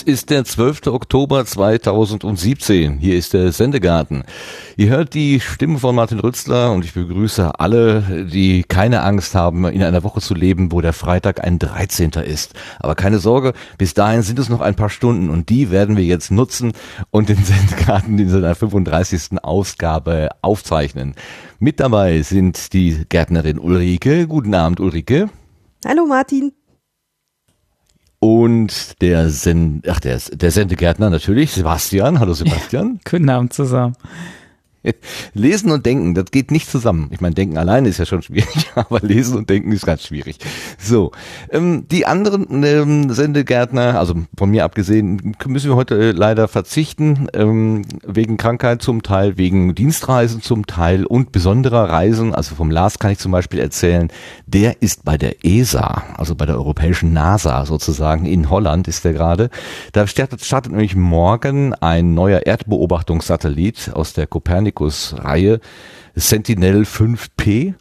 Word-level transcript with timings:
Es 0.00 0.06
ist 0.06 0.30
der 0.30 0.46
12. 0.46 0.86
Oktober 0.86 1.44
2017. 1.44 2.96
Hier 2.96 3.18
ist 3.18 3.34
der 3.34 3.52
Sendegarten. 3.52 4.24
Ihr 4.78 4.88
hört 4.88 5.12
die 5.12 5.40
Stimme 5.40 5.78
von 5.78 5.94
Martin 5.94 6.20
Rützler 6.20 6.72
und 6.72 6.86
ich 6.86 6.94
begrüße 6.94 7.60
alle, 7.60 8.26
die 8.32 8.62
keine 8.62 9.02
Angst 9.02 9.34
haben, 9.34 9.66
in 9.66 9.82
einer 9.82 10.02
Woche 10.02 10.22
zu 10.22 10.32
leben, 10.32 10.72
wo 10.72 10.80
der 10.80 10.94
Freitag 10.94 11.44
ein 11.44 11.58
13. 11.58 12.12
ist. 12.12 12.54
Aber 12.78 12.94
keine 12.94 13.18
Sorge, 13.18 13.52
bis 13.76 13.92
dahin 13.92 14.22
sind 14.22 14.38
es 14.38 14.48
noch 14.48 14.62
ein 14.62 14.74
paar 14.74 14.88
Stunden 14.88 15.28
und 15.28 15.50
die 15.50 15.70
werden 15.70 15.98
wir 15.98 16.04
jetzt 16.04 16.30
nutzen 16.30 16.72
und 17.10 17.28
den 17.28 17.36
Sendegarten 17.44 18.18
in 18.18 18.30
seiner 18.30 18.54
35. 18.54 19.42
Ausgabe 19.42 20.30
aufzeichnen. 20.40 21.14
Mit 21.58 21.78
dabei 21.78 22.22
sind 22.22 22.72
die 22.72 23.04
Gärtnerin 23.06 23.58
Ulrike. 23.58 24.26
Guten 24.26 24.54
Abend, 24.54 24.80
Ulrike. 24.80 25.28
Hallo 25.84 26.06
Martin 26.06 26.52
und 28.20 29.00
der 29.00 29.30
Send 29.30 29.88
ach 29.88 29.98
der, 29.98 30.20
der 30.32 30.50
Sendegärtner 30.50 31.10
natürlich, 31.10 31.52
Sebastian. 31.52 32.20
Hallo 32.20 32.32
Sebastian. 32.34 33.00
Ja, 33.04 33.10
guten 33.10 33.28
Abend 33.28 33.52
zusammen. 33.52 33.96
Lesen 35.34 35.70
und 35.70 35.84
denken, 35.84 36.14
das 36.14 36.30
geht 36.30 36.50
nicht 36.50 36.70
zusammen. 36.70 37.08
Ich 37.10 37.20
meine, 37.20 37.34
denken 37.34 37.58
alleine 37.58 37.88
ist 37.88 37.98
ja 37.98 38.06
schon 38.06 38.22
schwierig, 38.22 38.70
aber 38.74 39.00
lesen 39.00 39.36
und 39.36 39.50
denken 39.50 39.72
ist 39.72 39.84
ganz 39.84 40.04
schwierig. 40.04 40.38
So, 40.78 41.12
ähm, 41.50 41.86
die 41.90 42.06
anderen 42.06 42.62
ähm, 42.64 43.12
Sendegärtner, 43.12 43.98
also 43.98 44.14
von 44.36 44.50
mir 44.50 44.64
abgesehen, 44.64 45.36
müssen 45.46 45.70
wir 45.70 45.76
heute 45.76 45.96
äh, 45.96 46.10
leider 46.12 46.48
verzichten, 46.48 47.28
ähm, 47.34 47.82
wegen 48.06 48.36
Krankheit 48.38 48.82
zum 48.82 49.02
Teil, 49.02 49.36
wegen 49.36 49.74
Dienstreisen 49.74 50.40
zum 50.40 50.66
Teil 50.66 51.04
und 51.04 51.32
besonderer 51.32 51.90
Reisen. 51.90 52.34
Also 52.34 52.54
vom 52.54 52.70
Lars 52.70 52.98
kann 52.98 53.10
ich 53.10 53.18
zum 53.18 53.32
Beispiel 53.32 53.60
erzählen, 53.60 54.08
der 54.46 54.80
ist 54.80 55.04
bei 55.04 55.18
der 55.18 55.44
ESA, 55.44 56.04
also 56.16 56.34
bei 56.34 56.46
der 56.46 56.56
europäischen 56.56 57.12
NASA 57.12 57.66
sozusagen, 57.66 58.24
in 58.24 58.48
Holland 58.48 58.88
ist 58.88 59.04
der 59.04 59.12
gerade. 59.12 59.50
Da 59.92 60.06
startet, 60.06 60.42
startet 60.42 60.72
nämlich 60.72 60.96
morgen 60.96 61.74
ein 61.74 62.14
neuer 62.14 62.46
Erdbeobachtungssatellit 62.46 63.90
aus 63.92 64.14
der 64.14 64.26
Kopernik 64.26 64.69
Copernicus-Reihe 64.72 65.60
Sentinel 66.14 66.82
5P. 66.82 67.74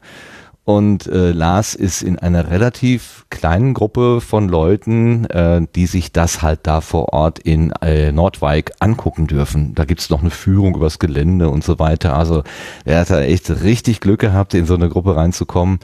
Und 0.65 1.07
äh, 1.07 1.31
Lars 1.31 1.73
ist 1.73 2.03
in 2.03 2.19
einer 2.19 2.51
relativ 2.51 3.25
kleinen 3.31 3.73
Gruppe 3.73 4.21
von 4.21 4.47
Leuten, 4.47 5.25
äh, 5.25 5.65
die 5.75 5.87
sich 5.87 6.11
das 6.11 6.43
halt 6.43 6.59
da 6.63 6.81
vor 6.81 7.11
Ort 7.11 7.39
in 7.39 7.71
äh, 7.81 8.11
Nordwijk 8.11 8.73
angucken 8.79 9.25
dürfen. 9.25 9.73
Da 9.73 9.85
gibt's 9.85 10.11
noch 10.11 10.21
eine 10.21 10.29
Führung 10.29 10.75
übers 10.75 10.99
Gelände 10.99 11.49
und 11.49 11.63
so 11.63 11.79
weiter. 11.79 12.15
Also 12.15 12.43
er 12.85 12.99
hat 12.99 13.09
da 13.09 13.19
echt 13.21 13.49
richtig 13.63 13.99
Glück 13.99 14.19
gehabt, 14.19 14.53
in 14.53 14.67
so 14.67 14.75
eine 14.75 14.89
Gruppe 14.89 15.15
reinzukommen 15.15 15.79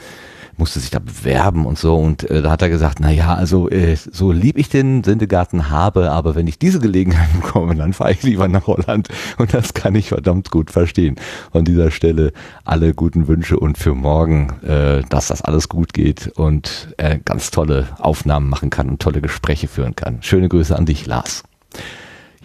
musste 0.58 0.80
sich 0.80 0.90
da 0.90 1.00
bewerben 1.00 1.66
und 1.66 1.78
so. 1.78 1.96
Und 1.96 2.30
äh, 2.30 2.42
da 2.42 2.52
hat 2.52 2.62
er 2.62 2.70
gesagt, 2.70 3.00
na 3.00 3.12
ja, 3.12 3.34
also 3.34 3.70
äh, 3.70 3.96
so 3.96 4.32
lieb 4.32 4.58
ich 4.58 4.70
den 4.70 5.04
Sendegarten 5.04 5.70
habe, 5.70 6.12
aber 6.12 6.36
wenn 6.36 6.48
ich 6.48 6.60
diese 6.60 6.80
Gelegenheit 6.80 7.34
bekomme, 7.42 7.76
dann 7.76 7.94
fahre 7.94 8.12
ich 8.12 8.24
lieber 8.24 8.48
nach 8.48 8.68
Holland. 8.68 9.10
Und 9.38 9.54
das 9.54 9.74
kann 9.74 9.96
ich 9.96 10.10
verdammt 10.10 10.52
gut 10.52 10.72
verstehen. 10.72 11.16
An 11.52 11.66
dieser 11.66 11.92
Stelle 11.92 12.32
alle 12.64 12.94
guten 12.94 13.28
Wünsche 13.28 13.60
und 13.60 13.78
für 13.78 13.96
morgen, 13.96 14.50
äh, 14.64 15.02
dass 15.10 15.28
das 15.28 15.42
alles 15.42 15.70
gut 15.70 15.94
geht 15.94 16.28
und 16.36 16.94
er 16.98 17.18
ganz 17.20 17.52
tolle 17.52 17.88
Aufnahmen 18.00 18.50
machen 18.50 18.70
kann 18.70 18.90
und 18.90 19.02
tolle 19.02 19.22
Gespräche 19.22 19.68
führen 19.68 19.96
kann. 19.96 20.20
Schöne 20.22 20.50
Grüße 20.50 20.76
an 20.76 20.86
dich, 20.86 21.06
Lars. 21.06 21.44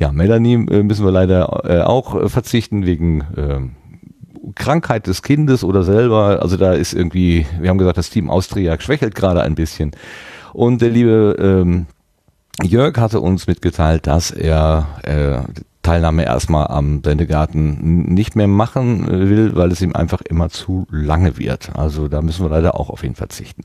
Ja, 0.01 0.13
Melanie 0.13 0.55
äh, 0.55 0.83
müssen 0.83 1.05
wir 1.05 1.13
leider 1.13 1.63
äh, 1.65 1.83
auch 1.83 2.15
äh, 2.15 2.29
verzichten 2.31 2.87
wegen 2.87 3.21
äh, 3.37 3.61
Krankheit 4.55 5.07
des 5.07 5.23
Kindes 5.23 5.65
oder 5.65 5.83
selber, 5.83 6.41
also 6.43 6.57
da 6.57 6.73
ist 6.73 6.93
irgendwie, 6.93 7.47
wir 7.61 7.71
haben 7.71 7.79
gesagt, 7.79 7.99
das 7.99 8.11
Team 8.11 8.31
Austria 8.31 8.79
schwächelt 8.81 9.15
gerade 9.15 9.43
ein 9.43 9.55
bisschen. 9.55 9.93
Und 10.53 10.83
der 10.83 10.91
liebe 10.91 11.37
ähm, 11.39 11.87
Jörg 12.63 12.97
hatte 12.99 13.21
uns 13.21 13.47
mitgeteilt, 13.47 14.07
dass 14.07 14.31
er 14.31 14.87
äh, 15.03 15.63
Teilnahme 15.83 16.25
erstmal 16.25 16.67
am 16.67 17.03
Sendegarten 17.03 18.13
nicht 18.13 18.37
mehr 18.37 18.49
machen 18.49 19.07
will, 19.09 19.57
weil 19.57 19.73
es 19.73 19.81
ihm 19.81 19.95
einfach 19.95 20.21
immer 20.23 20.51
zu 20.51 20.87
lange 20.91 21.39
wird. 21.39 21.71
Also 21.75 22.09
da 22.09 22.21
müssen 22.21 22.45
wir 22.45 22.51
leider 22.51 22.79
auch 22.79 22.91
auf 22.91 23.03
ihn 23.03 23.15
verzichten. 23.15 23.63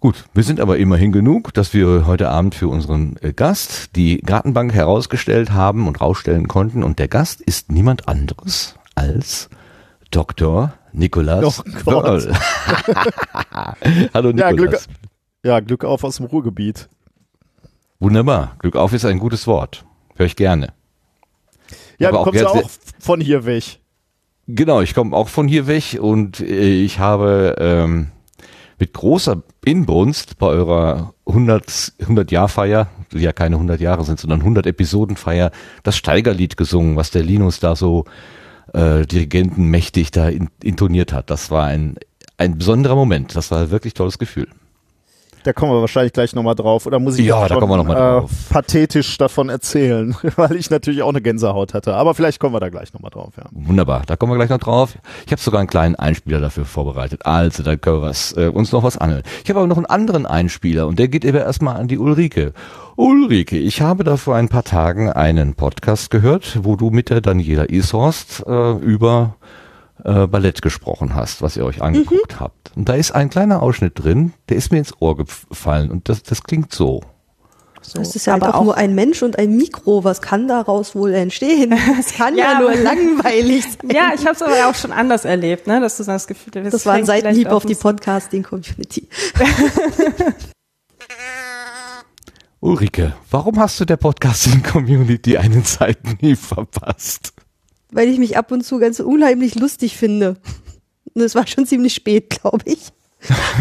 Gut, 0.00 0.24
wir 0.34 0.42
sind 0.42 0.58
aber 0.58 0.78
immerhin 0.78 1.12
genug, 1.12 1.54
dass 1.54 1.74
wir 1.74 2.06
heute 2.08 2.28
Abend 2.28 2.56
für 2.56 2.66
unseren 2.66 3.16
äh, 3.20 3.32
Gast 3.32 3.94
die 3.94 4.18
Gartenbank 4.18 4.74
herausgestellt 4.74 5.52
haben 5.52 5.86
und 5.86 6.00
rausstellen 6.00 6.48
konnten. 6.48 6.82
Und 6.82 6.98
der 6.98 7.06
Gast 7.06 7.40
ist 7.40 7.70
niemand 7.70 8.08
anderes 8.08 8.74
als 8.96 9.48
Dr. 10.12 10.74
Nikolas 10.92 11.60
oh 11.60 11.84
Börl. 11.84 12.32
Hallo 14.14 14.30
Nikolas. 14.30 14.38
Ja 14.38 14.52
Glück, 14.52 14.78
ja, 15.42 15.60
Glück 15.60 15.84
auf 15.84 16.04
aus 16.04 16.18
dem 16.18 16.26
Ruhrgebiet. 16.26 16.88
Wunderbar. 17.98 18.56
Glück 18.58 18.76
auf 18.76 18.92
ist 18.92 19.04
ein 19.04 19.18
gutes 19.18 19.46
Wort. 19.46 19.84
Hör 20.16 20.26
ich 20.26 20.36
gerne. 20.36 20.74
Ja, 21.98 22.08
Aber 22.08 22.18
du 22.18 22.24
kommst 22.24 22.40
ja 22.40 22.48
auch 22.48 22.70
von 22.98 23.20
hier 23.20 23.46
weg. 23.46 23.80
Genau, 24.46 24.82
ich 24.82 24.94
komme 24.94 25.16
auch 25.16 25.28
von 25.28 25.48
hier 25.48 25.66
weg 25.66 25.98
und 26.00 26.40
äh, 26.40 26.82
ich 26.84 26.98
habe 26.98 27.56
ähm, 27.58 28.08
mit 28.78 28.92
großer 28.92 29.42
Inbrunst 29.64 30.36
bei 30.38 30.48
eurer 30.48 31.14
100, 31.26 31.92
100 32.00 32.30
Jahr 32.32 32.48
Feier, 32.48 32.88
die 33.12 33.20
ja 33.20 33.32
keine 33.32 33.56
100 33.56 33.80
Jahre 33.80 34.04
sind, 34.04 34.20
sondern 34.20 34.40
100 34.40 34.66
Episoden 34.66 35.16
Feier, 35.16 35.52
das 35.84 35.96
Steigerlied 35.96 36.56
gesungen, 36.56 36.96
was 36.96 37.12
der 37.12 37.22
Linus 37.22 37.60
da 37.60 37.76
so 37.76 38.04
äh, 38.72 39.06
Dirigenten 39.06 39.66
mächtig 39.66 40.10
da 40.10 40.28
in, 40.28 40.48
intoniert 40.62 41.12
hat. 41.12 41.30
Das 41.30 41.50
war 41.50 41.66
ein, 41.66 41.96
ein 42.38 42.58
besonderer 42.58 42.94
Moment. 42.96 43.36
Das 43.36 43.50
war 43.50 43.62
ein 43.62 43.70
wirklich 43.70 43.94
tolles 43.94 44.18
Gefühl. 44.18 44.48
Da 45.44 45.52
kommen 45.52 45.72
wir 45.72 45.80
wahrscheinlich 45.80 46.12
gleich 46.12 46.34
nochmal 46.34 46.54
drauf. 46.54 46.86
Oder 46.86 46.98
muss 46.98 47.18
ich 47.18 47.26
ja, 47.26 47.40
da 47.42 47.48
schon, 47.48 47.60
kommen 47.60 47.72
wir 47.72 47.76
noch 47.78 47.84
mal 47.84 47.94
äh, 47.94 48.20
drauf. 48.20 48.30
pathetisch 48.50 49.18
davon 49.18 49.48
erzählen, 49.48 50.14
weil 50.36 50.56
ich 50.56 50.70
natürlich 50.70 51.02
auch 51.02 51.08
eine 51.08 51.20
Gänsehaut 51.20 51.74
hatte. 51.74 51.94
Aber 51.94 52.14
vielleicht 52.14 52.38
kommen 52.40 52.54
wir 52.54 52.60
da 52.60 52.68
gleich 52.68 52.92
nochmal 52.92 53.10
drauf. 53.10 53.32
Ja. 53.36 53.44
Wunderbar, 53.50 54.02
da 54.06 54.16
kommen 54.16 54.32
wir 54.32 54.36
gleich 54.36 54.50
noch 54.50 54.58
drauf. 54.58 54.96
Ich 55.26 55.32
habe 55.32 55.40
sogar 55.40 55.60
einen 55.60 55.68
kleinen 55.68 55.96
Einspieler 55.96 56.40
dafür 56.40 56.64
vorbereitet. 56.64 57.26
Also, 57.26 57.62
da 57.62 57.76
können 57.76 57.96
wir 57.96 58.08
was, 58.08 58.36
äh, 58.36 58.48
uns 58.48 58.72
noch 58.72 58.82
was 58.82 58.98
anhören. 58.98 59.22
Ich 59.42 59.50
habe 59.50 59.60
aber 59.60 59.68
noch 59.68 59.76
einen 59.76 59.86
anderen 59.86 60.26
Einspieler 60.26 60.86
und 60.86 60.98
der 60.98 61.08
geht 61.08 61.24
eben 61.24 61.38
erstmal 61.38 61.76
an 61.76 61.88
die 61.88 61.98
Ulrike. 61.98 62.52
Ulrike, 62.96 63.56
ich 63.58 63.80
habe 63.80 64.04
da 64.04 64.16
vor 64.16 64.36
ein 64.36 64.48
paar 64.48 64.64
Tagen 64.64 65.10
einen 65.10 65.54
Podcast 65.54 66.10
gehört, 66.10 66.58
wo 66.62 66.76
du 66.76 66.90
mit 66.90 67.10
der 67.10 67.20
Daniela 67.20 67.70
Ishorst 67.70 68.44
äh, 68.46 68.72
über 68.72 69.36
äh, 70.04 70.26
Ballett 70.26 70.62
gesprochen 70.62 71.14
hast, 71.14 71.42
was 71.42 71.56
ihr 71.56 71.64
euch 71.64 71.82
angeguckt 71.82 72.34
mhm. 72.34 72.40
habt. 72.40 72.72
Und 72.76 72.88
da 72.88 72.94
ist 72.94 73.12
ein 73.12 73.30
kleiner 73.30 73.62
Ausschnitt 73.62 74.02
drin, 74.02 74.32
der 74.48 74.56
ist 74.56 74.72
mir 74.72 74.78
ins 74.78 74.94
Ohr 75.00 75.16
gefallen 75.16 75.90
und 75.90 76.08
das, 76.08 76.22
das 76.22 76.42
klingt 76.42 76.72
so. 76.72 77.02
So. 77.84 77.98
Das 77.98 78.14
ist 78.14 78.26
ja 78.26 78.34
aber 78.34 78.54
auch 78.54 78.62
nur 78.64 78.76
ein 78.76 78.94
Mensch 78.94 79.22
und 79.22 79.38
ein 79.38 79.56
Mikro. 79.56 80.04
Was 80.04 80.22
kann 80.22 80.46
daraus 80.46 80.94
wohl 80.94 81.12
entstehen? 81.14 81.74
Es 81.98 82.14
kann 82.14 82.36
ja, 82.38 82.52
ja 82.52 82.60
nur 82.60 82.74
langweilig 82.82 83.64
sein. 83.64 83.90
Ja, 83.90 84.12
ich 84.14 84.24
habe 84.24 84.36
es 84.36 84.42
aber 84.42 84.68
auch 84.68 84.74
schon 84.74 84.92
anders 84.92 85.24
erlebt, 85.24 85.66
ne? 85.66 85.80
dass 85.80 85.96
du 85.96 86.04
das 86.04 86.28
Gefühl 86.28 86.64
hast. 86.64 86.72
Das 86.72 86.86
war 86.86 86.94
ein 86.94 87.04
Seitenhieb 87.04 87.48
auf 87.48 87.66
die 87.66 87.74
Podcasting-Community. 87.74 89.08
Ulrike, 92.60 93.16
warum 93.30 93.58
hast 93.58 93.80
du 93.80 93.84
der 93.84 93.96
Podcasting-Community 93.96 95.36
einen 95.36 95.64
Seitenhieb 95.64 96.38
verpasst? 96.38 97.31
Weil 97.92 98.08
ich 98.08 98.18
mich 98.18 98.36
ab 98.36 98.50
und 98.50 98.64
zu 98.64 98.78
ganz 98.78 98.98
unheimlich 99.00 99.54
lustig 99.54 99.96
finde. 99.96 100.36
Und 101.14 101.22
es 101.22 101.34
war 101.34 101.46
schon 101.46 101.66
ziemlich 101.66 101.94
spät, 101.94 102.30
glaube 102.30 102.62
ich. 102.64 102.92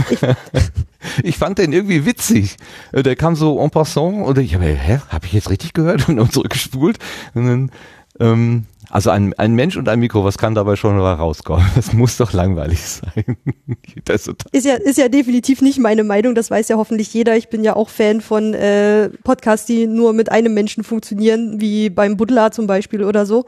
Ich, 0.10 0.20
ich, 1.24 1.38
fand 1.38 1.60
den 1.60 1.74
irgendwie 1.74 2.06
witzig. 2.06 2.58
Der 2.94 3.16
kam 3.16 3.36
so 3.36 3.60
en 3.60 3.70
passant 3.70 4.26
und 4.26 4.38
ich 4.38 4.56
habe, 4.56 4.66
hä, 4.66 5.00
habe 5.10 5.26
ich 5.26 5.34
jetzt 5.34 5.50
richtig 5.50 5.74
gehört 5.74 6.08
und 6.10 6.18
dann 6.18 6.32
zurückgespult. 6.32 6.98
Und 7.34 7.46
dann, 7.46 7.72
ähm, 8.20 8.66
also 8.90 9.10
ein, 9.10 9.34
ein 9.36 9.54
Mensch 9.54 9.78
und 9.78 9.88
ein 9.88 10.00
Mikro, 10.00 10.26
was 10.26 10.38
kann 10.38 10.54
dabei 10.54 10.76
schon 10.76 11.00
rauskommen? 11.00 11.66
Das 11.76 11.94
muss 11.94 12.18
doch 12.18 12.34
langweilig 12.34 12.82
sein. 12.82 13.38
ist, 14.10 14.28
ist, 14.52 14.66
ja, 14.66 14.76
ist 14.76 14.98
ja 14.98 15.08
definitiv 15.08 15.62
nicht 15.62 15.80
meine 15.80 16.04
Meinung, 16.04 16.36
das 16.36 16.52
weiß 16.52 16.68
ja 16.68 16.78
hoffentlich 16.78 17.14
jeder. 17.14 17.38
Ich 17.38 17.50
bin 17.50 17.64
ja 17.64 17.76
auch 17.76 17.90
Fan 17.90 18.22
von 18.22 18.54
äh, 18.54 19.10
Podcasts, 19.24 19.66
die 19.66 19.88
nur 19.88 20.14
mit 20.14 20.32
einem 20.32 20.54
Menschen 20.54 20.84
funktionieren, 20.84 21.62
wie 21.62 21.90
beim 21.90 22.18
Buddler 22.18 22.52
zum 22.52 22.68
Beispiel 22.68 23.04
oder 23.04 23.26
so. 23.26 23.46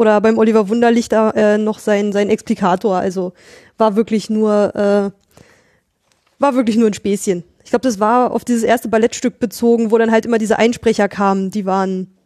Oder 0.00 0.18
beim 0.22 0.38
Oliver 0.38 0.70
Wunderlich 0.70 1.10
da 1.10 1.28
äh, 1.32 1.58
noch 1.58 1.78
sein, 1.78 2.12
sein 2.12 2.30
Explikator. 2.30 2.96
Also 2.96 3.34
war 3.76 3.96
wirklich 3.96 4.30
nur, 4.30 4.74
äh, 4.74 5.10
war 6.38 6.54
wirklich 6.54 6.78
nur 6.78 6.86
ein 6.86 6.94
Späßchen. 6.94 7.44
Ich 7.64 7.68
glaube, 7.68 7.82
das 7.82 8.00
war 8.00 8.30
auf 8.30 8.46
dieses 8.46 8.62
erste 8.62 8.88
Ballettstück 8.88 9.38
bezogen, 9.38 9.90
wo 9.90 9.98
dann 9.98 10.10
halt 10.10 10.24
immer 10.24 10.38
diese 10.38 10.58
Einsprecher 10.58 11.06
kamen, 11.10 11.50
die 11.50 11.66
waren 11.66 12.16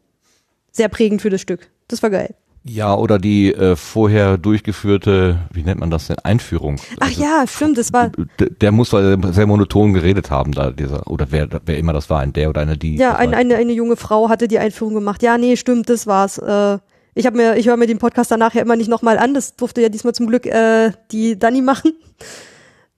sehr 0.70 0.88
prägend 0.88 1.20
für 1.20 1.30
das 1.30 1.40
Stück. 1.40 1.68
Das 1.88 2.00
war 2.00 2.10
geil. 2.10 2.36
Ja, 2.62 2.94
oder 2.94 3.18
die 3.18 3.52
äh, 3.52 3.74
vorher 3.74 4.38
durchgeführte, 4.38 5.40
wie 5.52 5.64
nennt 5.64 5.80
man 5.80 5.90
das 5.90 6.06
denn, 6.06 6.20
Einführung. 6.20 6.76
Ach 7.00 7.08
also, 7.08 7.22
ja, 7.22 7.44
stimmt, 7.48 7.76
das 7.76 7.92
war. 7.92 8.12
Der, 8.38 8.50
der 8.50 8.70
muss 8.70 8.90
sehr 8.90 9.46
monoton 9.48 9.94
geredet 9.94 10.30
haben, 10.30 10.52
da 10.52 10.70
dieser, 10.70 11.10
oder 11.10 11.26
wer, 11.30 11.48
wer 11.66 11.76
immer 11.76 11.92
das 11.92 12.08
war, 12.08 12.20
ein 12.20 12.32
der 12.32 12.50
oder 12.50 12.60
eine 12.60 12.78
die. 12.78 12.98
Ja, 12.98 13.16
ein, 13.16 13.34
eine, 13.34 13.56
eine 13.56 13.72
junge 13.72 13.96
Frau 13.96 14.28
hatte 14.28 14.46
die 14.46 14.60
Einführung 14.60 14.94
gemacht. 14.94 15.24
Ja, 15.24 15.38
nee, 15.38 15.56
stimmt, 15.56 15.90
das 15.90 16.06
war's. 16.06 16.38
Äh, 16.38 16.78
ich 17.14 17.26
habe 17.26 17.36
mir, 17.36 17.56
ich 17.56 17.68
höre 17.68 17.76
mir 17.76 17.86
den 17.86 17.98
Podcast 17.98 18.30
danach 18.30 18.54
ja 18.54 18.62
immer 18.62 18.76
nicht 18.76 18.88
nochmal 18.88 19.18
an. 19.18 19.34
Das 19.34 19.56
durfte 19.56 19.80
ja 19.80 19.88
diesmal 19.88 20.14
zum 20.14 20.26
Glück 20.26 20.46
äh, 20.46 20.92
die 21.12 21.38
Dani 21.38 21.62
machen. 21.62 21.92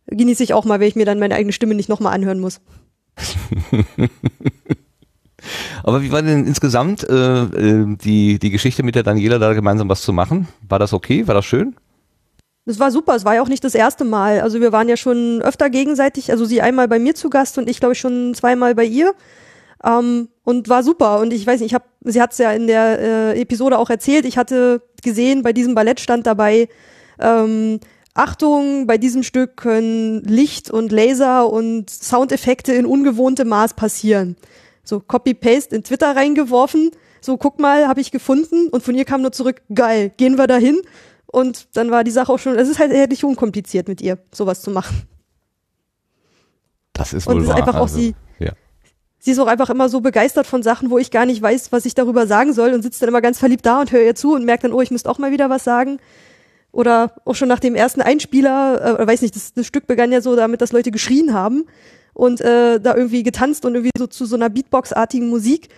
Genieße 0.06 0.42
ich 0.42 0.54
auch 0.54 0.64
mal, 0.64 0.80
wenn 0.80 0.88
ich 0.88 0.96
mir 0.96 1.04
dann 1.04 1.18
meine 1.18 1.34
eigene 1.34 1.52
Stimme 1.52 1.74
nicht 1.74 1.88
nochmal 1.88 2.14
anhören 2.14 2.40
muss. 2.40 2.60
Aber 5.82 6.02
wie 6.02 6.10
war 6.12 6.22
denn 6.22 6.46
insgesamt 6.46 7.08
äh, 7.08 7.42
äh, 7.42 7.96
die, 7.96 8.38
die 8.38 8.50
Geschichte 8.50 8.82
mit 8.82 8.94
der 8.94 9.02
Daniela 9.02 9.38
da 9.38 9.52
gemeinsam 9.52 9.88
was 9.88 10.02
zu 10.02 10.12
machen? 10.12 10.48
War 10.68 10.78
das 10.78 10.92
okay? 10.92 11.26
War 11.26 11.34
das 11.34 11.44
schön? 11.44 11.76
Das 12.64 12.80
war 12.80 12.90
super, 12.90 13.14
es 13.14 13.24
war 13.24 13.36
ja 13.36 13.42
auch 13.42 13.48
nicht 13.48 13.62
das 13.62 13.76
erste 13.76 14.04
Mal. 14.04 14.40
Also 14.40 14.60
wir 14.60 14.72
waren 14.72 14.88
ja 14.88 14.96
schon 14.96 15.40
öfter 15.40 15.70
gegenseitig, 15.70 16.32
also 16.32 16.44
sie 16.44 16.60
einmal 16.60 16.88
bei 16.88 16.98
mir 16.98 17.14
zu 17.14 17.30
Gast 17.30 17.58
und 17.58 17.70
ich 17.70 17.78
glaube 17.78 17.94
schon 17.94 18.34
zweimal 18.34 18.74
bei 18.74 18.84
ihr. 18.84 19.14
Ähm, 19.84 20.28
und 20.44 20.68
war 20.68 20.82
super. 20.82 21.20
Und 21.20 21.32
ich 21.32 21.46
weiß 21.46 21.60
nicht, 21.60 21.70
ich 21.70 21.74
habe, 21.74 21.84
sie 22.04 22.22
hat 22.22 22.32
es 22.32 22.38
ja 22.38 22.52
in 22.52 22.66
der 22.66 22.98
äh, 23.00 23.40
Episode 23.40 23.78
auch 23.78 23.90
erzählt, 23.90 24.24
ich 24.24 24.38
hatte 24.38 24.82
gesehen, 25.02 25.42
bei 25.42 25.52
diesem 25.52 25.74
Ballett 25.74 26.00
stand 26.00 26.26
dabei, 26.26 26.68
ähm, 27.18 27.80
Achtung, 28.14 28.86
bei 28.86 28.96
diesem 28.96 29.22
Stück 29.22 29.56
können 29.56 30.22
Licht 30.22 30.70
und 30.70 30.90
Laser 30.90 31.50
und 31.50 31.90
Soundeffekte 31.90 32.72
in 32.72 32.86
ungewohntem 32.86 33.48
Maß 33.48 33.74
passieren. 33.74 34.36
So 34.82 35.00
Copy-Paste 35.00 35.76
in 35.76 35.84
Twitter 35.84 36.16
reingeworfen. 36.16 36.92
So, 37.20 37.36
guck 37.36 37.58
mal, 37.58 37.88
habe 37.88 38.00
ich 38.00 38.10
gefunden. 38.12 38.68
Und 38.68 38.82
von 38.82 38.94
ihr 38.94 39.04
kam 39.04 39.20
nur 39.20 39.32
zurück, 39.32 39.60
geil, 39.74 40.12
gehen 40.16 40.38
wir 40.38 40.46
dahin. 40.46 40.80
Und 41.26 41.76
dann 41.76 41.90
war 41.90 42.04
die 42.04 42.10
Sache 42.10 42.32
auch 42.32 42.38
schon, 42.38 42.56
es 42.56 42.68
ist 42.68 42.78
halt 42.78 42.92
eher 42.92 43.08
nicht 43.08 43.24
unkompliziert 43.24 43.88
mit 43.88 44.00
ihr, 44.00 44.18
sowas 44.32 44.62
zu 44.62 44.70
machen. 44.70 45.02
Das 46.92 47.12
ist 47.12 47.26
wohl 47.26 47.34
Und 47.34 47.42
es 47.42 47.48
ist 47.48 47.54
einfach 47.54 47.74
auch 47.74 47.82
also, 47.82 47.98
sie, 47.98 48.14
Ja. 48.38 48.52
Sie 49.26 49.32
ist 49.32 49.40
auch 49.40 49.48
einfach 49.48 49.70
immer 49.70 49.88
so 49.88 50.00
begeistert 50.00 50.46
von 50.46 50.62
Sachen, 50.62 50.88
wo 50.88 50.98
ich 50.98 51.10
gar 51.10 51.26
nicht 51.26 51.42
weiß, 51.42 51.72
was 51.72 51.84
ich 51.84 51.96
darüber 51.96 52.28
sagen 52.28 52.52
soll 52.52 52.72
und 52.72 52.82
sitzt 52.82 53.02
dann 53.02 53.08
immer 53.08 53.20
ganz 53.20 53.40
verliebt 53.40 53.66
da 53.66 53.80
und 53.80 53.90
höre 53.90 54.04
ihr 54.04 54.14
zu 54.14 54.34
und 54.34 54.44
merkt 54.44 54.62
dann, 54.62 54.72
oh, 54.72 54.80
ich 54.80 54.92
müsste 54.92 55.10
auch 55.10 55.18
mal 55.18 55.32
wieder 55.32 55.50
was 55.50 55.64
sagen. 55.64 55.98
Oder 56.70 57.12
auch 57.24 57.34
schon 57.34 57.48
nach 57.48 57.58
dem 57.58 57.74
ersten 57.74 58.02
Einspieler, 58.02 59.00
äh, 59.00 59.04
weiß 59.04 59.22
nicht, 59.22 59.34
das, 59.34 59.52
das 59.52 59.66
Stück 59.66 59.88
begann 59.88 60.12
ja 60.12 60.20
so 60.20 60.36
damit, 60.36 60.60
dass 60.60 60.70
Leute 60.70 60.92
geschrien 60.92 61.34
haben 61.34 61.64
und 62.14 62.40
äh, 62.40 62.78
da 62.78 62.94
irgendwie 62.94 63.24
getanzt 63.24 63.64
und 63.64 63.74
irgendwie 63.74 63.90
so 63.98 64.06
zu 64.06 64.26
so 64.26 64.36
einer 64.36 64.48
Beatbox-artigen 64.48 65.28
Musik. 65.28 65.70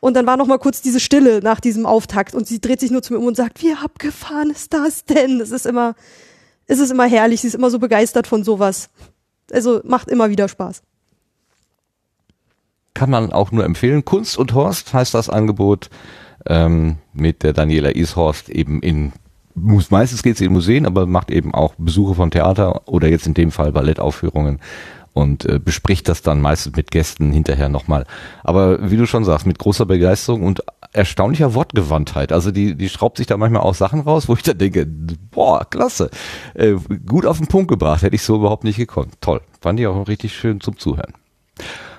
Und 0.00 0.14
dann 0.14 0.26
war 0.26 0.36
noch 0.36 0.48
mal 0.48 0.58
kurz 0.58 0.82
diese 0.82 0.98
Stille 0.98 1.38
nach 1.44 1.60
diesem 1.60 1.86
Auftakt 1.86 2.34
und 2.34 2.48
sie 2.48 2.60
dreht 2.60 2.80
sich 2.80 2.90
nur 2.90 3.02
zu 3.02 3.12
mir 3.12 3.20
um 3.20 3.26
und 3.26 3.36
sagt, 3.36 3.62
wie 3.62 3.72
abgefahren 3.72 4.50
ist 4.50 4.74
das 4.74 5.04
denn? 5.04 5.40
Es 5.40 5.52
ist 5.52 5.64
immer, 5.64 5.94
es 6.66 6.80
ist 6.80 6.90
immer 6.90 7.04
herrlich, 7.04 7.42
sie 7.42 7.46
ist 7.46 7.54
immer 7.54 7.70
so 7.70 7.78
begeistert 7.78 8.26
von 8.26 8.42
sowas. 8.42 8.88
Also 9.52 9.80
macht 9.84 10.08
immer 10.08 10.28
wieder 10.28 10.48
Spaß. 10.48 10.82
Kann 12.96 13.10
man 13.10 13.30
auch 13.30 13.52
nur 13.52 13.62
empfehlen. 13.62 14.06
Kunst 14.06 14.38
und 14.38 14.54
Horst 14.54 14.94
heißt 14.94 15.12
das 15.12 15.28
Angebot 15.28 15.90
ähm, 16.46 16.96
mit 17.12 17.42
der 17.42 17.52
Daniela 17.52 17.94
Ishorst 17.94 18.48
eben 18.48 18.80
in 18.80 19.12
meistens 19.54 20.22
geht 20.22 20.38
sie 20.38 20.46
in 20.46 20.52
Museen, 20.54 20.86
aber 20.86 21.04
macht 21.06 21.30
eben 21.30 21.52
auch 21.52 21.74
Besuche 21.76 22.14
vom 22.14 22.30
Theater 22.30 22.88
oder 22.88 23.08
jetzt 23.08 23.26
in 23.26 23.34
dem 23.34 23.50
Fall 23.50 23.72
Ballettaufführungen 23.72 24.60
und 25.12 25.44
äh, 25.44 25.58
bespricht 25.58 26.08
das 26.08 26.22
dann 26.22 26.40
meistens 26.40 26.74
mit 26.74 26.90
Gästen 26.90 27.32
hinterher 27.32 27.68
nochmal. 27.68 28.06
Aber 28.42 28.90
wie 28.90 28.96
du 28.96 29.06
schon 29.06 29.24
sagst, 29.24 29.46
mit 29.46 29.58
großer 29.58 29.84
Begeisterung 29.84 30.42
und 30.42 30.62
erstaunlicher 30.92 31.52
Wortgewandtheit. 31.52 32.32
Also 32.32 32.50
die, 32.50 32.76
die 32.76 32.88
schraubt 32.88 33.18
sich 33.18 33.26
da 33.26 33.36
manchmal 33.36 33.60
auch 33.60 33.74
Sachen 33.74 34.00
raus, 34.00 34.26
wo 34.26 34.34
ich 34.34 34.42
dann 34.42 34.56
denke, 34.56 34.86
boah, 34.86 35.66
klasse, 35.68 36.08
äh, 36.54 36.76
gut 37.06 37.26
auf 37.26 37.36
den 37.36 37.46
Punkt 37.46 37.68
gebracht, 37.68 38.00
hätte 38.00 38.16
ich 38.16 38.22
so 38.22 38.36
überhaupt 38.36 38.64
nicht 38.64 38.78
gekonnt. 38.78 39.20
Toll, 39.20 39.42
fand 39.60 39.78
ich 39.80 39.86
auch 39.86 40.08
richtig 40.08 40.34
schön 40.34 40.62
zum 40.62 40.78
Zuhören. 40.78 41.12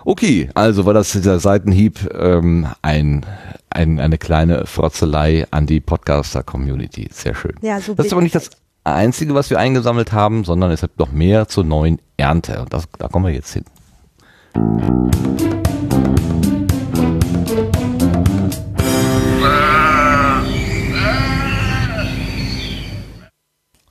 Okay, 0.06 0.50
also 0.54 0.86
war 0.86 0.94
das 0.94 1.12
dieser 1.12 1.40
Seitenhieb 1.40 2.10
ähm, 2.14 2.68
ein, 2.82 3.26
ein, 3.70 4.00
eine 4.00 4.18
kleine 4.18 4.66
Frotzelei 4.66 5.46
an 5.52 5.66
die 5.66 5.80
Podcaster-Community. 5.80 7.10
Sehr 7.12 7.36
schön. 7.36 7.56
Ja, 7.62 7.80
so 7.80 7.94
das 7.94 8.08
ist 8.08 8.14
aber 8.14 8.22
nicht 8.22 8.36
das 8.36 8.52
Einzige, 8.84 9.36
was 9.36 9.50
wir 9.50 9.60
eingesammelt 9.60 10.14
haben, 10.14 10.46
sondern 10.46 10.72
es 10.72 10.82
hat 10.82 10.98
noch 10.98 11.12
mehr 11.12 11.48
zur 11.48 11.66
neuen 11.66 12.00
Ernte. 12.16 12.62
Und 12.62 12.74
das, 12.74 12.88
da 12.98 13.08
kommen 13.08 13.26
wir 13.26 13.34
jetzt 13.34 13.54
hin. 13.54 13.66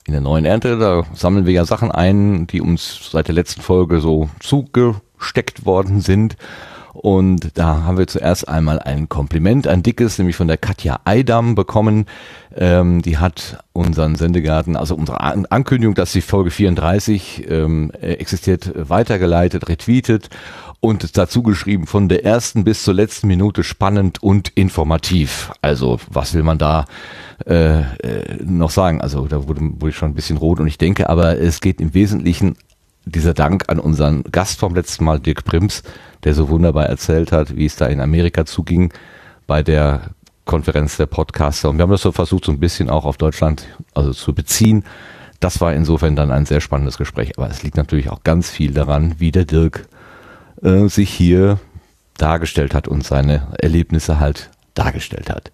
In 0.07 0.13
der 0.13 0.21
neuen 0.21 0.45
Ernte, 0.45 0.79
da 0.79 1.03
sammeln 1.15 1.47
wir 1.47 1.53
ja 1.53 1.65
Sachen 1.65 1.91
ein, 1.91 2.47
die 2.47 2.61
uns 2.61 3.11
seit 3.11 3.29
der 3.29 3.35
letzten 3.35 3.61
Folge 3.61 4.01
so 4.01 4.31
zugesteckt 5.17 5.67
worden 5.67 6.01
sind. 6.01 6.37
Und 6.93 7.59
da 7.59 7.83
haben 7.83 7.99
wir 7.99 8.07
zuerst 8.07 8.49
einmal 8.49 8.79
ein 8.79 9.11
Kompliment, 9.11 9.69
ein 9.69 9.83
dickes, 9.83 10.17
nämlich 10.17 10.35
von 10.35 10.49
der 10.49 10.57
Katja 10.57 11.01
Eidam 11.05 11.55
bekommen. 11.55 12.07
Ähm, 12.57 13.03
die 13.03 13.19
hat 13.19 13.63
unseren 13.75 14.15
Sendegarten, 14.15 14.77
also 14.77 14.95
unsere 14.95 15.21
An 15.21 15.45
Ankündigung, 15.45 15.95
dass 15.95 16.13
die 16.13 16.23
Folge 16.23 16.51
34 16.51 17.51
ähm, 17.51 17.91
existiert, 18.01 18.73
weitergeleitet, 18.75 19.69
retweetet 19.69 20.31
und 20.81 21.19
dazu 21.19 21.43
geschrieben, 21.43 21.87
von 21.87 22.09
der 22.09 22.25
ersten 22.25 22.65
bis 22.65 22.83
zur 22.83 22.95
letzten 22.95 23.27
Minute 23.27 23.63
spannend 23.63 24.23
und 24.23 24.49
informativ. 24.55 25.53
Also 25.61 26.01
was 26.09 26.33
will 26.33 26.45
man 26.45 26.57
da 26.57 26.87
äh, 27.45 27.81
äh, 27.81 28.43
noch 28.43 28.71
sagen? 28.71 29.03
Also 29.03 29.27
da 29.27 29.47
wurde, 29.47 29.61
wurde 29.61 29.91
ich 29.91 29.97
schon 29.97 30.13
ein 30.13 30.15
bisschen 30.15 30.39
rot 30.39 30.61
und 30.61 30.67
ich 30.67 30.79
denke, 30.79 31.11
aber 31.11 31.39
es 31.39 31.61
geht 31.61 31.79
im 31.83 31.93
Wesentlichen 31.93 32.57
dieser 33.07 33.35
Dank 33.35 33.65
an 33.69 33.79
unseren 33.79 34.25
Gast 34.25 34.59
vom 34.59 34.75
letzten 34.75 35.05
Mal, 35.05 35.21
Dirk 35.21 35.45
Prims, 35.45 35.83
der 36.25 36.35
so 36.35 36.49
wunderbar 36.49 36.87
erzählt 36.87 37.33
hat, 37.33 37.57
wie 37.57 37.67
es 37.67 37.77
da 37.77 37.87
in 37.87 38.01
Amerika 38.01 38.45
zuging 38.45 38.93
bei 39.47 39.63
der 39.63 40.11
Konferenz 40.45 40.97
der 40.97 41.07
Podcaster. 41.07 41.71
Und 41.71 41.79
wir 41.79 41.85
haben 41.85 41.91
das 41.91 42.03
so 42.03 42.13
versucht, 42.13 42.45
so 42.45 42.53
ein 42.53 42.61
bisschen 42.61 42.91
auch 42.91 43.05
auf 43.05 43.17
Deutschland 43.17 43.67
also 43.95 44.13
zu 44.13 44.35
beziehen. 44.35 44.85
Das 45.41 45.61
war 45.61 45.73
insofern 45.73 46.17
dann 46.17 46.31
ein 46.31 46.47
sehr 46.47 46.61
spannendes 46.61 46.99
Gespräch. 46.99 47.39
Aber 47.39 47.49
es 47.49 47.63
liegt 47.63 47.77
natürlich 47.77 48.11
auch 48.11 48.25
ganz 48.25 48.51
viel 48.51 48.73
daran, 48.73 49.15
wie 49.19 49.33
der 49.33 49.45
Dirk 49.45 49.87
äh, 50.63 50.89
sich 50.89 51.11
hier 51.11 51.59
dargestellt 52.19 52.75
hat 52.75 52.89
und 52.89 53.05
seine 53.05 53.49
Erlebnisse 53.59 54.19
halt 54.19 54.51
dargestellt 54.75 55.31
hat. 55.31 55.53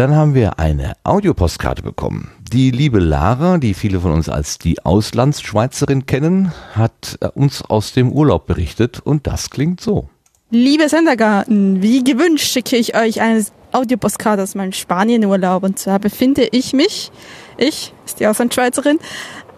Dann 0.00 0.16
haben 0.16 0.34
wir 0.34 0.58
eine 0.58 0.94
Audiopostkarte 1.04 1.82
bekommen. 1.82 2.30
Die 2.50 2.70
liebe 2.70 3.00
Lara, 3.00 3.58
die 3.58 3.74
viele 3.74 4.00
von 4.00 4.12
uns 4.12 4.30
als 4.30 4.56
die 4.56 4.82
Auslandsschweizerin 4.82 6.06
kennen, 6.06 6.52
hat 6.72 7.18
äh, 7.20 7.26
uns 7.26 7.60
aus 7.60 7.92
dem 7.92 8.10
Urlaub 8.10 8.46
berichtet 8.46 9.00
und 9.00 9.26
das 9.26 9.50
klingt 9.50 9.82
so. 9.82 10.08
Liebe 10.48 10.88
Sendergarten, 10.88 11.82
wie 11.82 12.02
gewünscht 12.02 12.50
schicke 12.50 12.78
ich 12.78 12.96
euch 12.96 13.20
eine 13.20 13.44
Audiopostkarte 13.72 14.42
aus 14.42 14.54
meinem 14.54 14.72
Spanienurlaub. 14.72 15.64
Und 15.64 15.78
zwar 15.78 15.98
befinde 15.98 16.48
ich 16.50 16.72
mich, 16.72 17.12
ich, 17.58 17.92
ist 18.06 18.20
die 18.20 18.26
Auslandsschweizerin, 18.26 19.00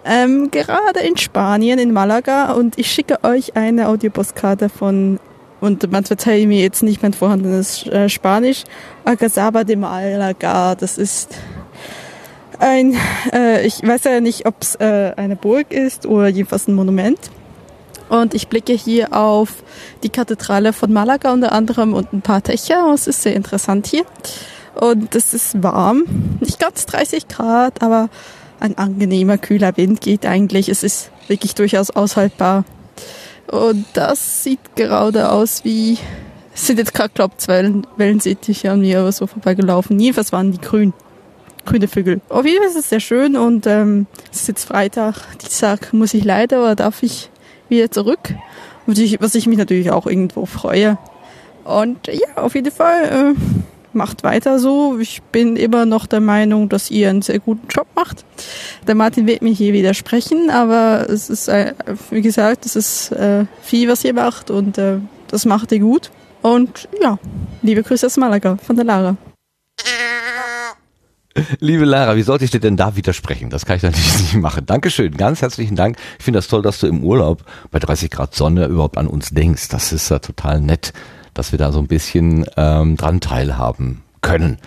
ähm, 0.05 0.51
gerade 0.51 0.99
in 1.07 1.17
Spanien, 1.19 1.79
in 1.79 1.93
Malaga. 1.93 2.55
Und 2.55 2.81
ich 2.81 2.91
schicke 2.91 3.23
euch 3.23 3.55
eine 3.55 3.87
Audiopostkarte 3.87 4.71
von, 4.71 5.21
und 5.63 5.93
man 5.93 6.05
verzeiht 6.05 6.49
mir 6.49 6.61
jetzt 6.61 6.83
nicht 6.83 7.03
mein 7.03 7.13
vorhandenes 7.13 7.87
äh, 7.87 8.09
Spanisch, 8.09 8.65
Agazaba 9.05 9.63
de 9.63 9.77
Malaga. 9.77 10.75
Das 10.75 10.99
ist 10.99 11.37
ein, 12.59 12.97
äh, 13.33 13.65
ich 13.65 13.81
weiß 13.81 14.03
ja 14.05 14.21
nicht, 14.21 14.45
ob 14.45 14.57
es 14.61 14.75
äh, 14.75 15.13
eine 15.17 15.37
Burg 15.37 15.71
ist 15.73 16.05
oder 16.05 16.27
jedenfalls 16.27 16.67
ein 16.67 16.75
Monument. 16.75 17.19
Und 18.09 18.35
ich 18.35 18.49
blicke 18.49 18.73
hier 18.73 19.13
auf 19.13 19.63
die 20.03 20.09
Kathedrale 20.09 20.73
von 20.73 20.93
Malaga 20.93 21.33
unter 21.33 21.53
anderem 21.53 21.95
und 21.95 22.13
ein 22.13 22.23
paar 22.23 22.41
Dächer. 22.41 22.91
Es 22.93 23.07
ist 23.07 23.23
sehr 23.23 23.37
interessant 23.37 23.87
hier. 23.87 24.05
Und 24.75 25.15
es 25.15 25.33
ist 25.33 25.63
warm. 25.63 26.03
Nicht 26.41 26.59
ganz 26.59 26.87
30 26.87 27.29
Grad, 27.29 27.83
aber 27.83 28.09
ein 28.59 28.77
angenehmer, 28.77 29.39
kühler 29.39 29.77
Wind 29.77 30.01
geht 30.01 30.27
eigentlich. 30.27 30.69
Es 30.69 30.83
ist 30.83 31.13
wirklich 31.29 31.55
durchaus 31.55 31.91
aushaltbar. 31.91 32.65
Und 33.49 33.85
das 33.93 34.45
sieht 34.45 34.77
gerade 34.77 35.31
aus 35.31 35.65
wie, 35.65 35.99
es 36.55 36.67
sind 36.67 36.79
jetzt 36.79 36.95
gerade, 36.95 37.11
glaube 37.15 37.35
ich, 37.37 37.45
zwei 37.45 37.73
Wellensittiche 37.97 38.71
an 38.71 38.81
mir 38.81 39.01
aber 39.01 39.13
so 39.13 39.27
vorbeigelaufen. 39.27 39.99
Jedenfalls 39.99 40.33
waren 40.33 40.53
die 40.53 40.61
grün. 40.61 40.93
Grüne 41.65 41.87
Vögel. 41.87 42.21
Auf 42.29 42.45
jeden 42.45 42.59
Fall 42.59 42.69
ist 42.69 42.77
es 42.77 42.89
sehr 42.89 43.01
schön 43.01 43.37
und 43.37 43.67
ähm, 43.69 44.07
es 44.33 44.43
ist 44.43 44.49
jetzt 44.49 44.65
Freitag. 44.65 45.39
Dienstag 45.39 45.93
muss 45.93 46.13
ich 46.13 46.25
leider 46.25 46.61
oder 46.61 46.75
darf 46.75 47.03
ich 47.05 47.31
wieder 47.69 47.91
zurück. 47.91 48.35
Was 48.87 48.99
ich, 48.99 49.21
was 49.21 49.37
ich 49.37 49.47
mich 49.47 49.59
natürlich 49.59 49.93
auch 49.93 50.07
irgendwo 50.07 50.45
freue. 50.45 50.99
Und 51.65 52.09
ja, 52.09 52.37
auf 52.43 52.57
jeden 52.57 52.73
Fall 52.73 53.05
äh, 53.05 53.72
macht 53.95 54.25
weiter 54.25 54.59
so. 54.59 54.99
Ich 54.99 55.23
bin 55.23 55.57
immer 55.57 55.87
noch 55.87 56.07
der 56.07 56.21
Meinung, 56.21 56.69
dass 56.69 56.91
ihr 56.91 57.11
einen 57.11 57.23
sehr 57.23 57.39
guten 57.39 57.67
Job 57.69 57.87
macht. 57.95 58.25
Der 58.87 58.95
Martin 58.95 59.27
wird 59.27 59.43
mir 59.43 59.53
hier 59.53 59.73
widersprechen, 59.73 60.51
aber 60.51 61.09
es 61.09 61.31
ist, 61.31 61.49
äh, 61.49 61.75
wie 62.11 62.23
gesagt, 62.23 62.67
es 62.67 62.77
ist 62.77 63.13
äh, 63.13 63.47
viel, 63.63 63.89
was 63.89 64.05
ihr 64.05 64.15
macht 64.15 64.51
und 64.51 64.79
äh, 64.79 64.99
das 65.29 65.45
macht 65.45 65.73
ihr 65.73 65.81
gut. 65.81 66.11
Und 66.43 66.89
ja, 67.01 67.19
liebe 67.63 67.83
Grüße 67.83 68.07
aus 68.07 68.17
Malaga 68.17 68.57
von 68.57 68.77
der 68.77 68.85
Lara. 68.85 69.17
Liebe 71.61 71.85
Lara, 71.85 72.15
wie 72.17 72.23
sollte 72.23 72.45
ich 72.45 72.51
dir 72.51 72.61
denn 72.61 72.77
da 72.77 72.95
widersprechen? 72.95 73.49
Das 73.49 73.65
kann 73.65 73.77
ich 73.77 73.83
natürlich 73.83 74.19
nicht 74.19 74.35
machen. 74.35 74.67
Dankeschön, 74.67 75.17
ganz 75.17 75.41
herzlichen 75.41 75.77
Dank. 75.77 75.97
Ich 76.19 76.25
finde 76.25 76.39
das 76.39 76.49
toll, 76.49 76.63
dass 76.63 76.81
du 76.81 76.87
im 76.87 77.05
Urlaub 77.05 77.45
bei 77.71 77.79
30 77.79 78.11
Grad 78.11 78.35
Sonne 78.35 78.67
überhaupt 78.67 78.99
an 78.99 79.07
uns 79.07 79.31
denkst. 79.31 79.69
Das 79.69 79.93
ist 79.93 80.11
ja 80.11 80.19
total 80.19 80.61
nett, 80.61 80.93
dass 81.35 81.53
wir 81.53 81.59
da 81.59 81.73
so 81.73 81.79
ein 81.79 81.89
bisschen 81.89 82.47
ähm, 82.57 82.97
dran 82.97 83.21
teilhaben 83.21 84.03
können. 84.21 84.59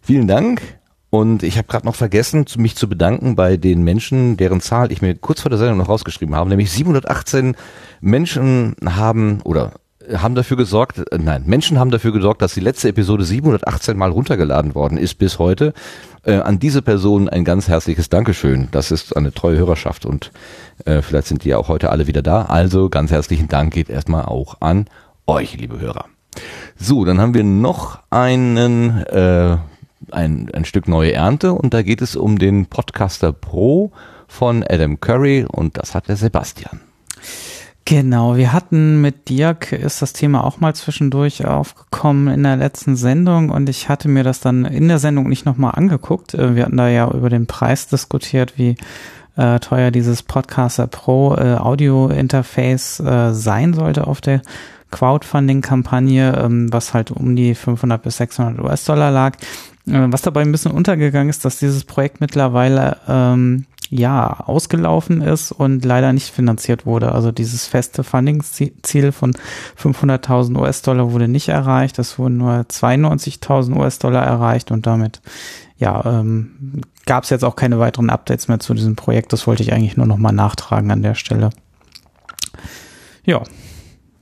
Vielen 0.00 0.26
Dank. 0.26 0.62
Und 1.10 1.42
ich 1.42 1.58
habe 1.58 1.68
gerade 1.68 1.84
noch 1.84 1.94
vergessen, 1.94 2.46
mich 2.56 2.74
zu 2.74 2.88
bedanken 2.88 3.36
bei 3.36 3.58
den 3.58 3.82
Menschen, 3.82 4.38
deren 4.38 4.62
Zahl 4.62 4.90
ich 4.90 5.02
mir 5.02 5.14
kurz 5.14 5.42
vor 5.42 5.50
der 5.50 5.58
Sendung 5.58 5.76
noch 5.76 5.90
rausgeschrieben 5.90 6.34
habe, 6.34 6.48
nämlich 6.48 6.70
718 6.70 7.54
Menschen 8.00 8.74
haben 8.82 9.42
oder 9.42 9.72
haben 10.16 10.34
dafür 10.34 10.56
gesorgt, 10.56 10.98
äh, 10.98 11.18
nein, 11.18 11.44
Menschen 11.46 11.78
haben 11.78 11.90
dafür 11.90 12.12
gesorgt, 12.12 12.42
dass 12.42 12.54
die 12.54 12.60
letzte 12.60 12.88
Episode 12.88 13.24
718 13.24 13.96
mal 13.96 14.10
runtergeladen 14.10 14.74
worden 14.74 14.98
ist 14.98 15.16
bis 15.18 15.38
heute. 15.38 15.74
Äh, 16.24 16.36
an 16.36 16.58
diese 16.58 16.82
Person 16.82 17.28
ein 17.28 17.44
ganz 17.44 17.68
herzliches 17.68 18.08
Dankeschön. 18.08 18.68
Das 18.70 18.90
ist 18.90 19.16
eine 19.16 19.32
treue 19.32 19.58
Hörerschaft 19.58 20.06
und 20.06 20.30
äh, 20.84 21.02
vielleicht 21.02 21.26
sind 21.26 21.44
die 21.44 21.50
ja 21.50 21.58
auch 21.58 21.68
heute 21.68 21.90
alle 21.90 22.06
wieder 22.06 22.22
da. 22.22 22.42
Also 22.42 22.88
ganz 22.88 23.10
herzlichen 23.10 23.48
Dank 23.48 23.72
geht 23.72 23.90
erstmal 23.90 24.24
auch 24.24 24.56
an 24.60 24.86
euch, 25.26 25.56
liebe 25.56 25.78
Hörer. 25.78 26.06
So, 26.76 27.04
dann 27.04 27.20
haben 27.20 27.34
wir 27.34 27.44
noch 27.44 28.00
einen, 28.10 29.04
äh, 29.04 29.56
ein, 30.10 30.50
ein 30.52 30.64
Stück 30.64 30.88
neue 30.88 31.12
Ernte 31.12 31.52
und 31.52 31.74
da 31.74 31.82
geht 31.82 32.02
es 32.02 32.16
um 32.16 32.38
den 32.38 32.66
Podcaster 32.66 33.32
Pro 33.32 33.92
von 34.26 34.64
Adam 34.68 35.00
Curry 35.00 35.46
und 35.50 35.76
das 35.78 35.94
hat 35.94 36.08
der 36.08 36.16
Sebastian. 36.16 36.80
Genau, 37.84 38.36
wir 38.36 38.52
hatten 38.52 39.00
mit 39.00 39.28
Dirk, 39.28 39.72
ist 39.72 40.02
das 40.02 40.12
Thema 40.12 40.44
auch 40.44 40.60
mal 40.60 40.74
zwischendurch 40.74 41.44
aufgekommen 41.44 42.32
in 42.32 42.44
der 42.44 42.56
letzten 42.56 42.94
Sendung 42.94 43.50
und 43.50 43.68
ich 43.68 43.88
hatte 43.88 44.08
mir 44.08 44.22
das 44.22 44.40
dann 44.40 44.64
in 44.64 44.86
der 44.86 45.00
Sendung 45.00 45.28
nicht 45.28 45.46
nochmal 45.46 45.72
angeguckt. 45.74 46.34
Äh, 46.34 46.54
wir 46.54 46.64
hatten 46.64 46.76
da 46.76 46.88
ja 46.88 47.10
über 47.10 47.28
den 47.28 47.46
Preis 47.46 47.88
diskutiert, 47.88 48.54
wie 48.56 48.76
äh, 49.36 49.58
teuer 49.58 49.90
dieses 49.90 50.22
Podcaster 50.22 50.86
Pro 50.86 51.34
äh, 51.34 51.56
Audio 51.56 52.08
Interface 52.08 53.00
äh, 53.00 53.32
sein 53.32 53.74
sollte 53.74 54.06
auf 54.06 54.20
der 54.20 54.42
Crowdfunding-Kampagne, 54.92 56.40
ähm, 56.40 56.72
was 56.72 56.94
halt 56.94 57.10
um 57.10 57.34
die 57.34 57.56
500 57.56 58.00
bis 58.00 58.18
600 58.18 58.64
US-Dollar 58.64 59.10
lag. 59.10 59.36
Äh, 59.86 60.06
was 60.12 60.22
dabei 60.22 60.42
ein 60.42 60.52
bisschen 60.52 60.70
untergegangen 60.70 61.30
ist, 61.30 61.44
dass 61.44 61.58
dieses 61.58 61.84
Projekt 61.84 62.20
mittlerweile 62.20 62.98
ähm, 63.08 63.66
ja 63.90 64.40
ausgelaufen 64.40 65.20
ist 65.20 65.52
und 65.52 65.84
leider 65.84 66.12
nicht 66.12 66.30
finanziert 66.30 66.86
wurde. 66.86 67.12
Also 67.12 67.30
dieses 67.32 67.66
feste 67.66 68.04
Funding-Ziel 68.04 69.12
von 69.12 69.34
500.000 69.78 70.58
US-Dollar 70.58 71.12
wurde 71.12 71.28
nicht 71.28 71.48
erreicht. 71.48 71.98
Es 71.98 72.18
wurden 72.18 72.38
nur 72.38 72.52
92.000 72.52 73.76
US-Dollar 73.76 74.24
erreicht 74.24 74.70
und 74.70 74.86
damit 74.86 75.20
ja 75.76 76.02
ähm, 76.06 76.82
gab 77.04 77.24
es 77.24 77.30
jetzt 77.30 77.44
auch 77.44 77.56
keine 77.56 77.78
weiteren 77.80 78.08
Updates 78.08 78.48
mehr 78.48 78.60
zu 78.60 78.72
diesem 78.72 78.96
Projekt. 78.96 79.32
Das 79.32 79.46
wollte 79.46 79.62
ich 79.62 79.72
eigentlich 79.72 79.96
nur 79.96 80.06
noch 80.06 80.18
mal 80.18 80.32
nachtragen 80.32 80.90
an 80.90 81.02
der 81.02 81.14
Stelle. 81.14 81.50
Ja, 83.24 83.42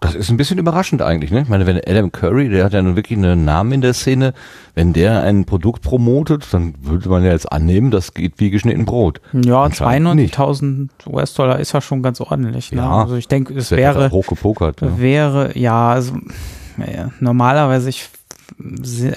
das 0.00 0.14
ist 0.14 0.30
ein 0.30 0.38
bisschen 0.38 0.58
überraschend 0.58 1.02
eigentlich, 1.02 1.30
ne? 1.30 1.42
Ich 1.42 1.48
meine, 1.48 1.66
wenn 1.66 1.76
Adam 1.76 2.10
Curry, 2.10 2.48
der 2.48 2.64
hat 2.64 2.72
ja 2.72 2.80
nun 2.80 2.96
wirklich 2.96 3.18
einen 3.18 3.44
Namen 3.44 3.72
in 3.72 3.80
der 3.82 3.92
Szene, 3.92 4.32
wenn 4.74 4.94
der 4.94 5.22
ein 5.22 5.44
Produkt 5.44 5.82
promotet, 5.82 6.46
dann 6.52 6.74
würde 6.80 7.10
man 7.10 7.22
ja 7.22 7.32
jetzt 7.32 7.52
annehmen, 7.52 7.90
das 7.90 8.14
geht 8.14 8.34
wie 8.38 8.48
geschnitten 8.48 8.86
Brot. 8.86 9.20
Ja, 9.32 9.66
92.000 9.66 10.88
US-Dollar 11.06 11.60
ist 11.60 11.72
ja 11.72 11.82
schon 11.82 12.02
ganz 12.02 12.20
ordentlich. 12.20 12.72
Ne? 12.72 12.78
Ja, 12.78 13.02
also 13.02 13.16
ich 13.16 13.28
denke, 13.28 13.52
es 13.54 13.70
wäre 13.70 14.10
hochgepokert. 14.10 14.80
Ja. 14.80 14.98
Wäre 14.98 15.58
ja, 15.58 15.90
also 15.90 16.14
ja, 16.78 17.10
normalerweise 17.20 17.90
ich 17.90 18.08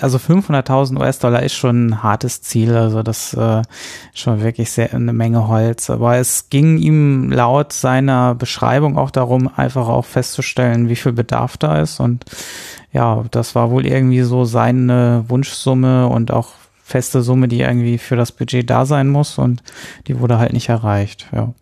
also 0.01 0.17
500.000 0.17 0.99
US-Dollar 0.99 1.43
ist 1.43 1.53
schon 1.53 1.87
ein 1.87 2.03
hartes 2.03 2.41
Ziel, 2.41 2.75
also 2.75 3.03
das 3.03 3.33
äh, 3.33 3.61
schon 4.13 4.41
wirklich 4.41 4.71
sehr 4.71 4.93
eine 4.93 5.13
Menge 5.13 5.47
Holz. 5.47 5.89
Aber 5.89 6.17
es 6.17 6.49
ging 6.49 6.77
ihm 6.77 7.31
laut 7.31 7.73
seiner 7.73 8.35
Beschreibung 8.35 8.97
auch 8.97 9.11
darum, 9.11 9.49
einfach 9.55 9.87
auch 9.87 10.05
festzustellen, 10.05 10.89
wie 10.89 10.95
viel 10.95 11.13
Bedarf 11.13 11.57
da 11.57 11.79
ist 11.79 11.99
und 11.99 12.25
ja, 12.91 13.23
das 13.31 13.55
war 13.55 13.71
wohl 13.71 13.85
irgendwie 13.87 14.21
so 14.21 14.45
seine 14.45 15.25
Wunschsumme 15.27 16.07
und 16.07 16.31
auch 16.31 16.49
feste 16.83 17.23
Summe, 17.23 17.47
die 17.47 17.61
irgendwie 17.61 17.97
für 17.97 18.15
das 18.15 18.31
Budget 18.31 18.69
da 18.69 18.85
sein 18.85 19.09
muss 19.09 19.37
und 19.37 19.63
die 20.07 20.19
wurde 20.19 20.37
halt 20.37 20.53
nicht 20.53 20.69
erreicht, 20.69 21.27
ja. 21.31 21.53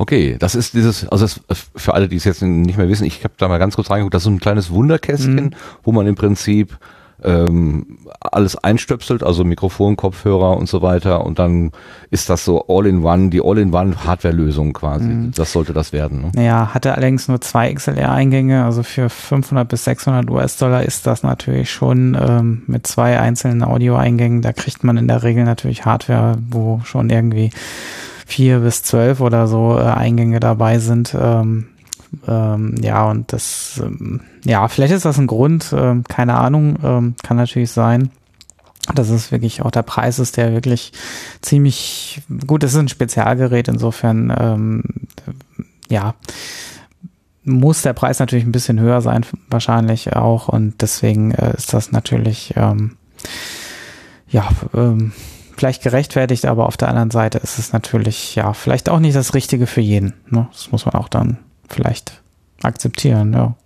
Okay, 0.00 0.36
das 0.38 0.54
ist 0.54 0.74
dieses, 0.74 1.08
also 1.08 1.26
das, 1.48 1.70
für 1.74 1.92
alle, 1.92 2.08
die 2.08 2.16
es 2.16 2.24
jetzt 2.24 2.40
nicht 2.40 2.78
mehr 2.78 2.88
wissen, 2.88 3.04
ich 3.04 3.24
habe 3.24 3.34
da 3.36 3.48
mal 3.48 3.58
ganz 3.58 3.74
kurz 3.74 3.90
reingeguckt, 3.90 4.14
das 4.14 4.22
ist 4.22 4.26
so 4.26 4.30
ein 4.30 4.38
kleines 4.38 4.70
Wunderkästchen, 4.70 5.46
mhm. 5.46 5.50
wo 5.82 5.90
man 5.90 6.06
im 6.06 6.14
Prinzip 6.14 6.78
ähm, 7.24 7.98
alles 8.20 8.56
einstöpselt, 8.56 9.24
also 9.24 9.42
Mikrofon, 9.44 9.96
Kopfhörer 9.96 10.56
und 10.56 10.68
so 10.68 10.82
weiter 10.82 11.24
und 11.26 11.40
dann 11.40 11.72
ist 12.10 12.30
das 12.30 12.44
so 12.44 12.66
All-in-One, 12.68 13.30
die 13.30 13.42
All-in-One-Hardware-Lösung 13.42 14.72
quasi. 14.72 15.08
Mhm. 15.08 15.32
Das 15.34 15.52
sollte 15.52 15.72
das 15.72 15.92
werden. 15.92 16.30
Ne? 16.32 16.44
Ja, 16.44 16.72
hatte 16.72 16.94
allerdings 16.94 17.26
nur 17.26 17.40
zwei 17.40 17.74
XLR-Eingänge, 17.74 18.64
also 18.64 18.84
für 18.84 19.10
500 19.10 19.68
bis 19.68 19.82
600 19.82 20.30
US-Dollar 20.30 20.84
ist 20.84 21.08
das 21.08 21.24
natürlich 21.24 21.72
schon 21.72 22.16
ähm, 22.20 22.62
mit 22.68 22.86
zwei 22.86 23.18
einzelnen 23.18 23.64
Audio-Eingängen, 23.64 24.42
da 24.42 24.52
kriegt 24.52 24.84
man 24.84 24.96
in 24.96 25.08
der 25.08 25.24
Regel 25.24 25.42
natürlich 25.42 25.84
Hardware, 25.84 26.36
wo 26.48 26.80
schon 26.84 27.10
irgendwie 27.10 27.50
vier 28.28 28.60
bis 28.60 28.82
zwölf 28.82 29.20
oder 29.20 29.48
so 29.48 29.78
äh, 29.78 29.82
Eingänge 29.82 30.38
dabei 30.38 30.78
sind. 30.78 31.16
Ähm, 31.18 31.68
ähm, 32.26 32.74
ja, 32.82 33.10
und 33.10 33.32
das, 33.32 33.80
ähm, 33.82 34.20
ja, 34.44 34.68
vielleicht 34.68 34.92
ist 34.92 35.06
das 35.06 35.18
ein 35.18 35.26
Grund, 35.26 35.74
ähm, 35.76 36.04
keine 36.04 36.36
Ahnung, 36.36 36.76
ähm, 36.84 37.14
kann 37.22 37.38
natürlich 37.38 37.72
sein. 37.72 38.10
dass 38.94 39.10
es 39.10 39.32
wirklich 39.32 39.62
auch 39.62 39.70
der 39.70 39.82
Preis 39.82 40.18
ist, 40.18 40.36
der 40.38 40.52
wirklich 40.52 40.92
ziemlich 41.42 42.22
gut. 42.46 42.64
Ist 42.64 42.76
ein 42.76 42.88
Spezialgerät, 42.88 43.68
insofern 43.68 44.34
ähm, 44.38 44.82
ja 45.90 46.14
muss 47.44 47.82
der 47.82 47.94
Preis 47.94 48.18
natürlich 48.18 48.44
ein 48.44 48.52
bisschen 48.52 48.78
höher 48.78 49.00
sein, 49.00 49.24
wahrscheinlich 49.48 50.14
auch. 50.14 50.48
Und 50.48 50.80
deswegen 50.80 51.32
äh, 51.32 51.54
ist 51.56 51.72
das 51.72 51.92
natürlich 51.92 52.54
ähm, 52.56 52.96
ja 54.28 54.48
ähm, 54.74 55.12
vielleicht 55.58 55.82
gerechtfertigt, 55.82 56.46
aber 56.46 56.66
auf 56.66 56.76
der 56.76 56.88
anderen 56.88 57.10
Seite 57.10 57.38
ist 57.38 57.58
es 57.58 57.72
natürlich, 57.72 58.36
ja, 58.36 58.52
vielleicht 58.52 58.88
auch 58.88 59.00
nicht 59.00 59.16
das 59.16 59.34
Richtige 59.34 59.66
für 59.66 59.80
jeden. 59.80 60.14
Ne? 60.28 60.46
Das 60.52 60.70
muss 60.70 60.86
man 60.86 60.94
auch 60.94 61.08
dann 61.08 61.38
vielleicht 61.68 62.22
akzeptieren, 62.62 63.32
ja. 63.32 63.56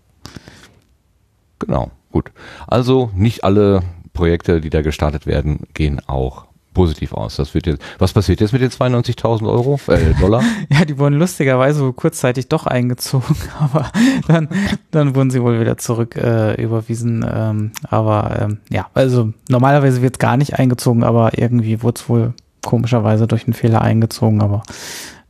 Genau, 1.59 1.91
gut. 2.11 2.33
Also 2.67 3.11
nicht 3.15 3.45
alle 3.45 3.83
Projekte, 4.15 4.61
die 4.61 4.71
da 4.71 4.81
gestartet 4.81 5.27
werden, 5.27 5.67
gehen 5.75 6.01
auch 6.07 6.47
positiv 6.73 7.13
aus. 7.13 7.37
Das 7.37 7.55
wird 7.55 7.67
jetzt, 7.67 7.83
was 7.99 8.13
passiert 8.13 8.41
jetzt 8.41 8.53
mit 8.53 8.63
den 8.63 8.71
92.000 8.71 9.49
Euro, 9.49 9.79
äh, 9.89 10.15
Dollar? 10.21 10.43
ja, 10.71 10.85
die 10.85 10.99
wurden 10.99 11.19
lustigerweise 11.19 11.93
kurzzeitig 11.93 12.49
doch 12.49 12.67
eingezogen, 12.67 13.37
aber 13.59 13.91
dann, 14.29 14.49
dann 14.91 15.15
wurden 15.15 15.31
sie 15.31 15.43
wohl 15.43 15.61
wieder 15.61 15.79
zurück 15.79 16.17
äh, 16.17 16.61
überwiesen. 16.63 17.25
Ähm, 17.29 17.73
aber 17.89 18.39
ähm, 18.41 18.59
ja, 18.71 18.89
also 18.95 19.33
normalerweise 19.49 20.03
wird 20.03 20.19
gar 20.19 20.37
nicht 20.37 20.59
eingezogen, 20.59 21.05
aber 21.05 21.39
irgendwie 21.39 21.83
wurde 21.83 22.01
es 22.01 22.09
wohl 22.09 22.35
komischerweise 22.65 23.27
durch 23.27 23.45
einen 23.47 23.55
Fehler 23.55 23.83
eingezogen, 23.83 24.43
aber 24.43 24.63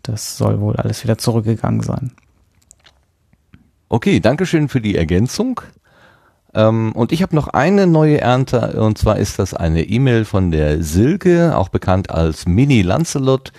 das 0.02 0.36
soll 0.36 0.60
wohl 0.60 0.76
alles 0.76 1.04
wieder 1.04 1.18
zurückgegangen 1.18 1.82
sein. 1.82 2.12
Okay, 3.88 4.20
Dankeschön 4.20 4.68
für 4.68 4.80
die 4.80 4.96
Ergänzung. 4.96 5.60
Ähm, 6.54 6.92
und 6.92 7.12
ich 7.12 7.22
habe 7.22 7.34
noch 7.34 7.48
eine 7.48 7.86
neue 7.86 8.20
Ernte 8.20 8.80
und 8.80 8.98
zwar 8.98 9.18
ist 9.18 9.38
das 9.38 9.54
eine 9.54 9.84
E-Mail 9.84 10.24
von 10.24 10.50
der 10.50 10.82
Silke, 10.82 11.56
auch 11.56 11.68
bekannt 11.68 12.10
als 12.10 12.46
Mini 12.46 12.82
Lancelot. 12.82 13.52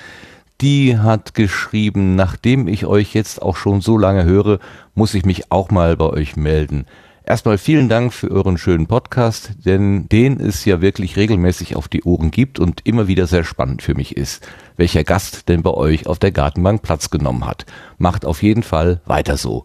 Die 0.62 0.98
hat 0.98 1.34
geschrieben, 1.34 2.16
nachdem 2.16 2.68
ich 2.68 2.86
euch 2.86 3.14
jetzt 3.14 3.42
auch 3.42 3.58
schon 3.58 3.82
so 3.82 3.98
lange 3.98 4.24
höre, 4.24 4.60
muss 4.96 5.14
ich 5.14 5.26
mich 5.26 5.52
auch 5.52 5.72
mal 5.72 5.98
bei 5.98 6.06
euch 6.06 6.36
melden. 6.36 6.86
Erstmal 7.26 7.58
vielen 7.58 7.88
Dank 7.88 8.14
für 8.14 8.30
euren 8.30 8.58
schönen 8.58 8.86
Podcast, 8.86 9.54
denn 9.66 10.10
den 10.10 10.42
es 10.42 10.66
ja 10.66 10.82
wirklich 10.82 11.16
regelmäßig 11.16 11.78
auf 11.78 11.88
die 11.88 12.04
Ohren 12.04 12.32
gibt 12.32 12.60
und 12.60 12.82
immer 12.86 13.08
wieder 13.08 13.28
sehr 13.28 13.46
spannend 13.46 13.82
für 13.82 13.96
mich 13.96 14.18
ist, 14.18 14.46
welcher 14.76 15.06
Gast 15.06 15.48
denn 15.48 15.64
bei 15.64 15.72
euch 15.72 16.06
auf 16.06 16.20
der 16.20 16.34
Gartenbank 16.34 16.82
Platz 16.82 17.10
genommen 17.10 17.46
hat. 17.46 17.66
Macht 17.98 18.26
auf 18.26 18.44
jeden 18.44 18.62
Fall 18.62 19.00
weiter 19.06 19.38
so. 19.38 19.64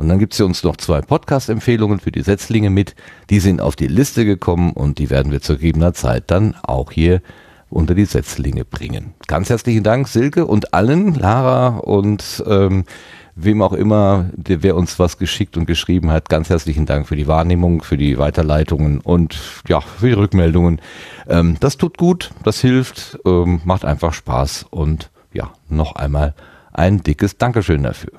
Und 0.00 0.08
dann 0.08 0.18
gibt's 0.18 0.38
hier 0.38 0.46
uns 0.46 0.64
noch 0.64 0.78
zwei 0.78 1.02
Podcast-Empfehlungen 1.02 2.00
für 2.00 2.10
die 2.10 2.22
Setzlinge 2.22 2.70
mit. 2.70 2.94
Die 3.28 3.38
sind 3.38 3.60
auf 3.60 3.76
die 3.76 3.86
Liste 3.86 4.24
gekommen 4.24 4.72
und 4.72 4.98
die 4.98 5.10
werden 5.10 5.30
wir 5.30 5.42
zur 5.42 5.56
gegebener 5.56 5.92
Zeit 5.92 6.24
dann 6.28 6.56
auch 6.62 6.90
hier 6.90 7.20
unter 7.68 7.94
die 7.94 8.06
Setzlinge 8.06 8.64
bringen. 8.64 9.12
Ganz 9.26 9.50
herzlichen 9.50 9.82
Dank, 9.82 10.08
Silke 10.08 10.46
und 10.46 10.72
allen, 10.72 11.16
Lara 11.16 11.76
und 11.76 12.42
ähm, 12.46 12.86
wem 13.34 13.60
auch 13.60 13.74
immer, 13.74 14.30
der, 14.32 14.62
wer 14.62 14.74
uns 14.74 14.98
was 14.98 15.18
geschickt 15.18 15.58
und 15.58 15.66
geschrieben 15.66 16.10
hat. 16.10 16.30
Ganz 16.30 16.48
herzlichen 16.48 16.86
Dank 16.86 17.06
für 17.06 17.16
die 17.16 17.26
Wahrnehmung, 17.26 17.82
für 17.82 17.98
die 17.98 18.16
Weiterleitungen 18.16 19.02
und 19.02 19.38
ja, 19.68 19.82
für 19.82 20.06
die 20.06 20.14
Rückmeldungen. 20.14 20.80
Ähm, 21.28 21.58
das 21.60 21.76
tut 21.76 21.98
gut, 21.98 22.30
das 22.42 22.62
hilft, 22.62 23.18
ähm, 23.26 23.60
macht 23.66 23.84
einfach 23.84 24.14
Spaß 24.14 24.64
und 24.70 25.10
ja, 25.34 25.52
noch 25.68 25.94
einmal 25.96 26.32
ein 26.72 27.02
dickes 27.02 27.36
Dankeschön 27.36 27.82
dafür. 27.82 28.12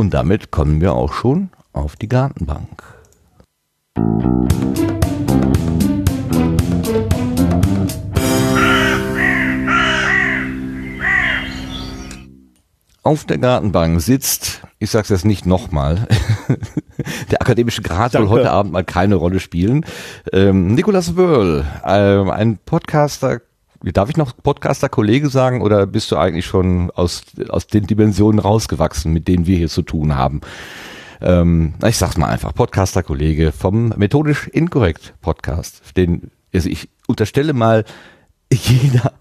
Und 0.00 0.14
damit 0.14 0.50
kommen 0.50 0.80
wir 0.80 0.94
auch 0.94 1.12
schon 1.12 1.50
auf 1.74 1.94
die 1.94 2.08
Gartenbank. 2.08 2.82
Auf 13.02 13.26
der 13.26 13.36
Gartenbank 13.36 14.00
sitzt, 14.00 14.62
ich 14.78 14.90
sag's 14.90 15.10
jetzt 15.10 15.26
nicht 15.26 15.44
nochmal, 15.44 16.08
der 17.30 17.42
akademische 17.42 17.82
Grad 17.82 18.12
soll 18.12 18.30
heute 18.30 18.50
Abend 18.52 18.72
mal 18.72 18.84
keine 18.84 19.16
Rolle 19.16 19.38
spielen. 19.38 19.84
Ähm, 20.32 20.74
Nicolas 20.74 21.14
Wörl, 21.14 21.66
äh, 21.84 22.30
ein 22.30 22.56
Podcaster, 22.64 23.42
darf 23.82 24.10
ich 24.10 24.16
noch 24.16 24.32
Podcaster-Kollege 24.42 25.30
sagen 25.30 25.62
oder 25.62 25.86
bist 25.86 26.10
du 26.12 26.16
eigentlich 26.16 26.46
schon 26.46 26.90
aus, 26.90 27.22
aus 27.48 27.66
den 27.66 27.86
Dimensionen 27.86 28.38
rausgewachsen, 28.38 29.12
mit 29.12 29.28
denen 29.28 29.46
wir 29.46 29.56
hier 29.56 29.68
zu 29.68 29.82
tun 29.82 30.16
haben? 30.16 30.40
Ähm, 31.20 31.74
ich 31.86 31.96
sag's 31.96 32.16
mal 32.16 32.28
einfach, 32.28 32.54
Podcaster-Kollege 32.54 33.52
vom 33.52 33.90
Methodisch 33.96 34.48
Inkorrekt 34.48 35.14
Podcast. 35.20 35.96
Den, 35.96 36.30
also 36.54 36.68
ich 36.68 36.88
unterstelle 37.06 37.52
mal, 37.52 37.84
jeder, 38.52 39.12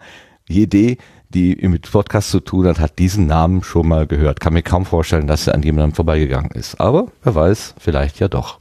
jede, 0.47 0.97
die 1.29 1.55
mit 1.67 1.89
Podcast 1.89 2.31
zu 2.31 2.39
tun 2.39 2.65
hat, 2.67 2.79
hat 2.79 2.99
diesen 2.99 3.27
Namen 3.27 3.63
schon 3.63 3.87
mal 3.87 4.07
gehört. 4.07 4.39
Kann 4.39 4.53
mir 4.53 4.63
kaum 4.63 4.85
vorstellen, 4.85 5.27
dass 5.27 5.47
er 5.47 5.53
an 5.53 5.61
jemandem 5.61 5.93
vorbeigegangen 5.93 6.51
ist. 6.51 6.79
Aber 6.81 7.11
wer 7.23 7.35
weiß, 7.35 7.75
vielleicht 7.77 8.19
ja 8.19 8.27
doch. 8.27 8.59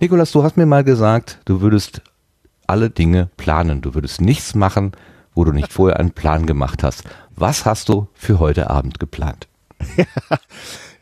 Nikolas, 0.00 0.32
du 0.32 0.42
hast 0.42 0.56
mir 0.56 0.66
mal 0.66 0.84
gesagt, 0.84 1.40
du 1.44 1.60
würdest 1.60 2.02
alle 2.66 2.90
Dinge 2.90 3.28
planen. 3.36 3.82
Du 3.82 3.94
würdest 3.94 4.20
nichts 4.20 4.54
machen, 4.54 4.92
wo 5.34 5.44
du 5.44 5.52
nicht 5.52 5.72
vorher 5.72 5.98
einen 5.98 6.12
Plan 6.12 6.46
gemacht 6.46 6.82
hast. 6.82 7.04
Was 7.34 7.64
hast 7.64 7.88
du 7.88 8.08
für 8.14 8.38
heute 8.38 8.70
Abend 8.70 9.00
geplant? 9.00 9.48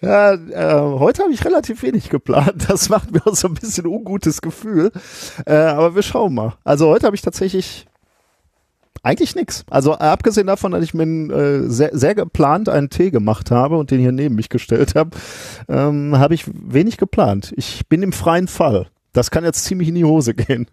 Ja, 0.02 0.32
äh, 0.32 0.98
heute 0.98 1.22
habe 1.22 1.32
ich 1.32 1.44
relativ 1.44 1.82
wenig 1.82 2.08
geplant. 2.08 2.66
Das 2.68 2.88
macht 2.88 3.12
mir 3.12 3.26
auch 3.26 3.34
so 3.34 3.48
ein 3.48 3.54
bisschen 3.54 3.86
ungutes 3.86 4.40
Gefühl. 4.40 4.92
Äh, 5.44 5.54
aber 5.54 5.94
wir 5.94 6.02
schauen 6.02 6.34
mal. 6.34 6.54
Also 6.64 6.88
heute 6.88 7.06
habe 7.06 7.14
ich 7.14 7.22
tatsächlich 7.22 7.86
eigentlich 9.02 9.34
nix. 9.34 9.64
Also 9.68 9.94
abgesehen 9.94 10.46
davon, 10.46 10.72
dass 10.72 10.82
ich 10.82 10.94
mir 10.94 11.04
äh, 11.04 11.68
sehr, 11.68 11.90
sehr 11.92 12.14
geplant 12.14 12.68
einen 12.68 12.90
Tee 12.90 13.10
gemacht 13.10 13.50
habe 13.50 13.76
und 13.76 13.90
den 13.90 14.00
hier 14.00 14.12
neben 14.12 14.34
mich 14.34 14.48
gestellt 14.48 14.94
habe, 14.94 15.10
ähm, 15.68 16.18
habe 16.18 16.34
ich 16.34 16.44
wenig 16.46 16.96
geplant. 16.96 17.52
Ich 17.56 17.86
bin 17.88 18.02
im 18.02 18.12
freien 18.12 18.48
Fall. 18.48 18.88
Das 19.12 19.30
kann 19.30 19.44
jetzt 19.44 19.64
ziemlich 19.64 19.88
in 19.88 19.96
die 19.96 20.04
Hose 20.04 20.34
gehen. 20.34 20.66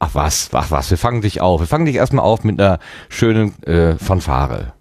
Ach 0.00 0.14
was, 0.14 0.50
ach 0.52 0.70
was, 0.70 0.90
wir 0.90 0.98
fangen 0.98 1.22
dich 1.22 1.40
auf. 1.40 1.60
Wir 1.60 1.66
fangen 1.66 1.84
dich 1.84 1.96
erstmal 1.96 2.24
auf 2.24 2.44
mit 2.44 2.60
einer 2.60 2.78
schönen 3.08 3.60
äh, 3.64 3.96
Fanfare. 3.96 4.74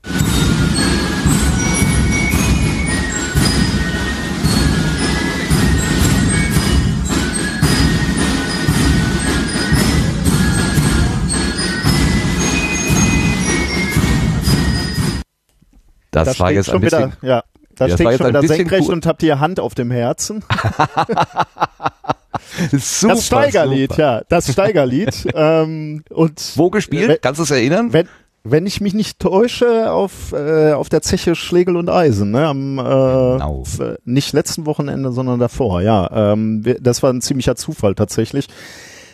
Das, 16.11 16.37
Da 16.37 16.39
war 16.39 16.51
jetzt 16.51 16.67
schon 16.67 16.75
ein 16.75 16.81
bisschen, 16.81 17.13
wieder, 17.21 17.27
ja, 17.27 17.43
da 17.75 17.85
Ja, 17.85 17.95
das 17.95 18.01
steht 18.01 18.17
schon 18.17 18.27
wieder 18.27 18.43
senkrecht 18.43 18.89
und 18.89 19.05
habt 19.07 19.21
die 19.23 19.33
Hand 19.33 19.59
auf 19.59 19.73
dem 19.73 19.89
Herzen. 19.89 20.43
super, 22.71 23.13
das 23.15 23.25
Steigerlied, 23.27 23.91
super. 23.91 24.01
ja, 24.01 24.21
das 24.29 24.51
Steigerlied. 24.51 25.27
ähm, 25.35 26.03
und 26.09 26.41
Wo 26.55 26.69
gespielt? 26.69 27.09
Wenn- 27.09 27.17
Kannst 27.21 27.39
du 27.39 27.43
es 27.43 27.51
erinnern? 27.51 27.93
wenn, 27.93 28.07
wenn 28.43 28.65
ich 28.65 28.79
mich 28.79 28.93
nicht 28.93 29.19
täusche, 29.19 29.91
auf, 29.91 30.31
äh, 30.31 30.71
auf 30.71 30.87
der 30.89 31.01
Zeche 31.01 31.35
Schlegel 31.35 31.75
und 31.75 31.89
Eisen, 31.89 32.31
ne? 32.31 32.47
Am 32.47 32.77
äh, 32.79 32.81
Genau. 32.81 33.63
äh, 33.79 33.95
nicht 34.05 34.31
letzten 34.33 34.65
Wochenende, 34.65 35.11
sondern 35.11 35.39
davor, 35.39 35.81
ja. 35.81 36.31
Ähm, 36.33 36.63
das 36.79 37.03
war 37.03 37.11
ein 37.11 37.21
ziemlicher 37.21 37.55
Zufall 37.57 37.93
tatsächlich. 37.95 38.47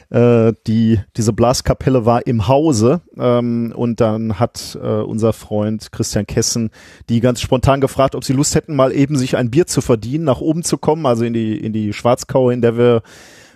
Äh, 0.10 0.54
die, 0.68 1.00
diese 1.18 1.34
Blaskapelle 1.34 2.06
war 2.06 2.26
im 2.28 2.48
Hause 2.48 3.02
ähm, 3.18 3.74
und 3.76 4.02
dann 4.02 4.40
hat 4.40 4.78
äh, 4.82 4.88
unser 4.88 5.34
Freund 5.34 5.92
Christian 5.92 6.28
Kessen 6.28 6.70
die 7.10 7.20
ganz 7.20 7.42
spontan 7.42 7.82
gefragt, 7.82 8.16
ob 8.16 8.24
sie 8.24 8.34
Lust 8.34 8.56
hätten, 8.56 8.76
mal 8.76 8.92
eben 8.92 9.18
sich 9.18 9.38
ein 9.38 9.52
Bier 9.52 9.68
zu 9.68 9.82
verdienen, 9.82 10.26
nach 10.26 10.42
oben 10.42 10.64
zu 10.64 10.78
kommen, 10.78 11.06
also 11.06 11.24
in 11.24 11.34
die, 11.34 11.58
in 11.58 11.74
die 11.74 11.94
Schwarzkaue, 11.94 12.54
in 12.54 12.62
der 12.62 12.78
wir 12.78 13.02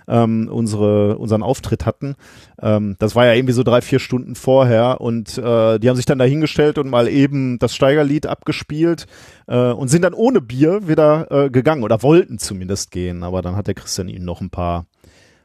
ähm, 0.08 0.48
unsere, 0.50 1.18
unseren 1.18 1.42
Auftritt 1.42 1.86
hatten. 1.86 2.16
Ähm, 2.60 2.96
das 2.98 3.14
war 3.14 3.26
ja 3.26 3.34
irgendwie 3.34 3.52
so 3.52 3.62
drei, 3.62 3.80
vier 3.80 3.98
Stunden 3.98 4.34
vorher 4.34 5.00
und 5.00 5.38
äh, 5.38 5.78
die 5.78 5.88
haben 5.88 5.96
sich 5.96 6.06
dann 6.06 6.18
dahingestellt 6.18 6.78
und 6.78 6.88
mal 6.88 7.08
eben 7.08 7.58
das 7.58 7.74
Steigerlied 7.74 8.26
abgespielt 8.26 9.06
äh, 9.46 9.70
und 9.70 9.88
sind 9.88 10.02
dann 10.02 10.14
ohne 10.14 10.40
Bier 10.40 10.88
wieder 10.88 11.30
äh, 11.30 11.50
gegangen 11.50 11.84
oder 11.84 12.02
wollten 12.02 12.38
zumindest 12.38 12.90
gehen. 12.90 13.22
Aber 13.22 13.42
dann 13.42 13.54
hat 13.54 13.66
der 13.66 13.74
Christian 13.74 14.08
ihnen 14.08 14.24
noch 14.24 14.40
ein 14.40 14.50
paar, 14.50 14.86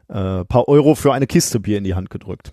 äh, 0.08 0.44
paar 0.44 0.68
Euro 0.68 0.94
für 0.94 1.12
eine 1.12 1.26
Kiste 1.26 1.60
Bier 1.60 1.78
in 1.78 1.84
die 1.84 1.94
Hand 1.94 2.10
gedrückt. 2.10 2.52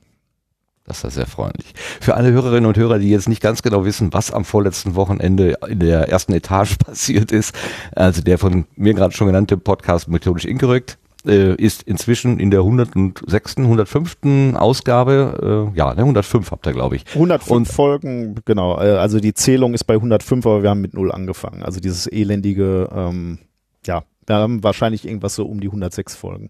Das 0.85 1.03
war 1.03 1.11
sehr 1.11 1.27
freundlich. 1.27 1.73
Für 2.01 2.15
alle 2.15 2.31
Hörerinnen 2.31 2.65
und 2.65 2.75
Hörer, 2.77 2.97
die 2.99 3.09
jetzt 3.09 3.29
nicht 3.29 3.41
ganz 3.41 3.61
genau 3.61 3.85
wissen, 3.85 4.13
was 4.13 4.31
am 4.31 4.43
vorletzten 4.43 4.95
Wochenende 4.95 5.55
in 5.69 5.79
der 5.79 6.09
ersten 6.09 6.33
Etage 6.33 6.77
passiert 6.85 7.31
ist, 7.31 7.55
also 7.95 8.21
der 8.21 8.37
von 8.37 8.65
mir 8.75 8.93
gerade 8.93 9.13
schon 9.15 9.27
genannte 9.27 9.57
Podcast 9.57 10.07
Methodisch 10.07 10.45
Inkorrekt, 10.45 10.97
äh, 11.25 11.53
ist 11.55 11.83
inzwischen 11.83 12.39
in 12.39 12.49
der 12.49 12.61
106., 12.61 13.57
105. 13.57 14.55
Ausgabe, 14.55 15.69
äh, 15.71 15.77
ja, 15.77 15.93
ne, 15.93 16.01
105 16.01 16.49
habt 16.49 16.65
ihr, 16.65 16.73
glaube 16.73 16.95
ich. 16.95 17.05
105 17.13 17.51
Und- 17.51 17.67
Folgen, 17.67 18.35
genau. 18.45 18.79
Äh, 18.81 18.97
also 18.97 19.19
die 19.19 19.35
Zählung 19.35 19.75
ist 19.75 19.83
bei 19.83 19.93
105, 19.95 20.45
aber 20.47 20.63
wir 20.63 20.71
haben 20.71 20.81
mit 20.81 20.95
null 20.95 21.11
angefangen. 21.11 21.61
Also 21.61 21.79
dieses 21.79 22.07
elendige, 22.07 22.89
ähm, 22.93 23.37
ja, 23.85 24.03
wir 24.25 24.35
haben 24.35 24.63
wahrscheinlich 24.63 25.05
irgendwas 25.05 25.35
so 25.35 25.45
um 25.45 25.59
die 25.61 25.67
106 25.67 26.15
Folgen. 26.15 26.49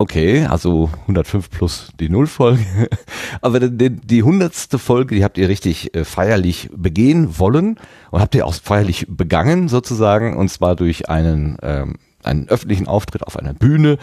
Okay, 0.00 0.46
also 0.46 0.90
105 1.02 1.50
plus 1.50 1.88
die 1.98 2.08
Nullfolge. 2.08 2.88
Aber 3.40 3.58
die, 3.58 3.76
die, 3.76 3.90
die 3.90 4.22
hundertste 4.22 4.78
Folge, 4.78 5.16
die 5.16 5.24
habt 5.24 5.36
ihr 5.38 5.48
richtig 5.48 5.92
äh, 5.96 6.04
feierlich 6.04 6.70
begehen 6.72 7.40
wollen 7.40 7.80
und 8.12 8.20
habt 8.20 8.36
ihr 8.36 8.46
auch 8.46 8.54
feierlich 8.54 9.06
begangen 9.08 9.68
sozusagen 9.68 10.36
und 10.36 10.50
zwar 10.50 10.76
durch 10.76 11.08
einen, 11.08 11.58
ähm, 11.62 11.96
einen 12.22 12.48
öffentlichen 12.48 12.86
Auftritt 12.86 13.24
auf 13.26 13.36
einer 13.36 13.54
Bühne 13.54 13.98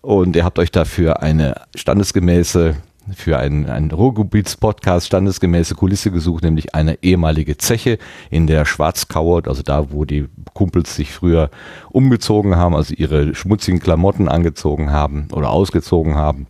und 0.00 0.34
ihr 0.34 0.44
habt 0.44 0.58
euch 0.58 0.70
dafür 0.70 1.22
eine 1.22 1.60
standesgemäße 1.74 2.76
für 3.12 3.38
einen, 3.38 3.68
einen 3.68 3.90
Ruhrgebiets-Podcast 3.90 5.06
standesgemäße 5.06 5.74
Kulisse 5.74 6.10
gesucht, 6.10 6.44
nämlich 6.44 6.74
eine 6.74 7.02
ehemalige 7.02 7.56
Zeche 7.56 7.98
in 8.30 8.46
der 8.46 8.64
Schwarzkauer, 8.64 9.46
also 9.46 9.62
da, 9.62 9.90
wo 9.92 10.04
die 10.04 10.26
Kumpels 10.54 10.96
sich 10.96 11.12
früher 11.12 11.50
umgezogen 11.90 12.56
haben, 12.56 12.74
also 12.74 12.94
ihre 12.94 13.34
schmutzigen 13.34 13.80
Klamotten 13.80 14.28
angezogen 14.28 14.90
haben 14.90 15.28
oder 15.32 15.50
ausgezogen 15.50 16.14
haben. 16.14 16.46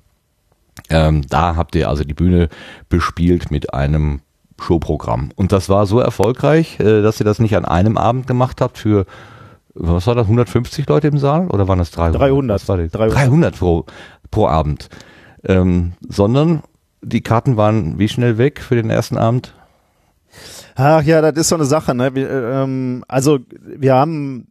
Ähm, 0.90 1.22
da 1.28 1.56
habt 1.56 1.74
ihr 1.76 1.88
also 1.88 2.04
die 2.04 2.14
Bühne 2.14 2.48
bespielt 2.88 3.50
mit 3.50 3.72
einem 3.74 4.20
Showprogramm. 4.60 5.30
Und 5.34 5.52
das 5.52 5.68
war 5.68 5.86
so 5.86 5.98
erfolgreich, 6.00 6.78
äh, 6.80 7.02
dass 7.02 7.20
ihr 7.20 7.24
das 7.24 7.38
nicht 7.38 7.56
an 7.56 7.64
einem 7.64 7.96
Abend 7.96 8.26
gemacht 8.26 8.60
habt 8.60 8.78
für, 8.78 9.06
was 9.74 10.06
war 10.06 10.14
das, 10.14 10.24
150 10.24 10.88
Leute 10.88 11.08
im 11.08 11.18
Saal 11.18 11.48
oder 11.48 11.68
waren 11.68 11.78
das 11.78 11.90
300? 11.90 12.20
300. 12.20 12.54
Was 12.54 12.68
war 12.68 12.76
das? 12.76 12.90
300. 12.92 13.16
300 13.16 13.58
pro, 13.58 13.86
pro 14.30 14.46
Abend. 14.46 14.88
Ähm, 15.46 15.92
sondern 16.08 16.62
die 17.02 17.20
Karten 17.20 17.56
waren 17.56 17.98
wie 17.98 18.08
schnell 18.08 18.38
weg 18.38 18.60
für 18.60 18.76
den 18.76 18.90
ersten 18.90 19.18
Abend? 19.18 19.54
Ach 20.74 21.02
ja, 21.02 21.20
das 21.20 21.38
ist 21.38 21.48
so 21.48 21.54
eine 21.54 21.64
Sache. 21.64 21.94
Ne? 21.94 22.14
Wir, 22.14 22.30
ähm, 22.30 23.04
also 23.08 23.38
wir 23.60 23.94
haben 23.94 24.48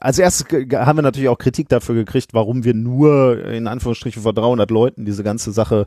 als 0.00 0.18
erstes 0.18 0.46
haben 0.50 0.98
wir 0.98 1.02
natürlich 1.02 1.28
auch 1.28 1.38
Kritik 1.38 1.68
dafür 1.68 1.94
gekriegt, 1.94 2.34
warum 2.34 2.64
wir 2.64 2.74
nur 2.74 3.44
in 3.46 3.66
Anführungsstrichen 3.66 4.22
vor 4.22 4.32
300 4.32 4.70
Leuten 4.70 5.04
diese 5.04 5.22
ganze 5.22 5.52
Sache 5.52 5.86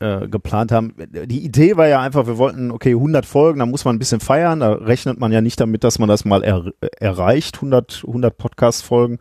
äh, 0.00 0.28
geplant 0.28 0.72
haben. 0.72 0.94
Die 0.96 1.44
Idee 1.44 1.76
war 1.76 1.88
ja 1.88 2.00
einfach, 2.00 2.26
wir 2.26 2.38
wollten, 2.38 2.70
okay, 2.70 2.90
100 2.90 3.26
Folgen, 3.26 3.58
da 3.58 3.66
muss 3.66 3.84
man 3.84 3.96
ein 3.96 3.98
bisschen 3.98 4.20
feiern, 4.20 4.60
da 4.60 4.72
rechnet 4.72 5.18
man 5.18 5.32
ja 5.32 5.40
nicht 5.40 5.60
damit, 5.60 5.84
dass 5.84 5.98
man 5.98 6.08
das 6.08 6.24
mal 6.24 6.42
er, 6.44 6.72
erreicht, 6.98 7.56
100, 7.56 8.04
100 8.06 8.36
Podcast-Folgen. 8.36 9.18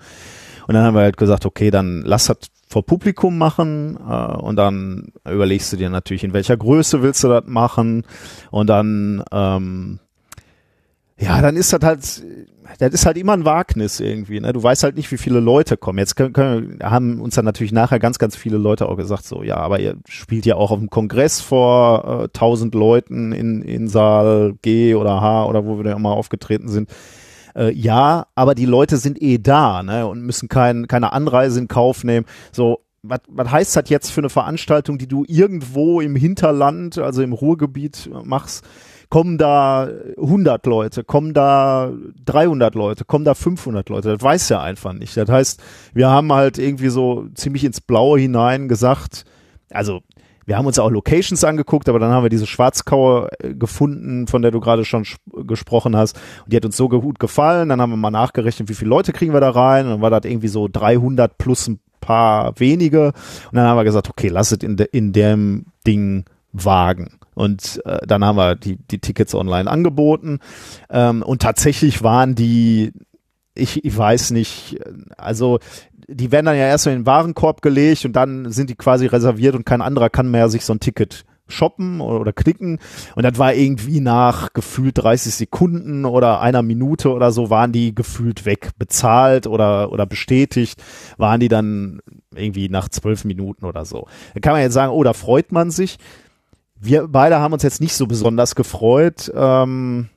Und 0.68 0.74
dann 0.74 0.84
haben 0.84 0.96
wir 0.96 1.02
halt 1.02 1.18
gesagt, 1.18 1.46
okay, 1.46 1.72
dann 1.72 2.02
lass 2.02 2.26
das 2.26 2.38
vor 2.68 2.86
Publikum 2.86 3.38
machen 3.38 3.98
äh, 3.98 4.36
und 4.38 4.58
dann 4.58 5.14
überlegst 5.30 5.72
du 5.72 5.78
dir 5.78 5.90
natürlich, 5.90 6.24
in 6.24 6.34
welcher 6.34 6.58
Größe 6.58 7.02
willst 7.02 7.24
du 7.24 7.30
das 7.30 7.46
machen 7.48 8.04
und 8.52 8.68
dann 8.68 9.24
ähm, 9.32 10.00
ja, 11.20 11.42
dann 11.42 11.56
ist 11.56 11.74
das 11.74 11.82
halt, 11.82 12.24
das 12.80 12.94
ist 12.94 13.06
halt 13.08 13.18
immer 13.18 13.34
ein 13.34 13.46
Wagnis 13.46 14.00
irgendwie. 14.00 14.40
Ne? 14.40 14.54
Du 14.54 14.62
weißt 14.62 14.84
halt 14.84 14.96
nicht, 14.96 15.12
wie 15.12 15.18
viele 15.18 15.40
Leute 15.40 15.76
kommen. 15.76 15.98
Jetzt 15.98 16.16
können, 16.16 16.34
können, 16.34 16.80
haben 16.84 17.22
uns 17.22 17.34
dann 17.34 17.46
natürlich 17.46 17.72
nachher 17.72 17.98
ganz, 17.98 18.20
ganz 18.20 18.36
viele 18.36 18.58
Leute 18.58 18.88
auch 18.88 18.98
gesagt, 18.98 19.26
so, 19.26 19.42
ja, 19.42 19.58
aber 19.58 19.80
ihr 19.80 19.96
spielt 20.08 20.46
ja 20.46 20.56
auch 20.56 20.70
auf 20.70 20.78
dem 20.78 20.92
Kongress 20.92 21.42
vor 21.42 22.22
äh, 22.22 22.24
1000 22.26 22.76
Leuten 22.76 23.32
in, 23.32 23.64
in 23.64 23.88
Saal 23.88 24.54
G 24.62 24.94
oder 24.94 25.22
H 25.22 25.46
oder 25.48 25.66
wo 25.66 25.78
wir 25.78 25.86
da 25.86 25.94
immer 25.94 26.12
aufgetreten 26.12 26.68
sind. 26.68 26.90
Äh, 27.58 27.72
ja, 27.74 28.28
aber 28.36 28.56
die 28.56 28.66
Leute 28.66 28.98
sind 28.98 29.22
eh 29.22 29.40
da 29.40 29.82
ne? 29.82 30.08
und 30.08 30.22
müssen 30.22 30.48
kein, 30.48 30.88
keine 30.88 31.12
Anreise 31.12 31.60
in 31.60 31.68
Kauf 31.68 32.04
nehmen. 32.04 32.26
So, 32.52 32.82
was, 33.02 33.20
was 33.28 33.52
heißt 33.52 33.76
das 33.76 33.90
jetzt 33.90 34.12
für 34.12 34.22
eine 34.22 34.30
Veranstaltung, 34.30 34.98
die 34.98 35.08
du 35.08 35.26
irgendwo 35.28 36.00
im 36.00 36.16
Hinterland, 36.16 36.98
also 37.00 37.22
im 37.24 37.34
Ruhrgebiet 37.34 38.10
äh, 38.14 38.24
machst? 38.24 38.64
Kommen 39.10 39.38
da 39.38 39.90
100 40.18 40.66
Leute, 40.66 41.06
kommen 41.06 41.34
da 41.34 41.94
300 42.26 42.76
Leute, 42.76 43.06
kommen 43.06 43.24
da 43.24 43.36
500 43.36 43.88
Leute? 43.88 44.10
Das 44.10 44.22
weiß 44.22 44.50
ja 44.50 44.62
einfach 44.62 44.92
nicht. 44.92 45.16
Das 45.16 45.30
heißt, 45.30 45.62
wir 45.94 46.10
haben 46.10 46.34
halt 46.34 46.58
irgendwie 46.58 46.90
so 46.90 47.26
ziemlich 47.34 47.64
ins 47.64 47.80
Blaue 47.80 48.20
hinein 48.20 48.68
gesagt, 48.68 49.24
also 49.72 50.02
wir 50.48 50.58
haben 50.58 50.66
uns 50.66 50.80
auch 50.80 50.90
Locations 50.90 51.44
angeguckt, 51.44 51.88
aber 51.90 52.00
dann 52.00 52.12
haben 52.12 52.24
wir 52.24 52.30
diese 52.30 52.48
Schwarzkauer 52.48 53.30
äh, 53.40 53.54
gefunden, 53.54 54.28
von 54.28 54.42
der 54.42 54.52
du 54.52 54.60
gerade 54.62 54.86
schon 54.86 55.04
sp- 55.06 55.22
gesprochen 55.46 55.96
hast. 55.96 56.16
Und 56.46 56.54
die 56.54 56.58
hat 56.58 56.66
uns 56.66 56.78
so 56.78 56.88
gut 56.90 57.20
gefallen. 57.20 57.70
Dann 57.70 57.82
haben 57.82 57.90
wir 57.92 57.98
mal 57.98 58.10
nachgerechnet, 58.12 58.70
wie 58.70 58.74
viele 58.74 58.90
Leute 58.90 59.12
kriegen 59.14 59.34
wir 59.34 59.42
da 59.42 59.50
rein. 59.52 59.86
Und 59.86 59.92
dann 59.92 60.02
war 60.02 60.10
das 60.10 60.24
irgendwie 60.30 60.48
so 60.48 60.68
300 60.72 61.38
plus 61.38 61.68
ein 61.68 61.80
paar 62.00 62.58
wenige. 62.60 63.08
Und 63.08 63.14
dann 63.52 63.68
haben 63.68 63.78
wir 63.78 63.84
gesagt, 63.84 64.10
okay, 64.10 64.30
lass 64.30 64.54
es 64.54 64.60
in, 64.64 64.78
de 64.78 64.88
in 64.92 65.12
dem 65.12 65.66
Ding 65.86 66.24
wagen. 66.54 67.20
Und 67.36 67.82
äh, 67.86 68.08
dann 68.08 68.24
haben 68.24 68.38
wir 68.38 68.56
die, 68.56 68.78
die 68.78 69.00
Tickets 69.00 69.36
online 69.36 69.70
angeboten. 69.70 70.40
Ähm, 70.90 71.24
und 71.24 71.42
tatsächlich 71.42 72.04
waren 72.04 72.36
die, 72.36 72.94
ich, 73.54 73.84
ich 73.84 73.98
weiß 73.98 74.32
nicht, 74.32 74.80
also 75.18 75.60
die 76.08 76.32
werden 76.32 76.46
dann 76.46 76.56
ja 76.56 76.68
erst 76.68 76.88
in 76.88 76.94
den 76.94 77.06
Warenkorb 77.06 77.62
gelegt 77.62 78.06
und 78.06 78.14
dann 78.14 78.52
sind 78.52 78.70
die 78.70 78.76
quasi 78.76 79.06
reserviert 79.06 79.56
und 79.56 79.66
kein 79.66 79.82
anderer 79.82 80.10
kann 80.10 80.32
mehr 80.32 80.50
sich 80.50 80.64
so 80.66 80.74
ein 80.74 80.80
Ticket 80.80 81.26
shoppen 81.50 82.02
oder, 82.02 82.22
oder 82.22 82.34
klicken. 82.34 82.80
Und 83.16 83.24
das 83.24 83.38
war 83.38 83.54
irgendwie 83.54 84.00
nach 84.00 84.54
gefühlt 84.54 84.98
30 84.98 85.34
Sekunden 85.34 86.06
oder 86.06 86.42
einer 86.42 86.62
Minute 86.62 87.12
oder 87.12 87.32
so 87.32 87.50
waren 87.50 87.72
die 87.72 87.96
gefühlt 87.96 88.46
weg. 88.46 88.72
Bezahlt 88.78 89.48
oder, 89.48 89.92
oder 89.92 90.06
bestätigt 90.06 90.82
waren 91.18 91.40
die 91.40 91.48
dann 91.48 92.00
irgendwie 92.36 92.70
nach 92.70 92.90
zwölf 92.90 93.26
Minuten 93.26 93.66
oder 93.66 93.86
so. 93.86 94.08
Da 94.34 94.40
kann 94.40 94.54
man 94.54 94.62
jetzt 94.62 94.74
sagen, 94.74 94.92
oh, 94.92 95.04
da 95.04 95.14
freut 95.14 95.52
man 95.52 95.72
sich. 95.72 95.98
Wir 96.80 97.08
beide 97.08 97.40
haben 97.40 97.54
uns 97.54 97.64
jetzt 97.64 97.82
nicht 97.82 97.96
so 97.96 98.06
besonders 98.06 98.56
gefreut. 98.56 99.32
Ähm, 99.34 100.10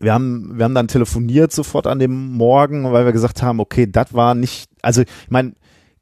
wir 0.00 0.14
haben, 0.14 0.56
wir 0.56 0.64
haben 0.64 0.74
dann 0.74 0.88
telefoniert 0.88 1.52
sofort 1.52 1.86
an 1.86 1.98
dem 1.98 2.32
Morgen, 2.32 2.90
weil 2.90 3.04
wir 3.04 3.12
gesagt 3.12 3.42
haben, 3.42 3.60
okay, 3.60 3.86
das 3.86 4.14
war 4.14 4.34
nicht, 4.34 4.69
also 4.82 5.02
ich 5.02 5.08
meine, 5.28 5.54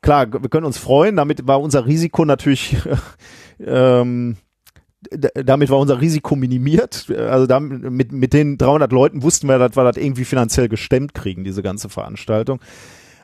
klar, 0.03 0.33
wir 0.33 0.49
können 0.49 0.67
uns 0.67 0.79
freuen, 0.79 1.17
damit 1.17 1.47
war 1.47 1.61
unser 1.61 1.87
Risiko 1.87 2.25
natürlich 2.25 2.77
ähm, 3.65 4.37
damit 5.11 5.71
war 5.71 5.79
unser 5.79 6.01
Risiko 6.01 6.35
minimiert. 6.35 7.07
Also 7.11 7.47
damit, 7.47 7.91
mit, 7.91 8.13
mit 8.13 8.33
den 8.33 8.59
300 8.59 8.91
Leuten 8.93 9.23
wussten 9.23 9.49
wir, 9.49 9.59
dass 9.59 9.77
wir 9.77 9.85
das 9.85 9.97
irgendwie 9.97 10.25
finanziell 10.25 10.69
gestemmt 10.69 11.15
kriegen, 11.15 11.45
diese 11.45 11.63
ganze 11.63 11.89
Veranstaltung. 11.89 12.61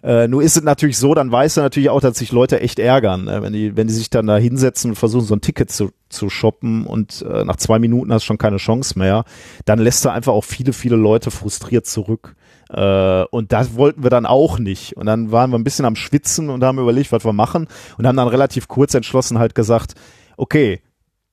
Äh, 0.02 0.28
nur 0.28 0.42
ist 0.42 0.56
es 0.56 0.62
natürlich 0.62 0.98
so, 0.98 1.14
dann 1.14 1.32
weiß 1.32 1.56
er 1.56 1.62
natürlich 1.62 1.88
auch, 1.88 2.00
dass 2.00 2.18
sich 2.18 2.30
Leute 2.30 2.60
echt 2.60 2.78
ärgern, 2.78 3.26
äh, 3.26 3.42
wenn 3.42 3.54
die, 3.54 3.74
wenn 3.74 3.86
die 3.86 3.94
sich 3.94 4.10
dann 4.10 4.26
da 4.26 4.36
hinsetzen 4.36 4.90
und 4.90 4.96
versuchen, 4.96 5.24
so 5.24 5.34
ein 5.34 5.40
Ticket 5.40 5.70
zu, 5.70 5.92
zu 6.10 6.28
shoppen 6.28 6.86
und 6.86 7.22
äh, 7.22 7.44
nach 7.44 7.56
zwei 7.56 7.78
Minuten 7.78 8.12
hast 8.12 8.24
du 8.24 8.26
schon 8.26 8.38
keine 8.38 8.58
Chance 8.58 8.98
mehr, 8.98 9.24
dann 9.64 9.78
lässt 9.78 10.04
er 10.04 10.12
einfach 10.12 10.34
auch 10.34 10.44
viele, 10.44 10.74
viele 10.74 10.96
Leute 10.96 11.30
frustriert 11.30 11.86
zurück. 11.86 12.36
Äh, 12.70 13.24
und 13.24 13.52
das 13.52 13.76
wollten 13.76 14.02
wir 14.02 14.10
dann 14.10 14.26
auch 14.26 14.58
nicht. 14.58 14.96
Und 14.96 15.06
dann 15.06 15.30
waren 15.32 15.50
wir 15.50 15.58
ein 15.58 15.64
bisschen 15.64 15.84
am 15.84 15.96
Schwitzen 15.96 16.50
und 16.50 16.64
haben 16.64 16.78
überlegt, 16.78 17.12
was 17.12 17.24
wir 17.24 17.32
machen 17.32 17.68
und 17.98 18.06
haben 18.06 18.16
dann 18.16 18.28
relativ 18.28 18.68
kurz 18.68 18.94
entschlossen 18.94 19.38
halt 19.38 19.54
gesagt, 19.54 19.94
okay, 20.36 20.80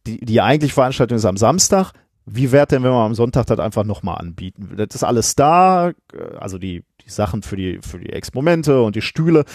die, 0.07 0.19
die 0.19 0.41
eigentliche 0.41 0.73
Veranstaltung 0.73 1.17
ist 1.17 1.25
am 1.25 1.37
Samstag. 1.37 1.93
Wie 2.25 2.51
wäre 2.51 2.67
denn, 2.67 2.83
wenn 2.83 2.91
wir 2.91 2.97
am 2.97 3.15
Sonntag 3.15 3.47
das 3.47 3.59
einfach 3.59 3.83
nochmal 3.83 4.17
anbieten? 4.17 4.75
Das 4.77 4.95
ist 4.95 5.03
alles 5.03 5.35
da, 5.35 5.89
äh, 5.89 5.93
also 6.39 6.57
die, 6.57 6.83
die 7.03 7.09
Sachen 7.09 7.41
für 7.41 7.55
die, 7.55 7.79
für 7.81 7.99
die 7.99 8.11
Exponente 8.11 8.81
und 8.81 8.95
die 8.95 9.01
Stühle. 9.01 9.45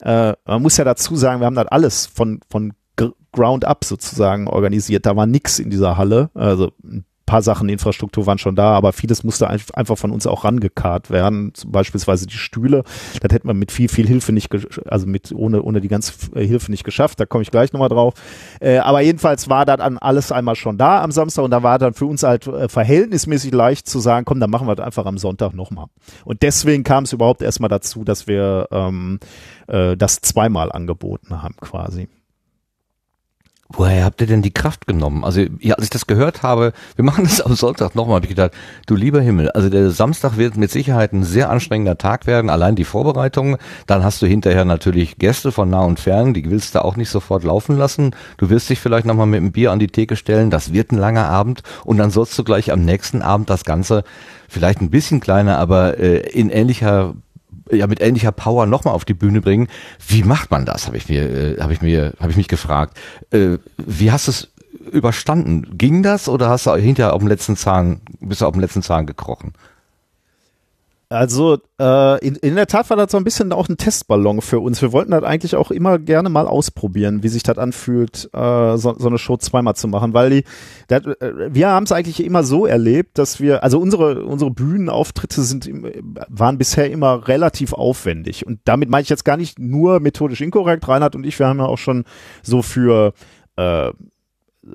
Äh, 0.00 0.34
man 0.46 0.62
muss 0.62 0.76
ja 0.76 0.84
dazu 0.84 1.16
sagen, 1.16 1.40
wir 1.40 1.46
haben 1.46 1.54
das 1.54 1.68
alles 1.68 2.06
von, 2.06 2.40
von 2.48 2.72
Ground 3.32 3.64
up 3.64 3.84
sozusagen 3.84 4.46
organisiert. 4.46 5.06
Da 5.06 5.16
war 5.16 5.26
nix 5.26 5.58
in 5.58 5.68
dieser 5.68 5.96
Halle. 5.96 6.30
Also 6.34 6.70
ein 6.82 7.04
paar 7.26 7.42
Sachen, 7.42 7.68
Infrastruktur 7.68 8.26
waren 8.26 8.38
schon 8.38 8.56
da, 8.56 8.72
aber 8.72 8.92
vieles 8.92 9.24
musste 9.24 9.48
einfach 9.48 9.98
von 9.98 10.10
uns 10.10 10.26
auch 10.26 10.44
rangekarrt 10.44 11.10
werden, 11.10 11.52
beispielsweise 11.66 12.26
die 12.26 12.36
Stühle. 12.36 12.84
Das 13.20 13.32
hätten 13.32 13.48
wir 13.48 13.54
mit 13.54 13.72
viel, 13.72 13.88
viel 13.88 14.06
Hilfe 14.06 14.32
nicht, 14.32 14.50
also 14.86 15.06
mit 15.06 15.32
ohne, 15.32 15.62
ohne 15.62 15.80
die 15.80 15.88
ganze 15.88 16.12
äh, 16.34 16.46
Hilfe 16.46 16.70
nicht 16.70 16.84
geschafft. 16.84 17.20
Da 17.20 17.26
komme 17.26 17.42
ich 17.42 17.50
gleich 17.50 17.72
nochmal 17.72 17.88
drauf. 17.88 18.14
Äh, 18.60 18.78
aber 18.78 19.00
jedenfalls 19.00 19.48
war 19.48 19.64
das 19.64 19.74
dann 19.78 19.98
alles 19.98 20.32
einmal 20.32 20.54
schon 20.54 20.78
da 20.78 21.02
am 21.02 21.10
Samstag 21.10 21.44
und 21.44 21.50
da 21.50 21.62
war 21.62 21.78
dann 21.78 21.94
für 21.94 22.06
uns 22.06 22.22
halt 22.22 22.46
äh, 22.46 22.68
verhältnismäßig 22.68 23.52
leicht 23.52 23.88
zu 23.88 23.98
sagen, 24.00 24.24
komm, 24.24 24.40
dann 24.40 24.50
machen 24.50 24.66
wir 24.66 24.74
das 24.74 24.86
einfach 24.86 25.06
am 25.06 25.18
Sonntag 25.18 25.54
nochmal. 25.54 25.86
Und 26.24 26.42
deswegen 26.42 26.84
kam 26.84 27.04
es 27.04 27.12
überhaupt 27.12 27.42
erstmal 27.42 27.70
dazu, 27.70 28.04
dass 28.04 28.26
wir 28.26 28.68
ähm, 28.70 29.18
äh, 29.66 29.96
das 29.96 30.20
zweimal 30.20 30.70
angeboten 30.72 31.42
haben 31.42 31.56
quasi. 31.60 32.08
Woher 33.70 34.04
habt 34.04 34.20
ihr 34.20 34.26
denn 34.26 34.42
die 34.42 34.52
Kraft 34.52 34.86
genommen? 34.86 35.24
Also, 35.24 35.40
ja, 35.58 35.74
als 35.74 35.84
ich 35.84 35.90
das 35.90 36.06
gehört 36.06 36.42
habe, 36.42 36.72
wir 36.96 37.04
machen 37.04 37.24
das 37.24 37.40
am 37.40 37.54
Sonntag 37.54 37.94
nochmal, 37.94 38.16
habe 38.16 38.26
ich 38.26 38.30
gedacht, 38.30 38.52
du 38.86 38.94
lieber 38.94 39.20
Himmel, 39.20 39.50
also 39.50 39.70
der 39.70 39.90
Samstag 39.90 40.36
wird 40.36 40.56
mit 40.56 40.70
Sicherheit 40.70 41.12
ein 41.12 41.24
sehr 41.24 41.48
anstrengender 41.48 41.96
Tag 41.96 42.26
werden, 42.26 42.50
allein 42.50 42.76
die 42.76 42.84
Vorbereitungen. 42.84 43.56
Dann 43.86 44.04
hast 44.04 44.20
du 44.20 44.26
hinterher 44.26 44.66
natürlich 44.66 45.16
Gäste 45.16 45.50
von 45.50 45.70
nah 45.70 45.80
und 45.80 45.98
fern, 45.98 46.34
die 46.34 46.48
willst 46.50 46.74
du 46.74 46.84
auch 46.84 46.96
nicht 46.96 47.08
sofort 47.08 47.42
laufen 47.42 47.78
lassen. 47.78 48.14
Du 48.36 48.50
wirst 48.50 48.68
dich 48.68 48.80
vielleicht 48.80 49.06
nochmal 49.06 49.26
mit 49.26 49.38
einem 49.38 49.52
Bier 49.52 49.72
an 49.72 49.78
die 49.78 49.88
Theke 49.88 50.16
stellen, 50.16 50.50
das 50.50 50.74
wird 50.74 50.92
ein 50.92 50.98
langer 50.98 51.26
Abend 51.26 51.62
und 51.84 51.96
dann 51.96 52.10
sollst 52.10 52.38
du 52.38 52.44
gleich 52.44 52.70
am 52.70 52.84
nächsten 52.84 53.22
Abend 53.22 53.48
das 53.48 53.64
Ganze 53.64 54.04
vielleicht 54.46 54.82
ein 54.82 54.90
bisschen 54.90 55.20
kleiner, 55.20 55.58
aber 55.58 55.98
äh, 55.98 56.18
in 56.18 56.50
ähnlicher 56.50 57.14
ja 57.70 57.86
mit 57.86 58.00
ähnlicher 58.00 58.32
Power 58.32 58.66
nochmal 58.66 58.94
auf 58.94 59.04
die 59.04 59.14
Bühne 59.14 59.40
bringen. 59.40 59.68
Wie 60.06 60.22
macht 60.22 60.50
man 60.50 60.64
das? 60.64 60.86
Habe 60.86 60.96
ich 60.96 61.08
mir, 61.08 61.22
äh, 61.22 61.60
habe 61.60 61.72
ich 61.72 61.82
mir, 61.82 62.12
habe 62.20 62.30
ich 62.30 62.36
mich 62.36 62.48
gefragt. 62.48 62.96
Äh, 63.30 63.58
wie 63.78 64.12
hast 64.12 64.26
du 64.26 64.30
es 64.30 64.48
überstanden? 64.92 65.76
Ging 65.76 66.02
das 66.02 66.28
oder 66.28 66.48
hast 66.48 66.66
du 66.66 66.74
hinterher 66.74 67.14
auf 67.14 67.20
dem 67.20 67.28
letzten 67.28 67.56
Zahn, 67.56 68.00
bist 68.20 68.40
du 68.40 68.46
auf 68.46 68.52
dem 68.52 68.60
letzten 68.60 68.82
Zahn 68.82 69.06
gekrochen? 69.06 69.52
Also 71.14 71.58
äh, 71.80 72.26
in, 72.26 72.34
in 72.36 72.56
der 72.56 72.66
Tat 72.66 72.90
war 72.90 72.96
das 72.96 73.12
so 73.12 73.16
ein 73.16 73.24
bisschen 73.24 73.52
auch 73.52 73.68
ein 73.68 73.76
Testballon 73.76 74.40
für 74.40 74.58
uns. 74.58 74.82
Wir 74.82 74.92
wollten 74.92 75.12
das 75.12 75.22
eigentlich 75.22 75.54
auch 75.54 75.70
immer 75.70 76.00
gerne 76.00 76.28
mal 76.28 76.48
ausprobieren, 76.48 77.22
wie 77.22 77.28
sich 77.28 77.44
das 77.44 77.56
anfühlt, 77.56 78.28
äh, 78.32 78.76
so, 78.76 78.96
so 78.98 79.06
eine 79.06 79.18
Show 79.18 79.36
zweimal 79.36 79.76
zu 79.76 79.86
machen, 79.86 80.12
weil 80.12 80.30
die, 80.30 80.44
dat, 80.88 81.06
äh, 81.06 81.54
wir 81.54 81.68
haben 81.68 81.84
es 81.84 81.92
eigentlich 81.92 82.24
immer 82.24 82.42
so 82.42 82.66
erlebt, 82.66 83.16
dass 83.18 83.38
wir, 83.38 83.62
also 83.62 83.78
unsere 83.78 84.24
unsere 84.24 84.50
Bühnenauftritte 84.50 85.42
sind 85.42 85.70
waren 86.28 86.58
bisher 86.58 86.90
immer 86.90 87.28
relativ 87.28 87.74
aufwendig 87.74 88.44
und 88.44 88.58
damit 88.64 88.90
meine 88.90 89.02
ich 89.02 89.08
jetzt 89.08 89.24
gar 89.24 89.36
nicht 89.36 89.60
nur 89.60 90.00
methodisch 90.00 90.40
inkorrekt. 90.40 90.88
Reinhard 90.88 91.14
und 91.14 91.24
ich, 91.24 91.38
wir 91.38 91.46
haben 91.46 91.60
ja 91.60 91.66
auch 91.66 91.78
schon 91.78 92.04
so 92.42 92.60
für 92.60 93.12
äh, 93.56 93.92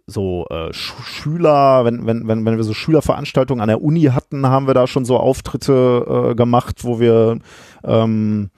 so 0.06 0.46
äh, 0.50 0.72
Sch 0.74 0.94
Schüler, 1.04 1.86
wenn, 1.86 2.06
wenn, 2.06 2.28
wenn, 2.28 2.46
wenn 2.46 2.58
wir 2.58 2.64
so 2.64 2.74
Schülerveranstaltungen 2.74 3.62
an 3.62 3.70
der 3.70 3.82
Uni 3.82 4.04
hatten, 4.04 4.48
haben 4.48 4.68
wir 4.68 4.74
da 4.74 4.88
schon 4.88 5.06
so 5.06 5.18
Auftritte 5.18 6.32
äh, 6.32 6.36
gemacht, 6.36 6.84
wo 6.84 7.00
wir 7.00 7.40
ähm, 7.84 8.50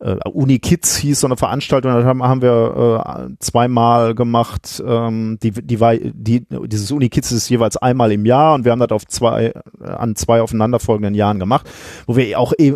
äh, 0.00 0.16
Uni 0.28 0.58
Kids 0.58 0.96
hieß 0.96 1.20
so 1.20 1.26
eine 1.26 1.36
Veranstaltung, 1.36 1.92
da 1.92 2.04
haben, 2.04 2.22
haben 2.22 2.42
wir 2.42 3.28
äh, 3.28 3.34
zweimal 3.38 4.14
gemacht. 4.14 4.82
Ähm, 4.86 5.38
die, 5.42 5.52
die 5.52 5.80
war, 5.80 5.96
die, 5.96 6.46
dieses 6.66 6.90
Uni 6.90 7.08
Kids 7.08 7.32
ist 7.32 7.48
jeweils 7.48 7.76
einmal 7.76 8.12
im 8.12 8.26
Jahr 8.26 8.54
und 8.54 8.64
wir 8.64 8.72
haben 8.72 8.80
das 8.80 8.90
auf 8.90 9.06
zwei, 9.06 9.52
an 9.80 10.16
zwei 10.16 10.42
aufeinanderfolgenden 10.42 11.14
Jahren 11.14 11.38
gemacht, 11.38 11.68
wo 12.06 12.16
wir 12.16 12.38
auch 12.38 12.52
äh, 12.58 12.74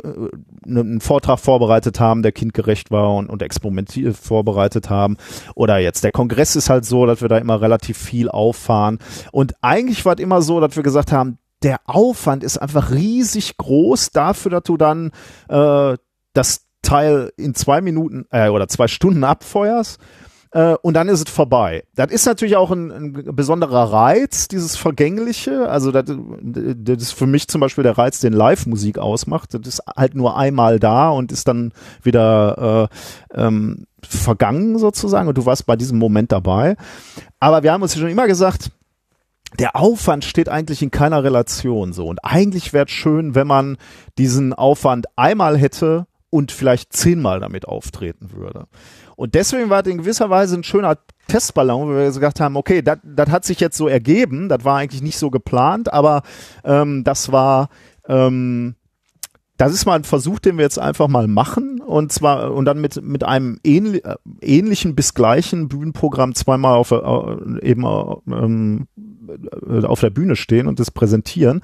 einen 0.66 1.00
Vortrag 1.00 1.38
vorbereitet 1.38 2.00
haben, 2.00 2.22
der 2.22 2.33
kindgerecht 2.33 2.90
war 2.90 3.14
und, 3.14 3.28
und 3.28 3.42
experimentiert 3.42 4.16
vorbereitet 4.16 4.90
haben. 4.90 5.16
Oder 5.54 5.78
jetzt 5.78 6.04
der 6.04 6.12
Kongress 6.12 6.56
ist 6.56 6.70
halt 6.70 6.85
so, 6.85 7.06
dass 7.06 7.20
wir 7.20 7.28
da 7.28 7.38
immer 7.38 7.61
relativ 7.61 7.98
viel 7.98 8.28
auffahren. 8.28 8.98
Und 9.33 9.54
eigentlich 9.61 10.04
war 10.04 10.14
es 10.14 10.20
immer 10.20 10.42
so, 10.42 10.61
dass 10.61 10.76
wir 10.76 10.83
gesagt 10.83 11.12
haben, 11.12 11.38
der 11.62 11.80
Aufwand 11.85 12.42
ist 12.42 12.59
einfach 12.59 12.90
riesig 12.90 13.56
groß 13.59 14.12
dafür, 14.12 14.50
dass 14.50 14.62
du 14.62 14.76
dann 14.76 15.11
äh, 15.48 15.96
das 16.33 16.66
Teil 16.83 17.33
in 17.37 17.55
zwei 17.55 17.81
Minuten 17.81 18.27
äh, 18.31 18.49
oder 18.49 18.69
zwei 18.69 18.88
Stunden 18.88 19.25
abfeuerst 19.25 20.01
äh, 20.53 20.75
und 20.83 20.95
dann 20.95 21.09
ist 21.09 21.29
es 21.29 21.33
vorbei. 21.33 21.85
Das 21.95 22.11
ist 22.11 22.27
natürlich 22.27 22.57
auch 22.57 22.71
ein, 22.71 22.90
ein 22.90 23.37
besonderer 23.37 23.93
Reiz, 23.93 24.49
dieses 24.49 24.77
Vergängliche. 24.77 25.69
Also 25.69 25.93
das, 25.93 26.05
das 26.07 27.03
ist 27.03 27.12
für 27.12 27.27
mich 27.27 27.47
zum 27.49 27.61
Beispiel 27.61 27.85
der 27.85 27.99
Reiz, 27.99 28.21
den 28.21 28.33
Live-Musik 28.33 28.99
ausmacht. 28.99 29.55
Das 29.55 29.66
ist 29.66 29.83
halt 29.97 30.14
nur 30.14 30.37
einmal 30.37 30.81
da 30.81 31.11
und 31.11 31.31
ist 31.31 31.47
dann 31.47 31.73
wieder 32.03 32.88
äh, 33.35 33.43
ähm, 33.43 33.87
vergangen 34.03 34.79
sozusagen 34.79 35.29
und 35.29 35.38
du 35.38 35.47
warst 35.47 35.66
bei 35.66 35.77
diesem 35.77 35.99
Moment 35.99 36.33
dabei. 36.33 36.77
Aber 37.38 37.62
wir 37.62 37.73
haben 37.73 37.83
uns 37.83 37.95
ja 37.95 38.01
schon 38.01 38.11
immer 38.11 38.27
gesagt, 38.27 38.71
der 39.59 39.77
Aufwand 39.77 40.25
steht 40.25 40.49
eigentlich 40.49 40.83
in 40.83 40.90
keiner 40.90 41.23
Relation 41.23 41.93
so. 41.93 42.07
Und 42.07 42.25
eigentlich 42.25 42.73
wäre 42.73 42.87
es 42.87 42.93
schön, 42.93 43.35
wenn 43.35 43.47
man 43.47 43.77
diesen 44.16 44.53
Aufwand 44.53 45.07
einmal 45.16 45.57
hätte 45.57 46.07
und 46.31 46.53
vielleicht 46.53 46.93
zehnmal 46.93 47.40
damit 47.40 47.66
auftreten 47.66 48.31
würde. 48.33 48.66
Und 49.16 49.35
deswegen 49.35 49.69
war 49.69 49.83
es 49.83 49.88
in 49.90 49.99
gewisser 49.99 50.31
Weise 50.31 50.57
ein 50.57 50.64
schöner 50.64 50.97
Testballon, 51.27 51.88
wo 51.88 51.95
wir 51.95 52.07
gesagt 52.07 52.40
haben, 52.40 52.57
okay, 52.57 52.83
das 52.83 53.31
hat 53.31 53.45
sich 53.45 53.61
jetzt 53.61 53.77
so 53.77 53.88
ergeben, 53.88 54.49
das 54.49 54.64
war 54.64 54.79
eigentlich 54.79 55.03
nicht 55.03 55.19
so 55.19 55.31
geplant, 55.31 55.93
aber 55.93 56.23
ähm, 56.64 57.05
das 57.05 57.31
war 57.31 57.69
ähm, 58.09 58.77
das 59.61 59.75
ist 59.75 59.85
mal 59.85 59.97
ein 59.97 60.05
Versuch, 60.05 60.38
den 60.38 60.57
wir 60.57 60.64
jetzt 60.64 60.79
einfach 60.79 61.07
mal 61.07 61.29
machen 61.29 61.83
und 61.83 62.12
zwar 62.12 62.53
und 62.53 62.64
dann 62.64 62.81
mit 62.81 63.03
mit 63.03 63.25
einem 63.25 63.61
ähnli 63.62 63.99
äh, 63.99 64.16
ähnlichen 64.40 64.95
bis 64.95 65.12
gleichen 65.12 65.69
Bühnenprogramm 65.69 66.35
zweimal 66.35 66.77
auf 66.77 66.93
äh, 66.93 67.69
eben 67.69 67.85
ähm, 68.27 68.87
äh, 69.69 69.85
auf 69.85 70.01
der 70.01 70.11
Bühne 70.11 70.37
stehen 70.37 70.66
und 70.66 70.81
das 70.81 70.90
präsentieren. 70.90 71.61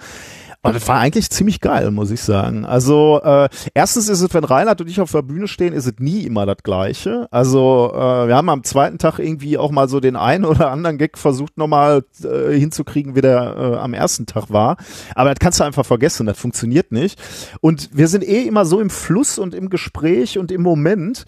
Aber 0.67 0.75
das 0.75 0.89
war 0.89 0.99
eigentlich 0.99 1.31
ziemlich 1.31 1.61
geil, 1.61 1.91
muss 1.91 2.11
ich 2.11 2.21
sagen. 2.21 2.65
Also 2.65 3.21
äh, 3.23 3.49
erstens 3.75 4.09
ist 4.09 4.21
es, 4.21 4.35
wenn 4.35 4.45
Reinhard 4.45 4.81
und 4.81 4.89
ich 4.89 5.01
auf 5.01 5.13
der 5.13 5.23
Bühne 5.23 5.49
stehen, 5.49 5.73
ist 5.73 5.87
es 5.87 5.95
nie 5.99 6.23
immer 6.23 6.47
das 6.47 6.59
Gleiche. 6.63 7.29
Also 7.31 7.93
äh, 7.95 8.29
wir 8.29 8.37
haben 8.37 8.49
am 8.49 8.65
zweiten 8.65 8.99
Tag 8.99 9.19
irgendwie 9.19 9.59
auch 9.59 9.71
mal 9.71 9.89
so 9.89 10.01
den 10.01 10.17
einen 10.17 10.45
oder 10.47 10.71
anderen 10.71 10.99
Gag 10.99 11.19
versucht 11.19 11.57
nochmal 11.57 12.05
äh, 12.23 12.59
hinzukriegen, 12.59 13.15
wie 13.15 13.21
der 13.21 13.57
äh, 13.57 13.77
am 13.77 13.95
ersten 13.95 14.27
Tag 14.27 14.51
war. 14.51 14.77
Aber 15.15 15.31
das 15.31 15.39
kannst 15.39 15.61
du 15.61 15.65
einfach 15.65 15.87
vergessen, 15.87 16.27
das 16.27 16.39
funktioniert 16.39 16.93
nicht. 16.93 17.21
Und 17.61 17.91
wir 17.93 18.09
sind 18.09 18.25
eh 18.25 18.43
immer 18.43 18.65
so 18.65 18.81
im 18.81 18.91
Fluss 18.91 19.39
und 19.39 19.55
im 19.55 19.71
Gespräch 19.71 20.39
und 20.39 20.51
im 20.51 20.63
Moment. 20.63 21.25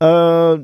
Äh, 0.00 0.58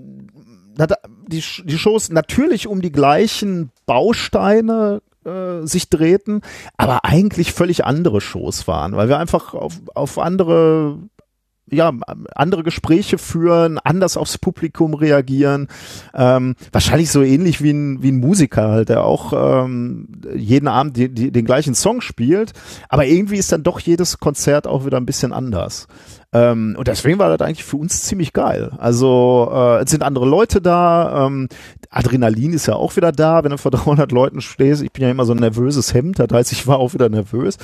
die, 1.27 1.43
die 1.65 1.79
Shows 1.79 2.11
natürlich 2.11 2.67
um 2.67 2.81
die 2.81 2.93
gleichen 2.93 3.71
Bausteine 3.87 5.03
äh, 5.29 5.67
sich 5.67 5.91
drehten, 5.91 6.43
aber 6.77 7.05
eigentlich 7.05 7.53
völlig 7.53 7.85
andere 7.85 8.21
Shows 8.21 8.67
waren, 8.67 8.97
weil 8.97 9.09
wir 9.09 9.19
einfach 9.19 9.55
auf, 9.55 9.81
auf 9.95 10.19
andere 10.19 10.99
ja, 11.71 11.93
andere 12.35 12.63
Gespräche 12.63 13.19
führen, 13.19 13.79
anders 13.79 14.17
aufs 14.17 14.39
Publikum 14.39 14.95
reagieren. 14.95 15.69
Ähm, 16.15 16.55
wahrscheinlich 16.73 17.11
so 17.11 17.23
ähnlich 17.23 17.63
wie 17.63 17.71
ein, 17.71 18.03
wie 18.03 18.11
ein 18.11 18.21
Musiker 18.21 18.69
halt, 18.69 18.89
der 18.89 19.05
auch 19.05 19.33
ähm, 19.65 20.09
jeden 20.35 20.69
Abend 20.69 20.97
die, 20.97 21.09
die, 21.09 21.31
den 21.31 21.45
gleichen 21.45 21.75
Song 21.75 22.01
spielt. 22.01 22.53
Aber 22.89 23.07
irgendwie 23.07 23.37
ist 23.37 23.53
dann 23.53 23.63
doch 23.63 23.81
jedes 23.81 24.19
Konzert 24.19 24.67
auch 24.67 24.87
wieder 24.87 24.97
ein 24.97 25.07
bisschen 25.07 25.33
anders. 25.33 25.89
Ähm, 26.33 26.77
und 26.79 26.89
deswegen 26.89 27.19
war 27.19 27.35
das 27.35 27.47
eigentlich 27.47 27.65
für 27.65 27.79
uns 27.79 28.03
ziemlich 28.03 28.35
geil. 28.35 28.73
Also 28.77 29.51
äh, 29.51 29.83
es 29.83 29.91
sind 29.91 30.03
andere 30.03 30.27
Leute 30.27 30.61
da, 30.61 31.27
ähm, 31.27 31.49
Adrenalin 31.91 32.53
ist 32.53 32.67
ja 32.67 32.75
auch 32.75 32.97
wieder 32.97 33.13
da, 33.13 33.45
wenn 33.45 33.51
du 33.51 33.59
vor 33.59 33.71
300 33.73 34.13
Leuten 34.13 34.41
stehst. 34.43 34.83
Ich 34.83 34.93
bin 34.93 35.05
ja 35.05 35.11
immer 35.11 35.25
so 35.25 35.33
ein 35.33 35.39
nervöses 35.39 35.95
Hemd, 35.95 36.19
das 36.19 36.29
heißt, 36.31 36.53
ich 36.53 36.67
war 36.67 36.79
auch 36.79 36.93
wieder 36.93 37.09
nervös. 37.09 37.57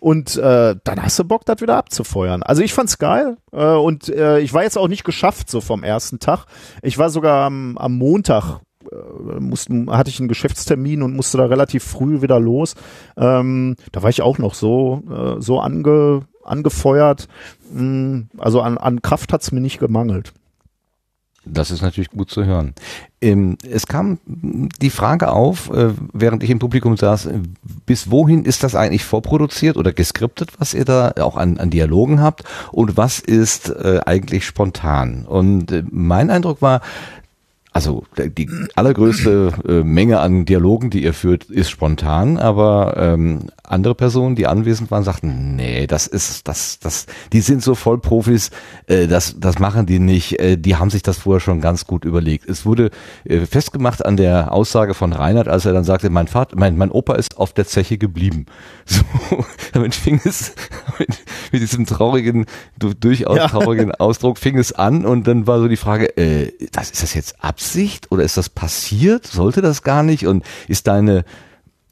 Und 0.00 0.36
äh, 0.36 0.76
dann 0.84 1.02
hast 1.02 1.18
du 1.18 1.24
Bock, 1.24 1.46
das 1.46 1.62
wieder 1.62 1.76
abzufeuern. 1.76 2.42
Also 2.42 2.62
ich 2.62 2.74
fand's 2.74 2.98
geil 2.98 3.38
äh, 3.52 3.64
und 3.64 4.08
äh, 4.10 4.40
ich 4.40 4.52
war 4.52 4.64
jetzt 4.64 4.76
auch 4.76 4.88
nicht 4.88 5.04
geschafft 5.04 5.50
so 5.50 5.62
vom 5.62 5.82
ersten 5.82 6.18
Tag. 6.18 6.44
Ich 6.82 6.98
war 6.98 7.08
sogar 7.08 7.46
am, 7.46 7.78
am 7.78 7.96
Montag 7.96 8.60
äh, 8.90 9.40
mussten, 9.40 9.90
hatte 9.90 10.10
ich 10.10 10.20
einen 10.20 10.28
Geschäftstermin 10.28 11.02
und 11.02 11.14
musste 11.14 11.38
da 11.38 11.46
relativ 11.46 11.84
früh 11.84 12.22
wieder 12.22 12.40
los. 12.40 12.74
Ähm, 13.16 13.76
da 13.92 14.02
war 14.02 14.10
ich 14.10 14.22
auch 14.22 14.38
noch 14.38 14.54
so, 14.54 15.02
äh, 15.10 15.40
so 15.40 15.60
ange, 15.60 16.22
angefeuert. 16.50 17.28
Mm, 17.72 18.22
also 18.38 18.60
an, 18.60 18.78
an 18.78 19.02
Kraft 19.02 19.32
hat's 19.32 19.52
mir 19.52 19.60
nicht 19.60 19.78
gemangelt. 19.78 20.32
Das 21.46 21.70
ist 21.70 21.80
natürlich 21.80 22.10
gut 22.10 22.30
zu 22.30 22.44
hören. 22.44 22.74
Ähm, 23.22 23.56
es 23.68 23.86
kam 23.86 24.18
die 24.26 24.90
Frage 24.90 25.30
auf, 25.32 25.70
äh, 25.70 25.94
während 26.12 26.42
ich 26.42 26.50
im 26.50 26.58
Publikum 26.58 26.98
saß, 26.98 27.30
bis 27.86 28.10
wohin 28.10 28.44
ist 28.44 28.62
das 28.62 28.74
eigentlich 28.74 29.04
vorproduziert 29.04 29.78
oder 29.78 29.92
geskriptet, 29.94 30.50
was 30.58 30.74
ihr 30.74 30.84
da 30.84 31.12
auch 31.18 31.38
an, 31.38 31.56
an 31.58 31.70
Dialogen 31.70 32.20
habt 32.20 32.44
und 32.72 32.98
was 32.98 33.20
ist 33.20 33.70
äh, 33.70 34.00
eigentlich 34.04 34.44
spontan? 34.44 35.24
Und 35.26 35.72
äh, 35.72 35.82
mein 35.90 36.28
Eindruck 36.28 36.60
war, 36.60 36.82
also 37.72 38.04
die 38.16 38.50
allergrößte 38.74 39.52
äh, 39.68 39.72
Menge 39.84 40.18
an 40.18 40.44
Dialogen, 40.44 40.90
die 40.90 41.04
ihr 41.04 41.14
führt, 41.14 41.44
ist 41.44 41.70
spontan, 41.70 42.36
aber 42.36 42.94
ähm, 42.96 43.50
andere 43.62 43.94
Personen, 43.94 44.34
die 44.34 44.48
anwesend 44.48 44.90
waren, 44.90 45.04
sagten, 45.04 45.54
nee, 45.54 45.86
das 45.86 46.08
ist, 46.08 46.48
das, 46.48 46.80
das, 46.80 47.06
die 47.32 47.40
sind 47.40 47.62
so 47.62 47.76
voll 47.76 47.98
Profis, 47.98 48.50
äh, 48.88 49.06
das, 49.06 49.36
das 49.38 49.60
machen 49.60 49.86
die 49.86 50.00
nicht, 50.00 50.40
äh, 50.40 50.56
die 50.56 50.76
haben 50.76 50.90
sich 50.90 51.02
das 51.02 51.18
vorher 51.18 51.40
schon 51.40 51.60
ganz 51.60 51.86
gut 51.86 52.04
überlegt. 52.04 52.48
Es 52.48 52.66
wurde 52.66 52.90
äh, 53.24 53.46
festgemacht 53.46 54.04
an 54.04 54.16
der 54.16 54.52
Aussage 54.52 54.94
von 54.94 55.12
Reinhard, 55.12 55.46
als 55.46 55.64
er 55.64 55.72
dann 55.72 55.84
sagte, 55.84 56.10
mein 56.10 56.26
Vater, 56.26 56.56
mein, 56.58 56.76
mein 56.76 56.90
Opa 56.90 57.14
ist 57.14 57.36
auf 57.36 57.52
der 57.52 57.66
Zeche 57.66 57.98
geblieben. 57.98 58.46
So, 58.90 59.44
damit 59.72 59.94
fing 59.94 60.20
es 60.24 60.52
mit, 60.98 61.10
mit 61.52 61.62
diesem 61.62 61.86
traurigen, 61.86 62.46
durchaus 62.78 63.36
ja. 63.36 63.46
traurigen 63.46 63.92
Ausdruck 63.98 64.36
fing 64.36 64.58
es 64.58 64.72
an 64.72 65.06
und 65.06 65.28
dann 65.28 65.46
war 65.46 65.60
so 65.60 65.68
die 65.68 65.76
Frage, 65.76 66.16
äh, 66.16 66.52
das 66.72 66.90
ist 66.90 67.04
das 67.04 67.14
jetzt 67.14 67.44
Absicht 67.44 68.10
oder 68.10 68.24
ist 68.24 68.36
das 68.36 68.48
passiert? 68.48 69.26
Sollte 69.26 69.62
das 69.62 69.84
gar 69.84 70.02
nicht? 70.02 70.26
Und 70.26 70.44
ist 70.66 70.88
deine 70.88 71.24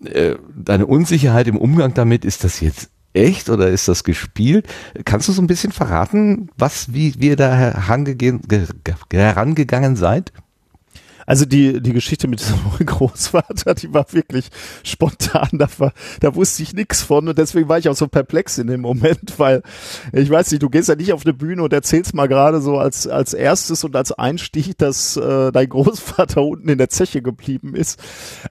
äh, 0.05 0.37
deine 0.57 0.87
Unsicherheit 0.87 1.47
im 1.47 1.57
Umgang 1.57 1.95
damit, 1.95 2.25
ist 2.25 2.43
das 2.45 2.61
jetzt 2.61 2.91
echt 3.15 3.49
oder 3.49 3.69
ist 3.69 3.89
das 3.89 4.05
gespielt? 4.05 4.67
Kannst 5.05 5.29
du 5.29 5.33
so 5.33 5.43
ein 5.43 5.47
bisschen 5.47 5.73
verraten, 5.73 6.51
was, 6.57 6.93
wie, 6.93 7.15
wie 7.19 7.29
ihr 7.29 7.37
da 7.37 7.57
herangegangen 7.57 9.97
seid? 9.97 10.33
Also 11.29 11.45
die, 11.45 11.83
die 11.83 11.93
Geschichte 11.93 12.27
mit 12.27 12.41
diesem 12.41 12.57
Großvater, 12.87 13.75
die 13.75 13.93
war 13.93 14.11
wirklich 14.15 14.49
spontan. 14.83 15.51
Da, 15.53 15.69
war, 15.77 15.93
da 16.21 16.35
wusste 16.35 16.63
ich 16.63 16.73
nichts 16.73 17.03
von 17.03 17.29
und 17.29 17.37
deswegen 17.37 17.69
war 17.69 17.77
ich 17.77 17.91
auch 17.91 17.95
so 17.95 18.09
perplex 18.09 18.57
in 18.57 18.67
dem 18.67 18.81
Moment, 18.81 19.35
weil 19.39 19.63
ich 20.15 20.31
weiß 20.31 20.51
nicht, 20.51 20.63
du 20.63 20.71
gehst 20.71 20.89
ja 20.89 20.95
nicht 20.95 21.13
auf 21.13 21.27
eine 21.27 21.35
Bühne 21.35 21.63
und 21.63 21.73
erzählst 21.75 22.15
mal 22.15 22.29
gerade 22.29 22.63
so 22.63 22.79
als, 22.79 23.07
als 23.07 23.35
erstes 23.35 23.85
und 23.85 23.95
als 23.95 24.13
Einstieg, 24.13 24.79
dass 24.79 25.19
äh, 25.19 25.53
dein 25.53 25.69
Großvater 25.69 26.41
unten 26.47 26.71
in 26.71 26.79
der 26.79 26.89
Zeche 26.89 27.21
geblieben 27.21 27.75
ist. 27.75 28.01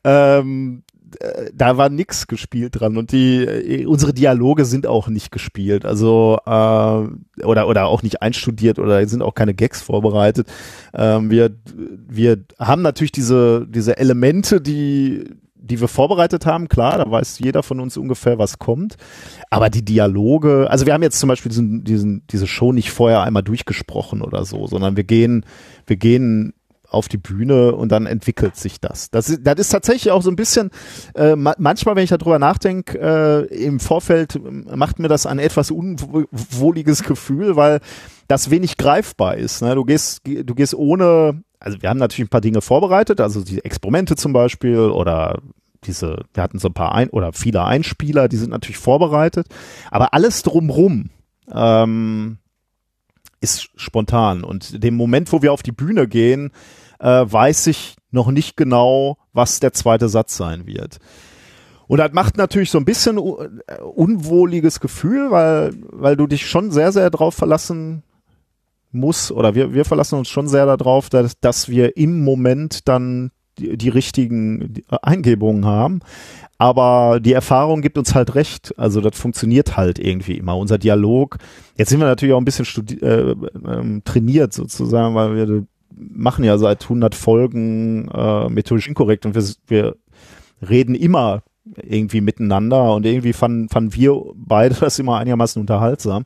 Ähm, 0.03 0.83
äh, 0.93 0.96
da 1.53 1.77
war 1.77 1.89
nix 1.89 2.27
gespielt 2.27 2.79
dran 2.79 2.97
und 2.97 3.11
die 3.11 3.43
äh, 3.43 3.85
unsere 3.85 4.13
Dialoge 4.13 4.65
sind 4.65 4.87
auch 4.87 5.07
nicht 5.07 5.31
gespielt, 5.31 5.85
also 5.85 6.39
äh, 6.45 7.43
oder 7.43 7.67
oder 7.67 7.85
auch 7.87 8.03
nicht 8.03 8.21
einstudiert 8.21 8.79
oder 8.79 9.05
sind 9.07 9.21
auch 9.21 9.35
keine 9.35 9.53
Gags 9.53 9.81
vorbereitet. 9.81 10.47
Ähm, 10.93 11.29
wir 11.29 11.55
wir 11.75 12.43
haben 12.59 12.81
natürlich 12.81 13.11
diese 13.11 13.65
diese 13.69 13.97
Elemente, 13.97 14.61
die 14.61 15.37
die 15.67 15.81
wir 15.81 15.87
vorbereitet 15.87 16.45
haben, 16.45 16.69
klar, 16.69 16.97
da 16.97 17.09
weiß 17.09 17.39
jeder 17.39 17.61
von 17.61 17.79
uns 17.79 17.97
ungefähr, 17.97 18.37
was 18.37 18.57
kommt. 18.57 18.95
Aber 19.49 19.69
die 19.69 19.83
Dialoge, 19.83 20.67
also 20.69 20.85
wir 20.85 20.93
haben 20.93 21.03
jetzt 21.03 21.19
zum 21.19 21.27
Beispiel 21.27 21.49
diesen, 21.49 21.83
diesen, 21.83 22.25
diese 22.27 22.47
Show 22.47 22.71
nicht 22.71 22.91
vorher 22.91 23.21
einmal 23.23 23.43
durchgesprochen 23.43 24.21
oder 24.21 24.45
so, 24.45 24.67
sondern 24.67 24.95
wir 24.95 25.03
gehen, 25.03 25.45
wir 25.85 25.97
gehen 25.97 26.53
auf 26.89 27.07
die 27.07 27.17
Bühne 27.17 27.75
und 27.75 27.91
dann 27.91 28.05
entwickelt 28.05 28.55
sich 28.55 28.79
das. 28.79 29.11
Das 29.11 29.29
ist, 29.29 29.41
das 29.43 29.55
ist 29.59 29.69
tatsächlich 29.69 30.11
auch 30.11 30.21
so 30.21 30.29
ein 30.29 30.35
bisschen, 30.35 30.71
äh, 31.15 31.35
manchmal, 31.35 31.95
wenn 31.95 32.03
ich 32.03 32.09
darüber 32.09 32.39
nachdenke, 32.39 32.97
äh, 33.51 33.65
im 33.65 33.79
Vorfeld 33.79 34.39
macht 34.75 34.99
mir 34.99 35.07
das 35.07 35.25
ein 35.25 35.39
etwas 35.39 35.71
unwohliges 35.71 37.03
Gefühl, 37.03 37.55
weil 37.55 37.79
das 38.27 38.49
wenig 38.49 38.77
greifbar 38.77 39.35
ist. 39.35 39.61
Ne? 39.61 39.75
Du 39.75 39.83
gehst, 39.83 40.21
du 40.25 40.55
gehst 40.55 40.73
ohne, 40.73 41.43
also 41.59 41.81
wir 41.81 41.89
haben 41.89 41.99
natürlich 41.99 42.27
ein 42.27 42.31
paar 42.31 42.41
Dinge 42.41 42.61
vorbereitet, 42.61 43.21
also 43.21 43.43
die 43.43 43.63
Experimente 43.63 44.15
zum 44.15 44.33
Beispiel 44.33 44.79
oder 44.79 45.39
diese, 45.83 46.23
wir 46.33 46.43
hatten 46.43 46.59
so 46.59 46.69
ein 46.69 46.73
paar 46.73 46.93
ein 46.93 47.09
oder 47.09 47.33
viele 47.33 47.63
Einspieler, 47.63 48.27
die 48.27 48.37
sind 48.37 48.49
natürlich 48.49 48.77
vorbereitet, 48.77 49.47
aber 49.91 50.13
alles 50.13 50.43
drumrum, 50.43 51.09
ähm, 51.53 52.37
ist 53.41 53.69
spontan. 53.75 54.43
Und 54.43 54.83
dem 54.83 54.95
Moment, 54.95 55.31
wo 55.31 55.41
wir 55.41 55.53
auf 55.53 55.63
die 55.63 55.71
Bühne 55.71 56.07
gehen, 56.07 56.51
äh, 56.99 57.25
weiß 57.25 57.67
ich 57.67 57.95
noch 58.11 58.31
nicht 58.31 58.57
genau, 58.57 59.17
was 59.33 59.59
der 59.59 59.73
zweite 59.73 60.09
Satz 60.09 60.37
sein 60.37 60.65
wird. 60.65 60.97
Und 61.87 61.99
das 61.99 62.11
macht 62.11 62.37
natürlich 62.37 62.71
so 62.71 62.77
ein 62.77 62.85
bisschen 62.85 63.17
äh, 63.17 63.81
unwohliges 63.81 64.79
Gefühl, 64.79 65.31
weil, 65.31 65.73
weil 65.89 66.15
du 66.17 66.27
dich 66.27 66.47
schon 66.47 66.71
sehr, 66.71 66.91
sehr 66.91 67.09
darauf 67.09 67.35
verlassen 67.35 68.03
musst, 68.91 69.31
oder 69.31 69.55
wir, 69.55 69.73
wir 69.73 69.85
verlassen 69.85 70.17
uns 70.17 70.29
schon 70.29 70.47
sehr 70.47 70.65
darauf, 70.65 71.09
dass, 71.09 71.39
dass 71.39 71.69
wir 71.69 71.97
im 71.97 72.23
Moment 72.23 72.87
dann 72.87 73.31
die, 73.57 73.77
die 73.77 73.89
richtigen 73.89 74.81
Eingebungen 75.01 75.65
haben. 75.65 76.01
Aber 76.57 77.19
die 77.19 77.33
Erfahrung 77.33 77.81
gibt 77.81 77.97
uns 77.97 78.15
halt 78.15 78.35
recht. 78.35 78.73
Also 78.77 78.99
das 78.99 79.17
funktioniert 79.17 79.77
halt 79.77 79.99
irgendwie 79.99 80.37
immer. 80.37 80.57
Unser 80.57 80.77
Dialog. 80.77 81.37
Jetzt 81.77 81.89
sind 81.89 81.99
wir 81.99 82.07
natürlich 82.07 82.33
auch 82.33 82.39
ein 82.39 82.45
bisschen 82.45 82.65
studi 82.65 82.95
äh, 82.95 83.31
äh, 83.31 84.01
trainiert 84.03 84.53
sozusagen, 84.53 85.15
weil 85.15 85.35
wir 85.35 85.67
machen 85.95 86.43
ja 86.43 86.57
seit 86.57 86.83
100 86.83 87.15
Folgen 87.15 88.09
äh, 88.09 88.49
methodisch 88.49 88.87
inkorrekt 88.87 89.25
und 89.25 89.35
wir, 89.35 89.43
wir 89.67 89.95
reden 90.67 90.95
immer 90.95 91.43
irgendwie 91.75 92.21
miteinander 92.21 92.95
und 92.95 93.05
irgendwie 93.05 93.33
fanden, 93.33 93.69
fanden 93.69 93.93
wir 93.93 94.21
beide 94.35 94.75
das 94.79 94.99
immer 94.99 95.17
einigermaßen 95.17 95.59
unterhaltsam. 95.59 96.23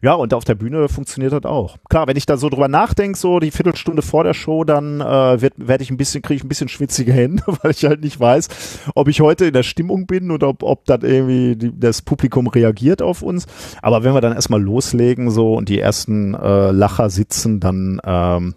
Ja, 0.00 0.14
und 0.14 0.32
auf 0.32 0.44
der 0.44 0.54
Bühne 0.54 0.88
funktioniert 0.88 1.32
das 1.32 1.44
auch. 1.44 1.76
Klar, 1.88 2.06
wenn 2.06 2.16
ich 2.16 2.26
da 2.26 2.36
so 2.36 2.48
drüber 2.48 2.68
nachdenke, 2.68 3.18
so 3.18 3.40
die 3.40 3.50
Viertelstunde 3.50 4.02
vor 4.02 4.22
der 4.22 4.34
Show, 4.34 4.62
dann 4.64 5.00
äh, 5.00 5.40
wird 5.40 5.54
werde 5.56 5.82
ich 5.82 5.90
ein 5.90 5.96
bisschen, 5.96 6.22
kriege 6.22 6.36
ich 6.36 6.44
ein 6.44 6.48
bisschen 6.48 6.68
schwitzige 6.68 7.12
Hände, 7.12 7.42
weil 7.62 7.72
ich 7.72 7.84
halt 7.84 8.02
nicht 8.02 8.18
weiß, 8.18 8.48
ob 8.94 9.08
ich 9.08 9.20
heute 9.20 9.46
in 9.46 9.52
der 9.52 9.64
Stimmung 9.64 10.06
bin 10.06 10.30
oder 10.30 10.48
ob, 10.48 10.62
ob 10.62 10.84
das 10.84 11.02
irgendwie 11.02 11.56
die, 11.56 11.78
das 11.78 12.02
Publikum 12.02 12.46
reagiert 12.46 13.02
auf 13.02 13.22
uns. 13.22 13.46
Aber 13.82 14.04
wenn 14.04 14.14
wir 14.14 14.20
dann 14.20 14.34
erstmal 14.34 14.62
loslegen 14.62 15.30
so 15.30 15.54
und 15.54 15.68
die 15.68 15.80
ersten 15.80 16.34
äh, 16.34 16.70
Lacher 16.70 17.10
sitzen, 17.10 17.58
dann 17.58 18.00
ähm, 18.04 18.54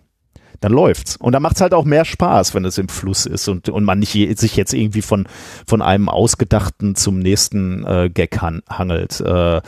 dann 0.62 0.72
läuft's. 0.72 1.18
Und 1.18 1.34
dann 1.34 1.42
macht's 1.42 1.60
halt 1.60 1.74
auch 1.74 1.86
mehr 1.86 2.06
Spaß, 2.06 2.56
wenn 2.56 2.64
es 2.66 2.78
im 2.78 2.88
Fluss 2.88 3.26
ist 3.26 3.48
und, 3.50 3.68
und 3.68 3.84
man 3.84 4.00
nicht 4.00 4.14
je, 4.14 4.34
sich 4.36 4.56
jetzt 4.56 4.74
irgendwie 4.74 5.02
von, 5.02 5.28
von 5.66 5.82
einem 5.82 6.08
ausgedachten 6.08 6.96
zum 6.96 7.20
nächsten 7.20 7.86
äh, 7.86 8.10
Gag 8.14 8.42
han, 8.42 8.62
hangelt. 8.70 9.20
Äh, 9.20 9.62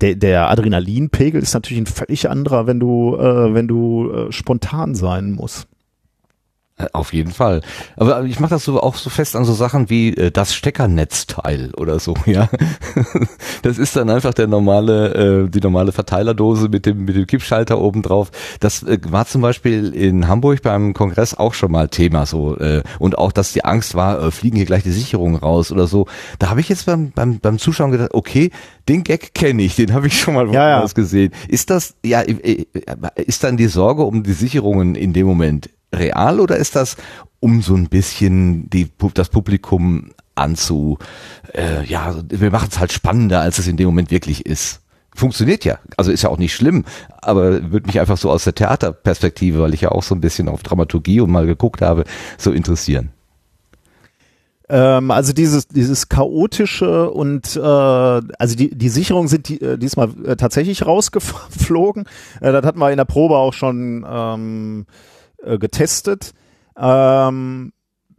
der, 0.00 0.14
der 0.16 0.50
Adrenalinpegel 0.50 1.40
ist 1.40 1.54
natürlich 1.54 1.82
ein 1.82 1.86
völlig 1.86 2.28
anderer, 2.28 2.66
wenn 2.66 2.80
du, 2.80 3.16
äh, 3.16 3.54
wenn 3.54 3.68
du 3.68 4.10
äh, 4.10 4.32
spontan 4.32 4.94
sein 4.94 5.32
musst. 5.32 5.69
Äh, 6.80 6.88
auf 6.92 7.12
jeden 7.12 7.32
Fall. 7.32 7.60
Aber 7.96 8.24
ich 8.24 8.40
mache 8.40 8.50
das 8.50 8.64
so 8.64 8.80
auch 8.80 8.96
so 8.96 9.10
fest 9.10 9.36
an 9.36 9.44
so 9.44 9.52
Sachen 9.52 9.90
wie 9.90 10.16
äh, 10.16 10.30
das 10.30 10.54
Steckernetzteil 10.54 11.72
oder 11.76 11.98
so, 11.98 12.14
ja. 12.26 12.48
Das 13.62 13.78
ist 13.78 13.96
dann 13.96 14.10
einfach 14.10 14.34
der 14.34 14.46
normale, 14.46 15.44
äh, 15.44 15.48
die 15.48 15.60
normale 15.60 15.92
Verteilerdose 15.92 16.68
mit 16.68 16.86
dem 16.86 17.04
mit 17.04 17.16
dem 17.16 17.26
Kippschalter 17.26 17.78
oben 17.80 18.02
drauf. 18.02 18.30
Das 18.60 18.82
äh, 18.82 18.98
war 19.08 19.26
zum 19.26 19.42
Beispiel 19.42 19.94
in 19.94 20.28
Hamburg 20.28 20.62
beim 20.62 20.94
Kongress 20.94 21.34
auch 21.34 21.54
schon 21.54 21.72
mal 21.72 21.88
Thema 21.88 22.26
so 22.26 22.56
äh, 22.58 22.82
und 22.98 23.18
auch, 23.18 23.32
dass 23.32 23.52
die 23.52 23.64
Angst 23.64 23.94
war, 23.94 24.22
äh, 24.22 24.30
fliegen 24.30 24.56
hier 24.56 24.66
gleich 24.66 24.82
die 24.82 24.90
Sicherungen 24.90 25.36
raus 25.36 25.72
oder 25.72 25.86
so. 25.86 26.06
Da 26.38 26.50
habe 26.50 26.60
ich 26.60 26.68
jetzt 26.68 26.86
beim, 26.86 27.12
beim 27.12 27.40
beim 27.40 27.58
Zuschauen 27.58 27.90
gedacht, 27.90 28.14
okay, 28.14 28.50
den 28.88 29.04
Gag 29.04 29.34
kenne 29.34 29.62
ich, 29.62 29.76
den 29.76 29.92
habe 29.92 30.06
ich 30.06 30.18
schon 30.18 30.34
mal 30.34 30.52
ja, 30.52 30.80
ja. 30.80 30.86
gesehen. 30.86 31.32
Ist 31.48 31.70
das 31.70 31.94
ja 32.04 32.22
äh, 32.22 32.32
äh, 32.32 32.66
ist 33.16 33.44
dann 33.44 33.56
die 33.56 33.68
Sorge 33.68 34.02
um 34.02 34.22
die 34.22 34.32
Sicherungen 34.32 34.94
in 34.94 35.12
dem 35.12 35.26
Moment 35.26 35.70
real 35.94 36.40
oder 36.40 36.56
ist 36.56 36.76
das 36.76 36.96
um 37.40 37.62
so 37.62 37.74
ein 37.74 37.88
bisschen 37.88 38.68
die, 38.70 38.90
das 39.14 39.30
Publikum 39.30 40.10
anzu, 40.34 40.98
äh, 41.54 41.84
ja, 41.84 42.14
wir 42.28 42.50
machen 42.50 42.68
es 42.70 42.78
halt 42.78 42.92
spannender, 42.92 43.40
als 43.40 43.58
es 43.58 43.66
in 43.66 43.76
dem 43.76 43.86
Moment 43.86 44.10
wirklich 44.10 44.46
ist. 44.46 44.80
Funktioniert 45.14 45.64
ja, 45.64 45.78
also 45.96 46.12
ist 46.12 46.22
ja 46.22 46.28
auch 46.28 46.38
nicht 46.38 46.54
schlimm, 46.54 46.84
aber 47.20 47.72
würde 47.72 47.86
mich 47.86 47.98
einfach 47.98 48.16
so 48.16 48.30
aus 48.30 48.44
der 48.44 48.54
Theaterperspektive, 48.54 49.60
weil 49.60 49.74
ich 49.74 49.82
ja 49.82 49.90
auch 49.90 50.02
so 50.02 50.14
ein 50.14 50.20
bisschen 50.20 50.48
auf 50.48 50.62
Dramaturgie 50.62 51.20
und 51.20 51.30
mal 51.30 51.46
geguckt 51.46 51.82
habe, 51.82 52.04
so 52.38 52.52
interessieren. 52.52 53.10
Ähm, 54.68 55.10
also 55.10 55.32
dieses, 55.32 55.66
dieses 55.66 56.08
chaotische 56.08 57.10
und 57.10 57.56
äh, 57.56 57.60
also 57.60 58.54
die, 58.56 58.70
die 58.70 58.88
Sicherungen 58.88 59.26
sind 59.26 59.48
die, 59.48 59.60
äh, 59.60 59.76
diesmal 59.76 60.10
äh, 60.24 60.36
tatsächlich 60.36 60.86
rausgeflogen. 60.86 62.04
Äh, 62.40 62.52
das 62.52 62.64
hatten 62.64 62.78
wir 62.78 62.92
in 62.92 62.96
der 62.96 63.04
Probe 63.04 63.36
auch 63.36 63.52
schon 63.52 64.06
ähm, 64.08 64.86
äh, 65.44 65.58
getestet. 65.58 66.32
Ähm, 66.76 67.72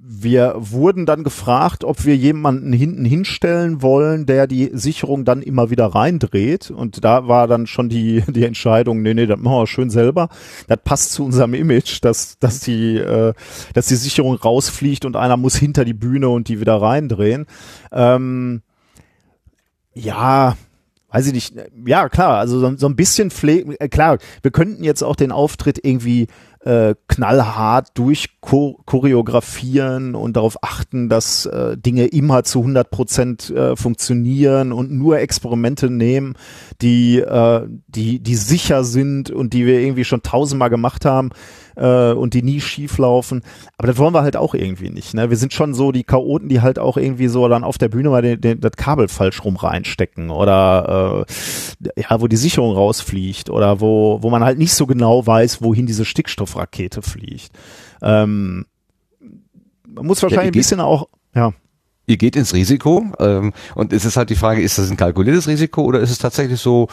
wir 0.03 0.55
wurden 0.57 1.05
dann 1.05 1.23
gefragt, 1.23 1.83
ob 1.83 2.05
wir 2.05 2.15
jemanden 2.15 2.73
hinten 2.73 3.05
hinstellen 3.05 3.83
wollen, 3.83 4.25
der 4.25 4.47
die 4.47 4.71
Sicherung 4.73 5.25
dann 5.25 5.43
immer 5.43 5.69
wieder 5.69 5.85
reindreht. 5.85 6.71
Und 6.71 7.03
da 7.03 7.27
war 7.27 7.47
dann 7.47 7.67
schon 7.67 7.87
die, 7.87 8.23
die 8.27 8.45
Entscheidung, 8.45 9.03
nee, 9.03 9.13
nee, 9.13 9.27
das 9.27 9.39
machen 9.39 9.57
wir 9.57 9.67
schön 9.67 9.91
selber. 9.91 10.29
Das 10.67 10.79
passt 10.83 11.11
zu 11.11 11.23
unserem 11.23 11.53
Image, 11.53 11.99
dass, 12.01 12.39
dass 12.39 12.61
die, 12.61 12.97
äh, 12.97 13.33
dass 13.75 13.87
die 13.87 13.95
Sicherung 13.95 14.35
rausfliegt 14.35 15.05
und 15.05 15.15
einer 15.15 15.37
muss 15.37 15.55
hinter 15.55 15.85
die 15.85 15.93
Bühne 15.93 16.29
und 16.29 16.47
die 16.47 16.59
wieder 16.59 16.81
reindrehen. 16.81 17.45
Ähm, 17.91 18.63
ja, 19.93 20.57
weiß 21.11 21.27
ich 21.27 21.33
nicht, 21.33 21.53
ja 21.85 22.09
klar, 22.09 22.37
also 22.37 22.59
so, 22.59 22.75
so 22.77 22.87
ein 22.87 22.95
bisschen 22.95 23.29
pflegen, 23.29 23.75
äh, 23.79 23.89
klar, 23.89 24.17
wir 24.41 24.51
könnten 24.51 24.83
jetzt 24.83 25.03
auch 25.03 25.15
den 25.15 25.31
Auftritt 25.31 25.79
irgendwie 25.83 26.27
äh, 26.63 26.95
knallhart 27.07 27.97
durchchoreografieren 27.97 30.15
und 30.15 30.37
darauf 30.37 30.63
achten, 30.63 31.09
dass 31.09 31.47
äh, 31.47 31.75
Dinge 31.77 32.05
immer 32.05 32.43
zu 32.43 32.59
100 32.59 32.91
Prozent 32.91 33.49
äh, 33.49 33.75
funktionieren 33.75 34.71
und 34.71 34.91
nur 34.91 35.17
Experimente 35.19 35.89
nehmen, 35.89 36.35
die, 36.81 37.19
äh, 37.19 37.67
die, 37.87 38.19
die 38.19 38.35
sicher 38.35 38.83
sind 38.83 39.31
und 39.31 39.53
die 39.53 39.65
wir 39.65 39.79
irgendwie 39.79 40.05
schon 40.05 40.21
tausendmal 40.21 40.69
gemacht 40.69 41.05
haben 41.05 41.31
äh, 41.75 42.11
und 42.11 42.33
die 42.33 42.43
nie 42.43 42.61
schief 42.61 42.97
laufen. 42.97 43.41
Aber 43.77 43.87
das 43.87 43.97
wollen 43.97 44.13
wir 44.13 44.23
halt 44.23 44.37
auch 44.37 44.53
irgendwie 44.53 44.89
nicht. 44.89 45.13
Ne? 45.13 45.29
Wir 45.29 45.37
sind 45.37 45.53
schon 45.53 45.73
so 45.73 45.91
die 45.91 46.03
Chaoten, 46.03 46.49
die 46.49 46.61
halt 46.61 46.79
auch 46.79 46.97
irgendwie 46.97 47.27
so 47.27 47.47
dann 47.47 47.63
auf 47.63 47.77
der 47.77 47.89
Bühne 47.89 48.09
mal 48.09 48.21
den, 48.21 48.39
den, 48.41 48.59
das 48.59 48.73
Kabel 48.73 49.07
falsch 49.07 49.43
rum 49.43 49.55
reinstecken 49.55 50.29
oder 50.29 51.25
äh, 51.27 52.01
ja, 52.01 52.21
wo 52.21 52.27
die 52.27 52.37
Sicherung 52.37 52.73
rausfliegt 52.73 53.49
oder 53.49 53.81
wo, 53.81 54.19
wo 54.21 54.29
man 54.29 54.43
halt 54.43 54.57
nicht 54.57 54.73
so 54.73 54.85
genau 54.85 55.25
weiß, 55.25 55.61
wohin 55.61 55.85
diese 55.85 56.05
Stickstoffrakete 56.05 57.01
fliegt. 57.01 57.51
Ähm, 58.01 58.65
man 59.87 60.05
muss 60.05 60.21
wahrscheinlich 60.23 60.45
ja, 60.45 60.51
ein 60.51 60.53
bisschen 60.53 60.79
auch, 60.79 61.07
ja 61.35 61.53
ihr 62.07 62.17
geht 62.17 62.35
ins 62.35 62.53
Risiko 62.53 63.05
ähm, 63.19 63.53
und 63.73 63.93
es 63.93 64.05
ist 64.05 64.17
halt 64.17 64.29
die 64.29 64.35
Frage, 64.35 64.61
ist 64.61 64.77
das 64.77 64.91
ein 64.91 64.97
kalkuliertes 64.97 65.47
Risiko 65.47 65.83
oder 65.83 65.99
ist 65.99 66.11
es 66.11 66.17
tatsächlich 66.17 66.59
so, 66.59 66.87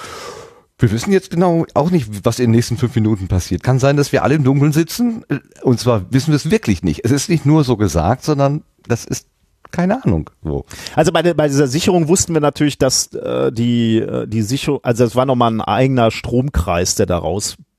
wir 0.78 0.92
wissen 0.92 1.12
jetzt 1.12 1.30
genau 1.30 1.66
auch 1.74 1.90
nicht, 1.90 2.24
was 2.24 2.38
in 2.38 2.46
den 2.46 2.50
nächsten 2.52 2.76
fünf 2.76 2.94
Minuten 2.94 3.26
passiert. 3.26 3.62
Kann 3.62 3.80
sein, 3.80 3.96
dass 3.96 4.12
wir 4.12 4.22
alle 4.22 4.36
im 4.36 4.44
Dunkeln 4.44 4.72
sitzen. 4.72 5.24
Und 5.62 5.80
zwar 5.80 6.12
wissen 6.12 6.28
wir 6.28 6.36
es 6.36 6.50
wirklich 6.50 6.82
nicht. 6.84 7.04
Es 7.04 7.10
ist 7.10 7.28
nicht 7.28 7.44
nur 7.44 7.64
so 7.64 7.76
gesagt, 7.76 8.22
sondern 8.22 8.62
das 8.86 9.04
ist 9.04 9.26
keine 9.70 10.02
Ahnung. 10.02 10.30
Wo. 10.40 10.64
Also 10.94 11.12
bei, 11.12 11.22
bei 11.34 11.48
dieser 11.48 11.66
Sicherung 11.66 12.08
wussten 12.08 12.32
wir 12.32 12.40
natürlich, 12.40 12.78
dass 12.78 13.12
äh, 13.12 13.52
die, 13.52 13.98
äh, 13.98 14.26
die 14.26 14.42
Sicherung, 14.42 14.80
also 14.82 15.04
es 15.04 15.16
war 15.16 15.26
nochmal 15.26 15.52
ein 15.52 15.60
eigener 15.60 16.10
Stromkreis, 16.10 16.94
der 16.94 17.06
da 17.06 17.18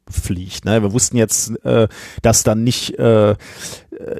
rausfliegt. 0.10 0.66
Ne? 0.66 0.82
Wir 0.82 0.94
wussten 0.94 1.18
jetzt, 1.18 1.64
äh, 1.64 1.88
dass 2.22 2.44
dann 2.44 2.64
nicht 2.64 2.98
äh, 2.98 3.36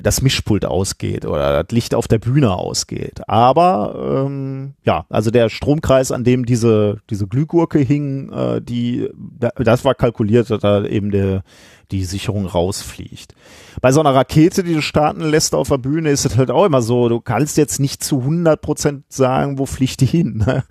das 0.02 0.22
Mischpult 0.22 0.66
ausgeht 0.66 1.26
oder 1.26 1.64
das 1.64 1.72
Licht 1.74 1.96
auf 1.96 2.08
der 2.08 2.20
Bühne 2.20 2.54
ausgeht. 2.54 3.22
Aber 3.28 4.26
ähm, 4.26 4.74
ja, 4.84 5.06
also 5.10 5.32
der 5.32 5.50
Stromkreis, 5.50 6.12
an 6.12 6.24
dem 6.24 6.46
diese 6.46 7.00
diese 7.10 7.28
Glühgurke 7.28 7.80
hing, 7.80 8.32
äh, 8.32 8.62
die 8.62 9.10
das 9.56 9.86
war 9.86 9.96
kalkuliert, 9.96 10.50
dass 10.50 10.62
da 10.62 10.84
eben 10.84 11.12
der 11.12 11.44
die 11.92 12.06
Sicherung 12.06 12.46
rausfliegt. 12.46 13.34
Bei 13.82 13.92
so 13.92 14.00
einer 14.00 14.14
Rakete, 14.14 14.64
die 14.64 14.76
du 14.76 14.82
starten 14.82 15.22
lässt 15.22 15.56
auf 15.56 15.70
der 15.70 15.80
Bühne, 15.80 16.12
ist 16.12 16.24
es 16.24 16.38
halt 16.38 16.52
auch 16.52 16.66
immer 16.66 16.84
so, 16.84 17.10
du 17.10 17.20
kannst 17.20 17.58
jetzt 17.58 17.80
nicht 17.80 18.04
zu 18.04 18.20
100 18.20 18.62
Prozent 18.62 19.06
sagen, 19.12 19.58
wo 19.58 19.66
fliegt 19.66 20.02
die 20.02 20.06
hin. 20.06 20.44
Ne? 20.46 20.64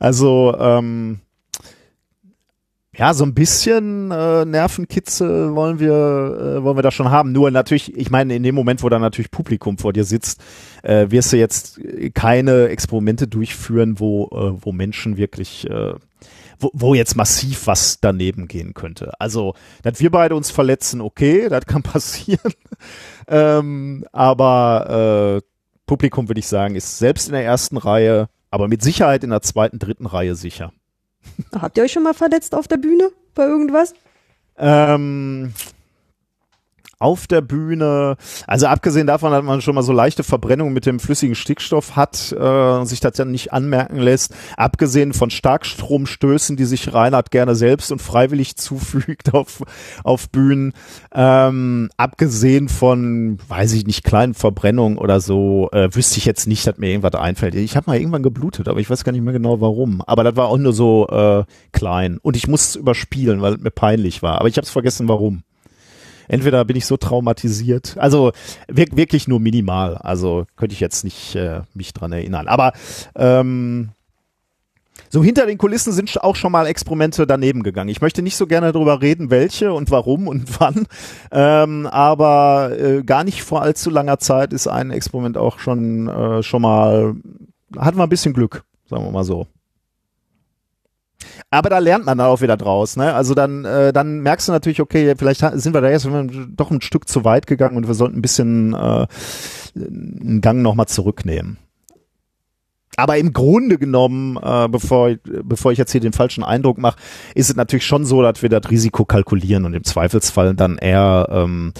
Also 0.00 0.56
ähm, 0.58 1.20
ja, 2.96 3.14
so 3.14 3.24
ein 3.24 3.34
bisschen 3.34 4.10
äh, 4.10 4.44
Nervenkitzel 4.44 5.54
wollen 5.54 5.80
wir, 5.80 5.92
äh, 5.92 6.62
wollen 6.62 6.76
wir 6.76 6.82
da 6.82 6.90
schon 6.90 7.10
haben. 7.10 7.32
Nur 7.32 7.50
natürlich, 7.50 7.96
ich 7.96 8.10
meine, 8.10 8.34
in 8.34 8.42
dem 8.42 8.54
Moment, 8.54 8.82
wo 8.82 8.88
da 8.88 8.98
natürlich 8.98 9.30
Publikum 9.30 9.78
vor 9.78 9.92
dir 9.92 10.04
sitzt, 10.04 10.42
äh, 10.82 11.10
wirst 11.10 11.32
du 11.32 11.36
jetzt 11.36 11.80
keine 12.14 12.68
Experimente 12.68 13.26
durchführen, 13.26 13.98
wo, 13.98 14.26
äh, 14.26 14.64
wo 14.64 14.72
Menschen 14.72 15.16
wirklich, 15.16 15.68
äh, 15.68 15.94
wo, 16.58 16.70
wo 16.72 16.94
jetzt 16.94 17.16
massiv 17.16 17.66
was 17.66 17.98
daneben 18.00 18.46
gehen 18.48 18.74
könnte. 18.74 19.12
Also, 19.18 19.54
dass 19.82 20.00
wir 20.00 20.10
beide 20.10 20.36
uns 20.36 20.50
verletzen, 20.50 21.00
okay, 21.00 21.48
das 21.50 21.66
kann 21.66 21.82
passieren. 21.82 22.52
ähm, 23.26 24.04
aber 24.12 25.40
äh, 25.42 25.48
Publikum, 25.86 26.28
würde 26.28 26.38
ich 26.38 26.46
sagen, 26.46 26.76
ist 26.76 26.98
selbst 26.98 27.28
in 27.28 27.34
der 27.34 27.44
ersten 27.44 27.76
Reihe, 27.76 28.28
aber 28.50 28.68
mit 28.68 28.82
Sicherheit 28.82 29.24
in 29.24 29.30
der 29.30 29.42
zweiten, 29.42 29.78
dritten 29.78 30.06
Reihe 30.06 30.34
sicher. 30.34 30.72
Habt 31.60 31.76
ihr 31.76 31.84
euch 31.84 31.92
schon 31.92 32.02
mal 32.02 32.14
verletzt 32.14 32.54
auf 32.54 32.68
der 32.68 32.76
Bühne 32.76 33.10
bei 33.34 33.44
irgendwas? 33.44 33.94
Ähm, 34.56 35.52
auf 36.98 37.26
der 37.26 37.40
Bühne, 37.40 38.16
also 38.46 38.66
abgesehen 38.66 39.06
davon, 39.06 39.32
dass 39.32 39.42
man 39.42 39.60
schon 39.60 39.74
mal 39.74 39.82
so 39.82 39.92
leichte 39.92 40.24
Verbrennung 40.24 40.72
mit 40.72 40.86
dem 40.86 41.00
flüssigen 41.00 41.34
Stickstoff 41.34 41.96
hat 41.96 42.32
äh, 42.32 42.84
sich 42.84 43.00
das 43.00 43.18
ja 43.18 43.24
nicht 43.24 43.52
anmerken 43.52 43.98
lässt, 43.98 44.34
abgesehen 44.56 45.12
von 45.12 45.30
Starkstromstößen, 45.30 46.56
die 46.56 46.64
sich 46.64 46.92
Reinhard 46.92 47.30
gerne 47.30 47.54
selbst 47.54 47.92
und 47.92 48.00
freiwillig 48.00 48.56
zufügt 48.56 49.34
auf, 49.34 49.62
auf 50.02 50.28
Bühnen, 50.30 50.72
ähm, 51.14 51.90
abgesehen 51.96 52.68
von, 52.68 53.38
weiß 53.48 53.72
ich 53.72 53.86
nicht, 53.86 54.04
kleinen 54.04 54.34
Verbrennungen 54.34 54.98
oder 54.98 55.20
so, 55.20 55.68
äh, 55.72 55.94
wüsste 55.94 56.18
ich 56.18 56.24
jetzt 56.24 56.46
nicht, 56.46 56.66
dass 56.66 56.78
mir 56.78 56.90
irgendwas 56.90 57.14
einfällt. 57.20 57.54
Ich 57.54 57.76
habe 57.76 57.90
mal 57.90 57.98
irgendwann 57.98 58.22
geblutet, 58.22 58.68
aber 58.68 58.80
ich 58.80 58.90
weiß 58.90 59.04
gar 59.04 59.12
nicht 59.12 59.22
mehr 59.22 59.32
genau 59.32 59.60
warum. 59.60 60.02
Aber 60.06 60.24
das 60.24 60.36
war 60.36 60.48
auch 60.48 60.58
nur 60.58 60.72
so 60.72 61.06
äh, 61.08 61.44
klein 61.72 62.18
und 62.22 62.36
ich 62.36 62.48
musste 62.48 62.70
es 62.70 62.76
überspielen, 62.76 63.42
weil 63.42 63.54
es 63.54 63.60
mir 63.60 63.70
peinlich 63.70 64.22
war. 64.22 64.38
Aber 64.38 64.48
ich 64.48 64.56
habe 64.56 64.64
es 64.64 64.70
vergessen, 64.70 65.08
warum 65.08 65.42
entweder 66.28 66.64
bin 66.64 66.76
ich 66.76 66.86
so 66.86 66.96
traumatisiert, 66.96 67.96
also 67.98 68.32
wirklich 68.68 69.28
nur 69.28 69.40
minimal, 69.40 69.96
also 69.96 70.46
könnte 70.56 70.74
ich 70.74 70.80
jetzt 70.80 71.04
nicht 71.04 71.34
äh, 71.34 71.62
mich 71.74 71.92
dran 71.92 72.12
erinnern. 72.12 72.48
Aber 72.48 72.72
ähm, 73.14 73.90
so 75.10 75.22
hinter 75.22 75.46
den 75.46 75.58
Kulissen 75.58 75.92
sind 75.92 76.22
auch 76.22 76.36
schon 76.36 76.52
mal 76.52 76.66
Experimente 76.66 77.26
daneben 77.26 77.62
gegangen. 77.62 77.88
Ich 77.88 78.00
möchte 78.00 78.22
nicht 78.22 78.36
so 78.36 78.46
gerne 78.46 78.72
darüber 78.72 79.00
reden, 79.00 79.30
welche 79.30 79.72
und 79.72 79.90
warum 79.90 80.28
und 80.28 80.60
wann, 80.60 80.86
ähm, 81.30 81.86
aber 81.86 82.72
äh, 82.78 83.02
gar 83.02 83.24
nicht 83.24 83.42
vor 83.42 83.62
allzu 83.62 83.90
langer 83.90 84.18
Zeit 84.18 84.52
ist 84.52 84.66
ein 84.66 84.90
Experiment 84.90 85.36
auch 85.36 85.58
schon 85.58 86.08
äh, 86.08 86.42
schon 86.42 86.62
mal 86.62 87.14
hatten 87.78 87.98
wir 87.98 88.04
ein 88.04 88.08
bisschen 88.08 88.34
Glück, 88.34 88.64
sagen 88.88 89.04
wir 89.04 89.10
mal 89.10 89.24
so. 89.24 89.46
Aber 91.50 91.70
da 91.70 91.78
lernt 91.78 92.06
man 92.06 92.18
dann 92.18 92.26
auch 92.26 92.40
wieder 92.40 92.56
draus, 92.56 92.96
ne? 92.96 93.14
Also 93.14 93.34
dann, 93.34 93.64
äh, 93.64 93.92
dann 93.92 94.20
merkst 94.20 94.48
du 94.48 94.52
natürlich, 94.52 94.80
okay, 94.80 95.14
vielleicht 95.16 95.40
sind 95.40 95.74
wir 95.74 95.80
da 95.80 95.90
jetzt 95.90 96.08
doch 96.56 96.70
ein 96.70 96.80
Stück 96.80 97.08
zu 97.08 97.24
weit 97.24 97.46
gegangen 97.46 97.76
und 97.76 97.86
wir 97.86 97.94
sollten 97.94 98.18
ein 98.18 98.22
bisschen 98.22 98.74
äh, 98.74 99.06
einen 99.76 100.40
Gang 100.40 100.62
nochmal 100.62 100.86
zurücknehmen. 100.86 101.58
Aber 102.96 103.18
im 103.18 103.32
Grunde 103.32 103.78
genommen, 103.78 104.38
äh, 104.40 104.68
bevor, 104.68 105.16
bevor 105.42 105.72
ich 105.72 105.78
jetzt 105.78 105.92
hier 105.92 106.00
den 106.00 106.12
falschen 106.12 106.44
Eindruck 106.44 106.78
mache, 106.78 106.98
ist 107.34 107.50
es 107.50 107.56
natürlich 107.56 107.86
schon 107.86 108.04
so, 108.04 108.22
dass 108.22 108.42
wir 108.42 108.48
das 108.48 108.70
Risiko 108.70 109.04
kalkulieren 109.04 109.64
und 109.64 109.74
im 109.74 109.84
Zweifelsfall 109.84 110.54
dann 110.54 110.78
eher 110.78 111.28
ähm, 111.30 111.72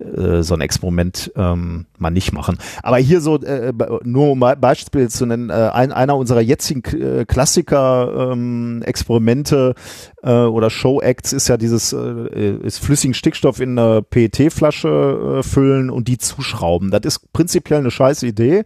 äh, 0.00 0.42
so 0.42 0.54
ein 0.54 0.60
Experiment 0.60 1.30
ähm, 1.36 1.86
mal 1.98 2.10
nicht 2.10 2.32
machen. 2.32 2.58
Aber 2.82 2.96
hier 2.98 3.20
so, 3.20 3.40
äh, 3.40 3.72
nur 4.04 4.32
um 4.32 4.44
Beispiel 4.60 5.08
zu 5.08 5.24
nennen, 5.26 5.50
äh, 5.50 5.70
ein, 5.72 5.92
einer 5.92 6.16
unserer 6.16 6.40
jetzigen 6.40 6.82
äh, 7.00 7.24
Klassiker-Experimente 7.24 9.74
ähm, 10.22 10.22
äh, 10.22 10.44
oder 10.44 10.70
Show-Acts 10.70 11.32
ist 11.32 11.48
ja 11.48 11.56
dieses 11.56 11.92
äh, 11.92 12.58
ist 12.62 12.78
flüssigen 12.78 13.14
Stickstoff 13.14 13.58
in 13.60 13.76
eine 13.78 14.02
PET-Flasche 14.02 15.38
äh, 15.38 15.42
füllen 15.42 15.90
und 15.90 16.06
die 16.08 16.18
zuschrauben. 16.18 16.90
Das 16.90 17.02
ist 17.04 17.32
prinzipiell 17.32 17.78
eine 17.80 17.90
scheiß 17.90 18.22
Idee, 18.22 18.64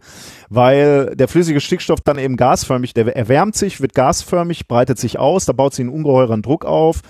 weil 0.49 1.15
der 1.15 1.27
flüssige 1.27 1.59
Stickstoff 1.59 1.99
dann 2.01 2.17
eben 2.17 2.37
gasförmig, 2.37 2.93
der 2.93 3.15
erwärmt 3.15 3.55
sich, 3.55 3.81
wird 3.81 3.95
gasförmig, 3.95 4.67
breitet 4.67 4.99
sich 4.99 5.19
aus, 5.19 5.45
da 5.45 5.53
baut 5.53 5.73
sich 5.73 5.83
einen 5.83 5.93
ungeheuren 5.93 6.41
Druck 6.41 6.65
auf 6.65 7.01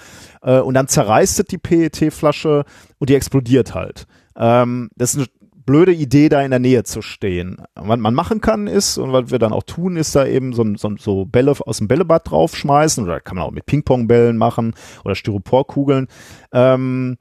äh, 0.43 0.59
und 0.59 0.75
dann 0.75 0.87
zerreißt 0.87 1.51
die 1.51 1.57
PET-Flasche 1.57 2.65
und 2.99 3.09
die 3.09 3.15
explodiert 3.15 3.73
halt. 3.73 4.05
Ähm, 4.35 4.89
das 4.95 5.15
ist 5.15 5.17
eine 5.17 5.27
blöde 5.65 5.93
Idee, 5.93 6.29
da 6.29 6.41
in 6.41 6.51
der 6.51 6.59
Nähe 6.59 6.83
zu 6.83 7.01
stehen. 7.01 7.57
Was 7.75 7.97
man 7.97 8.13
machen 8.13 8.41
kann 8.41 8.67
ist, 8.67 8.97
und 8.97 9.13
was 9.13 9.31
wir 9.31 9.39
dann 9.39 9.53
auch 9.53 9.63
tun, 9.63 9.95
ist 9.95 10.15
da 10.15 10.25
eben 10.25 10.53
so, 10.53 10.65
so, 10.75 10.95
so 10.97 11.25
Bälle 11.25 11.55
aus 11.65 11.77
dem 11.77 11.87
Bällebad 11.87 12.29
draufschmeißen 12.29 13.03
oder 13.03 13.19
kann 13.21 13.37
man 13.37 13.45
auch 13.45 13.51
mit 13.51 13.65
Ping-Pong-Bällen 13.65 14.37
machen 14.37 14.75
oder 15.03 15.15
Styroporkugeln. 15.15 16.07
Ähm, 16.51 17.17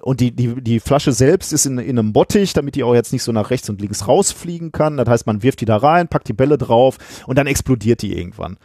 und 0.00 0.18
die, 0.20 0.34
die, 0.34 0.60
die 0.60 0.80
Flasche 0.80 1.12
selbst 1.12 1.52
ist 1.52 1.64
in, 1.64 1.78
in 1.78 1.96
einem 1.96 2.12
Bottich, 2.12 2.54
damit 2.54 2.74
die 2.74 2.82
auch 2.82 2.94
jetzt 2.94 3.12
nicht 3.12 3.22
so 3.22 3.30
nach 3.30 3.50
rechts 3.50 3.70
und 3.70 3.80
links 3.80 4.08
rausfliegen 4.08 4.72
kann. 4.72 4.96
Das 4.96 5.08
heißt, 5.08 5.26
man 5.26 5.44
wirft 5.44 5.60
die 5.60 5.64
da 5.64 5.76
rein, 5.76 6.08
packt 6.08 6.28
die 6.28 6.32
Bälle 6.32 6.58
drauf 6.58 6.98
und 7.26 7.38
dann 7.38 7.46
explodiert 7.46 8.02
die 8.02 8.16
irgendwann. 8.16 8.56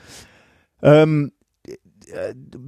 Ähm, 0.82 1.32
äh, 1.32 1.37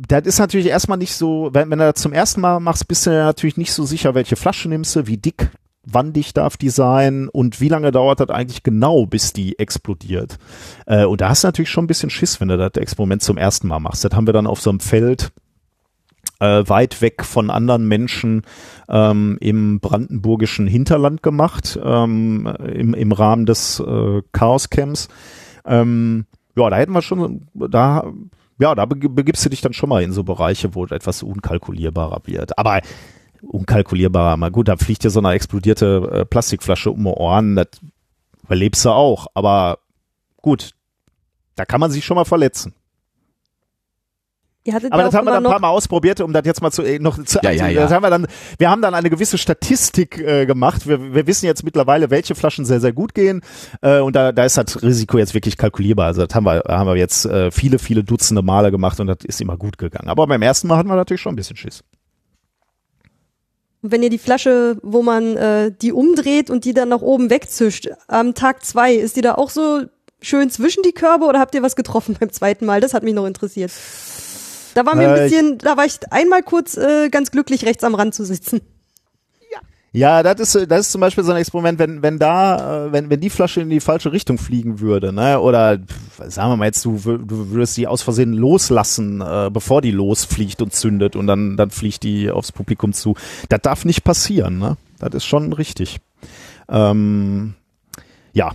das 0.08 0.26
ist 0.26 0.40
natürlich 0.40 0.68
erstmal 0.68 0.98
nicht 0.98 1.14
so, 1.14 1.50
wenn, 1.54 1.70
wenn 1.70 1.80
du 1.80 1.92
das 1.92 2.02
zum 2.02 2.14
ersten 2.14 2.42
Mal 2.42 2.60
machst, 2.60 2.88
bist 2.88 3.06
du 3.06 3.12
natürlich 3.12 3.58
nicht 3.58 3.74
so 3.74 3.86
sicher, 3.86 4.16
welche 4.16 4.36
Flasche 4.36 4.70
nimmst 4.70 4.96
du, 4.96 5.08
wie 5.08 5.18
dick, 5.18 5.52
wann 5.86 6.14
dicht 6.14 6.38
darf 6.38 6.58
die 6.58 6.70
sein 6.70 7.30
und 7.30 7.62
wie 7.62 7.70
lange 7.70 7.92
dauert 7.92 8.20
das 8.20 8.30
eigentlich 8.30 8.64
genau, 8.64 9.06
bis 9.06 9.34
die 9.34 9.58
explodiert. 9.60 10.38
Äh, 10.86 11.06
und 11.06 11.22
da 11.22 11.30
hast 11.30 11.44
du 11.44 11.48
natürlich 11.48 11.70
schon 11.70 11.86
ein 11.86 11.88
bisschen 11.88 12.10
Schiss, 12.10 12.42
wenn 12.42 12.50
du 12.50 12.58
das 12.58 12.82
Experiment 12.82 13.22
zum 13.22 13.38
ersten 13.38 13.68
Mal 13.68 13.80
machst. 13.80 14.04
Das 14.04 14.14
haben 14.14 14.28
wir 14.28 14.34
dann 14.34 14.48
auf 14.48 14.62
so 14.62 14.70
einem 14.70 14.80
Feld 14.80 15.32
äh, 16.40 16.64
weit 16.68 17.02
weg 17.02 17.24
von 17.24 17.50
anderen 17.50 17.88
Menschen 17.88 18.44
ähm, 18.88 19.38
im 19.42 19.80
brandenburgischen 19.80 20.68
Hinterland 20.68 21.24
gemacht, 21.24 21.80
ähm, 21.84 22.48
im, 22.74 22.94
im 22.94 23.12
Rahmen 23.12 23.46
des 23.46 23.80
äh, 23.80 24.22
Chaos 24.32 24.70
Camps. 24.70 25.08
Ähm, 25.66 26.26
ja, 26.56 26.70
da 26.70 26.76
hätten 26.78 26.94
wir 26.94 27.02
schon, 27.02 27.48
da 27.54 28.12
ja, 28.60 28.76
da 28.76 28.86
begibst 28.86 29.46
du 29.46 29.50
dich 29.50 29.62
dann 29.62 29.74
schon 29.74 29.90
mal 29.90 30.04
in 30.04 30.12
so 30.12 30.24
Bereiche, 30.24 30.76
wo 30.76 30.86
etwas 30.86 31.24
unkalkulierbarer 31.24 32.22
wird. 32.26 32.58
Aber 32.58 32.82
unkalkulierbarer, 33.42 34.38
mal 34.38 34.52
gut, 34.52 34.68
da 34.68 34.76
fliegt 34.76 35.04
dir 35.04 35.10
so 35.10 35.20
eine 35.20 35.32
explodierte 35.32 36.10
äh, 36.12 36.26
Plastikflasche 36.26 36.92
um 36.92 37.04
die 37.04 37.10
Ohren, 37.10 37.56
das 37.56 37.68
überlebst 38.44 38.84
du 38.84 38.90
auch. 38.90 39.28
Aber 39.34 39.80
gut, 40.38 40.72
da 41.56 41.66
kann 41.66 41.80
man 41.80 41.92
sich 41.92 42.06
schon 42.06 42.16
mal 42.16 42.26
verletzen. 42.26 42.74
Aber 44.74 45.04
das 45.04 45.14
haben 45.14 45.26
wir 45.26 45.32
dann 45.32 45.46
ein 45.46 45.52
paar 45.52 45.60
Mal 45.60 45.70
ausprobiert, 45.70 46.22
um 46.22 46.34
das 46.34 46.44
jetzt 46.46 46.62
mal 46.62 46.72
zu 46.72 46.84
äh, 46.84 47.00
noch 47.00 47.24
zu 47.24 47.40
ja, 47.44 47.52
ja, 47.52 47.68
ja. 47.68 47.82
Das 47.82 47.92
haben 47.92 48.04
wir 48.04 48.10
dann 48.10 48.28
wir 48.58 48.70
haben 48.70 48.82
dann 48.82 48.94
eine 48.94 49.10
gewisse 49.10 49.38
Statistik 49.38 50.20
äh, 50.20 50.46
gemacht. 50.46 50.88
Wir, 50.88 51.14
wir 51.14 51.28
wissen 51.28 51.46
jetzt 51.46 51.64
mittlerweile, 51.64 52.10
welche 52.10 52.36
Flaschen 52.36 52.66
sehr 52.66 52.80
sehr 52.80 52.94
gut 52.94 53.14
gehen 53.14 53.42
äh, 53.82 54.00
und 54.00 54.16
da 54.16 54.32
da 54.32 54.46
ist 54.46 54.58
das 54.58 54.82
Risiko 54.82 55.18
jetzt 55.18 55.34
wirklich 55.34 55.58
kalkulierbar. 55.58 56.08
Also 56.08 56.26
das 56.26 56.36
haben 56.36 56.46
wir 56.46 56.64
haben 56.68 56.88
wir 56.88 56.96
jetzt 56.96 57.26
äh, 57.26 57.52
viele 57.52 57.80
viele 57.80 58.04
Dutzende 58.04 58.42
Male 58.42 58.72
gemacht 58.72 59.00
und 59.00 59.08
das 59.08 59.18
ist 59.24 59.42
immer 59.42 59.58
gut 59.58 59.78
gegangen. 59.78 60.10
Aber 60.10 60.28
beim 60.28 60.42
ersten 60.42 60.68
Mal 60.68 60.78
hatten 60.78 60.90
wir 60.90 60.96
natürlich 60.96 61.22
schon 61.22 61.34
ein 61.34 61.38
bisschen 61.38 61.58
Schiss. 61.58 61.84
wenn 63.82 64.04
ihr 64.04 64.10
die 64.10 64.18
Flasche, 64.18 64.78
wo 64.84 65.02
man 65.02 65.38
äh, 65.38 65.72
die 65.72 65.94
umdreht 65.94 66.50
und 66.50 66.66
die 66.66 66.74
dann 66.74 66.90
nach 66.90 67.02
oben 67.02 67.30
wegzischt, 67.30 67.90
am 68.08 68.34
Tag 68.34 68.66
zwei, 68.66 68.94
ist 68.94 69.16
die 69.16 69.22
da 69.22 69.36
auch 69.36 69.50
so 69.50 69.84
schön 70.22 70.50
zwischen 70.50 70.84
die 70.84 70.92
Körbe 70.92 71.26
oder 71.26 71.40
habt 71.40 71.56
ihr 71.56 71.64
was 71.64 71.76
getroffen 71.76 72.16
beim 72.20 72.32
zweiten 72.32 72.66
Mal? 72.66 72.82
Das 72.82 72.94
hat 72.94 73.04
mich 73.04 73.14
noch 73.14 73.26
interessiert. 73.26 73.72
Da 74.74 74.86
war 74.86 74.96
mir 74.96 75.10
ein 75.10 75.24
bisschen, 75.24 75.58
da 75.58 75.78
war 75.78 75.86
ich 75.86 76.00
einmal 76.12 76.44
kurz 76.44 76.78
äh, 76.78 77.10
ganz 77.10 77.32
glücklich, 77.32 77.66
rechts 77.66 77.84
am 77.84 77.96
Rand 77.96 78.14
zu 78.14 78.24
sitzen. 78.24 78.62
Ja, 79.92 80.22
das 80.22 80.40
ist 80.40 80.72
das 80.72 80.82
ist 80.82 80.92
zum 80.92 81.02
Beispiel 81.02 81.24
so 81.24 81.32
ein 81.32 81.38
Experiment, 81.38 81.80
wenn 81.80 82.04
wenn 82.04 82.20
da 82.20 82.86
äh, 82.86 82.92
wenn 82.92 83.10
wenn 83.10 83.20
die 83.20 83.32
Flasche 83.32 83.62
in 83.62 83.72
die 83.72 83.80
falsche 83.80 84.12
Richtung 84.12 84.38
fliegen 84.38 84.80
würde, 84.80 85.12
ne? 85.12 85.40
Oder 85.40 85.80
sagen 86.28 86.52
wir 86.52 86.58
mal 86.58 86.66
jetzt, 86.66 86.86
du, 86.86 86.98
du 86.98 87.50
würdest 87.50 87.76
die 87.76 87.88
aus 87.88 88.04
Versehen 88.04 88.34
loslassen, 88.34 89.22
äh, 89.22 89.50
bevor 89.52 89.82
die 89.82 89.90
losfliegt 89.90 90.62
und 90.62 90.74
zündet 90.74 91.16
und 91.16 91.26
dann 91.26 91.58
dann 91.58 91.72
fliegt 91.72 92.04
die 92.04 92.30
aufs 92.30 92.52
Publikum 92.52 92.94
zu. 92.94 93.16
Das 93.50 93.62
darf 93.64 93.84
nicht 93.84 94.04
passieren, 94.04 94.60
ne? 94.60 94.78
Das 95.00 95.16
ist 95.16 95.26
schon 95.26 95.54
richtig. 95.54 96.00
Ähm, 96.70 97.56
ja. 98.34 98.52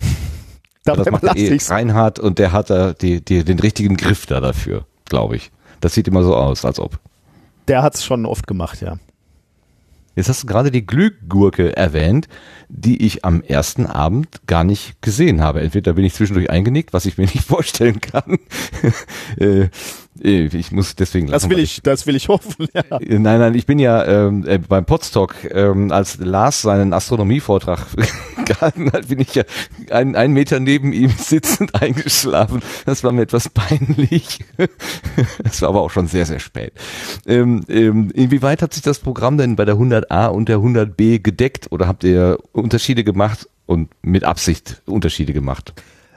Das 0.84 1.10
macht 1.10 1.24
eh 1.36 1.58
Reinhard 1.66 2.20
und 2.20 2.38
der 2.38 2.52
hat 2.52 2.70
da 2.70 2.92
die, 2.92 3.20
die, 3.20 3.42
den 3.42 3.58
richtigen 3.58 3.96
Griff 3.96 4.26
da 4.26 4.40
dafür 4.40 4.86
glaube 5.08 5.36
ich. 5.36 5.50
Das 5.80 5.94
sieht 5.94 6.08
immer 6.08 6.22
so 6.22 6.34
aus, 6.34 6.64
als 6.64 6.80
ob. 6.80 6.98
Der 7.68 7.82
hat 7.82 7.94
es 7.94 8.04
schon 8.04 8.26
oft 8.26 8.46
gemacht, 8.46 8.80
ja. 8.80 8.98
Jetzt 10.14 10.30
hast 10.30 10.44
du 10.44 10.46
gerade 10.46 10.70
die 10.70 10.86
Glühgurke 10.86 11.76
erwähnt, 11.76 12.26
die 12.70 13.04
ich 13.04 13.24
am 13.26 13.42
ersten 13.42 13.84
Abend 13.84 14.40
gar 14.46 14.64
nicht 14.64 15.02
gesehen 15.02 15.42
habe. 15.42 15.60
Entweder 15.60 15.92
bin 15.92 16.06
ich 16.06 16.14
zwischendurch 16.14 16.48
eingenickt, 16.48 16.94
was 16.94 17.04
ich 17.04 17.18
mir 17.18 17.24
nicht 17.34 17.44
vorstellen 17.44 18.00
kann. 18.00 18.38
Äh, 20.22 20.46
ich 20.46 20.72
muss 20.72 20.94
deswegen. 20.96 21.28
Das 21.28 21.48
will 21.48 21.58
ich, 21.58 21.80
das 21.82 22.06
will 22.06 22.16
ich 22.16 22.28
hoffen. 22.28 22.68
Ja. 22.76 22.98
Äh, 22.98 23.18
nein, 23.18 23.38
nein, 23.38 23.54
ich 23.54 23.64
bin 23.64 23.78
ja 23.78 24.04
ähm, 24.04 24.44
äh, 24.46 24.58
beim 24.58 24.84
Podstock, 24.84 25.34
ähm, 25.50 25.90
als 25.92 26.18
Lars 26.18 26.62
seinen 26.62 26.92
Astronomievortrag 26.92 27.86
gehalten 28.44 28.92
hat, 28.92 29.08
bin 29.08 29.20
ich 29.20 29.34
ja 29.34 29.44
einen, 29.90 30.14
einen 30.14 30.34
Meter 30.34 30.60
neben 30.60 30.92
ihm 30.92 31.10
sitzend 31.18 31.80
eingeschlafen. 31.80 32.62
Das 32.84 33.02
war 33.02 33.12
mir 33.12 33.22
etwas 33.22 33.48
peinlich. 33.48 34.44
das 35.42 35.62
war 35.62 35.70
aber 35.70 35.82
auch 35.82 35.90
schon 35.90 36.06
sehr, 36.06 36.26
sehr 36.26 36.38
spät. 36.38 36.72
Ähm, 37.26 37.64
ähm, 37.68 38.10
inwieweit 38.14 38.62
hat 38.62 38.74
sich 38.74 38.82
das 38.82 38.98
Programm 38.98 39.38
denn 39.38 39.56
bei 39.56 39.64
der 39.64 39.76
100a 39.76 40.28
und 40.28 40.48
der 40.48 40.58
100b 40.58 41.20
gedeckt 41.20 41.72
oder 41.72 41.88
habt 41.88 42.04
ihr 42.04 42.38
Unterschiede 42.52 43.04
gemacht 43.04 43.48
und 43.64 43.88
mit 44.02 44.24
Absicht 44.24 44.82
Unterschiede 44.86 45.32
gemacht? 45.32 45.72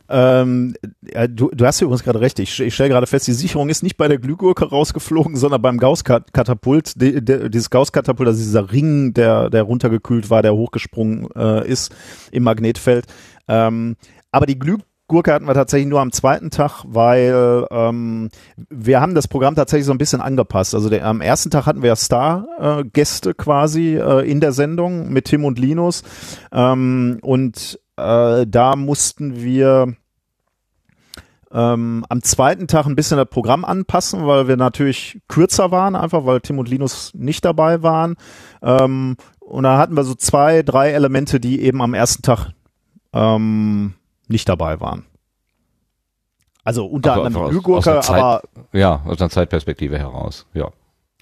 Ähm, 0.09 0.73
ja, 1.01 1.27
du, 1.27 1.51
du 1.53 1.65
hast 1.65 1.81
übrigens 1.81 2.03
gerade 2.03 2.19
recht. 2.19 2.39
Ich, 2.39 2.59
ich 2.59 2.73
stelle 2.73 2.89
gerade 2.89 3.05
fest, 3.05 3.27
die 3.27 3.33
Sicherung 3.33 3.69
ist 3.69 3.83
nicht 3.83 3.95
bei 3.95 4.07
der 4.07 4.17
Glühgurke 4.17 4.65
rausgeflogen, 4.65 5.35
sondern 5.35 5.61
beim 5.61 5.77
Gauss-Katapult. 5.77 6.99
Die, 6.99 7.23
die, 7.23 7.49
dieses 7.49 7.69
Gauss-Katapult, 7.69 8.27
also 8.27 8.39
dieser 8.39 8.71
Ring, 8.71 9.13
der, 9.13 9.49
der 9.49 9.63
runtergekühlt 9.63 10.29
war, 10.29 10.41
der 10.41 10.55
hochgesprungen 10.55 11.29
äh, 11.35 11.67
ist 11.67 11.93
im 12.31 12.43
Magnetfeld. 12.43 13.05
Ähm, 13.47 13.97
aber 14.31 14.47
die 14.47 14.57
Glühgurke 14.57 15.31
hatten 15.31 15.45
wir 15.45 15.53
tatsächlich 15.53 15.89
nur 15.89 16.01
am 16.01 16.11
zweiten 16.11 16.49
Tag, 16.49 16.83
weil 16.87 17.67
ähm, 17.69 18.29
wir 18.69 19.01
haben 19.01 19.13
das 19.13 19.27
Programm 19.27 19.53
tatsächlich 19.53 19.85
so 19.85 19.91
ein 19.91 19.99
bisschen 19.99 20.21
angepasst. 20.21 20.73
Also 20.73 20.89
der, 20.89 21.05
am 21.05 21.21
ersten 21.21 21.51
Tag 21.51 21.67
hatten 21.67 21.83
wir 21.83 21.95
Star-Gäste 21.95 23.29
äh, 23.29 23.33
quasi 23.35 23.95
äh, 23.95 24.29
in 24.29 24.39
der 24.39 24.53
Sendung 24.53 25.09
mit 25.09 25.25
Tim 25.25 25.45
und 25.45 25.59
Linus 25.59 26.01
ähm, 26.51 27.19
und 27.21 27.79
äh, 27.99 28.47
da 28.47 28.75
mussten 28.75 29.41
wir 29.41 29.95
ähm, 31.51 32.05
am 32.09 32.21
zweiten 32.21 32.67
Tag 32.67 32.85
ein 32.85 32.95
bisschen 32.95 33.17
das 33.17 33.29
Programm 33.29 33.65
anpassen, 33.65 34.25
weil 34.27 34.47
wir 34.47 34.57
natürlich 34.57 35.19
kürzer 35.27 35.71
waren, 35.71 35.95
einfach 35.95 36.25
weil 36.25 36.41
Tim 36.41 36.59
und 36.59 36.69
Linus 36.69 37.11
nicht 37.15 37.43
dabei 37.43 37.81
waren. 37.81 38.15
Ähm, 38.61 39.17
und 39.39 39.63
da 39.63 39.77
hatten 39.77 39.95
wir 39.95 40.03
so 40.03 40.13
zwei, 40.13 40.61
drei 40.61 40.91
Elemente, 40.91 41.39
die 41.39 41.61
eben 41.61 41.81
am 41.81 41.93
ersten 41.93 42.21
Tag 42.21 42.51
ähm, 43.13 43.95
nicht 44.27 44.47
dabei 44.47 44.79
waren. 44.79 45.05
Also 46.63 46.85
unter 46.85 47.13
also 47.13 47.23
anderem 47.23 47.49
Glühgurke, 47.49 48.07
aber 48.07 48.43
ja, 48.73 49.01
aus 49.05 49.19
einer 49.19 49.31
Zeitperspektive 49.31 49.97
heraus, 49.97 50.45
ja. 50.53 50.69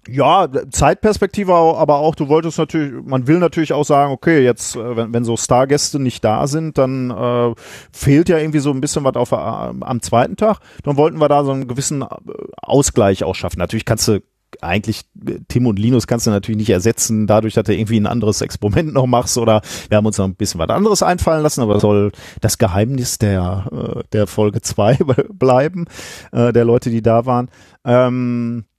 Ja, 0.09 0.47
Zeitperspektive, 0.71 1.53
aber 1.53 1.97
auch, 1.97 2.15
du 2.15 2.29
wolltest 2.29 2.57
natürlich, 2.57 3.03
man 3.05 3.27
will 3.27 3.39
natürlich 3.39 3.73
auch 3.73 3.83
sagen, 3.83 4.11
okay, 4.11 4.43
jetzt, 4.43 4.75
äh, 4.75 4.95
wenn, 4.95 5.13
wenn 5.13 5.23
so 5.23 5.37
Stargäste 5.37 5.99
nicht 5.99 6.23
da 6.23 6.47
sind, 6.47 6.77
dann 6.77 7.11
äh, 7.11 7.53
fehlt 7.91 8.29
ja 8.29 8.37
irgendwie 8.37 8.59
so 8.59 8.71
ein 8.71 8.81
bisschen 8.81 9.03
was 9.03 9.15
auf, 9.15 9.31
äh, 9.31 9.35
am 9.35 10.01
zweiten 10.01 10.37
Tag. 10.37 10.59
Dann 10.83 10.97
wollten 10.97 11.19
wir 11.19 11.27
da 11.27 11.43
so 11.43 11.51
einen 11.51 11.67
gewissen 11.67 12.01
äh, 12.01 12.07
Ausgleich 12.61 13.23
auch 13.23 13.35
schaffen. 13.35 13.59
Natürlich 13.59 13.85
kannst 13.85 14.07
du 14.07 14.21
eigentlich 14.61 15.01
Tim 15.49 15.67
und 15.67 15.77
Linus 15.77 16.07
kannst 16.07 16.25
du 16.25 16.31
natürlich 16.31 16.57
nicht 16.57 16.69
ersetzen, 16.69 17.27
dadurch, 17.27 17.53
dass 17.53 17.65
du 17.65 17.75
irgendwie 17.75 17.99
ein 17.99 18.07
anderes 18.07 18.39
Experiment 18.39 18.93
noch 18.93 19.05
machst 19.05 19.37
oder 19.37 19.61
wir 19.89 19.97
haben 19.97 20.05
uns 20.05 20.17
noch 20.17 20.25
ein 20.25 20.35
bisschen 20.35 20.59
was 20.61 20.69
anderes 20.69 21.03
einfallen 21.03 21.43
lassen, 21.43 21.61
aber 21.61 21.81
soll 21.81 22.13
das 22.39 22.57
Geheimnis 22.57 23.17
der, 23.17 24.05
der 24.13 24.25
Folge 24.25 24.61
zwei 24.61 24.95
bleiben, 25.33 25.85
der 26.31 26.63
Leute, 26.63 26.89
die 26.89 27.01
da 27.01 27.25
waren. 27.25 27.51
Ähm, 27.83 28.63
äh, 28.63 28.76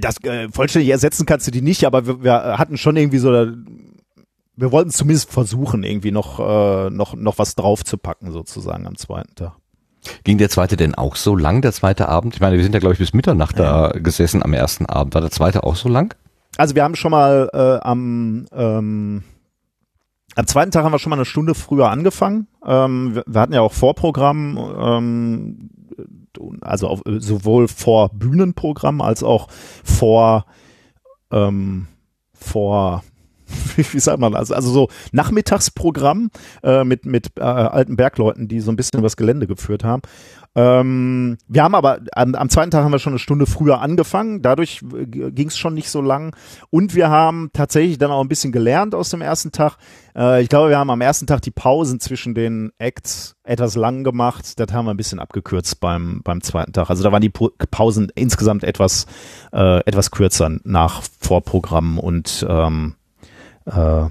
das 0.00 0.22
äh, 0.24 0.48
vollständig 0.50 0.90
ersetzen 0.90 1.26
kannst 1.26 1.46
du 1.46 1.50
die 1.50 1.62
nicht, 1.62 1.84
aber 1.84 2.06
wir, 2.06 2.22
wir 2.22 2.58
hatten 2.58 2.76
schon 2.76 2.96
irgendwie 2.96 3.18
so, 3.18 3.30
wir 3.30 4.72
wollten 4.72 4.90
zumindest 4.90 5.30
versuchen, 5.30 5.82
irgendwie 5.82 6.12
noch, 6.12 6.40
äh, 6.40 6.90
noch, 6.90 7.14
noch 7.14 7.38
was 7.38 7.54
draufzupacken, 7.54 8.32
sozusagen 8.32 8.86
am 8.86 8.96
zweiten 8.96 9.34
Tag. 9.34 9.52
Ging 10.22 10.38
der 10.38 10.50
zweite 10.50 10.76
denn 10.76 10.94
auch 10.94 11.16
so 11.16 11.34
lang, 11.34 11.62
der 11.62 11.72
zweite 11.72 12.08
Abend? 12.08 12.34
Ich 12.34 12.40
meine, 12.40 12.56
wir 12.56 12.62
sind 12.62 12.74
ja, 12.74 12.80
glaube 12.80 12.92
ich, 12.92 12.98
bis 12.98 13.14
Mitternacht 13.14 13.58
ja. 13.58 13.88
da 13.88 13.98
gesessen 13.98 14.42
am 14.42 14.52
ersten 14.52 14.86
Abend. 14.86 15.14
War 15.14 15.22
der 15.22 15.30
zweite 15.30 15.64
auch 15.64 15.76
so 15.76 15.88
lang? 15.88 16.14
Also 16.56 16.74
wir 16.74 16.84
haben 16.84 16.94
schon 16.94 17.10
mal 17.10 17.48
äh, 17.52 17.84
am, 17.84 18.46
ähm, 18.52 19.22
am 20.36 20.46
zweiten 20.46 20.70
Tag 20.70 20.84
haben 20.84 20.92
wir 20.92 20.98
schon 20.98 21.10
mal 21.10 21.16
eine 21.16 21.24
Stunde 21.24 21.54
früher 21.54 21.90
angefangen. 21.90 22.48
Ähm, 22.64 23.14
wir, 23.14 23.24
wir 23.26 23.40
hatten 23.40 23.54
ja 23.54 23.60
auch 23.60 23.72
Vorprogramm. 23.72 24.58
Ähm, 24.78 25.70
also 26.60 26.88
auf, 26.88 27.02
sowohl 27.04 27.68
vor 27.68 28.10
Bühnenprogramm 28.10 29.00
als 29.00 29.22
auch 29.22 29.48
vor 29.82 30.46
ähm, 31.30 31.86
vor 32.32 33.02
wie, 33.76 34.00
sagt 34.00 34.20
man 34.20 34.32
das? 34.32 34.50
Also 34.50 34.70
so 34.70 34.88
Nachmittagsprogramm 35.12 36.30
äh, 36.62 36.84
mit, 36.84 37.06
mit 37.06 37.32
äh, 37.36 37.42
alten 37.42 37.96
Bergleuten, 37.96 38.48
die 38.48 38.60
so 38.60 38.72
ein 38.72 38.76
bisschen 38.76 39.00
übers 39.00 39.16
Gelände 39.16 39.46
geführt 39.46 39.84
haben. 39.84 40.02
Ähm, 40.56 41.36
wir 41.48 41.64
haben 41.64 41.74
aber 41.74 42.00
am, 42.12 42.34
am, 42.36 42.48
zweiten 42.48 42.70
Tag 42.70 42.84
haben 42.84 42.92
wir 42.92 43.00
schon 43.00 43.12
eine 43.12 43.18
Stunde 43.18 43.46
früher 43.46 43.80
angefangen, 43.80 44.40
dadurch 44.40 44.82
ging 44.82 45.48
es 45.48 45.58
schon 45.58 45.74
nicht 45.74 45.90
so 45.90 46.00
lang. 46.00 46.36
Und 46.70 46.94
wir 46.94 47.10
haben 47.10 47.50
tatsächlich 47.52 47.98
dann 47.98 48.12
auch 48.12 48.20
ein 48.20 48.28
bisschen 48.28 48.52
gelernt 48.52 48.94
aus 48.94 49.10
dem 49.10 49.20
ersten 49.20 49.50
Tag. 49.50 49.78
Äh, 50.16 50.42
ich 50.42 50.48
glaube, 50.48 50.70
wir 50.70 50.78
haben 50.78 50.90
am 50.90 51.00
ersten 51.00 51.26
Tag 51.26 51.42
die 51.42 51.50
Pausen 51.50 51.98
zwischen 51.98 52.34
den 52.34 52.70
Acts 52.78 53.34
etwas 53.42 53.74
lang 53.74 54.04
gemacht. 54.04 54.60
Das 54.60 54.72
haben 54.72 54.84
wir 54.84 54.94
ein 54.94 54.96
bisschen 54.96 55.18
abgekürzt 55.18 55.80
beim, 55.80 56.20
beim 56.22 56.40
zweiten 56.40 56.72
Tag. 56.72 56.88
Also 56.88 57.02
da 57.02 57.10
waren 57.10 57.22
die 57.22 57.30
Pausen 57.30 58.12
insgesamt 58.14 58.62
etwas, 58.62 59.06
äh, 59.52 59.80
etwas 59.80 60.12
kürzer 60.12 60.50
nach 60.62 61.02
Vorprogramm 61.18 61.98
und 61.98 62.46
ähm, 62.48 62.94
äh, 63.66 64.04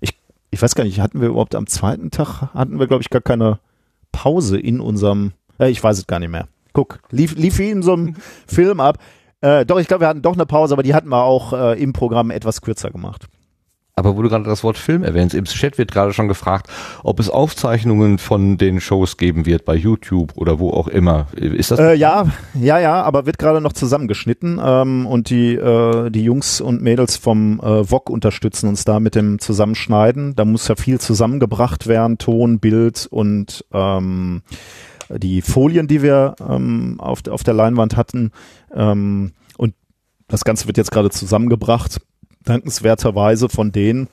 ich, 0.00 0.20
ich 0.50 0.60
weiß 0.60 0.74
gar 0.74 0.84
nicht, 0.84 1.00
hatten 1.00 1.22
wir 1.22 1.28
überhaupt 1.28 1.54
am 1.54 1.66
zweiten 1.66 2.10
Tag, 2.10 2.52
hatten 2.52 2.78
wir, 2.78 2.86
glaube 2.86 3.02
ich, 3.02 3.08
gar 3.08 3.22
keine 3.22 3.60
Pause 4.12 4.58
in 4.58 4.80
unserem 4.80 5.28
äh, 5.28 5.45
ich 5.58 5.82
weiß 5.82 5.98
es 5.98 6.06
gar 6.06 6.18
nicht 6.18 6.30
mehr. 6.30 6.48
Guck, 6.72 7.00
lief, 7.10 7.34
lief 7.36 7.58
wie 7.58 7.70
in 7.70 7.82
so 7.82 7.94
einem 7.94 8.16
Film 8.46 8.80
ab. 8.80 8.98
Äh, 9.40 9.64
doch, 9.66 9.78
ich 9.78 9.88
glaube, 9.88 10.02
wir 10.02 10.08
hatten 10.08 10.22
doch 10.22 10.34
eine 10.34 10.46
Pause, 10.46 10.74
aber 10.74 10.82
die 10.82 10.94
hatten 10.94 11.08
wir 11.08 11.22
auch 11.22 11.52
äh, 11.52 11.82
im 11.82 11.92
Programm 11.92 12.30
etwas 12.30 12.60
kürzer 12.60 12.90
gemacht. 12.90 13.26
Aber 13.98 14.14
wo 14.14 14.20
du 14.20 14.28
gerade 14.28 14.44
das 14.44 14.62
Wort 14.62 14.76
Film 14.76 15.04
erwähnst, 15.04 15.34
im 15.34 15.46
Chat 15.46 15.78
wird 15.78 15.90
gerade 15.90 16.12
schon 16.12 16.28
gefragt, 16.28 16.68
ob 17.02 17.18
es 17.18 17.30
Aufzeichnungen 17.30 18.18
von 18.18 18.58
den 18.58 18.78
Shows 18.78 19.16
geben 19.16 19.46
wird 19.46 19.64
bei 19.64 19.74
YouTube 19.74 20.36
oder 20.36 20.58
wo 20.58 20.68
auch 20.70 20.86
immer. 20.86 21.28
Ist 21.32 21.70
das? 21.70 21.78
Äh, 21.78 21.94
ja, 21.94 22.26
ja, 22.52 22.78
ja, 22.78 23.02
aber 23.02 23.24
wird 23.24 23.38
gerade 23.38 23.62
noch 23.62 23.72
zusammengeschnitten 23.72 24.60
ähm, 24.62 25.06
und 25.06 25.30
die 25.30 25.54
äh, 25.54 26.10
die 26.10 26.24
Jungs 26.24 26.60
und 26.60 26.82
Mädels 26.82 27.16
vom 27.16 27.58
äh, 27.60 27.84
VOG 27.84 28.10
unterstützen 28.10 28.68
uns 28.68 28.84
da 28.84 29.00
mit 29.00 29.14
dem 29.14 29.38
Zusammenschneiden. 29.38 30.36
Da 30.36 30.44
muss 30.44 30.68
ja 30.68 30.76
viel 30.76 31.00
zusammengebracht 31.00 31.86
werden, 31.86 32.18
Ton, 32.18 32.58
Bild 32.58 33.08
und 33.10 33.64
ähm, 33.72 34.42
die 35.08 35.42
Folien, 35.42 35.86
die 35.86 36.02
wir 36.02 36.34
ähm, 36.40 36.96
auf, 36.98 37.26
auf 37.28 37.44
der 37.44 37.54
Leinwand 37.54 37.96
hatten. 37.96 38.32
Ähm, 38.74 39.32
und 39.56 39.74
das 40.28 40.44
Ganze 40.44 40.66
wird 40.66 40.76
jetzt 40.76 40.90
gerade 40.90 41.10
zusammengebracht, 41.10 42.00
dankenswerterweise 42.44 43.48
von 43.48 43.72
denen. 43.72 44.08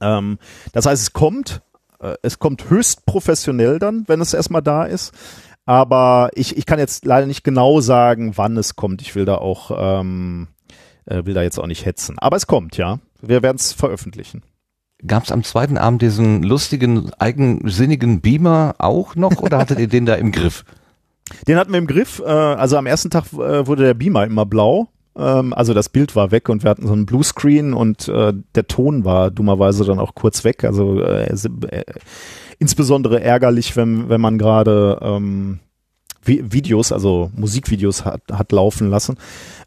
Ähm, 0.00 0.38
das 0.72 0.86
heißt, 0.86 1.02
es 1.02 1.12
kommt, 1.12 1.62
äh, 2.00 2.14
es 2.22 2.38
kommt 2.38 2.70
höchst 2.70 3.06
professionell 3.06 3.78
dann, 3.78 4.04
wenn 4.06 4.20
es 4.20 4.34
erstmal 4.34 4.62
da 4.62 4.84
ist. 4.84 5.12
Aber 5.66 6.30
ich, 6.34 6.56
ich 6.56 6.66
kann 6.66 6.78
jetzt 6.78 7.04
leider 7.04 7.26
nicht 7.26 7.44
genau 7.44 7.80
sagen, 7.80 8.36
wann 8.36 8.56
es 8.56 8.76
kommt. 8.76 9.02
Ich 9.02 9.14
will 9.14 9.24
da 9.24 9.36
auch, 9.36 9.70
ähm, 9.76 10.48
äh, 11.04 11.24
will 11.24 11.34
da 11.34 11.42
jetzt 11.42 11.58
auch 11.58 11.66
nicht 11.66 11.84
hetzen. 11.84 12.18
Aber 12.18 12.36
es 12.36 12.46
kommt, 12.46 12.76
ja. 12.76 12.98
Wir 13.20 13.42
werden 13.42 13.56
es 13.56 13.72
veröffentlichen. 13.72 14.42
Gab 15.06 15.24
es 15.24 15.32
am 15.32 15.42
zweiten 15.44 15.78
Abend 15.78 16.02
diesen 16.02 16.42
lustigen, 16.42 17.10
eigensinnigen 17.18 18.20
Beamer 18.20 18.74
auch 18.78 19.14
noch 19.16 19.40
oder 19.40 19.58
hattet 19.58 19.78
ihr 19.78 19.88
den 19.88 20.06
da 20.06 20.14
im 20.14 20.32
Griff? 20.32 20.64
Den 21.46 21.56
hatten 21.56 21.72
wir 21.72 21.78
im 21.78 21.86
Griff. 21.86 22.20
Äh, 22.24 22.28
also 22.28 22.76
am 22.76 22.86
ersten 22.86 23.10
Tag 23.10 23.32
äh, 23.32 23.66
wurde 23.66 23.84
der 23.84 23.94
Beamer 23.94 24.24
immer 24.24 24.46
blau. 24.46 24.88
Ähm, 25.16 25.54
also 25.54 25.74
das 25.74 25.88
Bild 25.88 26.16
war 26.16 26.30
weg 26.30 26.48
und 26.48 26.64
wir 26.64 26.70
hatten 26.70 26.86
so 26.86 26.92
einen 26.92 27.06
Bluescreen 27.06 27.72
und 27.72 28.08
äh, 28.08 28.32
der 28.54 28.66
Ton 28.66 29.04
war 29.04 29.30
dummerweise 29.30 29.84
dann 29.84 29.98
auch 29.98 30.14
kurz 30.14 30.44
weg. 30.44 30.64
Also 30.64 31.00
insbesondere 32.58 33.22
ärgerlich, 33.22 33.76
wenn, 33.76 34.08
wenn 34.08 34.20
man 34.20 34.38
gerade 34.38 34.98
ähm, 35.02 35.60
Videos, 36.22 36.92
also 36.92 37.30
Musikvideos 37.34 38.04
hat, 38.04 38.22
hat 38.30 38.52
laufen 38.52 38.90
lassen. 38.90 39.16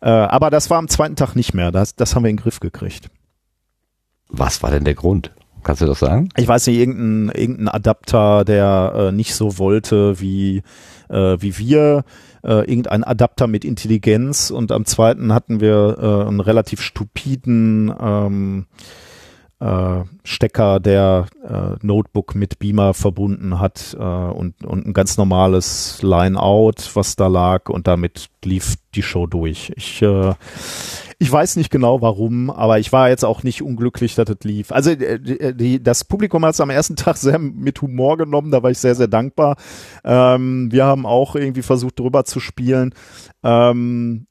aber 0.01 0.51
das 0.51 0.69
war 0.69 0.77
am 0.77 0.87
zweiten 0.87 1.15
Tag 1.15 1.35
nicht 1.35 1.55
mehr. 1.55 1.71
Das, 1.71 1.95
das 1.95 2.15
haben 2.15 2.23
wir 2.23 2.29
in 2.29 2.35
den 2.35 2.43
Griff 2.43 2.59
gekriegt. 2.59 3.09
Was 4.33 4.63
war 4.63 4.71
denn 4.71 4.83
der 4.83 4.95
Grund? 4.95 5.31
Kannst 5.63 5.81
du 5.81 5.85
das 5.85 5.99
sagen? 5.99 6.27
Ich 6.35 6.47
weiß 6.47 6.67
nicht, 6.67 6.77
irgendein, 6.77 7.33
irgendein 7.39 7.67
Adapter, 7.69 8.43
der 8.43 8.93
äh, 8.95 9.11
nicht 9.13 9.35
so 9.35 9.57
wollte 9.59 10.19
wie, 10.19 10.63
äh, 11.07 11.37
wie 11.39 11.57
wir. 11.57 12.03
Äh, 12.43 12.69
irgendein 12.69 13.05
Adapter 13.05 13.47
mit 13.47 13.63
Intelligenz 13.63 14.49
und 14.49 14.71
am 14.71 14.85
zweiten 14.85 15.33
hatten 15.33 15.61
wir 15.61 15.97
äh, 15.99 16.27
einen 16.27 16.41
relativ 16.41 16.81
stupiden 16.81 17.93
ähm, 17.97 18.65
äh, 19.59 20.03
Stecker, 20.25 20.81
der 20.81 21.27
äh, 21.47 21.85
Notebook 21.85 22.35
mit 22.35 22.59
Beamer 22.59 22.93
verbunden 22.93 23.59
hat 23.59 23.95
äh, 23.97 24.03
und, 24.03 24.65
und 24.65 24.87
ein 24.87 24.93
ganz 24.93 25.17
normales 25.17 26.01
Line-Out, 26.01 26.91
was 26.95 27.15
da 27.15 27.27
lag 27.27 27.69
und 27.69 27.87
damit 27.87 28.29
lief 28.43 28.75
die 28.95 29.03
Show 29.03 29.27
durch. 29.27 29.71
Ich, 29.77 30.01
äh, 30.01 30.33
ich 31.23 31.31
weiß 31.31 31.55
nicht 31.55 31.69
genau 31.69 32.01
warum, 32.01 32.49
aber 32.49 32.79
ich 32.79 32.91
war 32.91 33.07
jetzt 33.07 33.23
auch 33.23 33.43
nicht 33.43 33.61
unglücklich, 33.61 34.13
dass 34.13 34.27
es 34.29 34.43
lief. 34.43 34.73
Also 34.73 34.89
äh, 34.89 35.13
äh, 35.15 35.53
die, 35.53 35.81
das 35.81 36.03
Publikum 36.03 36.43
hat 36.43 36.53
es 36.53 36.59
am 36.59 36.69
ersten 36.69 36.95
Tag 36.97 37.15
sehr 37.15 37.39
mit 37.39 37.81
Humor 37.81 38.17
genommen, 38.17 38.51
da 38.51 38.61
war 38.61 38.71
ich 38.71 38.77
sehr, 38.77 38.93
sehr 38.93 39.07
dankbar. 39.07 39.55
Ähm, 40.03 40.69
wir 40.69 40.83
haben 40.83 41.05
auch 41.05 41.37
irgendwie 41.37 41.61
versucht, 41.61 41.97
drüber 41.99 42.25
zu 42.25 42.41
spielen. 42.41 42.93
Ähm, 43.41 44.27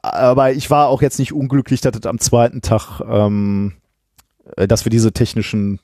aber 0.00 0.52
ich 0.52 0.70
war 0.70 0.86
auch 0.86 1.02
jetzt 1.02 1.18
nicht 1.18 1.32
unglücklich, 1.32 1.80
dass 1.80 1.96
es 1.96 2.06
am 2.06 2.20
zweiten 2.20 2.62
Tag 2.62 3.00
ähm, 3.00 3.72
äh, 4.54 4.68
dass 4.68 4.84
wir 4.84 4.90
diese 4.90 5.12
technischen 5.12 5.80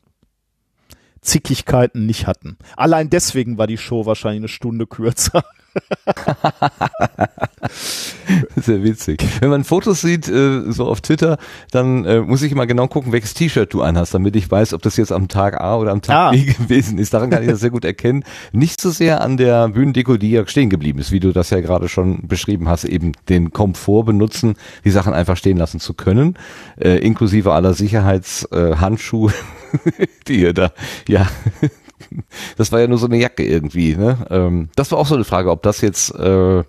Zickigkeiten 1.21 2.07
nicht 2.07 2.29
hatten. 2.29 2.59
Allein 2.77 3.11
deswegen 3.11 3.59
war 3.59 3.67
die 3.67 3.79
Show 3.79 4.07
wahrscheinlich 4.07 4.43
eine 4.43 4.49
Stunde 4.49 4.87
kürzer. 4.87 5.43
Sehr 8.57 8.83
witzig. 8.83 9.25
Wenn 9.41 9.51
man 9.51 9.65
Fotos 9.65 10.01
sieht, 10.01 10.29
äh, 10.29 10.73
so 10.73 10.87
auf 10.87 11.01
Twitter, 11.01 11.39
dann 11.71 12.05
äh, 12.05 12.21
muss 12.21 12.43
ich 12.43 12.53
immer 12.53 12.67
genau 12.67 12.89
gucken, 12.89 13.13
welches 13.13 13.35
T-Shirt 13.35 13.73
du 13.73 13.83
anhast, 13.83 14.15
damit 14.15 14.37
ich 14.37 14.51
weiß, 14.51 14.75
ob 14.75 14.83
das 14.83 14.97
jetzt 14.97 15.13
am 15.13 15.29
Tag 15.29 15.61
A 15.61 15.77
oder 15.77 15.93
am 15.93 16.03
Tag 16.03 16.17
ah. 16.17 16.31
B 16.31 16.45
gewesen 16.45 16.99
ist. 16.99 17.15
Daran 17.15 17.31
kann 17.31 17.43
ich 17.43 17.49
das 17.49 17.61
sehr 17.61 17.71
gut 17.71 17.85
erkennen. 17.85 18.25
Nicht 18.53 18.81
so 18.81 18.91
sehr 18.91 19.21
an 19.21 19.37
der 19.37 19.69
Bühnendeko, 19.69 20.17
die 20.17 20.31
ja 20.31 20.47
stehen 20.47 20.71
geblieben 20.71 20.99
ist, 20.99 21.13
wie 21.13 21.21
du 21.21 21.33
das 21.33 21.51
ja 21.51 21.61
gerade 21.61 21.89
schon 21.89 22.27
beschrieben 22.27 22.69
hast, 22.69 22.85
eben 22.85 23.13
den 23.29 23.53
Komfort 23.53 24.05
benutzen, 24.05 24.55
die 24.85 24.91
Sachen 24.91 25.13
einfach 25.13 25.37
stehen 25.37 25.57
lassen 25.57 25.81
zu 25.81 25.95
können, 25.95 26.37
äh, 26.81 26.99
inklusive 26.99 27.53
aller 27.53 27.75
Sicherheitshandschuhe, 27.75 29.33
die 30.29 30.41
ihr 30.41 30.53
da, 30.53 30.73
ja, 31.09 31.29
das 32.57 32.73
war 32.73 32.81
ja 32.81 32.87
nur 32.87 32.97
so 32.99 33.07
eine 33.07 33.19
Jacke 33.19 33.45
irgendwie. 33.45 33.97
Ne? 33.97 34.19
Ähm, 34.31 34.69
das 34.77 34.91
war 34.91 34.99
auch 34.99 35.07
so 35.07 35.15
eine 35.15 35.25
Frage, 35.25 35.51
ob 35.51 35.63
das 35.63 35.81
jetzt, 35.81 36.15
äh, 36.15 36.63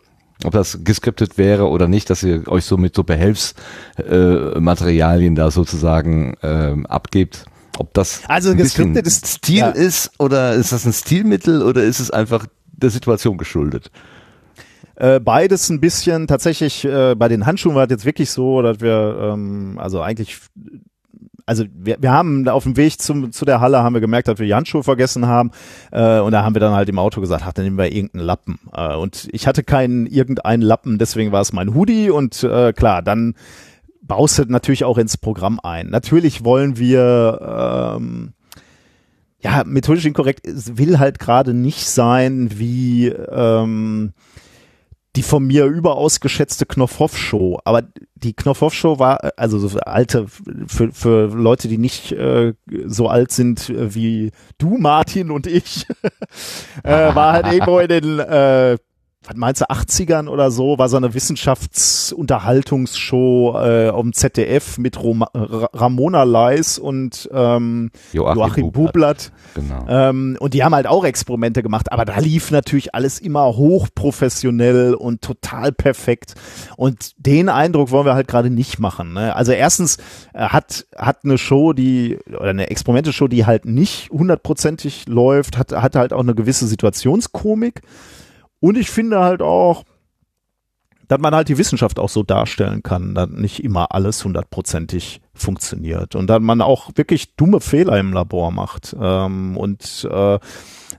ob 0.44 0.52
das 0.52 0.80
geskriptet 0.84 1.38
wäre 1.38 1.70
oder 1.70 1.88
nicht, 1.88 2.10
dass 2.10 2.24
ihr 2.24 2.48
euch 2.48 2.66
so 2.66 2.78
mit 2.78 2.96
so 2.96 3.04
Behelfsmaterialien 3.04 5.34
äh, 5.34 5.38
da 5.38 5.52
sozusagen 5.52 6.36
ähm, 6.44 6.86
abgebt. 6.86 7.46
Ob 7.78 7.94
das 7.94 8.22
also 8.28 8.52
ein 8.52 8.58
geskriptet 8.58 9.06
ist, 9.06 9.28
Stil 9.28 9.58
ja. 9.58 9.70
ist 9.70 10.12
oder 10.18 10.54
ist 10.54 10.72
das 10.72 10.86
ein 10.86 10.94
Stilmittel 10.94 11.62
oder 11.62 11.84
ist 11.84 12.00
es 12.00 12.10
einfach 12.10 12.48
der 12.72 12.90
Situation 12.90 13.38
geschuldet? 13.38 13.92
Äh, 14.96 15.20
beides 15.20 15.70
ein 15.70 15.82
bisschen. 15.82 16.28
Tatsächlich 16.28 16.86
äh, 16.86 17.16
bei 17.16 17.28
den 17.28 17.46
Handschuhen 17.46 17.76
war 17.76 17.84
es 17.84 17.90
jetzt 17.90 18.06
wirklich 18.06 18.32
so, 18.32 18.62
dass 18.62 18.80
wir 18.80 19.34
ähm, 19.34 19.78
also 19.78 20.02
eigentlich 20.02 20.38
also 21.46 21.66
wir, 21.74 21.98
wir 22.02 22.12
haben 22.12 22.48
auf 22.48 22.64
dem 22.64 22.76
Weg 22.78 23.00
zum, 23.00 23.32
zu 23.32 23.46
der 23.46 23.62
Halle 23.62 23.84
haben 23.84 23.94
wir 23.94 24.02
gemerkt, 24.02 24.28
dass 24.28 24.40
wir 24.40 24.46
die 24.46 24.54
Handschuhe 24.54 24.84
vergessen 24.84 25.28
haben 25.28 25.52
äh, 25.92 26.20
und 26.20 26.32
da 26.32 26.44
haben 26.44 26.56
wir 26.56 26.60
dann 26.60 26.74
halt 26.74 26.90
im 26.90 27.00
Auto 27.00 27.22
gesagt, 27.22 27.44
ach, 27.46 27.54
dann 27.54 27.66
nehmen 27.66 27.78
wir 27.78 27.92
irgendeinen 27.92 28.26
Lappen 28.26 28.60
äh, 28.74 28.96
und 28.96 29.28
ich 29.32 29.48
hatte 29.48 29.64
keinen 29.64 30.06
irgendeinen 30.08 30.64
Lappen, 30.64 30.98
deswegen 30.98 31.32
war 31.32 31.42
es 31.42 31.54
mein 31.54 31.74
Hoodie 31.76 32.10
und 32.10 32.44
äh, 32.44 32.74
klar, 32.74 33.02
dann 33.02 33.36
baust 34.02 34.40
du 34.40 34.46
natürlich 34.46 34.86
auch 34.86 34.98
ins 35.00 35.18
Programm 35.18 35.60
ein. 35.62 35.90
Natürlich 35.90 36.46
wollen 36.46 36.78
wir 36.78 37.96
ähm, 37.98 38.34
ja, 39.42 39.64
methodisch 39.66 40.06
inkorrekt, 40.06 40.48
es 40.48 40.78
will 40.78 40.98
halt 41.00 41.20
gerade 41.20 41.54
nicht 41.54 41.88
sein 41.88 42.50
wie 42.56 43.08
ähm, 43.08 44.14
die 45.16 45.24
von 45.24 45.46
mir 45.46 45.66
überaus 45.66 46.20
geschätzte 46.20 46.66
Knopfhoff-Show. 46.66 47.60
Aber 47.64 47.84
die 48.16 48.34
Knopfhoff-Show 48.34 49.00
war, 49.00 49.32
also 49.38 49.60
so 49.60 49.80
alte, 49.80 50.26
für, 50.28 50.92
für 50.92 51.28
Leute, 51.28 51.68
die 51.68 51.78
nicht 51.78 52.12
äh, 52.12 52.54
so 52.86 53.08
alt 53.08 53.32
sind 53.32 53.72
wie 53.76 54.32
du, 54.58 54.78
Martin 54.78 55.32
und 55.32 55.48
ich, 55.48 55.86
äh, 56.84 57.16
war 57.16 57.34
halt 57.34 57.52
irgendwo 57.52 57.80
in 57.80 57.88
den 57.88 58.20
äh, 58.20 58.78
was 59.28 59.36
meinst 59.36 59.62
du, 59.62 59.70
80ern 59.70 60.28
oder 60.28 60.50
so, 60.52 60.78
war 60.78 60.90
so 60.90 60.98
eine 60.98 61.14
Wissenschaftsunterhaltungsshow 61.14 63.58
äh, 63.58 63.90
um 63.90 64.12
ZDF 64.14 64.78
mit 64.78 65.02
Roma, 65.02 65.30
Ramona 65.34 66.24
Leis 66.24 66.78
und 66.78 67.30
ähm, 67.34 67.92
Joachim, 68.14 68.38
Joachim 68.38 68.72
Bublatt. 68.72 69.32
Genau. 69.56 69.86
Ähm, 69.88 70.38
und 70.40 70.54
die 70.54 70.64
haben 70.64 70.76
halt 70.76 70.88
auch 70.88 71.06
Experimente 71.06 71.64
gemacht, 71.64 71.92
aber 71.92 72.06
da 72.06 72.20
lief 72.20 72.52
natürlich 72.52 72.94
alles 72.94 73.20
immer 73.20 73.56
hochprofessionell 73.56 74.94
und 74.94 75.22
total 75.22 75.72
perfekt. 75.72 76.36
Und 76.78 77.12
den 77.18 77.50
Eindruck 77.50 77.92
wollen 77.92 78.06
wir 78.06 78.16
halt 78.16 78.28
gerade 78.28 78.50
nicht 78.50 78.80
machen. 78.80 79.14
Ne? 79.14 79.36
Also 79.36 79.52
erstens 79.52 79.98
äh, 80.34 80.50
hat, 80.50 80.86
hat 80.96 81.20
eine 81.24 81.38
Show, 81.38 81.74
die, 81.74 82.18
oder 82.28 82.50
eine 82.50 82.70
Experimente-Show, 82.70 83.28
die 83.28 83.46
halt 83.46 83.66
nicht 83.66 84.10
hundertprozentig 84.12 85.08
läuft, 85.08 85.58
hat, 85.58 85.72
hat 85.72 85.96
halt 85.96 86.14
auch 86.14 86.20
eine 86.20 86.36
gewisse 86.36 86.68
Situationskomik. 86.68 87.82
Und 88.66 88.80
ich 88.80 88.90
finde 88.90 89.20
halt 89.20 89.44
auch, 89.44 89.84
dass 91.08 91.20
man 91.20 91.36
halt 91.36 91.50
die 91.50 91.60
Wissenschaft 91.60 92.00
auch 92.00 92.10
so 92.10 92.24
darstellen 92.24 92.82
kann, 92.82 93.14
dass 93.14 93.30
nicht 93.30 93.64
immer 93.64 93.94
alles 93.94 94.26
hundertprozentig 94.26 95.22
funktioniert 95.36 96.16
und 96.16 96.26
dass 96.26 96.40
man 96.40 96.62
auch 96.62 96.90
wirklich 96.96 97.36
dumme 97.36 97.60
Fehler 97.60 98.00
im 98.00 98.12
Labor 98.12 98.50
macht 98.50 98.96
ähm, 99.00 99.56
und 99.56 100.10
äh, 100.10 100.40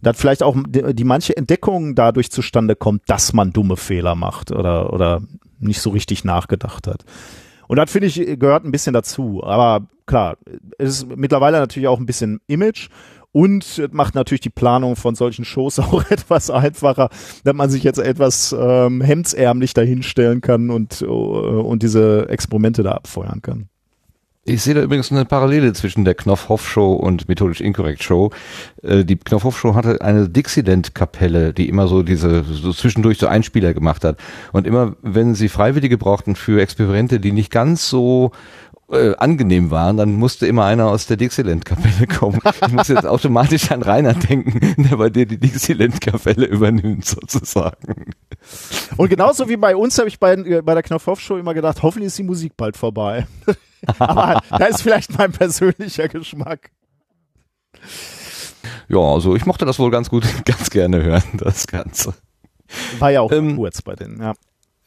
dass 0.01 0.17
vielleicht 0.17 0.45
auch 0.45 0.57
die, 0.69 0.95
die 0.95 1.03
manche 1.03 1.37
Entdeckung 1.37 1.97
dadurch 1.97 2.31
zustande 2.31 2.77
kommt, 2.77 3.03
dass 3.09 3.33
man 3.33 3.53
dumme 3.53 3.77
Fehler 3.77 4.15
macht 4.15 4.53
oder 4.53 4.93
oder 4.93 5.23
nicht 5.59 5.81
so 5.81 5.91
richtig 5.91 6.23
nachgedacht 6.23 6.87
hat. 6.87 7.05
Und 7.67 7.79
das 7.79 7.91
finde 7.91 8.07
ich 8.07 8.39
gehört 8.39 8.65
ein 8.65 8.71
bisschen 8.71 8.93
dazu. 8.93 9.43
Aber 9.43 9.89
klar, 10.07 10.37
es 10.79 10.99
ist 10.99 11.17
mittlerweile 11.17 11.59
natürlich 11.59 11.89
auch 11.89 11.99
ein 11.99 12.07
bisschen 12.07 12.39
Image 12.47 12.91
und 13.37 13.93
macht 13.93 14.15
natürlich 14.15 14.41
die 14.41 14.49
Planung 14.49 14.97
von 14.97 15.15
solchen 15.15 15.45
Shows 15.45 15.79
auch 15.79 16.11
etwas 16.11 16.49
einfacher, 16.49 17.11
dass 17.45 17.55
man 17.55 17.69
sich 17.69 17.85
jetzt 17.85 17.99
etwas 17.99 18.57
ähm, 18.59 19.03
hemdsärmlich 19.03 19.75
dahinstellen 19.75 20.41
kann 20.41 20.71
und, 20.71 21.03
uh, 21.03 21.07
und 21.07 21.83
diese 21.83 22.31
Experimente 22.31 22.83
da 22.83 22.93
abfeuern 22.93 23.43
kann. 23.43 23.69
Ich 24.49 24.63
sehe 24.63 24.75
da 24.75 24.83
übrigens 24.83 25.11
eine 25.11 25.25
Parallele 25.25 25.73
zwischen 25.73 26.05
der 26.05 26.15
Knopfhoff-Show 26.15 26.95
und 26.95 27.29
Methodisch 27.29 27.61
Inkorrekt 27.61 28.05
Show. 28.05 28.31
Äh, 28.83 29.05
die 29.05 29.17
Knopfhoff-Show 29.17 29.75
hatte 29.75 30.01
eine 30.01 30.29
Dixieland-Kapelle, 30.29 31.53
die 31.53 31.69
immer 31.69 31.89
so 31.89 32.05
diese, 32.05 32.45
so 32.45 32.73
zwischendurch 32.73 33.19
so 33.19 33.27
Einspieler 33.27 33.75
gemacht 33.75 34.05
hat. 34.05 34.19
Und 34.53 34.67
immer, 34.67 34.95
wenn 35.03 35.35
sie 35.35 35.49
Freiwillige 35.49 35.99
brauchten 35.99 36.37
für 36.37 36.63
Experimente, 36.63 37.19
die 37.19 37.33
nicht 37.33 37.51
ganz 37.51 37.89
so 37.91 38.31
äh, 38.91 39.15
angenehm 39.17 39.71
waren, 39.71 39.97
dann 39.97 40.15
musste 40.15 40.47
immer 40.47 40.65
einer 40.65 40.87
aus 40.87 41.07
der 41.07 41.17
Dixieland-Kapelle 41.17 42.07
kommen. 42.19 42.41
Ich 42.67 42.73
muss 42.73 42.89
jetzt 42.89 43.07
automatisch 43.07 43.71
an 43.71 43.83
Rainer 43.83 44.15
denken, 44.15 44.83
der 44.83 44.97
bei 44.97 45.11
dir 45.11 45.27
die 45.27 45.39
Dixieland-Kapelle 45.39 46.47
übernimmt, 46.47 47.05
sozusagen. 47.05 48.13
Und 48.97 49.09
genauso 49.09 49.49
wie 49.49 49.57
bei 49.57 49.75
uns 49.75 49.99
habe 49.99 50.09
ich 50.09 50.21
bei, 50.21 50.35
äh, 50.35 50.63
bei 50.63 50.75
der 50.75 50.83
Knopfhoff-Show 50.83 51.37
immer 51.37 51.55
gedacht, 51.55 51.83
hoffentlich 51.83 52.09
ist 52.09 52.19
die 52.19 52.23
Musik 52.23 52.53
bald 52.57 52.77
vorbei. 52.77 53.27
Aber 53.99 54.41
da 54.51 54.67
ist 54.67 54.83
vielleicht 54.83 55.17
mein 55.19 55.33
persönlicher 55.33 56.09
Geschmack. 56.09 56.71
Ja, 58.89 58.99
also 58.99 59.35
ich 59.37 59.47
mochte 59.47 59.65
das 59.65 59.79
wohl 59.79 59.91
ganz 59.91 60.11
gut, 60.11 60.25
ganz 60.45 60.71
gerne 60.71 61.03
hören, 61.03 61.25
das 61.35 61.67
Ganze. 61.67 62.15
War 62.99 63.11
ja 63.11 63.21
auch 63.21 63.33
ähm, 63.33 63.57
kurz 63.57 63.83
bei 63.83 63.95
denen, 63.95 64.21
ja. 64.21 64.35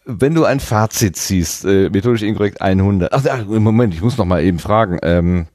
Wenn 0.06 0.34
du 0.34 0.45
ein 0.45 0.60
Fazit 0.60 1.18
ziehst, 1.18 1.66
äh, 1.66 1.89
methodisch 1.89 2.24
inkorrekt 2.24 2.62
100. 2.62 3.14
Ach, 3.14 3.24
ach, 3.30 3.45
Moment, 3.45 3.93
ich 3.93 4.02
muss 4.02 4.18
noch 4.18 4.26
mal 4.26 4.43
eben 4.43 4.60
fragen. 4.60 4.97
Ähm, 5.04 5.47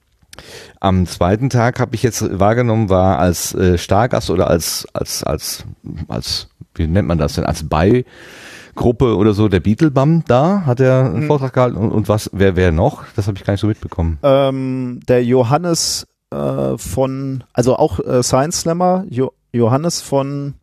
am 0.81 1.07
zweiten 1.07 1.51
Tag 1.51 1.81
habe 1.81 1.95
ich 1.95 2.03
jetzt 2.03 2.39
wahrgenommen, 2.39 2.89
war 2.89 3.19
als 3.19 3.55
äh, 3.55 3.79
Stargast 3.79 4.31
oder 4.31 4.49
als 4.49 4.87
als 4.93 5.23
als 5.23 5.65
als 6.09 6.49
wie 6.75 6.87
nennt 6.87 7.07
man 7.07 7.19
das 7.19 7.35
denn 7.35 7.45
als 7.45 7.69
bei 7.69 8.05
Gruppe 8.75 9.17
oder 9.17 9.35
so, 9.35 9.49
der 9.49 9.61
Beetlebum 9.61 10.25
da, 10.27 10.63
hat 10.67 10.81
er 10.81 11.05
einen 11.05 11.23
hm. 11.23 11.27
Vortrag 11.29 11.53
gehalten 11.53 11.77
und, 11.77 11.93
und, 11.93 12.09
was, 12.09 12.31
wer, 12.33 12.57
wer 12.57 12.73
noch? 12.73 13.05
Das 13.17 13.27
habe 13.27 13.37
ich 13.39 13.45
gar 13.45 13.53
nicht 13.53 13.61
so 13.61 13.67
mitbekommen. 13.67 14.19
Ähm, 14.23 15.01
der 15.09 15.25
Johannes 15.25 16.07
äh, 16.31 16.77
von, 16.77 17.45
also 17.53 17.77
auch 17.77 18.01
äh, 18.01 18.23
Science 18.23 18.63
Slammer, 18.63 19.05
jo 19.09 19.33
Johannes 19.53 20.01
von, 20.01 20.55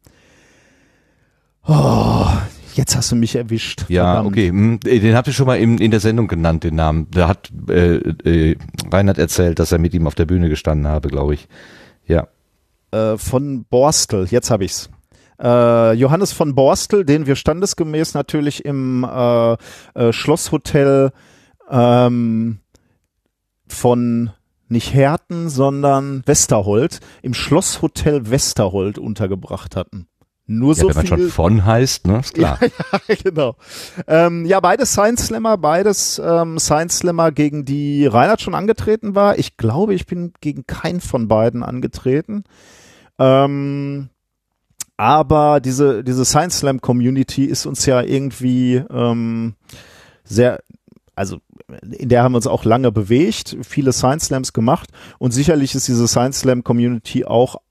oh, 1.66 2.28
jetzt 2.74 2.96
hast 2.96 3.12
du 3.12 3.16
mich 3.16 3.36
erwischt. 3.36 3.86
Ja, 3.90 4.14
verdammt. 4.14 4.28
okay, 4.28 4.50
hm, 4.50 4.80
den 4.80 5.16
habt 5.16 5.28
ihr 5.28 5.34
schon 5.34 5.48
mal 5.48 5.60
in, 5.60 5.78
in 5.78 5.92
der 5.92 6.00
Sendung 6.00 6.28
genannt, 6.28 6.64
den 6.64 6.76
Namen. 6.76 7.08
Da 7.12 7.28
hat 7.28 7.52
äh, 7.70 7.98
äh, 7.98 8.58
Reinhard 8.92 9.18
erzählt, 9.18 9.60
dass 9.60 9.72
er 9.72 9.80
mit 9.80 9.94
ihm 9.94 10.08
auf 10.08 10.16
der 10.16 10.26
Bühne 10.26 10.50
gestanden 10.50 10.88
habe, 10.88 11.10
glaube 11.10 11.34
ich. 11.34 11.48
Ja. 12.06 12.28
Äh, 12.92 13.18
von 13.18 13.66
Borstel, 13.66 14.28
jetzt 14.30 14.52
habe 14.52 14.66
ich's 14.66 14.90
äh, 15.42 15.94
Johannes 15.94 16.32
von 16.32 16.56
Borstel, 16.56 17.04
den 17.04 17.26
wir 17.26 17.36
standesgemäß 17.36 18.14
natürlich 18.14 18.64
im 18.64 19.04
äh, 19.04 19.54
äh, 19.96 20.14
Schlosshotel 20.14 21.12
ähm, 21.70 22.60
von 23.68 24.32
nicht 24.68 24.94
Herten, 24.94 25.50
sondern 25.50 26.24
Westerhold, 26.26 27.00
im 27.22 27.34
Schlosshotel 27.34 28.30
Westerhold 28.30 28.98
untergebracht 28.98 29.76
hatten. 29.76 30.08
Nur 30.52 30.76
ja, 30.76 30.82
so 30.82 30.90
wenn 30.90 30.96
man 30.96 31.08
schon 31.08 31.30
von 31.30 31.66
heißt, 31.66 32.08
ne, 32.08 32.20
ist 32.20 32.34
klar. 32.34 32.60
Ja, 32.62 33.00
ja 33.08 33.16
genau. 33.24 33.56
Ähm, 34.08 34.46
ja, 34.46 34.60
beide 34.60 34.86
Science 34.86 35.28
Slammer, 35.28 35.58
beides 35.58 36.22
ähm, 36.24 36.60
Science 36.60 37.00
Slammer, 37.00 37.32
gegen 37.32 37.66
die 37.66 38.06
Reinhard 38.06 38.42
schon 38.42 38.56
angetreten 38.56 39.16
war. 39.16 39.40
Ich 39.40 39.58
glaube, 39.58 39.94
ich 39.94 40.06
bin 40.06 40.34
gegen 40.42 40.66
keinen 40.68 41.02
von 41.02 41.28
beiden 41.28 41.64
angetreten. 41.64 42.44
Ähm, 43.18 44.10
aber 44.98 45.62
diese, 45.62 46.04
diese 46.04 46.26
Science 46.26 46.60
Slam 46.60 46.82
Community 46.82 47.46
ist 47.46 47.66
uns 47.66 47.86
ja 47.86 48.02
irgendwie 48.02 48.84
ähm, 48.92 49.56
sehr, 50.24 50.60
also 51.16 51.38
in 51.82 52.10
der 52.10 52.24
haben 52.24 52.34
wir 52.34 52.38
uns 52.38 52.48
auch 52.48 52.66
lange 52.66 52.92
bewegt, 52.92 53.58
viele 53.62 53.94
Science 53.94 54.26
Slams 54.26 54.54
gemacht 54.54 54.90
und 55.18 55.32
sicherlich 55.32 55.76
ist 55.76 55.88
diese 55.88 56.08
Science 56.08 56.42
Slam 56.42 56.64
Community 56.64 57.26
auch 57.26 57.62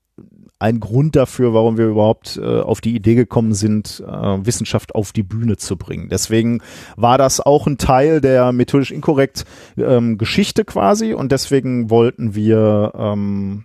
ein 0.60 0.78
Grund 0.78 1.16
dafür, 1.16 1.54
warum 1.54 1.78
wir 1.78 1.86
überhaupt 1.86 2.38
äh, 2.40 2.60
auf 2.60 2.80
die 2.80 2.94
Idee 2.94 3.14
gekommen 3.14 3.54
sind, 3.54 4.04
äh, 4.06 4.46
Wissenschaft 4.46 4.94
auf 4.94 5.12
die 5.12 5.22
Bühne 5.22 5.56
zu 5.56 5.76
bringen. 5.76 6.08
Deswegen 6.10 6.62
war 6.96 7.18
das 7.18 7.40
auch 7.40 7.66
ein 7.66 7.78
Teil 7.78 8.20
der 8.20 8.52
methodisch 8.52 8.90
inkorrekt 8.92 9.46
ähm, 9.78 10.18
Geschichte 10.18 10.64
quasi 10.64 11.14
und 11.14 11.32
deswegen 11.32 11.90
wollten 11.90 12.34
wir 12.34 12.92
ähm, 12.94 13.64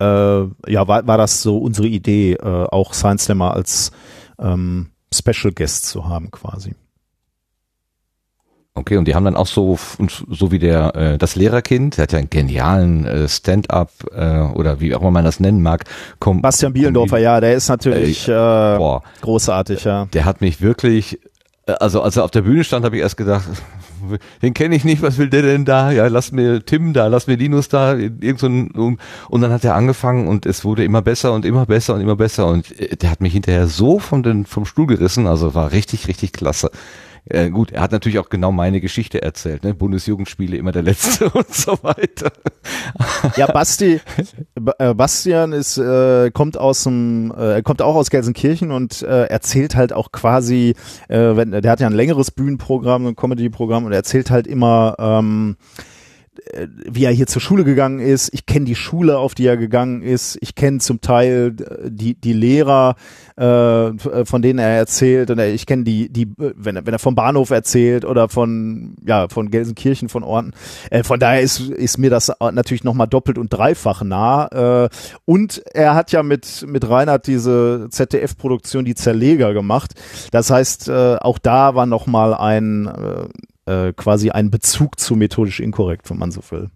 äh, 0.00 0.04
ja, 0.04 0.86
war, 0.88 1.06
war 1.06 1.18
das 1.18 1.42
so 1.42 1.58
unsere 1.58 1.88
Idee, 1.88 2.34
äh, 2.34 2.66
auch 2.70 2.94
Science 2.94 3.24
Slammer 3.24 3.54
als 3.54 3.90
ähm, 4.38 4.90
Special 5.12 5.52
Guest 5.52 5.86
zu 5.86 6.08
haben 6.08 6.30
quasi. 6.30 6.74
Okay, 8.78 8.96
und 8.96 9.06
die 9.06 9.14
haben 9.14 9.24
dann 9.24 9.36
auch 9.36 9.48
so, 9.48 9.76
so 10.30 10.52
wie 10.52 10.60
der 10.60 10.94
äh, 10.94 11.18
das 11.18 11.34
Lehrerkind, 11.34 11.96
der 11.96 12.04
hat 12.04 12.12
ja 12.12 12.18
einen 12.20 12.30
genialen 12.30 13.04
äh, 13.04 13.28
Stand-up 13.28 13.90
äh, 14.14 14.40
oder 14.40 14.80
wie 14.80 14.94
auch 14.94 15.00
immer 15.00 15.10
man 15.10 15.24
das 15.24 15.40
nennen 15.40 15.62
mag. 15.62 15.84
Kom 16.20 16.42
Bastian 16.42 16.72
Bielendorfer, 16.72 17.18
ja, 17.18 17.40
der 17.40 17.54
ist 17.54 17.68
natürlich 17.68 18.28
äh, 18.28 18.76
äh, 18.76 19.00
großartig, 19.20 19.84
ja. 19.84 20.06
Der 20.12 20.24
hat 20.24 20.40
mich 20.40 20.60
wirklich, 20.60 21.18
äh, 21.66 21.72
also 21.72 22.02
als 22.02 22.16
er 22.16 22.24
auf 22.24 22.30
der 22.30 22.42
Bühne 22.42 22.62
stand, 22.62 22.84
habe 22.84 22.96
ich 22.96 23.02
erst 23.02 23.16
gedacht, 23.16 23.48
den 24.42 24.54
kenne 24.54 24.76
ich 24.76 24.84
nicht, 24.84 25.02
was 25.02 25.18
will 25.18 25.28
der 25.28 25.42
denn 25.42 25.64
da? 25.64 25.90
Ja, 25.90 26.06
lass 26.06 26.30
mir 26.30 26.64
Tim 26.64 26.92
da, 26.92 27.08
lass 27.08 27.26
mir 27.26 27.36
Linus 27.36 27.68
da, 27.68 27.94
irgend 27.96 28.38
so 28.38 28.46
ein, 28.46 28.70
und 29.28 29.40
dann 29.40 29.50
hat 29.50 29.64
er 29.64 29.74
angefangen 29.74 30.28
und 30.28 30.46
es 30.46 30.64
wurde 30.64 30.84
immer 30.84 31.02
besser 31.02 31.32
und 31.32 31.44
immer 31.44 31.66
besser 31.66 31.94
und 31.94 32.00
immer 32.00 32.16
besser 32.16 32.46
und 32.46 32.78
äh, 32.80 32.96
der 32.96 33.10
hat 33.10 33.20
mich 33.20 33.32
hinterher 33.32 33.66
so 33.66 33.98
von 33.98 34.22
den, 34.22 34.46
vom 34.46 34.66
Stuhl 34.66 34.86
gerissen, 34.86 35.26
also 35.26 35.54
war 35.54 35.72
richtig, 35.72 36.06
richtig 36.06 36.32
klasse. 36.32 36.70
Äh, 37.30 37.50
gut, 37.50 37.72
er 37.72 37.82
hat 37.82 37.92
natürlich 37.92 38.18
auch 38.18 38.30
genau 38.30 38.52
meine 38.52 38.80
Geschichte 38.80 39.22
erzählt, 39.22 39.62
ne? 39.62 39.74
Bundesjugendspiele 39.74 40.56
immer 40.56 40.72
der 40.72 40.82
letzte 40.82 41.28
und 41.30 41.52
so 41.52 41.78
weiter. 41.82 42.32
Ja, 43.36 43.46
Basti, 43.46 44.00
äh, 44.78 44.94
Bastian 44.94 45.52
ist 45.52 45.76
äh, 45.78 46.30
kommt 46.30 46.56
aus 46.56 46.84
dem, 46.84 47.32
äh, 47.36 47.62
kommt 47.62 47.82
auch 47.82 47.96
aus 47.96 48.10
Gelsenkirchen 48.10 48.70
und 48.70 49.02
äh, 49.02 49.24
erzählt 49.24 49.76
halt 49.76 49.92
auch 49.92 50.10
quasi, 50.10 50.74
äh, 51.08 51.36
wenn 51.36 51.50
der 51.50 51.70
hat 51.70 51.80
ja 51.80 51.86
ein 51.86 51.92
längeres 51.92 52.30
Bühnenprogramm, 52.30 53.06
ein 53.06 53.16
Comedy-Programm 53.16 53.84
und 53.84 53.92
er 53.92 53.98
erzählt 53.98 54.30
halt 54.30 54.46
immer 54.46 54.96
ähm, 54.98 55.56
äh, 55.58 55.97
wie 56.88 57.04
er 57.04 57.12
hier 57.12 57.26
zur 57.26 57.42
Schule 57.42 57.64
gegangen 57.64 58.00
ist. 58.00 58.32
Ich 58.32 58.46
kenne 58.46 58.64
die 58.64 58.74
Schule, 58.74 59.18
auf 59.18 59.34
die 59.34 59.46
er 59.46 59.56
gegangen 59.56 60.02
ist. 60.02 60.38
Ich 60.40 60.54
kenne 60.54 60.78
zum 60.78 61.00
Teil 61.00 61.54
äh, 61.58 61.90
die, 61.90 62.14
die 62.14 62.32
Lehrer, 62.32 62.96
äh, 63.36 63.92
von 64.24 64.42
denen 64.42 64.58
er 64.58 64.70
erzählt. 64.70 65.30
Und 65.30 65.38
ich 65.40 65.66
kenne 65.66 65.84
die, 65.84 66.08
die, 66.08 66.32
wenn 66.36 66.76
er, 66.76 66.86
wenn 66.86 66.94
er 66.94 66.98
vom 66.98 67.14
Bahnhof 67.14 67.50
erzählt 67.50 68.04
oder 68.04 68.28
von, 68.28 68.96
ja, 69.04 69.28
von 69.28 69.50
Gelsenkirchen, 69.50 70.08
von 70.08 70.22
Orten. 70.22 70.52
Äh, 70.90 71.02
von 71.02 71.20
daher 71.20 71.40
ist, 71.40 71.60
ist 71.60 71.98
mir 71.98 72.10
das 72.10 72.32
natürlich 72.40 72.84
nochmal 72.84 73.08
doppelt 73.08 73.38
und 73.38 73.52
dreifach 73.52 74.02
nah. 74.02 74.84
Äh, 74.84 74.88
und 75.24 75.62
er 75.74 75.94
hat 75.94 76.12
ja 76.12 76.22
mit, 76.22 76.64
mit 76.66 76.88
Reinhard 76.88 77.26
diese 77.26 77.88
ZDF-Produktion, 77.90 78.84
die 78.84 78.94
Zerleger 78.94 79.52
gemacht. 79.52 79.94
Das 80.30 80.50
heißt, 80.50 80.88
äh, 80.88 81.16
auch 81.16 81.38
da 81.38 81.74
war 81.74 81.86
nochmal 81.86 82.34
ein, 82.34 82.90
äh, 83.68 83.92
quasi 83.92 84.30
einen 84.30 84.50
Bezug 84.50 84.98
zu 84.98 85.14
methodisch 85.16 85.60
inkorrekt, 85.60 86.08
wenn 86.10 86.18
man 86.18 86.30
so 86.30 86.40
will. 86.50 86.70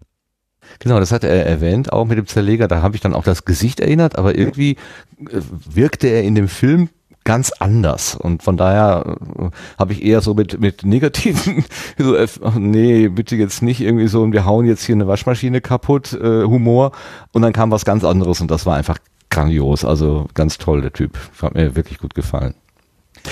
Genau, 0.79 0.99
das 0.99 1.11
hat 1.11 1.23
er 1.23 1.45
erwähnt, 1.45 1.91
auch 1.91 2.05
mit 2.05 2.17
dem 2.17 2.27
Zerleger. 2.27 2.67
Da 2.67 2.81
habe 2.81 2.95
ich 2.95 3.01
dann 3.01 3.13
auch 3.13 3.23
das 3.23 3.45
Gesicht 3.45 3.79
erinnert, 3.79 4.17
aber 4.17 4.37
irgendwie 4.37 4.77
äh, 5.19 5.41
wirkte 5.69 6.07
er 6.07 6.23
in 6.23 6.35
dem 6.35 6.47
Film 6.47 6.89
ganz 7.23 7.51
anders. 7.51 8.15
Und 8.15 8.43
von 8.43 8.57
daher 8.57 9.17
äh, 9.39 9.49
habe 9.77 9.93
ich 9.93 10.03
eher 10.03 10.21
so 10.21 10.33
mit 10.33 10.59
mit 10.59 10.83
negativen 10.83 11.65
so 11.97 12.15
nee 12.57 13.07
bitte 13.07 13.35
jetzt 13.35 13.61
nicht 13.61 13.81
irgendwie 13.81 14.07
so 14.07 14.21
und 14.21 14.33
wir 14.33 14.45
hauen 14.45 14.65
jetzt 14.65 14.83
hier 14.83 14.95
eine 14.95 15.07
Waschmaschine 15.07 15.61
kaputt 15.61 16.13
äh, 16.13 16.43
Humor. 16.43 16.91
Und 17.31 17.41
dann 17.41 17.53
kam 17.53 17.71
was 17.71 17.85
ganz 17.85 18.03
anderes 18.03 18.41
und 18.41 18.51
das 18.51 18.65
war 18.65 18.75
einfach 18.75 18.97
grandios. 19.29 19.85
Also 19.85 20.27
ganz 20.33 20.57
toll 20.57 20.81
der 20.81 20.93
Typ. 20.93 21.17
Hat 21.41 21.55
mir 21.55 21.75
wirklich 21.75 21.99
gut 21.99 22.15
gefallen 22.15 22.55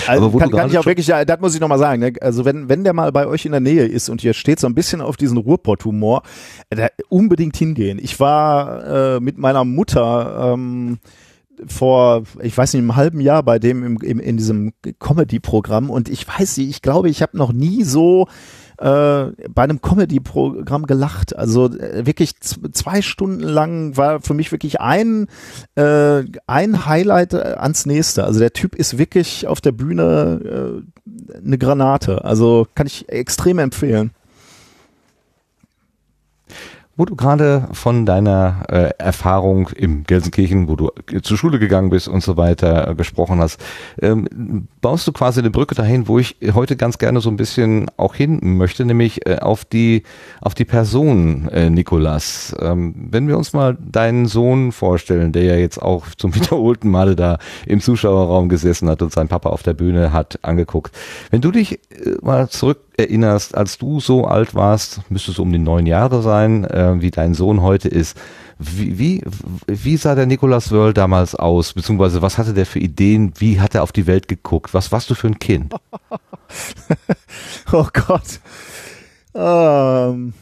also 0.06 0.30
kann, 0.38 0.50
kann 0.50 0.70
ich 0.70 0.78
auch 0.78 0.86
wirklich, 0.86 1.06
ja, 1.06 1.24
das 1.24 1.40
muss 1.40 1.54
ich 1.54 1.60
nochmal 1.60 1.78
sagen, 1.78 2.00
ne? 2.00 2.12
also 2.20 2.44
wenn, 2.44 2.68
wenn 2.68 2.84
der 2.84 2.92
mal 2.92 3.12
bei 3.12 3.26
euch 3.26 3.44
in 3.44 3.52
der 3.52 3.60
Nähe 3.60 3.84
ist 3.84 4.08
und 4.08 4.22
ihr 4.24 4.32
steht 4.34 4.60
so 4.60 4.66
ein 4.66 4.74
bisschen 4.74 5.00
auf 5.00 5.16
diesen 5.16 5.36
Ruhrpott-Humor, 5.36 6.22
äh, 6.70 6.88
unbedingt 7.08 7.56
hingehen. 7.56 7.98
Ich 8.02 8.18
war 8.20 9.16
äh, 9.16 9.20
mit 9.20 9.38
meiner 9.38 9.64
Mutter 9.64 10.52
ähm, 10.52 10.98
vor, 11.66 12.24
ich 12.42 12.56
weiß 12.56 12.72
nicht, 12.72 12.80
einem 12.80 12.96
halben 12.96 13.20
Jahr 13.20 13.42
bei 13.42 13.58
dem 13.58 13.84
im, 13.84 13.96
im, 13.98 14.20
in 14.20 14.36
diesem 14.36 14.72
Comedy-Programm 14.98 15.90
und 15.90 16.08
ich 16.08 16.26
weiß 16.26 16.56
nicht, 16.58 16.70
ich 16.70 16.82
glaube, 16.82 17.08
ich 17.08 17.22
habe 17.22 17.36
noch 17.36 17.52
nie 17.52 17.84
so 17.84 18.26
bei 18.82 19.62
einem 19.62 19.80
Comedy-Programm 19.80 20.86
gelacht. 20.86 21.36
Also 21.36 21.66
äh, 21.66 22.04
wirklich 22.04 22.40
zwei 22.40 23.00
Stunden 23.02 23.40
lang 23.40 23.96
war 23.96 24.20
für 24.20 24.34
mich 24.34 24.50
wirklich 24.50 24.80
ein, 24.80 25.28
äh, 25.76 26.24
ein 26.46 26.86
Highlight 26.86 27.34
äh, 27.34 27.54
ans 27.58 27.86
nächste. 27.86 28.24
Also 28.24 28.40
der 28.40 28.52
Typ 28.52 28.74
ist 28.74 28.98
wirklich 28.98 29.46
auf 29.46 29.60
der 29.60 29.72
Bühne 29.72 30.82
äh, 31.04 31.38
eine 31.44 31.58
Granate. 31.58 32.24
Also 32.24 32.66
kann 32.74 32.86
ich 32.86 33.08
extrem 33.08 33.58
empfehlen. 33.58 34.10
Wo 36.94 37.06
du 37.06 37.16
gerade 37.16 37.68
von 37.72 38.04
deiner 38.04 38.64
äh, 38.68 38.90
Erfahrung 38.98 39.68
im 39.68 40.04
Gelsenkirchen, 40.04 40.68
wo 40.68 40.76
du 40.76 40.90
zur 41.22 41.38
Schule 41.38 41.58
gegangen 41.58 41.88
bist 41.88 42.06
und 42.06 42.22
so 42.22 42.36
weiter 42.36 42.86
äh, 42.86 42.94
gesprochen 42.94 43.40
hast, 43.40 43.58
ähm, 44.02 44.68
baust 44.82 45.06
du 45.06 45.12
quasi 45.12 45.40
eine 45.40 45.48
Brücke 45.50 45.74
dahin, 45.74 46.06
wo 46.06 46.18
ich 46.18 46.36
heute 46.52 46.76
ganz 46.76 46.98
gerne 46.98 47.22
so 47.22 47.30
ein 47.30 47.36
bisschen 47.36 47.90
auch 47.96 48.14
hin 48.14 48.40
möchte, 48.42 48.84
nämlich 48.84 49.26
äh, 49.26 49.38
auf 49.38 49.64
die 49.64 50.02
auf 50.42 50.54
die 50.54 50.66
Person 50.66 51.48
äh, 51.48 51.70
Nikolas. 51.70 52.54
Ähm, 52.60 53.08
wenn 53.10 53.26
wir 53.26 53.38
uns 53.38 53.54
mal 53.54 53.78
deinen 53.80 54.26
Sohn 54.26 54.70
vorstellen, 54.70 55.32
der 55.32 55.44
ja 55.44 55.56
jetzt 55.56 55.80
auch 55.80 56.08
zum 56.18 56.34
wiederholten 56.34 56.90
Male 56.90 57.16
da 57.16 57.38
im 57.64 57.80
Zuschauerraum 57.80 58.50
gesessen 58.50 58.90
hat 58.90 59.00
und 59.00 59.12
seinen 59.12 59.28
Papa 59.28 59.48
auf 59.48 59.62
der 59.62 59.72
Bühne 59.72 60.12
hat 60.12 60.40
angeguckt. 60.42 60.94
Wenn 61.30 61.40
du 61.40 61.52
dich 61.52 61.72
äh, 61.72 62.16
mal 62.20 62.50
zurück 62.50 62.80
erinnerst, 62.96 63.56
als 63.56 63.78
du 63.78 64.00
so 64.00 64.26
alt 64.26 64.54
warst, 64.54 65.00
müsste 65.10 65.30
es 65.30 65.38
um 65.38 65.52
die 65.52 65.58
neun 65.58 65.86
Jahre 65.86 66.22
sein, 66.22 66.64
äh, 66.64 67.00
wie 67.00 67.10
dein 67.10 67.34
Sohn 67.34 67.62
heute 67.62 67.88
ist. 67.88 68.16
Wie, 68.58 68.98
wie, 68.98 69.22
wie 69.66 69.96
sah 69.96 70.14
der 70.14 70.26
Nicolas 70.26 70.70
Wörl 70.70 70.92
damals 70.92 71.34
aus? 71.34 71.72
Beziehungsweise 71.72 72.22
was 72.22 72.38
hatte 72.38 72.54
der 72.54 72.66
für 72.66 72.78
Ideen? 72.78 73.32
Wie 73.38 73.60
hat 73.60 73.74
er 73.74 73.82
auf 73.82 73.92
die 73.92 74.06
Welt 74.06 74.28
geguckt? 74.28 74.74
Was 74.74 74.92
warst 74.92 75.10
du 75.10 75.14
für 75.14 75.28
ein 75.28 75.38
Kind? 75.38 75.74
oh 77.72 77.86
Gott. 77.92 78.40
Ähm, 79.34 80.34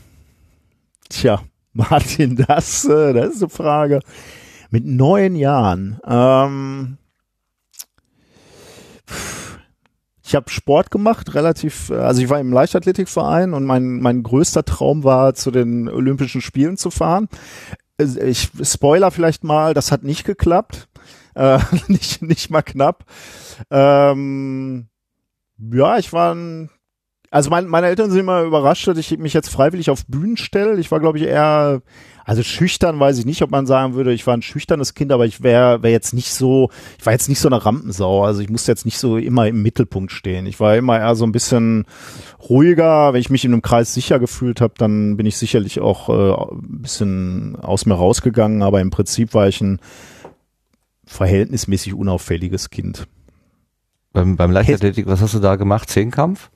tja, 1.08 1.40
Martin, 1.72 2.36
das, 2.36 2.84
äh, 2.84 3.12
das 3.12 3.36
ist 3.36 3.42
eine 3.42 3.50
Frage. 3.50 4.00
Mit 4.70 4.84
neun 4.84 5.34
Jahren. 5.34 5.98
Ähm, 6.06 6.98
ich 10.30 10.36
habe 10.36 10.48
Sport 10.48 10.92
gemacht, 10.92 11.34
relativ, 11.34 11.90
also 11.90 12.22
ich 12.22 12.30
war 12.30 12.38
im 12.38 12.52
Leichtathletikverein 12.52 13.52
und 13.52 13.64
mein, 13.64 13.98
mein 14.00 14.22
größter 14.22 14.64
Traum 14.64 15.02
war, 15.02 15.34
zu 15.34 15.50
den 15.50 15.88
Olympischen 15.88 16.40
Spielen 16.40 16.76
zu 16.76 16.92
fahren. 16.92 17.28
Ich 17.98 18.48
spoiler 18.62 19.10
vielleicht 19.10 19.42
mal, 19.42 19.74
das 19.74 19.90
hat 19.90 20.04
nicht 20.04 20.22
geklappt. 20.22 20.88
Äh, 21.34 21.58
nicht, 21.88 22.22
nicht 22.22 22.48
mal 22.48 22.62
knapp. 22.62 23.06
Ähm, 23.72 24.86
ja, 25.58 25.98
ich 25.98 26.12
war 26.12 26.32
ein 26.32 26.70
also 27.32 27.48
mein, 27.48 27.66
meine 27.66 27.86
Eltern 27.86 28.10
sind 28.10 28.20
immer 28.20 28.42
überrascht, 28.42 28.88
dass 28.88 28.98
ich 28.98 29.16
mich 29.18 29.34
jetzt 29.34 29.50
freiwillig 29.50 29.88
auf 29.90 30.04
Bühnen 30.06 30.36
stelle. 30.36 30.78
Ich 30.80 30.90
war, 30.90 30.98
glaube 30.98 31.18
ich, 31.18 31.24
eher, 31.24 31.80
also 32.30 32.44
schüchtern 32.44 33.00
weiß 33.00 33.18
ich 33.18 33.26
nicht, 33.26 33.42
ob 33.42 33.50
man 33.50 33.66
sagen 33.66 33.94
würde, 33.94 34.12
ich 34.12 34.24
war 34.24 34.36
ein 34.36 34.42
schüchternes 34.42 34.94
Kind, 34.94 35.10
aber 35.10 35.26
ich 35.26 35.42
wäre 35.42 35.82
wär 35.82 35.90
jetzt 35.90 36.14
nicht 36.14 36.32
so, 36.32 36.70
ich 36.96 37.04
war 37.04 37.12
jetzt 37.12 37.28
nicht 37.28 37.40
so 37.40 37.48
eine 37.48 37.66
Rampensau. 37.66 38.22
Also 38.22 38.40
ich 38.40 38.48
musste 38.48 38.70
jetzt 38.70 38.84
nicht 38.84 38.98
so 38.98 39.16
immer 39.16 39.48
im 39.48 39.62
Mittelpunkt 39.62 40.12
stehen. 40.12 40.46
Ich 40.46 40.60
war 40.60 40.76
immer 40.76 40.96
eher 40.96 41.16
so 41.16 41.24
ein 41.24 41.32
bisschen 41.32 41.86
ruhiger. 42.48 43.12
Wenn 43.12 43.20
ich 43.20 43.30
mich 43.30 43.44
in 43.44 43.52
einem 43.52 43.62
Kreis 43.62 43.94
sicher 43.94 44.20
gefühlt 44.20 44.60
habe, 44.60 44.74
dann 44.78 45.16
bin 45.16 45.26
ich 45.26 45.38
sicherlich 45.38 45.80
auch 45.80 46.08
äh, 46.08 46.54
ein 46.54 46.82
bisschen 46.82 47.56
aus 47.56 47.84
mir 47.84 47.94
rausgegangen. 47.94 48.62
Aber 48.62 48.80
im 48.80 48.90
Prinzip 48.90 49.34
war 49.34 49.48
ich 49.48 49.60
ein 49.60 49.80
verhältnismäßig 51.06 51.94
unauffälliges 51.94 52.70
Kind. 52.70 53.08
Beim, 54.12 54.36
beim 54.36 54.52
Leichtathletik, 54.52 55.08
was 55.08 55.20
hast 55.20 55.34
du 55.34 55.40
da 55.40 55.56
gemacht? 55.56 55.90
Zehnkampf? 55.90 56.52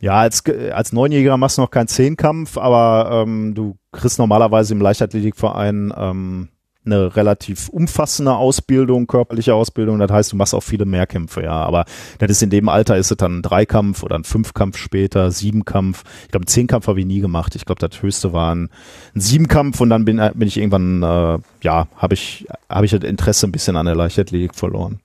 Ja, 0.00 0.14
als, 0.20 0.42
als 0.46 0.92
Neunjähriger 0.92 1.36
machst 1.36 1.58
du 1.58 1.62
noch 1.62 1.70
keinen 1.70 1.88
Zehnkampf, 1.88 2.56
aber 2.56 3.22
ähm, 3.22 3.54
du 3.54 3.76
kriegst 3.92 4.18
normalerweise 4.18 4.72
im 4.72 4.80
Leichtathletikverein 4.80 5.92
ähm, 5.94 6.48
eine 6.86 7.14
relativ 7.14 7.68
umfassende 7.68 8.34
Ausbildung, 8.34 9.06
körperliche 9.06 9.54
Ausbildung. 9.54 9.98
Das 9.98 10.10
heißt, 10.10 10.32
du 10.32 10.36
machst 10.36 10.54
auch 10.54 10.62
viele 10.62 10.86
Mehrkämpfe, 10.86 11.42
ja. 11.42 11.52
Aber 11.52 11.84
das 12.18 12.30
ist 12.30 12.42
in 12.42 12.48
dem 12.48 12.70
Alter 12.70 12.96
ist 12.96 13.10
es 13.10 13.16
dann 13.18 13.38
ein 13.38 13.42
Dreikampf 13.42 14.02
oder 14.02 14.16
ein 14.16 14.24
Fünfkampf 14.24 14.78
später, 14.78 15.30
Siebenkampf. 15.30 16.04
Ich 16.24 16.30
glaube, 16.30 16.46
Zehnkampf 16.46 16.86
habe 16.86 17.00
ich 17.00 17.06
nie 17.06 17.20
gemacht. 17.20 17.54
Ich 17.54 17.66
glaube, 17.66 17.86
das 17.86 18.00
höchste 18.02 18.32
war 18.32 18.54
ein, 18.54 18.70
Siebenkampf 19.14 19.80
und 19.80 19.90
dann 19.90 20.06
bin, 20.06 20.16
bin 20.34 20.48
ich 20.48 20.56
irgendwann, 20.56 21.02
äh, 21.02 21.38
ja, 21.62 21.86
habe 21.96 22.14
ich, 22.14 22.46
habe 22.70 22.86
ich 22.86 22.92
das 22.92 23.02
Interesse 23.02 23.46
ein 23.46 23.52
bisschen 23.52 23.76
an 23.76 23.86
der 23.86 23.96
Leichtathletik 23.96 24.54
verloren. 24.54 25.00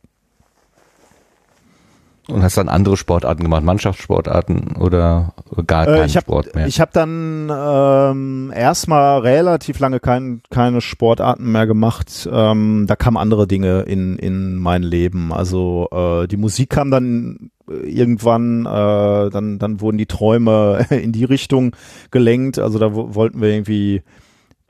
Und 2.27 2.41
hast 2.41 2.57
dann 2.57 2.69
andere 2.69 2.97
Sportarten 2.97 3.43
gemacht, 3.43 3.63
Mannschaftssportarten 3.63 4.77
oder 4.77 5.33
gar 5.67 5.83
äh, 5.83 5.85
keinen 5.85 6.09
äh, 6.09 6.13
hab, 6.13 6.23
Sport 6.23 6.55
mehr? 6.55 6.65
Ich 6.65 6.81
habe 6.81 6.91
dann 6.91 7.51
ähm, 7.51 8.51
erstmal 8.55 9.19
relativ 9.19 9.79
lange 9.79 9.99
kein, 9.99 10.41
keine 10.49 10.81
Sportarten 10.81 11.51
mehr 11.51 11.67
gemacht. 11.67 12.27
Ähm, 12.31 12.85
da 12.87 12.95
kamen 12.95 13.17
andere 13.17 13.47
Dinge 13.47 13.81
in, 13.81 14.17
in 14.17 14.55
mein 14.55 14.81
Leben. 14.81 15.31
Also 15.31 15.87
äh, 15.91 16.27
die 16.27 16.37
Musik 16.37 16.71
kam 16.71 16.89
dann 16.89 17.51
irgendwann, 17.67 18.65
äh, 18.65 19.29
dann, 19.29 19.59
dann 19.59 19.81
wurden 19.81 19.97
die 19.97 20.05
Träume 20.05 20.85
in 20.89 21.11
die 21.11 21.25
Richtung 21.25 21.75
gelenkt. 22.11 22.57
Also 22.59 22.79
da 22.79 22.93
wollten 22.93 23.41
wir 23.41 23.49
irgendwie 23.49 24.01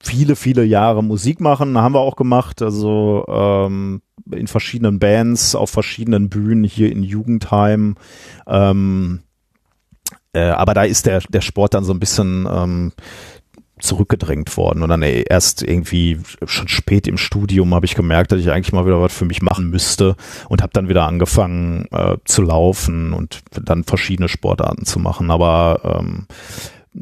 viele, 0.05 0.35
viele 0.35 0.63
Jahre 0.63 1.03
Musik 1.03 1.41
machen, 1.41 1.77
haben 1.77 1.95
wir 1.95 1.99
auch 1.99 2.15
gemacht, 2.15 2.61
also 2.61 3.25
ähm, 3.27 4.01
in 4.31 4.47
verschiedenen 4.47 4.99
Bands, 4.99 5.55
auf 5.55 5.69
verschiedenen 5.69 6.29
Bühnen 6.29 6.63
hier 6.63 6.91
in 6.91 7.03
Jugendheim. 7.03 7.95
Ähm, 8.47 9.21
äh, 10.33 10.49
aber 10.49 10.73
da 10.73 10.83
ist 10.83 11.05
der, 11.05 11.21
der 11.29 11.41
Sport 11.41 11.73
dann 11.73 11.83
so 11.83 11.93
ein 11.93 11.99
bisschen 11.99 12.47
ähm, 12.49 12.91
zurückgedrängt 13.79 14.55
worden 14.55 14.83
und 14.83 14.89
dann 14.89 15.01
erst 15.01 15.61
irgendwie 15.61 16.19
schon 16.45 16.67
spät 16.67 17.07
im 17.07 17.17
Studium 17.17 17.73
habe 17.73 17.85
ich 17.85 17.95
gemerkt, 17.95 18.31
dass 18.31 18.39
ich 18.39 18.49
eigentlich 18.49 18.71
mal 18.71 18.85
wieder 18.85 19.01
was 19.01 19.13
für 19.13 19.25
mich 19.25 19.41
machen 19.41 19.69
müsste 19.69 20.15
und 20.47 20.61
habe 20.61 20.71
dann 20.73 20.87
wieder 20.87 21.05
angefangen 21.05 21.87
äh, 21.91 22.17
zu 22.23 22.41
laufen 22.41 23.11
und 23.11 23.41
dann 23.51 23.83
verschiedene 23.83 24.29
Sportarten 24.29 24.85
zu 24.85 24.99
machen. 24.99 25.29
Aber 25.29 25.99
ähm, 25.99 26.27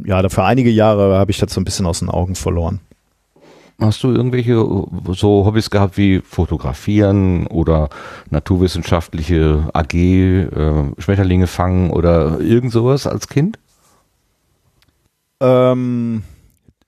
ja, 0.06 0.28
für 0.30 0.44
einige 0.44 0.72
Jahre 0.72 1.18
habe 1.18 1.32
ich 1.32 1.38
das 1.38 1.54
so 1.54 1.62
ein 1.62 1.66
bisschen 1.66 1.86
aus 1.86 2.00
den 2.00 2.10
Augen 2.10 2.36
verloren. 2.36 2.80
Hast 3.80 4.04
du 4.04 4.10
irgendwelche 4.10 4.54
so 4.54 5.46
Hobbys 5.46 5.70
gehabt 5.70 5.98
wie 5.98 6.22
Fotografieren 6.22 7.48
oder 7.48 7.90
naturwissenschaftliche 8.30 9.70
AG, 9.74 9.94
äh, 9.94 10.92
Schmetterlinge 10.98 11.48
fangen 11.48 11.90
oder 11.90 12.40
irgend 12.40 12.72
sowas 12.72 13.08
als 13.08 13.28
Kind? 13.28 13.58
Ähm, 15.40 16.24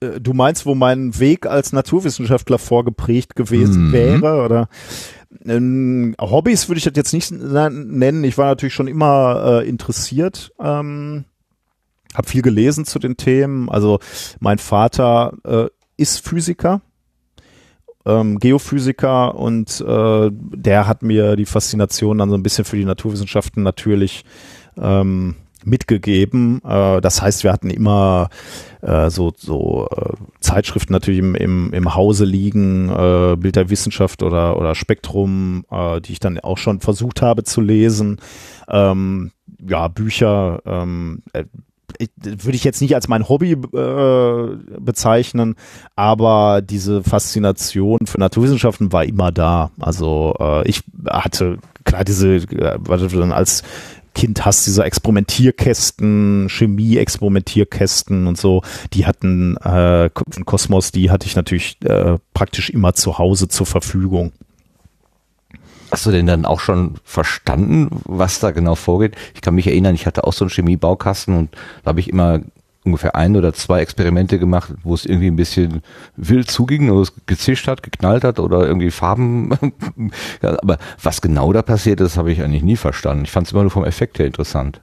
äh, 0.00 0.20
du 0.20 0.32
meinst, 0.32 0.64
wo 0.64 0.74
mein 0.74 1.18
Weg 1.18 1.46
als 1.46 1.72
Naturwissenschaftler 1.72 2.58
vorgeprägt 2.58 3.36
gewesen 3.36 3.88
mhm. 3.88 3.92
wäre 3.92 4.44
oder? 4.44 4.68
Ähm, 5.44 6.14
Hobbys 6.20 6.68
würde 6.68 6.78
ich 6.78 6.84
das 6.84 6.94
jetzt 6.96 7.12
nicht 7.12 7.30
nennen. 7.30 8.24
Ich 8.24 8.38
war 8.38 8.46
natürlich 8.46 8.74
schon 8.74 8.88
immer 8.88 9.60
äh, 9.62 9.68
interessiert. 9.68 10.52
Ähm, 10.60 11.24
habe 12.14 12.28
viel 12.28 12.42
gelesen 12.42 12.84
zu 12.84 12.98
den 12.98 13.16
Themen. 13.16 13.68
Also 13.68 13.98
mein 14.40 14.58
Vater 14.58 15.34
äh, 15.44 15.66
ist 15.96 16.26
Physiker, 16.26 16.80
ähm, 18.06 18.38
Geophysiker 18.38 19.34
und 19.34 19.80
äh, 19.80 20.30
der 20.32 20.86
hat 20.86 21.02
mir 21.02 21.36
die 21.36 21.46
Faszination 21.46 22.18
dann 22.18 22.30
so 22.30 22.36
ein 22.36 22.42
bisschen 22.42 22.64
für 22.64 22.76
die 22.76 22.84
Naturwissenschaften 22.84 23.62
natürlich 23.62 24.24
ähm, 24.78 25.34
mitgegeben. 25.64 26.62
Äh, 26.64 27.00
das 27.00 27.20
heißt, 27.20 27.42
wir 27.42 27.52
hatten 27.52 27.70
immer 27.70 28.30
äh, 28.80 29.10
so, 29.10 29.32
so 29.36 29.88
äh, 29.90 30.12
Zeitschriften 30.40 30.92
natürlich 30.92 31.18
im, 31.18 31.34
im, 31.34 31.72
im 31.72 31.94
Hause 31.94 32.24
liegen, 32.24 32.88
äh, 32.88 33.36
Bild 33.36 33.56
der 33.56 33.68
Wissenschaft 33.68 34.22
oder, 34.22 34.56
oder 34.56 34.74
Spektrum, 34.74 35.64
äh, 35.70 36.00
die 36.00 36.12
ich 36.12 36.20
dann 36.20 36.38
auch 36.38 36.58
schon 36.58 36.80
versucht 36.80 37.22
habe 37.22 37.42
zu 37.42 37.60
lesen. 37.60 38.20
Ähm, 38.68 39.32
ja, 39.66 39.88
Bücher, 39.88 40.62
ähm, 40.64 41.22
äh, 41.98 42.06
würde 42.22 42.56
ich 42.56 42.64
jetzt 42.64 42.80
nicht 42.80 42.94
als 42.94 43.08
mein 43.08 43.28
Hobby 43.28 43.52
äh, 43.52 44.56
bezeichnen, 44.80 45.56
aber 45.94 46.62
diese 46.62 47.02
Faszination 47.02 48.00
für 48.06 48.18
Naturwissenschaften 48.18 48.92
war 48.92 49.04
immer 49.04 49.32
da. 49.32 49.70
Also 49.78 50.34
äh, 50.38 50.68
ich 50.68 50.82
hatte 51.08 51.58
klar 51.84 52.04
diese, 52.04 52.36
äh, 52.36 52.78
was 52.80 53.14
als 53.32 53.62
Kind 54.16 54.46
hast, 54.46 54.66
diese 54.66 54.82
Experimentierkästen, 54.82 56.48
Chemie-Experimentierkästen 56.48 58.26
und 58.26 58.38
so, 58.38 58.62
die 58.94 59.04
hatten 59.04 59.58
äh, 59.58 60.08
Kosmos, 60.46 60.90
die 60.90 61.10
hatte 61.10 61.26
ich 61.26 61.36
natürlich 61.36 61.76
äh, 61.84 62.18
praktisch 62.32 62.70
immer 62.70 62.94
zu 62.94 63.18
Hause 63.18 63.48
zur 63.48 63.66
Verfügung. 63.66 64.32
Hast 65.96 66.04
du 66.04 66.10
denn 66.10 66.26
dann 66.26 66.44
auch 66.44 66.60
schon 66.60 66.96
verstanden, 67.04 67.88
was 68.04 68.38
da 68.38 68.50
genau 68.50 68.74
vorgeht? 68.74 69.16
Ich 69.34 69.40
kann 69.40 69.54
mich 69.54 69.66
erinnern, 69.66 69.94
ich 69.94 70.04
hatte 70.04 70.24
auch 70.24 70.34
so 70.34 70.44
einen 70.44 70.50
Chemiebaukasten 70.50 71.34
und 71.34 71.56
da 71.84 71.88
habe 71.88 72.00
ich 72.00 72.10
immer 72.10 72.40
ungefähr 72.84 73.14
ein 73.14 73.34
oder 73.34 73.54
zwei 73.54 73.80
Experimente 73.80 74.38
gemacht, 74.38 74.74
wo 74.82 74.92
es 74.92 75.06
irgendwie 75.06 75.28
ein 75.28 75.36
bisschen 75.36 75.80
wild 76.14 76.50
zuging, 76.50 76.92
wo 76.92 77.00
es 77.00 77.14
gezischt 77.24 77.66
hat, 77.66 77.82
geknallt 77.82 78.24
hat 78.24 78.38
oder 78.38 78.66
irgendwie 78.66 78.90
Farben. 78.90 79.52
aber 80.42 80.76
was 81.02 81.22
genau 81.22 81.50
da 81.54 81.62
passiert 81.62 82.02
ist, 82.02 82.18
habe 82.18 82.30
ich 82.30 82.42
eigentlich 82.42 82.62
nie 82.62 82.76
verstanden. 82.76 83.24
Ich 83.24 83.30
fand 83.30 83.46
es 83.46 83.54
immer 83.54 83.62
nur 83.62 83.70
vom 83.70 83.86
Effekt 83.86 84.18
her 84.18 84.26
interessant. 84.26 84.82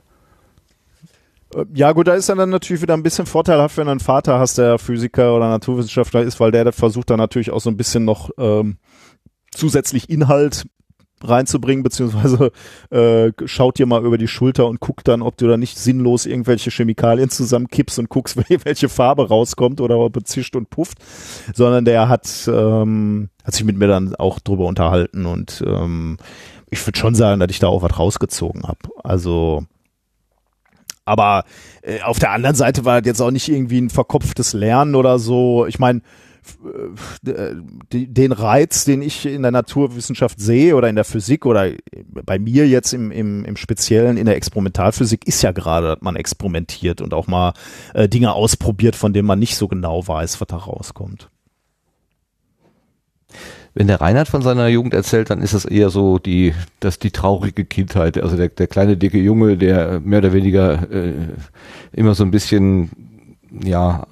Äh, 1.54 1.66
ja, 1.76 1.92
gut, 1.92 2.08
da 2.08 2.16
ist 2.16 2.28
dann 2.28 2.50
natürlich 2.50 2.82
wieder 2.82 2.96
ein 2.96 3.04
bisschen 3.04 3.28
vorteilhaft, 3.28 3.78
wenn 3.78 3.86
du 3.86 3.92
einen 3.92 4.00
Vater 4.00 4.40
hast, 4.40 4.58
der 4.58 4.80
Physiker 4.80 5.36
oder 5.36 5.48
Naturwissenschaftler 5.48 6.24
ist, 6.24 6.40
weil 6.40 6.50
der 6.50 6.74
versucht 6.74 7.12
dann 7.12 7.20
natürlich 7.20 7.52
auch 7.52 7.62
so 7.62 7.70
ein 7.70 7.78
bisschen 7.78 8.04
noch 8.04 8.32
ähm, 8.40 8.78
zusätzlich 9.52 10.10
Inhalt 10.10 10.66
reinzubringen, 11.24 11.84
beziehungsweise 11.84 12.52
äh, 12.90 13.32
schaut 13.46 13.80
dir 13.80 13.86
mal 13.86 14.06
über 14.06 14.18
die 14.18 14.28
Schulter 14.28 14.68
und 14.68 14.80
guckt 14.80 15.08
dann, 15.08 15.22
ob 15.22 15.38
du 15.38 15.48
da 15.48 15.58
nicht 15.58 15.78
sinnlos 15.78 16.26
irgendwelche 16.26 16.70
Chemikalien 16.70 17.30
zusammenkippst 17.30 18.00
und 18.00 18.10
guckst, 18.10 18.38
welche 18.66 18.90
Farbe 18.90 19.28
rauskommt 19.28 19.82
oder 19.82 19.98
ob 19.98 20.16
er 20.16 20.26
zischt 20.26 20.56
und 20.56 20.70
pufft, 20.70 20.98
sondern 21.54 21.86
der 21.86 22.10
hat, 22.10 22.28
ähm, 22.48 23.30
hat 23.44 23.54
sich 23.54 23.64
mit 23.64 23.78
mir 23.78 23.88
dann 23.88 24.16
auch 24.16 24.40
drüber 24.40 24.66
unterhalten 24.66 25.26
und 25.26 25.64
ähm, 25.66 26.18
ich 26.70 26.86
würde 26.86 26.98
schon 26.98 27.16
sagen, 27.16 27.40
dass 27.40 27.52
ich 27.52 27.60
da 27.60 27.68
auch 27.68 27.84
was 27.84 27.98
rausgezogen 27.98 28.64
habe. 28.64 28.80
Also 29.04 29.66
aber 31.06 31.44
äh, 31.82 32.02
auf 32.02 32.20
der 32.20 32.32
anderen 32.32 32.56
Seite 32.56 32.86
war 32.86 33.02
das 33.02 33.08
jetzt 33.08 33.22
auch 33.22 33.32
nicht 33.32 33.50
irgendwie 33.50 33.80
ein 33.80 33.90
verkopftes 33.90 34.54
Lernen 34.54 34.96
oder 34.96 35.20
so. 35.20 35.66
Ich 35.66 35.80
meine, 35.80 36.02
den 37.22 38.32
Reiz, 38.32 38.86
den 38.86 39.02
ich 39.02 39.26
in 39.26 39.42
der 39.42 39.52
Naturwissenschaft 39.52 40.40
sehe 40.40 40.76
oder 40.76 40.90
in 40.90 40.96
der 40.96 41.06
Physik 41.06 41.46
oder 41.46 41.72
bei 42.06 42.40
mir 42.40 42.68
jetzt 42.68 42.94
im, 42.94 43.12
im, 43.12 43.46
im 43.46 43.56
Speziellen 43.56 44.18
in 44.18 44.26
der 44.26 44.36
Experimentalphysik 44.36 45.28
ist 45.28 45.42
ja 45.42 45.52
gerade, 45.52 45.88
dass 45.88 46.02
man 46.02 46.16
experimentiert 46.16 47.02
und 47.02 47.14
auch 47.14 47.28
mal 47.28 47.54
äh, 47.94 48.10
Dinge 48.10 48.34
ausprobiert, 48.34 48.96
von 48.96 49.14
denen 49.14 49.28
man 49.28 49.40
nicht 49.40 49.56
so 49.56 49.68
genau 49.68 50.08
weiß, 50.08 50.42
was 50.42 50.48
da 50.48 50.58
rauskommt. 50.58 51.30
Wenn 53.76 53.88
der 53.88 54.02
Reinhard 54.02 54.28
von 54.28 54.44
seiner 54.44 54.68
Jugend 54.68 54.94
erzählt, 54.94 55.32
dann 55.32 55.42
ist 55.42 55.56
das 55.56 55.66
eher 55.66 55.90
so 55.90 56.20
die, 56.20 56.54
das 56.80 57.00
die 57.00 57.10
traurige 57.10 57.66
Kindheit. 57.66 58.22
Also 58.22 58.38
der, 58.38 58.50
der 58.50 58.68
kleine 58.68 58.98
dicke 58.98 59.18
Junge, 59.18 59.58
der 59.58 60.00
mehr 60.00 60.20
oder 60.20 60.34
weniger 60.34 60.92
äh, 60.92 61.14
immer 61.92 62.14
so 62.14 62.24
ein 62.24 62.30
bisschen 62.30 62.92
ja 63.64 64.06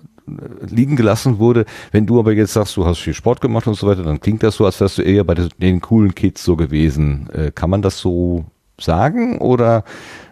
liegen 0.69 0.95
gelassen 0.95 1.39
wurde. 1.39 1.65
Wenn 1.91 2.05
du 2.05 2.19
aber 2.19 2.33
jetzt 2.33 2.53
sagst, 2.53 2.77
du 2.77 2.85
hast 2.85 2.99
viel 2.99 3.13
Sport 3.13 3.41
gemacht 3.41 3.67
und 3.67 3.75
so 3.75 3.87
weiter, 3.87 4.03
dann 4.03 4.19
klingt 4.19 4.43
das 4.43 4.55
so, 4.55 4.65
als 4.65 4.79
wärst 4.79 4.97
du 4.97 5.01
eher 5.01 5.23
bei 5.23 5.35
den 5.35 5.81
coolen 5.81 6.15
Kids 6.15 6.43
so 6.43 6.55
gewesen. 6.55 7.29
Äh, 7.33 7.51
kann 7.51 7.69
man 7.69 7.81
das 7.81 7.99
so 7.99 8.45
sagen 8.79 9.39
oder 9.39 9.83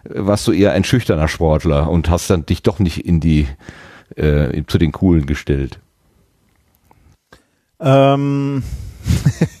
warst 0.04 0.46
du 0.46 0.52
eher 0.52 0.72
ein 0.72 0.84
schüchterner 0.84 1.28
Sportler 1.28 1.88
und 1.88 2.10
hast 2.10 2.30
dann 2.30 2.46
dich 2.46 2.62
doch 2.62 2.78
nicht 2.78 3.04
in 3.06 3.20
die 3.20 3.46
äh, 4.16 4.62
zu 4.66 4.78
den 4.78 4.92
coolen 4.92 5.26
gestellt? 5.26 5.78
Ähm 7.80 8.62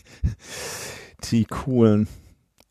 die 1.30 1.44
coolen. 1.44 2.08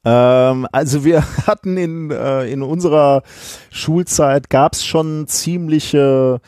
Ähm, 0.06 0.68
also 0.72 1.04
wir 1.04 1.24
hatten 1.48 1.78
in, 1.78 2.12
äh, 2.12 2.46
in 2.46 2.62
unserer 2.62 3.24
Schulzeit 3.70 4.50
gab's 4.50 4.86
schon 4.86 5.28
ziemliche 5.28 6.42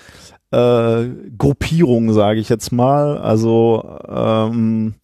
äh, 0.51 1.07
Gruppierungen, 1.37 2.13
sage 2.13 2.39
ich 2.39 2.49
jetzt 2.49 2.71
mal. 2.71 3.17
Also 3.17 3.99
ähm, 4.07 4.95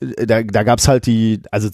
da, 0.00 0.42
da 0.42 0.62
gab's 0.62 0.88
halt 0.88 1.06
die, 1.06 1.40
also 1.50 1.68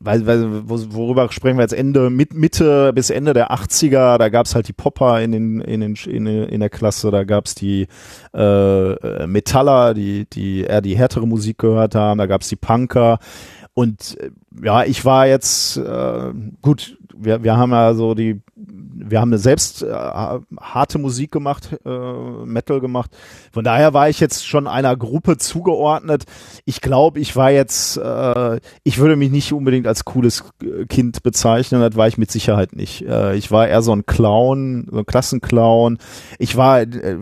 weil, 0.00 0.26
weil 0.26 0.68
worüber 0.68 1.30
sprechen 1.32 1.56
wir 1.56 1.62
jetzt? 1.62 1.72
Ende 1.72 2.08
mit 2.08 2.32
Mitte 2.32 2.92
bis 2.92 3.10
Ende 3.10 3.32
der 3.32 3.50
80er, 3.50 4.18
da 4.18 4.28
gab's 4.28 4.54
halt 4.54 4.68
die 4.68 4.72
Popper 4.72 5.20
in 5.20 5.32
den 5.32 5.60
in 5.60 5.80
den 5.80 5.94
in, 6.06 6.26
in 6.26 6.60
der 6.60 6.70
Klasse, 6.70 7.10
da 7.10 7.24
gab's 7.24 7.54
die 7.54 7.88
äh, 8.32 9.26
Metaller, 9.26 9.94
die 9.94 10.26
die 10.26 10.62
eher 10.62 10.82
die 10.82 10.96
härtere 10.96 11.26
Musik 11.26 11.58
gehört 11.58 11.94
haben, 11.94 12.18
da 12.18 12.26
gab's 12.26 12.48
die 12.48 12.56
Punker. 12.56 13.18
Und 13.74 14.16
äh, 14.20 14.30
ja, 14.64 14.84
ich 14.84 15.04
war 15.04 15.26
jetzt 15.26 15.76
äh, 15.76 16.32
gut, 16.62 16.97
wir 17.18 17.42
wir 17.42 17.56
haben 17.56 17.72
ja 17.72 17.94
so 17.94 18.14
die 18.14 18.40
wir 19.10 19.20
haben 19.20 19.36
selbst 19.38 19.82
äh, 19.82 19.92
harte 19.92 20.98
Musik 20.98 21.30
gemacht, 21.30 21.78
äh, 21.84 22.44
Metal 22.44 22.80
gemacht. 22.80 23.10
Von 23.52 23.64
daher 23.64 23.94
war 23.94 24.08
ich 24.08 24.20
jetzt 24.20 24.46
schon 24.46 24.66
einer 24.66 24.96
Gruppe 24.96 25.36
zugeordnet. 25.36 26.24
Ich 26.64 26.80
glaube, 26.80 27.20
ich 27.20 27.36
war 27.36 27.50
jetzt, 27.50 27.96
äh, 27.96 28.60
ich 28.82 28.98
würde 28.98 29.16
mich 29.16 29.30
nicht 29.30 29.52
unbedingt 29.52 29.86
als 29.86 30.04
cooles 30.04 30.44
Kind 30.88 31.22
bezeichnen, 31.22 31.80
das 31.80 31.96
war 31.96 32.08
ich 32.08 32.18
mit 32.18 32.30
Sicherheit 32.30 32.74
nicht. 32.74 33.02
Äh, 33.02 33.36
ich 33.36 33.50
war 33.50 33.68
eher 33.68 33.82
so 33.82 33.92
ein 33.92 34.06
Clown, 34.06 34.88
so 34.90 34.98
ein 34.98 35.06
Klassenclown. 35.06 35.98
Ich 36.38 36.56
war 36.56 36.80
äh, 36.80 37.18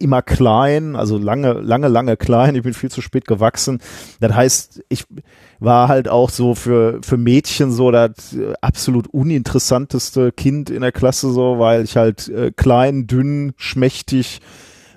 immer 0.00 0.22
klein, 0.22 0.96
also 0.96 1.18
lange, 1.18 1.52
lange, 1.52 1.88
lange 1.88 2.16
klein. 2.16 2.54
Ich 2.54 2.62
bin 2.62 2.74
viel 2.74 2.90
zu 2.90 3.02
spät 3.02 3.26
gewachsen. 3.26 3.80
Das 4.20 4.34
heißt, 4.34 4.82
ich 4.88 5.04
war 5.60 5.88
halt 5.88 6.08
auch 6.08 6.30
so 6.30 6.54
für, 6.54 7.00
für 7.02 7.16
Mädchen 7.16 7.70
so 7.70 7.90
das 7.90 8.36
absolut 8.60 9.08
uninteressanteste 9.08 10.32
Kind 10.32 10.70
in 10.70 10.82
der 10.82 10.92
Klasse 10.92 11.30
so, 11.30 11.58
weil 11.58 11.84
ich 11.84 11.96
halt 11.96 12.28
äh, 12.28 12.52
klein, 12.54 13.06
dünn, 13.06 13.52
schmächtig 13.56 14.40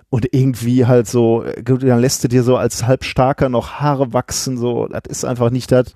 und 0.09 0.28
irgendwie 0.34 0.86
halt 0.86 1.07
so, 1.07 1.43
äh, 1.43 1.64
dann 1.64 1.99
lässt 1.99 2.24
du 2.24 2.28
dir 2.28 2.43
so 2.43 2.57
als 2.57 2.86
halbstarker 2.86 3.49
noch 3.49 3.80
Haare 3.80 4.14
wachsen, 4.14 4.57
so, 4.57 4.88
das 4.88 5.03
ist 5.07 5.26
einfach 5.26 5.49
nicht 5.49 5.72
das, 5.72 5.93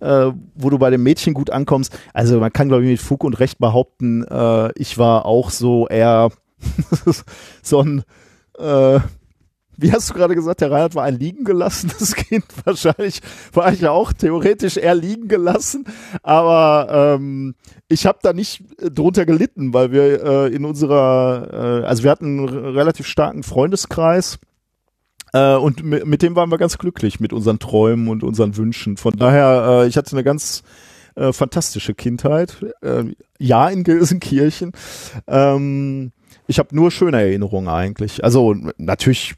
äh, 0.00 0.30
wo 0.54 0.70
du 0.70 0.78
bei 0.78 0.90
dem 0.90 1.02
Mädchen 1.02 1.34
gut 1.34 1.50
ankommst. 1.50 1.98
Also 2.12 2.38
man 2.38 2.52
kann, 2.52 2.68
glaube 2.68 2.84
ich, 2.84 2.90
mit 2.90 3.00
Fug 3.00 3.24
und 3.24 3.40
Recht 3.40 3.58
behaupten, 3.58 4.24
äh, 4.24 4.72
ich 4.78 4.98
war 4.98 5.26
auch 5.26 5.50
so 5.50 5.88
eher 5.88 6.30
so 7.62 7.80
ein 7.80 8.04
äh, 8.58 9.00
wie 9.76 9.92
hast 9.92 10.10
du 10.10 10.14
gerade 10.14 10.34
gesagt, 10.34 10.60
der 10.60 10.70
Reinhard 10.70 10.94
war 10.94 11.04
ein 11.04 11.18
liegen 11.18 11.44
gelassenes 11.44 12.14
Kind. 12.16 12.44
Wahrscheinlich 12.64 13.20
war 13.52 13.72
ich 13.72 13.80
ja 13.80 13.90
auch 13.90 14.12
theoretisch 14.12 14.76
eher 14.76 14.94
liegen 14.94 15.28
gelassen. 15.28 15.84
Aber 16.22 17.16
ähm, 17.18 17.54
ich 17.88 18.06
habe 18.06 18.18
da 18.22 18.32
nicht 18.32 18.64
drunter 18.78 19.26
gelitten, 19.26 19.74
weil 19.74 19.92
wir 19.92 20.24
äh, 20.24 20.54
in 20.54 20.64
unserer, 20.64 21.82
äh, 21.82 21.86
also 21.86 22.02
wir 22.02 22.10
hatten 22.10 22.38
einen 22.38 22.48
relativ 22.48 23.06
starken 23.06 23.42
Freundeskreis. 23.42 24.38
Äh, 25.32 25.56
und 25.56 25.82
mit 25.82 26.22
dem 26.22 26.36
waren 26.36 26.50
wir 26.50 26.58
ganz 26.58 26.78
glücklich, 26.78 27.20
mit 27.20 27.32
unseren 27.32 27.58
Träumen 27.58 28.08
und 28.08 28.22
unseren 28.22 28.56
Wünschen. 28.56 28.96
Von 28.96 29.16
daher, 29.16 29.82
äh, 29.82 29.88
ich 29.88 29.96
hatte 29.96 30.12
eine 30.12 30.24
ganz 30.24 30.62
äh, 31.16 31.32
fantastische 31.32 31.94
Kindheit. 31.94 32.64
Äh, 32.82 33.04
ja, 33.38 33.68
in 33.68 33.84
Gelsenkirchen. 33.84 34.72
Ähm, 35.26 36.12
ich 36.46 36.58
habe 36.58 36.74
nur 36.74 36.90
schöne 36.90 37.20
Erinnerungen 37.20 37.68
eigentlich. 37.68 38.22
Also 38.22 38.54
natürlich 38.76 39.34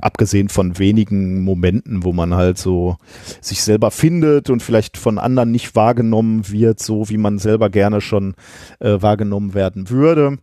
abgesehen 0.00 0.48
von 0.48 0.78
wenigen 0.78 1.42
Momenten, 1.42 2.04
wo 2.04 2.12
man 2.12 2.34
halt 2.34 2.58
so 2.58 2.96
sich 3.40 3.62
selber 3.62 3.90
findet 3.90 4.50
und 4.50 4.62
vielleicht 4.62 4.96
von 4.96 5.18
anderen 5.18 5.50
nicht 5.50 5.74
wahrgenommen 5.74 6.48
wird, 6.50 6.80
so 6.80 7.08
wie 7.08 7.16
man 7.16 7.38
selber 7.38 7.70
gerne 7.70 8.00
schon 8.00 8.34
äh, 8.78 9.00
wahrgenommen 9.00 9.54
werden 9.54 9.90
würde. 9.90 10.38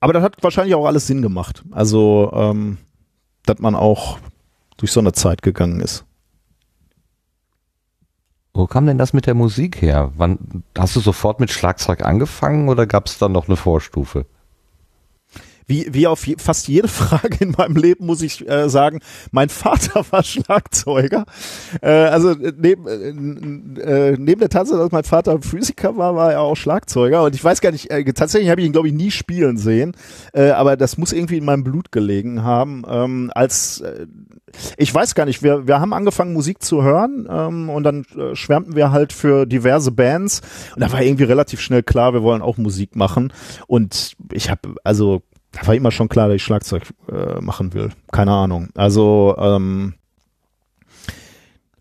Aber 0.00 0.12
das 0.12 0.22
hat 0.22 0.42
wahrscheinlich 0.42 0.74
auch 0.74 0.86
alles 0.86 1.06
Sinn 1.06 1.22
gemacht. 1.22 1.62
Also, 1.70 2.30
ähm, 2.34 2.78
dass 3.46 3.58
man 3.58 3.74
auch 3.74 4.18
durch 4.76 4.92
so 4.92 5.00
eine 5.00 5.12
Zeit 5.12 5.42
gegangen 5.42 5.80
ist. 5.80 6.04
Wo 8.52 8.66
kam 8.66 8.86
denn 8.86 8.98
das 8.98 9.12
mit 9.12 9.26
der 9.26 9.34
Musik 9.34 9.82
her? 9.82 10.12
Wann 10.16 10.62
hast 10.78 10.94
du 10.94 11.00
sofort 11.00 11.40
mit 11.40 11.50
Schlagzeug 11.50 12.04
angefangen 12.04 12.68
oder 12.68 12.86
gab 12.86 13.06
es 13.06 13.18
da 13.18 13.28
noch 13.28 13.48
eine 13.48 13.56
Vorstufe? 13.56 14.26
Wie, 15.66 15.88
wie 15.92 16.06
auf 16.06 16.26
je, 16.26 16.36
fast 16.38 16.68
jede 16.68 16.88
Frage 17.04 17.38
in 17.40 17.54
meinem 17.56 17.76
Leben 17.76 18.06
muss 18.06 18.22
ich 18.22 18.48
äh, 18.48 18.68
sagen, 18.68 19.00
mein 19.30 19.48
Vater 19.48 20.04
war 20.10 20.22
Schlagzeuger. 20.22 21.24
Äh, 21.80 21.90
also 21.90 22.30
äh, 22.30 22.52
neben, 22.56 23.76
äh, 23.76 24.10
äh, 24.10 24.16
neben 24.18 24.40
der 24.40 24.48
Tatsache, 24.48 24.78
dass 24.78 24.92
mein 24.92 25.04
Vater 25.04 25.40
Physiker 25.40 25.96
war, 25.96 26.14
war 26.16 26.32
er 26.32 26.40
auch 26.40 26.56
Schlagzeuger. 26.56 27.24
Und 27.24 27.34
ich 27.34 27.42
weiß 27.42 27.60
gar 27.60 27.72
nicht, 27.72 27.90
äh, 27.90 28.04
tatsächlich 28.12 28.50
habe 28.50 28.60
ich 28.60 28.66
ihn, 28.66 28.72
glaube 28.72 28.88
ich, 28.88 28.94
nie 28.94 29.10
spielen 29.10 29.56
sehen. 29.56 29.96
Äh, 30.32 30.50
aber 30.50 30.76
das 30.76 30.98
muss 30.98 31.12
irgendwie 31.12 31.38
in 31.38 31.44
meinem 31.44 31.64
Blut 31.64 31.92
gelegen 31.92 32.42
haben. 32.42 32.84
Ähm, 32.88 33.30
als 33.34 33.80
äh, 33.80 34.06
ich 34.76 34.94
weiß 34.94 35.14
gar 35.14 35.24
nicht, 35.26 35.42
wir, 35.42 35.66
wir 35.66 35.80
haben 35.80 35.92
angefangen 35.92 36.32
Musik 36.32 36.62
zu 36.62 36.82
hören 36.82 37.26
ähm, 37.30 37.68
und 37.70 37.82
dann 37.84 38.04
äh, 38.16 38.34
schwärmten 38.34 38.76
wir 38.76 38.92
halt 38.92 39.12
für 39.12 39.46
diverse 39.46 39.90
Bands 39.90 40.42
und 40.74 40.80
da 40.80 40.92
war 40.92 41.02
irgendwie 41.02 41.24
relativ 41.24 41.60
schnell 41.60 41.82
klar, 41.82 42.12
wir 42.12 42.22
wollen 42.22 42.42
auch 42.42 42.56
Musik 42.56 42.96
machen 42.96 43.32
und 43.66 44.14
ich 44.32 44.50
habe 44.50 44.76
also 44.84 45.22
da 45.54 45.66
war 45.66 45.74
immer 45.74 45.90
schon 45.90 46.08
klar, 46.08 46.28
dass 46.28 46.36
ich 46.36 46.42
Schlagzeug 46.42 46.82
äh, 47.10 47.40
machen 47.40 47.74
will. 47.74 47.90
Keine 48.12 48.32
Ahnung. 48.32 48.68
Also, 48.74 49.34
ähm, 49.38 49.94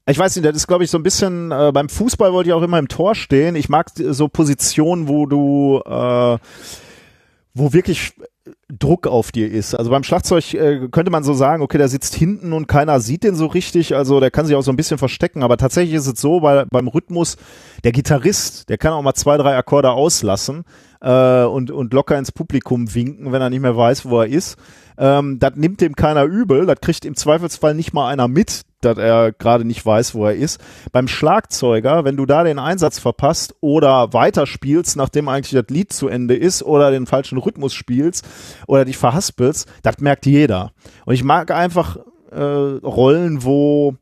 ich 0.05 0.17
weiß 0.17 0.35
nicht, 0.35 0.45
das 0.45 0.55
ist, 0.55 0.67
glaube 0.67 0.83
ich, 0.83 0.91
so 0.91 0.97
ein 0.97 1.03
bisschen, 1.03 1.51
äh, 1.51 1.71
beim 1.73 1.89
Fußball 1.89 2.33
wollte 2.33 2.49
ich 2.49 2.53
auch 2.53 2.61
immer 2.61 2.79
im 2.79 2.89
Tor 2.89 3.15
stehen. 3.15 3.55
Ich 3.55 3.69
mag 3.69 3.87
so 3.95 4.27
Positionen, 4.27 5.07
wo 5.07 5.25
du, 5.25 5.81
äh, 5.85 6.37
wo 7.53 7.71
wirklich 7.73 8.13
Druck 8.67 9.07
auf 9.07 9.31
dir 9.31 9.49
ist. 9.49 9.75
Also 9.75 9.91
beim 9.91 10.03
Schlagzeug 10.03 10.53
äh, 10.53 10.89
könnte 10.89 11.11
man 11.11 11.23
so 11.23 11.33
sagen, 11.33 11.63
okay, 11.63 11.77
der 11.77 11.87
sitzt 11.87 12.15
hinten 12.15 12.51
und 12.51 12.67
keiner 12.67 12.99
sieht 12.99 13.23
den 13.23 13.35
so 13.35 13.45
richtig, 13.45 13.95
also 13.95 14.19
der 14.19 14.31
kann 14.31 14.45
sich 14.45 14.55
auch 14.55 14.63
so 14.63 14.71
ein 14.71 14.75
bisschen 14.75 14.97
verstecken, 14.97 15.43
aber 15.43 15.57
tatsächlich 15.57 15.95
ist 15.95 16.07
es 16.07 16.19
so, 16.19 16.41
bei, 16.41 16.65
beim 16.65 16.87
Rhythmus, 16.87 17.37
der 17.83 17.93
Gitarrist, 17.93 18.67
der 18.69 18.77
kann 18.77 18.91
auch 18.91 19.01
mal 19.01 19.13
zwei, 19.13 19.37
drei 19.37 19.55
Akkorde 19.55 19.91
auslassen 19.91 20.65
äh, 21.03 21.43
und, 21.43 21.69
und 21.69 21.93
locker 21.93 22.17
ins 22.17 22.31
Publikum 22.31 22.95
winken, 22.95 23.31
wenn 23.31 23.41
er 23.41 23.49
nicht 23.49 23.61
mehr 23.61 23.77
weiß, 23.77 24.05
wo 24.05 24.21
er 24.21 24.27
ist. 24.27 24.57
Ähm, 24.97 25.39
das 25.39 25.55
nimmt 25.55 25.81
dem 25.81 25.95
keiner 25.95 26.23
übel, 26.23 26.65
das 26.65 26.79
kriegt 26.81 27.05
im 27.05 27.15
Zweifelsfall 27.15 27.75
nicht 27.75 27.93
mal 27.93 28.09
einer 28.09 28.27
mit, 28.27 28.61
dass 28.81 28.97
er 28.97 29.31
gerade 29.31 29.65
nicht 29.65 29.85
weiß, 29.85 30.15
wo 30.15 30.25
er 30.25 30.35
ist. 30.35 30.59
Beim 30.91 31.07
Schlagzeuger, 31.07 32.05
wenn 32.05 32.17
du 32.17 32.25
da 32.25 32.43
den 32.43 32.59
Einsatz 32.59 32.99
verpasst 32.99 33.55
oder 33.59 34.13
weiterspielst, 34.13 34.95
nachdem 34.97 35.29
eigentlich 35.29 35.59
das 35.59 35.73
Lied 35.73 35.91
zu 35.93 36.07
Ende 36.07 36.35
ist 36.35 36.63
oder 36.63 36.91
den 36.91 37.05
falschen 37.05 37.37
Rhythmus 37.37 37.73
spielst 37.73 38.25
oder 38.67 38.85
dich 38.85 38.97
verhaspelst, 38.97 39.67
das 39.81 39.99
merkt 39.99 40.25
jeder. 40.25 40.71
Und 41.05 41.13
ich 41.15 41.23
mag 41.23 41.51
einfach 41.51 41.97
äh, 42.31 42.39
Rollen, 42.39 43.43
wo 43.43 43.95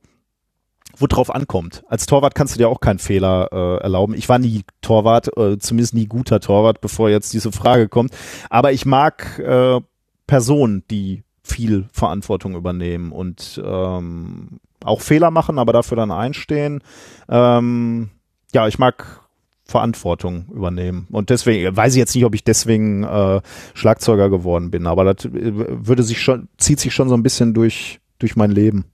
wo 1.02 1.08
drauf 1.08 1.34
ankommt. 1.34 1.84
Als 1.88 2.06
Torwart 2.06 2.36
kannst 2.36 2.56
du 2.56 2.58
dir 2.58 2.70
auch 2.70 2.80
keinen 2.80 3.00
Fehler 3.00 3.50
äh, 3.52 3.84
erlauben. 3.84 4.14
Ich 4.14 4.30
war 4.30 4.40
nie 4.40 4.64
Torwart, 4.82 5.36
äh, 5.38 5.58
zumindest 5.58 5.94
nie 5.94 6.06
guter 6.06 6.40
Torwart, 6.40 6.82
bevor 6.82 7.10
jetzt 7.10 7.34
diese 7.34 7.52
Frage 7.52 7.90
kommt. 7.90 8.14
Aber 8.50 8.72
ich 8.72 8.86
mag 8.86 9.40
äh, 9.40 9.82
Personen, 10.28 10.84
die 10.90 11.24
viel 11.44 11.88
Verantwortung 11.92 12.56
übernehmen 12.56 13.12
und 13.12 13.62
ähm, 13.64 14.60
auch 14.84 15.02
Fehler 15.02 15.32
machen, 15.32 15.60
aber 15.60 15.74
dafür 15.74 15.98
dann 15.98 16.12
einstehen. 16.12 16.82
Ähm, 17.30 18.10
ja, 18.54 18.68
ich 18.68 18.80
mag 18.80 19.22
Verantwortung 19.66 20.46
übernehmen. 20.54 21.08
Und 21.12 21.30
deswegen 21.30 21.76
weiß 21.76 21.94
ich 21.94 22.00
jetzt 22.00 22.14
nicht, 22.16 22.26
ob 22.26 22.36
ich 22.36 22.44
deswegen 22.44 23.04
äh, 23.04 23.42
Schlagzeuger 23.74 24.30
geworden 24.30 24.70
bin, 24.70 24.86
aber 24.86 25.14
das 25.14 25.26
äh, 25.26 25.32
würde 25.34 26.04
sich 26.04 26.22
schon, 26.22 26.50
zieht 26.58 26.80
sich 26.80 26.94
schon 26.94 27.10
so 27.10 27.16
ein 27.16 27.24
bisschen 27.24 27.54
durch, 27.54 28.00
durch 28.20 28.36
mein 28.36 28.52
Leben. 28.52 28.91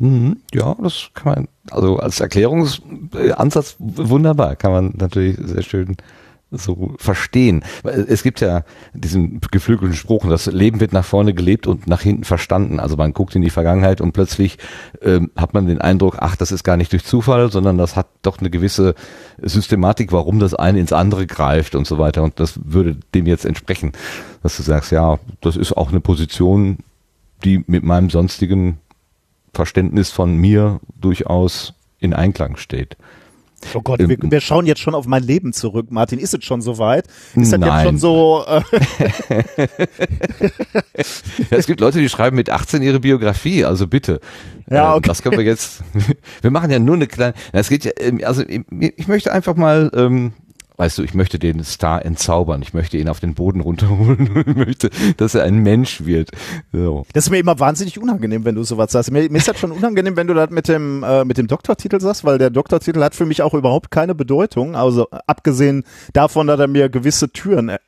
Mhm, 0.00 0.38
ja, 0.54 0.74
das 0.82 1.10
kann 1.12 1.34
man, 1.34 1.48
also 1.70 1.98
als 1.98 2.20
Erklärungsansatz 2.20 3.76
wunderbar, 3.78 4.56
kann 4.56 4.72
man 4.72 4.94
natürlich 4.96 5.36
sehr 5.38 5.62
schön 5.62 5.96
so 6.50 6.94
verstehen. 6.96 7.62
Es 7.84 8.22
gibt 8.22 8.40
ja 8.40 8.64
diesen 8.94 9.40
geflügelten 9.52 9.94
Spruch, 9.94 10.26
das 10.26 10.46
Leben 10.46 10.80
wird 10.80 10.94
nach 10.94 11.04
vorne 11.04 11.34
gelebt 11.34 11.66
und 11.66 11.86
nach 11.86 12.00
hinten 12.00 12.24
verstanden. 12.24 12.80
Also 12.80 12.96
man 12.96 13.12
guckt 13.12 13.36
in 13.36 13.42
die 13.42 13.50
Vergangenheit 13.50 14.00
und 14.00 14.12
plötzlich 14.12 14.56
ähm, 15.02 15.30
hat 15.36 15.54
man 15.54 15.66
den 15.66 15.82
Eindruck, 15.82 16.16
ach, 16.18 16.34
das 16.34 16.50
ist 16.50 16.64
gar 16.64 16.78
nicht 16.78 16.92
durch 16.92 17.04
Zufall, 17.04 17.52
sondern 17.52 17.78
das 17.78 17.94
hat 17.94 18.08
doch 18.22 18.38
eine 18.38 18.50
gewisse 18.50 18.94
Systematik, 19.40 20.12
warum 20.12 20.40
das 20.40 20.54
eine 20.54 20.80
ins 20.80 20.94
andere 20.94 21.26
greift 21.26 21.74
und 21.74 21.86
so 21.86 21.98
weiter. 21.98 22.22
Und 22.22 22.40
das 22.40 22.58
würde 22.64 22.96
dem 23.14 23.26
jetzt 23.26 23.44
entsprechen, 23.44 23.92
dass 24.42 24.56
du 24.56 24.62
sagst, 24.62 24.90
ja, 24.92 25.18
das 25.42 25.56
ist 25.56 25.76
auch 25.76 25.90
eine 25.90 26.00
Position, 26.00 26.78
die 27.44 27.62
mit 27.66 27.84
meinem 27.84 28.10
sonstigen 28.10 28.78
Verständnis 29.52 30.10
von 30.10 30.36
mir 30.36 30.80
durchaus 30.98 31.74
in 31.98 32.14
Einklang 32.14 32.56
steht. 32.56 32.96
Oh 33.74 33.82
Gott, 33.82 34.00
wir, 34.00 34.16
wir, 34.18 34.40
schauen 34.40 34.64
jetzt 34.64 34.80
schon 34.80 34.94
auf 34.94 35.06
mein 35.06 35.22
Leben 35.22 35.52
zurück, 35.52 35.88
Martin. 35.90 36.18
Ist 36.18 36.32
es 36.32 36.44
schon 36.44 36.62
so 36.62 36.78
weit? 36.78 37.06
Ist 37.34 37.52
das 37.52 37.60
jetzt 37.60 37.82
schon 37.82 37.98
so? 37.98 38.44
Äh 38.46 38.62
ja, 41.50 41.56
es 41.58 41.66
gibt 41.66 41.80
Leute, 41.80 41.98
die 41.98 42.08
schreiben 42.08 42.36
mit 42.36 42.48
18 42.48 42.82
ihre 42.82 43.00
Biografie, 43.00 43.64
also 43.66 43.86
bitte. 43.86 44.20
Ja, 44.70 44.92
ähm, 44.92 44.98
okay. 44.98 45.08
Das 45.08 45.22
können 45.22 45.36
wir 45.36 45.44
jetzt. 45.44 45.82
Wir 46.40 46.50
machen 46.50 46.70
ja 46.70 46.78
nur 46.78 46.94
eine 46.94 47.06
kleine. 47.06 47.34
Es 47.52 47.68
geht 47.68 47.84
ja, 47.84 47.92
ähm, 48.00 48.20
also 48.24 48.42
ich 48.48 49.08
möchte 49.08 49.30
einfach 49.30 49.56
mal 49.56 49.90
ähm, 49.94 50.32
weißt 50.80 50.96
du, 50.96 51.02
ich 51.02 51.12
möchte 51.12 51.38
den 51.38 51.62
Star 51.62 52.02
entzaubern, 52.06 52.62
ich 52.62 52.72
möchte 52.72 52.96
ihn 52.96 53.10
auf 53.10 53.20
den 53.20 53.34
Boden 53.34 53.60
runterholen 53.60 54.30
und 54.34 54.56
möchte, 54.56 54.88
dass 55.18 55.34
er 55.34 55.44
ein 55.44 55.58
Mensch 55.58 56.06
wird. 56.06 56.30
So. 56.72 57.04
Das 57.12 57.24
ist 57.24 57.30
mir 57.30 57.38
immer 57.38 57.60
wahnsinnig 57.60 58.00
unangenehm, 58.00 58.46
wenn 58.46 58.54
du 58.54 58.64
sowas 58.64 58.90
sagst. 58.90 59.12
Mir, 59.12 59.30
mir 59.30 59.36
ist 59.36 59.46
das 59.46 59.58
schon 59.58 59.72
unangenehm, 59.72 60.16
wenn 60.16 60.26
du 60.26 60.32
das 60.32 60.48
mit 60.48 60.68
dem, 60.68 61.02
äh, 61.02 61.26
mit 61.26 61.36
dem 61.36 61.48
Doktortitel 61.48 62.00
sagst, 62.00 62.24
weil 62.24 62.38
der 62.38 62.48
Doktortitel 62.48 63.02
hat 63.02 63.14
für 63.14 63.26
mich 63.26 63.42
auch 63.42 63.52
überhaupt 63.52 63.90
keine 63.90 64.14
Bedeutung. 64.14 64.74
Also 64.74 65.06
abgesehen 65.26 65.84
davon, 66.14 66.46
dass 66.46 66.58
er 66.58 66.66
mir 66.66 66.88
gewisse 66.88 67.30
Türen 67.30 67.68
äh, 67.68 67.78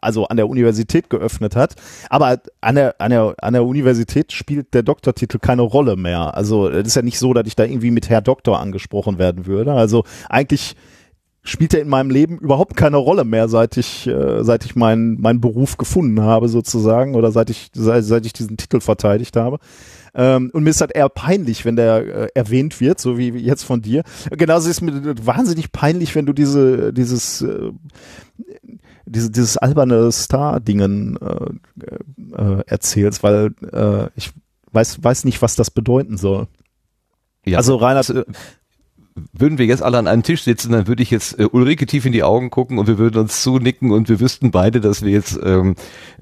also 0.00 0.26
an 0.28 0.36
der 0.36 0.48
Universität 0.48 1.10
geöffnet 1.10 1.56
hat. 1.56 1.74
Aber 2.10 2.38
an 2.60 2.76
der, 2.76 3.00
an 3.00 3.10
der, 3.10 3.34
an 3.42 3.54
der 3.54 3.64
Universität 3.64 4.30
spielt 4.30 4.72
der 4.72 4.84
Doktortitel 4.84 5.40
keine 5.40 5.62
Rolle 5.62 5.96
mehr. 5.96 6.36
Also 6.36 6.68
es 6.68 6.86
ist 6.86 6.94
ja 6.94 7.02
nicht 7.02 7.18
so, 7.18 7.34
dass 7.34 7.48
ich 7.48 7.56
da 7.56 7.64
irgendwie 7.64 7.90
mit 7.90 8.08
Herr 8.08 8.20
Doktor 8.20 8.60
angesprochen 8.60 9.18
werden 9.18 9.46
würde. 9.46 9.72
Also 9.72 10.04
eigentlich 10.28 10.76
spielt 11.42 11.72
er 11.72 11.80
in 11.80 11.88
meinem 11.88 12.10
Leben 12.10 12.38
überhaupt 12.38 12.76
keine 12.76 12.98
Rolle 12.98 13.24
mehr, 13.24 13.48
seit 13.48 13.76
ich, 13.76 14.06
äh, 14.06 14.44
seit 14.44 14.64
ich 14.64 14.76
meinen 14.76 15.20
meinen 15.20 15.40
Beruf 15.40 15.78
gefunden 15.78 16.20
habe 16.20 16.48
sozusagen 16.48 17.14
oder 17.14 17.32
seit 17.32 17.50
ich 17.50 17.70
seit, 17.72 18.04
seit 18.04 18.26
ich 18.26 18.32
diesen 18.32 18.56
Titel 18.56 18.80
verteidigt 18.80 19.36
habe. 19.36 19.58
Ähm, 20.14 20.50
und 20.52 20.64
mir 20.64 20.70
ist 20.70 20.80
halt 20.80 20.94
eher 20.94 21.08
peinlich, 21.08 21.64
wenn 21.64 21.76
der 21.76 21.96
äh, 21.96 22.28
erwähnt 22.34 22.80
wird, 22.80 23.00
so 23.00 23.16
wie 23.16 23.30
jetzt 23.30 23.62
von 23.62 23.80
dir. 23.80 24.02
Genauso 24.30 24.68
ist 24.68 24.82
mir 24.82 25.14
wahnsinnig 25.24 25.72
peinlich, 25.72 26.14
wenn 26.14 26.26
du 26.26 26.32
diese 26.32 26.92
dieses 26.92 27.42
äh, 27.42 27.70
diese, 29.06 29.30
dieses 29.30 29.56
alberne 29.56 30.12
Star-Dingen 30.12 31.16
äh, 31.16 32.36
äh, 32.36 32.62
erzählst, 32.66 33.22
weil 33.22 33.54
äh, 33.72 34.08
ich 34.14 34.30
weiß 34.72 35.02
weiß 35.02 35.24
nicht, 35.24 35.40
was 35.40 35.56
das 35.56 35.70
bedeuten 35.70 36.18
soll. 36.18 36.48
Ja, 37.46 37.56
also 37.56 37.76
Reinhard, 37.76 38.26
würden 39.32 39.58
wir 39.58 39.66
jetzt 39.66 39.82
alle 39.82 39.98
an 39.98 40.06
einem 40.06 40.22
Tisch 40.22 40.42
sitzen, 40.42 40.72
dann 40.72 40.86
würde 40.86 41.02
ich 41.02 41.10
jetzt 41.10 41.38
äh, 41.38 41.44
Ulrike 41.44 41.86
tief 41.86 42.06
in 42.06 42.12
die 42.12 42.22
Augen 42.22 42.50
gucken 42.50 42.78
und 42.78 42.86
wir 42.86 42.98
würden 42.98 43.18
uns 43.18 43.42
zunicken 43.42 43.90
und 43.90 44.08
wir 44.08 44.20
wüssten 44.20 44.50
beide, 44.50 44.80
dass 44.80 45.02
wir 45.02 45.10
jetzt 45.10 45.38
ähm, 45.42 45.74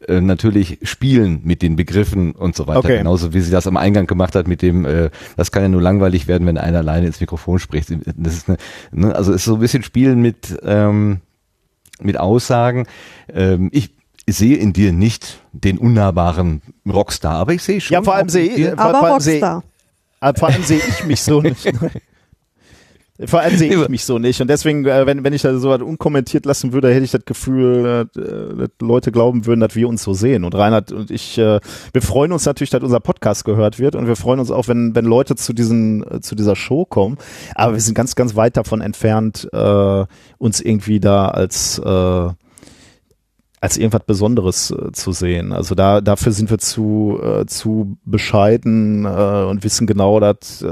äh, 0.07 0.20
natürlich 0.20 0.78
spielen 0.82 1.41
mit 1.45 1.62
den 1.62 1.76
Begriffen 1.76 2.32
und 2.32 2.57
so 2.57 2.66
weiter. 2.66 2.78
Okay. 2.78 2.99
Genauso 2.99 3.34
wie 3.34 3.41
sie 3.41 3.51
das 3.51 3.66
am 3.66 3.76
Eingang 3.76 4.07
gemacht 4.07 4.34
hat 4.34 4.49
mit 4.49 4.62
dem, 4.62 4.84
äh, 4.84 5.11
das 5.36 5.53
kann 5.53 5.62
ja 5.62 5.68
nur 5.68 5.82
langweilig 5.82 6.28
werden, 6.28 6.47
wenn 6.47 6.59
einer 6.59 6.78
alleine 6.78 7.07
ins 7.07 7.20
Mikrofon 7.20 7.59
spricht. 7.59 7.91
Das 8.16 8.34
ist 8.34 8.49
eine, 8.49 8.59
ne, 8.93 9.14
also 9.14 9.32
ist 9.32 9.45
so 9.45 9.55
ein 9.55 9.61
bisschen 9.61 9.82
Spielen 9.82 10.20
mit, 10.20 10.59
ähm, 10.62 11.20
mit 12.01 12.18
Aussagen. 12.18 12.86
Ähm, 13.32 13.68
ich 13.72 13.91
sehe 14.26 14.57
in 14.57 14.72
dir 14.72 14.93
nicht 14.93 15.41
den 15.53 15.78
unnahbaren 15.78 16.62
Rockstar, 16.86 17.34
aber 17.34 17.53
ich 17.53 17.62
sehe 17.62 17.80
schon. 17.80 17.95
Ja, 17.95 18.03
vor 18.03 18.14
allem 18.14 18.28
sehe 18.28 18.47
ich, 18.47 18.74
vor. 18.74 19.20
Sehe, 19.20 19.41
vor 19.41 20.49
allem 20.49 20.62
sehe 20.62 20.80
ich 20.86 21.05
mich 21.05 21.22
so 21.22 21.41
nicht. 21.41 21.70
Vor 23.26 23.40
allem 23.40 23.56
sehe 23.56 23.74
ich 23.74 23.88
mich 23.88 24.04
so 24.04 24.18
nicht. 24.18 24.40
Und 24.40 24.48
deswegen, 24.48 24.86
äh, 24.86 25.04
wenn, 25.04 25.24
wenn 25.24 25.32
ich 25.32 25.42
das 25.42 25.60
so 25.60 25.72
unkommentiert 25.72 26.46
lassen 26.46 26.72
würde, 26.72 26.94
hätte 26.94 27.04
ich 27.04 27.10
das 27.10 27.24
Gefühl, 27.24 28.06
äh, 28.14 28.56
dass 28.56 28.70
Leute 28.80 29.10
glauben 29.10 29.44
würden, 29.44 29.60
dass 29.60 29.74
wir 29.74 29.88
uns 29.88 30.04
so 30.04 30.14
sehen. 30.14 30.44
Und 30.44 30.54
Reinhard 30.54 30.92
und 30.92 31.10
ich, 31.10 31.36
äh, 31.36 31.58
wir 31.92 32.02
freuen 32.02 32.30
uns 32.30 32.46
natürlich, 32.46 32.70
dass 32.70 32.82
unser 32.82 33.00
Podcast 33.00 33.44
gehört 33.44 33.80
wird. 33.80 33.96
Und 33.96 34.06
wir 34.06 34.14
freuen 34.14 34.38
uns 34.38 34.52
auch, 34.52 34.68
wenn, 34.68 34.94
wenn 34.94 35.04
Leute 35.04 35.34
zu 35.34 35.52
diesen, 35.52 36.04
zu 36.22 36.36
dieser 36.36 36.54
Show 36.54 36.84
kommen. 36.84 37.18
Aber 37.56 37.72
wir 37.72 37.80
sind 37.80 37.94
ganz, 37.94 38.14
ganz 38.14 38.36
weit 38.36 38.56
davon 38.56 38.80
entfernt, 38.80 39.48
äh, 39.52 40.04
uns 40.38 40.60
irgendwie 40.60 41.00
da 41.00 41.26
als, 41.26 41.80
äh, 41.80 42.28
als 43.60 43.76
irgendwas 43.76 44.04
Besonderes 44.06 44.70
äh, 44.70 44.92
zu 44.92 45.10
sehen. 45.10 45.52
Also 45.52 45.74
da 45.74 46.00
dafür 46.00 46.30
sind 46.30 46.50
wir 46.50 46.58
zu 46.58 47.20
zu 47.46 47.98
bescheiden 48.04 49.04
und 49.04 49.64
wissen 49.64 49.86
genau, 49.88 50.20
dass 50.20 50.64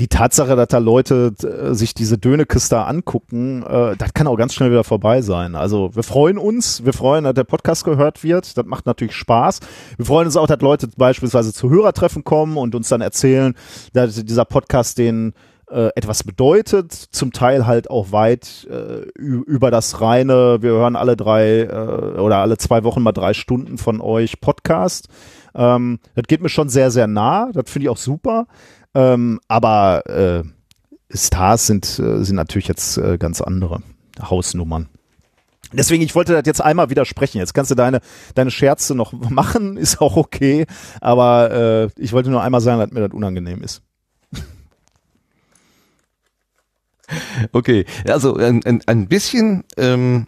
die 0.00 0.08
Tatsache, 0.08 0.54
dass 0.54 0.68
da 0.68 0.78
Leute 0.78 1.34
äh, 1.42 1.74
sich 1.74 1.92
diese 1.92 2.18
Dönekiste 2.18 2.84
angucken, 2.84 3.64
äh, 3.64 3.96
das 3.96 4.14
kann 4.14 4.26
auch 4.26 4.36
ganz 4.36 4.54
schnell 4.54 4.70
wieder 4.70 4.84
vorbei 4.84 5.22
sein. 5.22 5.56
Also 5.56 5.94
wir 5.94 6.04
freuen 6.04 6.38
uns, 6.38 6.84
wir 6.84 6.92
freuen, 6.92 7.24
dass 7.24 7.34
der 7.34 7.44
Podcast 7.44 7.84
gehört 7.84 8.22
wird. 8.22 8.56
Das 8.56 8.64
macht 8.66 8.86
natürlich 8.86 9.16
Spaß. 9.16 9.60
Wir 9.96 10.06
freuen 10.06 10.26
uns 10.26 10.36
auch, 10.36 10.46
dass 10.46 10.60
Leute 10.60 10.88
beispielsweise 10.96 11.52
zu 11.52 11.70
Hörertreffen 11.70 12.22
kommen 12.22 12.56
und 12.56 12.74
uns 12.74 12.88
dann 12.88 13.00
erzählen, 13.00 13.54
dass 13.92 14.24
dieser 14.24 14.44
Podcast 14.44 14.98
den 14.98 15.34
äh, 15.70 15.90
etwas 15.96 16.22
bedeutet, 16.22 16.92
zum 16.92 17.32
Teil 17.32 17.66
halt 17.66 17.90
auch 17.90 18.12
weit 18.12 18.66
äh, 18.70 19.02
über 19.18 19.70
das 19.70 20.00
reine, 20.00 20.58
wir 20.60 20.70
hören 20.70 20.96
alle 20.96 21.16
drei 21.16 21.62
äh, 21.62 22.18
oder 22.18 22.38
alle 22.38 22.56
zwei 22.56 22.84
Wochen 22.84 23.02
mal 23.02 23.12
drei 23.12 23.34
Stunden 23.34 23.78
von 23.78 24.00
euch 24.00 24.40
Podcast. 24.40 25.08
Ähm, 25.54 25.98
das 26.14 26.24
geht 26.26 26.40
mir 26.40 26.48
schon 26.48 26.68
sehr, 26.68 26.90
sehr 26.90 27.06
nah, 27.06 27.50
das 27.52 27.70
finde 27.70 27.84
ich 27.84 27.90
auch 27.90 27.96
super. 27.98 28.46
Ähm, 28.94 29.40
aber 29.48 30.06
äh, 30.06 30.42
Stars 31.14 31.66
sind, 31.66 31.98
äh, 31.98 32.24
sind 32.24 32.36
natürlich 32.36 32.68
jetzt 32.68 32.98
äh, 32.98 33.18
ganz 33.18 33.40
andere 33.40 33.82
Hausnummern. 34.20 34.88
Deswegen, 35.72 36.02
ich 36.02 36.14
wollte 36.14 36.32
das 36.32 36.44
jetzt 36.46 36.62
einmal 36.62 36.88
widersprechen. 36.88 37.38
Jetzt 37.38 37.52
kannst 37.52 37.70
du 37.70 37.74
deine, 37.74 38.00
deine 38.34 38.50
Scherze 38.50 38.94
noch 38.94 39.12
machen, 39.30 39.76
ist 39.76 40.00
auch 40.00 40.16
okay. 40.16 40.66
Aber 41.00 41.50
äh, 41.50 42.02
ich 42.02 42.12
wollte 42.12 42.30
nur 42.30 42.42
einmal 42.42 42.60
sagen, 42.60 42.80
dass 42.80 42.90
mir 42.90 43.06
das 43.06 43.12
unangenehm 43.12 43.62
ist. 43.62 43.82
Okay, 47.52 47.86
also 48.06 48.36
ein, 48.36 48.62
ein, 48.66 48.82
ein 48.86 49.08
bisschen 49.08 49.64
ähm, 49.78 50.26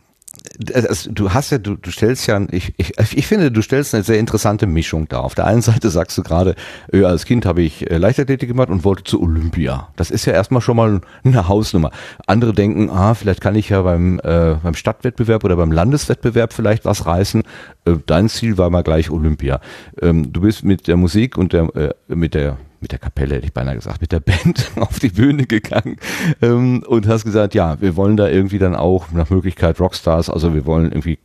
du 0.59 1.32
hast 1.32 1.51
ja, 1.51 1.59
du, 1.59 1.76
du 1.76 1.91
stellst 1.91 2.26
ja, 2.26 2.41
ich, 2.51 2.74
ich, 2.76 2.93
ich 2.99 3.26
finde, 3.26 3.51
du 3.51 3.62
stellst 3.62 3.95
eine 3.95 4.05
sehr 4.05 4.18
interessante 4.18 4.66
Mischung 4.66 5.09
da. 5.09 5.20
Auf 5.20 5.34
der 5.34 5.47
einen 5.47 5.62
Seite 5.62 5.91
sagst 5.91 6.16
du 6.18 6.22
gerade, 6.22 6.55
äh, 6.93 7.05
als 7.05 7.24
Kind 7.24 7.47
habe 7.47 7.62
ich 7.62 7.91
äh, 7.91 7.99
Leichtathletik 7.99 8.49
gemacht 8.49 8.70
und 8.70 8.84
wollte 8.84 9.05
zu 9.05 9.22
Olympia. 9.22 9.88
Das 9.97 10.11
ist 10.11 10.24
ja 10.26 10.32
erstmal 10.32 10.61
schon 10.61 10.76
mal 10.76 11.01
eine 11.24 11.49
Hausnummer. 11.49 11.91
Andere 12.26 12.53
denken, 12.53 12.91
ah, 12.91 13.14
vielleicht 13.14 13.41
kann 13.41 13.55
ich 13.55 13.68
ja 13.68 13.82
beim, 13.82 14.18
äh, 14.20 14.57
beim 14.62 14.74
Stadtwettbewerb 14.74 15.45
oder 15.45 15.57
beim 15.57 15.72
Landeswettbewerb 15.72 16.53
vielleicht 16.53 16.84
was 16.84 17.07
reißen. 17.07 17.43
Äh, 17.84 17.93
dein 18.07 18.28
Ziel 18.28 18.59
war 18.59 18.70
mal 18.70 18.82
gleich 18.82 19.11
Olympia. 19.11 19.61
Ähm, 20.01 20.32
du 20.32 20.43
bist 20.43 20.64
mit 20.64 20.88
der 20.88 20.97
Musik 20.97 21.36
und 21.36 21.53
der, 21.53 21.74
äh, 21.74 21.95
mit 22.09 22.34
der 22.34 22.57
mit 22.83 22.93
der 22.93 22.99
Kapelle, 22.99 23.37
hätte 23.37 23.47
ich 23.47 23.53
beinahe 23.53 23.74
gesagt, 23.74 24.01
mit 24.01 24.12
der 24.12 24.20
Band 24.20 24.70
auf 24.76 24.99
die 24.99 25.09
Bühne 25.09 25.47
gegangen 25.47 25.97
ähm, 26.43 26.83
und 26.87 27.07
hast 27.07 27.24
gesagt, 27.24 27.55
ja, 27.55 27.81
wir 27.81 27.97
wollen 27.97 28.16
da 28.16 28.28
irgendwie 28.28 28.59
dann 28.59 28.74
auch 28.74 29.11
nach 29.12 29.31
Möglichkeit 29.31 29.81
Rockstars, 29.81 30.31
also 30.31 30.55
wir 30.55 30.66
wollen 30.66 30.87
irgendwie 30.87 31.18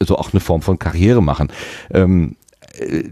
so 0.00 0.16
auch 0.16 0.32
eine 0.32 0.40
Form 0.40 0.62
von 0.62 0.78
Karriere 0.78 1.22
machen. 1.22 1.48
Ähm, 1.90 2.36
äh, 2.78 3.04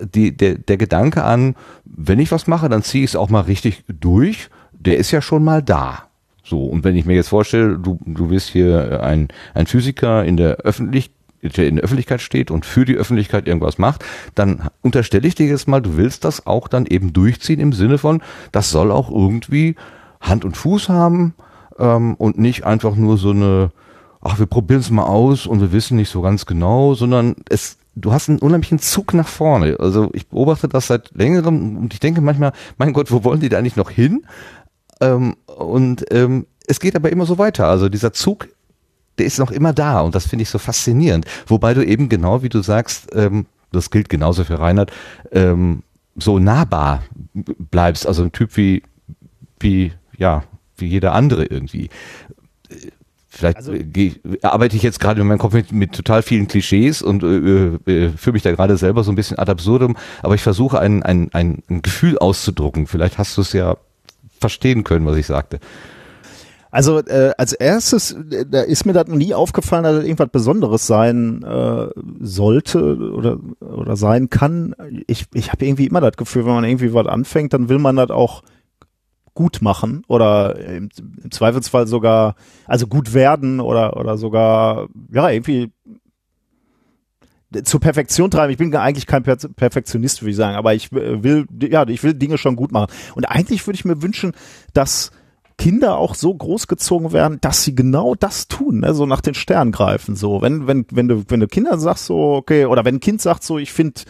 die, 0.00 0.36
der, 0.36 0.58
der 0.58 0.76
Gedanke 0.76 1.24
an, 1.24 1.56
wenn 1.84 2.18
ich 2.18 2.32
was 2.32 2.46
mache, 2.46 2.68
dann 2.68 2.82
ziehe 2.82 3.04
ich 3.04 3.10
es 3.10 3.16
auch 3.16 3.30
mal 3.30 3.42
richtig 3.42 3.84
durch, 3.88 4.48
der 4.72 4.98
ist 4.98 5.10
ja 5.10 5.22
schon 5.22 5.44
mal 5.44 5.62
da. 5.62 6.04
So, 6.44 6.66
und 6.66 6.84
wenn 6.84 6.94
ich 6.94 7.06
mir 7.06 7.14
jetzt 7.14 7.28
vorstelle, 7.28 7.78
du, 7.78 7.98
du 8.04 8.28
bist 8.28 8.50
hier 8.50 9.02
ein, 9.02 9.28
ein 9.54 9.66
Physiker 9.66 10.24
in 10.24 10.36
der 10.36 10.56
Öffentlichkeit, 10.58 11.14
der 11.52 11.68
in 11.68 11.76
der 11.76 11.84
Öffentlichkeit 11.84 12.20
steht 12.20 12.50
und 12.50 12.64
für 12.64 12.84
die 12.84 12.96
Öffentlichkeit 12.96 13.46
irgendwas 13.46 13.78
macht, 13.78 14.04
dann 14.34 14.68
unterstelle 14.82 15.26
ich 15.28 15.34
dir 15.34 15.46
jetzt 15.46 15.68
mal, 15.68 15.80
du 15.80 15.96
willst 15.96 16.24
das 16.24 16.46
auch 16.46 16.68
dann 16.68 16.86
eben 16.86 17.12
durchziehen 17.12 17.60
im 17.60 17.72
Sinne 17.72 17.98
von, 17.98 18.22
das 18.52 18.70
soll 18.70 18.90
auch 18.90 19.10
irgendwie 19.10 19.76
Hand 20.20 20.44
und 20.44 20.56
Fuß 20.56 20.88
haben 20.88 21.34
ähm, 21.78 22.14
und 22.14 22.38
nicht 22.38 22.64
einfach 22.64 22.96
nur 22.96 23.18
so 23.18 23.30
eine, 23.30 23.70
ach, 24.20 24.38
wir 24.38 24.46
probieren 24.46 24.80
es 24.80 24.90
mal 24.90 25.04
aus 25.04 25.46
und 25.46 25.60
wir 25.60 25.72
wissen 25.72 25.96
nicht 25.96 26.10
so 26.10 26.22
ganz 26.22 26.46
genau, 26.46 26.94
sondern 26.94 27.36
es, 27.48 27.76
du 27.94 28.12
hast 28.12 28.28
einen 28.28 28.38
unheimlichen 28.38 28.78
Zug 28.78 29.14
nach 29.14 29.28
vorne. 29.28 29.76
Also 29.78 30.10
ich 30.12 30.28
beobachte 30.28 30.68
das 30.68 30.86
seit 30.86 31.10
längerem 31.14 31.76
und 31.76 31.92
ich 31.92 32.00
denke 32.00 32.20
manchmal, 32.20 32.52
mein 32.78 32.92
Gott, 32.92 33.10
wo 33.10 33.24
wollen 33.24 33.40
die 33.40 33.48
da 33.48 33.58
eigentlich 33.58 33.76
noch 33.76 33.90
hin? 33.90 34.26
Ähm, 35.00 35.36
und 35.46 36.06
ähm, 36.10 36.46
es 36.66 36.80
geht 36.80 36.96
aber 36.96 37.12
immer 37.12 37.26
so 37.26 37.38
weiter. 37.38 37.66
Also 37.66 37.88
dieser 37.88 38.12
Zug 38.12 38.48
der 39.18 39.26
ist 39.26 39.38
noch 39.38 39.50
immer 39.50 39.72
da 39.72 40.00
und 40.00 40.14
das 40.14 40.26
finde 40.26 40.42
ich 40.42 40.50
so 40.50 40.58
faszinierend. 40.58 41.26
Wobei 41.46 41.74
du 41.74 41.84
eben 41.84 42.08
genau, 42.08 42.42
wie 42.42 42.48
du 42.48 42.62
sagst, 42.62 43.08
ähm, 43.14 43.46
das 43.72 43.90
gilt 43.90 44.08
genauso 44.08 44.44
für 44.44 44.58
Reinhard, 44.58 44.92
ähm, 45.32 45.82
so 46.16 46.38
nahbar 46.38 47.02
bleibst, 47.32 48.06
also 48.06 48.22
ein 48.22 48.32
Typ 48.32 48.56
wie, 48.56 48.82
wie, 49.58 49.92
ja, 50.16 50.44
wie 50.76 50.86
jeder 50.86 51.12
andere 51.12 51.44
irgendwie. 51.44 51.90
Vielleicht 53.28 53.56
also, 53.56 53.72
geh, 53.76 54.14
arbeite 54.42 54.76
ich 54.76 54.84
jetzt 54.84 55.00
gerade 55.00 55.20
in 55.20 55.26
meinem 55.26 55.38
Kopf 55.38 55.54
mit, 55.54 55.72
mit 55.72 55.92
total 55.92 56.22
vielen 56.22 56.46
Klischees 56.46 57.02
und 57.02 57.24
äh, 57.24 58.06
äh, 58.06 58.10
fühle 58.10 58.34
mich 58.34 58.42
da 58.42 58.52
gerade 58.52 58.76
selber 58.76 59.02
so 59.02 59.10
ein 59.10 59.16
bisschen 59.16 59.38
ad 59.40 59.50
absurdum, 59.50 59.96
aber 60.22 60.36
ich 60.36 60.42
versuche 60.42 60.78
ein, 60.78 61.02
ein, 61.02 61.30
ein 61.32 61.62
Gefühl 61.82 62.16
auszudrucken. 62.18 62.86
Vielleicht 62.86 63.18
hast 63.18 63.36
du 63.36 63.40
es 63.40 63.52
ja 63.52 63.76
verstehen 64.38 64.84
können, 64.84 65.04
was 65.04 65.16
ich 65.16 65.26
sagte. 65.26 65.58
Also 66.74 66.98
äh, 66.98 67.30
als 67.38 67.52
erstes, 67.52 68.10
äh, 68.10 68.44
da 68.50 68.62
ist 68.62 68.84
mir 68.84 68.94
das 68.94 69.06
nie 69.06 69.32
aufgefallen, 69.32 69.84
dass 69.84 69.94
das 69.94 70.02
irgendwas 70.02 70.30
Besonderes 70.30 70.88
sein 70.88 71.44
äh, 71.44 71.86
sollte 72.18 72.96
oder 73.12 73.38
oder 73.60 73.94
sein 73.94 74.28
kann. 74.28 74.74
Ich 75.06 75.26
ich 75.34 75.52
habe 75.52 75.64
irgendwie 75.64 75.86
immer 75.86 76.00
das 76.00 76.16
Gefühl, 76.16 76.46
wenn 76.46 76.54
man 76.54 76.64
irgendwie 76.64 76.92
was 76.92 77.06
anfängt, 77.06 77.52
dann 77.52 77.68
will 77.68 77.78
man 77.78 77.94
das 77.94 78.10
auch 78.10 78.42
gut 79.34 79.62
machen 79.62 80.02
oder 80.08 80.58
im, 80.58 80.88
im 81.22 81.30
Zweifelsfall 81.30 81.86
sogar 81.86 82.34
also 82.66 82.88
gut 82.88 83.14
werden 83.14 83.60
oder 83.60 83.96
oder 83.96 84.18
sogar 84.18 84.88
ja 85.12 85.28
irgendwie 85.28 85.70
zur 87.62 87.78
Perfektion 87.78 88.32
treiben. 88.32 88.50
Ich 88.50 88.58
bin 88.58 88.74
eigentlich 88.74 89.06
kein 89.06 89.22
per 89.22 89.36
Perfektionist, 89.36 90.22
würde 90.22 90.30
ich 90.32 90.36
sagen, 90.36 90.56
aber 90.56 90.74
ich 90.74 90.90
will 90.90 91.46
ja, 91.62 91.86
ich 91.86 92.02
will 92.02 92.14
Dinge 92.14 92.36
schon 92.36 92.56
gut 92.56 92.72
machen. 92.72 92.92
Und 93.14 93.26
eigentlich 93.26 93.64
würde 93.64 93.76
ich 93.76 93.84
mir 93.84 94.02
wünschen, 94.02 94.32
dass 94.72 95.12
Kinder 95.56 95.98
auch 95.98 96.14
so 96.14 96.34
großgezogen 96.34 97.12
werden, 97.12 97.38
dass 97.40 97.62
sie 97.62 97.74
genau 97.74 98.14
das 98.14 98.48
tun, 98.48 98.80
ne? 98.80 98.94
so 98.94 99.06
nach 99.06 99.20
den 99.20 99.34
Sternen 99.34 99.72
greifen. 99.72 100.16
So, 100.16 100.42
wenn, 100.42 100.66
wenn, 100.66 100.86
wenn 100.90 101.08
du, 101.08 101.24
wenn 101.28 101.40
du 101.40 101.46
Kinder 101.46 101.78
sagst, 101.78 102.06
so, 102.06 102.34
okay, 102.34 102.66
oder 102.66 102.84
wenn 102.84 102.96
ein 102.96 103.00
Kind 103.00 103.20
sagt, 103.22 103.44
so, 103.44 103.58
ich 103.58 103.72
finde 103.72 104.02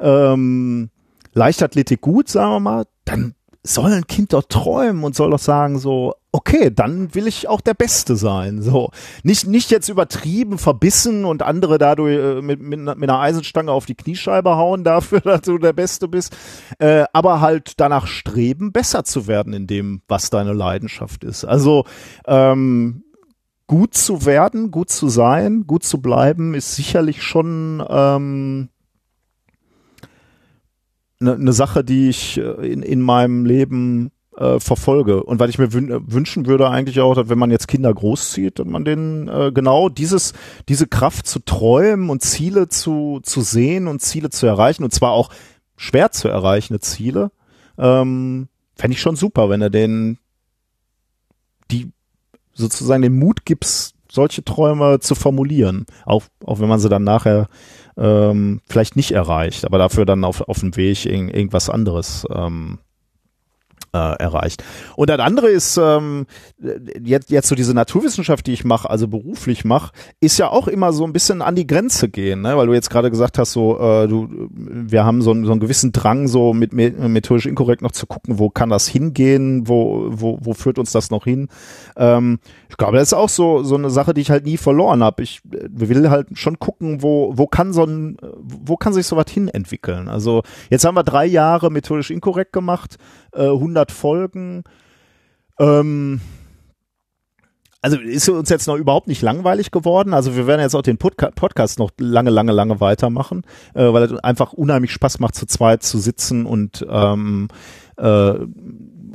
ähm, 0.00 0.90
Leichtathletik 1.34 2.00
gut, 2.00 2.28
sagen 2.28 2.50
wir 2.52 2.60
mal, 2.60 2.86
dann 3.04 3.34
soll 3.64 3.92
ein 3.92 4.06
Kind 4.06 4.32
doch 4.32 4.42
träumen 4.48 5.04
und 5.04 5.14
soll 5.14 5.30
doch 5.30 5.38
sagen 5.38 5.78
so, 5.78 6.14
okay, 6.32 6.70
dann 6.74 7.14
will 7.14 7.26
ich 7.26 7.48
auch 7.48 7.60
der 7.60 7.74
Beste 7.74 8.16
sein. 8.16 8.60
So 8.60 8.90
nicht 9.22 9.46
nicht 9.46 9.70
jetzt 9.70 9.88
übertrieben 9.88 10.58
verbissen 10.58 11.24
und 11.24 11.42
andere 11.42 11.78
dadurch 11.78 12.18
äh, 12.18 12.42
mit, 12.42 12.60
mit, 12.60 12.80
mit 12.80 12.88
einer 12.88 13.20
Eisenstange 13.20 13.70
auf 13.70 13.86
die 13.86 13.94
Kniescheibe 13.94 14.56
hauen 14.56 14.82
dafür, 14.82 15.20
dass 15.24 15.42
du 15.42 15.58
der 15.58 15.72
Beste 15.72 16.08
bist, 16.08 16.36
äh, 16.78 17.04
aber 17.12 17.40
halt 17.40 17.74
danach 17.78 18.06
streben, 18.06 18.72
besser 18.72 19.04
zu 19.04 19.26
werden 19.26 19.52
in 19.52 19.66
dem, 19.66 20.02
was 20.08 20.30
deine 20.30 20.54
Leidenschaft 20.54 21.22
ist. 21.22 21.44
Also 21.44 21.84
ähm, 22.26 23.04
gut 23.68 23.94
zu 23.94 24.26
werden, 24.26 24.70
gut 24.72 24.90
zu 24.90 25.08
sein, 25.08 25.66
gut 25.66 25.84
zu 25.84 26.02
bleiben, 26.02 26.54
ist 26.54 26.74
sicherlich 26.74 27.22
schon 27.22 27.84
ähm, 27.88 28.70
eine 31.22 31.38
ne 31.38 31.52
Sache, 31.52 31.84
die 31.84 32.08
ich 32.08 32.38
äh, 32.38 32.72
in, 32.72 32.82
in 32.82 33.00
meinem 33.00 33.44
Leben 33.44 34.10
äh, 34.36 34.60
verfolge. 34.60 35.22
Und 35.22 35.40
weil 35.40 35.50
ich 35.50 35.58
mir 35.58 35.72
wün 35.72 36.02
wünschen 36.06 36.46
würde 36.46 36.68
eigentlich 36.68 37.00
auch, 37.00 37.14
dass 37.14 37.28
wenn 37.28 37.38
man 37.38 37.50
jetzt 37.50 37.68
Kinder 37.68 37.92
großzieht, 37.92 38.58
dass 38.58 38.66
man 38.66 38.84
denen 38.84 39.28
äh, 39.28 39.52
genau 39.52 39.88
dieses, 39.88 40.32
diese 40.68 40.86
Kraft 40.86 41.26
zu 41.26 41.40
träumen 41.40 42.10
und 42.10 42.22
Ziele 42.22 42.68
zu, 42.68 43.20
zu 43.22 43.40
sehen 43.40 43.86
und 43.88 44.00
Ziele 44.00 44.30
zu 44.30 44.46
erreichen, 44.46 44.84
und 44.84 44.92
zwar 44.92 45.12
auch 45.12 45.30
schwer 45.76 46.10
zu 46.12 46.28
erreichende 46.28 46.80
Ziele, 46.80 47.30
ähm, 47.78 48.48
fände 48.74 48.94
ich 48.94 49.00
schon 49.00 49.16
super, 49.16 49.50
wenn 49.50 49.62
er 49.62 49.70
denen 49.70 50.18
die 51.70 51.90
sozusagen 52.54 53.02
den 53.02 53.18
Mut 53.18 53.44
gibt, 53.44 53.64
solche 54.10 54.44
Träume 54.44 55.00
zu 55.00 55.14
formulieren, 55.14 55.86
auch, 56.04 56.24
auch 56.44 56.60
wenn 56.60 56.68
man 56.68 56.80
sie 56.80 56.90
dann 56.90 57.02
nachher 57.02 57.48
ähm, 57.96 58.60
vielleicht 58.66 58.96
nicht 58.96 59.12
erreicht, 59.12 59.64
aber 59.64 59.78
dafür 59.78 60.04
dann 60.04 60.24
auf, 60.24 60.40
auf 60.42 60.60
dem 60.60 60.76
Weg 60.76 61.06
in, 61.06 61.28
irgendwas 61.28 61.68
anderes 61.68 62.26
ähm, 62.34 62.78
äh, 63.94 64.16
erreicht. 64.18 64.64
Und 64.96 65.10
das 65.10 65.18
andere 65.18 65.48
ist 65.48 65.76
ähm, 65.76 66.26
jetzt 67.02 67.30
jetzt 67.30 67.48
so 67.48 67.54
diese 67.54 67.74
Naturwissenschaft, 67.74 68.46
die 68.46 68.52
ich 68.52 68.64
mache, 68.64 68.88
also 68.88 69.06
beruflich 69.06 69.64
mache, 69.64 69.92
ist 70.20 70.38
ja 70.38 70.48
auch 70.48 70.68
immer 70.68 70.92
so 70.92 71.04
ein 71.04 71.12
bisschen 71.12 71.42
an 71.42 71.54
die 71.54 71.66
Grenze 71.66 72.08
gehen, 72.08 72.42
ne? 72.42 72.56
weil 72.56 72.66
du 72.66 72.72
jetzt 72.72 72.90
gerade 72.90 73.10
gesagt 73.10 73.38
hast, 73.38 73.52
so 73.52 73.78
äh, 73.78 74.08
du, 74.08 74.48
wir 74.50 75.04
haben 75.04 75.20
so, 75.20 75.34
so 75.44 75.52
einen 75.52 75.60
gewissen 75.60 75.92
Drang, 75.92 76.26
so 76.26 76.54
mit 76.54 76.72
methodisch 76.72 77.46
inkorrekt 77.46 77.82
noch 77.82 77.92
zu 77.92 78.06
gucken, 78.06 78.38
wo 78.38 78.48
kann 78.48 78.70
das 78.70 78.88
hingehen, 78.88 79.68
wo 79.68 80.06
wo 80.08 80.38
wo 80.40 80.54
führt 80.54 80.78
uns 80.78 80.92
das 80.92 81.10
noch 81.10 81.24
hin? 81.24 81.48
Ähm, 81.96 82.38
ich 82.70 82.78
glaube, 82.78 82.96
das 82.96 83.08
ist 83.08 83.14
auch 83.14 83.28
so 83.28 83.62
so 83.62 83.74
eine 83.74 83.90
Sache, 83.90 84.14
die 84.14 84.22
ich 84.22 84.30
halt 84.30 84.46
nie 84.46 84.56
verloren 84.56 85.04
habe. 85.04 85.22
Ich 85.22 85.42
will 85.44 86.08
halt 86.08 86.28
schon 86.38 86.58
gucken, 86.58 87.02
wo 87.02 87.32
wo 87.36 87.46
kann 87.46 87.72
so 87.72 87.84
ein 87.84 88.16
wo 88.42 88.76
kann 88.76 88.94
sich 88.94 89.06
sowas 89.06 89.26
hin 89.28 89.48
entwickeln. 89.48 90.08
Also 90.08 90.42
jetzt 90.70 90.84
haben 90.84 90.96
wir 90.96 91.02
drei 91.04 91.26
Jahre 91.26 91.70
methodisch 91.70 92.10
inkorrekt 92.10 92.52
gemacht, 92.52 92.96
äh, 93.32 93.48
100 93.48 93.92
Folgen. 93.92 94.64
Ähm, 95.58 96.20
also 97.82 97.98
ist 97.98 98.28
uns 98.28 98.48
jetzt 98.48 98.68
noch 98.68 98.76
überhaupt 98.76 99.08
nicht 99.08 99.22
langweilig 99.22 99.72
geworden. 99.72 100.14
Also 100.14 100.36
wir 100.36 100.46
werden 100.46 100.60
jetzt 100.60 100.76
auch 100.76 100.82
den 100.82 100.98
Podca 100.98 101.30
Podcast 101.34 101.80
noch 101.80 101.90
lange, 101.98 102.30
lange, 102.30 102.52
lange 102.52 102.80
weitermachen, 102.80 103.42
äh, 103.74 103.92
weil 103.92 104.04
es 104.04 104.12
einfach 104.20 104.52
unheimlich 104.52 104.92
Spaß 104.92 105.18
macht, 105.18 105.34
zu 105.34 105.46
zweit 105.46 105.82
zu 105.82 105.98
sitzen 105.98 106.46
und 106.46 106.86
ähm, 106.88 107.48
äh, 107.96 108.34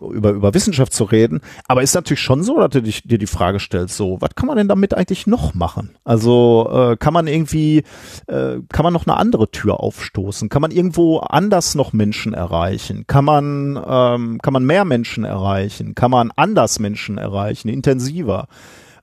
über, 0.02 0.32
über 0.32 0.54
Wissenschaft 0.54 0.94
zu 0.94 1.04
reden. 1.04 1.42
Aber 1.68 1.82
ist 1.82 1.96
natürlich 1.96 2.22
schon 2.22 2.44
so, 2.44 2.58
dass 2.58 2.70
du 2.70 2.82
dich, 2.82 3.04
dir 3.04 3.18
die 3.18 3.28
Frage 3.28 3.60
stellst, 3.60 3.96
so, 3.96 4.18
was 4.20 4.36
kann 4.36 4.48
man 4.48 4.58
denn 4.58 4.68
damit 4.68 4.94
eigentlich 4.94 5.28
noch 5.28 5.54
machen? 5.54 5.96
Also 6.04 6.70
äh, 6.72 6.98
kann 6.98 7.14
man 7.14 7.28
irgendwie, 7.28 7.84
äh, 8.28 8.58
kann 8.70 8.84
man 8.84 8.94
noch 8.94 9.08
eine 9.08 9.18
andere 9.18 9.52
Tür 9.52 9.80
aufstoßen? 9.80 10.50
Kann 10.50 10.62
man 10.62 10.72
irgendwo 10.72 11.20
anders 11.20 11.76
noch 11.76 11.94
Menschen 11.94 12.34
erreichen? 12.34 13.06
Kann 13.08 13.26
man, 13.26 13.82
ähm, 13.88 14.40
kann 14.42 14.54
man 14.54 14.66
mehr 14.66 14.86
Menschen 14.86 15.24
erreichen? 15.24 15.96
Kann 15.96 16.12
man 16.12 16.32
anders 16.36 16.80
Menschen 16.80 17.18
erreichen, 17.18 17.70
intensiver? 17.70 18.48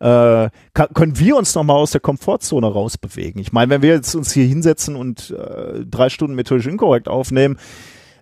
Äh, 0.00 0.50
kann, 0.74 0.88
können 0.92 1.18
wir 1.18 1.36
uns 1.36 1.54
noch 1.54 1.64
mal 1.64 1.74
aus 1.74 1.92
der 1.92 2.00
Komfortzone 2.00 2.66
rausbewegen? 2.66 3.40
Ich 3.40 3.52
meine, 3.52 3.70
wenn 3.70 3.82
wir 3.82 3.94
jetzt 3.94 4.14
uns 4.14 4.32
hier 4.32 4.44
hinsetzen 4.44 4.96
und 4.96 5.30
äh, 5.30 5.84
drei 5.86 6.08
Stunden 6.08 6.34
methodisch 6.34 6.66
inkorrekt 6.66 7.08
aufnehmen, 7.08 7.58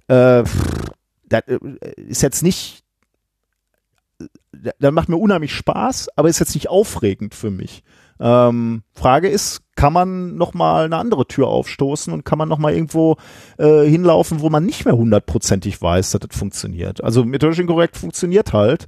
äh, 0.08 0.44
das 1.32 1.42
äh, 1.48 1.58
ist 1.96 2.22
jetzt 2.22 2.42
nicht, 2.42 2.82
das 4.78 4.92
macht 4.92 5.08
mir 5.08 5.16
unheimlich 5.16 5.52
Spaß, 5.52 6.10
aber 6.16 6.28
ist 6.28 6.38
jetzt 6.38 6.54
nicht 6.54 6.68
aufregend 6.68 7.34
für 7.34 7.50
mich. 7.50 7.82
Ähm, 8.20 8.82
Frage 8.92 9.28
ist, 9.28 9.62
kann 9.74 9.92
man 9.92 10.36
noch 10.36 10.54
mal 10.54 10.84
eine 10.84 10.96
andere 10.96 11.26
Tür 11.26 11.48
aufstoßen 11.48 12.12
und 12.12 12.24
kann 12.24 12.38
man 12.38 12.48
noch 12.48 12.58
mal 12.58 12.72
irgendwo 12.72 13.16
äh, 13.58 13.84
hinlaufen, 13.84 14.40
wo 14.40 14.48
man 14.48 14.64
nicht 14.64 14.84
mehr 14.84 14.96
hundertprozentig 14.96 15.80
weiß, 15.80 16.12
dass 16.12 16.20
das 16.20 16.38
funktioniert. 16.38 17.02
Also 17.02 17.24
methodisch 17.24 17.58
inkorrekt 17.58 17.96
funktioniert 17.96 18.52
halt. 18.52 18.86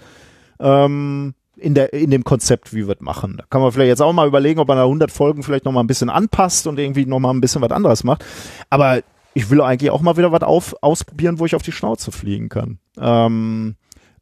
Ähm, 0.60 1.34
in 1.56 1.74
der 1.74 1.92
in 1.92 2.10
dem 2.10 2.24
Konzept, 2.24 2.74
wie 2.74 2.86
wir 2.86 2.94
es 2.94 3.00
machen. 3.00 3.36
Da 3.38 3.44
kann 3.48 3.60
man 3.60 3.72
vielleicht 3.72 3.88
jetzt 3.88 4.02
auch 4.02 4.12
mal 4.12 4.26
überlegen, 4.26 4.60
ob 4.60 4.68
man 4.68 4.76
da 4.76 4.84
100 4.84 5.10
Folgen 5.10 5.42
vielleicht 5.42 5.64
noch 5.64 5.72
mal 5.72 5.80
ein 5.80 5.86
bisschen 5.86 6.10
anpasst 6.10 6.66
und 6.66 6.78
irgendwie 6.78 7.06
noch 7.06 7.20
mal 7.20 7.30
ein 7.30 7.40
bisschen 7.40 7.62
was 7.62 7.70
anderes 7.70 8.04
macht. 8.04 8.24
Aber 8.70 9.02
ich 9.34 9.50
will 9.50 9.60
eigentlich 9.60 9.90
auch 9.90 10.00
mal 10.00 10.16
wieder 10.16 10.32
was 10.32 10.42
auf, 10.42 10.74
ausprobieren, 10.80 11.38
wo 11.38 11.46
ich 11.46 11.54
auf 11.54 11.62
die 11.62 11.72
Schnauze 11.72 12.12
fliegen 12.12 12.48
kann. 12.48 12.78
Ähm, 12.98 13.76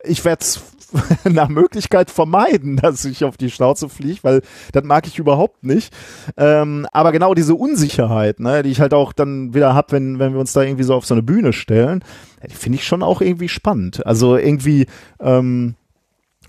ich 0.05 0.25
werde 0.25 0.43
es 0.43 0.63
nach 1.25 1.49
Möglichkeit 1.49 2.11
vermeiden, 2.11 2.77
dass 2.77 3.05
ich 3.05 3.25
auf 3.25 3.37
die 3.37 3.51
Schnauze 3.51 3.89
fliege, 3.89 4.21
weil 4.23 4.43
das 4.73 4.85
mag 4.85 5.07
ich 5.07 5.19
überhaupt 5.19 5.65
nicht. 5.65 5.93
Ähm, 6.37 6.87
aber 6.93 7.13
genau 7.13 7.35
diese 7.35 7.55
Unsicherheit, 7.55 8.41
ne, 8.41 8.63
die 8.63 8.71
ich 8.71 8.81
halt 8.81 8.95
auch 8.95 9.13
dann 9.13 9.55
wieder 9.55 9.75
hab, 9.75 9.93
wenn, 9.93 10.19
wenn 10.19 10.33
wir 10.33 10.41
uns 10.41 10.53
da 10.53 10.63
irgendwie 10.63 10.85
so 10.85 10.95
auf 10.95 11.07
so 11.07 11.15
eine 11.15 11.23
Bühne 11.23 11.53
stellen, 11.53 12.05
finde 12.49 12.79
ich 12.79 12.85
schon 12.85 13.03
auch 13.03 13.21
irgendwie 13.21 13.49
spannend. 13.49 14.05
Also 14.07 14.37
irgendwie, 14.37 14.87
ähm, 15.21 15.75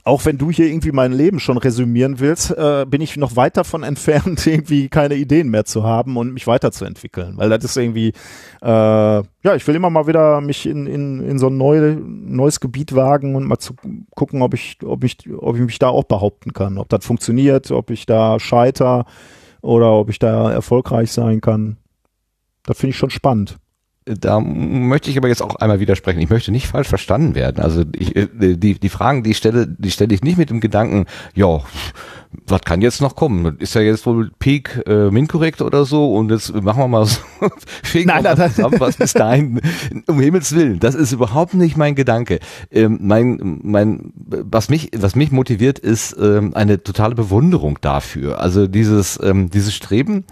auch 0.05 0.25
wenn 0.25 0.37
du 0.37 0.51
hier 0.51 0.67
irgendwie 0.67 0.91
mein 0.91 1.13
Leben 1.13 1.39
schon 1.39 1.57
resümieren 1.57 2.19
willst, 2.19 2.51
äh, 2.51 2.85
bin 2.85 3.01
ich 3.01 3.15
noch 3.15 3.35
weit 3.35 3.55
davon 3.55 3.83
entfernt, 3.83 4.45
irgendwie 4.47 4.89
keine 4.89 5.15
Ideen 5.15 5.49
mehr 5.49 5.63
zu 5.63 5.83
haben 5.83 6.17
und 6.17 6.33
mich 6.33 6.45
weiterzuentwickeln. 6.45 7.37
Weil 7.37 7.49
das 7.49 7.63
ist 7.63 7.77
irgendwie, 7.77 8.09
äh, 8.61 8.65
ja, 8.65 9.55
ich 9.55 9.65
will 9.65 9.75
immer 9.75 9.89
mal 9.89 10.07
wieder 10.07 10.41
mich 10.41 10.65
in, 10.65 10.87
in, 10.87 11.21
in 11.21 11.39
so 11.39 11.47
ein 11.47 11.57
neu, 11.57 11.95
neues 12.01 12.59
Gebiet 12.59 12.95
wagen 12.95 13.35
und 13.35 13.45
mal 13.45 13.59
zu 13.59 13.75
gucken, 14.13 14.41
ob 14.41 14.53
ich, 14.53 14.77
ob 14.83 15.03
ich, 15.05 15.17
ob 15.37 15.55
ich 15.55 15.61
mich 15.61 15.79
da 15.79 15.87
auch 15.87 16.03
behaupten 16.03 16.51
kann, 16.51 16.77
ob 16.77 16.89
das 16.89 17.05
funktioniert, 17.05 17.71
ob 17.71 17.89
ich 17.89 18.05
da 18.05 18.39
scheiter 18.39 19.05
oder 19.61 19.93
ob 19.93 20.09
ich 20.09 20.19
da 20.19 20.51
erfolgreich 20.51 21.13
sein 21.13 21.39
kann. 21.39 21.77
Das 22.63 22.77
finde 22.77 22.91
ich 22.91 22.97
schon 22.97 23.09
spannend 23.09 23.57
da 24.05 24.39
möchte 24.39 25.09
ich 25.09 25.17
aber 25.17 25.27
jetzt 25.27 25.41
auch 25.41 25.55
einmal 25.55 25.79
widersprechen. 25.79 26.19
Ich 26.19 26.29
möchte 26.29 26.51
nicht 26.51 26.67
falsch 26.67 26.87
verstanden 26.87 27.35
werden. 27.35 27.63
Also 27.63 27.83
ich, 27.95 28.15
äh, 28.15 28.27
die, 28.33 28.79
die 28.79 28.89
Fragen, 28.89 29.23
die 29.23 29.31
ich 29.31 29.37
stelle, 29.37 29.67
die 29.67 29.91
stelle 29.91 30.13
ich 30.13 30.23
nicht 30.23 30.37
mit 30.37 30.49
dem 30.49 30.59
Gedanken, 30.59 31.05
ja, 31.33 31.61
was 32.47 32.61
kann 32.61 32.81
jetzt 32.81 33.01
noch 33.01 33.15
kommen? 33.15 33.57
Ist 33.59 33.75
ja 33.75 33.81
jetzt 33.81 34.05
wohl 34.05 34.31
Peak 34.39 34.81
äh, 34.87 35.09
Minkorrekt 35.09 35.61
oder 35.61 35.85
so 35.85 36.13
und 36.15 36.31
jetzt 36.31 36.53
machen 36.53 36.79
wir 36.79 36.87
mal 36.87 37.05
so 37.05 37.19
nein, 37.93 38.23
nein, 38.23 38.51
zusammen, 38.51 38.79
was 38.79 38.97
bis 38.97 39.13
dahin, 39.13 39.61
um 40.07 40.19
Himmels 40.19 40.53
Willen. 40.55 40.79
Das 40.79 40.95
ist 40.95 41.11
überhaupt 41.11 41.53
nicht 41.53 41.77
mein 41.77 41.95
Gedanke. 41.95 42.39
Ähm, 42.71 42.99
mein, 43.01 43.59
mein, 43.63 44.11
was 44.15 44.69
mich, 44.69 44.89
was 44.97 45.15
mich 45.15 45.31
motiviert, 45.31 45.79
ist 45.79 46.15
ähm, 46.19 46.53
eine 46.55 46.81
totale 46.83 47.15
Bewunderung 47.15 47.79
dafür. 47.81 48.39
Also 48.39 48.67
dieses, 48.67 49.19
ähm, 49.21 49.49
dieses 49.49 49.73
Streben, 49.73 50.25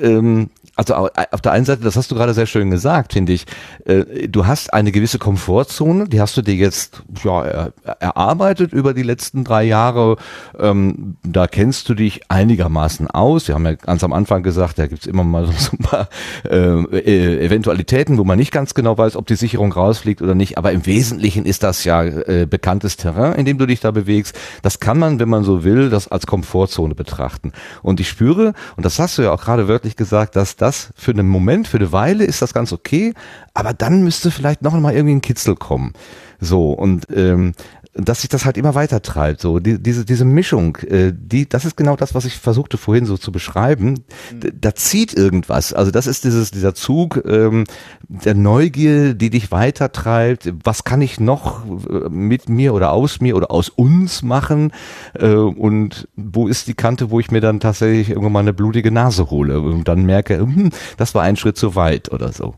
ähm, 0.00 0.50
also 0.80 0.94
auf 0.94 1.42
der 1.42 1.52
einen 1.52 1.66
Seite, 1.66 1.82
das 1.82 1.96
hast 1.96 2.10
du 2.10 2.14
gerade 2.14 2.32
sehr 2.32 2.46
schön 2.46 2.70
gesagt, 2.70 3.12
finde 3.12 3.34
ich, 3.34 3.44
äh, 3.84 4.28
du 4.28 4.46
hast 4.46 4.72
eine 4.72 4.92
gewisse 4.92 5.18
Komfortzone, 5.18 6.08
die 6.08 6.22
hast 6.22 6.38
du 6.38 6.42
dir 6.42 6.54
jetzt 6.54 7.02
ja, 7.22 7.68
erarbeitet 7.98 8.72
über 8.72 8.94
die 8.94 9.02
letzten 9.02 9.44
drei 9.44 9.64
Jahre. 9.64 10.16
Ähm, 10.58 11.16
da 11.22 11.46
kennst 11.46 11.86
du 11.90 11.94
dich 11.94 12.22
einigermaßen 12.30 13.10
aus. 13.10 13.46
Wir 13.46 13.56
haben 13.56 13.66
ja 13.66 13.74
ganz 13.74 14.02
am 14.04 14.14
Anfang 14.14 14.42
gesagt, 14.42 14.78
da 14.78 14.86
gibt's 14.86 15.04
immer 15.04 15.22
mal 15.22 15.46
so 15.58 15.72
ein 15.72 15.84
paar 15.84 16.08
äh, 16.50 16.82
e-, 16.98 17.44
Eventualitäten, 17.44 18.16
wo 18.16 18.24
man 18.24 18.38
nicht 18.38 18.50
ganz 18.50 18.72
genau 18.72 18.96
weiß, 18.96 19.16
ob 19.16 19.26
die 19.26 19.36
Sicherung 19.36 19.72
rausfliegt 19.72 20.22
oder 20.22 20.34
nicht. 20.34 20.56
Aber 20.56 20.72
im 20.72 20.86
Wesentlichen 20.86 21.44
ist 21.44 21.62
das 21.62 21.84
ja 21.84 22.02
äh, 22.02 22.46
bekanntes 22.48 22.96
Terrain, 22.96 23.34
in 23.34 23.44
dem 23.44 23.58
du 23.58 23.66
dich 23.66 23.80
da 23.80 23.90
bewegst. 23.90 24.34
Das 24.62 24.80
kann 24.80 24.98
man, 24.98 25.20
wenn 25.20 25.28
man 25.28 25.44
so 25.44 25.62
will, 25.62 25.90
das 25.90 26.08
als 26.08 26.26
Komfortzone 26.26 26.94
betrachten. 26.94 27.52
Und 27.82 28.00
ich 28.00 28.08
spüre, 28.08 28.54
und 28.76 28.86
das 28.86 28.98
hast 28.98 29.18
du 29.18 29.22
ja 29.22 29.32
auch 29.32 29.42
gerade 29.42 29.68
wörtlich 29.68 29.96
gesagt, 29.96 30.36
dass 30.36 30.56
das 30.56 30.69
das 30.70 30.92
für 30.94 31.10
einen 31.10 31.28
Moment, 31.28 31.66
für 31.66 31.78
eine 31.78 31.92
Weile 31.92 32.24
ist 32.24 32.42
das 32.42 32.54
ganz 32.54 32.72
okay, 32.72 33.12
aber 33.54 33.72
dann 33.74 34.02
müsste 34.04 34.30
vielleicht 34.30 34.62
noch 34.62 34.78
mal 34.78 34.94
irgendwie 34.94 35.16
ein 35.16 35.20
Kitzel 35.20 35.56
kommen. 35.56 35.92
So, 36.40 36.72
und 36.72 37.06
ähm, 37.14 37.52
dass 37.94 38.20
sich 38.20 38.28
das 38.28 38.44
halt 38.44 38.56
immer 38.56 38.74
weiter 38.74 39.02
treibt. 39.02 39.40
So 39.40 39.58
die, 39.58 39.82
diese 39.82 40.04
diese 40.04 40.24
Mischung, 40.24 40.76
äh, 40.76 41.12
die 41.14 41.48
das 41.48 41.64
ist 41.64 41.76
genau 41.76 41.96
das, 41.96 42.14
was 42.14 42.24
ich 42.24 42.38
versuchte 42.38 42.78
vorhin 42.78 43.04
so 43.04 43.16
zu 43.16 43.32
beschreiben. 43.32 44.04
Mhm. 44.32 44.52
Da 44.60 44.74
zieht 44.74 45.14
irgendwas. 45.14 45.72
Also 45.72 45.90
das 45.90 46.06
ist 46.06 46.24
dieses 46.24 46.50
dieser 46.50 46.74
Zug 46.74 47.22
ähm, 47.26 47.64
der 48.08 48.34
Neugier, 48.34 49.14
die 49.14 49.30
dich 49.30 49.50
weiter 49.50 49.90
treibt. 49.90 50.52
Was 50.62 50.84
kann 50.84 51.02
ich 51.02 51.18
noch 51.18 51.64
äh, 51.66 52.08
mit 52.08 52.48
mir 52.48 52.74
oder 52.74 52.92
aus 52.92 53.20
mir 53.20 53.36
oder 53.36 53.50
aus 53.50 53.68
uns 53.68 54.22
machen? 54.22 54.72
Äh, 55.14 55.34
und 55.34 56.08
wo 56.16 56.46
ist 56.46 56.68
die 56.68 56.74
Kante, 56.74 57.10
wo 57.10 57.18
ich 57.18 57.30
mir 57.30 57.40
dann 57.40 57.58
tatsächlich 57.58 58.10
irgendwann 58.10 58.32
mal 58.32 58.40
eine 58.40 58.52
blutige 58.52 58.92
Nase 58.92 59.30
hole 59.30 59.60
und 59.60 59.88
dann 59.88 60.06
merke, 60.06 60.38
hm, 60.38 60.70
das 60.96 61.14
war 61.14 61.22
ein 61.22 61.36
Schritt 61.36 61.56
zu 61.56 61.74
weit 61.74 62.12
oder 62.12 62.32
so 62.32 62.54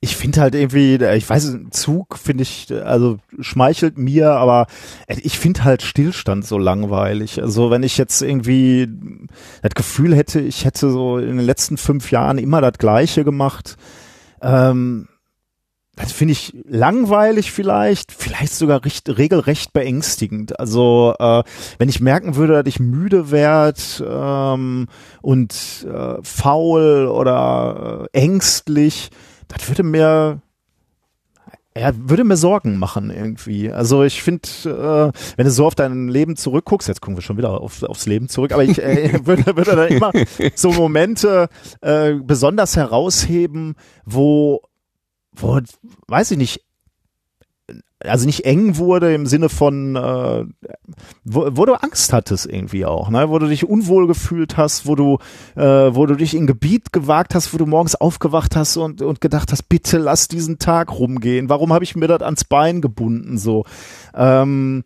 ich 0.00 0.16
finde 0.16 0.40
halt 0.40 0.54
irgendwie, 0.54 0.94
ich 0.94 1.28
weiß, 1.28 1.56
Zug 1.70 2.18
finde 2.18 2.42
ich, 2.42 2.68
also 2.84 3.18
schmeichelt 3.40 3.98
mir, 3.98 4.30
aber 4.30 4.66
ich 5.08 5.38
finde 5.38 5.64
halt 5.64 5.82
Stillstand 5.82 6.46
so 6.46 6.56
langweilig. 6.56 7.42
Also 7.42 7.70
wenn 7.70 7.82
ich 7.82 7.98
jetzt 7.98 8.22
irgendwie 8.22 8.88
das 9.62 9.74
Gefühl 9.74 10.14
hätte, 10.14 10.40
ich 10.40 10.64
hätte 10.64 10.90
so 10.90 11.18
in 11.18 11.36
den 11.36 11.46
letzten 11.46 11.76
fünf 11.76 12.12
Jahren 12.12 12.38
immer 12.38 12.60
das 12.60 12.78
Gleiche 12.78 13.24
gemacht, 13.24 13.76
ähm, 14.40 15.08
das 15.96 16.12
finde 16.12 16.30
ich 16.30 16.56
langweilig 16.68 17.50
vielleicht, 17.50 18.12
vielleicht 18.12 18.54
sogar 18.54 18.84
recht, 18.84 19.08
regelrecht 19.18 19.72
beängstigend. 19.72 20.60
Also 20.60 21.14
äh, 21.18 21.42
wenn 21.78 21.88
ich 21.88 22.00
merken 22.00 22.36
würde, 22.36 22.52
dass 22.52 22.72
ich 22.72 22.78
müde 22.78 23.32
werde 23.32 23.80
ähm, 24.00 24.86
und 25.22 25.86
äh, 25.92 26.22
faul 26.22 27.08
oder 27.08 28.08
äh, 28.12 28.18
ängstlich, 28.18 29.10
das 29.48 29.68
würde 29.68 29.82
mir 29.82 30.40
ja, 31.78 31.92
würde 31.94 32.24
mir 32.24 32.36
Sorgen 32.36 32.78
machen 32.78 33.10
irgendwie. 33.10 33.70
Also 33.70 34.02
ich 34.02 34.22
finde, 34.22 34.48
äh, 34.64 35.36
wenn 35.36 35.44
du 35.44 35.50
so 35.50 35.66
auf 35.66 35.74
dein 35.74 36.08
Leben 36.08 36.34
zurückguckst, 36.34 36.88
jetzt 36.88 37.00
gucken 37.00 37.16
wir 37.16 37.22
schon 37.22 37.36
wieder 37.36 37.60
auf, 37.60 37.82
aufs 37.84 38.06
Leben 38.06 38.28
zurück, 38.28 38.52
aber 38.52 38.64
ich 38.64 38.82
äh, 38.82 39.20
würde, 39.26 39.56
würde 39.56 39.76
da 39.76 39.84
immer 39.84 40.10
so 40.54 40.72
Momente 40.72 41.48
äh, 41.80 42.14
besonders 42.14 42.76
herausheben, 42.76 43.76
wo, 44.04 44.62
wo, 45.32 45.60
weiß 46.08 46.32
ich 46.32 46.38
nicht, 46.38 46.64
also 48.00 48.26
nicht 48.26 48.44
eng 48.44 48.76
wurde 48.76 49.12
im 49.12 49.26
Sinne 49.26 49.48
von, 49.48 49.96
äh, 49.96 50.44
wo, 51.24 51.48
wo 51.50 51.64
du 51.64 51.74
Angst 51.74 52.12
hattest 52.12 52.46
irgendwie 52.46 52.84
auch, 52.84 53.10
ne? 53.10 53.28
wo 53.28 53.38
du 53.38 53.48
dich 53.48 53.68
unwohl 53.68 54.06
gefühlt 54.06 54.56
hast, 54.56 54.86
wo 54.86 54.94
du, 54.94 55.18
äh, 55.56 55.62
wo 55.62 56.06
du 56.06 56.14
dich 56.14 56.34
in 56.34 56.46
Gebiet 56.46 56.92
gewagt 56.92 57.34
hast, 57.34 57.52
wo 57.52 57.58
du 57.58 57.66
morgens 57.66 57.96
aufgewacht 57.96 58.54
hast 58.54 58.76
und, 58.76 59.02
und 59.02 59.20
gedacht 59.20 59.50
hast, 59.50 59.68
bitte 59.68 59.98
lass 59.98 60.28
diesen 60.28 60.58
Tag 60.58 60.92
rumgehen. 60.92 61.48
Warum 61.48 61.72
habe 61.72 61.84
ich 61.84 61.96
mir 61.96 62.06
das 62.06 62.22
ans 62.22 62.44
Bein 62.44 62.80
gebunden 62.80 63.36
so? 63.36 63.64
Ähm, 64.14 64.84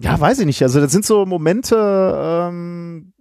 ja, 0.00 0.20
weiß 0.20 0.40
ich 0.40 0.46
nicht. 0.46 0.62
Also 0.62 0.80
das 0.80 0.92
sind 0.92 1.06
so 1.06 1.24
Momente, 1.24 1.76
ähm, 1.78 3.13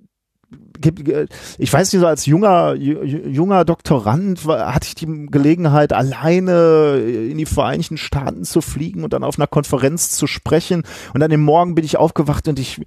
ich 1.57 1.71
weiß 1.71 1.91
nicht, 1.91 2.01
so 2.01 2.07
als 2.07 2.25
junger, 2.25 2.75
junger 2.75 3.65
Doktorand 3.65 4.45
hatte 4.45 4.87
ich 4.87 4.95
die 4.95 5.27
Gelegenheit, 5.27 5.93
alleine 5.93 6.97
in 6.97 7.37
die 7.37 7.45
Vereinigten 7.45 7.97
Staaten 7.97 8.43
zu 8.43 8.61
fliegen 8.61 9.03
und 9.03 9.13
dann 9.13 9.23
auf 9.23 9.37
einer 9.37 9.47
Konferenz 9.47 10.11
zu 10.11 10.27
sprechen. 10.27 10.83
Und 11.13 11.19
dann 11.19 11.31
im 11.31 11.41
Morgen 11.41 11.75
bin 11.75 11.85
ich 11.85 11.97
aufgewacht 11.97 12.47
und 12.47 12.59
ich 12.59 12.79
äh, 12.79 12.83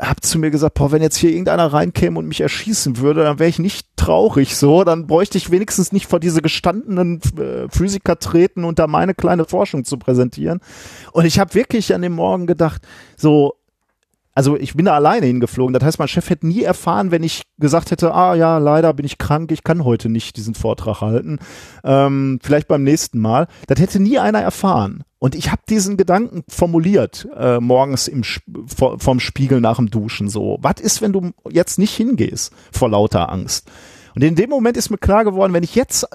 habe 0.00 0.20
zu 0.20 0.38
mir 0.38 0.50
gesagt, 0.50 0.74
boah, 0.74 0.92
wenn 0.92 1.02
jetzt 1.02 1.16
hier 1.16 1.30
irgendeiner 1.30 1.72
reinkäme 1.72 2.18
und 2.18 2.26
mich 2.26 2.40
erschießen 2.40 2.98
würde, 2.98 3.24
dann 3.24 3.38
wäre 3.38 3.48
ich 3.48 3.58
nicht 3.58 3.86
traurig 3.96 4.56
so. 4.56 4.84
Dann 4.84 5.06
bräuchte 5.06 5.38
ich 5.38 5.50
wenigstens 5.50 5.92
nicht 5.92 6.06
vor 6.06 6.20
diese 6.20 6.42
gestandenen 6.42 7.20
äh, 7.38 7.68
Physiker 7.68 8.18
treten 8.18 8.64
und 8.64 8.78
da 8.78 8.86
meine 8.86 9.14
kleine 9.14 9.44
Forschung 9.44 9.84
zu 9.84 9.98
präsentieren. 9.98 10.60
Und 11.12 11.24
ich 11.24 11.38
habe 11.38 11.54
wirklich 11.54 11.94
an 11.94 12.02
dem 12.02 12.12
Morgen 12.12 12.46
gedacht, 12.46 12.82
so, 13.16 13.54
also 14.34 14.56
ich 14.56 14.74
bin 14.74 14.86
da 14.86 14.94
alleine 14.94 15.26
hingeflogen. 15.26 15.74
Das 15.74 15.84
heißt, 15.84 15.98
mein 15.98 16.08
Chef 16.08 16.30
hätte 16.30 16.46
nie 16.46 16.62
erfahren, 16.62 17.10
wenn 17.10 17.22
ich 17.22 17.42
gesagt 17.58 17.90
hätte, 17.90 18.14
ah 18.14 18.34
ja, 18.34 18.58
leider 18.58 18.94
bin 18.94 19.04
ich 19.04 19.18
krank, 19.18 19.52
ich 19.52 19.62
kann 19.62 19.84
heute 19.84 20.08
nicht 20.08 20.36
diesen 20.36 20.54
Vortrag 20.54 21.00
halten. 21.02 21.38
Ähm, 21.84 22.38
vielleicht 22.42 22.68
beim 22.68 22.82
nächsten 22.82 23.18
Mal. 23.18 23.46
Das 23.66 23.78
hätte 23.78 24.00
nie 24.00 24.18
einer 24.18 24.40
erfahren. 24.40 25.04
Und 25.18 25.34
ich 25.34 25.52
habe 25.52 25.62
diesen 25.68 25.96
Gedanken 25.96 26.42
formuliert 26.48 27.28
äh, 27.36 27.60
morgens 27.60 28.08
im 28.08 28.22
vor, 28.66 28.98
vom 28.98 29.20
Spiegel 29.20 29.60
nach 29.60 29.76
dem 29.76 29.90
Duschen 29.90 30.28
so. 30.28 30.58
Was 30.62 30.80
ist, 30.80 31.02
wenn 31.02 31.12
du 31.12 31.30
jetzt 31.50 31.78
nicht 31.78 31.94
hingehst 31.94 32.52
vor 32.72 32.88
lauter 32.88 33.30
Angst? 33.30 33.70
Und 34.14 34.24
in 34.24 34.34
dem 34.34 34.50
Moment 34.50 34.76
ist 34.76 34.90
mir 34.90 34.98
klar 34.98 35.24
geworden, 35.24 35.52
wenn 35.52 35.62
ich 35.62 35.74
jetzt 35.74 36.08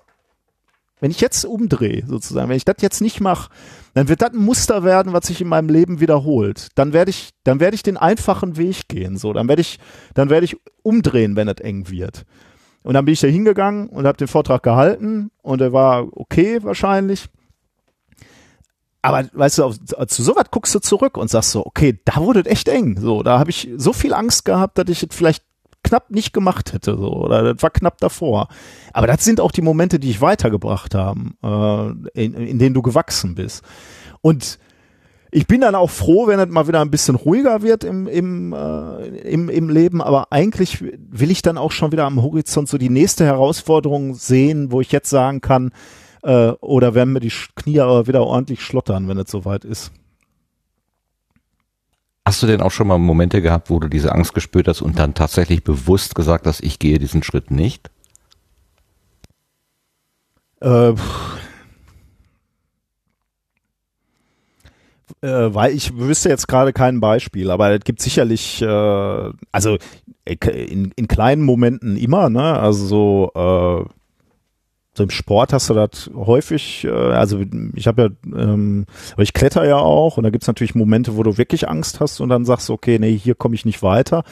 wenn 1.00 1.12
ich 1.12 1.22
jetzt 1.22 1.46
umdrehe, 1.46 2.04
sozusagen, 2.08 2.50
wenn 2.50 2.58
ich 2.58 2.66
das 2.66 2.78
jetzt 2.82 3.02
nicht 3.02 3.22
mache, 3.22 3.50
dann 3.98 4.10
wird 4.10 4.22
das 4.22 4.32
ein 4.32 4.38
Muster 4.38 4.84
werden, 4.84 5.14
was 5.14 5.28
sich 5.28 5.42
in 5.42 5.48
meinem 5.48 5.70
Leben 5.70 6.00
wiederholt. 6.00 6.70
Dann 6.76 6.94
werde 6.94 7.10
ich, 7.10 7.32
dann 7.44 7.60
werde 7.60 7.76
ich 7.76 7.84
den 7.84 7.98
einfachen 7.98 8.56
Weg 8.56 8.88
gehen, 8.88 9.18
so. 9.18 9.34
Dann 9.34 9.48
werde 9.48 9.62
ich, 9.62 9.80
dann 10.14 10.30
werde 10.30 10.46
ich 10.46 10.58
umdrehen, 10.84 11.36
wenn 11.36 11.48
es 11.48 11.60
eng 11.62 11.90
wird. 11.90 12.26
Und 12.84 12.94
dann 12.94 13.06
bin 13.06 13.14
ich 13.14 13.20
da 13.20 13.28
hingegangen 13.28 13.90
und 13.90 14.06
habe 14.06 14.18
den 14.18 14.28
Vortrag 14.28 14.64
gehalten 14.64 15.32
und 15.42 15.62
er 15.62 15.74
war 15.74 16.08
okay 16.12 16.64
wahrscheinlich. 16.64 17.28
Aber 19.02 19.28
weißt 19.32 19.58
du, 19.58 19.64
auf, 19.64 19.76
zu 20.08 20.24
sowas 20.24 20.46
guckst 20.52 20.76
du 20.76 20.80
zurück 20.80 21.18
und 21.18 21.30
sagst 21.30 21.52
so, 21.52 21.66
okay, 21.66 22.00
da 22.06 22.18
wurde 22.18 22.42
es 22.42 22.46
echt 22.46 22.68
eng. 22.68 23.00
So, 23.00 23.24
da 23.24 23.40
habe 23.40 23.50
ich 23.50 23.70
so 23.78 23.94
viel 23.94 24.14
Angst 24.14 24.46
gehabt, 24.46 24.78
dass 24.78 24.90
ich 24.90 25.04
es 25.04 25.16
vielleicht 25.16 25.44
knapp 25.88 26.12
nicht 26.12 26.34
gemacht 26.34 26.74
hätte, 26.74 26.98
so, 26.98 27.14
oder 27.14 27.54
das 27.54 27.64
war 27.64 27.70
knapp 27.70 27.98
davor. 28.00 28.48
Aber 28.94 29.08
das 29.08 29.24
sind 29.24 29.40
auch 29.40 29.52
die 29.52 29.62
Momente, 29.62 30.00
die 30.00 30.10
ich 30.10 30.22
weitergebracht 30.22 30.96
haben, 30.96 31.38
äh, 31.44 32.24
in, 32.24 32.34
in 32.34 32.60
denen 32.60 32.74
du 32.74 32.82
gewachsen 32.82 33.36
bist. 33.36 33.64
Und 34.22 34.60
ich 35.32 35.48
bin 35.48 35.62
dann 35.62 35.76
auch 35.76 35.90
froh, 35.90 36.28
wenn 36.28 36.40
es 36.40 36.48
mal 36.48 36.68
wieder 36.68 36.82
ein 36.82 36.92
bisschen 36.92 37.16
ruhiger 37.16 37.62
wird 37.62 37.84
im, 37.84 38.08
im, 38.08 38.54
äh, 38.54 39.08
im, 39.20 39.50
im 39.50 39.70
Leben, 39.70 40.02
aber 40.02 40.28
eigentlich 40.32 40.82
will 40.82 41.32
ich 41.32 41.42
dann 41.42 41.58
auch 41.58 41.72
schon 41.72 41.92
wieder 41.92 42.06
am 42.06 42.22
Horizont 42.22 42.70
so 42.70 42.78
die 42.78 42.90
nächste 42.90 43.26
Herausforderung 43.26 44.16
sehen, 44.16 44.72
wo 44.72 44.82
ich 44.82 44.92
jetzt 44.92 45.10
sagen 45.10 45.42
kann, 45.42 45.72
äh, 46.24 46.50
oder 46.62 46.96
werden 46.96 47.14
mir 47.14 47.20
die 47.20 47.32
Knie 47.56 47.80
aber 47.80 48.08
wieder 48.08 48.24
ordentlich 48.24 48.62
schlottern, 48.62 49.08
wenn 49.08 49.18
es 49.18 49.30
soweit 49.30 49.66
ist. 49.66 49.92
Hast 52.28 52.44
du 52.44 52.48
denn 52.48 52.60
auch 52.60 52.72
schon 52.72 52.88
mal 52.88 52.98
Momente 52.98 53.42
gehabt, 53.42 53.70
wo 53.70 53.80
du 53.80 53.88
diese 53.88 54.12
Angst 54.12 54.34
gespürt 54.34 54.68
hast 54.68 54.82
und 54.82 55.00
dann 55.00 55.14
tatsächlich 55.14 55.64
bewusst 55.64 56.14
gesagt 56.14 56.46
hast, 56.46 56.62
ich 56.62 56.78
gehe 56.78 57.00
diesen 57.00 57.24
Schritt 57.24 57.52
nicht? 57.52 57.90
Äh, 60.60 60.90
äh, 60.90 60.96
weil 65.22 65.72
ich 65.72 65.96
wüsste 65.96 66.28
jetzt 66.28 66.50
gerade 66.50 66.74
kein 66.74 67.00
Beispiel, 67.00 67.50
aber 67.50 67.72
es 67.72 67.86
gibt 67.86 68.02
sicherlich, 68.02 68.62
äh, 68.62 69.32
also 69.54 69.78
in, 70.26 70.92
in 70.98 71.08
kleinen 71.08 71.44
Momenten 71.44 71.96
immer, 71.96 72.30
ne? 72.30 72.60
Also 72.60 73.88
so, 74.98 75.04
im 75.04 75.10
Sport 75.10 75.54
hast 75.54 75.70
du 75.70 75.74
das 75.74 76.10
häufig, 76.16 76.86
äh, 76.86 76.90
also 76.90 77.40
ich 77.76 77.88
habe 77.88 78.02
ja, 78.02 78.40
ähm, 78.40 78.86
aber 79.14 79.24
ich 79.24 79.34
kletter 79.34 79.66
ja 79.66 79.78
auch 79.78 80.18
und 80.18 80.24
da 80.24 80.30
gibt's 80.30 80.48
natürlich 80.48 80.76
Momente, 80.76 81.16
wo 81.16 81.24
du 81.24 81.38
wirklich 81.38 81.70
Angst 81.70 82.00
hast 82.00 82.20
und 82.20 82.30
dann 82.30 82.46
sagst 82.46 82.70
okay, 82.70 83.00
nee, 83.00 83.18
hier 83.18 83.36
komme 83.36 83.56
ich 83.56 83.66
nicht 83.66 83.84
weiter 83.84 84.24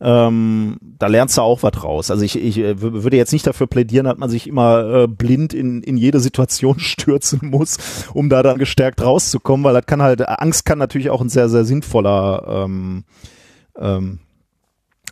ähm, 0.00 0.78
da 0.80 1.06
lernst 1.08 1.38
du 1.38 1.42
auch 1.42 1.62
was 1.62 1.82
raus. 1.82 2.10
Also 2.10 2.24
ich, 2.24 2.38
ich 2.38 2.58
äh, 2.58 2.80
würde 2.80 3.16
jetzt 3.16 3.32
nicht 3.32 3.46
dafür 3.46 3.66
plädieren, 3.66 4.04
dass 4.04 4.18
man 4.18 4.30
sich 4.30 4.46
immer 4.46 5.02
äh, 5.02 5.06
blind 5.08 5.54
in, 5.54 5.82
in 5.82 5.96
jede 5.96 6.20
Situation 6.20 6.78
stürzen 6.78 7.40
muss, 7.42 7.78
um 8.14 8.28
da 8.28 8.42
dann 8.42 8.58
gestärkt 8.58 9.02
rauszukommen, 9.02 9.64
weil 9.64 9.74
das 9.74 9.86
kann 9.86 10.02
halt, 10.02 10.26
Angst 10.28 10.64
kann 10.64 10.78
natürlich 10.78 11.10
auch 11.10 11.20
ein 11.20 11.28
sehr, 11.28 11.48
sehr 11.48 11.64
sinnvoller 11.64 12.64
ähm, 12.64 13.04
ähm, 13.76 14.20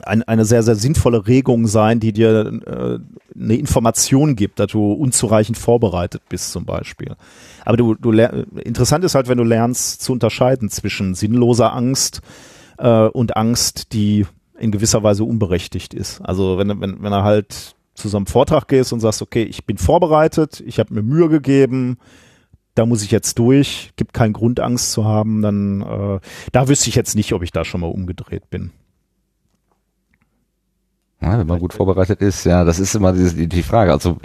ein, 0.05 0.23
eine 0.23 0.45
sehr, 0.45 0.63
sehr 0.63 0.77
sinnvolle 0.77 1.27
Regung 1.27 1.67
sein, 1.67 2.01
die 2.01 2.13
dir 2.13 2.61
äh, 2.67 2.99
eine 3.39 3.57
Information 3.57 4.37
gibt, 4.37 4.59
dass 4.59 4.73
du 4.73 4.93
unzureichend 4.93 5.59
vorbereitet 5.59 6.23
bist 6.29 6.53
zum 6.53 6.65
Beispiel. 6.65 7.17
Aber 7.65 7.77
du, 7.77 7.95
du 7.95 8.13
interessant 8.13 9.05
ist 9.05 9.15
halt, 9.15 9.29
wenn 9.29 9.39
du 9.39 9.45
lernst 9.45 10.03
zu 10.03 10.13
unterscheiden 10.13 10.69
zwischen 10.71 11.15
sinnloser 11.15 11.75
Angst 11.75 12.21
äh, 12.79 13.07
und 13.07 13.37
Angst, 13.37 13.93
die 13.93 14.27
in 14.59 14.71
gewisser 14.71 15.03
Weise 15.03 15.25
unberechtigt 15.25 15.95
ist. 15.95 16.21
Also 16.21 16.59
wenn, 16.59 16.81
wenn, 16.81 17.03
wenn 17.03 17.13
er 17.13 17.25
halt 17.25 17.75
zu 17.95 18.09
so 18.09 18.17
einem 18.17 18.27
Vortrag 18.27 18.69
gehst 18.69 18.93
und 18.93 19.01
sagst, 19.01 19.23
okay, 19.23 19.43
ich 19.43 19.65
bin 19.65 19.79
vorbereitet, 19.79 20.63
ich 20.67 20.79
habe 20.79 20.95
mir 20.95 21.03
Mühe 21.03 21.29
gegeben, 21.29 21.99
da 22.75 22.85
muss 22.85 23.03
ich 23.03 23.11
jetzt 23.11 23.39
durch, 23.39 23.93
gibt 23.97 24.13
keinen 24.13 24.35
Grund, 24.35 24.61
Angst 24.61 24.93
zu 24.93 25.05
haben, 25.05 25.41
dann 25.41 25.81
äh, 25.81 26.21
da 26.53 26.69
wüsste 26.69 26.91
ich 26.91 26.95
jetzt 26.95 27.17
nicht, 27.17 27.33
ob 27.33 27.43
ich 27.43 27.51
da 27.51 27.65
schon 27.65 27.81
mal 27.81 27.87
umgedreht 27.87 28.51
bin. 28.51 28.71
Ja, 31.23 31.39
wenn 31.39 31.47
man 31.47 31.61
gut 31.61 31.73
vorbereitet 31.73 32.21
ist, 32.21 32.45
ja, 32.45 32.63
das 32.65 32.79
ist 32.79 32.95
immer 32.95 33.15
die, 33.15 33.49
die 33.49 33.63
Frage. 33.63 33.91
Also 33.91 34.19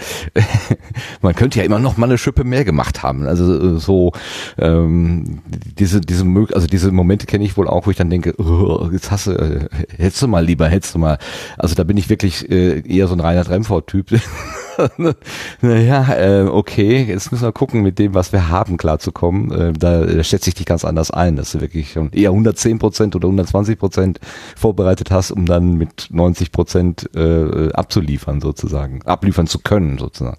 man 1.21 1.33
könnte 1.33 1.59
ja 1.59 1.65
immer 1.65 1.79
noch 1.79 1.95
mal 1.95 2.07
eine 2.07 2.17
Schippe 2.17 2.43
mehr 2.43 2.65
gemacht 2.65 3.01
haben. 3.01 3.25
Also 3.25 3.77
so 3.77 4.11
ähm, 4.57 5.39
diese 5.47 6.01
diese 6.01 6.25
also 6.53 6.67
diese 6.67 6.91
Momente 6.91 7.27
kenne 7.27 7.45
ich 7.45 7.55
wohl 7.55 7.69
auch, 7.69 7.85
wo 7.85 7.91
ich 7.91 7.97
dann 7.97 8.09
denke, 8.09 8.35
oh, 8.41 8.89
jetzt 8.91 9.09
hast 9.09 9.27
du, 9.27 9.31
äh, 9.31 9.69
hättest 9.97 10.21
du 10.21 10.27
mal 10.27 10.43
lieber, 10.45 10.67
hättest 10.67 10.93
du 10.93 10.99
mal. 10.99 11.17
Also 11.57 11.75
da 11.75 11.85
bin 11.85 11.95
ich 11.95 12.09
wirklich 12.09 12.51
äh, 12.51 12.81
eher 12.81 13.07
so 13.07 13.13
ein 13.13 13.21
reiner 13.21 13.47
Remford-Typ. 13.47 14.07
naja, 15.61 16.13
äh, 16.15 16.43
okay, 16.43 17.03
jetzt 17.03 17.31
müssen 17.31 17.43
wir 17.43 17.51
gucken, 17.51 17.81
mit 17.81 17.99
dem, 17.99 18.13
was 18.13 18.31
wir 18.31 18.49
haben, 18.49 18.77
klarzukommen. 18.77 19.51
Äh, 19.51 19.73
da, 19.73 20.05
da 20.05 20.23
schätze 20.23 20.49
ich 20.49 20.55
dich 20.55 20.65
ganz 20.65 20.85
anders 20.85 21.11
ein, 21.11 21.35
dass 21.35 21.51
du 21.51 21.61
wirklich 21.61 21.91
schon 21.91 22.11
eher 22.11 22.29
110 22.29 22.79
Prozent 22.79 23.15
oder 23.15 23.27
120 23.27 23.77
Prozent 23.77 24.19
vorbereitet 24.55 25.11
hast, 25.11 25.31
um 25.31 25.45
dann 25.45 25.75
mit 25.75 26.07
90 26.11 26.51
Prozent 26.51 27.09
äh, 27.15 27.71
abzuliefern 27.73 28.41
sozusagen, 28.41 29.01
abliefern 29.03 29.47
zu 29.47 29.59
können 29.59 29.97
sozusagen. 29.97 30.37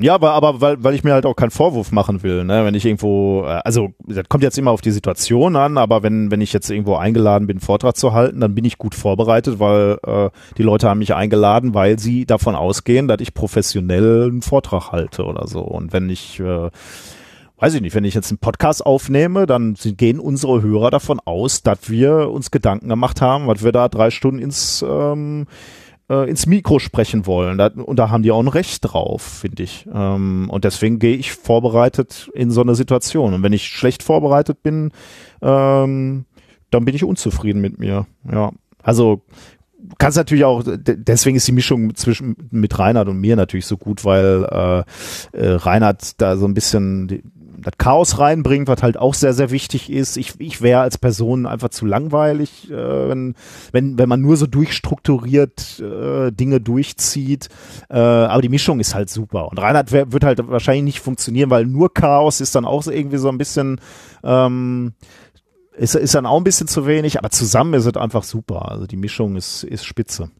Ja, 0.00 0.14
aber, 0.14 0.32
aber 0.32 0.60
weil, 0.60 0.82
weil 0.82 0.94
ich 0.94 1.04
mir 1.04 1.12
halt 1.12 1.26
auch 1.26 1.34
keinen 1.34 1.50
Vorwurf 1.50 1.92
machen 1.92 2.22
will, 2.22 2.44
ne? 2.44 2.64
Wenn 2.64 2.74
ich 2.74 2.84
irgendwo, 2.84 3.44
äh, 3.44 3.60
also 3.64 3.90
das 4.06 4.28
kommt 4.28 4.42
jetzt 4.42 4.58
immer 4.58 4.70
auf 4.70 4.80
die 4.80 4.90
Situation 4.90 5.56
an, 5.56 5.78
aber 5.78 6.02
wenn, 6.02 6.30
wenn 6.30 6.40
ich 6.40 6.52
jetzt 6.52 6.70
irgendwo 6.70 6.96
eingeladen 6.96 7.46
bin, 7.46 7.56
einen 7.56 7.64
Vortrag 7.64 7.96
zu 7.96 8.12
halten, 8.12 8.40
dann 8.40 8.54
bin 8.54 8.64
ich 8.64 8.78
gut 8.78 8.94
vorbereitet, 8.94 9.58
weil 9.58 9.98
äh, 10.06 10.30
die 10.56 10.62
Leute 10.62 10.88
haben 10.88 10.98
mich 10.98 11.14
eingeladen, 11.14 11.74
weil 11.74 11.98
sie 11.98 12.26
davon 12.26 12.54
ausgehen, 12.54 13.08
dass 13.08 13.20
ich 13.20 13.34
professionell 13.34 14.28
einen 14.30 14.42
Vortrag 14.42 14.92
halte 14.92 15.24
oder 15.24 15.46
so. 15.46 15.60
Und 15.60 15.92
wenn 15.92 16.08
ich 16.08 16.40
äh, 16.40 16.70
weiß 17.62 17.74
ich 17.74 17.80
nicht, 17.80 17.94
wenn 17.94 18.02
ich 18.02 18.14
jetzt 18.14 18.32
einen 18.32 18.38
Podcast 18.38 18.84
aufnehme, 18.84 19.46
dann 19.46 19.76
gehen 19.80 20.18
unsere 20.18 20.62
Hörer 20.62 20.90
davon 20.90 21.20
aus, 21.24 21.62
dass 21.62 21.88
wir 21.88 22.28
uns 22.28 22.50
Gedanken 22.50 22.88
gemacht 22.88 23.20
haben, 23.20 23.46
was 23.46 23.62
wir 23.62 23.70
da 23.70 23.88
drei 23.88 24.10
Stunden 24.10 24.40
ins 24.40 24.84
ähm, 24.86 25.46
äh, 26.12 26.28
ins 26.28 26.46
Mikro 26.46 26.78
sprechen 26.78 27.26
wollen. 27.26 27.56
Da, 27.56 27.68
und 27.68 27.98
da 27.98 28.10
haben 28.10 28.22
die 28.22 28.30
auch 28.30 28.42
ein 28.42 28.48
Recht 28.48 28.80
drauf, 28.82 29.22
finde 29.22 29.62
ich. 29.62 29.88
Ähm, 29.92 30.48
und 30.50 30.64
deswegen 30.64 30.98
gehe 30.98 31.16
ich 31.16 31.32
vorbereitet 31.32 32.30
in 32.34 32.50
so 32.50 32.60
eine 32.60 32.74
Situation. 32.74 33.32
Und 33.32 33.42
wenn 33.42 33.54
ich 33.54 33.66
schlecht 33.66 34.02
vorbereitet 34.02 34.62
bin, 34.62 34.92
ähm, 35.40 36.26
dann 36.70 36.84
bin 36.84 36.94
ich 36.94 37.04
unzufrieden 37.04 37.60
mit 37.60 37.78
mir. 37.78 38.06
Ja, 38.30 38.52
also 38.82 39.22
kannst 39.98 40.16
natürlich 40.16 40.44
auch, 40.44 40.62
deswegen 40.64 41.36
ist 41.36 41.48
die 41.48 41.52
Mischung 41.52 41.94
zwischen 41.94 42.36
mit 42.50 42.78
Reinhard 42.78 43.08
und 43.08 43.18
mir 43.18 43.36
natürlich 43.36 43.66
so 43.66 43.76
gut, 43.76 44.04
weil 44.04 44.46
äh, 44.50 45.36
äh, 45.36 45.54
Reinhard 45.54 46.20
da 46.20 46.36
so 46.36 46.46
ein 46.46 46.54
bisschen 46.54 47.08
die, 47.08 47.22
das 47.62 47.78
Chaos 47.78 48.18
reinbringt, 48.18 48.68
was 48.68 48.82
halt 48.82 48.96
auch 48.96 49.14
sehr, 49.14 49.32
sehr 49.32 49.50
wichtig 49.50 49.90
ist. 49.90 50.16
Ich, 50.16 50.34
ich 50.38 50.60
wäre 50.60 50.80
als 50.80 50.98
Person 50.98 51.46
einfach 51.46 51.70
zu 51.70 51.86
langweilig, 51.86 52.70
äh, 52.70 53.08
wenn, 53.08 53.34
wenn, 53.72 53.98
wenn 53.98 54.08
man 54.08 54.20
nur 54.20 54.36
so 54.36 54.46
durchstrukturiert 54.46 55.80
äh, 55.80 56.30
Dinge 56.32 56.60
durchzieht. 56.60 57.48
Äh, 57.88 57.98
aber 57.98 58.42
die 58.42 58.48
Mischung 58.48 58.80
ist 58.80 58.94
halt 58.94 59.10
super. 59.10 59.48
Und 59.48 59.58
Reinhard 59.58 59.92
wär, 59.92 60.12
wird 60.12 60.24
halt 60.24 60.46
wahrscheinlich 60.48 60.84
nicht 60.84 61.00
funktionieren, 61.00 61.50
weil 61.50 61.66
nur 61.66 61.92
Chaos 61.92 62.40
ist 62.40 62.54
dann 62.54 62.64
auch 62.64 62.86
irgendwie 62.86 63.18
so 63.18 63.28
ein 63.28 63.38
bisschen 63.38 63.80
ähm, 64.24 64.94
ist, 65.74 65.94
ist 65.94 66.14
dann 66.14 66.26
auch 66.26 66.36
ein 66.36 66.44
bisschen 66.44 66.68
zu 66.68 66.86
wenig, 66.86 67.18
aber 67.18 67.30
zusammen 67.30 67.74
ist 67.74 67.86
es 67.86 67.96
einfach 67.96 68.24
super. 68.24 68.70
Also 68.70 68.86
die 68.86 68.96
Mischung 68.96 69.36
ist, 69.36 69.64
ist 69.64 69.84
spitze 69.84 70.30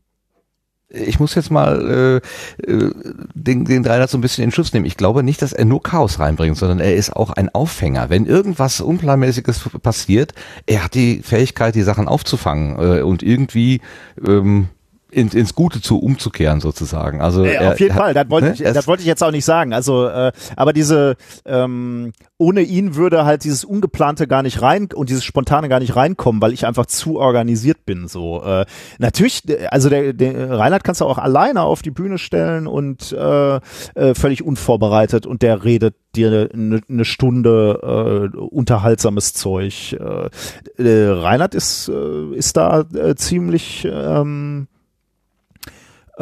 ich 0.92 1.18
muss 1.18 1.34
jetzt 1.34 1.50
mal 1.50 2.22
äh, 2.66 2.70
äh, 2.70 2.90
den, 3.34 3.64
den 3.64 3.84
Reinhard 3.84 4.10
so 4.10 4.18
ein 4.18 4.20
bisschen 4.20 4.44
in 4.44 4.52
Schutz 4.52 4.72
nehmen. 4.72 4.86
Ich 4.86 4.96
glaube 4.96 5.22
nicht, 5.22 5.42
dass 5.42 5.52
er 5.52 5.64
nur 5.64 5.82
Chaos 5.82 6.18
reinbringt, 6.18 6.56
sondern 6.56 6.80
er 6.80 6.94
ist 6.94 7.14
auch 7.14 7.30
ein 7.30 7.48
Aufhänger. 7.54 8.10
Wenn 8.10 8.26
irgendwas 8.26 8.80
Unplanmäßiges 8.80 9.70
passiert, 9.82 10.32
er 10.66 10.84
hat 10.84 10.94
die 10.94 11.22
Fähigkeit, 11.22 11.74
die 11.74 11.82
Sachen 11.82 12.08
aufzufangen 12.08 12.76
äh, 12.78 13.02
und 13.02 13.22
irgendwie 13.22 13.80
ähm, 14.26 14.68
ins, 15.12 15.34
ins 15.34 15.54
Gute 15.54 15.80
zu 15.80 15.98
umzukehren 15.98 16.60
sozusagen. 16.60 17.20
Also 17.20 17.44
äh, 17.44 17.58
auf 17.58 17.80
jeden 17.80 17.94
hat, 17.94 18.00
Fall, 18.00 18.14
das 18.14 18.30
wollte, 18.30 18.46
ne? 18.48 18.54
ich, 18.54 18.62
das 18.62 18.86
wollte 18.86 19.02
ich 19.02 19.06
jetzt 19.06 19.22
auch 19.22 19.30
nicht 19.30 19.44
sagen. 19.44 19.72
Also, 19.72 20.08
äh, 20.08 20.32
aber 20.56 20.72
diese 20.72 21.16
ähm, 21.44 22.12
ohne 22.38 22.62
ihn 22.62 22.96
würde 22.96 23.24
halt 23.24 23.44
dieses 23.44 23.64
ungeplante 23.64 24.26
gar 24.26 24.42
nicht 24.42 24.62
rein 24.62 24.88
und 24.92 25.10
dieses 25.10 25.22
spontane 25.22 25.68
gar 25.68 25.78
nicht 25.78 25.94
reinkommen, 25.94 26.42
weil 26.42 26.52
ich 26.52 26.66
einfach 26.66 26.86
zu 26.86 27.18
organisiert 27.18 27.86
bin. 27.86 28.08
So 28.08 28.42
äh, 28.42 28.64
natürlich, 28.98 29.44
also 29.70 29.88
der, 29.88 30.12
der 30.12 30.50
Reinhard 30.50 30.82
kannst 30.82 31.00
du 31.00 31.04
auch 31.04 31.18
alleine 31.18 31.62
auf 31.62 31.82
die 31.82 31.92
Bühne 31.92 32.18
stellen 32.18 32.66
und 32.66 33.12
äh, 33.12 33.56
äh, 33.56 34.14
völlig 34.14 34.42
unvorbereitet 34.42 35.26
und 35.26 35.42
der 35.42 35.62
redet 35.62 35.94
dir 36.16 36.48
eine 36.52 36.80
ne 36.88 37.04
Stunde 37.04 38.32
äh, 38.34 38.36
unterhaltsames 38.36 39.34
Zeug. 39.34 39.92
Äh, 39.92 40.82
äh, 40.82 41.08
Reinhard 41.10 41.54
ist 41.54 41.88
äh, 41.88 42.34
ist 42.34 42.56
da 42.56 42.80
äh, 42.94 43.14
ziemlich 43.14 43.86
ähm, 43.90 44.66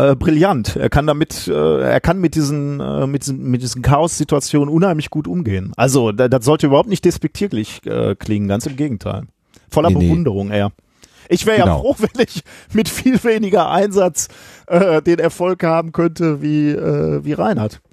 äh, 0.00 0.16
brillant. 0.16 0.76
Er 0.76 0.88
kann 0.88 1.06
damit, 1.06 1.48
äh, 1.48 1.80
er 1.80 2.00
kann 2.00 2.18
mit 2.18 2.34
diesen, 2.34 2.80
äh, 2.80 3.06
mit 3.06 3.22
diesen, 3.22 3.42
mit 3.50 3.62
diesen 3.62 3.82
Chaos-Situationen 3.82 4.68
unheimlich 4.72 5.10
gut 5.10 5.28
umgehen. 5.28 5.72
Also, 5.76 6.12
da, 6.12 6.28
das 6.28 6.44
sollte 6.44 6.66
überhaupt 6.66 6.88
nicht 6.88 7.04
despektierlich 7.04 7.84
äh, 7.86 8.14
klingen, 8.14 8.48
ganz 8.48 8.66
im 8.66 8.76
Gegenteil. 8.76 9.24
Voller 9.70 9.90
nee, 9.90 9.96
Bewunderung 9.96 10.48
nee. 10.48 10.58
eher. 10.58 10.72
Ich 11.28 11.46
wäre 11.46 11.58
genau. 11.58 11.76
ja 11.76 11.80
froh, 11.80 11.96
wenn 12.14 12.24
ich 12.26 12.42
mit 12.72 12.88
viel 12.88 13.22
weniger 13.22 13.70
Einsatz 13.70 14.28
äh, 14.66 15.02
den 15.02 15.18
Erfolg 15.18 15.62
haben 15.62 15.92
könnte 15.92 16.42
wie, 16.42 16.70
äh, 16.70 17.24
wie 17.24 17.32
Reinhard. 17.32 17.80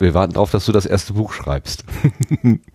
Wir 0.00 0.12
warten 0.12 0.34
darauf, 0.34 0.50
dass 0.50 0.66
du 0.66 0.72
das 0.72 0.86
erste 0.86 1.12
Buch 1.12 1.32
schreibst. 1.32 1.84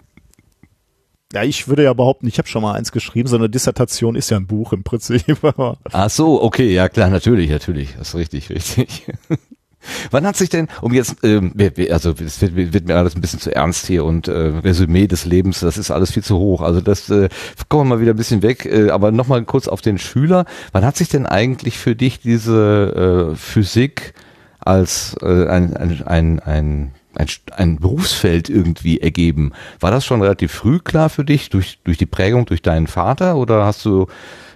Ja, 1.32 1.44
ich 1.44 1.68
würde 1.68 1.84
ja 1.84 1.94
behaupten, 1.94 2.28
ich 2.28 2.40
habe 2.40 2.48
schon 2.48 2.64
mal 2.64 2.74
eins 2.74 2.92
geschrieben, 2.92 3.30
so 3.30 3.36
eine 3.36 3.50
Dissertation 3.50 4.16
ist 4.16 4.32
ja 4.32 4.38
ein 4.38 4.48
Buch 4.48 4.74
im 4.74 4.84
Prinzip. 4.84 5.38
Ach 5.92 6.10
so, 6.10 6.42
okay, 6.42 6.74
ja 6.74 6.90
klar, 6.90 7.10
natürlich, 7.12 7.52
natürlich, 7.52 7.96
das 7.98 8.10
ist 8.10 8.16
richtig, 8.16 8.50
richtig. 8.50 9.06
Wann 10.12 10.26
hat 10.26 10.36
sich 10.36 10.50
denn, 10.50 10.68
um 10.82 10.92
jetzt, 10.92 11.18
ähm, 11.24 11.54
also 11.92 12.16
es 12.20 12.42
wird, 12.42 12.74
wird 12.74 12.88
mir 12.88 12.96
alles 12.96 13.16
ein 13.16 13.22
bisschen 13.22 13.40
zu 13.40 13.56
ernst 13.56 13.86
hier 13.86 14.06
und 14.06 14.28
äh, 14.28 14.32
Resümee 14.32 15.06
des 15.06 15.26
Lebens, 15.26 15.60
das 15.60 15.78
ist 15.78 15.92
alles 15.92 16.12
viel 16.12 16.24
zu 16.24 16.38
hoch. 16.38 16.62
Also 16.62 16.82
das 16.82 17.10
äh, 17.12 17.30
kommen 17.70 17.90
wir 17.90 17.96
mal 17.96 18.02
wieder 18.02 18.14
ein 18.14 18.18
bisschen 18.18 18.42
weg, 18.42 18.66
äh, 18.66 18.90
aber 18.90 19.12
nochmal 19.12 19.44
kurz 19.46 19.68
auf 19.68 19.82
den 19.82 20.00
Schüler. 20.00 20.46
Wann 20.72 20.84
hat 20.84 20.98
sich 20.98 21.10
denn 21.10 21.28
eigentlich 21.28 21.78
für 21.78 21.96
dich 21.96 22.20
diese 22.20 23.32
äh, 23.32 23.36
Physik 23.36 24.16
als 24.60 25.16
äh, 25.22 25.48
ein, 25.48 25.78
ein, 25.78 26.04
ein, 26.06 26.40
ein 26.40 26.92
ein, 27.16 27.28
ein 27.52 27.78
Berufsfeld 27.78 28.50
irgendwie 28.50 29.00
ergeben. 29.00 29.52
War 29.80 29.92
das 29.92 30.06
schon 30.06 30.22
relativ 30.22 30.52
früh 30.52 30.80
klar 30.80 31.10
für 31.10 31.26
dich 31.26 31.50
durch, 31.50 31.80
durch 31.84 31.98
die 31.98 32.06
Prägung 32.06 32.46
durch 32.46 32.62
deinen 32.62 32.88
Vater 32.88 33.36
oder 33.36 33.66
hast 33.66 33.84
du 33.86 34.08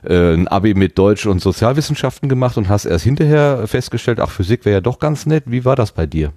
äh, 0.03 0.33
ein 0.33 0.47
Abi 0.47 0.73
mit 0.73 0.97
Deutsch 0.97 1.25
und 1.25 1.41
Sozialwissenschaften 1.41 2.29
gemacht 2.29 2.57
und 2.57 2.69
hast 2.69 2.85
erst 2.85 3.03
hinterher 3.03 3.67
festgestellt, 3.67 4.19
ach, 4.19 4.29
Physik 4.29 4.65
wäre 4.65 4.75
ja 4.75 4.81
doch 4.81 4.99
ganz 4.99 5.25
nett. 5.25 5.45
Wie 5.47 5.65
war 5.65 5.75
das 5.75 5.91
bei 5.91 6.05
dir? 6.05 6.33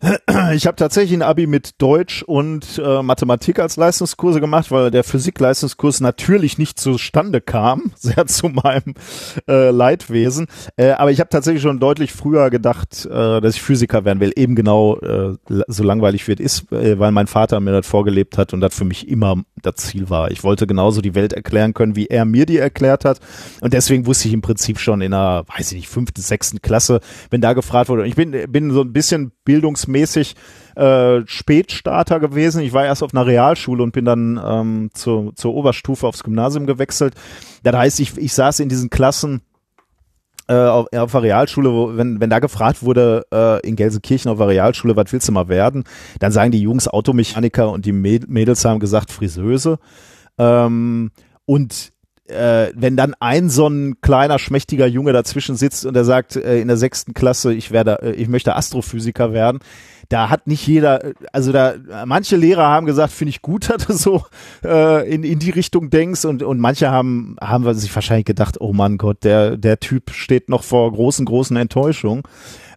Ich 0.54 0.66
habe 0.66 0.76
tatsächlich 0.76 1.18
ein 1.18 1.22
Abi 1.22 1.46
mit 1.46 1.80
Deutsch 1.80 2.22
und 2.22 2.80
äh, 2.82 3.02
Mathematik 3.02 3.58
als 3.58 3.76
Leistungskurse 3.76 4.40
gemacht, 4.40 4.70
weil 4.70 4.90
der 4.90 5.04
Physik-Leistungskurs 5.04 6.00
natürlich 6.00 6.58
nicht 6.58 6.80
zustande 6.80 7.40
kam, 7.40 7.92
sehr 7.96 8.26
zu 8.26 8.48
meinem 8.48 8.94
äh, 9.48 9.70
Leidwesen. 9.70 10.46
Äh, 10.76 10.92
aber 10.92 11.10
ich 11.10 11.20
habe 11.20 11.28
tatsächlich 11.28 11.62
schon 11.62 11.80
deutlich 11.80 12.12
früher 12.12 12.50
gedacht, 12.50 13.06
äh, 13.06 13.40
dass 13.40 13.56
ich 13.56 13.62
Physiker 13.62 14.04
werden 14.04 14.20
will, 14.20 14.32
eben 14.36 14.54
genau 14.54 14.96
äh, 14.98 15.36
so 15.68 15.84
langweilig 15.84 16.28
es 16.28 16.40
ist, 16.40 16.72
äh, 16.72 16.98
weil 16.98 17.12
mein 17.12 17.26
Vater 17.26 17.60
mir 17.60 17.72
das 17.72 17.86
vorgelebt 17.86 18.38
hat 18.38 18.52
und 18.54 18.60
das 18.60 18.74
für 18.74 18.84
mich 18.84 19.08
immer 19.08 19.42
das 19.62 19.76
Ziel 19.76 20.08
war. 20.08 20.30
Ich 20.30 20.42
wollte 20.42 20.66
genauso 20.66 21.00
die 21.00 21.14
Welt 21.14 21.32
erklären 21.32 21.74
können, 21.74 21.96
wie 21.96 22.06
er 22.06 22.24
mir 22.24 22.46
die 22.46 22.58
erklärt 22.58 23.04
hat. 23.04 23.20
Und 23.60 23.74
deswegen 23.74 24.06
wusste 24.06 24.28
ich 24.28 24.34
im 24.34 24.42
Prinzip 24.42 24.78
schon 24.78 25.02
in 25.02 25.12
einer, 25.12 25.44
weiß 25.48 25.72
ich 25.72 25.78
nicht, 25.78 25.88
fünften, 25.88 26.22
sechsten 26.22 26.62
Klasse, 26.62 27.00
wenn 27.30 27.40
da 27.40 27.52
gefragt 27.52 27.88
wurde. 27.88 28.02
Und 28.02 28.08
ich 28.08 28.16
bin, 28.16 28.34
bin 28.50 28.70
so 28.70 28.80
ein 28.80 28.92
bisschen 28.92 29.32
bildungs 29.50 29.88
mäßig 29.88 30.36
äh, 30.76 31.22
Spätstarter 31.26 32.20
gewesen. 32.20 32.62
Ich 32.62 32.72
war 32.72 32.84
erst 32.84 33.02
auf 33.02 33.12
einer 33.12 33.26
Realschule 33.26 33.82
und 33.82 33.90
bin 33.90 34.04
dann 34.04 34.40
ähm, 34.44 34.90
zur, 34.94 35.34
zur 35.34 35.54
Oberstufe 35.54 36.06
aufs 36.06 36.22
Gymnasium 36.22 36.66
gewechselt. 36.66 37.14
Das 37.64 37.74
heißt, 37.74 37.98
ich, 37.98 38.16
ich 38.16 38.32
saß 38.32 38.60
in 38.60 38.68
diesen 38.68 38.90
Klassen 38.90 39.40
äh, 40.46 40.54
auf, 40.54 40.86
auf 40.92 41.10
der 41.10 41.22
Realschule, 41.22 41.72
wo, 41.72 41.96
wenn, 41.96 42.20
wenn 42.20 42.30
da 42.30 42.38
gefragt 42.38 42.84
wurde, 42.84 43.26
äh, 43.34 43.66
in 43.66 43.74
Gelsenkirchen 43.74 44.30
auf 44.30 44.38
der 44.38 44.46
Realschule, 44.46 44.94
was 44.94 45.12
willst 45.12 45.26
du 45.26 45.32
mal 45.32 45.48
werden, 45.48 45.82
dann 46.20 46.30
sagen 46.30 46.52
die 46.52 46.62
Jungs 46.62 46.86
Automechaniker 46.86 47.72
und 47.72 47.86
die 47.86 47.92
Mädels 47.92 48.64
haben 48.64 48.78
gesagt 48.78 49.10
Friseuse. 49.10 49.80
Ähm, 50.38 51.10
und 51.44 51.89
äh, 52.30 52.72
wenn 52.74 52.96
dann 52.96 53.14
ein 53.20 53.50
so 53.50 53.66
ein 53.66 54.00
kleiner, 54.00 54.38
schmächtiger 54.38 54.86
Junge 54.86 55.12
dazwischen 55.12 55.56
sitzt 55.56 55.86
und 55.86 55.96
er 55.96 56.04
sagt 56.04 56.36
äh, 56.36 56.60
in 56.60 56.68
der 56.68 56.76
sechsten 56.76 57.14
Klasse, 57.14 57.52
ich 57.52 57.70
werde, 57.70 58.00
äh, 58.02 58.12
ich 58.12 58.28
möchte 58.28 58.56
Astrophysiker 58.56 59.32
werden, 59.32 59.60
da 60.08 60.28
hat 60.28 60.46
nicht 60.46 60.66
jeder, 60.66 61.12
also 61.32 61.52
da, 61.52 61.74
manche 62.04 62.36
Lehrer 62.36 62.66
haben 62.66 62.86
gesagt, 62.86 63.12
finde 63.12 63.30
ich 63.30 63.42
gut, 63.42 63.70
dass 63.70 63.86
du 63.86 63.92
so 63.92 64.22
äh, 64.64 65.08
in, 65.12 65.22
in 65.22 65.38
die 65.38 65.50
Richtung 65.50 65.90
denkst 65.90 66.24
und, 66.24 66.42
und 66.42 66.58
manche 66.58 66.90
haben, 66.90 67.36
haben 67.40 67.72
sich 67.74 67.94
wahrscheinlich 67.94 68.26
gedacht, 68.26 68.60
oh 68.60 68.72
Mann 68.72 68.98
Gott, 68.98 69.24
der, 69.24 69.56
der 69.56 69.80
Typ 69.80 70.10
steht 70.10 70.48
noch 70.48 70.64
vor 70.64 70.92
großen, 70.92 71.24
großen 71.24 71.56
Enttäuschungen. 71.56 72.22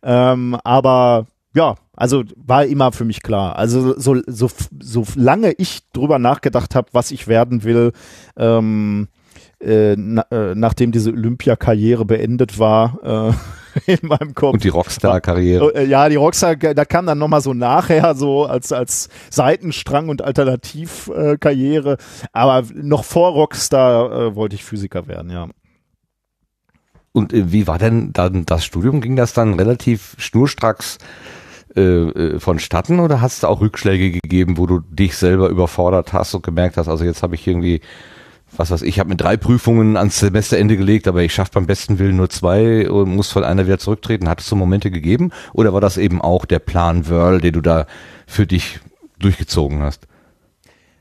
Ähm, 0.04 0.58
aber 0.64 1.28
ja, 1.56 1.76
also 1.96 2.24
war 2.36 2.66
immer 2.66 2.92
für 2.92 3.06
mich 3.06 3.22
klar. 3.22 3.58
Also 3.58 4.00
so, 4.00 4.18
so, 4.26 4.50
so 4.80 5.06
lange 5.16 5.52
ich 5.54 5.90
drüber 5.92 6.20
nachgedacht 6.20 6.76
habe, 6.76 6.90
was 6.92 7.12
ich 7.12 7.28
werden 7.28 7.64
will, 7.64 7.94
ähm, 8.38 9.08
äh, 9.64 9.95
na, 9.98 10.26
äh, 10.31 10.56
nachdem 10.56 10.91
diese 10.91 11.11
Olympia-Karriere 11.11 12.06
beendet 12.06 12.60
war, 12.60 12.99
äh, 13.03 13.34
in 13.91 13.99
meinem 14.07 14.34
Kopf. 14.34 14.53
Und 14.53 14.64
die 14.64 14.69
Rockstar-Karriere. 14.69 15.76
Äh, 15.76 15.85
ja, 15.85 16.10
die 16.10 16.15
Rockstar, 16.15 16.56
da 16.56 16.85
kam 16.85 17.06
dann 17.06 17.18
nochmal 17.18 17.41
so 17.41 17.53
nachher, 17.53 18.15
so 18.15 18.45
als, 18.45 18.72
als 18.72 19.10
Seitenstrang 19.30 20.10
und 20.10 20.22
Alternativkarriere. 20.22 21.98
Aber 22.31 22.64
noch 22.73 23.03
vor 23.03 23.31
Rockstar 23.31 24.11
äh, 24.11 24.35
wollte 24.35 24.56
ich 24.56 24.64
Physiker 24.64 25.07
werden, 25.07 25.31
ja. 25.31 25.48
Und 27.11 27.34
äh, 27.34 27.52
wie 27.52 27.68
war 27.68 27.77
denn 27.77 28.11
dann 28.14 28.45
das 28.45 28.65
Studium? 28.65 29.02
Ging 29.02 29.15
das 29.15 29.34
dann 29.34 29.53
relativ 29.53 30.15
schnurstracks 30.18 30.98
äh, 31.76 31.81
äh 31.81 32.40
vonstatten 32.40 32.99
oder 32.99 33.22
hast 33.22 33.38
es 33.38 33.44
auch 33.44 33.61
Rückschläge 33.61 34.11
gegeben, 34.11 34.57
wo 34.57 34.65
du 34.65 34.80
dich 34.80 35.15
selber 35.15 35.49
überfordert 35.49 36.14
hast 36.14 36.34
und 36.34 36.44
gemerkt 36.44 36.77
hast, 36.77 36.88
also 36.88 37.03
jetzt 37.03 37.23
habe 37.23 37.35
ich 37.35 37.48
irgendwie 37.48 37.81
was 38.58 38.72
weiß 38.72 38.82
ich, 38.84 38.90
ich 38.90 39.00
habe 39.00 39.10
mir 39.10 39.16
drei 39.16 39.38
Prüfungen 39.38 39.98
ans 39.98 40.20
Semesterende 40.20 40.78
gelegt, 40.78 41.08
aber 41.08 41.24
ich 41.24 41.34
schaffe 41.34 41.52
beim 41.54 41.66
besten 41.66 42.00
Willen 42.00 42.18
nur 42.18 42.30
zwei 42.30 42.90
und 42.90 43.16
muss 43.16 43.32
von 43.32 43.44
einer 43.44 43.66
wieder 43.66 43.80
zurücktreten. 43.80 44.30
Hat 44.30 44.42
es 44.42 44.48
so 44.48 44.56
Momente 44.56 44.92
gegeben? 44.92 45.32
Oder 45.54 45.74
war 45.74 45.82
das 45.82 45.98
eben 45.98 46.22
auch 46.22 46.46
der 46.46 46.60
Plan 46.60 47.08
Whirl, 47.08 47.42
den 47.42 47.54
du 47.54 47.62
da 47.62 47.88
für 48.28 48.46
dich 48.46 48.80
durchgezogen 49.20 49.82
hast? 49.82 50.08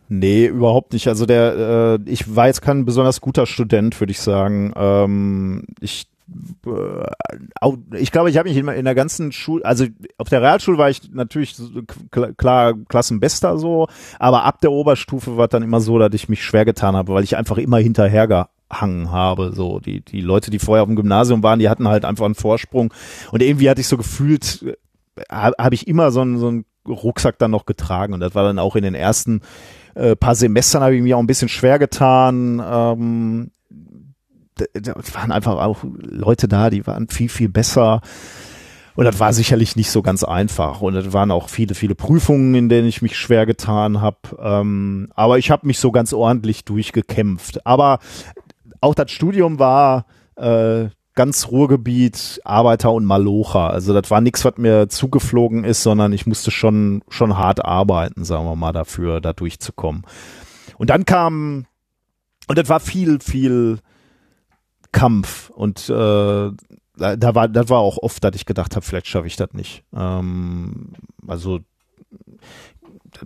Nee, 0.08 0.46
überhaupt 0.46 0.92
nicht. 0.92 1.08
Also 1.08 1.24
der, 1.24 1.98
äh, 2.06 2.10
ich 2.10 2.36
war 2.36 2.46
jetzt 2.46 2.60
kein 2.60 2.84
besonders 2.84 3.20
guter 3.20 3.46
Student, 3.46 3.98
würde 3.98 4.10
ich 4.10 4.20
sagen. 4.20 4.72
Ähm, 4.76 5.64
ich 5.80 6.06
ich 7.96 8.12
glaube, 8.12 8.30
ich 8.30 8.38
habe 8.38 8.48
mich 8.48 8.58
in, 8.58 8.68
in 8.68 8.84
der 8.84 8.94
ganzen 8.94 9.32
Schule, 9.32 9.64
also 9.64 9.86
auf 10.18 10.28
der 10.28 10.42
Realschule 10.42 10.78
war 10.78 10.90
ich 10.90 11.12
natürlich 11.12 11.56
klar 12.36 12.74
Klassenbester 12.88 13.58
so, 13.58 13.88
aber 14.18 14.44
ab 14.44 14.60
der 14.60 14.72
Oberstufe 14.72 15.36
war 15.36 15.48
dann 15.48 15.62
immer 15.62 15.80
so, 15.80 15.98
dass 15.98 16.14
ich 16.14 16.28
mich 16.28 16.44
schwer 16.44 16.64
getan 16.64 16.96
habe, 16.96 17.12
weil 17.14 17.24
ich 17.24 17.36
einfach 17.36 17.58
immer 17.58 17.78
hinterhergehangen 17.78 19.10
habe. 19.10 19.52
So 19.54 19.80
die 19.80 20.00
die 20.00 20.20
Leute, 20.20 20.50
die 20.50 20.58
vorher 20.58 20.82
auf 20.82 20.88
dem 20.88 20.96
Gymnasium 20.96 21.42
waren, 21.42 21.58
die 21.58 21.68
hatten 21.68 21.88
halt 21.88 22.04
einfach 22.04 22.24
einen 22.24 22.34
Vorsprung 22.34 22.92
und 23.30 23.42
irgendwie 23.42 23.68
hatte 23.68 23.80
ich 23.80 23.88
so 23.88 23.96
gefühlt, 23.96 24.62
äh, 24.62 25.22
habe 25.30 25.56
hab 25.58 25.72
ich 25.72 25.88
immer 25.88 26.10
so 26.10 26.20
einen, 26.20 26.38
so 26.38 26.48
einen 26.48 26.64
Rucksack 26.86 27.38
dann 27.38 27.50
noch 27.50 27.66
getragen 27.66 28.14
und 28.14 28.20
das 28.20 28.34
war 28.34 28.44
dann 28.44 28.58
auch 28.58 28.76
in 28.76 28.82
den 28.82 28.94
ersten 28.94 29.40
äh, 29.94 30.16
paar 30.16 30.34
Semestern 30.34 30.82
habe 30.82 30.96
ich 30.96 31.02
mir 31.02 31.16
auch 31.16 31.20
ein 31.20 31.26
bisschen 31.26 31.48
schwer 31.48 31.78
getan. 31.78 32.62
Ähm, 32.64 33.50
da 34.72 34.94
waren 35.14 35.32
einfach 35.32 35.58
auch 35.58 35.84
Leute 35.84 36.48
da, 36.48 36.70
die 36.70 36.86
waren 36.86 37.08
viel, 37.08 37.28
viel 37.28 37.48
besser. 37.48 38.00
Und 38.94 39.06
das 39.06 39.20
war 39.20 39.32
sicherlich 39.32 39.76
nicht 39.76 39.90
so 39.90 40.02
ganz 40.02 40.22
einfach. 40.22 40.82
Und 40.82 40.94
es 40.96 41.12
waren 41.12 41.30
auch 41.30 41.48
viele, 41.48 41.74
viele 41.74 41.94
Prüfungen, 41.94 42.54
in 42.54 42.68
denen 42.68 42.88
ich 42.88 43.00
mich 43.00 43.16
schwer 43.16 43.46
getan 43.46 44.00
habe. 44.00 44.18
Ähm, 44.38 45.08
aber 45.14 45.38
ich 45.38 45.50
habe 45.50 45.66
mich 45.66 45.78
so 45.78 45.92
ganz 45.92 46.12
ordentlich 46.12 46.64
durchgekämpft. 46.64 47.66
Aber 47.66 48.00
auch 48.80 48.94
das 48.94 49.10
Studium 49.10 49.58
war 49.58 50.04
äh, 50.36 50.88
ganz 51.14 51.48
Ruhrgebiet, 51.48 52.40
Arbeiter 52.44 52.92
und 52.92 53.04
Malocher. 53.04 53.70
Also 53.70 53.92
das 53.94 54.10
war 54.10 54.20
nichts, 54.20 54.44
was 54.44 54.56
mir 54.56 54.88
zugeflogen 54.88 55.64
ist, 55.64 55.82
sondern 55.82 56.12
ich 56.12 56.26
musste 56.26 56.50
schon, 56.50 57.02
schon 57.08 57.36
hart 57.36 57.64
arbeiten, 57.64 58.24
sagen 58.24 58.44
wir 58.44 58.56
mal, 58.56 58.72
dafür, 58.72 59.20
da 59.20 59.32
durchzukommen. 59.32 60.02
Und 60.78 60.90
dann 60.90 61.04
kam, 61.04 61.66
und 62.48 62.58
das 62.58 62.68
war 62.68 62.80
viel, 62.80 63.20
viel 63.20 63.78
Kampf 64.92 65.50
und 65.50 65.88
äh, 65.88 66.50
da 66.96 67.34
war, 67.34 67.48
das 67.48 67.68
war 67.68 67.78
auch 67.78 67.98
oft, 67.98 68.22
dass 68.22 68.36
ich 68.36 68.46
gedacht 68.46 68.76
habe, 68.76 68.84
vielleicht 68.84 69.06
schaffe 69.06 69.26
ich 69.26 69.36
das 69.36 69.52
nicht. 69.54 69.82
Ähm, 69.96 70.92
also 71.26 71.60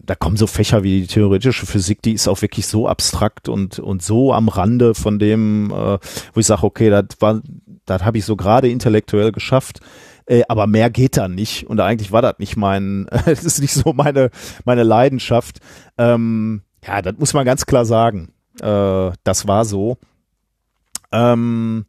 da 0.05 0.15
kommen 0.15 0.37
so 0.37 0.47
Fächer 0.47 0.83
wie 0.83 1.03
die 1.03 1.07
theoretische 1.07 1.67
Physik, 1.67 2.03
die 2.03 2.13
ist 2.13 2.29
auch 2.29 2.43
wirklich 2.43 2.67
so 2.67 2.89
abstrakt 2.89 3.49
und 3.49 3.79
und 3.79 4.03
so 4.03 4.33
am 4.33 4.49
Rande 4.49 4.95
von 4.95 5.19
dem, 5.19 5.71
äh, 5.71 5.99
wo 6.33 6.41
ich 6.41 6.47
sage, 6.47 6.65
okay, 6.65 6.91
das 6.91 7.07
war, 7.21 7.41
das 7.85 8.05
habe 8.05 8.19
ich 8.19 8.25
so 8.25 8.37
gerade 8.37 8.69
intellektuell 8.69 9.33
geschafft. 9.33 9.81
Äh, 10.27 10.43
aber 10.49 10.67
mehr 10.67 10.91
geht 10.91 11.17
da 11.17 11.29
nicht 11.29 11.69
und 11.69 11.81
eigentlich 11.81 12.11
war 12.11 12.23
das 12.23 12.35
nicht 12.39 12.57
mein, 12.57 13.07
das 13.27 13.45
ist 13.45 13.61
nicht 13.61 13.75
so 13.75 13.93
meine 13.93 14.31
meine 14.65 14.83
Leidenschaft. 14.83 15.61
Ähm, 15.99 16.63
ja, 16.87 17.03
das 17.03 17.15
muss 17.19 17.35
man 17.35 17.45
ganz 17.45 17.67
klar 17.67 17.85
sagen. 17.85 18.33
Äh, 18.61 19.13
das 19.25 19.47
war 19.47 19.65
so. 19.65 19.99
Ähm, 21.13 21.87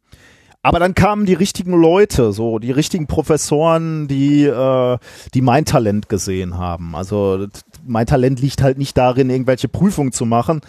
aber 0.62 0.80
dann 0.80 0.94
kamen 0.94 1.24
die 1.24 1.34
richtigen 1.34 1.72
Leute, 1.72 2.32
so 2.32 2.58
die 2.58 2.72
richtigen 2.72 3.06
Professoren, 3.06 4.08
die 4.08 4.44
äh, 4.44 4.98
die 5.32 5.40
mein 5.40 5.64
Talent 5.64 6.08
gesehen 6.08 6.58
haben. 6.58 6.94
Also 6.96 7.46
mein 7.86 8.06
Talent 8.06 8.40
liegt 8.40 8.62
halt 8.62 8.76
nicht 8.76 8.96
darin, 8.98 9.30
irgendwelche 9.30 9.68
Prüfungen 9.68 10.12
zu 10.12 10.26
machen, 10.26 10.60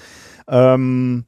ähm, 0.48 1.26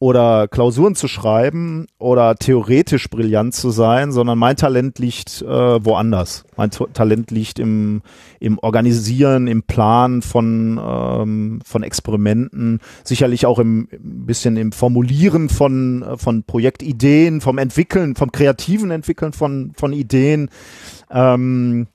oder 0.00 0.48
Klausuren 0.48 0.94
zu 0.94 1.08
schreiben 1.08 1.86
oder 1.98 2.34
theoretisch 2.34 3.10
brillant 3.10 3.54
zu 3.54 3.68
sein, 3.70 4.12
sondern 4.12 4.38
mein 4.38 4.56
Talent 4.56 4.98
liegt 4.98 5.42
äh, 5.42 5.84
woanders. 5.84 6.44
Mein 6.56 6.70
T 6.70 6.86
Talent 6.94 7.30
liegt 7.30 7.58
im, 7.58 8.00
im 8.40 8.58
Organisieren, 8.58 9.46
im 9.46 9.62
Plan 9.62 10.22
von, 10.22 10.80
ähm, 10.82 11.60
von 11.66 11.82
Experimenten, 11.82 12.80
sicherlich 13.04 13.44
auch 13.44 13.58
im 13.58 13.88
bisschen 14.00 14.56
im 14.56 14.72
Formulieren 14.72 15.50
von, 15.50 16.02
von 16.16 16.44
Projektideen, 16.44 17.42
vom 17.42 17.58
Entwickeln, 17.58 18.16
vom 18.16 18.32
kreativen 18.32 18.90
Entwickeln 18.90 19.34
von, 19.34 19.72
von 19.76 19.92
Ideen. 19.92 20.48
Ähm, 21.10 21.88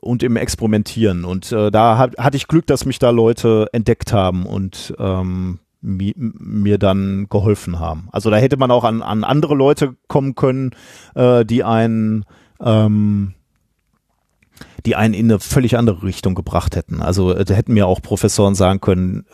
und 0.00 0.22
im 0.22 0.36
Experimentieren. 0.36 1.26
Und 1.26 1.52
äh, 1.52 1.70
da 1.70 1.98
hat, 1.98 2.16
hatte 2.16 2.38
ich 2.38 2.48
Glück, 2.48 2.66
dass 2.66 2.86
mich 2.86 2.98
da 2.98 3.10
Leute 3.10 3.68
entdeckt 3.74 4.14
haben 4.14 4.46
und 4.46 4.94
ähm, 4.98 5.58
mi 5.80 6.14
mir 6.16 6.78
dann 6.78 7.26
geholfen 7.28 7.78
haben. 7.78 8.08
Also 8.12 8.30
da 8.30 8.36
hätte 8.36 8.56
man 8.56 8.70
auch 8.70 8.84
an, 8.84 9.02
an 9.02 9.24
andere 9.24 9.54
Leute 9.54 9.96
kommen 10.08 10.34
können, 10.34 10.72
äh, 11.14 11.44
die 11.44 11.64
einen 11.64 12.24
ähm, 12.60 13.34
die 14.86 14.96
einen 14.96 15.14
in 15.14 15.30
eine 15.30 15.40
völlig 15.40 15.76
andere 15.76 16.02
Richtung 16.02 16.34
gebracht 16.34 16.76
hätten. 16.76 17.02
Also 17.02 17.32
äh, 17.32 17.44
da 17.44 17.54
hätten 17.54 17.74
mir 17.74 17.86
auch 17.86 18.02
Professoren 18.02 18.54
sagen 18.54 18.80
können, 18.80 19.24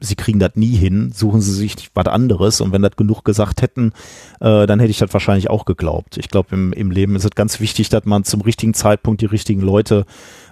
sie 0.00 0.16
kriegen 0.16 0.38
das 0.38 0.52
nie 0.56 0.74
hin, 0.74 1.12
suchen 1.14 1.40
sie 1.40 1.52
sich 1.52 1.90
was 1.94 2.06
anderes 2.06 2.60
und 2.60 2.72
wenn 2.72 2.82
das 2.82 2.96
genug 2.96 3.24
gesagt 3.24 3.62
hätten, 3.62 3.92
äh, 4.40 4.66
dann 4.66 4.80
hätte 4.80 4.90
ich 4.90 4.98
das 4.98 5.12
wahrscheinlich 5.12 5.48
auch 5.48 5.64
geglaubt. 5.64 6.16
Ich 6.18 6.28
glaube, 6.28 6.48
im, 6.52 6.72
im 6.72 6.90
Leben 6.90 7.16
ist 7.16 7.24
es 7.24 7.30
ganz 7.32 7.60
wichtig, 7.60 7.88
dass 7.88 8.04
man 8.04 8.24
zum 8.24 8.40
richtigen 8.40 8.74
Zeitpunkt 8.74 9.20
die 9.20 9.26
richtigen 9.26 9.60
Leute 9.60 10.04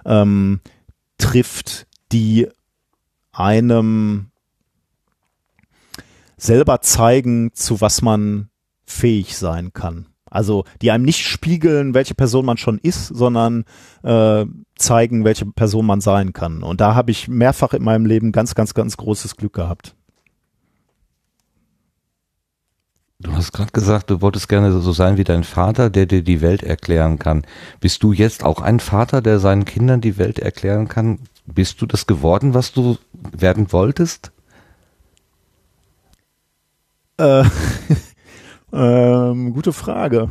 ähm, 0.05 0.61
trifft, 1.17 1.87
die 2.11 2.47
einem 3.31 4.30
selber 6.41 6.81
zeigen, 6.81 7.53
zu 7.53 7.81
was 7.81 8.01
man 8.01 8.49
fähig 8.83 9.37
sein 9.37 9.73
kann. 9.73 10.07
Also 10.25 10.63
die 10.81 10.91
einem 10.91 11.03
nicht 11.03 11.25
spiegeln, 11.25 11.93
welche 11.93 12.15
Person 12.15 12.45
man 12.45 12.57
schon 12.57 12.79
ist, 12.79 13.07
sondern 13.07 13.65
äh, 14.03 14.45
zeigen, 14.75 15.23
welche 15.23 15.45
Person 15.45 15.85
man 15.85 16.01
sein 16.01 16.33
kann. 16.33 16.63
Und 16.63 16.81
da 16.81 16.95
habe 16.95 17.11
ich 17.11 17.27
mehrfach 17.27 17.73
in 17.73 17.83
meinem 17.83 18.05
Leben 18.05 18.31
ganz, 18.31 18.55
ganz, 18.55 18.73
ganz 18.73 18.97
großes 18.97 19.35
Glück 19.35 19.53
gehabt. 19.53 19.95
Du 23.19 23.33
hast 23.33 23.51
gerade 23.51 23.71
gesagt, 23.71 24.09
du 24.09 24.21
wolltest 24.21 24.49
gerne 24.49 24.71
so 24.71 24.91
sein 24.93 25.17
wie 25.17 25.23
dein 25.23 25.43
Vater, 25.43 25.91
der 25.91 26.07
dir 26.07 26.23
die 26.23 26.41
Welt 26.41 26.63
erklären 26.63 27.19
kann. 27.19 27.45
Bist 27.79 28.01
du 28.01 28.13
jetzt 28.13 28.43
auch 28.43 28.61
ein 28.61 28.79
Vater, 28.79 29.21
der 29.21 29.39
seinen 29.39 29.65
Kindern 29.65 30.01
die 30.01 30.17
Welt 30.17 30.39
erklären 30.39 30.87
kann? 30.87 31.19
Bist 31.45 31.81
du 31.81 31.85
das 31.85 32.07
geworden, 32.07 32.55
was 32.55 32.71
du 32.71 32.97
werden 33.13 33.71
wolltest? 33.71 34.31
Äh, 37.21 37.43
Ähm, 38.73 39.53
gute 39.53 39.73
Frage. 39.73 40.29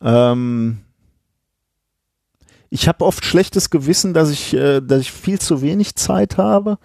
Ähm, 0.00 0.78
ich 2.70 2.88
habe 2.88 3.04
oft 3.04 3.24
schlechtes 3.24 3.70
Gewissen, 3.70 4.14
dass 4.14 4.30
ich, 4.30 4.54
äh, 4.54 4.80
dass 4.80 5.00
ich 5.00 5.12
viel 5.12 5.40
zu 5.40 5.60
wenig 5.60 5.96
Zeit 5.96 6.38
habe 6.38 6.78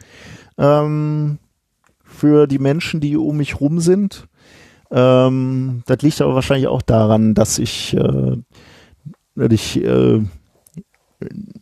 ähm, 0.58 1.38
für 2.04 2.48
die 2.48 2.60
Menschen, 2.60 3.00
die 3.00 3.18
um 3.18 3.38
mich 3.38 3.60
rum 3.60 3.80
sind. 3.80 4.28
Ähm, 4.90 5.84
das 5.86 6.02
liegt 6.02 6.22
aber 6.22 6.36
wahrscheinlich 6.36 6.68
auch 6.68 6.82
daran, 6.82 7.36
dass 7.36 7.60
ich, 7.60 7.96
äh, 7.96 8.38
dass 9.36 9.52
ich 9.52 9.84
äh, 9.84 10.24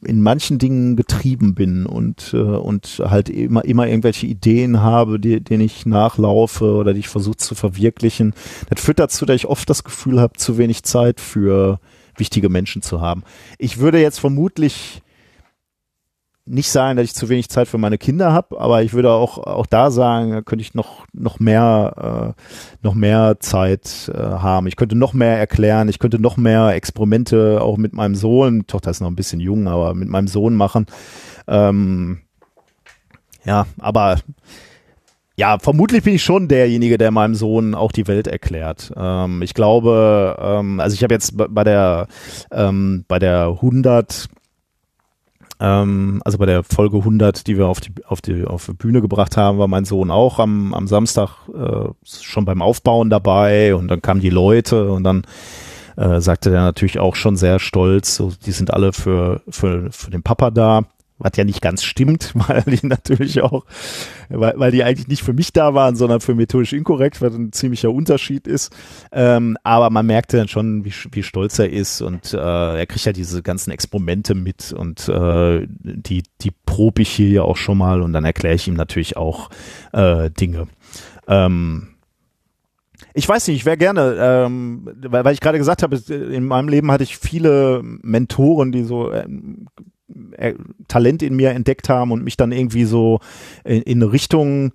in 0.04 0.22
manchen 0.22 0.60
Dingen 0.60 0.96
getrieben 0.98 1.56
bin 1.56 1.86
und 1.86 2.34
äh, 2.34 2.38
und 2.38 3.02
halt 3.06 3.30
immer 3.30 3.64
immer 3.64 3.88
irgendwelche 3.88 4.28
Ideen 4.28 4.82
habe, 4.82 5.20
die, 5.20 5.40
denen 5.40 5.64
ich 5.64 5.86
nachlaufe 5.86 6.74
oder 6.74 6.94
die 6.94 7.00
ich 7.00 7.08
versuche 7.08 7.38
zu 7.38 7.56
verwirklichen. 7.56 8.34
Das 8.70 8.82
führt 8.82 9.00
dazu, 9.00 9.26
dass 9.26 9.36
ich 9.38 9.48
oft 9.48 9.70
das 9.70 9.84
Gefühl 9.84 10.20
habe, 10.20 10.34
zu 10.34 10.58
wenig 10.58 10.84
Zeit 10.84 11.22
für 11.22 11.80
wichtige 12.18 12.50
Menschen 12.50 12.82
zu 12.82 13.02
haben. 13.02 13.24
Ich 13.58 13.78
würde 13.78 14.02
jetzt 14.02 14.20
vermutlich 14.20 15.02
nicht 16.46 16.70
sagen, 16.70 16.98
dass 16.98 17.06
ich 17.06 17.16
zu 17.16 17.28
wenig 17.30 17.50
Zeit 17.50 17.68
für 17.68 17.80
meine 17.80 17.98
Kinder 17.98 18.32
habe, 18.32 18.60
aber 18.60 18.84
ich 18.84 18.94
würde 18.94 19.12
auch 19.12 19.40
auch 19.40 19.66
da 19.66 19.90
sagen, 19.90 20.46
könnte 20.46 20.62
ich 20.62 20.76
noch 20.76 21.06
noch 21.12 21.40
mehr 21.40 22.36
äh, 22.38 22.42
noch 22.84 22.94
mehr 22.94 23.38
Zeit 23.40 24.12
äh, 24.14 24.18
haben. 24.18 24.68
Ich 24.68 24.76
könnte 24.76 24.96
noch 24.96 25.14
mehr 25.14 25.40
erklären, 25.40 25.90
ich 25.90 25.98
könnte 25.98 26.20
noch 26.20 26.38
mehr 26.38 26.70
Experimente 26.70 27.62
auch 27.62 27.78
mit 27.78 27.94
meinem 27.94 28.16
Sohn, 28.16 28.68
Tochter 28.68 28.92
ist 28.92 29.02
noch 29.02 29.10
ein 29.10 29.16
bisschen 29.16 29.40
jung, 29.40 29.68
aber 29.68 29.96
mit 29.96 30.08
meinem 30.08 30.28
Sohn 30.28 30.56
machen. 30.56 30.86
Ähm, 31.48 32.20
ja, 33.44 33.66
aber 33.80 34.18
ja, 35.38 35.60
vermutlich 35.60 36.04
bin 36.04 36.16
ich 36.16 36.24
schon 36.24 36.48
derjenige, 36.48 36.98
der 36.98 37.12
meinem 37.12 37.36
Sohn 37.36 37.76
auch 37.76 37.92
die 37.92 38.08
Welt 38.08 38.28
erklärt. 38.28 38.94
Ähm, 38.96 39.42
ich 39.42 39.54
glaube, 39.54 40.38
ähm, 40.40 40.80
also 40.80 40.94
ich 40.94 41.04
habe 41.04 41.14
jetzt 41.14 41.34
bei 41.36 41.64
der 41.64 42.08
ähm, 42.52 43.04
bei 43.08 43.20
der 43.20 43.48
100 43.48 44.30
ähm, 45.60 46.22
also 46.26 46.38
bei 46.38 46.46
der 46.46 46.64
Folge 46.64 46.98
100, 46.98 47.48
die 47.48 47.58
wir 47.58 47.68
auf 47.68 47.80
die, 47.80 47.92
auf 48.06 48.22
die, 48.22 48.46
auf 48.46 48.66
die 48.66 48.74
Bühne 48.74 49.02
gebracht 49.02 49.38
haben, 49.38 49.58
war 49.58 49.68
mein 49.68 49.86
Sohn 49.86 50.12
auch 50.12 50.40
am, 50.40 50.74
am 50.74 50.88
Samstag 50.88 51.30
äh, 51.54 51.90
schon 52.04 52.46
beim 52.46 52.62
Aufbauen 52.62 53.10
dabei 53.10 53.76
und 53.76 53.88
dann 53.88 54.02
kamen 54.02 54.22
die 54.22 54.30
Leute 54.30 54.92
und 54.92 55.04
dann 55.04 55.24
äh, 55.98 56.20
sagte 56.20 56.50
der 56.50 56.62
natürlich 56.62 57.00
auch 57.00 57.16
schon 57.16 57.38
sehr 57.38 57.60
stolz, 57.60 58.16
so, 58.16 58.34
die 58.46 58.52
sind 58.52 58.74
alle 58.74 58.92
für, 58.94 59.42
für, 59.50 59.92
für 59.92 60.12
den 60.12 60.24
Papa 60.24 60.52
da 60.52 60.82
was 61.18 61.32
ja 61.38 61.44
nicht 61.44 61.62
ganz 61.62 61.84
stimmt, 61.84 62.34
weil 62.48 62.64
die 62.64 62.86
natürlich 62.86 63.42
auch, 63.42 63.66
weil, 64.30 64.54
weil 64.58 64.72
die 64.72 64.84
eigentlich 64.84 65.08
nicht 65.08 65.24
für 65.24 65.34
mich 65.34 65.54
da 65.54 65.74
waren, 65.74 65.96
sondern 65.96 66.20
für 66.20 66.36
methodisch 66.36 66.74
inkorrekt, 66.74 67.22
was 67.22 67.34
ein 67.34 67.52
ziemlicher 67.52 67.92
Unterschied 67.92 68.48
ist. 68.48 68.76
Ähm, 69.12 69.58
aber 69.64 69.90
man 69.90 70.06
merkte 70.06 70.38
dann 70.38 70.48
schon, 70.48 70.84
wie, 70.84 70.94
wie 71.12 71.24
stolz 71.24 71.60
er 71.60 71.70
ist 71.70 72.02
und 72.02 72.34
äh, 72.34 72.38
er 72.38 72.86
kriegt 72.86 73.06
ja 73.06 73.14
diese 73.14 73.42
ganzen 73.42 73.72
Experimente 73.72 74.36
mit 74.36 74.74
und 74.74 75.08
äh, 75.08 75.66
die, 75.68 76.24
die 76.42 76.52
probe 76.66 77.04
ich 77.04 77.10
hier 77.10 77.30
ja 77.30 77.42
auch 77.44 77.58
schon 77.58 77.78
mal 77.78 78.02
und 78.02 78.14
dann 78.14 78.26
erkläre 78.26 78.56
ich 78.56 78.68
ihm 78.68 78.76
natürlich 78.76 79.18
auch 79.18 79.50
äh, 79.94 80.30
Dinge. 80.32 80.68
Ähm, 81.28 81.88
ich 83.14 83.28
weiß 83.28 83.48
nicht, 83.48 83.58
ich 83.58 83.66
wäre 83.66 83.78
gerne, 83.78 84.18
ähm, 84.20 84.90
weil, 85.08 85.24
weil 85.24 85.34
ich 85.34 85.40
gerade 85.40 85.58
gesagt 85.58 85.84
habe, 85.84 85.96
in 85.96 86.46
meinem 86.46 86.68
Leben 86.68 86.92
hatte 86.92 87.04
ich 87.04 87.18
viele 87.18 87.82
Mentoren, 87.84 88.72
die 88.72 88.84
so 88.84 89.12
ähm, 89.12 89.68
äh, 89.78 89.82
Talent 90.88 91.24
in 91.24 91.36
mir 91.36 91.52
entdeckt 91.52 91.90
haben 91.90 92.12
und 92.12 92.24
mich 92.24 92.38
dann 92.38 92.52
irgendwie 92.52 92.86
so 92.86 93.20
in, 93.64 93.82
in 93.82 94.04
Richtung 94.04 94.72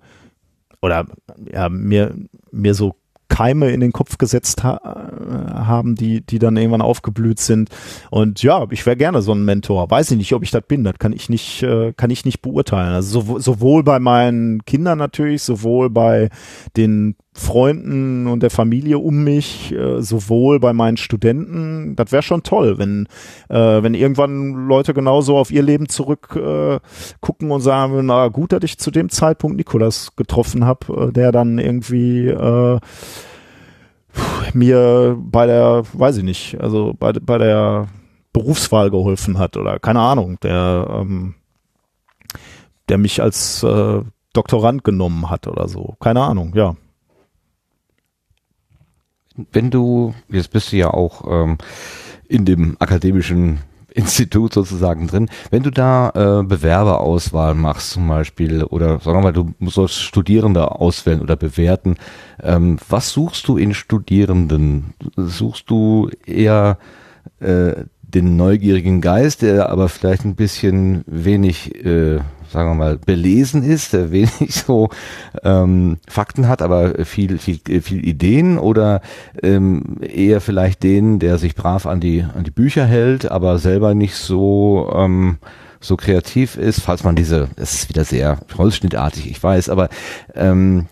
oder 0.81 1.05
ja, 1.51 1.69
mir, 1.69 2.15
mir 2.51 2.73
so 2.73 2.95
Keime 3.31 3.71
in 3.71 3.79
den 3.79 3.93
Kopf 3.93 4.17
gesetzt 4.17 4.63
ha 4.63 4.79
haben, 4.83 5.95
die, 5.95 6.19
die 6.19 6.37
dann 6.37 6.57
irgendwann 6.57 6.81
aufgeblüht 6.81 7.39
sind. 7.39 7.69
Und 8.09 8.43
ja, 8.43 8.67
ich 8.71 8.85
wäre 8.85 8.97
gerne 8.97 9.21
so 9.21 9.31
ein 9.31 9.45
Mentor. 9.45 9.89
Weiß 9.89 10.11
ich 10.11 10.17
nicht, 10.17 10.33
ob 10.33 10.43
ich 10.43 10.51
das 10.51 10.63
bin. 10.67 10.83
Das 10.83 10.95
kann 10.99 11.13
ich 11.13 11.29
nicht, 11.29 11.63
äh, 11.63 11.93
kann 11.93 12.09
ich 12.09 12.25
nicht 12.25 12.41
beurteilen. 12.41 12.93
Also 12.93 13.21
so, 13.21 13.39
sowohl 13.39 13.83
bei 13.83 13.99
meinen 13.99 14.65
Kindern 14.65 14.97
natürlich, 14.97 15.43
sowohl 15.43 15.89
bei 15.89 16.29
den 16.75 17.15
Freunden 17.33 18.27
und 18.27 18.43
der 18.43 18.49
Familie 18.49 18.97
um 18.97 19.23
mich, 19.23 19.71
äh, 19.71 20.01
sowohl 20.01 20.59
bei 20.59 20.73
meinen 20.73 20.97
Studenten. 20.97 21.95
Das 21.95 22.11
wäre 22.11 22.23
schon 22.23 22.43
toll, 22.43 22.77
wenn, 22.77 23.07
äh, 23.47 23.81
wenn 23.81 23.93
irgendwann 23.93 24.67
Leute 24.67 24.93
genauso 24.93 25.37
auf 25.37 25.49
ihr 25.49 25.61
Leben 25.63 25.87
zurück 25.87 26.35
äh, 26.35 26.79
und 27.39 27.61
sagen, 27.61 28.05
na 28.05 28.27
gut, 28.27 28.51
dass 28.51 28.63
ich 28.63 28.77
zu 28.77 28.91
dem 28.91 29.07
Zeitpunkt 29.09 29.55
Nikolas 29.55 30.15
getroffen 30.17 30.65
habe, 30.65 31.07
äh, 31.07 31.11
der 31.13 31.31
dann 31.31 31.57
irgendwie 31.57 32.27
äh, 32.27 32.79
mir 34.53 35.17
bei 35.17 35.45
der, 35.45 35.83
weiß 35.93 36.17
ich 36.17 36.23
nicht, 36.23 36.59
also 36.59 36.93
bei, 36.99 37.13
bei 37.13 37.37
der 37.37 37.87
Berufswahl 38.33 38.91
geholfen 38.91 39.39
hat 39.39 39.55
oder 39.55 39.79
keine 39.79 40.01
Ahnung, 40.01 40.37
der, 40.41 40.99
ähm, 40.99 41.35
der 42.89 42.97
mich 42.97 43.21
als 43.21 43.63
äh, 43.63 44.01
Doktorand 44.33 44.83
genommen 44.83 45.29
hat 45.29 45.47
oder 45.47 45.69
so. 45.69 45.95
Keine 45.99 46.21
Ahnung, 46.21 46.51
ja 46.55 46.75
wenn 49.51 49.71
du, 49.71 50.13
jetzt 50.29 50.51
bist 50.51 50.71
du 50.71 50.77
ja 50.77 50.91
auch 50.91 51.23
ähm, 51.29 51.57
in 52.27 52.45
dem 52.45 52.75
akademischen 52.79 53.59
Institut 53.93 54.53
sozusagen 54.53 55.07
drin, 55.07 55.29
wenn 55.49 55.63
du 55.63 55.69
da 55.69 56.11
äh, 56.15 56.43
Bewerberauswahl 56.43 57.55
machst 57.55 57.91
zum 57.91 58.07
Beispiel 58.07 58.63
oder 58.63 58.99
sagen 58.99 59.17
wir 59.17 59.21
mal, 59.21 59.33
du 59.33 59.53
sollst 59.69 60.01
Studierende 60.01 60.79
auswählen 60.79 61.19
oder 61.19 61.35
bewerten, 61.35 61.97
ähm, 62.41 62.77
was 62.87 63.09
suchst 63.09 63.49
du 63.49 63.57
in 63.57 63.73
Studierenden? 63.73 64.93
Suchst 65.17 65.69
du 65.69 66.09
eher 66.25 66.77
äh, 67.41 67.83
den 68.01 68.37
neugierigen 68.37 69.01
Geist, 69.01 69.41
der 69.41 69.69
aber 69.69 69.89
vielleicht 69.89 70.23
ein 70.23 70.35
bisschen 70.35 71.03
wenig 71.05 71.83
äh, 71.85 72.19
sagen 72.51 72.69
wir 72.69 72.75
mal, 72.75 72.97
belesen 72.97 73.63
ist, 73.63 73.93
der 73.93 74.11
wenig 74.11 74.53
so 74.53 74.89
ähm, 75.43 75.97
Fakten 76.07 76.47
hat, 76.47 76.61
aber 76.61 77.05
viel, 77.05 77.37
viel, 77.37 77.59
viel 77.81 78.05
Ideen 78.05 78.57
oder 78.57 79.01
ähm, 79.41 79.97
eher 80.01 80.41
vielleicht 80.41 80.83
den, 80.83 81.19
der 81.19 81.37
sich 81.37 81.55
brav 81.55 81.85
an 81.85 81.99
die, 81.99 82.23
an 82.23 82.43
die 82.43 82.51
Bücher 82.51 82.85
hält, 82.85 83.29
aber 83.31 83.57
selber 83.57 83.95
nicht 83.95 84.15
so 84.15 84.91
ähm, 84.95 85.37
so 85.83 85.97
kreativ 85.97 86.57
ist, 86.57 86.81
falls 86.81 87.03
man 87.03 87.15
diese, 87.15 87.49
es 87.55 87.73
ist 87.73 87.89
wieder 87.89 88.05
sehr 88.05 88.37
holzschnittartig, 88.55 89.31
ich 89.31 89.41
weiß, 89.41 89.69
aber 89.69 89.89
ähm, 90.35 90.85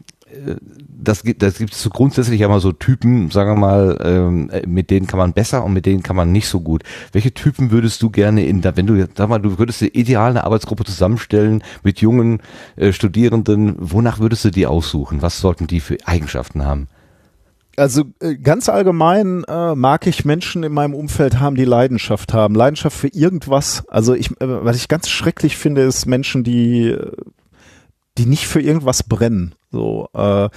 das 1.02 1.24
gibt 1.24 1.42
das 1.42 1.58
gibt 1.58 1.74
es 1.74 1.82
so 1.82 1.90
grundsätzlich 1.90 2.40
ja 2.40 2.48
mal 2.48 2.60
so 2.60 2.72
Typen, 2.72 3.32
sagen 3.32 3.52
wir 3.52 3.56
mal, 3.56 3.98
ähm, 4.04 4.52
mit 4.68 4.90
denen 4.90 5.08
kann 5.08 5.18
man 5.18 5.34
besser 5.34 5.64
und 5.64 5.74
mit 5.74 5.86
denen 5.86 6.04
kann 6.04 6.16
man 6.16 6.32
nicht 6.32 6.48
so 6.48 6.60
gut. 6.60 6.84
Welche 7.12 7.34
Typen 7.34 7.72
würdest 7.72 8.02
du 8.02 8.10
gerne 8.10 8.46
in 8.46 8.62
da, 8.62 8.76
wenn 8.76 8.88
du 8.88 9.08
sag 9.16 9.30
mal, 9.30 9.40
du 9.40 9.58
würdest 9.58 9.82
eine 9.82 9.92
ideale 9.92 10.44
Arbeitsgruppe 10.44 10.84
zusammenstellen 10.86 11.64
mit 11.84 12.02
jungen 12.02 12.42
äh, 12.76 12.92
Studierenden, 12.92 13.76
wonach 13.80 14.20
würdest 14.20 14.46
du 14.46 14.52
die 14.52 14.68
aussuchen? 14.68 15.22
Was 15.22 15.40
sollten 15.40 15.68
die 15.68 15.80
für 15.80 15.98
Eigenschaften 16.06 16.66
haben? 16.66 16.88
Also 17.80 18.04
äh, 18.20 18.36
ganz 18.36 18.68
allgemein 18.68 19.46
äh, 19.46 19.74
mag 19.74 20.06
ich 20.06 20.26
Menschen 20.26 20.64
in 20.64 20.74
meinem 20.74 20.94
Umfeld 20.94 21.40
haben, 21.40 21.56
die 21.56 21.66
Leidenschaft 21.66 22.34
haben. 22.34 22.54
Leidenschaft 22.54 22.98
für 22.98 23.08
irgendwas. 23.08 23.88
Also 23.88 24.14
ich, 24.14 24.32
äh, 24.42 24.64
was 24.66 24.76
ich 24.76 24.90
ganz 24.90 25.10
schrecklich 25.10 25.56
finde, 25.56 25.84
ist 25.84 26.06
Menschen, 26.06 26.44
die, 26.44 26.98
die 28.18 28.26
nicht 28.26 28.48
für 28.48 28.60
irgendwas 28.60 29.04
brennen. 29.04 29.56
So, 29.72 30.08
äh, 30.14 30.50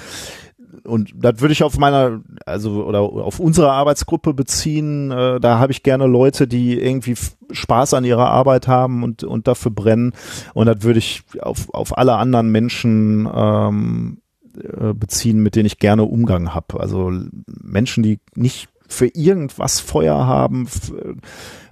und 0.85 1.13
das 1.15 1.41
würde 1.41 1.53
ich 1.53 1.63
auf 1.63 1.79
meiner, 1.79 2.21
also 2.47 2.85
oder 2.85 3.01
auf 3.01 3.39
unsere 3.39 3.71
Arbeitsgruppe 3.71 4.35
beziehen. 4.35 5.11
Äh, 5.11 5.39
da 5.39 5.59
habe 5.59 5.73
ich 5.73 5.83
gerne 5.83 6.07
Leute, 6.07 6.49
die 6.49 6.81
irgendwie 6.81 7.15
Spaß 7.51 7.95
an 7.95 8.05
ihrer 8.05 8.31
Arbeit 8.31 8.69
haben 8.69 9.03
und, 9.03 9.23
und 9.25 9.47
dafür 9.47 9.71
brennen. 9.71 10.13
Und 10.55 10.67
das 10.67 10.83
würde 10.83 10.99
ich 10.99 11.23
auf, 11.41 11.73
auf 11.73 11.97
alle 11.97 12.17
anderen 12.17 12.51
Menschen 12.51 13.29
ähm, 13.33 14.19
äh, 14.57 14.93
beziehen, 14.95 15.43
mit 15.43 15.57
denen 15.57 15.67
ich 15.67 15.79
gerne 15.79 16.05
Umgang 16.05 16.55
habe. 16.55 16.81
Also 16.81 17.13
Menschen, 17.47 18.03
die 18.03 18.19
nicht 18.35 18.69
für 18.89 19.07
irgendwas 19.07 19.81
Feuer 19.81 20.27
haben 20.27 20.69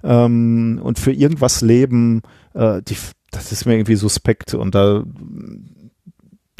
ähm, 0.03 0.79
und 0.81 0.99
für 0.99 1.11
irgendwas 1.11 1.61
leben, 1.61 2.21
äh, 2.53 2.81
die, 2.81 2.95
das 3.31 3.51
ist 3.51 3.65
mir 3.65 3.75
irgendwie 3.75 3.95
suspekt 3.95 4.53
und 4.53 4.73
da 4.73 5.03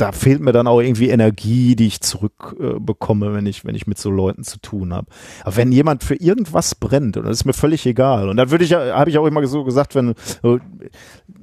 da 0.01 0.11
fehlt 0.11 0.41
mir 0.41 0.51
dann 0.51 0.65
auch 0.65 0.81
irgendwie 0.81 1.09
Energie, 1.09 1.75
die 1.75 1.85
ich 1.85 2.01
zurückbekomme, 2.01 3.27
äh, 3.27 3.33
wenn 3.33 3.45
ich, 3.45 3.63
wenn 3.65 3.75
ich 3.75 3.85
mit 3.85 3.99
so 3.99 4.09
Leuten 4.09 4.43
zu 4.43 4.59
tun 4.59 4.93
habe. 4.93 5.07
Aber 5.43 5.57
wenn 5.57 5.71
jemand 5.71 6.03
für 6.03 6.15
irgendwas 6.15 6.73
brennt, 6.73 7.17
und 7.17 7.25
das 7.25 7.37
ist 7.37 7.45
mir 7.45 7.53
völlig 7.53 7.85
egal. 7.85 8.27
Und 8.27 8.37
dann 8.37 8.49
würde 8.49 8.63
ich, 8.63 8.73
habe 8.73 9.11
ich 9.11 9.19
auch 9.19 9.27
immer 9.27 9.45
so 9.45 9.63
gesagt, 9.63 9.93
wenn, 9.93 10.15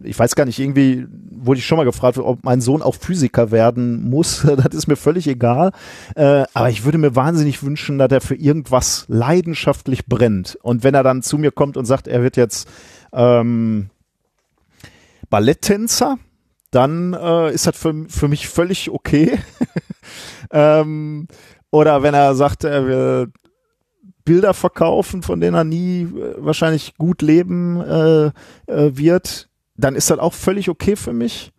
ich 0.02 0.18
weiß 0.18 0.34
gar 0.34 0.44
nicht, 0.44 0.58
irgendwie 0.58 1.06
wurde 1.30 1.58
ich 1.58 1.66
schon 1.66 1.78
mal 1.78 1.84
gefragt, 1.84 2.18
ob 2.18 2.42
mein 2.42 2.60
Sohn 2.60 2.82
auch 2.82 2.96
Physiker 2.96 3.52
werden 3.52 4.08
muss. 4.10 4.46
Das 4.58 4.74
ist 4.74 4.88
mir 4.88 4.96
völlig 4.96 5.28
egal. 5.28 5.70
Äh, 6.16 6.44
aber 6.52 6.68
ich 6.68 6.84
würde 6.84 6.98
mir 6.98 7.14
wahnsinnig 7.14 7.62
wünschen, 7.62 7.96
dass 7.96 8.10
er 8.10 8.20
für 8.20 8.34
irgendwas 8.34 9.04
leidenschaftlich 9.08 10.06
brennt. 10.06 10.58
Und 10.62 10.82
wenn 10.82 10.94
er 10.94 11.04
dann 11.04 11.22
zu 11.22 11.38
mir 11.38 11.52
kommt 11.52 11.76
und 11.76 11.84
sagt, 11.84 12.08
er 12.08 12.24
wird 12.24 12.36
jetzt 12.36 12.68
ähm, 13.12 13.90
Balletttänzer, 15.30 16.18
dann 16.70 17.14
äh, 17.14 17.52
ist 17.52 17.66
das 17.66 17.76
für, 17.76 18.06
für 18.08 18.28
mich 18.28 18.48
völlig 18.48 18.90
okay. 18.90 19.38
ähm, 20.50 21.28
oder 21.70 22.02
wenn 22.02 22.14
er 22.14 22.34
sagt, 22.34 22.64
er 22.64 22.86
will 22.86 23.32
Bilder 24.24 24.52
verkaufen, 24.52 25.22
von 25.22 25.40
denen 25.40 25.54
er 25.54 25.64
nie 25.64 26.02
äh, 26.02 26.34
wahrscheinlich 26.36 26.96
gut 26.98 27.22
leben 27.22 27.80
äh, 27.80 28.26
äh, 28.66 28.96
wird, 28.96 29.48
dann 29.76 29.94
ist 29.94 30.10
das 30.10 30.18
auch 30.18 30.34
völlig 30.34 30.68
okay 30.68 30.96
für 30.96 31.14
mich. 31.14 31.52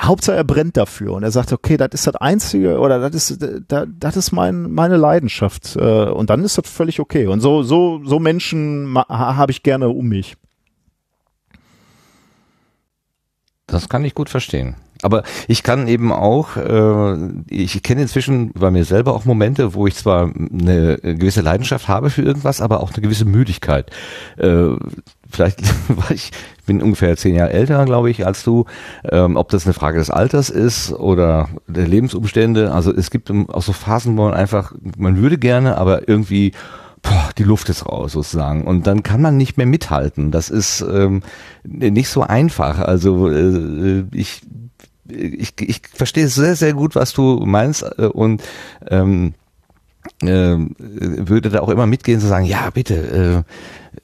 Hauptsache 0.00 0.38
er 0.38 0.44
brennt 0.44 0.78
dafür 0.78 1.12
und 1.12 1.22
er 1.22 1.30
sagt, 1.30 1.52
okay, 1.52 1.76
das 1.76 1.90
ist 1.92 2.06
das 2.06 2.16
Einzige 2.16 2.78
oder 2.78 3.10
das 3.10 3.30
ist, 3.30 3.46
das, 3.68 3.86
das 3.98 4.16
ist 4.16 4.32
mein, 4.32 4.70
meine 4.70 4.96
Leidenschaft 4.96 5.76
äh, 5.76 6.04
und 6.06 6.30
dann 6.30 6.42
ist 6.42 6.56
das 6.56 6.70
völlig 6.70 7.00
okay. 7.00 7.26
Und 7.26 7.40
so, 7.40 7.62
so, 7.62 8.00
so 8.04 8.18
Menschen 8.18 8.96
habe 8.96 9.52
ich 9.52 9.62
gerne 9.62 9.90
um 9.90 10.06
mich. 10.06 10.36
Das 13.70 13.88
kann 13.88 14.04
ich 14.04 14.14
gut 14.14 14.28
verstehen. 14.28 14.76
Aber 15.02 15.22
ich 15.48 15.62
kann 15.62 15.88
eben 15.88 16.12
auch, 16.12 16.56
äh, 16.56 17.16
ich 17.48 17.82
kenne 17.82 18.02
inzwischen 18.02 18.52
bei 18.52 18.70
mir 18.70 18.84
selber 18.84 19.14
auch 19.14 19.24
Momente, 19.24 19.74
wo 19.74 19.86
ich 19.86 19.94
zwar 19.94 20.30
eine 20.34 20.98
gewisse 20.98 21.40
Leidenschaft 21.40 21.88
habe 21.88 22.10
für 22.10 22.22
irgendwas, 22.22 22.60
aber 22.60 22.82
auch 22.82 22.92
eine 22.92 23.02
gewisse 23.02 23.24
Müdigkeit. 23.24 23.90
Äh, 24.36 24.68
vielleicht, 25.30 25.62
weil 25.88 26.16
ich 26.16 26.32
bin 26.66 26.82
ungefähr 26.82 27.16
zehn 27.16 27.34
Jahre 27.34 27.52
älter, 27.52 27.84
glaube 27.86 28.10
ich, 28.10 28.26
als 28.26 28.44
du. 28.44 28.66
Ähm, 29.10 29.36
ob 29.36 29.48
das 29.48 29.64
eine 29.64 29.72
Frage 29.72 29.98
des 29.98 30.10
Alters 30.10 30.50
ist 30.50 30.92
oder 30.92 31.48
der 31.66 31.88
Lebensumstände. 31.88 32.72
Also 32.72 32.94
es 32.94 33.10
gibt 33.10 33.30
auch 33.30 33.62
so 33.62 33.72
Phasen, 33.72 34.16
wo 34.18 34.24
man 34.24 34.34
einfach, 34.34 34.74
man 34.98 35.16
würde 35.16 35.38
gerne, 35.38 35.78
aber 35.78 36.08
irgendwie 36.08 36.52
boah, 37.02 37.30
die 37.38 37.44
Luft 37.44 37.68
ist 37.68 37.86
raus 37.86 38.12
sozusagen. 38.12 38.64
Und 38.64 38.86
dann 38.86 39.02
kann 39.02 39.22
man 39.22 39.36
nicht 39.36 39.56
mehr 39.56 39.66
mithalten. 39.66 40.30
Das 40.30 40.50
ist 40.50 40.80
ähm, 40.82 41.22
nicht 41.64 42.08
so 42.08 42.22
einfach. 42.22 42.78
Also 42.78 43.28
äh, 43.28 44.04
ich, 44.12 44.42
ich, 45.08 45.54
ich 45.60 45.82
verstehe 45.92 46.28
sehr, 46.28 46.56
sehr 46.56 46.74
gut, 46.74 46.94
was 46.94 47.12
du 47.12 47.44
meinst 47.46 47.82
äh, 47.98 48.06
und 48.06 48.42
ähm, 48.88 49.34
äh, 49.34 49.39
würde 50.20 51.50
da 51.50 51.60
auch 51.60 51.68
immer 51.68 51.86
mitgehen 51.86 52.20
zu 52.20 52.26
sagen, 52.26 52.44
ja, 52.44 52.70
bitte, 52.70 53.44
äh, 53.46 53.52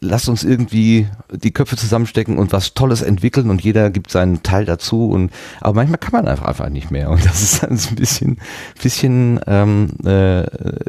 lasst 0.01 0.29
uns 0.29 0.45
irgendwie 0.45 1.07
die 1.31 1.53
Köpfe 1.53 1.77
zusammenstecken 1.77 2.39
und 2.39 2.53
was 2.53 2.75
Tolles 2.75 3.03
entwickeln 3.03 3.51
und 3.51 3.63
jeder 3.63 3.91
gibt 3.91 4.11
seinen 4.11 4.43
Teil 4.43 4.65
dazu 4.65 5.09
und 5.09 5.31
aber 5.61 5.75
manchmal 5.75 5.99
kann 5.99 6.13
man 6.13 6.29
einfach 6.29 6.47
einfach 6.47 6.69
nicht 6.69 6.91
mehr 6.91 7.11
und 7.11 7.25
das 7.25 7.43
ist 7.43 7.63
dann 7.63 7.77
so 7.77 7.91
ein 7.91 7.97
bisschen 7.97 8.39
bisschen 8.83 9.41
ähm, 9.47 9.91
äh, 10.05 10.47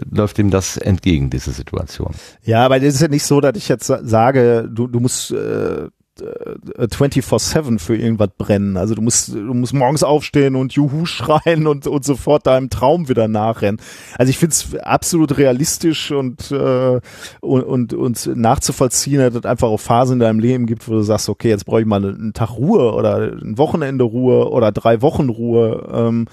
läuft 0.09 0.39
ihm 0.39 0.49
das 0.49 0.77
entgegen 0.77 1.29
diese 1.29 1.51
Situation. 1.51 2.13
Ja, 2.43 2.65
aber 2.65 2.79
das 2.79 2.95
ist 2.95 3.01
ja 3.01 3.07
nicht 3.07 3.25
so, 3.25 3.41
dass 3.41 3.55
ich 3.55 3.67
jetzt 3.67 3.87
sage, 3.87 4.69
du 4.71 4.87
du 4.87 4.99
musst 4.99 5.31
äh, 5.31 5.87
24-7 6.21 7.75
äh, 7.75 7.79
für 7.79 7.95
irgendwas 7.95 8.29
brennen. 8.37 8.77
Also 8.77 8.95
du 8.95 9.01
musst, 9.01 9.33
du 9.33 9.53
musst 9.53 9.73
morgens 9.73 10.03
aufstehen 10.03 10.55
und 10.55 10.73
Juhu 10.73 11.05
schreien 11.05 11.67
und, 11.67 11.87
und 11.87 12.05
sofort 12.05 12.47
deinem 12.47 12.69
Traum 12.69 13.09
wieder 13.09 13.27
nachrennen. 13.27 13.81
Also 14.17 14.29
ich 14.29 14.37
finde 14.37 14.53
es 14.53 14.75
absolut 14.75 15.37
realistisch 15.37 16.11
und, 16.11 16.51
äh, 16.51 16.99
und, 17.41 17.63
und, 17.63 17.93
und 17.93 18.35
nachzuvollziehen, 18.35 19.19
dass 19.19 19.35
es 19.35 19.45
einfach 19.45 19.67
auch 19.67 19.79
Phasen 19.79 20.13
in 20.13 20.19
deinem 20.19 20.39
Leben 20.39 20.65
gibt, 20.65 20.87
wo 20.87 20.93
du 20.93 21.01
sagst, 21.01 21.29
okay, 21.29 21.49
jetzt 21.49 21.65
brauche 21.65 21.81
ich 21.81 21.87
mal 21.87 22.03
einen 22.03 22.33
Tag 22.33 22.51
Ruhe 22.51 22.93
oder 22.93 23.17
ein 23.17 23.57
Wochenende 23.57 24.03
Ruhe 24.03 24.49
oder 24.49 24.71
drei 24.71 25.01
Wochen 25.01 25.29
Ruhe. 25.29 25.87
Ähm, 25.91 26.27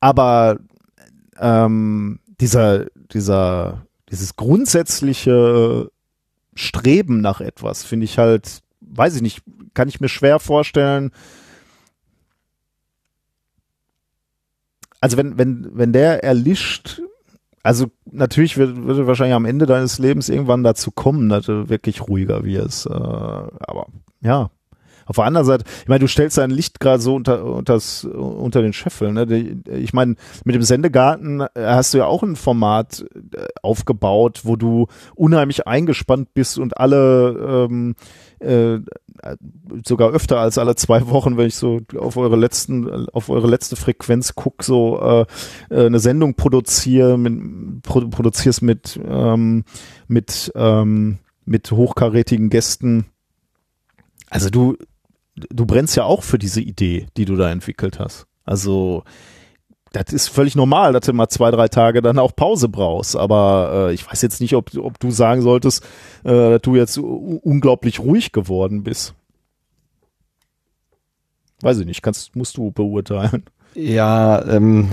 aber 0.00 0.58
ähm, 1.38 2.20
dieser, 2.40 2.86
dieser, 3.12 3.86
dieses 4.10 4.36
grundsätzliche 4.36 5.90
Streben 6.54 7.20
nach 7.20 7.40
etwas 7.40 7.82
finde 7.82 8.04
ich 8.04 8.18
halt 8.18 8.63
weiß 8.96 9.16
ich 9.16 9.22
nicht, 9.22 9.42
kann 9.74 9.88
ich 9.88 10.00
mir 10.00 10.08
schwer 10.08 10.38
vorstellen. 10.38 11.10
Also 15.00 15.16
wenn, 15.16 15.36
wenn, 15.36 15.68
wenn 15.72 15.92
der 15.92 16.24
erlischt, 16.24 17.02
also 17.62 17.86
natürlich 18.10 18.56
wird, 18.56 18.86
wird 18.86 19.06
wahrscheinlich 19.06 19.34
am 19.34 19.44
Ende 19.44 19.66
deines 19.66 19.98
Lebens 19.98 20.28
irgendwann 20.28 20.62
dazu 20.62 20.90
kommen, 20.90 21.28
dass 21.28 21.46
du 21.46 21.68
wirklich 21.68 22.08
ruhiger 22.08 22.44
wirst. 22.44 22.86
Äh, 22.86 22.90
aber 22.90 23.86
ja, 24.22 24.50
auf 25.06 25.16
der 25.16 25.24
anderen 25.24 25.46
Seite, 25.46 25.64
ich 25.82 25.88
meine, 25.88 26.00
du 26.00 26.08
stellst 26.08 26.38
dein 26.38 26.50
Licht 26.50 26.80
gerade 26.80 27.02
so 27.02 27.14
unter, 27.14 27.44
unters, 27.44 28.04
unter 28.04 28.62
den 28.62 28.72
Scheffeln. 28.72 29.14
Ne? 29.14 29.62
Ich 29.76 29.92
meine, 29.92 30.16
mit 30.44 30.54
dem 30.54 30.62
Sendegarten 30.62 31.44
hast 31.54 31.92
du 31.92 31.98
ja 31.98 32.06
auch 32.06 32.22
ein 32.22 32.36
Format 32.36 33.04
äh, 33.34 33.46
aufgebaut, 33.62 34.40
wo 34.44 34.56
du 34.56 34.86
unheimlich 35.14 35.66
eingespannt 35.66 36.32
bist 36.34 36.58
und 36.58 36.78
alle 36.78 37.66
ähm, 37.68 37.94
äh, 38.44 38.80
sogar 39.86 40.10
öfter 40.10 40.38
als 40.38 40.58
alle 40.58 40.76
zwei 40.76 41.08
Wochen, 41.08 41.36
wenn 41.36 41.46
ich 41.46 41.56
so 41.56 41.80
auf 41.98 42.16
eure 42.16 42.36
letzten, 42.36 43.08
auf 43.10 43.30
eure 43.30 43.48
letzte 43.48 43.76
Frequenz 43.76 44.34
guck, 44.34 44.62
so 44.62 45.00
äh, 45.00 45.26
äh 45.70 45.86
eine 45.86 45.98
Sendung 45.98 46.34
produziere, 46.34 47.18
mit, 47.18 47.82
produ 47.82 48.10
produzierst 48.10 48.62
mit 48.62 49.00
ähm, 49.06 49.64
mit 50.08 50.52
ähm, 50.54 51.18
mit 51.44 51.70
hochkarätigen 51.70 52.50
Gästen. 52.50 53.06
Also 54.30 54.50
du 54.50 54.76
du 55.36 55.66
brennst 55.66 55.96
ja 55.96 56.04
auch 56.04 56.22
für 56.22 56.38
diese 56.38 56.60
Idee, 56.60 57.06
die 57.16 57.24
du 57.24 57.36
da 57.36 57.50
entwickelt 57.50 57.98
hast. 57.98 58.26
Also 58.44 59.04
das 59.94 60.12
ist 60.12 60.28
völlig 60.28 60.56
normal, 60.56 60.92
dass 60.92 61.06
du 61.06 61.12
mal 61.12 61.28
zwei, 61.28 61.50
drei 61.52 61.68
Tage 61.68 62.02
dann 62.02 62.18
auch 62.18 62.34
Pause 62.34 62.68
brauchst. 62.68 63.16
Aber 63.16 63.88
äh, 63.88 63.94
ich 63.94 64.06
weiß 64.06 64.22
jetzt 64.22 64.40
nicht, 64.40 64.56
ob, 64.56 64.76
ob 64.76 64.98
du 64.98 65.10
sagen 65.10 65.40
solltest, 65.40 65.84
äh, 66.24 66.50
dass 66.50 66.62
du 66.62 66.74
jetzt 66.74 66.98
unglaublich 66.98 68.00
ruhig 68.00 68.32
geworden 68.32 68.82
bist. 68.82 69.14
Weiß 71.60 71.78
ich 71.78 71.86
nicht, 71.86 72.02
kannst, 72.02 72.34
musst 72.34 72.56
du 72.56 72.72
beurteilen. 72.72 73.44
Ja, 73.74 74.44
ähm, 74.46 74.90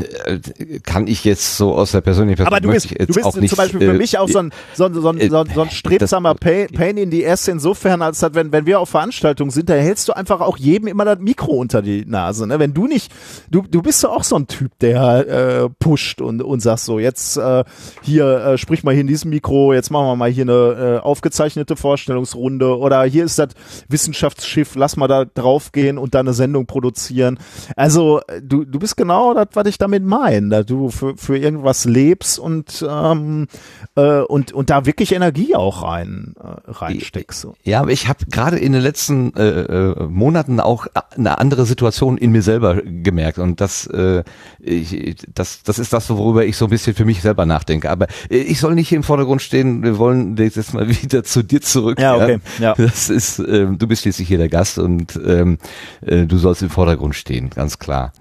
kann 0.83 1.05
ich 1.05 1.23
jetzt 1.23 1.57
so 1.57 1.75
aus 1.75 1.91
der 1.91 2.01
persönlichen 2.01 2.37
Perspektive. 2.37 2.69
Aber 2.69 2.79
du 2.79 2.87
bist, 2.87 2.99
du 2.99 3.13
bist 3.13 3.23
auch 3.23 3.35
nicht, 3.35 3.49
zum 3.49 3.57
Beispiel 3.57 3.79
für 3.79 3.93
äh, 3.93 3.97
mich 3.97 4.17
auch 4.17 4.27
so 4.27 4.39
ein, 4.39 4.51
so 4.73 4.85
ein, 4.85 4.93
so 4.93 5.09
ein, 5.09 5.29
so 5.29 5.37
ein, 5.37 5.49
so 5.53 5.61
ein 5.61 5.67
äh, 5.67 5.71
strebsamer 5.71 6.33
Pain, 6.33 6.67
Pain 6.69 6.97
in 6.97 7.11
the 7.11 7.27
Ass 7.27 7.47
insofern, 7.47 8.01
als 8.01 8.19
dass, 8.19 8.33
wenn, 8.33 8.51
wenn 8.51 8.65
wir 8.65 8.79
auf 8.79 8.89
Veranstaltungen 8.89 9.51
sind, 9.51 9.69
da 9.69 9.75
hältst 9.75 10.07
du 10.09 10.13
einfach 10.13 10.41
auch 10.41 10.57
jedem 10.57 10.87
immer 10.87 11.05
das 11.05 11.19
Mikro 11.19 11.53
unter 11.53 11.83
die 11.83 12.05
Nase. 12.05 12.47
Ne? 12.47 12.57
Wenn 12.57 12.73
du 12.73 12.87
nicht, 12.87 13.11
du, 13.51 13.61
du 13.61 13.83
bist 13.83 14.01
ja 14.01 14.09
auch 14.09 14.23
so 14.23 14.35
ein 14.35 14.47
Typ, 14.47 14.71
der 14.79 15.27
äh, 15.27 15.69
pusht 15.79 16.19
und, 16.19 16.41
und 16.41 16.61
sagt 16.61 16.79
so, 16.79 16.97
jetzt 16.97 17.37
äh, 17.37 17.63
hier, 18.01 18.25
äh, 18.25 18.57
sprich 18.57 18.83
mal 18.83 18.93
hier 18.93 19.01
in 19.01 19.07
diesem 19.07 19.29
Mikro, 19.29 19.73
jetzt 19.73 19.91
machen 19.91 20.07
wir 20.07 20.15
mal 20.15 20.31
hier 20.31 20.43
eine 20.43 20.97
äh, 20.97 20.99
aufgezeichnete 20.99 21.75
Vorstellungsrunde 21.75 22.77
oder 22.77 23.03
hier 23.03 23.25
ist 23.25 23.37
das 23.37 23.49
Wissenschaftsschiff, 23.89 24.75
lass 24.75 24.97
mal 24.97 25.07
da 25.07 25.25
draufgehen 25.25 25.99
und 25.99 26.15
da 26.15 26.21
eine 26.21 26.33
Sendung 26.33 26.65
produzieren. 26.65 27.37
Also 27.75 28.21
du, 28.41 28.65
du 28.71 28.79
bist 28.79 28.97
genau 28.97 29.33
das, 29.33 29.49
was 29.53 29.67
ich 29.67 29.77
damit 29.77 30.03
meine, 30.03 30.49
dass 30.49 30.65
du 30.65 30.89
für, 30.89 31.15
für 31.17 31.37
irgendwas 31.37 31.85
lebst 31.85 32.39
und, 32.39 32.85
ähm, 32.87 33.47
äh, 33.95 34.21
und, 34.21 34.53
und 34.53 34.69
da 34.69 34.85
wirklich 34.85 35.11
Energie 35.11 35.55
auch 35.55 35.83
rein, 35.83 36.33
äh, 36.39 36.71
reinsteckst. 36.71 37.47
Ja, 37.63 37.81
aber 37.81 37.91
ich 37.91 38.07
habe 38.07 38.25
gerade 38.29 38.57
in 38.57 38.73
den 38.73 38.81
letzten 38.81 39.35
äh, 39.35 39.61
äh, 39.61 40.07
Monaten 40.07 40.59
auch 40.59 40.87
eine 41.15 41.37
andere 41.37 41.65
Situation 41.65 42.17
in 42.17 42.31
mir 42.31 42.41
selber 42.41 42.81
gemerkt 42.81 43.39
und 43.39 43.61
das, 43.61 43.87
äh, 43.87 44.23
ich, 44.59 45.17
das, 45.33 45.63
das 45.63 45.79
ist 45.79 45.93
das, 45.93 46.09
worüber 46.09 46.45
ich 46.45 46.57
so 46.57 46.65
ein 46.65 46.71
bisschen 46.71 46.95
für 46.95 47.05
mich 47.05 47.21
selber 47.21 47.45
nachdenke. 47.45 47.89
Aber 47.89 48.07
äh, 48.29 48.37
ich 48.37 48.59
soll 48.59 48.75
nicht 48.75 48.89
hier 48.89 48.97
im 48.97 49.03
Vordergrund 49.03 49.41
stehen, 49.41 49.83
wir 49.83 49.97
wollen 49.97 50.37
jetzt 50.37 50.73
mal 50.73 50.87
wieder 51.03 51.23
zu 51.23 51.43
dir 51.43 51.61
zurück. 51.61 51.99
Ja, 51.99 52.15
okay. 52.15 52.39
Ja. 52.59 52.73
Das 52.75 53.09
ist, 53.09 53.39
äh, 53.39 53.67
du 53.67 53.87
bist 53.87 54.03
schließlich 54.03 54.27
hier 54.27 54.37
der 54.37 54.49
Gast 54.49 54.79
und 54.79 55.19
ähm, 55.25 55.57
äh, 56.01 56.25
du 56.25 56.37
sollst 56.37 56.61
im 56.61 56.69
Vordergrund 56.69 57.15
stehen, 57.15 57.49
ganz 57.49 57.79
klar. 57.79 58.13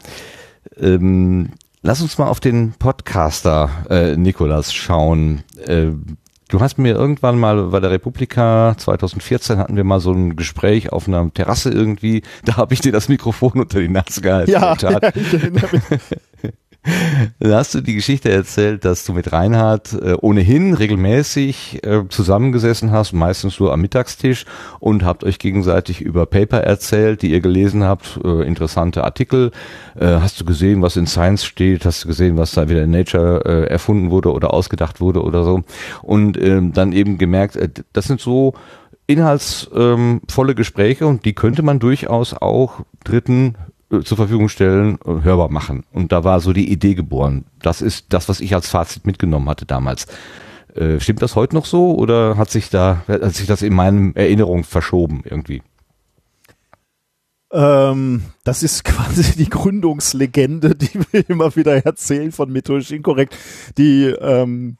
Ähm, 0.78 1.50
Lass 1.82 2.02
uns 2.02 2.18
mal 2.18 2.28
auf 2.28 2.40
den 2.40 2.72
Podcaster 2.78 3.70
äh, 3.88 4.14
Nikolas 4.14 4.74
schauen. 4.74 5.44
Äh, 5.64 5.86
du 6.48 6.60
hast 6.60 6.76
mir 6.78 6.94
irgendwann 6.94 7.38
mal 7.38 7.68
bei 7.68 7.80
der 7.80 7.90
Republika 7.90 8.74
2014 8.76 9.56
hatten 9.56 9.76
wir 9.76 9.84
mal 9.84 9.98
so 9.98 10.12
ein 10.12 10.36
Gespräch 10.36 10.92
auf 10.92 11.08
einer 11.08 11.32
Terrasse 11.32 11.70
irgendwie. 11.70 12.22
Da 12.44 12.58
habe 12.58 12.74
ich 12.74 12.80
dir 12.80 12.92
das 12.92 13.08
Mikrofon 13.08 13.52
unter 13.54 13.80
die 13.80 13.88
Nase 13.88 14.20
gehalten. 14.20 14.50
Ja, 14.50 14.76
ja 14.78 14.98
ich 15.14 15.32
erinnere 15.32 15.68
mich. 15.72 16.00
Da 16.82 17.56
hast 17.58 17.74
du 17.74 17.82
die 17.82 17.94
Geschichte 17.94 18.30
erzählt, 18.30 18.86
dass 18.86 19.04
du 19.04 19.12
mit 19.12 19.32
Reinhard 19.32 19.92
äh, 19.92 20.14
ohnehin 20.18 20.72
regelmäßig 20.72 21.84
äh, 21.84 22.08
zusammengesessen 22.08 22.90
hast, 22.90 23.12
meistens 23.12 23.56
so 23.56 23.70
am 23.70 23.82
Mittagstisch 23.82 24.46
und 24.78 25.04
habt 25.04 25.22
euch 25.22 25.38
gegenseitig 25.38 26.00
über 26.00 26.24
Paper 26.24 26.58
erzählt, 26.58 27.20
die 27.20 27.32
ihr 27.32 27.40
gelesen 27.40 27.84
habt, 27.84 28.18
äh, 28.24 28.46
interessante 28.46 29.04
Artikel. 29.04 29.50
Äh, 29.98 30.06
hast 30.06 30.40
du 30.40 30.46
gesehen, 30.46 30.80
was 30.80 30.96
in 30.96 31.06
Science 31.06 31.44
steht? 31.44 31.84
Hast 31.84 32.04
du 32.04 32.08
gesehen, 32.08 32.38
was 32.38 32.52
da 32.52 32.70
wieder 32.70 32.84
in 32.84 32.90
Nature 32.92 33.44
äh, 33.44 33.70
erfunden 33.70 34.10
wurde 34.10 34.32
oder 34.32 34.54
ausgedacht 34.54 35.00
wurde 35.00 35.22
oder 35.22 35.44
so? 35.44 35.62
Und 36.02 36.40
ähm, 36.40 36.72
dann 36.72 36.92
eben 36.92 37.18
gemerkt, 37.18 37.56
äh, 37.56 37.68
das 37.92 38.06
sind 38.06 38.20
so 38.20 38.54
inhaltsvolle 39.06 40.54
Gespräche 40.54 41.06
und 41.06 41.24
die 41.24 41.34
könnte 41.34 41.62
man 41.62 41.80
durchaus 41.80 42.32
auch 42.32 42.82
Dritten 43.02 43.56
zur 44.04 44.16
Verfügung 44.16 44.48
stellen, 44.48 44.98
äh, 45.04 45.22
hörbar 45.22 45.50
machen. 45.50 45.84
Und 45.92 46.12
da 46.12 46.24
war 46.24 46.40
so 46.40 46.52
die 46.52 46.70
Idee 46.70 46.94
geboren. 46.94 47.44
Das 47.60 47.82
ist 47.82 48.06
das, 48.10 48.28
was 48.28 48.40
ich 48.40 48.54
als 48.54 48.68
Fazit 48.68 49.06
mitgenommen 49.06 49.48
hatte 49.48 49.66
damals. 49.66 50.06
Äh, 50.74 51.00
stimmt 51.00 51.22
das 51.22 51.34
heute 51.34 51.56
noch 51.56 51.66
so 51.66 51.94
oder 51.96 52.36
hat 52.36 52.50
sich 52.50 52.70
da, 52.70 53.02
hat 53.08 53.34
sich 53.34 53.46
das 53.46 53.62
in 53.62 53.74
meinen 53.74 54.14
Erinnerungen 54.14 54.64
verschoben 54.64 55.22
irgendwie? 55.24 55.62
Ähm, 57.52 58.22
das 58.44 58.62
ist 58.62 58.84
quasi 58.84 59.36
die 59.36 59.50
Gründungslegende, 59.50 60.74
die 60.76 61.00
wir 61.10 61.28
immer 61.28 61.56
wieder 61.56 61.84
erzählen 61.84 62.30
von 62.32 62.50
Methodisch 62.52 62.92
Inkorrekt, 62.92 63.36
die, 63.76 64.04
ähm, 64.04 64.76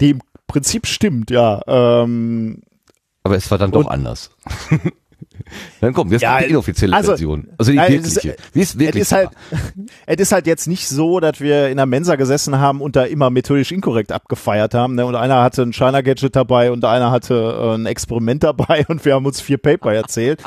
die 0.00 0.10
im 0.10 0.22
Prinzip 0.46 0.86
stimmt, 0.86 1.30
ja. 1.30 1.60
Ähm, 1.66 2.62
Aber 3.24 3.36
es 3.36 3.50
war 3.50 3.58
dann 3.58 3.72
doch 3.72 3.88
anders. 3.88 4.30
Dann 5.80 5.92
kommt 5.92 6.12
jetzt 6.12 6.22
ja, 6.22 6.38
die 6.38 6.50
inoffizielle 6.50 6.94
also, 6.94 7.12
Version. 7.12 7.48
Also 7.58 7.72
die 7.72 7.76
nein, 7.76 7.92
wirkliche. 7.92 8.36
Es, 8.36 8.54
Wie 8.54 8.60
ist 8.60 8.78
wirklich? 8.78 9.02
Es 9.02 9.08
ist, 9.08 9.12
halt, 9.12 9.30
es 10.06 10.16
ist 10.16 10.32
halt 10.32 10.46
jetzt 10.46 10.66
nicht 10.66 10.88
so, 10.88 11.20
dass 11.20 11.40
wir 11.40 11.68
in 11.68 11.76
der 11.76 11.86
Mensa 11.86 12.16
gesessen 12.16 12.58
haben 12.58 12.80
und 12.80 12.96
da 12.96 13.04
immer 13.04 13.30
methodisch 13.30 13.72
inkorrekt 13.72 14.12
abgefeiert 14.12 14.74
haben. 14.74 14.94
Ne? 14.94 15.06
Und 15.06 15.14
einer 15.14 15.42
hatte 15.42 15.62
ein 15.62 15.72
China-Gadget 15.72 16.34
dabei 16.34 16.70
und 16.70 16.84
einer 16.84 17.10
hatte 17.10 17.34
äh, 17.34 17.74
ein 17.74 17.86
Experiment 17.86 18.42
dabei 18.42 18.84
und 18.88 19.04
wir 19.04 19.14
haben 19.14 19.26
uns 19.26 19.40
vier 19.40 19.58
Paper 19.58 19.92
erzählt. 19.92 20.42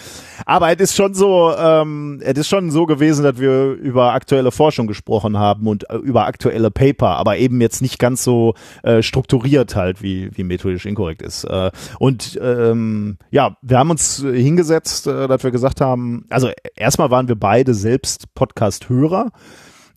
Aber 0.45 0.71
es 0.71 0.79
ist 0.79 0.95
schon 0.95 1.13
so, 1.13 1.53
ähm, 1.57 2.21
es 2.23 2.37
ist 2.37 2.47
schon 2.47 2.71
so 2.71 2.85
gewesen, 2.85 3.23
dass 3.23 3.39
wir 3.39 3.73
über 3.73 4.13
aktuelle 4.13 4.51
Forschung 4.51 4.87
gesprochen 4.87 5.37
haben 5.37 5.67
und 5.67 5.89
äh, 5.89 5.97
über 5.97 6.25
aktuelle 6.25 6.71
Paper, 6.71 7.17
aber 7.17 7.37
eben 7.37 7.61
jetzt 7.61 7.81
nicht 7.81 7.99
ganz 7.99 8.23
so 8.23 8.53
äh, 8.83 9.01
strukturiert 9.01 9.75
halt, 9.75 10.01
wie, 10.01 10.29
wie 10.35 10.43
methodisch 10.43 10.85
inkorrekt 10.85 11.21
ist. 11.21 11.43
Äh, 11.43 11.71
und 11.99 12.39
ähm, 12.41 13.17
ja, 13.31 13.57
wir 13.61 13.77
haben 13.77 13.89
uns 13.89 14.23
hingesetzt 14.23 14.78
jetzt, 14.79 15.07
äh, 15.07 15.27
dass 15.27 15.43
wir 15.43 15.51
gesagt 15.51 15.81
haben, 15.81 16.25
also 16.29 16.49
erstmal 16.75 17.11
waren 17.11 17.27
wir 17.27 17.35
beide 17.35 17.73
selbst 17.73 18.33
Podcast-Hörer. 18.33 19.31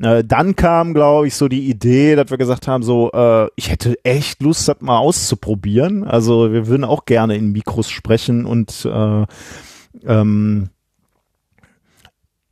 Äh, 0.00 0.24
dann 0.24 0.56
kam, 0.56 0.94
glaube 0.94 1.28
ich, 1.28 1.34
so 1.34 1.48
die 1.48 1.68
Idee, 1.68 2.16
dass 2.16 2.30
wir 2.30 2.38
gesagt 2.38 2.66
haben, 2.66 2.82
so, 2.82 3.10
äh, 3.12 3.48
ich 3.56 3.70
hätte 3.70 3.96
echt 4.04 4.42
Lust, 4.42 4.68
das 4.68 4.80
mal 4.80 4.98
auszuprobieren. 4.98 6.04
Also 6.04 6.52
wir 6.52 6.66
würden 6.66 6.84
auch 6.84 7.04
gerne 7.04 7.36
in 7.36 7.52
Mikros 7.52 7.88
sprechen 7.88 8.44
und 8.44 8.84
äh, 8.84 9.26
ähm, 10.04 10.70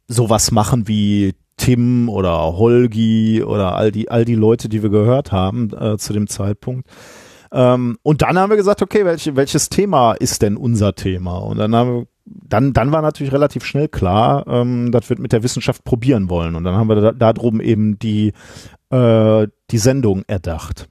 sowas 0.06 0.52
machen 0.52 0.86
wie 0.86 1.34
Tim 1.56 2.08
oder 2.08 2.56
Holgi 2.56 3.42
oder 3.42 3.74
all 3.74 3.90
die, 3.90 4.10
all 4.10 4.24
die 4.24 4.34
Leute, 4.34 4.68
die 4.68 4.82
wir 4.82 4.90
gehört 4.90 5.32
haben 5.32 5.70
äh, 5.78 5.98
zu 5.98 6.12
dem 6.12 6.28
Zeitpunkt. 6.28 6.88
Ähm, 7.52 7.98
und 8.02 8.22
dann 8.22 8.38
haben 8.38 8.50
wir 8.50 8.56
gesagt, 8.56 8.80
okay, 8.80 9.04
welche, 9.04 9.34
welches 9.34 9.68
Thema 9.68 10.12
ist 10.12 10.42
denn 10.42 10.56
unser 10.56 10.94
Thema? 10.94 11.38
Und 11.38 11.58
dann 11.58 11.74
haben 11.74 11.94
wir 11.94 12.06
dann, 12.24 12.72
dann 12.72 12.92
war 12.92 13.02
natürlich 13.02 13.32
relativ 13.32 13.64
schnell 13.64 13.88
klar, 13.88 14.46
ähm, 14.46 14.92
dass 14.92 15.10
wir 15.10 15.18
mit 15.18 15.32
der 15.32 15.42
Wissenschaft 15.42 15.84
probieren 15.84 16.28
wollen. 16.30 16.54
Und 16.54 16.64
dann 16.64 16.74
haben 16.74 16.88
wir 16.88 16.96
da, 16.96 17.12
da 17.12 17.32
drum 17.32 17.60
eben 17.60 17.98
die, 17.98 18.32
äh, 18.90 19.46
die 19.70 19.78
Sendung 19.78 20.24
erdacht. 20.26 20.88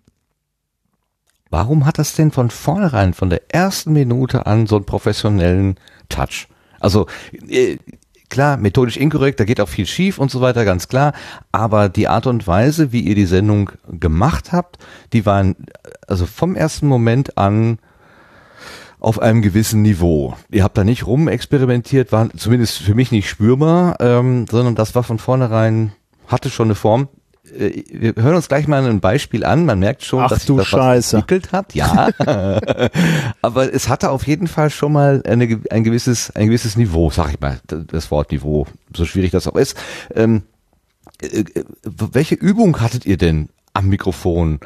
Warum 1.49 1.85
hat 1.85 1.97
das 1.97 2.15
denn 2.15 2.31
von 2.31 2.49
vornherein, 2.49 3.13
von 3.13 3.29
der 3.29 3.53
ersten 3.53 3.93
Minute 3.93 4.45
an 4.45 4.67
so 4.67 4.75
einen 4.75 4.85
professionellen 4.85 5.79
Touch? 6.07 6.47
Also 6.79 7.07
äh, 7.47 7.77
klar, 8.29 8.57
methodisch 8.57 8.97
inkorrekt, 8.97 9.39
da 9.39 9.45
geht 9.45 9.59
auch 9.59 9.69
viel 9.69 9.87
schief 9.87 10.19
und 10.19 10.29
so 10.29 10.41
weiter, 10.41 10.63
ganz 10.63 10.87
klar. 10.87 11.13
Aber 11.51 11.89
die 11.89 12.07
Art 12.07 12.27
und 12.27 12.45
Weise, 12.47 12.91
wie 12.91 13.01
ihr 13.01 13.15
die 13.15 13.25
Sendung 13.25 13.71
gemacht 13.87 14.51
habt, 14.51 14.77
die 15.13 15.25
waren 15.25 15.55
also 16.07 16.25
vom 16.25 16.55
ersten 16.55 16.87
Moment 16.87 17.37
an 17.37 17.79
auf 18.99 19.19
einem 19.19 19.41
gewissen 19.41 19.81
Niveau. 19.81 20.35
Ihr 20.51 20.63
habt 20.63 20.77
da 20.77 20.83
nicht 20.83 21.07
rumexperimentiert, 21.07 22.11
war 22.11 22.29
zumindest 22.35 22.79
für 22.79 22.95
mich 22.95 23.11
nicht 23.11 23.29
spürbar, 23.29 23.97
ähm, 23.99 24.45
sondern 24.49 24.75
das 24.75 24.93
war 24.95 25.03
von 25.03 25.19
vornherein, 25.19 25.93
hatte 26.27 26.49
schon 26.49 26.67
eine 26.67 26.75
Form. 26.75 27.07
Äh, 27.57 27.83
wir 27.91 28.15
hören 28.15 28.35
uns 28.35 28.49
gleich 28.49 28.67
mal 28.67 28.85
ein 28.85 28.99
Beispiel 28.99 29.45
an. 29.45 29.65
Man 29.65 29.79
merkt 29.79 30.03
schon, 30.03 30.23
Ach, 30.23 30.29
dass 30.29 30.45
sich 30.45 30.55
das 30.55 30.67
Scheiße. 30.67 31.17
was 31.17 31.21
entwickelt 31.21 31.51
hat. 31.53 31.73
Ja, 31.73 32.09
aber 33.41 33.73
es 33.73 33.87
hatte 33.87 34.09
auf 34.09 34.27
jeden 34.27 34.47
Fall 34.47 34.69
schon 34.69 34.91
mal 34.91 35.23
eine, 35.25 35.61
ein 35.69 35.83
gewisses 35.83 36.35
ein 36.35 36.47
gewisses 36.47 36.75
Niveau, 36.75 37.09
sag 37.09 37.31
ich 37.31 37.39
mal, 37.39 37.59
das 37.67 38.11
Wort 38.11 38.31
Niveau, 38.31 38.67
so 38.95 39.05
schwierig 39.05 39.31
das 39.31 39.47
auch 39.47 39.55
ist. 39.55 39.77
Ähm, 40.13 40.43
äh, 41.21 41.39
äh 41.39 41.63
welche 41.83 42.35
Übung 42.35 42.81
hattet 42.81 43.05
ihr 43.05 43.17
denn 43.17 43.49
am 43.73 43.87
Mikrofon? 43.87 44.59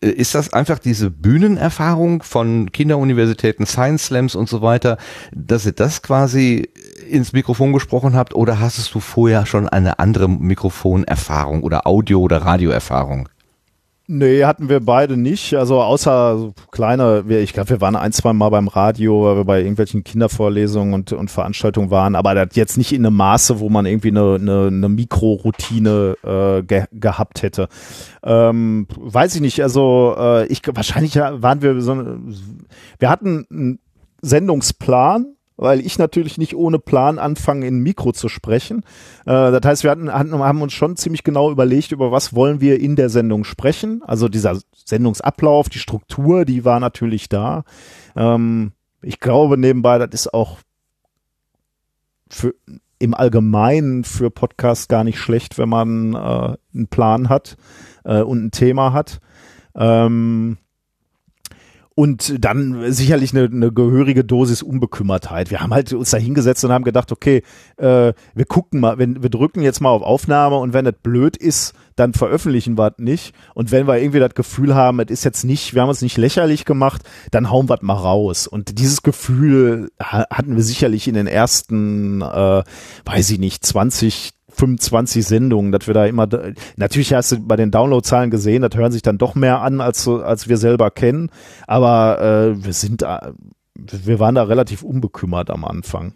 Äh, 0.00 0.08
ist 0.08 0.34
das 0.34 0.52
einfach 0.52 0.78
diese 0.78 1.10
Bühnenerfahrung 1.10 2.22
von 2.22 2.72
Kinderuniversitäten, 2.72 3.66
Science 3.66 4.06
Slams 4.06 4.34
und 4.34 4.48
so 4.48 4.62
weiter, 4.62 4.98
dass 5.32 5.66
ihr 5.66 5.72
das 5.72 6.02
quasi 6.02 6.68
ins 7.08 7.32
Mikrofon 7.32 7.72
gesprochen 7.72 8.14
habt 8.14 8.34
oder 8.34 8.60
hast 8.60 8.94
du 8.94 9.00
vorher 9.00 9.46
schon 9.46 9.68
eine 9.68 9.98
andere 9.98 10.28
Mikrofonerfahrung 10.28 11.62
oder 11.62 11.86
Audio- 11.86 12.20
oder 12.20 12.38
Radioerfahrung? 12.38 13.28
Nee, 14.12 14.44
hatten 14.44 14.68
wir 14.68 14.80
beide 14.80 15.16
nicht. 15.16 15.54
Also 15.54 15.80
außer 15.80 16.36
so 16.36 16.52
kleine, 16.72 17.22
ich 17.28 17.52
glaube, 17.52 17.70
wir 17.70 17.80
waren 17.80 17.94
ein, 17.94 18.10
zwei 18.10 18.32
Mal 18.32 18.48
beim 18.48 18.66
Radio, 18.66 19.22
weil 19.22 19.36
wir 19.36 19.44
bei 19.44 19.58
irgendwelchen 19.60 20.02
Kindervorlesungen 20.02 20.94
und, 20.94 21.12
und 21.12 21.30
Veranstaltungen 21.30 21.92
waren, 21.92 22.16
aber 22.16 22.34
das 22.34 22.56
jetzt 22.56 22.76
nicht 22.76 22.92
in 22.92 23.06
einem 23.06 23.14
Maße, 23.14 23.60
wo 23.60 23.68
man 23.68 23.86
irgendwie 23.86 24.08
eine, 24.08 24.34
eine, 24.34 24.66
eine 24.66 24.88
Mikroroutine 24.88 26.16
äh, 26.24 26.62
ge 26.64 26.86
gehabt 26.90 27.42
hätte. 27.42 27.68
Ähm, 28.24 28.88
weiß 28.98 29.36
ich 29.36 29.42
nicht, 29.42 29.62
also 29.62 30.16
äh, 30.18 30.46
ich 30.46 30.62
wahrscheinlich 30.66 31.14
waren 31.14 31.62
wir 31.62 31.80
so 31.80 31.96
wir 32.98 33.08
hatten 33.08 33.46
einen 33.48 33.78
Sendungsplan, 34.22 35.36
weil 35.60 35.80
ich 35.80 35.98
natürlich 35.98 36.38
nicht 36.38 36.56
ohne 36.56 36.78
Plan 36.78 37.18
anfange, 37.18 37.66
in 37.66 37.80
Mikro 37.80 38.12
zu 38.12 38.28
sprechen. 38.28 38.82
Äh, 39.26 39.52
das 39.52 39.60
heißt, 39.62 39.84
wir 39.84 39.90
hatten, 39.90 40.12
hatten, 40.12 40.32
haben 40.38 40.62
uns 40.62 40.72
schon 40.72 40.96
ziemlich 40.96 41.22
genau 41.22 41.50
überlegt, 41.50 41.92
über 41.92 42.10
was 42.10 42.34
wollen 42.34 42.60
wir 42.60 42.80
in 42.80 42.96
der 42.96 43.10
Sendung 43.10 43.44
sprechen. 43.44 44.02
Also 44.04 44.28
dieser 44.28 44.58
Sendungsablauf, 44.72 45.68
die 45.68 45.78
Struktur, 45.78 46.46
die 46.46 46.64
war 46.64 46.80
natürlich 46.80 47.28
da. 47.28 47.64
Ähm, 48.16 48.72
ich 49.02 49.20
glaube 49.20 49.58
nebenbei, 49.58 49.98
das 49.98 50.08
ist 50.12 50.34
auch 50.34 50.58
für, 52.30 52.54
im 52.98 53.12
Allgemeinen 53.12 54.04
für 54.04 54.30
Podcasts 54.30 54.88
gar 54.88 55.04
nicht 55.04 55.18
schlecht, 55.18 55.58
wenn 55.58 55.68
man 55.68 56.14
äh, 56.14 56.56
einen 56.74 56.88
Plan 56.88 57.28
hat 57.28 57.58
äh, 58.04 58.22
und 58.22 58.46
ein 58.46 58.50
Thema 58.50 58.94
hat. 58.94 59.20
Ähm, 59.74 60.56
und 62.00 62.42
dann 62.42 62.94
sicherlich 62.94 63.36
eine, 63.36 63.44
eine 63.44 63.72
gehörige 63.72 64.24
Dosis 64.24 64.62
Unbekümmertheit. 64.62 65.50
Wir 65.50 65.60
haben 65.60 65.74
halt 65.74 65.92
uns 65.92 66.08
da 66.08 66.16
hingesetzt 66.16 66.64
und 66.64 66.72
haben 66.72 66.82
gedacht, 66.82 67.12
okay, 67.12 67.42
äh, 67.76 68.14
wir 68.34 68.44
gucken 68.48 68.80
mal, 68.80 68.96
wenn 68.96 69.22
wir 69.22 69.28
drücken 69.28 69.60
jetzt 69.60 69.82
mal 69.82 69.90
auf 69.90 70.00
Aufnahme 70.00 70.56
und 70.56 70.72
wenn 70.72 70.86
das 70.86 70.94
blöd 71.02 71.36
ist, 71.36 71.74
dann 71.96 72.14
veröffentlichen 72.14 72.78
wir 72.78 72.94
es 72.96 73.04
nicht. 73.04 73.34
Und 73.52 73.70
wenn 73.70 73.86
wir 73.86 73.98
irgendwie 73.98 74.18
das 74.18 74.32
Gefühl 74.32 74.74
haben, 74.74 74.98
es 75.00 75.10
ist 75.10 75.24
jetzt 75.24 75.44
nicht, 75.44 75.74
wir 75.74 75.82
haben 75.82 75.90
uns 75.90 76.00
nicht 76.00 76.16
lächerlich 76.16 76.64
gemacht, 76.64 77.02
dann 77.32 77.50
hauen 77.50 77.68
wir 77.68 77.74
es 77.74 77.82
mal 77.82 77.92
raus. 77.92 78.46
Und 78.46 78.78
dieses 78.78 79.02
Gefühl 79.02 79.90
hatten 80.00 80.56
wir 80.56 80.62
sicherlich 80.62 81.06
in 81.06 81.12
den 81.12 81.26
ersten, 81.26 82.22
äh, 82.22 82.62
weiß 83.04 83.28
ich 83.28 83.38
nicht, 83.38 83.62
20, 83.62 84.30
25 84.60 85.26
Sendungen, 85.26 85.72
dass 85.72 85.86
wir 85.86 85.94
da 85.94 86.04
immer, 86.04 86.28
natürlich 86.76 87.14
hast 87.14 87.32
du 87.32 87.40
bei 87.40 87.56
den 87.56 87.70
Downloadzahlen 87.70 88.30
gesehen, 88.30 88.62
das 88.62 88.74
hören 88.74 88.92
sich 88.92 89.02
dann 89.02 89.18
doch 89.18 89.34
mehr 89.34 89.62
an, 89.62 89.80
als, 89.80 90.06
als 90.06 90.48
wir 90.48 90.58
selber 90.58 90.90
kennen, 90.90 91.30
aber 91.66 92.20
äh, 92.20 92.64
wir 92.64 92.72
sind, 92.74 93.02
äh, 93.02 93.32
wir 93.74 94.20
waren 94.20 94.34
da 94.34 94.42
relativ 94.42 94.82
unbekümmert 94.82 95.50
am 95.50 95.64
Anfang. 95.64 96.12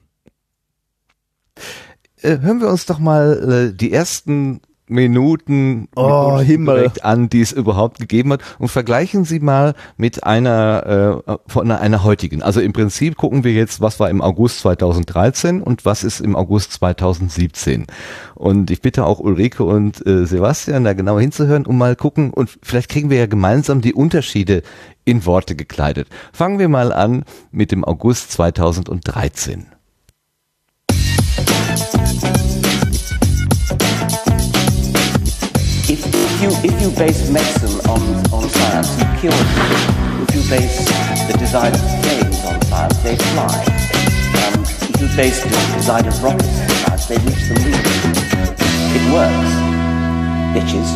Äh, 2.20 2.38
hören 2.40 2.60
wir 2.60 2.68
uns 2.68 2.84
doch 2.84 2.98
mal 2.98 3.70
äh, 3.72 3.76
die 3.76 3.92
ersten 3.92 4.60
Minuten 4.86 5.89
oh, 5.97 6.39
Himmel. 6.40 6.90
an, 7.02 7.28
die 7.31 7.40
es 7.40 7.52
überhaupt 7.52 7.98
gegeben 7.98 8.32
hat. 8.32 8.40
Und 8.59 8.69
vergleichen 8.69 9.24
Sie 9.24 9.40
mal 9.40 9.74
mit 9.97 10.24
einer 10.24 11.23
äh, 11.27 11.36
von 11.47 11.70
einer 11.70 12.05
heutigen. 12.05 12.43
Also 12.43 12.61
im 12.61 12.73
Prinzip 12.73 13.16
gucken 13.16 13.44
wir 13.44 13.52
jetzt, 13.52 13.81
was 13.81 13.98
war 13.98 14.11
im 14.11 14.20
August 14.20 14.61
2013 14.61 15.62
und 15.62 15.85
was 15.85 16.05
ist 16.05 16.20
im 16.20 16.36
August 16.36 16.73
2017. 16.73 17.86
Und 18.35 18.70
ich 18.70 18.82
bitte 18.82 19.06
auch 19.06 19.20
Ulrike 19.20 19.65
und 19.65 20.06
äh, 20.06 20.27
Sebastian 20.27 20.85
da 20.85 20.93
genau 20.93 21.19
hinzuhören, 21.19 21.66
um 21.66 21.78
mal 21.78 21.97
gucken 21.97 22.31
und 22.31 22.59
vielleicht 22.62 22.90
kriegen 22.90 23.11
wir 23.11 23.19
ja 23.19 23.27
gemeinsam 23.27 23.81
die 23.81 23.94
Unterschiede 23.94 24.62
in 25.05 25.24
Worte 25.24 25.56
gekleidet. 25.56 26.09
Fangen 26.32 26.59
wir 26.59 26.69
mal 26.69 26.93
an 26.93 27.24
mit 27.51 27.73
dem 27.73 27.85
August 27.85 28.32
2013. 28.32 29.73
you, 36.44 36.50
if 36.62 36.74
you 36.82 36.90
base 36.90 37.30
medicine 37.30 37.74
on, 37.88 38.02
on 38.36 38.48
science, 38.50 38.90
you 39.00 39.06
cure 39.20 39.40
people. 39.56 39.80
If 40.24 40.30
you 40.36 40.42
base 40.52 40.76
the 41.28 41.36
design 41.38 41.72
of 41.72 41.80
planes 42.02 42.44
on 42.44 42.60
science, 42.68 42.98
they 43.02 43.16
fly. 43.32 43.56
Um, 44.42 44.54
if 44.90 45.00
you 45.00 45.08
base 45.16 45.40
the 45.42 45.48
design 45.76 46.06
of 46.06 46.22
rockets 46.22 46.60
on 46.60 46.68
science, 46.82 47.06
they 47.06 47.18
reach 47.26 47.44
the 47.48 47.56
moon. 47.64 47.80
It 48.96 49.04
works, 49.16 49.52
bitches. 50.54 50.90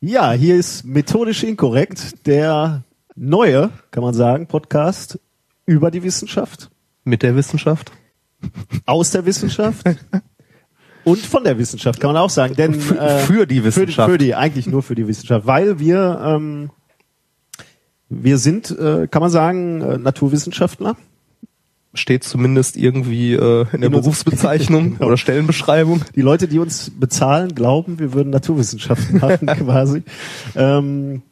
Ja, 0.00 0.32
hier 0.32 0.56
ist 0.56 0.84
methodisch 0.84 1.42
inkorrekt 1.42 2.26
der 2.26 2.82
neue, 3.16 3.70
kann 3.90 4.02
man 4.02 4.14
sagen, 4.14 4.46
Podcast 4.46 5.18
über 5.66 5.90
die 5.90 6.02
Wissenschaft. 6.02 6.70
Mit 7.04 7.22
der 7.22 7.34
Wissenschaft. 7.34 7.90
Aus 8.86 9.10
der 9.10 9.26
Wissenschaft. 9.26 9.84
Und 11.04 11.18
von 11.18 11.44
der 11.44 11.58
Wissenschaft 11.58 12.00
kann 12.00 12.12
man 12.12 12.22
auch 12.22 12.30
sagen, 12.30 12.54
denn 12.54 12.74
für, 12.74 12.98
äh, 12.98 13.18
für 13.20 13.46
die 13.46 13.64
Wissenschaft, 13.64 14.08
für, 14.08 14.14
für, 14.14 14.18
die 14.18 14.34
eigentlich 14.34 14.66
nur 14.66 14.82
für 14.82 14.94
die 14.94 15.06
Wissenschaft, 15.08 15.46
weil 15.46 15.78
wir 15.78 16.20
ähm, 16.24 16.70
wir 18.14 18.38
sind, 18.38 18.70
äh, 18.70 19.08
kann 19.08 19.22
man 19.22 19.30
sagen, 19.30 19.80
äh, 19.80 19.98
Naturwissenschaftler. 19.98 20.96
Steht 21.94 22.24
zumindest 22.24 22.76
irgendwie 22.76 23.34
äh, 23.34 23.66
in 23.72 23.80
der 23.80 23.88
in 23.88 23.92
Berufsbezeichnung 23.92 24.94
genau. 24.98 25.06
oder 25.06 25.16
Stellenbeschreibung. 25.16 26.02
Die 26.14 26.20
Leute, 26.20 26.48
die 26.48 26.58
uns 26.58 26.90
bezahlen, 26.90 27.54
glauben, 27.54 27.98
wir 27.98 28.12
würden 28.12 28.30
Naturwissenschaften 28.30 29.18
machen 29.20 29.46
quasi. 29.46 30.02
Ähm, 30.54 31.22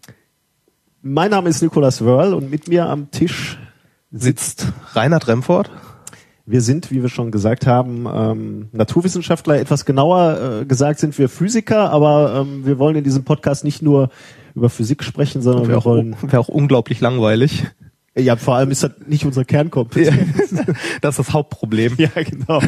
mein 1.03 1.31
Name 1.31 1.49
ist 1.49 1.63
Nikolas 1.63 2.05
Wörl 2.05 2.35
und 2.35 2.51
mit 2.51 2.69
mir 2.69 2.87
am 2.87 3.11
Tisch 3.11 3.59
sitzt 4.11 4.69
Reinhard 4.93 5.29
Remford. 5.29 5.71
Wir 6.51 6.63
sind, 6.63 6.91
wie 6.91 7.01
wir 7.01 7.09
schon 7.09 7.31
gesagt 7.31 7.67
haben, 7.67 8.07
ähm, 8.13 8.69
Naturwissenschaftler. 8.73 9.61
Etwas 9.61 9.85
genauer 9.85 10.63
äh, 10.63 10.65
gesagt 10.65 10.99
sind 10.99 11.17
wir 11.17 11.29
Physiker, 11.29 11.91
aber 11.91 12.41
ähm, 12.41 12.67
wir 12.67 12.81
wollen 12.81 12.97
in 12.97 13.05
diesem 13.05 13.23
Podcast 13.23 13.63
nicht 13.63 13.83
nur 13.83 14.11
über 14.57 14.69
Physik 14.69 15.05
sprechen, 15.05 15.43
sondern 15.43 15.69
wir 15.69 15.79
auch, 15.79 15.85
wollen. 15.85 16.17
Wäre 16.23 16.41
auch 16.41 16.49
unglaublich 16.49 17.01
langweilig. 17.01 17.67
Ja, 18.19 18.35
vor 18.35 18.57
allem 18.57 18.73
ist 18.73 18.83
das 18.83 18.91
nicht 19.07 19.25
unser 19.25 19.45
Kernkompetenz. 19.45 20.51
das 21.01 21.19
ist 21.19 21.19
das 21.21 21.33
Hauptproblem. 21.33 21.95
Ja, 21.99 22.11
genau. 22.17 22.61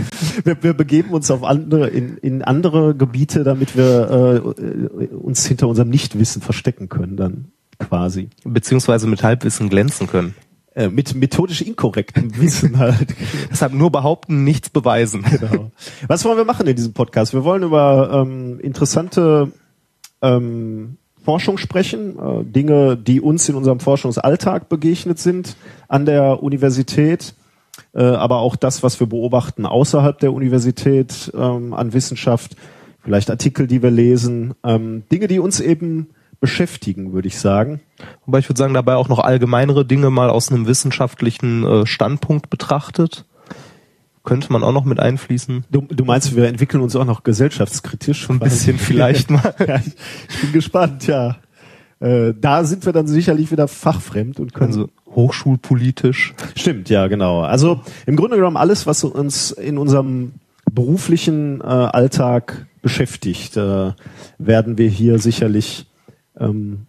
Wir, 0.44 0.62
wir 0.62 0.74
begeben 0.74 1.10
uns 1.10 1.28
auf 1.32 1.42
andere, 1.42 1.88
in, 1.88 2.18
in 2.18 2.42
andere 2.42 2.94
Gebiete, 2.94 3.42
damit 3.42 3.76
wir 3.76 4.44
äh, 4.44 5.06
uns 5.06 5.44
hinter 5.44 5.66
unserem 5.66 5.88
Nichtwissen 5.88 6.40
verstecken 6.40 6.88
können, 6.88 7.16
dann 7.16 7.46
quasi. 7.80 8.28
Beziehungsweise 8.44 9.08
mit 9.08 9.24
Halbwissen 9.24 9.68
glänzen 9.68 10.06
können. 10.06 10.36
Äh, 10.74 10.88
mit 10.88 11.14
methodisch 11.14 11.60
inkorrektem 11.60 12.38
Wissen 12.40 12.78
halt. 12.78 13.14
Deshalb 13.50 13.74
nur 13.74 13.90
behaupten, 13.90 14.44
nichts 14.44 14.70
beweisen. 14.70 15.24
Genau. 15.42 15.70
Was 16.06 16.24
wollen 16.24 16.36
wir 16.36 16.44
machen 16.44 16.66
in 16.66 16.76
diesem 16.76 16.92
Podcast? 16.92 17.32
Wir 17.32 17.42
wollen 17.42 17.62
über 17.62 18.10
ähm, 18.12 18.60
interessante 18.60 19.50
ähm, 20.20 20.98
Forschung 21.22 21.58
sprechen, 21.58 22.18
äh, 22.18 22.44
Dinge, 22.44 22.96
die 22.96 23.20
uns 23.20 23.48
in 23.48 23.54
unserem 23.54 23.80
Forschungsalltag 23.80 24.68
begegnet 24.68 25.18
sind 25.18 25.56
an 25.88 26.06
der 26.06 26.42
Universität, 26.42 27.34
äh, 27.94 28.02
aber 28.02 28.38
auch 28.38 28.56
das, 28.56 28.82
was 28.82 29.00
wir 29.00 29.08
beobachten 29.08 29.66
außerhalb 29.66 30.18
der 30.18 30.32
Universität 30.32 31.32
ähm, 31.34 31.74
an 31.74 31.92
Wissenschaft, 31.92 32.56
vielleicht 33.02 33.30
Artikel, 33.30 33.66
die 33.66 33.82
wir 33.82 33.90
lesen, 33.90 34.54
ähm, 34.64 35.02
Dinge, 35.10 35.26
die 35.26 35.38
uns 35.38 35.60
eben 35.60 36.08
beschäftigen, 36.42 37.12
würde 37.12 37.28
ich 37.28 37.38
sagen. 37.38 37.80
Wobei 38.26 38.40
ich 38.40 38.48
würde 38.48 38.58
sagen, 38.58 38.74
dabei 38.74 38.96
auch 38.96 39.08
noch 39.08 39.20
allgemeinere 39.20 39.86
Dinge 39.86 40.10
mal 40.10 40.28
aus 40.28 40.50
einem 40.50 40.66
wissenschaftlichen 40.66 41.64
äh, 41.64 41.86
Standpunkt 41.86 42.50
betrachtet. 42.50 43.24
Könnte 44.24 44.52
man 44.52 44.64
auch 44.64 44.72
noch 44.72 44.84
mit 44.84 44.98
einfließen. 44.98 45.64
Du, 45.70 45.82
du 45.82 46.04
meinst, 46.04 46.34
wir 46.34 46.48
entwickeln 46.48 46.82
uns 46.82 46.96
auch 46.96 47.04
noch 47.04 47.22
gesellschaftskritisch? 47.22 48.28
Ein 48.28 48.40
bisschen 48.40 48.76
vielleicht 48.78 49.30
mal. 49.30 49.54
ja, 49.66 49.76
ich 49.76 50.40
bin 50.40 50.52
gespannt, 50.52 51.06
ja. 51.06 51.36
Äh, 52.00 52.34
da 52.38 52.64
sind 52.64 52.84
wir 52.86 52.92
dann 52.92 53.06
sicherlich 53.06 53.52
wieder 53.52 53.68
fachfremd 53.68 54.40
und 54.40 54.52
können. 54.52 54.72
Also 54.72 54.88
hochschulpolitisch. 55.14 56.34
Stimmt, 56.56 56.90
ja, 56.90 57.06
genau. 57.06 57.42
Also 57.42 57.82
im 58.04 58.16
Grunde 58.16 58.34
genommen 58.34 58.56
alles, 58.56 58.84
was 58.88 59.04
uns 59.04 59.52
in 59.52 59.78
unserem 59.78 60.32
beruflichen 60.68 61.60
äh, 61.60 61.64
Alltag 61.64 62.66
beschäftigt, 62.82 63.56
äh, 63.56 63.92
werden 64.38 64.76
wir 64.76 64.88
hier 64.88 65.20
sicherlich 65.20 65.86
ähm, 66.38 66.86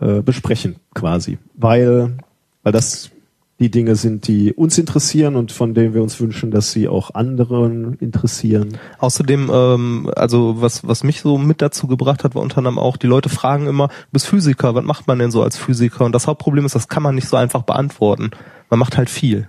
äh, 0.00 0.22
besprechen 0.22 0.76
quasi, 0.94 1.38
weil, 1.54 2.16
weil 2.62 2.72
das 2.72 3.10
die 3.58 3.70
Dinge 3.70 3.96
sind, 3.96 4.28
die 4.28 4.52
uns 4.52 4.76
interessieren 4.76 5.34
und 5.34 5.50
von 5.50 5.72
denen 5.72 5.94
wir 5.94 6.02
uns 6.02 6.20
wünschen, 6.20 6.50
dass 6.50 6.72
sie 6.72 6.88
auch 6.88 7.14
anderen 7.14 7.94
interessieren. 8.00 8.76
Außerdem, 8.98 9.50
ähm, 9.50 10.10
also 10.14 10.60
was, 10.60 10.86
was 10.86 11.04
mich 11.04 11.22
so 11.22 11.38
mit 11.38 11.62
dazu 11.62 11.86
gebracht 11.86 12.22
hat, 12.22 12.34
war 12.34 12.42
unter 12.42 12.58
anderem 12.58 12.78
auch, 12.78 12.98
die 12.98 13.06
Leute 13.06 13.30
fragen 13.30 13.66
immer, 13.66 13.88
du 13.88 14.12
bist 14.12 14.26
Physiker, 14.26 14.74
was 14.74 14.84
macht 14.84 15.06
man 15.06 15.18
denn 15.18 15.30
so 15.30 15.42
als 15.42 15.56
Physiker? 15.56 16.04
Und 16.04 16.12
das 16.12 16.26
Hauptproblem 16.26 16.66
ist, 16.66 16.74
das 16.74 16.88
kann 16.88 17.02
man 17.02 17.14
nicht 17.14 17.28
so 17.28 17.36
einfach 17.36 17.62
beantworten. 17.62 18.30
Man 18.68 18.78
macht 18.78 18.98
halt 18.98 19.08
viel. 19.08 19.48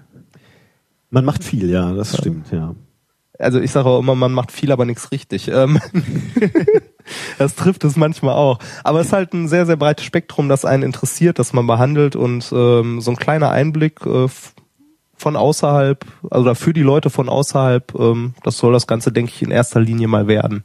Man 1.09 1.25
macht 1.25 1.43
viel, 1.43 1.69
ja, 1.69 1.91
das 1.91 2.13
ja. 2.13 2.19
stimmt, 2.19 2.51
ja. 2.51 2.75
Also 3.37 3.59
ich 3.59 3.71
sage 3.71 3.89
auch 3.89 3.99
immer, 3.99 4.15
man 4.15 4.31
macht 4.31 4.51
viel, 4.53 4.71
aber 4.71 4.85
nichts 4.85 5.11
richtig. 5.11 5.49
Ähm 5.49 5.79
das 7.37 7.55
trifft 7.55 7.83
es 7.83 7.95
manchmal 7.95 8.35
auch. 8.35 8.59
Aber 8.83 8.99
es 8.99 9.07
ist 9.07 9.13
halt 9.13 9.33
ein 9.33 9.47
sehr, 9.47 9.65
sehr 9.65 9.77
breites 9.77 10.05
Spektrum, 10.05 10.49
das 10.49 10.65
einen 10.65 10.83
interessiert, 10.83 11.39
das 11.39 11.53
man 11.53 11.67
behandelt 11.67 12.15
und 12.15 12.51
ähm, 12.51 13.01
so 13.01 13.11
ein 13.11 13.17
kleiner 13.17 13.51
Einblick 13.51 14.05
äh, 14.05 14.27
von 15.15 15.35
außerhalb, 15.35 16.05
also 16.29 16.53
für 16.55 16.73
die 16.73 16.83
Leute 16.83 17.09
von 17.09 17.27
außerhalb, 17.27 17.93
ähm, 17.95 18.35
das 18.43 18.57
soll 18.57 18.73
das 18.73 18.87
Ganze, 18.87 19.11
denke 19.11 19.31
ich, 19.33 19.41
in 19.41 19.51
erster 19.51 19.79
Linie 19.79 20.07
mal 20.07 20.27
werden. 20.27 20.63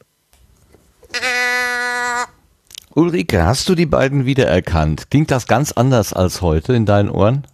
Ulrike, 2.94 3.44
hast 3.44 3.69
du 3.69 3.74
die 3.74 3.86
beiden 3.86 4.27
wiedererkannt? 4.27 5.10
Klingt 5.10 5.31
das 5.31 5.47
ganz 5.47 5.73
anders 5.73 6.12
als 6.12 6.43
heute 6.43 6.74
in 6.74 6.85
deinen 6.85 7.09
Ohren? 7.09 7.47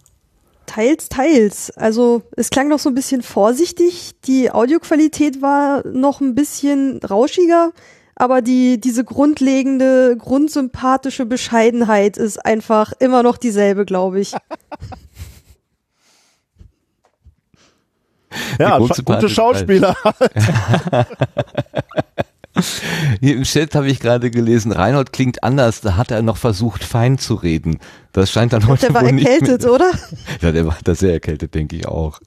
Teils, 0.65 1.09
teils. 1.09 1.71
Also 1.71 2.23
es 2.35 2.49
klang 2.49 2.67
noch 2.67 2.77
so 2.77 2.89
ein 2.89 2.95
bisschen 2.95 3.23
vorsichtig. 3.23 4.11
Die 4.25 4.51
Audioqualität 4.51 5.41
war 5.41 5.87
noch 5.87 6.19
ein 6.21 6.35
bisschen 6.35 6.99
rauschiger 6.99 7.71
aber 8.19 8.41
die, 8.41 8.79
diese 8.79 9.03
grundlegende, 9.05 10.15
grundsympathische 10.17 11.25
Bescheidenheit 11.25 12.17
ist 12.17 12.45
einfach 12.45 12.91
immer 12.99 13.23
noch 13.23 13.37
dieselbe, 13.37 13.85
glaube 13.85 14.19
ich. 14.19 14.33
ja, 18.59 18.77
gute 18.77 19.29
Schauspieler. 19.29 19.95
Hier 23.21 23.37
im 23.37 23.43
Chat 23.43 23.73
habe 23.73 23.87
ich 23.87 24.01
gerade 24.01 24.29
gelesen, 24.29 24.73
Reinhold 24.73 25.13
klingt 25.13 25.41
anders, 25.41 25.79
da 25.79 25.95
hat 25.95 26.11
er 26.11 26.21
noch 26.21 26.35
versucht, 26.35 26.83
fein 26.83 27.17
zu 27.17 27.35
reden. 27.35 27.79
Das 28.11 28.29
scheint 28.31 28.51
dann 28.51 28.67
heute 28.67 28.87
Der 28.87 28.95
war 28.95 29.03
erkältet, 29.03 29.65
oder? 29.65 29.89
Ja, 30.41 30.51
der 30.51 30.65
war 30.65 30.75
da 30.83 30.93
sehr 30.93 31.13
erkältet, 31.13 31.55
denke 31.55 31.77
ich 31.77 31.87
auch. 31.87 32.19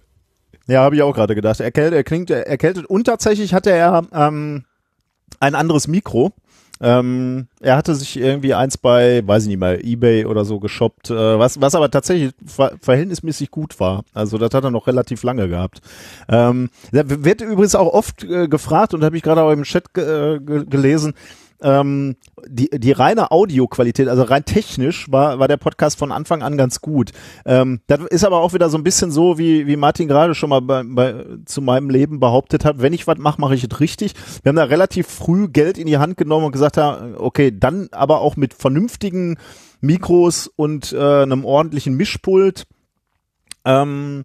Ja, 0.69 0.81
habe 0.81 0.95
ich 0.97 1.03
auch 1.03 1.13
gerade 1.13 1.35
gedacht. 1.35 1.61
Erkältet, 1.61 1.95
er 1.95 2.05
klingt 2.05 2.31
erkältet 2.31 2.87
und 2.87 3.05
tatsächlich 3.05 3.53
hatte 3.53 3.73
er 3.73 4.07
ähm, 4.15 4.65
ein 5.43 5.55
anderes 5.55 5.89
Mikro. 5.89 6.33
Ähm, 6.81 7.47
er 7.61 7.77
hatte 7.77 7.95
sich 7.95 8.17
irgendwie 8.17 8.55
eins 8.55 8.77
bei, 8.77 9.23
weiß 9.25 9.45
ich 9.45 9.49
nicht 9.49 9.61
mal, 9.61 9.79
eBay 9.83 10.25
oder 10.25 10.45
so 10.45 10.59
geshoppt, 10.59 11.11
äh, 11.11 11.39
was, 11.39 11.61
was 11.61 11.77
aber 11.77 11.91
tatsächlich 11.91 12.33
ver 12.45 12.73
verhältnismäßig 12.81 13.53
gut 13.53 13.79
war. 13.79 14.05
Also 14.15 14.37
das 14.37 14.53
hat 14.53 14.65
er 14.65 14.73
noch 14.73 14.89
relativ 14.89 15.23
lange 15.23 15.49
gehabt. 15.49 15.81
Ähm, 16.29 16.71
wird 16.91 17.41
übrigens 17.41 17.77
auch 17.77 17.93
oft 17.93 18.25
äh, 18.25 18.49
gefragt 18.49 18.95
und 18.95 19.05
habe 19.05 19.17
ich 19.17 19.23
gerade 19.23 19.43
auch 19.43 19.53
im 19.53 19.63
Chat 19.63 19.97
äh, 19.97 20.41
gelesen, 20.41 21.15
ähm, 21.63 22.17
die, 22.47 22.71
die 22.71 22.93
reine 22.93 23.31
Audioqualität, 23.31 24.09
also 24.09 24.23
rein 24.23 24.45
technisch 24.45 25.11
war, 25.11 25.39
war 25.39 25.49
der 25.49 25.57
Podcast 25.57 25.99
von 25.99 26.13
Anfang 26.13 26.43
an 26.43 26.57
ganz 26.57 26.81
gut. 26.81 27.13
Ähm, 27.45 27.81
das 27.87 28.01
ist 28.11 28.25
aber 28.25 28.39
auch 28.39 28.53
wieder 28.53 28.69
so 28.69 28.79
ein 28.79 28.85
bisschen 28.85 29.11
so, 29.11 29.39
wie, 29.39 29.67
wie 29.67 29.77
Martin 29.77 30.09
gerade 30.09 30.35
schon 30.35 30.51
mal 30.51 30.61
bei, 30.61 30.83
bei, 30.85 31.25
zu 31.45 31.63
meinem 31.63 31.91
Leben 31.91 32.21
behauptet 32.21 32.65
hat, 32.65 32.83
wenn 32.83 32.93
ich 32.93 33.07
was 33.07 33.19
mache, 33.19 33.41
mache 33.41 33.55
ich 33.55 33.65
es 33.65 33.81
richtig. 33.81 34.15
Wir 34.43 34.51
haben 34.51 34.57
da 34.57 34.65
relativ 34.65 35.07
früh 35.07 35.49
Geld 35.49 35.79
in 35.79 35.87
die 35.87 35.99
Hand 35.99 36.17
genommen 36.17 36.47
und 36.47 36.53
gesagt, 36.53 36.79
okay, 36.79 37.53
dann 37.57 37.89
aber 37.93 38.21
auch 38.21 38.37
mit 38.37 38.55
vernünftigen 38.55 39.37
Mikros 39.81 40.49
und 40.49 40.93
äh, 40.93 41.23
einem 41.23 41.45
ordentlichen 41.45 41.97
Mischpult. 41.97 42.65
Ähm, 43.65 44.25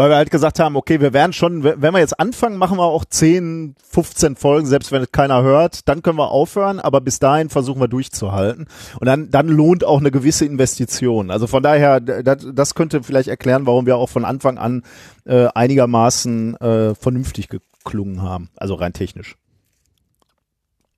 weil 0.00 0.08
wir 0.08 0.16
halt 0.16 0.30
gesagt 0.30 0.58
haben, 0.60 0.76
okay, 0.76 1.02
wir 1.02 1.12
werden 1.12 1.34
schon, 1.34 1.62
wenn 1.62 1.92
wir 1.92 1.98
jetzt 1.98 2.18
anfangen, 2.18 2.56
machen 2.56 2.78
wir 2.78 2.84
auch 2.84 3.04
10, 3.04 3.74
15 3.86 4.34
Folgen, 4.34 4.66
selbst 4.66 4.92
wenn 4.92 5.02
es 5.02 5.12
keiner 5.12 5.42
hört, 5.42 5.86
dann 5.90 6.00
können 6.00 6.16
wir 6.16 6.30
aufhören, 6.30 6.80
aber 6.80 7.02
bis 7.02 7.18
dahin 7.18 7.50
versuchen 7.50 7.82
wir 7.82 7.88
durchzuhalten. 7.88 8.66
Und 8.98 9.04
dann, 9.04 9.30
dann 9.30 9.48
lohnt 9.48 9.84
auch 9.84 10.00
eine 10.00 10.10
gewisse 10.10 10.46
Investition. 10.46 11.30
Also 11.30 11.46
von 11.46 11.62
daher, 11.62 12.00
das, 12.00 12.46
das 12.50 12.74
könnte 12.74 13.02
vielleicht 13.02 13.28
erklären, 13.28 13.66
warum 13.66 13.84
wir 13.84 13.98
auch 13.98 14.08
von 14.08 14.24
Anfang 14.24 14.56
an 14.56 14.84
äh, 15.26 15.48
einigermaßen 15.54 16.56
äh, 16.56 16.94
vernünftig 16.94 17.48
geklungen 17.48 18.22
haben, 18.22 18.48
also 18.56 18.76
rein 18.76 18.94
technisch. 18.94 19.36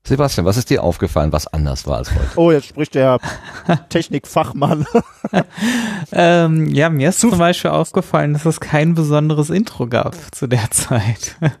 Sebastian, 0.05 0.45
was 0.45 0.57
ist 0.57 0.69
dir 0.69 0.83
aufgefallen, 0.83 1.31
was 1.31 1.47
anders 1.47 1.87
war 1.87 1.99
als 1.99 2.11
heute? 2.13 2.27
Oh, 2.35 2.51
jetzt 2.51 2.67
spricht 2.67 2.93
der 2.93 3.19
Technikfachmann. 3.89 4.85
ähm, 6.11 6.67
ja, 6.73 6.89
mir 6.89 7.07
ist 7.07 7.21
zum 7.21 7.37
Beispiel 7.37 7.71
aufgefallen, 7.71 8.33
dass 8.33 8.43
es 8.43 8.59
kein 8.59 8.95
besonderes 8.95 9.49
Intro 9.49 9.87
gab 9.87 10.15
zu 10.35 10.47
der 10.47 10.69
Zeit. 10.71 11.37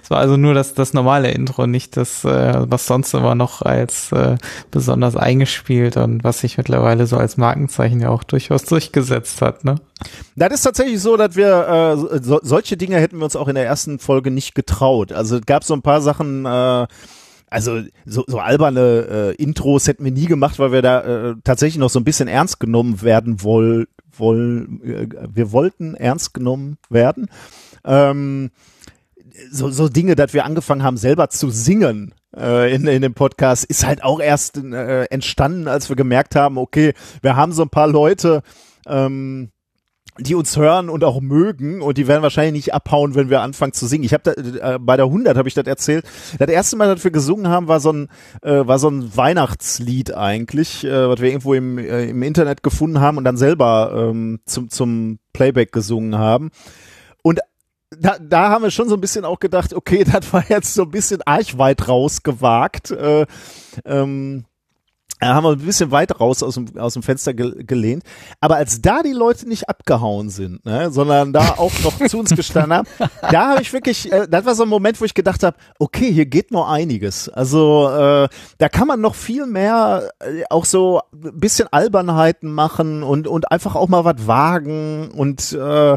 Es 0.00 0.10
war 0.10 0.18
also 0.18 0.36
nur 0.36 0.54
das, 0.54 0.74
das 0.74 0.92
normale 0.92 1.32
Intro, 1.32 1.66
nicht 1.66 1.96
das, 1.96 2.24
äh, 2.24 2.54
was 2.70 2.86
sonst 2.86 3.14
immer 3.14 3.34
noch 3.34 3.62
als 3.62 4.12
äh, 4.12 4.36
besonders 4.70 5.16
eingespielt 5.16 5.96
und 5.96 6.22
was 6.22 6.38
sich 6.38 6.56
mittlerweile 6.56 7.08
so 7.08 7.16
als 7.16 7.36
Markenzeichen 7.36 7.98
ja 7.98 8.10
auch 8.10 8.22
durchaus 8.22 8.62
durchgesetzt 8.62 9.42
hat. 9.42 9.64
Ne? 9.64 9.80
Das 10.36 10.52
ist 10.52 10.62
tatsächlich 10.62 11.00
so, 11.00 11.16
dass 11.16 11.34
wir 11.34 11.66
äh, 11.66 12.18
so, 12.22 12.38
solche 12.44 12.76
Dinge 12.76 13.00
hätten 13.00 13.18
wir 13.18 13.24
uns 13.24 13.34
auch 13.34 13.48
in 13.48 13.56
der 13.56 13.66
ersten 13.66 13.98
Folge 13.98 14.30
nicht 14.30 14.54
getraut. 14.54 15.10
Also 15.10 15.38
es 15.38 15.46
gab 15.46 15.64
so 15.64 15.74
ein 15.74 15.82
paar 15.82 16.00
Sachen, 16.00 16.46
äh, 16.46 16.86
also 17.52 17.82
so, 18.04 18.24
so 18.26 18.38
alberne 18.38 19.34
äh, 19.38 19.42
Intros 19.42 19.86
hätten 19.86 20.04
wir 20.04 20.12
nie 20.12 20.26
gemacht, 20.26 20.58
weil 20.58 20.72
wir 20.72 20.82
da 20.82 21.30
äh, 21.30 21.34
tatsächlich 21.44 21.78
noch 21.78 21.90
so 21.90 22.00
ein 22.00 22.04
bisschen 22.04 22.28
ernst 22.28 22.60
genommen 22.60 23.02
werden 23.02 23.42
woll, 23.42 23.88
woll, 24.16 24.68
äh, 24.82 25.06
wir 25.32 25.52
wollten 25.52 25.94
ernst 25.94 26.34
genommen 26.34 26.78
werden. 26.88 27.28
Ähm, 27.84 28.50
so, 29.50 29.70
so 29.70 29.88
Dinge, 29.88 30.14
dass 30.14 30.34
wir 30.34 30.44
angefangen 30.44 30.82
haben, 30.82 30.96
selber 30.96 31.30
zu 31.30 31.50
singen 31.50 32.14
äh, 32.36 32.74
in, 32.74 32.86
in 32.86 33.02
dem 33.02 33.14
Podcast, 33.14 33.64
ist 33.64 33.86
halt 33.86 34.02
auch 34.02 34.20
erst 34.20 34.58
äh, 34.58 35.04
entstanden, 35.04 35.68
als 35.68 35.88
wir 35.88 35.96
gemerkt 35.96 36.36
haben, 36.36 36.58
okay, 36.58 36.94
wir 37.22 37.36
haben 37.36 37.52
so 37.52 37.62
ein 37.62 37.70
paar 37.70 37.88
Leute, 37.88 38.42
ähm, 38.86 39.50
die 40.18 40.34
uns 40.34 40.56
hören 40.56 40.90
und 40.90 41.04
auch 41.04 41.20
mögen 41.20 41.80
und 41.80 41.96
die 41.96 42.06
werden 42.06 42.22
wahrscheinlich 42.22 42.52
nicht 42.52 42.74
abhauen, 42.74 43.14
wenn 43.14 43.30
wir 43.30 43.40
anfangen 43.40 43.72
zu 43.72 43.86
singen. 43.86 44.04
Ich 44.04 44.12
habe 44.12 44.36
äh, 44.36 44.78
bei 44.78 44.96
der 44.96 45.06
100 45.06 45.36
habe 45.36 45.48
ich 45.48 45.54
das 45.54 45.66
erzählt. 45.66 46.04
Das 46.38 46.48
erste 46.48 46.76
Mal, 46.76 46.94
dass 46.94 47.02
wir 47.02 47.10
gesungen 47.10 47.48
haben, 47.48 47.66
war 47.66 47.80
so 47.80 47.92
ein 47.92 48.08
äh, 48.42 48.66
war 48.66 48.78
so 48.78 48.88
ein 48.88 49.16
Weihnachtslied 49.16 50.14
eigentlich, 50.14 50.84
äh, 50.84 51.08
was 51.08 51.20
wir 51.20 51.28
irgendwo 51.28 51.54
im 51.54 51.78
äh, 51.78 52.04
im 52.10 52.22
Internet 52.22 52.62
gefunden 52.62 53.00
haben 53.00 53.16
und 53.16 53.24
dann 53.24 53.38
selber 53.38 54.10
ähm, 54.10 54.40
zum 54.44 54.68
zum 54.68 55.18
Playback 55.32 55.72
gesungen 55.72 56.18
haben. 56.18 56.50
Und 57.22 57.40
da, 57.98 58.16
da 58.18 58.50
haben 58.50 58.64
wir 58.64 58.70
schon 58.70 58.88
so 58.88 58.96
ein 58.96 59.00
bisschen 59.00 59.24
auch 59.24 59.40
gedacht, 59.40 59.72
okay, 59.72 60.04
das 60.10 60.32
war 60.32 60.44
jetzt 60.48 60.74
so 60.74 60.82
ein 60.82 60.90
bisschen 60.90 61.22
archweit 61.22 61.88
rausgewagt. 61.88 62.90
Äh, 62.90 63.26
ähm, 63.84 64.44
da 65.22 65.34
haben 65.34 65.44
wir 65.44 65.52
ein 65.52 65.58
bisschen 65.58 65.92
weit 65.92 66.18
raus 66.18 66.42
aus 66.42 66.54
dem, 66.54 66.76
aus 66.76 66.94
dem 66.94 67.04
Fenster 67.04 67.32
ge 67.32 67.62
gelehnt. 67.62 68.02
Aber 68.40 68.56
als 68.56 68.82
da 68.82 69.02
die 69.02 69.12
Leute 69.12 69.48
nicht 69.48 69.68
abgehauen 69.68 70.30
sind, 70.30 70.64
ne, 70.64 70.90
sondern 70.90 71.32
da 71.32 71.54
auch 71.58 71.72
noch 71.84 72.04
zu 72.08 72.18
uns 72.18 72.34
gestanden 72.34 72.72
haben, 72.72 72.88
da 73.30 73.50
habe 73.50 73.62
ich 73.62 73.72
wirklich, 73.72 74.10
äh, 74.10 74.26
das 74.28 74.44
war 74.44 74.56
so 74.56 74.64
ein 74.64 74.68
Moment, 74.68 75.00
wo 75.00 75.04
ich 75.04 75.14
gedacht 75.14 75.44
habe, 75.44 75.56
okay, 75.78 76.12
hier 76.12 76.26
geht 76.26 76.50
noch 76.50 76.68
einiges. 76.68 77.28
Also 77.28 77.88
äh, 77.88 78.28
da 78.58 78.68
kann 78.68 78.88
man 78.88 79.00
noch 79.00 79.14
viel 79.14 79.46
mehr 79.46 80.10
äh, 80.18 80.42
auch 80.50 80.64
so 80.64 81.00
ein 81.12 81.38
bisschen 81.38 81.68
Albernheiten 81.70 82.52
machen 82.52 83.04
und, 83.04 83.28
und 83.28 83.52
einfach 83.52 83.76
auch 83.76 83.88
mal 83.88 84.04
was 84.04 84.26
wagen 84.26 85.12
und 85.12 85.52
äh, 85.52 85.96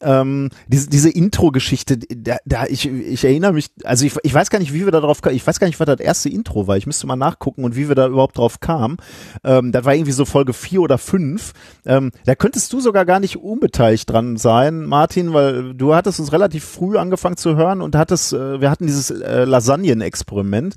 ähm, 0.00 0.50
diese, 0.66 0.88
diese 0.88 1.10
Intro-Geschichte, 1.10 1.98
da, 1.98 2.36
da 2.44 2.64
ich, 2.66 2.86
ich 2.86 3.24
erinnere 3.24 3.52
mich, 3.52 3.68
also 3.84 4.04
ich, 4.04 4.14
ich 4.22 4.34
weiß 4.34 4.50
gar 4.50 4.58
nicht, 4.58 4.72
wie 4.72 4.84
wir 4.84 4.92
da 4.92 5.00
drauf 5.00 5.22
kamen, 5.22 5.36
ich 5.36 5.46
weiß 5.46 5.60
gar 5.60 5.66
nicht, 5.66 5.80
was 5.80 5.86
das 5.86 6.00
erste 6.00 6.28
Intro 6.28 6.66
war, 6.66 6.76
ich 6.76 6.86
müsste 6.86 7.06
mal 7.06 7.16
nachgucken 7.16 7.64
und 7.64 7.76
wie 7.76 7.88
wir 7.88 7.94
da 7.94 8.06
überhaupt 8.06 8.38
drauf 8.38 8.60
kamen. 8.60 8.96
Ähm, 9.44 9.72
das 9.72 9.84
war 9.84 9.94
irgendwie 9.94 10.12
so 10.12 10.24
Folge 10.24 10.52
vier 10.52 10.80
oder 10.80 10.98
fünf. 10.98 11.52
Ähm, 11.84 12.12
da 12.24 12.34
könntest 12.34 12.72
du 12.72 12.80
sogar 12.80 13.04
gar 13.04 13.20
nicht 13.20 13.36
unbeteiligt 13.36 14.10
dran 14.10 14.36
sein, 14.36 14.84
Martin, 14.84 15.32
weil 15.32 15.74
du 15.74 15.94
hattest 15.94 16.20
uns 16.20 16.32
relativ 16.32 16.64
früh 16.64 16.96
angefangen 16.96 17.36
zu 17.36 17.56
hören 17.56 17.80
und 17.80 17.96
hattest, 17.96 18.32
äh, 18.32 18.60
wir 18.60 18.70
hatten 18.70 18.86
dieses 18.86 19.10
äh, 19.10 19.44
Lasagnen-Experiment. 19.44 20.74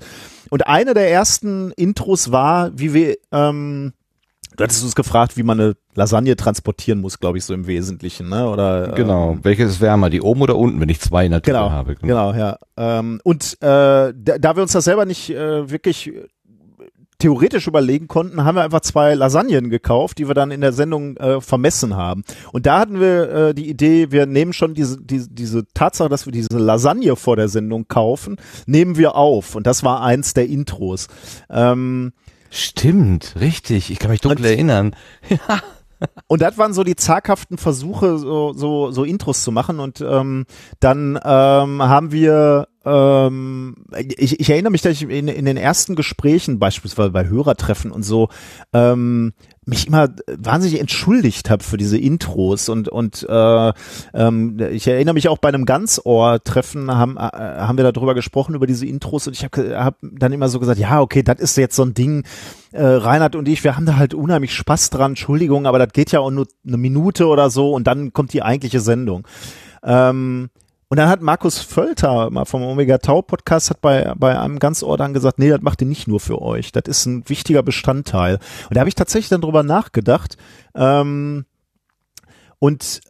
Und 0.50 0.66
eine 0.66 0.94
der 0.94 1.10
ersten 1.10 1.70
Intros 1.72 2.32
war, 2.32 2.72
wie 2.76 2.92
wir 2.92 3.16
ähm, 3.30 3.92
Du 4.56 4.64
hattest 4.64 4.82
uns 4.82 4.94
gefragt, 4.94 5.36
wie 5.36 5.42
man 5.42 5.60
eine 5.60 5.76
Lasagne 5.94 6.36
transportieren 6.36 7.00
muss, 7.00 7.18
glaube 7.18 7.38
ich, 7.38 7.44
so 7.44 7.54
im 7.54 7.66
Wesentlichen, 7.66 8.28
ne? 8.28 8.48
Oder 8.48 8.88
genau. 8.88 9.32
Ähm, 9.32 9.40
Welches 9.42 9.72
ist 9.72 9.80
wärmer, 9.80 10.10
die 10.10 10.20
oben 10.20 10.42
oder 10.42 10.56
unten, 10.56 10.80
wenn 10.80 10.88
ich 10.88 11.00
zwei 11.00 11.28
natürlich 11.28 11.58
genau, 11.58 11.70
habe? 11.70 11.94
Genau, 11.94 12.34
ja. 12.34 12.58
Ähm, 12.76 13.20
und 13.24 13.54
äh, 13.60 14.12
da, 14.14 14.38
da 14.38 14.56
wir 14.56 14.62
uns 14.62 14.72
das 14.72 14.84
selber 14.84 15.06
nicht 15.06 15.30
äh, 15.30 15.70
wirklich 15.70 16.12
theoretisch 17.20 17.66
überlegen 17.66 18.08
konnten, 18.08 18.44
haben 18.44 18.56
wir 18.56 18.62
einfach 18.62 18.80
zwei 18.80 19.14
Lasagnen 19.14 19.70
gekauft, 19.70 20.18
die 20.18 20.26
wir 20.26 20.34
dann 20.34 20.50
in 20.50 20.60
der 20.60 20.72
Sendung 20.72 21.16
äh, 21.18 21.40
vermessen 21.40 21.96
haben. 21.96 22.24
Und 22.52 22.66
da 22.66 22.80
hatten 22.80 22.98
wir 22.98 23.30
äh, 23.30 23.54
die 23.54 23.68
Idee, 23.68 24.10
wir 24.10 24.26
nehmen 24.26 24.52
schon 24.52 24.74
diese, 24.74 25.00
diese, 25.00 25.28
diese 25.30 25.64
Tatsache, 25.72 26.08
dass 26.08 26.26
wir 26.26 26.32
diese 26.32 26.58
Lasagne 26.58 27.14
vor 27.16 27.36
der 27.36 27.48
Sendung 27.48 27.86
kaufen, 27.86 28.36
nehmen 28.66 28.96
wir 28.96 29.14
auf. 29.14 29.54
Und 29.54 29.66
das 29.66 29.84
war 29.84 30.02
eins 30.02 30.34
der 30.34 30.48
Intros. 30.48 31.08
Ähm, 31.48 32.12
Stimmt, 32.50 33.36
richtig. 33.38 33.90
Ich 33.90 33.98
kann 33.98 34.10
mich 34.10 34.20
dunkel 34.20 34.44
und, 34.44 34.50
erinnern. 34.50 34.96
und 36.26 36.42
das 36.42 36.58
waren 36.58 36.74
so 36.74 36.82
die 36.82 36.96
zaghaften 36.96 37.58
Versuche, 37.58 38.18
so, 38.18 38.52
so, 38.52 38.90
so 38.90 39.04
Intros 39.04 39.44
zu 39.44 39.52
machen. 39.52 39.78
Und 39.78 40.00
ähm, 40.00 40.46
dann 40.80 41.18
ähm, 41.24 41.82
haben 41.82 42.10
wir 42.10 42.66
ähm, 42.84 43.76
ich, 44.16 44.40
ich 44.40 44.50
erinnere 44.50 44.70
mich, 44.70 44.82
dass 44.82 44.92
ich 44.92 45.02
in, 45.02 45.28
in 45.28 45.44
den 45.44 45.56
ersten 45.56 45.96
Gesprächen, 45.96 46.58
beispielsweise 46.58 47.10
bei 47.10 47.28
Hörertreffen 47.28 47.90
und 47.90 48.02
so, 48.02 48.28
ähm, 48.72 49.32
mich 49.66 49.86
immer 49.86 50.08
wahnsinnig 50.26 50.80
entschuldigt 50.80 51.50
habe 51.50 51.62
für 51.62 51.76
diese 51.76 51.98
Intros 51.98 52.68
und 52.68 52.88
und 52.88 53.26
äh, 53.28 53.72
ähm, 54.14 54.58
ich 54.72 54.86
erinnere 54.86 55.14
mich 55.14 55.28
auch 55.28 55.38
bei 55.38 55.48
einem 55.48 55.66
Ganzohr-Treffen 55.66 56.90
haben 56.90 57.16
äh, 57.18 57.20
haben 57.20 57.76
wir 57.76 57.92
darüber 57.92 58.14
gesprochen 58.14 58.54
über 58.54 58.66
diese 58.66 58.86
Intros 58.86 59.26
und 59.26 59.34
ich 59.34 59.44
habe 59.44 59.78
hab 59.78 59.98
dann 60.00 60.32
immer 60.32 60.48
so 60.48 60.58
gesagt, 60.58 60.78
ja 60.78 61.00
okay, 61.00 61.22
das 61.22 61.38
ist 61.40 61.56
jetzt 61.56 61.76
so 61.76 61.84
ein 61.84 61.94
Ding. 61.94 62.24
Äh, 62.72 62.84
Reinhard 62.84 63.36
und 63.36 63.48
ich, 63.48 63.62
wir 63.62 63.76
haben 63.76 63.86
da 63.86 63.96
halt 63.96 64.14
unheimlich 64.14 64.54
Spaß 64.54 64.90
dran. 64.90 65.12
Entschuldigung, 65.12 65.66
aber 65.66 65.78
das 65.78 65.92
geht 65.92 66.12
ja 66.12 66.20
auch 66.20 66.30
nur 66.30 66.46
eine 66.66 66.76
Minute 66.76 67.26
oder 67.26 67.50
so 67.50 67.72
und 67.72 67.86
dann 67.86 68.12
kommt 68.12 68.32
die 68.32 68.42
eigentliche 68.42 68.80
Sendung. 68.80 69.26
Ähm, 69.82 70.50
und 70.90 70.96
dann 70.96 71.08
hat 71.08 71.22
Markus 71.22 71.60
Völter 71.60 72.30
mal 72.30 72.44
vom 72.44 72.64
Omega 72.64 72.98
Tau 72.98 73.22
Podcast 73.22 73.70
hat 73.70 73.80
bei, 73.80 74.12
bei 74.16 74.36
einem 74.36 74.58
ganz 74.58 74.82
Ohr 74.82 74.98
dann 74.98 75.14
gesagt, 75.14 75.38
nee, 75.38 75.48
das 75.48 75.60
macht 75.60 75.80
ihr 75.80 75.86
nicht 75.86 76.08
nur 76.08 76.18
für 76.18 76.42
euch. 76.42 76.72
Das 76.72 76.82
ist 76.88 77.06
ein 77.06 77.28
wichtiger 77.28 77.62
Bestandteil. 77.62 78.40
Und 78.68 78.74
da 78.74 78.80
habe 78.80 78.88
ich 78.88 78.96
tatsächlich 78.96 79.28
dann 79.28 79.40
drüber 79.40 79.62
nachgedacht. 79.62 80.36
Ähm, 80.74 81.46
und 82.58 83.00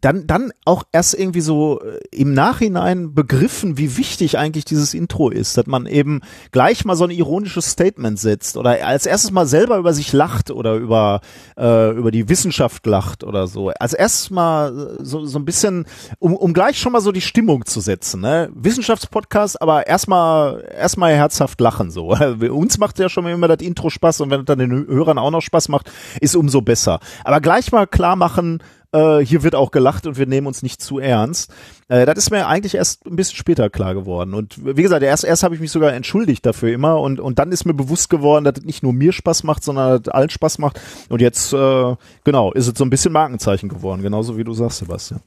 dann, 0.00 0.26
dann 0.26 0.52
auch 0.64 0.84
erst 0.92 1.14
irgendwie 1.14 1.40
so 1.40 1.80
äh, 1.80 1.98
im 2.10 2.34
Nachhinein 2.34 3.14
begriffen, 3.14 3.78
wie 3.78 3.96
wichtig 3.96 4.38
eigentlich 4.38 4.64
dieses 4.64 4.94
Intro 4.94 5.30
ist, 5.30 5.56
dass 5.56 5.66
man 5.66 5.86
eben 5.86 6.20
gleich 6.50 6.84
mal 6.84 6.96
so 6.96 7.04
ein 7.04 7.10
ironisches 7.10 7.70
Statement 7.70 8.18
setzt 8.18 8.56
oder 8.56 8.84
als 8.84 9.06
erstes 9.06 9.30
mal 9.30 9.46
selber 9.46 9.78
über 9.78 9.92
sich 9.92 10.12
lacht 10.12 10.50
oder 10.50 10.74
über, 10.74 11.20
äh, 11.56 11.90
über 11.90 12.10
die 12.10 12.28
Wissenschaft 12.28 12.86
lacht 12.86 13.24
oder 13.24 13.46
so. 13.46 13.70
Als 13.70 13.92
erstes 13.92 14.30
mal 14.30 14.96
so, 15.00 15.24
so 15.24 15.38
ein 15.38 15.44
bisschen, 15.44 15.86
um, 16.18 16.34
um 16.34 16.52
gleich 16.52 16.78
schon 16.78 16.92
mal 16.92 17.00
so 17.00 17.12
die 17.12 17.20
Stimmung 17.20 17.66
zu 17.66 17.80
setzen. 17.80 18.20
Ne? 18.20 18.50
Wissenschaftspodcast, 18.54 19.60
aber 19.60 19.86
erstmal 19.86 20.64
erstmal 20.76 21.14
herzhaft 21.14 21.60
lachen 21.60 21.90
so. 21.90 22.08
Uns 22.50 22.78
macht 22.78 22.98
ja 22.98 23.08
schon 23.08 23.26
immer 23.26 23.48
das 23.48 23.60
Intro 23.60 23.90
Spaß 23.90 24.20
und 24.22 24.30
wenn 24.30 24.40
es 24.40 24.46
dann 24.46 24.58
den 24.58 24.86
Hörern 24.86 25.18
auch 25.18 25.30
noch 25.30 25.42
Spaß 25.42 25.68
macht, 25.68 25.90
ist 26.20 26.36
umso 26.36 26.62
besser. 26.62 27.00
Aber 27.24 27.40
gleich 27.40 27.72
mal 27.72 27.86
klar 27.86 28.16
machen, 28.16 28.62
äh, 28.92 29.18
hier 29.18 29.42
wird 29.42 29.54
auch 29.54 29.70
gelacht 29.70 30.06
und 30.06 30.18
wir 30.18 30.26
nehmen 30.26 30.46
uns 30.46 30.62
nicht 30.62 30.82
zu 30.82 30.98
ernst. 30.98 31.52
Äh, 31.88 32.06
das 32.06 32.18
ist 32.18 32.30
mir 32.30 32.46
eigentlich 32.46 32.74
erst 32.74 33.06
ein 33.06 33.16
bisschen 33.16 33.36
später 33.36 33.70
klar 33.70 33.94
geworden. 33.94 34.34
Und 34.34 34.56
wie 34.64 34.82
gesagt, 34.82 35.02
erst, 35.02 35.24
erst 35.24 35.42
habe 35.42 35.54
ich 35.54 35.60
mich 35.60 35.72
sogar 35.72 35.92
entschuldigt 35.92 36.44
dafür 36.46 36.72
immer 36.72 37.00
und, 37.00 37.20
und 37.20 37.38
dann 37.38 37.52
ist 37.52 37.64
mir 37.64 37.74
bewusst 37.74 38.10
geworden, 38.10 38.44
dass 38.44 38.54
es 38.58 38.64
nicht 38.64 38.82
nur 38.82 38.92
mir 38.92 39.12
Spaß 39.12 39.44
macht, 39.44 39.64
sondern 39.64 40.02
dass 40.02 40.14
allen 40.14 40.30
Spaß 40.30 40.58
macht. 40.58 40.80
Und 41.08 41.20
jetzt, 41.20 41.52
äh, 41.52 41.96
genau, 42.24 42.52
ist 42.52 42.68
es 42.68 42.74
so 42.76 42.84
ein 42.84 42.90
bisschen 42.90 43.12
Markenzeichen 43.12 43.68
geworden, 43.68 44.02
genauso 44.02 44.36
wie 44.36 44.44
du 44.44 44.54
sagst, 44.54 44.78
Sebastian. 44.78 45.20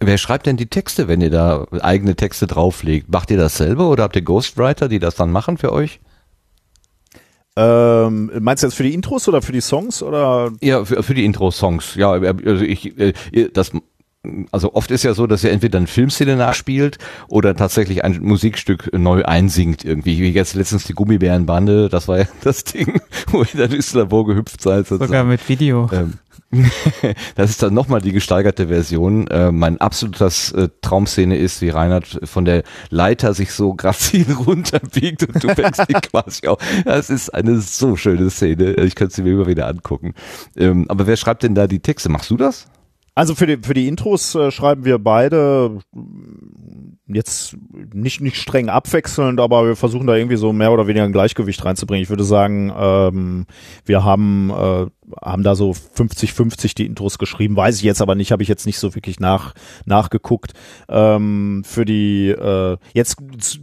Wer 0.00 0.18
schreibt 0.18 0.46
denn 0.46 0.56
die 0.56 0.66
Texte, 0.66 1.06
wenn 1.06 1.20
ihr 1.20 1.30
da 1.30 1.66
eigene 1.80 2.16
Texte 2.16 2.48
drauflegt? 2.48 3.10
Macht 3.12 3.30
ihr 3.30 3.38
das 3.38 3.56
selber 3.56 3.88
oder 3.88 4.02
habt 4.02 4.16
ihr 4.16 4.22
Ghostwriter, 4.22 4.88
die 4.88 4.98
das 4.98 5.14
dann 5.14 5.30
machen 5.30 5.58
für 5.58 5.72
euch? 5.72 6.00
Ähm, 7.54 8.30
meinst 8.40 8.62
du 8.62 8.66
jetzt 8.66 8.76
für 8.76 8.82
die 8.82 8.94
Intros 8.94 9.28
oder 9.28 9.42
für 9.42 9.52
die 9.52 9.60
Songs 9.60 10.02
oder? 10.02 10.52
Ja, 10.60 10.84
für, 10.84 11.02
für 11.02 11.14
die 11.14 11.24
Intro-Songs. 11.24 11.94
Ja, 11.96 12.12
also 12.12 12.64
ich, 12.64 12.98
äh, 12.98 13.12
das 13.52 13.72
also 14.52 14.74
oft 14.74 14.90
ist 14.90 15.02
ja 15.02 15.14
so, 15.14 15.26
dass 15.26 15.42
er 15.42 15.50
entweder 15.50 15.78
eine 15.78 15.88
Filmszene 15.88 16.36
nachspielt 16.36 16.98
oder 17.28 17.56
tatsächlich 17.56 18.04
ein 18.04 18.22
Musikstück 18.22 18.92
neu 18.92 19.24
einsingt 19.24 19.84
irgendwie. 19.84 20.18
Wie 20.20 20.30
jetzt 20.30 20.54
letztens 20.54 20.84
die 20.84 20.94
Gummibärenbande, 20.94 21.88
das 21.88 22.08
war 22.08 22.20
ja 22.20 22.26
das 22.42 22.64
Ding, 22.64 23.00
wo 23.28 23.42
er 23.42 23.68
dann 23.68 23.80
Labor 23.94 24.26
gehüpft 24.26 24.60
seid. 24.60 24.86
Sogar 24.86 25.24
mit 25.24 25.48
Video. 25.48 25.90
Ähm, 25.92 26.14
das 27.34 27.50
ist 27.50 27.62
dann 27.62 27.72
nochmal 27.72 28.00
die 28.00 28.12
gesteigerte 28.12 28.68
Version. 28.68 29.26
Äh, 29.28 29.50
mein 29.52 29.80
absolutes 29.80 30.52
äh, 30.52 30.68
Traumszene 30.82 31.36
ist, 31.36 31.62
wie 31.62 31.70
Reinhard 31.70 32.20
von 32.24 32.44
der 32.44 32.62
Leiter 32.90 33.32
sich 33.32 33.52
so 33.52 33.74
grazil 33.76 34.30
runterbiegt 34.32 35.22
und 35.28 35.42
du 35.42 35.54
fängst 35.54 35.88
die 35.88 35.92
quasi 35.94 36.46
auf. 36.48 36.58
Das 36.84 37.10
ist 37.10 37.30
eine 37.30 37.60
so 37.60 37.96
schöne 37.96 38.28
Szene. 38.30 38.74
Ich 38.74 38.94
könnte 38.94 39.14
sie 39.14 39.22
mir 39.22 39.32
immer 39.32 39.46
wieder 39.46 39.66
angucken. 39.66 40.14
Ähm, 40.56 40.86
aber 40.88 41.06
wer 41.06 41.16
schreibt 41.16 41.42
denn 41.42 41.54
da 41.54 41.66
die 41.66 41.80
Texte? 41.80 42.10
Machst 42.10 42.30
du 42.30 42.36
das? 42.36 42.66
Also 43.14 43.34
für 43.34 43.46
die, 43.46 43.58
für 43.62 43.74
die 43.74 43.88
Intros 43.88 44.34
äh, 44.34 44.50
schreiben 44.50 44.84
wir 44.84 44.98
beide 44.98 45.78
jetzt 47.14 47.56
nicht, 47.92 48.20
nicht 48.20 48.36
streng 48.36 48.68
abwechselnd, 48.68 49.40
aber 49.40 49.66
wir 49.66 49.76
versuchen 49.76 50.06
da 50.06 50.14
irgendwie 50.14 50.36
so 50.36 50.52
mehr 50.52 50.72
oder 50.72 50.86
weniger 50.86 51.04
ein 51.04 51.12
Gleichgewicht 51.12 51.64
reinzubringen. 51.64 52.02
Ich 52.02 52.10
würde 52.10 52.24
sagen, 52.24 52.72
ähm, 52.76 53.46
wir 53.84 54.04
haben 54.04 54.50
äh, 54.50 54.86
haben 55.20 55.42
da 55.42 55.54
so 55.54 55.70
50-50 55.70 56.74
die 56.74 56.86
Intros 56.86 57.18
geschrieben, 57.18 57.56
weiß 57.56 57.76
ich 57.76 57.82
jetzt 57.82 58.00
aber 58.00 58.14
nicht, 58.14 58.32
habe 58.32 58.42
ich 58.42 58.48
jetzt 58.48 58.66
nicht 58.66 58.78
so 58.78 58.94
wirklich 58.94 59.20
nach, 59.20 59.54
nachgeguckt. 59.84 60.52
Ähm, 60.88 61.62
für 61.66 61.84
die, 61.84 62.28
äh, 62.28 62.76
jetzt 62.94 63.16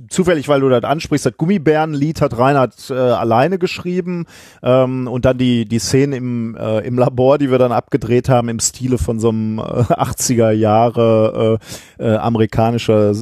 zufällig, 0.10 0.48
weil 0.48 0.62
du 0.62 0.70
das 0.70 0.84
ansprichst, 0.84 1.26
das 1.26 1.38
Gummibärenlied 1.38 2.22
hat 2.22 2.38
Reinhard 2.38 2.90
äh, 2.90 2.94
alleine 2.94 3.58
geschrieben 3.58 4.26
ähm, 4.62 5.08
und 5.08 5.26
dann 5.26 5.38
die, 5.38 5.66
die 5.66 5.80
Szenen 5.80 6.14
im, 6.14 6.58
äh, 6.58 6.80
im 6.80 6.98
Labor, 6.98 7.38
die 7.38 7.52
wir 7.52 7.58
dann 7.58 7.72
abgedreht 7.72 8.30
haben, 8.30 8.50
im 8.50 8.60
Stile 8.60 8.98
von 8.98 9.20
so 9.20 9.30
einem 9.30 9.60
äh, 9.60 9.62
80er 9.62 10.52
Jahre 10.52 11.60
äh, 11.98 12.04
äh, 12.04 12.16
amerikanischer 12.18 13.12
äh, 13.12 13.14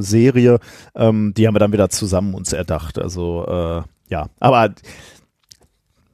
Serie, 0.00 0.58
ähm, 0.94 1.32
die 1.36 1.46
haben 1.46 1.54
wir 1.54 1.60
dann 1.60 1.72
wieder 1.72 1.88
zusammen 1.88 2.34
uns 2.34 2.52
erdacht. 2.52 2.98
Also 2.98 3.44
äh, 3.46 3.82
ja, 4.08 4.26
aber 4.38 4.74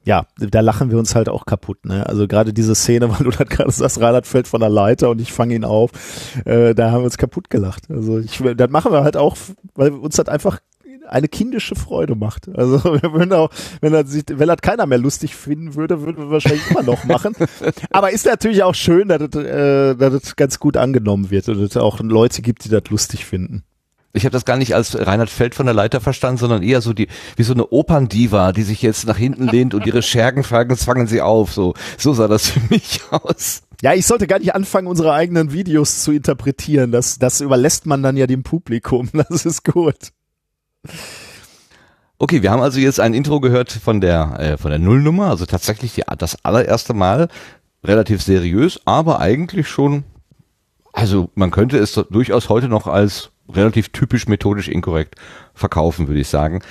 ja, 0.05 0.25
da 0.37 0.59
lachen 0.59 0.91
wir 0.91 0.97
uns 0.97 1.15
halt 1.15 1.29
auch 1.29 1.45
kaputt. 1.45 1.85
Ne? 1.85 2.05
Also 2.05 2.27
gerade 2.27 2.53
diese 2.53 2.75
Szene, 2.75 3.09
weil 3.11 3.23
du 3.23 3.31
dann 3.31 3.47
gerade 3.47 3.71
sagst, 3.71 4.01
Reinhard 4.01 4.27
fällt 4.27 4.47
von 4.47 4.59
der 4.59 4.69
Leiter 4.69 5.09
und 5.09 5.21
ich 5.21 5.31
fange 5.31 5.55
ihn 5.55 5.63
auf, 5.63 5.91
äh, 6.45 6.75
da 6.75 6.91
haben 6.91 7.01
wir 7.01 7.05
uns 7.05 7.17
kaputt 7.17 7.49
gelacht. 7.49 7.89
Also 7.89 8.19
ich, 8.19 8.41
das 8.55 8.69
machen 8.69 8.91
wir 8.91 9.03
halt 9.03 9.17
auch, 9.17 9.37
weil 9.75 9.91
uns 9.91 10.15
das 10.15 10.27
einfach 10.27 10.59
eine 11.07 11.27
kindische 11.27 11.75
Freude 11.75 12.15
macht. 12.15 12.49
Also 12.55 12.83
wir 13.01 13.13
würden 13.13 13.33
auch, 13.33 13.49
wenn 13.81 13.93
er 13.93 14.05
sich, 14.05 14.23
wenn 14.29 14.47
das 14.47 14.61
keiner 14.61 14.85
mehr 14.85 14.97
lustig 14.97 15.35
finden 15.35 15.75
würde, 15.75 16.01
würden 16.01 16.17
wir 16.17 16.29
wahrscheinlich 16.29 16.69
immer 16.69 16.83
noch 16.83 17.03
machen. 17.05 17.35
Aber 17.91 18.11
ist 18.11 18.25
natürlich 18.25 18.63
auch 18.63 18.75
schön, 18.75 19.07
dass 19.07 19.21
es, 19.21 19.35
äh, 19.35 19.95
dass 19.95 20.13
es 20.13 20.35
ganz 20.35 20.59
gut 20.59 20.77
angenommen 20.77 21.29
wird 21.31 21.49
und 21.49 21.59
es 21.59 21.77
auch 21.77 21.99
Leute 21.99 22.41
gibt, 22.41 22.65
die 22.65 22.69
das 22.69 22.83
lustig 22.89 23.25
finden. 23.25 23.63
Ich 24.15 24.25
habe 24.25 24.33
das 24.33 24.45
gar 24.45 24.57
nicht 24.57 24.75
als 24.75 24.95
Reinhard 24.95 25.31
Feld 25.31 25.55
von 25.55 25.65
der 25.65 25.73
Leiter 25.73 25.99
verstanden, 25.99 26.37
sondern 26.37 26.61
eher 26.61 26.81
so 26.81 26.93
die 26.93 27.07
wie 27.35 27.41
so 27.41 27.53
eine 27.53 27.71
Operndiva, 27.71 28.51
die 28.51 28.61
sich 28.61 28.83
jetzt 28.83 29.07
nach 29.07 29.17
hinten 29.17 29.47
lehnt 29.47 29.73
und 29.73 29.87
ihre 29.87 30.03
Schergen 30.03 30.43
fragen, 30.43 30.77
fangen 30.77 31.07
sie 31.07 31.21
auf. 31.21 31.51
So, 31.51 31.73
so 31.97 32.13
sah 32.13 32.27
das 32.27 32.49
für 32.49 32.61
mich 32.69 33.01
aus. 33.09 33.63
Ja, 33.81 33.93
ich 33.95 34.05
sollte 34.05 34.27
gar 34.27 34.37
nicht 34.37 34.53
anfangen, 34.53 34.87
unsere 34.87 35.13
eigenen 35.13 35.51
Videos 35.51 36.03
zu 36.03 36.11
interpretieren. 36.11 36.91
Das, 36.91 37.17
das 37.17 37.41
überlässt 37.41 37.87
man 37.87 38.03
dann 38.03 38.15
ja 38.15 38.27
dem 38.27 38.43
Publikum. 38.43 39.09
Das 39.29 39.45
ist 39.45 39.63
gut. 39.63 40.11
Okay, 42.17 42.41
wir 42.41 42.51
haben 42.51 42.61
also 42.61 42.79
jetzt 42.79 42.99
ein 42.99 43.13
Intro 43.13 43.39
gehört 43.39 43.71
von 43.71 43.99
der 43.99 44.39
äh, 44.39 44.57
von 44.57 44.71
der 44.71 44.79
Nullnummer, 44.79 45.29
also 45.29 45.45
tatsächlich 45.45 45.93
die, 45.93 46.03
das 46.17 46.43
allererste 46.45 46.93
Mal 46.93 47.27
relativ 47.83 48.21
seriös, 48.21 48.79
aber 48.85 49.19
eigentlich 49.19 49.67
schon, 49.67 50.03
also 50.93 51.29
man 51.35 51.51
könnte 51.51 51.77
es 51.77 51.93
durchaus 51.93 52.49
heute 52.49 52.69
noch 52.69 52.87
als 52.87 53.31
relativ 53.49 53.89
typisch 53.89 54.27
methodisch 54.27 54.69
inkorrekt 54.69 55.15
verkaufen, 55.53 56.07
würde 56.07 56.21
ich 56.21 56.29
sagen. 56.29 56.61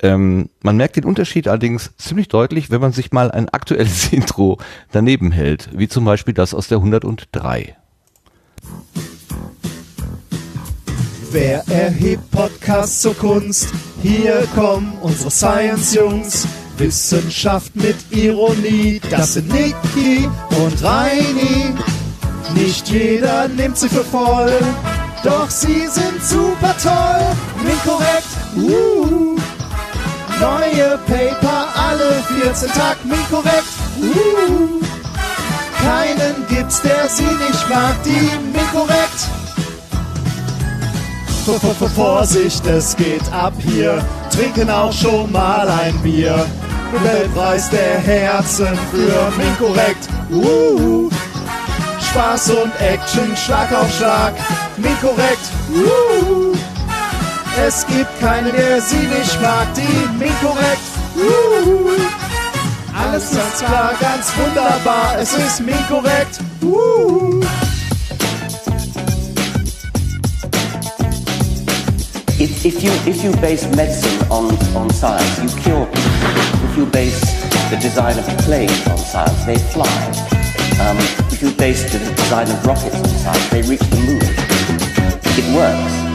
Ähm, 0.00 0.50
man 0.62 0.76
merkt 0.76 0.96
den 0.96 1.04
Unterschied 1.04 1.48
allerdings 1.48 1.96
ziemlich 1.96 2.28
deutlich, 2.28 2.70
wenn 2.70 2.80
man 2.80 2.92
sich 2.92 3.10
mal 3.10 3.30
ein 3.30 3.48
aktuelles 3.48 4.12
Intro 4.12 4.58
daneben 4.92 5.32
hält, 5.32 5.70
wie 5.72 5.88
zum 5.88 6.04
Beispiel 6.04 6.34
das 6.34 6.54
aus 6.54 6.68
der 6.68 6.78
103. 6.78 7.76
Wer 11.30 11.62
erhebt 11.68 12.30
Podcasts 12.30 13.02
zur 13.02 13.14
Kunst? 13.14 13.68
Hier 14.02 14.48
kommen 14.54 14.96
unsere 15.02 15.30
Science-Jungs. 15.30 16.46
Wissenschaft 16.78 17.76
mit 17.76 17.96
Ironie, 18.10 19.00
das 19.10 19.34
sind 19.34 19.48
Niki 19.48 20.28
und 20.50 20.82
Reini. 20.82 21.74
Nicht 22.54 22.88
jeder 22.88 23.48
nimmt 23.48 23.76
sie 23.76 23.88
für 23.88 24.04
voll. 24.04 24.52
Doch 25.22 25.50
sie 25.50 25.86
sind 25.88 26.22
super 26.22 26.74
toll, 26.82 27.36
Minkorrekt, 27.62 28.28
uh. 28.56 29.36
Neue 30.40 30.98
Paper 31.06 31.66
alle 31.76 32.22
14 32.40 32.68
Tag, 32.70 33.04
Minkorrekt, 33.04 33.66
uh. 34.00 34.80
Keinen 35.84 36.46
gibt's, 36.48 36.80
der 36.80 37.08
sie 37.08 37.24
nicht 37.24 37.68
mag, 37.68 37.96
die 38.04 38.56
Minkorrekt. 38.56 39.37
Vorsicht, 41.48 42.66
es 42.66 42.94
geht 42.94 43.32
ab 43.32 43.54
hier, 43.58 44.04
trinken 44.30 44.68
auch 44.68 44.92
schon 44.92 45.32
mal 45.32 45.66
ein 45.66 45.96
Bier. 46.02 46.44
Nobelpreis 46.92 47.70
der 47.70 47.98
Herzen 48.00 48.78
für 48.90 49.32
Minkorrekt, 49.36 50.08
uh. 50.30 51.08
Spaß 52.00 52.50
und 52.50 52.72
Action, 52.80 53.34
Schlag 53.34 53.72
auf 53.72 53.90
Schlag. 53.96 54.34
Minkorrekt, 54.76 55.50
uh. 55.74 56.54
Es 57.66 57.86
gibt 57.86 58.20
keinen, 58.20 58.52
der 58.54 58.80
sie 58.82 58.96
nicht 58.96 59.40
mag, 59.40 59.66
die 59.74 60.18
Minkorrekt, 60.18 60.82
uh. 61.16 61.90
Alles 62.94 63.32
ist 63.32 63.64
klar, 63.64 63.92
ganz 63.98 64.32
wunderbar, 64.36 65.16
es 65.18 65.32
ist 65.32 65.60
Minkorrekt, 65.60 66.40
uh. 66.62 67.40
If, 72.40 72.64
if, 72.64 72.84
you, 72.84 72.92
if 73.04 73.24
you 73.24 73.32
base 73.40 73.66
medicine 73.74 74.16
on, 74.30 74.54
on 74.76 74.90
science, 74.90 75.42
you 75.42 75.60
cure 75.60 75.86
people. 75.86 76.70
If 76.70 76.76
you 76.76 76.86
base 76.86 77.20
the 77.68 77.76
design 77.76 78.16
of 78.16 78.24
planes 78.44 78.86
on 78.86 78.96
science, 78.96 79.44
they 79.44 79.58
fly. 79.58 79.88
Um, 80.78 80.96
if 81.32 81.42
you 81.42 81.50
base 81.50 81.82
the 81.90 81.98
design 82.14 82.48
of 82.48 82.64
rockets 82.64 82.94
on 82.94 83.08
science, 83.08 83.48
they 83.50 83.62
reach 83.62 83.80
the 83.80 83.96
moon. 84.06 84.22
It 85.36 85.54
works. 85.54 86.08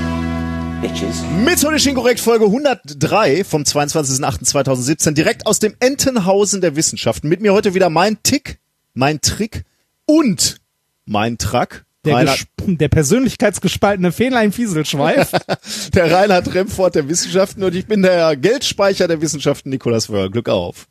Methodisch 1.44 1.88
inkorrekt 1.88 2.20
Folge 2.20 2.46
103 2.46 3.44
vom 3.44 3.64
22.08.2017 3.64 5.12
direkt 5.12 5.46
aus 5.46 5.60
dem 5.60 5.76
Entenhausen 5.80 6.60
der 6.60 6.76
Wissenschaften. 6.76 7.30
Mit 7.30 7.42
mir 7.42 7.54
heute 7.54 7.74
wieder 7.74 7.90
mein 7.90 8.22
Tick, 8.24 8.60
mein 8.94 9.22
Trick 9.22 9.64
und 10.06 10.58
mein 11.06 11.38
Track. 11.38 11.86
Der, 12.06 12.16
Reinhard, 12.16 12.46
der 12.66 12.90
persönlichkeitsgespaltene 12.90 14.12
Fähnlein-Fieselschweif. 14.12 15.32
der 15.94 16.12
Reinhard 16.12 16.54
Remfort 16.54 16.96
der 16.96 17.08
Wissenschaften 17.08 17.64
und 17.64 17.76
ich 17.76 17.88
bin 17.88 18.02
der 18.02 18.36
Geldspeicher 18.36 19.08
der 19.08 19.22
Wissenschaften 19.22 19.70
Nikolas 19.70 20.10
Wörl. 20.10 20.30
Glück 20.30 20.50
auf. 20.50 20.88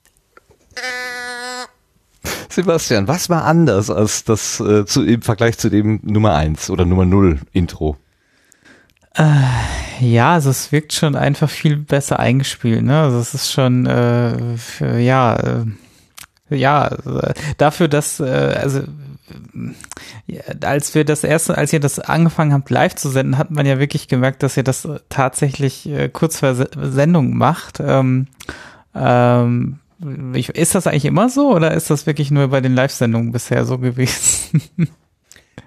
Sebastian, 2.49 3.09
was 3.09 3.29
war 3.31 3.45
anders 3.45 3.91
als 3.91 4.25
das 4.25 4.61
äh, 4.61 4.85
zu, 4.85 5.05
im 5.05 5.23
Vergleich 5.23 5.59
zu 5.59 5.71
dem 5.71 6.01
Nummer 6.03 6.35
1 6.35 6.71
oder 6.71 6.85
Nummer 6.85 7.05
0 7.05 7.41
Intro? 7.53 7.97
Äh, 9.15 9.25
ja, 10.01 10.35
also 10.35 10.51
es 10.51 10.73
wirkt 10.73 10.93
schon 10.93 11.17
einfach 11.17 11.51
viel 11.51 11.77
besser 11.77 12.19
eingespielt, 12.19 12.83
ne? 12.83 13.03
Also 13.03 13.19
es 13.19 13.35
ist 13.35 13.53
schon 13.53 13.87
äh, 13.87 14.57
für, 14.57 14.99
ja 14.99 15.37
äh, 15.37 15.65
ja 16.57 16.89
äh, 16.89 17.35
dafür, 17.59 17.89
dass 17.89 18.21
äh, 18.21 18.25
also 18.25 18.83
als 20.63 20.95
wir 20.95 21.05
das 21.05 21.25
erste, 21.25 21.57
als 21.57 21.73
ihr 21.73 21.81
das 21.81 21.99
angefangen 21.99 22.53
habt 22.53 22.71
live 22.71 22.95
zu 22.95 23.09
senden, 23.09 23.39
hat 23.39 23.51
man 23.51 23.67
ja 23.67 23.79
wirklich 23.79 24.09
gemerkt, 24.09 24.43
dass 24.43 24.57
ihr 24.57 24.63
das 24.63 24.89
tatsächlich 25.09 25.89
äh, 25.89 26.09
kurz 26.09 26.41
vor 26.41 26.55
Sendung 26.55 27.37
macht. 27.37 27.81
Ähm, 27.81 28.27
ähm, 28.95 29.79
ist 30.53 30.75
das 30.75 30.87
eigentlich 30.87 31.05
immer 31.05 31.29
so 31.29 31.55
oder 31.55 31.73
ist 31.73 31.91
das 31.91 32.07
wirklich 32.07 32.31
nur 32.31 32.49
bei 32.49 32.61
den 32.61 32.75
Live-Sendungen 32.75 33.33
bisher 33.33 33.65
so 33.65 33.79
gewesen? 33.79 34.63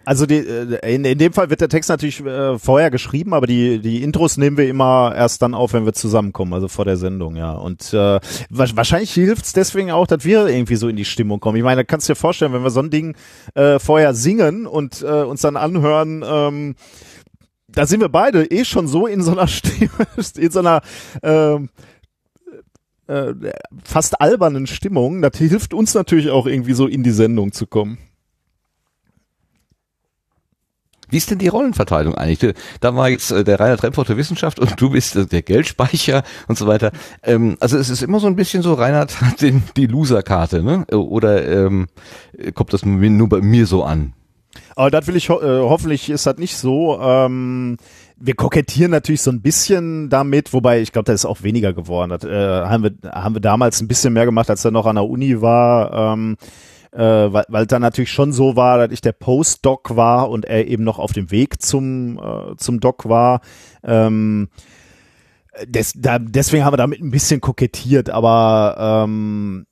Also 0.05 0.25
die, 0.25 0.37
äh, 0.37 0.95
in, 0.95 1.03
in 1.03 1.17
dem 1.17 1.33
Fall 1.33 1.49
wird 1.49 1.61
der 1.61 1.69
Text 1.69 1.89
natürlich 1.89 2.23
äh, 2.23 2.57
vorher 2.59 2.91
geschrieben, 2.91 3.33
aber 3.33 3.47
die, 3.47 3.79
die 3.79 4.03
Intros 4.03 4.37
nehmen 4.37 4.57
wir 4.57 4.69
immer 4.69 5.13
erst 5.15 5.41
dann 5.41 5.53
auf, 5.53 5.73
wenn 5.73 5.85
wir 5.85 5.93
zusammenkommen, 5.93 6.53
also 6.53 6.67
vor 6.67 6.85
der 6.85 6.97
Sendung, 6.97 7.35
ja. 7.35 7.53
Und 7.53 7.93
äh, 7.93 8.19
wahrscheinlich 8.49 9.11
hilft's 9.11 9.53
deswegen 9.53 9.91
auch, 9.91 10.07
dass 10.07 10.23
wir 10.23 10.47
irgendwie 10.47 10.75
so 10.75 10.87
in 10.87 10.95
die 10.95 11.05
Stimmung 11.05 11.39
kommen. 11.39 11.57
Ich 11.57 11.63
meine, 11.63 11.85
kannst 11.85 12.07
du 12.07 12.13
dir 12.13 12.17
vorstellen, 12.17 12.53
wenn 12.53 12.63
wir 12.63 12.69
so 12.69 12.81
ein 12.81 12.91
Ding 12.91 13.15
äh, 13.55 13.79
vorher 13.79 14.13
singen 14.13 14.67
und 14.67 15.01
äh, 15.01 15.23
uns 15.23 15.41
dann 15.41 15.57
anhören, 15.57 16.23
ähm, 16.25 16.75
da 17.67 17.85
sind 17.85 17.99
wir 17.99 18.09
beide 18.09 18.49
eh 18.51 18.63
schon 18.63 18.87
so 18.87 19.07
in 19.07 19.21
so 19.21 19.31
einer 19.31 19.47
Stimme, 19.49 19.89
in 20.37 20.51
so 20.51 20.59
einer 20.59 20.81
ähm, 21.23 21.69
äh, 23.07 23.33
fast 23.83 24.21
albernen 24.21 24.67
Stimmung. 24.67 25.21
Das 25.21 25.37
hilft 25.37 25.73
uns 25.73 25.93
natürlich 25.93 26.29
auch 26.29 26.45
irgendwie 26.45 26.73
so 26.73 26.87
in 26.87 27.03
die 27.03 27.11
Sendung 27.11 27.51
zu 27.51 27.67
kommen. 27.67 27.97
Wie 31.15 31.19
ist 31.19 31.31
denn 31.31 31.37
die 31.37 31.47
Rollenverteilung 31.47 32.15
eigentlich? 32.15 32.55
Da 32.81 32.93
war 32.93 33.07
jetzt 33.07 33.31
äh, 33.31 33.45
der 33.45 33.57
Rainer 33.57 33.77
Trempfort 33.77 34.09
der 34.09 34.17
Wissenschaft 34.17 34.59
und 34.59 34.81
du 34.81 34.89
bist 34.89 35.15
äh, 35.15 35.25
der 35.25 35.43
Geldspeicher 35.43 36.23
und 36.49 36.57
so 36.57 36.67
weiter. 36.67 36.91
Ähm, 37.23 37.55
also 37.61 37.77
es 37.77 37.89
ist 37.89 38.03
immer 38.03 38.19
so 38.19 38.27
ein 38.27 38.35
bisschen 38.35 38.61
so, 38.61 38.73
Reinhard 38.73 39.21
hat 39.21 39.41
den, 39.41 39.63
die 39.77 39.87
Loser-Karte, 39.87 40.61
ne? 40.61 40.85
Oder 40.87 41.47
ähm, 41.47 41.87
kommt 42.53 42.73
das 42.73 42.83
nur 42.83 43.29
bei 43.29 43.39
mir 43.39 43.65
so 43.65 43.85
an? 43.85 44.11
Aber 44.75 44.91
das 44.91 45.07
will 45.07 45.15
ich, 45.15 45.29
ho 45.29 45.39
äh, 45.39 45.61
hoffentlich 45.61 46.09
ist 46.09 46.25
das 46.25 46.35
nicht 46.35 46.57
so. 46.57 46.99
Ähm, 46.99 47.77
wir 48.17 48.33
kokettieren 48.33 48.91
natürlich 48.91 49.21
so 49.21 49.31
ein 49.31 49.41
bisschen 49.41 50.09
damit, 50.09 50.51
wobei 50.51 50.81
ich 50.81 50.91
glaube, 50.91 51.05
da 51.05 51.13
ist 51.13 51.23
auch 51.23 51.43
weniger 51.43 51.71
geworden. 51.71 52.09
Das 52.09 52.25
äh, 52.25 52.65
haben, 52.65 52.83
wir, 52.83 53.09
haben 53.09 53.35
wir 53.35 53.41
damals 53.41 53.79
ein 53.79 53.87
bisschen 53.87 54.11
mehr 54.11 54.25
gemacht, 54.25 54.49
als 54.49 54.65
er 54.65 54.71
noch 54.71 54.85
an 54.85 54.97
der 54.97 55.05
Uni 55.05 55.41
war. 55.41 56.13
Ähm, 56.13 56.35
äh, 56.95 57.33
weil, 57.33 57.45
weil 57.49 57.65
dann 57.65 57.81
natürlich 57.81 58.11
schon 58.11 58.31
so 58.31 58.55
war, 58.55 58.77
dass 58.77 58.91
ich 58.91 59.01
der 59.01 59.11
Postdoc 59.11 59.95
war 59.95 60.29
und 60.29 60.45
er 60.45 60.67
eben 60.67 60.83
noch 60.83 60.97
auf 60.97 61.11
dem 61.11 61.29
Weg 61.29 61.61
zum, 61.61 62.17
äh, 62.17 62.55
zum 62.57 62.79
Doc 62.79 63.09
war. 63.09 63.41
Ähm, 63.83 64.47
des, 65.65 65.93
da, 65.95 66.19
deswegen 66.19 66.63
haben 66.63 66.73
wir 66.73 66.77
damit 66.77 67.01
ein 67.01 67.11
bisschen 67.11 67.41
kokettiert, 67.41 68.09
aber 68.09 69.03
ähm, 69.05 69.65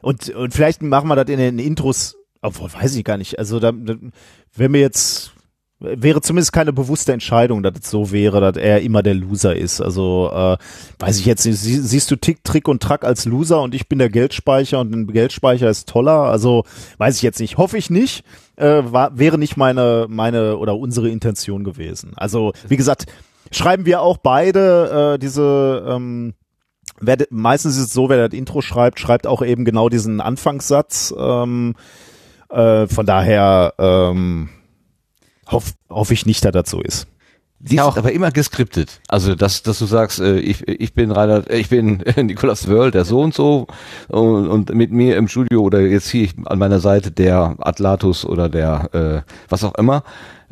und, 0.00 0.28
und 0.30 0.54
vielleicht 0.54 0.82
machen 0.82 1.08
wir 1.08 1.16
das 1.16 1.28
in 1.28 1.38
den 1.38 1.58
Intros, 1.58 2.16
obwohl 2.42 2.72
weiß 2.72 2.94
ich 2.94 3.04
gar 3.04 3.16
nicht. 3.16 3.38
Also 3.38 3.58
da 3.58 3.72
wenn 3.72 4.72
wir 4.72 4.80
jetzt 4.80 5.32
wäre 5.78 6.22
zumindest 6.22 6.52
keine 6.52 6.72
bewusste 6.72 7.12
Entscheidung, 7.12 7.62
dass 7.62 7.74
es 7.80 7.90
so 7.90 8.10
wäre, 8.10 8.40
dass 8.40 8.56
er 8.56 8.80
immer 8.80 9.02
der 9.02 9.14
Loser 9.14 9.54
ist. 9.54 9.80
Also 9.80 10.30
äh, 10.32 10.56
weiß 10.98 11.18
ich 11.18 11.26
jetzt 11.26 11.44
nicht. 11.44 11.58
Sie, 11.58 11.78
siehst 11.78 12.10
du 12.10 12.16
Tick, 12.16 12.42
Trick 12.44 12.66
und 12.66 12.82
Track 12.82 13.04
als 13.04 13.26
Loser 13.26 13.60
und 13.60 13.74
ich 13.74 13.88
bin 13.88 13.98
der 13.98 14.08
Geldspeicher 14.08 14.80
und 14.80 14.94
ein 14.94 15.06
Geldspeicher 15.06 15.68
ist 15.68 15.88
toller. 15.88 16.22
Also 16.22 16.64
weiß 16.98 17.16
ich 17.16 17.22
jetzt 17.22 17.40
nicht. 17.40 17.58
Hoffe 17.58 17.76
ich 17.76 17.90
nicht. 17.90 18.24
Äh, 18.56 18.82
war, 18.86 19.18
wäre 19.18 19.36
nicht 19.36 19.58
meine 19.58 20.06
meine 20.08 20.56
oder 20.56 20.76
unsere 20.76 21.10
Intention 21.10 21.62
gewesen. 21.62 22.12
Also 22.16 22.52
wie 22.68 22.78
gesagt, 22.78 23.04
schreiben 23.50 23.84
wir 23.84 24.00
auch 24.00 24.16
beide 24.16 25.14
äh, 25.14 25.18
diese 25.18 25.84
ähm, 25.86 26.32
wer, 27.00 27.18
meistens 27.28 27.76
ist 27.76 27.88
es 27.88 27.92
so, 27.92 28.08
wer 28.08 28.28
das 28.28 28.38
Intro 28.38 28.62
schreibt, 28.62 28.98
schreibt 28.98 29.26
auch 29.26 29.42
eben 29.42 29.66
genau 29.66 29.90
diesen 29.90 30.22
Anfangssatz. 30.22 31.14
Ähm, 31.18 31.74
äh, 32.48 32.86
von 32.86 33.04
daher 33.04 33.74
ähm, 33.78 34.48
hoffe 35.46 35.72
hoff 35.90 36.10
ich 36.10 36.26
nicht, 36.26 36.44
dass 36.44 36.52
das 36.52 36.70
so 36.70 36.80
ist. 36.80 37.06
Die 37.58 37.76
ja, 37.76 37.88
ist 37.88 37.96
aber 37.96 38.12
immer 38.12 38.30
geskriptet. 38.30 39.00
Also 39.08 39.34
dass, 39.34 39.62
dass 39.62 39.78
du 39.78 39.86
sagst, 39.86 40.20
äh, 40.20 40.38
ich, 40.38 40.68
ich 40.68 40.92
bin 40.92 41.10
Rainer, 41.10 41.48
äh, 41.50 41.58
ich 41.58 41.70
bin 41.70 42.04
Nicolas 42.16 42.68
Wörl, 42.68 42.90
der 42.90 43.04
so 43.04 43.20
und 43.20 43.34
so 43.34 43.66
und, 44.08 44.48
und 44.48 44.74
mit 44.74 44.92
mir 44.92 45.16
im 45.16 45.26
Studio 45.26 45.62
oder 45.62 45.80
jetzt 45.80 46.10
hier 46.10 46.28
an 46.44 46.58
meiner 46.58 46.80
Seite 46.80 47.10
der 47.10 47.56
Atlatus 47.58 48.26
oder 48.26 48.50
der 48.50 49.24
äh, 49.26 49.32
was 49.48 49.64
auch 49.64 49.74
immer. 49.76 50.02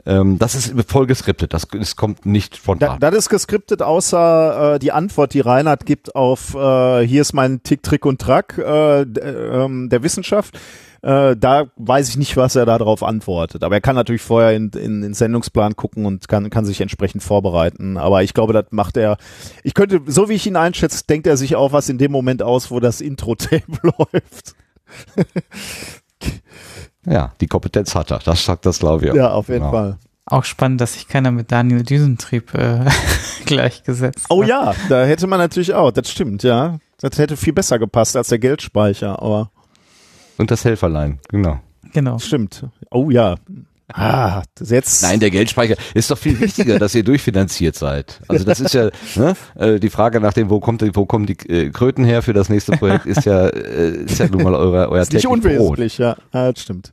Ähm, 0.07 0.39
das 0.39 0.55
ist 0.55 0.75
voll 0.89 1.07
geskriptet. 1.07 1.53
Das, 1.53 1.69
das 1.69 1.95
kommt 1.95 2.27
nicht 2.27 2.57
von 2.57 2.79
da, 2.79 2.97
Das 2.99 3.15
ist 3.15 3.29
geskriptet, 3.29 3.83
außer 3.83 4.75
äh, 4.75 4.79
die 4.79 4.91
Antwort, 4.91 5.35
die 5.35 5.41
Reinhard 5.41 5.87
gibt 5.87 6.17
auf 6.17 6.55
äh, 6.55 7.07
hier 7.07 7.21
ist 7.21 7.33
mein 7.35 7.63
Tick, 7.63 7.83
Trick 7.83 8.07
und 8.07 8.21
Track 8.21 8.59
äh, 8.59 9.03
äh, 9.03 9.89
der 9.89 10.03
Wissenschaft 10.03 10.59
äh, 11.05 11.37
da 11.37 11.67
weiß 11.77 12.09
ich 12.09 12.17
nicht, 12.17 12.35
was 12.39 12.57
er 12.57 12.65
darauf 12.65 13.03
antwortet. 13.03 13.63
Aber 13.63 13.75
er 13.75 13.83
kann 13.83 13.95
natürlich 13.95 14.23
vorher 14.23 14.57
in, 14.57 14.71
in, 14.71 14.81
in 14.81 15.03
den 15.03 15.15
Sendungsplan 15.15 15.77
gucken 15.77 16.07
und 16.07 16.29
kann, 16.29 16.49
kann 16.49 16.65
sich 16.65 16.81
entsprechend 16.81 17.23
vorbereiten. 17.23 17.99
Aber 17.99 18.23
ich 18.23 18.33
glaube, 18.33 18.55
das 18.55 18.67
macht 18.71 18.97
er. 18.97 19.19
Ich 19.63 19.75
könnte, 19.75 20.01
so 20.07 20.31
wie 20.31 20.35
ich 20.35 20.47
ihn 20.47 20.57
einschätze, 20.57 21.05
denkt 21.07 21.27
er 21.27 21.37
sich 21.37 21.57
auch 21.57 21.73
was 21.73 21.91
in 21.91 21.99
dem 21.99 22.11
Moment 22.11 22.43
aus, 22.43 22.71
wo 22.71 22.81
das 22.81 23.03
Intro-Tape 23.03 23.65
läuft. 23.83 24.55
ja, 27.07 27.33
die 27.39 27.49
Kompetenz 27.49 27.95
hat 27.95 28.11
er. 28.11 28.21
Das 28.21 28.43
sagt 28.43 28.65
das, 28.65 28.79
glaube 28.79 29.05
ich. 29.05 29.11
Auch. 29.11 29.17
Ja, 29.17 29.33
auf 29.33 29.49
jeden 29.49 29.61
genau. 29.61 29.73
Fall. 29.73 29.99
Auch 30.25 30.45
spannend, 30.45 30.81
dass 30.81 30.95
sich 30.95 31.07
keiner 31.07 31.33
mit 31.33 31.53
Daniel 31.53 31.83
Düsentrieb 31.83 32.55
äh, 32.55 32.87
gleichgesetzt 33.45 34.25
Oh 34.31 34.43
ja, 34.43 34.75
da 34.89 35.05
hätte 35.05 35.27
man 35.27 35.39
natürlich 35.39 35.75
auch, 35.75 35.91
das 35.91 36.11
stimmt, 36.11 36.43
ja. 36.45 36.79
Das 36.99 37.19
hätte 37.19 37.37
viel 37.37 37.53
besser 37.53 37.79
gepasst 37.79 38.17
als 38.17 38.29
der 38.29 38.39
Geldspeicher, 38.39 39.21
aber. 39.21 39.51
Und 40.39 40.51
das 40.51 40.65
Helferlein, 40.65 41.21
genau. 41.29 41.61
Genau. 41.93 42.19
Stimmt. 42.19 42.67
Oh 42.91 43.11
ja. 43.11 43.37
Ah, 43.93 44.43
das 44.55 44.71
jetzt. 44.71 45.03
Nein, 45.03 45.21
der 45.21 45.31
Geldspeicher 45.31 45.77
ist 45.93 46.11
doch 46.11 46.19
viel 46.19 46.41
wichtiger, 46.41 46.79
dass 46.79 46.95
ihr 46.95 47.05
durchfinanziert 47.05 47.77
seid. 47.77 48.21
Also 48.29 48.45
das 48.45 48.59
ist 48.59 48.73
ja 48.73 48.91
ne, 49.15 49.35
äh, 49.57 49.79
die 49.79 49.91
Frage 49.91 50.21
nach 50.21 50.33
dem, 50.33 50.49
wo 50.49 50.59
kommt 50.59 50.83
wo 50.97 51.05
kommen 51.05 51.27
die 51.27 51.37
äh, 51.49 51.71
Kröten 51.71 52.05
her 52.05 52.23
für 52.23 52.33
das 52.33 52.49
nächste 52.49 52.73
Projekt, 52.73 53.05
ist 53.07 53.27
ja 53.27 53.47
äh, 53.47 54.05
ist 54.05 54.19
ja 54.19 54.29
nun 54.29 54.43
mal 54.43 54.55
euer 54.55 54.89
euer 54.89 55.03
ist 55.03 55.13
nicht 55.13 55.27
unwesentlich, 55.27 55.99
ja. 55.99 56.17
ja, 56.33 56.51
das 56.51 56.63
stimmt. 56.63 56.93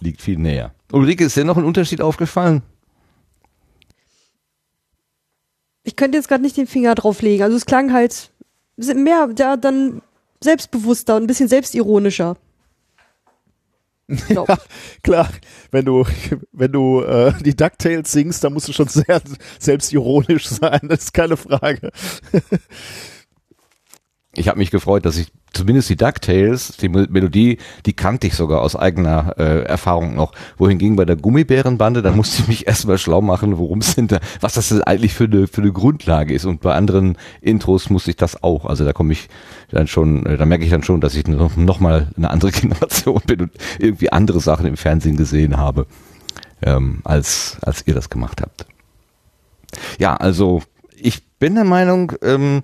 Liegt 0.00 0.22
viel 0.22 0.38
näher. 0.38 0.72
Ulrike, 0.92 1.24
ist 1.24 1.36
dir 1.36 1.44
noch 1.44 1.56
ein 1.56 1.64
Unterschied 1.64 2.00
aufgefallen? 2.00 2.62
Ich 5.82 5.96
könnte 5.96 6.16
jetzt 6.16 6.28
gerade 6.28 6.42
nicht 6.42 6.56
den 6.56 6.68
Finger 6.68 6.94
drauflegen. 6.94 7.42
Also 7.42 7.56
es 7.56 7.66
klang 7.66 7.92
halt 7.92 8.30
mehr, 8.76 9.28
ja, 9.36 9.56
dann 9.56 10.00
selbstbewusster 10.42 11.16
und 11.16 11.24
ein 11.24 11.26
bisschen 11.26 11.48
selbstironischer. 11.48 12.36
Ja, 14.28 14.44
klar, 15.02 15.28
wenn 15.70 15.84
du, 15.84 16.06
wenn 16.52 16.72
du 16.72 17.02
äh, 17.02 17.34
die 17.42 17.54
DuckTales 17.54 18.10
singst, 18.10 18.42
dann 18.42 18.54
musst 18.54 18.68
du 18.68 18.72
schon 18.72 18.88
sehr 18.88 19.20
selbstironisch 19.58 20.46
sein, 20.48 20.80
das 20.84 21.04
ist 21.04 21.12
keine 21.12 21.36
Frage. 21.36 21.90
Ich 24.38 24.48
habe 24.48 24.58
mich 24.58 24.70
gefreut, 24.70 25.04
dass 25.04 25.16
ich 25.16 25.32
zumindest 25.52 25.90
die 25.90 25.96
DuckTales, 25.96 26.76
die 26.76 26.88
Melodie, 26.88 27.58
die 27.86 27.92
kannte 27.92 28.26
ich 28.28 28.34
sogar 28.34 28.62
aus 28.62 28.76
eigener 28.76 29.34
äh, 29.36 29.62
Erfahrung 29.62 30.14
noch. 30.14 30.32
Wohingegen 30.56 30.96
bei 30.96 31.04
der 31.04 31.16
Gummibärenbande, 31.16 32.02
da 32.02 32.12
musste 32.12 32.42
ich 32.42 32.48
mich 32.48 32.66
erstmal 32.68 32.98
schlau 32.98 33.20
machen, 33.20 33.58
worum 33.58 33.80
es 33.80 33.96
da, 33.96 34.20
was 34.40 34.54
das 34.54 34.68
denn 34.68 34.82
eigentlich 34.82 35.14
für 35.14 35.24
eine, 35.24 35.48
für 35.48 35.62
eine 35.62 35.72
Grundlage 35.72 36.34
ist. 36.34 36.44
Und 36.44 36.60
bei 36.60 36.74
anderen 36.74 37.18
Intros 37.40 37.90
musste 37.90 38.10
ich 38.10 38.16
das 38.16 38.42
auch. 38.42 38.64
Also 38.64 38.84
da 38.84 38.92
komme 38.92 39.12
ich 39.12 39.28
dann 39.70 39.88
schon, 39.88 40.24
äh, 40.26 40.36
da 40.36 40.44
merke 40.44 40.64
ich 40.64 40.70
dann 40.70 40.84
schon, 40.84 41.00
dass 41.00 41.14
ich 41.14 41.26
noch, 41.26 41.56
noch 41.56 41.80
mal 41.80 42.08
eine 42.16 42.30
andere 42.30 42.50
Generation 42.52 43.20
bin 43.26 43.40
und 43.40 43.50
irgendwie 43.78 44.12
andere 44.12 44.40
Sachen 44.40 44.66
im 44.66 44.76
Fernsehen 44.76 45.16
gesehen 45.16 45.56
habe, 45.56 45.86
ähm, 46.62 47.00
als, 47.04 47.58
als 47.62 47.86
ihr 47.86 47.94
das 47.94 48.08
gemacht 48.08 48.40
habt. 48.40 48.66
Ja, 49.98 50.16
also 50.16 50.62
ich 50.96 51.24
bin 51.38 51.54
der 51.54 51.64
Meinung, 51.64 52.12
ähm, 52.22 52.62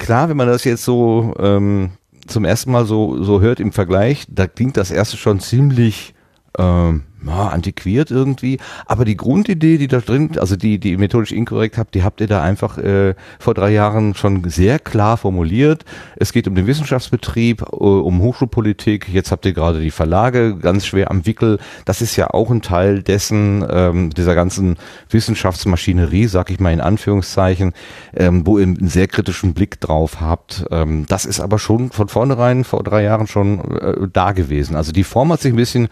klar, 0.00 0.28
wenn 0.28 0.36
man 0.36 0.48
das 0.48 0.64
jetzt 0.64 0.84
so 0.84 1.34
ähm, 1.38 1.90
zum 2.26 2.44
ersten 2.44 2.72
Mal 2.72 2.86
so, 2.86 3.22
so 3.22 3.40
hört 3.40 3.60
im 3.60 3.70
Vergleich, 3.70 4.24
da 4.28 4.48
klingt 4.48 4.76
das 4.76 4.90
erste 4.90 5.16
schon 5.16 5.38
ziemlich 5.38 6.14
ähm, 6.58 7.04
ja, 7.26 7.48
antiquiert 7.48 8.10
irgendwie. 8.10 8.58
Aber 8.86 9.04
die 9.04 9.16
Grundidee, 9.16 9.78
die 9.78 9.88
da 9.88 10.00
drin, 10.00 10.38
also 10.38 10.56
die, 10.56 10.78
die 10.78 10.96
methodisch 10.96 11.32
inkorrekt 11.32 11.78
habt, 11.78 11.94
die 11.94 12.02
habt 12.02 12.20
ihr 12.20 12.26
da 12.26 12.42
einfach 12.42 12.78
äh, 12.78 13.14
vor 13.38 13.54
drei 13.54 13.70
Jahren 13.70 14.14
schon 14.14 14.48
sehr 14.48 14.78
klar 14.78 15.16
formuliert. 15.16 15.84
Es 16.16 16.32
geht 16.32 16.48
um 16.48 16.54
den 16.54 16.66
Wissenschaftsbetrieb, 16.66 17.62
äh, 17.62 17.74
um 17.74 18.20
Hochschulpolitik. 18.20 19.08
Jetzt 19.08 19.30
habt 19.30 19.44
ihr 19.46 19.52
gerade 19.52 19.80
die 19.80 19.90
Verlage 19.90 20.56
ganz 20.56 20.86
schwer 20.86 21.10
am 21.10 21.26
Wickel. 21.26 21.58
Das 21.84 22.00
ist 22.02 22.16
ja 22.16 22.30
auch 22.30 22.50
ein 22.50 22.62
Teil 22.62 23.02
dessen, 23.02 23.64
ähm, 23.68 24.10
dieser 24.10 24.34
ganzen 24.34 24.76
Wissenschaftsmaschinerie, 25.08 26.26
sag 26.26 26.50
ich 26.50 26.60
mal 26.60 26.72
in 26.72 26.80
Anführungszeichen, 26.80 27.72
ähm, 28.14 28.46
wo 28.46 28.58
ihr 28.58 28.64
einen 28.64 28.88
sehr 28.88 29.08
kritischen 29.08 29.54
Blick 29.54 29.80
drauf 29.80 30.20
habt. 30.20 30.64
Ähm, 30.70 31.06
das 31.08 31.24
ist 31.24 31.40
aber 31.40 31.58
schon 31.58 31.90
von 31.90 32.08
vornherein 32.08 32.64
vor 32.64 32.82
drei 32.82 33.02
Jahren 33.02 33.26
schon 33.26 33.60
äh, 33.76 34.08
da 34.12 34.32
gewesen. 34.32 34.76
Also 34.76 34.92
die 34.92 35.04
Form 35.04 35.32
hat 35.32 35.40
sich 35.40 35.52
ein 35.52 35.56
bisschen 35.56 35.88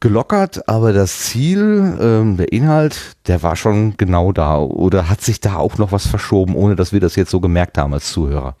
gelockert, 0.00 0.68
aber 0.68 0.92
das 0.92 1.20
Ziel, 1.20 1.96
ähm, 2.00 2.36
der 2.36 2.52
Inhalt, 2.52 3.16
der 3.26 3.42
war 3.42 3.56
schon 3.56 3.96
genau 3.96 4.32
da. 4.32 4.58
Oder 4.58 5.08
hat 5.08 5.20
sich 5.20 5.40
da 5.40 5.56
auch 5.56 5.78
noch 5.78 5.92
was 5.92 6.06
verschoben, 6.06 6.54
ohne 6.54 6.76
dass 6.76 6.92
wir 6.92 7.00
das 7.00 7.16
jetzt 7.16 7.30
so 7.30 7.40
gemerkt 7.40 7.78
haben 7.78 7.94
als 7.94 8.12
Zuhörer? 8.12 8.56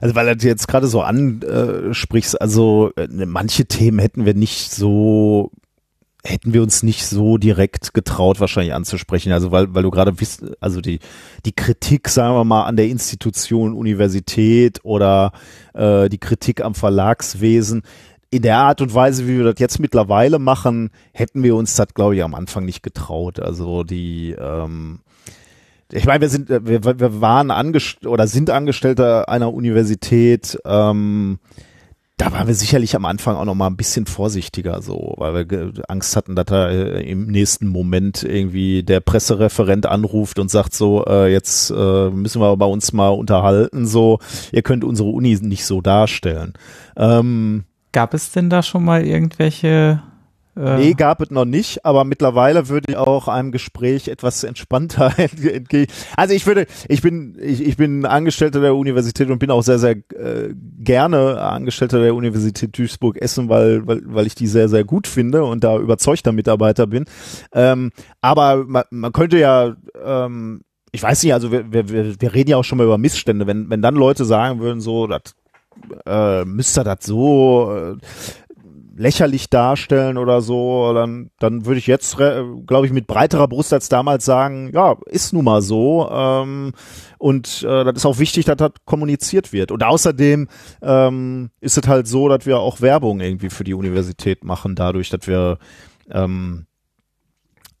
Also 0.00 0.14
weil 0.14 0.36
du 0.36 0.46
jetzt 0.46 0.68
gerade 0.68 0.86
so 0.86 1.02
ansprichst, 1.02 2.40
also 2.40 2.92
äh, 2.96 3.08
manche 3.08 3.64
Themen 3.66 3.98
hätten 3.98 4.24
wir 4.24 4.34
nicht 4.34 4.70
so 4.70 5.50
hätten 6.24 6.52
wir 6.52 6.62
uns 6.62 6.84
nicht 6.84 7.04
so 7.04 7.36
direkt 7.36 7.94
getraut 7.94 8.38
wahrscheinlich 8.38 8.74
anzusprechen. 8.74 9.32
Also 9.32 9.50
weil, 9.50 9.74
weil 9.74 9.82
du 9.82 9.90
gerade 9.90 10.20
wisst, 10.20 10.44
also 10.60 10.80
die, 10.80 11.00
die 11.44 11.52
Kritik, 11.52 12.08
sagen 12.08 12.34
wir 12.36 12.44
mal, 12.44 12.64
an 12.64 12.76
der 12.76 12.86
Institution 12.86 13.74
Universität 13.74 14.80
oder 14.84 15.32
äh, 15.74 16.08
die 16.08 16.18
Kritik 16.18 16.64
am 16.64 16.74
Verlagswesen, 16.76 17.82
in 18.32 18.40
der 18.40 18.56
Art 18.56 18.80
und 18.80 18.94
Weise, 18.94 19.28
wie 19.28 19.36
wir 19.36 19.44
das 19.44 19.58
jetzt 19.58 19.78
mittlerweile 19.78 20.38
machen, 20.38 20.88
hätten 21.12 21.42
wir 21.42 21.54
uns 21.54 21.76
das, 21.76 21.88
glaube 21.92 22.16
ich, 22.16 22.24
am 22.24 22.34
Anfang 22.34 22.64
nicht 22.64 22.82
getraut. 22.82 23.38
Also 23.38 23.84
die, 23.84 24.34
ähm, 24.38 25.00
ich 25.92 26.06
meine, 26.06 26.22
wir 26.22 26.30
sind, 26.30 26.48
wir, 26.48 26.82
wir 26.82 27.20
waren 27.20 27.50
angestellt 27.50 28.10
oder 28.10 28.26
sind 28.26 28.48
Angestellte 28.48 29.28
einer 29.28 29.52
Universität. 29.52 30.58
Ähm, 30.64 31.40
da 32.16 32.32
waren 32.32 32.46
wir 32.46 32.54
sicherlich 32.54 32.96
am 32.96 33.04
Anfang 33.04 33.36
auch 33.36 33.44
noch 33.44 33.54
mal 33.54 33.66
ein 33.66 33.76
bisschen 33.76 34.06
vorsichtiger, 34.06 34.80
so, 34.80 35.12
weil 35.18 35.50
wir 35.50 35.72
Angst 35.88 36.16
hatten, 36.16 36.34
dass 36.34 36.46
da 36.46 36.70
äh, 36.70 37.02
im 37.02 37.26
nächsten 37.26 37.66
Moment 37.66 38.22
irgendwie 38.22 38.82
der 38.82 39.00
Pressereferent 39.00 39.84
anruft 39.84 40.38
und 40.38 40.50
sagt 40.50 40.72
so, 40.72 41.04
äh, 41.04 41.30
jetzt 41.30 41.70
äh, 41.70 42.08
müssen 42.08 42.40
wir 42.40 42.56
bei 42.56 42.64
uns 42.64 42.94
mal 42.94 43.10
unterhalten, 43.10 43.86
so, 43.86 44.20
ihr 44.52 44.62
könnt 44.62 44.84
unsere 44.84 45.10
Uni 45.10 45.38
nicht 45.42 45.66
so 45.66 45.82
darstellen. 45.82 46.54
Ähm, 46.96 47.64
Gab 47.92 48.14
es 48.14 48.32
denn 48.32 48.50
da 48.50 48.62
schon 48.62 48.84
mal 48.84 49.06
irgendwelche 49.06 50.02
Äh, 50.56 50.76
Nee, 50.76 50.92
gab 50.94 51.22
es 51.22 51.30
noch 51.30 51.46
nicht, 51.46 51.84
aber 51.84 52.04
mittlerweile 52.04 52.68
würde 52.68 52.90
ich 52.90 52.96
auch 52.96 53.26
einem 53.28 53.52
Gespräch 53.52 54.08
etwas 54.08 54.44
entspannter 54.44 55.12
entgegen. 55.18 55.90
Also 56.16 56.34
ich 56.34 56.46
würde, 56.46 56.66
ich 56.88 57.00
bin, 57.00 57.38
ich, 57.40 57.64
ich 57.66 57.76
bin 57.78 58.04
Angestellter 58.04 58.60
der 58.60 58.74
Universität 58.74 59.30
und 59.30 59.38
bin 59.38 59.50
auch 59.50 59.62
sehr, 59.62 59.78
sehr 59.78 59.92
äh, 59.92 60.54
gerne 60.78 61.40
Angestellter 61.40 62.02
der 62.02 62.14
Universität 62.14 62.76
Duisburg-Essen, 62.76 63.48
weil, 63.48 63.86
weil, 63.86 64.02
weil 64.04 64.26
ich 64.26 64.34
die 64.34 64.46
sehr, 64.46 64.68
sehr 64.68 64.84
gut 64.84 65.06
finde 65.06 65.44
und 65.44 65.64
da 65.64 65.78
überzeugter 65.78 66.32
Mitarbeiter 66.32 66.86
bin. 66.86 67.06
Ähm, 67.54 67.90
aber 68.20 68.64
man, 68.66 68.84
man 68.90 69.12
könnte 69.12 69.38
ja, 69.38 69.74
ähm, 70.04 70.62
ich 70.92 71.02
weiß 71.02 71.22
nicht, 71.22 71.32
also 71.32 71.50
wir, 71.50 71.72
wir, 71.72 72.20
wir 72.20 72.34
reden 72.34 72.50
ja 72.50 72.58
auch 72.58 72.64
schon 72.64 72.76
mal 72.76 72.84
über 72.84 72.98
Missstände. 72.98 73.46
Wenn, 73.46 73.70
wenn 73.70 73.80
dann 73.80 73.94
Leute 73.94 74.26
sagen 74.26 74.60
würden, 74.60 74.82
so, 74.82 75.06
das 75.06 75.34
äh, 76.06 76.44
müsste 76.44 76.84
das 76.84 76.98
so 77.02 77.72
äh, 77.72 77.96
lächerlich 78.96 79.50
darstellen 79.50 80.18
oder 80.18 80.42
so, 80.42 80.92
dann, 80.94 81.30
dann 81.38 81.66
würde 81.66 81.78
ich 81.78 81.86
jetzt, 81.86 82.16
glaube 82.16 82.86
ich, 82.86 82.92
mit 82.92 83.06
breiterer 83.06 83.48
Brust 83.48 83.72
als 83.72 83.88
damals 83.88 84.24
sagen, 84.24 84.70
ja, 84.72 84.96
ist 85.06 85.32
nun 85.32 85.44
mal 85.44 85.62
so. 85.62 86.08
Ähm, 86.10 86.72
und 87.18 87.62
äh, 87.62 87.84
das 87.84 87.96
ist 87.96 88.06
auch 88.06 88.18
wichtig, 88.18 88.44
dass 88.44 88.56
das 88.56 88.72
kommuniziert 88.84 89.52
wird. 89.52 89.70
Und 89.72 89.82
außerdem 89.82 90.48
ähm, 90.82 91.50
ist 91.60 91.78
es 91.78 91.88
halt 91.88 92.06
so, 92.06 92.28
dass 92.28 92.46
wir 92.46 92.58
auch 92.58 92.80
Werbung 92.80 93.20
irgendwie 93.20 93.50
für 93.50 93.64
die 93.64 93.74
Universität 93.74 94.44
machen, 94.44 94.74
dadurch, 94.74 95.08
dass 95.08 95.26
wir 95.26 95.58
ähm, 96.10 96.66
äh, 96.66 96.71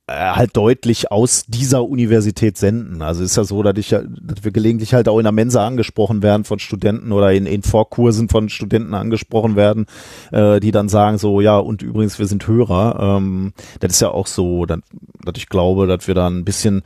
halt 0.08 0.56
deutlich 0.56 1.12
aus 1.12 1.44
dieser 1.46 1.84
Universität 1.84 2.58
senden. 2.58 3.02
Also 3.02 3.22
ist 3.22 3.36
ja 3.36 3.44
so, 3.44 3.62
dass, 3.62 3.78
ich, 3.78 3.90
dass 3.90 4.42
wir 4.42 4.50
gelegentlich 4.50 4.94
halt 4.94 5.08
auch 5.08 5.18
in 5.18 5.24
der 5.24 5.32
Mensa 5.32 5.64
angesprochen 5.66 6.22
werden 6.22 6.44
von 6.44 6.58
Studenten 6.58 7.12
oder 7.12 7.32
in, 7.32 7.46
in 7.46 7.62
Vorkursen 7.62 8.28
von 8.28 8.48
Studenten 8.48 8.94
angesprochen 8.94 9.54
werden, 9.54 9.86
äh, 10.32 10.58
die 10.58 10.72
dann 10.72 10.88
sagen 10.88 11.18
so, 11.18 11.40
ja, 11.40 11.56
und 11.56 11.82
übrigens, 11.82 12.18
wir 12.18 12.26
sind 12.26 12.46
Hörer. 12.46 13.18
Ähm, 13.18 13.52
das 13.80 13.92
ist 13.92 14.00
ja 14.00 14.10
auch 14.10 14.26
so, 14.26 14.66
dass, 14.66 14.80
dass 15.24 15.34
ich 15.36 15.48
glaube, 15.48 15.86
dass 15.86 16.08
wir 16.08 16.14
da 16.14 16.26
ein 16.26 16.44
bisschen 16.44 16.82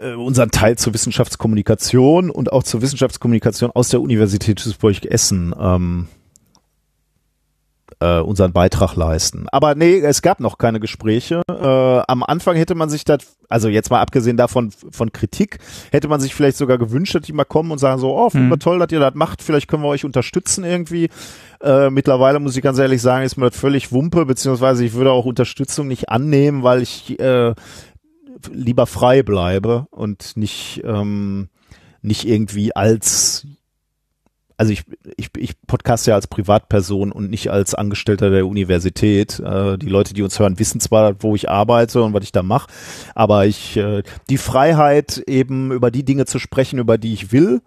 äh, 0.00 0.12
unseren 0.12 0.50
Teil 0.50 0.76
zur 0.76 0.92
Wissenschaftskommunikation 0.92 2.30
und 2.30 2.52
auch 2.52 2.62
zur 2.62 2.82
Wissenschaftskommunikation 2.82 3.70
aus 3.70 3.88
der 3.88 4.02
Universität 4.02 4.62
Duisburg-Essen 4.62 5.54
ähm, 5.58 6.08
äh, 8.00 8.20
unseren 8.20 8.52
Beitrag 8.52 8.94
leisten. 8.94 9.46
Aber 9.50 9.74
nee, 9.74 9.98
es 9.98 10.22
gab 10.22 10.40
noch 10.40 10.58
keine 10.58 10.80
Gespräche. 10.80 11.42
Äh, 11.48 12.02
am 12.06 12.22
Anfang 12.22 12.56
hätte 12.56 12.74
man 12.74 12.90
sich 12.90 13.04
das, 13.04 13.20
also 13.48 13.68
jetzt 13.68 13.90
mal 13.90 14.00
abgesehen 14.00 14.36
davon 14.36 14.70
von 14.70 15.12
Kritik, 15.12 15.58
hätte 15.90 16.08
man 16.08 16.20
sich 16.20 16.34
vielleicht 16.34 16.56
sogar 16.56 16.78
gewünscht, 16.78 17.14
dass 17.14 17.22
die 17.22 17.32
mal 17.32 17.44
kommen 17.44 17.70
und 17.70 17.78
sagen 17.78 18.00
so, 18.00 18.16
oh, 18.16 18.30
finden 18.30 18.50
wir 18.50 18.58
toll, 18.58 18.78
dass 18.78 18.92
ihr 18.92 19.00
das 19.00 19.14
macht, 19.14 19.42
vielleicht 19.42 19.68
können 19.68 19.82
wir 19.82 19.88
euch 19.88 20.04
unterstützen 20.04 20.64
irgendwie. 20.64 21.08
Äh, 21.62 21.90
mittlerweile 21.90 22.38
muss 22.38 22.56
ich 22.56 22.62
ganz 22.62 22.78
ehrlich 22.78 23.00
sagen, 23.00 23.24
ist 23.24 23.36
mir 23.36 23.48
das 23.50 23.58
völlig 23.58 23.92
Wumpe, 23.92 24.26
beziehungsweise 24.26 24.84
ich 24.84 24.92
würde 24.92 25.12
auch 25.12 25.24
Unterstützung 25.24 25.88
nicht 25.88 26.10
annehmen, 26.10 26.62
weil 26.62 26.82
ich 26.82 27.18
äh, 27.18 27.54
lieber 28.52 28.86
frei 28.86 29.22
bleibe 29.22 29.86
und 29.90 30.36
nicht, 30.36 30.82
ähm, 30.84 31.48
nicht 32.02 32.28
irgendwie 32.28 32.76
als 32.76 33.46
also 34.56 34.72
ich, 34.72 34.84
ich, 35.16 35.28
ich 35.36 35.54
podcast 35.66 36.06
ja 36.06 36.14
als 36.14 36.26
Privatperson 36.26 37.12
und 37.12 37.30
nicht 37.30 37.50
als 37.50 37.74
Angestellter 37.74 38.30
der 38.30 38.46
Universität. 38.46 39.38
Äh, 39.40 39.78
die 39.78 39.88
Leute, 39.88 40.14
die 40.14 40.22
uns 40.22 40.38
hören, 40.38 40.58
wissen 40.58 40.80
zwar, 40.80 41.22
wo 41.22 41.34
ich 41.34 41.50
arbeite 41.50 42.02
und 42.02 42.14
was 42.14 42.24
ich 42.24 42.32
da 42.32 42.42
mache, 42.42 42.70
aber 43.14 43.46
ich 43.46 43.76
äh, 43.76 44.02
die 44.30 44.38
Freiheit 44.38 45.18
eben 45.26 45.72
über 45.72 45.90
die 45.90 46.04
Dinge 46.04 46.26
zu 46.26 46.38
sprechen, 46.38 46.78
über 46.78 46.98
die 46.98 47.12
ich 47.12 47.32
will 47.32 47.60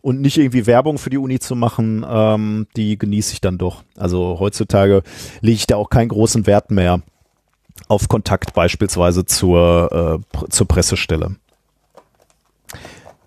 und 0.00 0.20
nicht 0.20 0.36
irgendwie 0.36 0.66
Werbung 0.66 0.98
für 0.98 1.10
die 1.10 1.18
Uni 1.18 1.38
zu 1.38 1.54
machen, 1.54 2.04
ähm, 2.08 2.66
die 2.76 2.98
genieße 2.98 3.34
ich 3.34 3.40
dann 3.40 3.58
doch. 3.58 3.84
Also 3.96 4.36
heutzutage 4.40 5.02
lege 5.40 5.56
ich 5.56 5.66
da 5.66 5.76
auch 5.76 5.90
keinen 5.90 6.08
großen 6.08 6.46
Wert 6.46 6.70
mehr 6.70 7.02
auf 7.88 8.08
Kontakt 8.08 8.52
beispielsweise 8.52 9.24
zur, 9.24 10.22
äh, 10.34 10.48
zur 10.50 10.68
Pressestelle. 10.68 11.36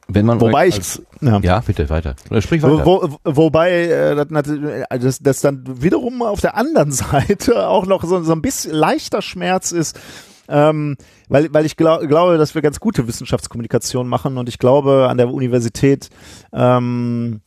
Wenn 0.07 0.25
man 0.25 0.39
Wobei 0.39 0.67
ich, 0.67 0.75
als, 0.75 1.01
ja. 1.21 1.39
ja, 1.39 1.59
bitte 1.61 1.89
weiter. 1.89 2.15
Sprich 2.39 2.61
weiter. 2.61 2.85
Wo, 2.85 3.09
wo, 3.09 3.17
wobei 3.23 3.85
äh, 3.85 4.15
das, 4.15 4.29
nat- 4.29 5.03
das, 5.03 5.19
das 5.19 5.41
dann 5.41 5.63
wiederum 5.81 6.21
auf 6.21 6.41
der 6.41 6.55
anderen 6.55 6.91
Seite 6.91 7.67
auch 7.67 7.85
noch 7.87 8.03
so, 8.03 8.21
so 8.23 8.31
ein 8.31 8.41
bisschen 8.41 8.73
leichter 8.73 9.21
Schmerz 9.21 9.71
ist, 9.71 9.99
ähm, 10.47 10.95
weil, 11.27 11.51
weil 11.53 11.65
ich 11.65 11.75
glaub, 11.75 12.07
glaube, 12.07 12.37
dass 12.37 12.53
wir 12.53 12.61
ganz 12.61 12.79
gute 12.79 13.07
Wissenschaftskommunikation 13.07 14.07
machen 14.07 14.37
und 14.37 14.47
ich 14.47 14.59
glaube 14.59 15.07
an 15.09 15.17
der 15.17 15.33
Universität 15.33 16.09
ähm, 16.53 17.41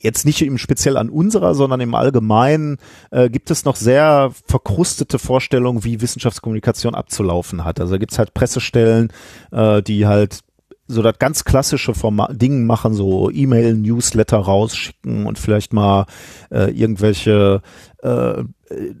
jetzt 0.00 0.26
nicht 0.26 0.42
im 0.42 0.58
speziell 0.58 0.96
an 0.96 1.08
unserer, 1.08 1.54
sondern 1.54 1.80
im 1.80 1.94
Allgemeinen 1.94 2.76
äh, 3.10 3.30
gibt 3.30 3.50
es 3.50 3.64
noch 3.64 3.76
sehr 3.76 4.30
verkrustete 4.46 5.18
Vorstellungen, 5.18 5.84
wie 5.84 6.00
Wissenschaftskommunikation 6.00 6.94
abzulaufen 6.94 7.64
hat. 7.64 7.80
Also 7.80 7.94
da 7.94 7.98
gibt's 7.98 8.18
halt 8.18 8.34
Pressestellen, 8.34 9.10
äh, 9.50 9.82
die 9.82 10.06
halt 10.06 10.40
so 10.88 11.02
das 11.02 11.18
ganz 11.18 11.44
klassische 11.44 11.94
Forma 11.94 12.28
Ding 12.32 12.66
machen, 12.66 12.94
so 12.94 13.30
E-Mail, 13.30 13.74
Newsletter 13.74 14.38
rausschicken 14.38 15.26
und 15.26 15.38
vielleicht 15.38 15.72
mal 15.72 16.06
äh, 16.50 16.70
irgendwelche 16.70 17.62
äh, 18.02 18.44
äh, 18.70 18.94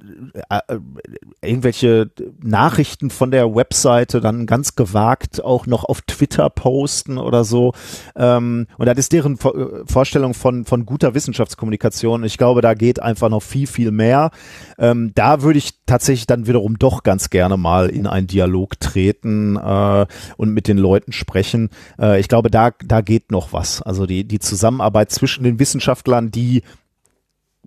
äh, 0.48 0.78
irgendwelche 1.42 2.10
Nachrichten 2.42 3.10
von 3.10 3.30
der 3.30 3.54
Webseite 3.54 4.20
dann 4.20 4.46
ganz 4.46 4.74
gewagt 4.74 5.44
auch 5.44 5.66
noch 5.66 5.84
auf 5.84 6.00
Twitter 6.02 6.50
posten 6.50 7.18
oder 7.18 7.44
so. 7.44 7.72
Ähm, 8.16 8.66
und 8.76 8.86
das 8.86 8.98
ist 8.98 9.12
deren 9.12 9.36
Vor 9.36 9.54
äh, 9.56 9.84
Vorstellung 9.86 10.34
von, 10.34 10.64
von 10.64 10.86
guter 10.86 11.14
Wissenschaftskommunikation. 11.14 12.24
Ich 12.24 12.38
glaube, 12.38 12.60
da 12.60 12.74
geht 12.74 13.00
einfach 13.00 13.28
noch 13.28 13.42
viel, 13.42 13.66
viel 13.66 13.90
mehr. 13.90 14.30
Ähm, 14.78 15.12
da 15.14 15.42
würde 15.42 15.58
ich 15.58 15.74
tatsächlich 15.86 16.26
dann 16.26 16.46
wiederum 16.46 16.78
doch 16.78 17.02
ganz 17.02 17.30
gerne 17.30 17.56
mal 17.56 17.88
in 17.90 18.06
einen 18.06 18.26
Dialog 18.26 18.80
treten 18.80 19.56
äh, 19.56 20.06
und 20.36 20.50
mit 20.50 20.66
den 20.66 20.78
Leuten 20.78 21.12
sprechen. 21.12 21.70
Äh, 22.00 22.20
ich 22.20 22.28
glaube, 22.28 22.50
da, 22.50 22.70
da 22.84 23.00
geht 23.00 23.30
noch 23.30 23.52
was. 23.52 23.82
Also 23.82 24.06
die, 24.06 24.24
die 24.24 24.40
Zusammenarbeit 24.40 25.10
zwischen 25.10 25.44
den 25.44 25.58
Wissenschaftlern, 25.58 26.30
die 26.30 26.62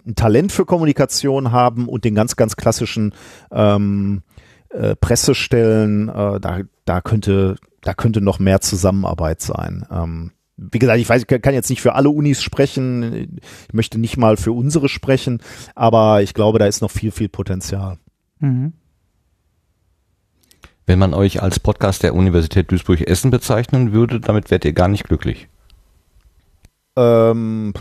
ein 0.06 0.16
Talent 0.16 0.52
für 0.52 0.66
Kommunikation 0.66 1.52
haben 1.52 1.88
und 1.88 2.06
den 2.06 2.16
ganz, 2.16 2.36
ganz 2.36 2.56
klassischen 2.56 3.14
ähm, 3.52 4.24
äh, 4.70 4.96
Pressestellen, 4.96 6.10
äh, 6.10 6.40
da, 6.40 6.62
da 6.86 7.02
könnte, 7.02 7.56
da 7.82 7.94
könnte 7.94 8.22
noch 8.22 8.40
mehr 8.40 8.62
Zusammenarbeit 8.62 9.42
sein. 9.42 9.86
Ähm, 9.92 10.32
wie 10.58 10.80
gesagt, 10.80 11.00
ich 11.00 11.10
weiß, 11.10 11.24
ich 11.28 11.42
kann 11.42 11.54
jetzt 11.54 11.70
nicht 11.70 11.82
für 11.82 11.96
alle 11.96 12.10
Unis 12.10 12.42
sprechen, 12.42 13.40
ich 13.68 13.74
möchte 13.74 13.98
nicht 13.98 14.18
mal 14.18 14.38
für 14.38 14.52
unsere 14.52 14.90
sprechen, 14.90 15.42
aber 15.76 16.22
ich 16.22 16.34
glaube, 16.34 16.60
da 16.60 16.68
ist 16.68 16.82
noch 16.82 16.92
viel, 16.92 17.12
viel 17.12 17.30
Potenzial. 17.30 17.98
Mhm. 18.40 18.74
Wenn 20.86 21.00
man 21.00 21.14
euch 21.14 21.42
als 21.42 21.60
Podcast 21.60 22.04
der 22.04 22.14
Universität 22.14 22.72
Duisburg-Essen 22.72 23.32
bezeichnen 23.32 23.94
würde, 23.94 24.20
damit 24.20 24.52
wärt 24.52 24.66
ihr 24.66 24.74
gar 24.74 24.88
nicht 24.88 25.06
glücklich. 25.06 25.48
Ähm, 26.98 27.74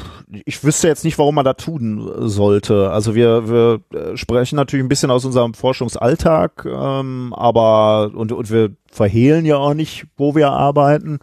ich 0.45 0.63
wüsste 0.63 0.87
jetzt 0.87 1.05
nicht, 1.05 1.19
warum 1.19 1.35
man 1.35 1.45
da 1.45 1.55
tun 1.55 2.29
sollte. 2.29 2.91
Also 2.91 3.15
wir, 3.15 3.49
wir 3.49 3.81
äh, 3.93 4.17
sprechen 4.17 4.57
natürlich 4.57 4.85
ein 4.85 4.89
bisschen 4.89 5.11
aus 5.11 5.25
unserem 5.25 5.55
Forschungsalltag, 5.55 6.65
ähm, 6.65 7.35
aber 7.37 8.13
und, 8.15 8.31
und 8.31 8.51
wir 8.51 8.71
verhehlen 8.91 9.45
ja 9.45 9.57
auch 9.57 9.75
nicht, 9.75 10.07
wo 10.17 10.35
wir 10.35 10.51
arbeiten. 10.51 11.19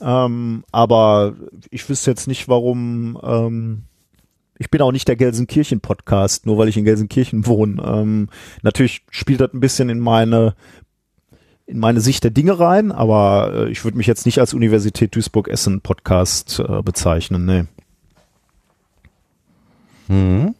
Ähm, 0.00 0.64
aber 0.72 1.34
ich 1.70 1.88
wüsste 1.88 2.10
jetzt 2.10 2.26
nicht, 2.26 2.48
warum. 2.48 3.18
Ähm, 3.22 3.82
ich 4.58 4.70
bin 4.70 4.82
auch 4.82 4.92
nicht 4.92 5.08
der 5.08 5.16
Gelsenkirchen-Podcast, 5.16 6.44
nur 6.44 6.58
weil 6.58 6.68
ich 6.68 6.76
in 6.76 6.84
Gelsenkirchen 6.84 7.46
wohne. 7.46 7.82
Ähm, 7.82 8.28
natürlich 8.62 9.06
spielt 9.08 9.40
das 9.40 9.54
ein 9.54 9.60
bisschen 9.60 9.88
in 9.88 10.00
meine 10.00 10.54
in 11.70 11.78
meine 11.78 12.00
Sicht 12.00 12.24
der 12.24 12.30
Dinge 12.30 12.58
rein, 12.58 12.92
aber 12.92 13.52
äh, 13.54 13.70
ich 13.70 13.84
würde 13.84 13.96
mich 13.96 14.06
jetzt 14.06 14.26
nicht 14.26 14.40
als 14.40 14.54
Universität 14.54 15.14
Duisburg-Essen 15.14 15.80
Podcast 15.80 16.60
äh, 16.60 16.82
bezeichnen, 16.82 17.46
nee. 17.46 17.64
Mhm. 20.08 20.54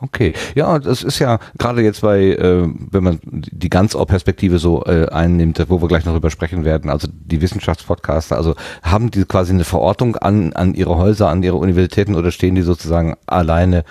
Okay, 0.00 0.34
ja, 0.54 0.78
das 0.78 1.02
ist 1.02 1.18
ja 1.18 1.38
gerade 1.56 1.80
jetzt 1.80 2.02
bei, 2.02 2.32
äh, 2.32 2.68
wenn 2.90 3.02
man 3.02 3.20
die 3.22 3.70
Ganzau-Perspektive 3.70 4.58
so 4.58 4.84
äh, 4.84 5.06
einnimmt, 5.08 5.64
wo 5.68 5.80
wir 5.80 5.88
gleich 5.88 6.04
noch 6.04 6.12
drüber 6.12 6.30
sprechen 6.30 6.66
werden, 6.66 6.90
also 6.90 7.08
die 7.10 7.40
Wissenschaftspodcaster, 7.40 8.36
also 8.36 8.54
haben 8.82 9.10
die 9.10 9.24
quasi 9.24 9.54
eine 9.54 9.64
Verortung 9.64 10.16
an, 10.16 10.52
an 10.52 10.74
ihre 10.74 10.98
Häuser, 10.98 11.30
an 11.30 11.42
ihre 11.42 11.56
Universitäten 11.56 12.16
oder 12.16 12.32
stehen 12.32 12.54
die 12.54 12.62
sozusagen 12.62 13.14
alleine? 13.24 13.84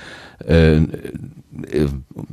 Äh, 0.45 0.81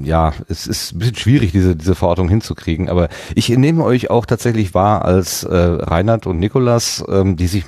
ja, 0.03 0.33
es 0.49 0.67
ist 0.67 0.93
ein 0.93 0.99
bisschen 0.99 1.17
schwierig, 1.17 1.53
diese, 1.53 1.77
diese 1.77 1.95
Verortung 1.95 2.29
hinzukriegen, 2.29 2.89
aber 2.89 3.09
ich 3.35 3.49
nehme 3.51 3.85
euch 3.85 4.11
auch 4.11 4.27
tatsächlich 4.27 4.75
wahr 4.75 5.05
als 5.05 5.45
äh, 5.45 5.57
Reinhard 5.57 6.27
und 6.27 6.39
Nikolas, 6.39 7.05
ähm, 7.09 7.37
die 7.37 7.47
sich 7.47 7.65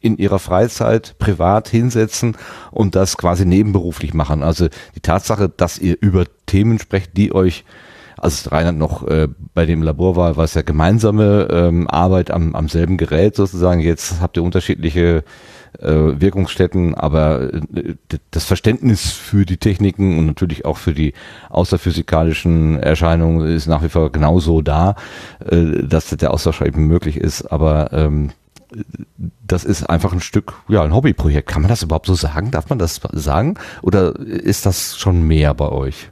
in 0.00 0.16
ihrer 0.18 0.38
Freizeit 0.38 1.16
privat 1.18 1.68
hinsetzen 1.68 2.36
und 2.70 2.94
das 2.94 3.16
quasi 3.16 3.44
nebenberuflich 3.44 4.14
machen. 4.14 4.42
Also 4.42 4.68
die 4.94 5.00
Tatsache, 5.00 5.48
dass 5.48 5.78
ihr 5.78 5.96
über 6.00 6.24
Themen 6.46 6.78
sprecht, 6.78 7.16
die 7.16 7.34
euch, 7.34 7.64
als 8.16 8.50
Reinhard 8.50 8.76
noch 8.76 9.06
äh, 9.06 9.28
bei 9.52 9.66
dem 9.66 9.82
Labor 9.82 10.16
war, 10.16 10.36
war 10.36 10.44
es 10.44 10.54
ja 10.54 10.62
gemeinsame 10.62 11.48
ähm, 11.50 11.88
Arbeit 11.88 12.30
am, 12.30 12.54
am 12.54 12.68
selben 12.68 12.96
Gerät 12.96 13.36
sozusagen. 13.36 13.80
Jetzt 13.80 14.20
habt 14.20 14.38
ihr 14.38 14.42
unterschiedliche 14.42 15.22
äh, 15.80 16.20
Wirkungsstätten, 16.20 16.94
aber 16.94 17.52
äh, 17.52 17.94
das 18.30 18.44
Verständnis 18.44 19.12
für 19.12 19.44
die 19.46 19.56
Techniken 19.56 20.18
und 20.18 20.26
natürlich 20.26 20.64
auch 20.64 20.76
für 20.76 20.94
die 20.94 21.12
außerphysikalischen 21.50 22.78
Erscheinungen 22.78 23.46
ist 23.46 23.66
nach 23.66 23.82
wie 23.82 23.88
vor 23.88 24.10
genauso 24.12 24.62
da, 24.62 24.96
äh, 25.44 25.82
dass 25.82 26.10
der 26.10 26.32
Austausch 26.32 26.60
eben 26.62 26.86
möglich 26.86 27.16
ist, 27.16 27.46
aber 27.46 27.92
ähm, 27.92 28.30
das 29.46 29.64
ist 29.64 29.84
einfach 29.84 30.12
ein 30.12 30.20
Stück, 30.20 30.54
ja, 30.68 30.82
ein 30.82 30.94
Hobbyprojekt. 30.94 31.48
Kann 31.48 31.62
man 31.62 31.68
das 31.68 31.82
überhaupt 31.82 32.06
so 32.06 32.14
sagen? 32.14 32.50
Darf 32.50 32.68
man 32.68 32.78
das 32.78 33.00
sagen? 33.12 33.54
Oder 33.82 34.18
ist 34.18 34.66
das 34.66 34.98
schon 34.98 35.22
mehr 35.22 35.54
bei 35.54 35.68
euch? 35.68 36.10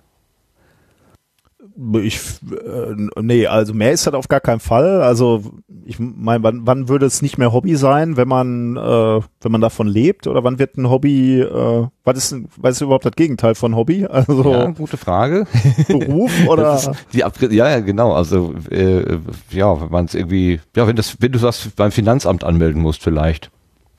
Ich, 2.03 2.21
äh, 2.53 2.95
nee, 3.21 3.49
also 3.49 3.75
mehr 3.75 3.91
ist 3.91 4.07
das 4.07 4.15
auf 4.15 4.29
gar 4.29 4.39
keinen 4.39 4.61
Fall. 4.61 5.03
Also 5.03 5.43
ich 5.85 5.99
meine, 5.99 6.45
wann, 6.45 6.67
wann 6.67 6.89
würde 6.89 7.05
es 7.07 7.21
nicht 7.21 7.37
mehr 7.37 7.53
Hobby 7.53 7.75
sein, 7.75 8.17
wenn 8.17 8.29
man, 8.29 8.77
äh, 8.77 9.21
wenn 9.41 9.53
man 9.53 9.61
davon 9.61 9.89
lebt? 9.89 10.29
Oder 10.29 10.45
wann 10.45 10.61
wird 10.61 10.77
ein 10.77 10.89
Hobby, 10.89 11.41
äh, 11.41 11.87
was 12.05 12.17
ist, 12.17 12.37
was 12.57 12.77
ist 12.77 12.83
überhaupt 12.83 13.07
das 13.07 13.17
Gegenteil 13.17 13.57
von 13.57 13.75
Hobby? 13.75 14.07
Also 14.15 14.53
Ja, 14.53 14.67
gute 14.67 14.97
Frage. 14.97 15.47
Beruf 15.89 16.31
oder? 16.49 16.95
Die 17.13 17.19
ja, 17.19 17.69
ja, 17.69 17.81
genau. 17.81 18.13
Also 18.13 18.55
äh, 18.71 19.19
ja, 19.51 19.81
wenn 19.81 19.91
man 19.91 20.05
es 20.05 20.15
irgendwie, 20.15 20.61
ja, 20.77 20.87
wenn 20.87 20.97
das, 20.97 21.21
wenn 21.21 21.33
du 21.33 21.41
das 21.41 21.71
beim 21.75 21.91
Finanzamt 21.91 22.45
anmelden 22.45 22.81
musst, 22.81 23.03
vielleicht, 23.03 23.51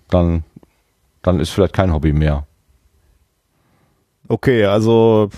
dann, 0.09 0.43
dann 1.21 1.41
ist 1.41 1.49
vielleicht 1.49 1.73
kein 1.73 1.91
Hobby 1.93 2.13
mehr. 2.13 2.47
Okay, 4.29 4.65
also 4.65 5.29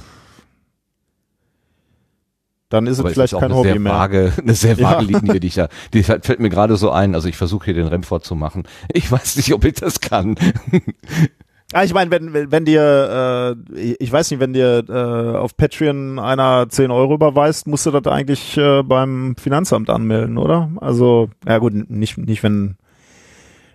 dann 2.70 2.86
ist 2.88 3.00
Aber 3.00 3.10
es 3.10 3.14
vielleicht 3.14 3.34
auch 3.34 3.40
kein 3.40 3.52
eine 3.52 3.60
Hobby 3.60 3.70
sehr 3.70 3.80
mehr. 3.80 3.94
Vage, 3.94 4.34
eine 4.42 4.54
sehr 4.54 4.76
Ja. 4.78 4.92
vage 4.92 5.06
Linie, 5.06 5.40
die 5.40 5.48
ich 5.48 5.56
da, 5.56 5.70
die 5.94 6.04
fällt 6.04 6.40
mir 6.40 6.50
gerade 6.50 6.76
so 6.78 6.92
ein. 6.92 7.16
Also 7.16 7.28
ich 7.30 7.38
versuche 7.38 7.66
hier 7.66 7.74
den 7.74 7.88
Remford 7.88 8.26
zu 8.26 8.36
machen. 8.36 8.64
Ich 8.94 9.12
weiß 9.12 9.38
nicht, 9.38 9.54
ob 9.54 9.64
ich 9.66 9.76
das 9.76 10.00
kann. 10.00 10.36
Ah, 11.74 11.84
ich 11.84 11.94
meine, 11.94 12.10
wenn, 12.12 12.32
wenn 12.32 12.50
wenn 12.50 12.64
dir, 12.64 13.56
äh, 13.76 13.96
ich 14.00 14.10
weiß 14.10 14.32
nicht, 14.32 14.40
wenn 14.40 14.54
dir 14.54 14.86
äh, 14.88 15.38
auf 15.38 15.58
Patreon 15.58 16.18
einer 16.18 16.70
10 16.70 16.92
Euro 16.92 17.16
überweist, 17.16 17.68
musst 17.68 17.86
du 17.86 17.92
das 17.92 18.08
eigentlich 18.08 18.56
äh, 18.56 18.84
beim 18.84 19.36
Finanzamt 19.38 19.90
anmelden, 19.90 20.38
oder? 20.38 20.72
Also, 20.80 21.30
ja 21.46 21.58
gut, 21.58 21.74
nicht, 21.90 22.18
nicht 22.18 22.42
wenn, 22.42 22.78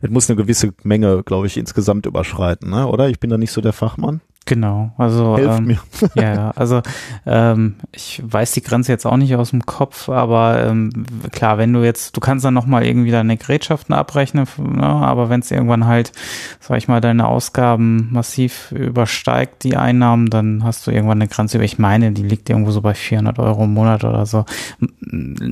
es 0.00 0.08
muss 0.08 0.30
eine 0.30 0.38
gewisse 0.38 0.72
Menge, 0.84 1.22
glaube 1.22 1.46
ich, 1.46 1.58
insgesamt 1.58 2.06
überschreiten, 2.06 2.70
ne? 2.70 2.86
oder? 2.86 3.10
Ich 3.10 3.20
bin 3.20 3.28
da 3.28 3.36
nicht 3.36 3.52
so 3.52 3.60
der 3.60 3.74
Fachmann. 3.74 4.22
Genau, 4.44 4.90
also 4.98 5.36
Helft 5.36 5.58
ähm, 5.58 5.64
mir. 5.66 5.78
ja, 6.14 6.50
also 6.56 6.82
ähm, 7.26 7.76
ich 7.92 8.20
weiß 8.24 8.52
die 8.52 8.62
Grenze 8.62 8.90
jetzt 8.90 9.06
auch 9.06 9.16
nicht 9.16 9.36
aus 9.36 9.50
dem 9.50 9.64
Kopf, 9.64 10.08
aber 10.08 10.64
ähm, 10.66 10.90
klar, 11.30 11.58
wenn 11.58 11.72
du 11.72 11.84
jetzt, 11.84 12.16
du 12.16 12.20
kannst 12.20 12.44
dann 12.44 12.54
nochmal 12.54 12.84
irgendwie 12.84 13.12
deine 13.12 13.36
Gerätschaften 13.36 13.94
abrechnen, 13.94 14.46
ne, 14.58 14.82
aber 14.82 15.30
wenn 15.30 15.40
es 15.40 15.50
irgendwann 15.52 15.86
halt, 15.86 16.12
sag 16.58 16.78
ich 16.78 16.88
mal, 16.88 17.00
deine 17.00 17.28
Ausgaben 17.28 18.08
massiv 18.10 18.72
übersteigt, 18.72 19.62
die 19.62 19.76
Einnahmen, 19.76 20.28
dann 20.28 20.64
hast 20.64 20.86
du 20.86 20.90
irgendwann 20.90 21.18
eine 21.18 21.28
Grenze 21.28 21.58
über, 21.58 21.64
ich 21.64 21.78
meine, 21.78 22.10
die 22.10 22.24
liegt 22.24 22.50
irgendwo 22.50 22.72
so 22.72 22.80
bei 22.80 22.94
400 22.94 23.38
Euro 23.38 23.64
im 23.64 23.74
Monat 23.74 24.02
oder 24.02 24.26
so. 24.26 24.44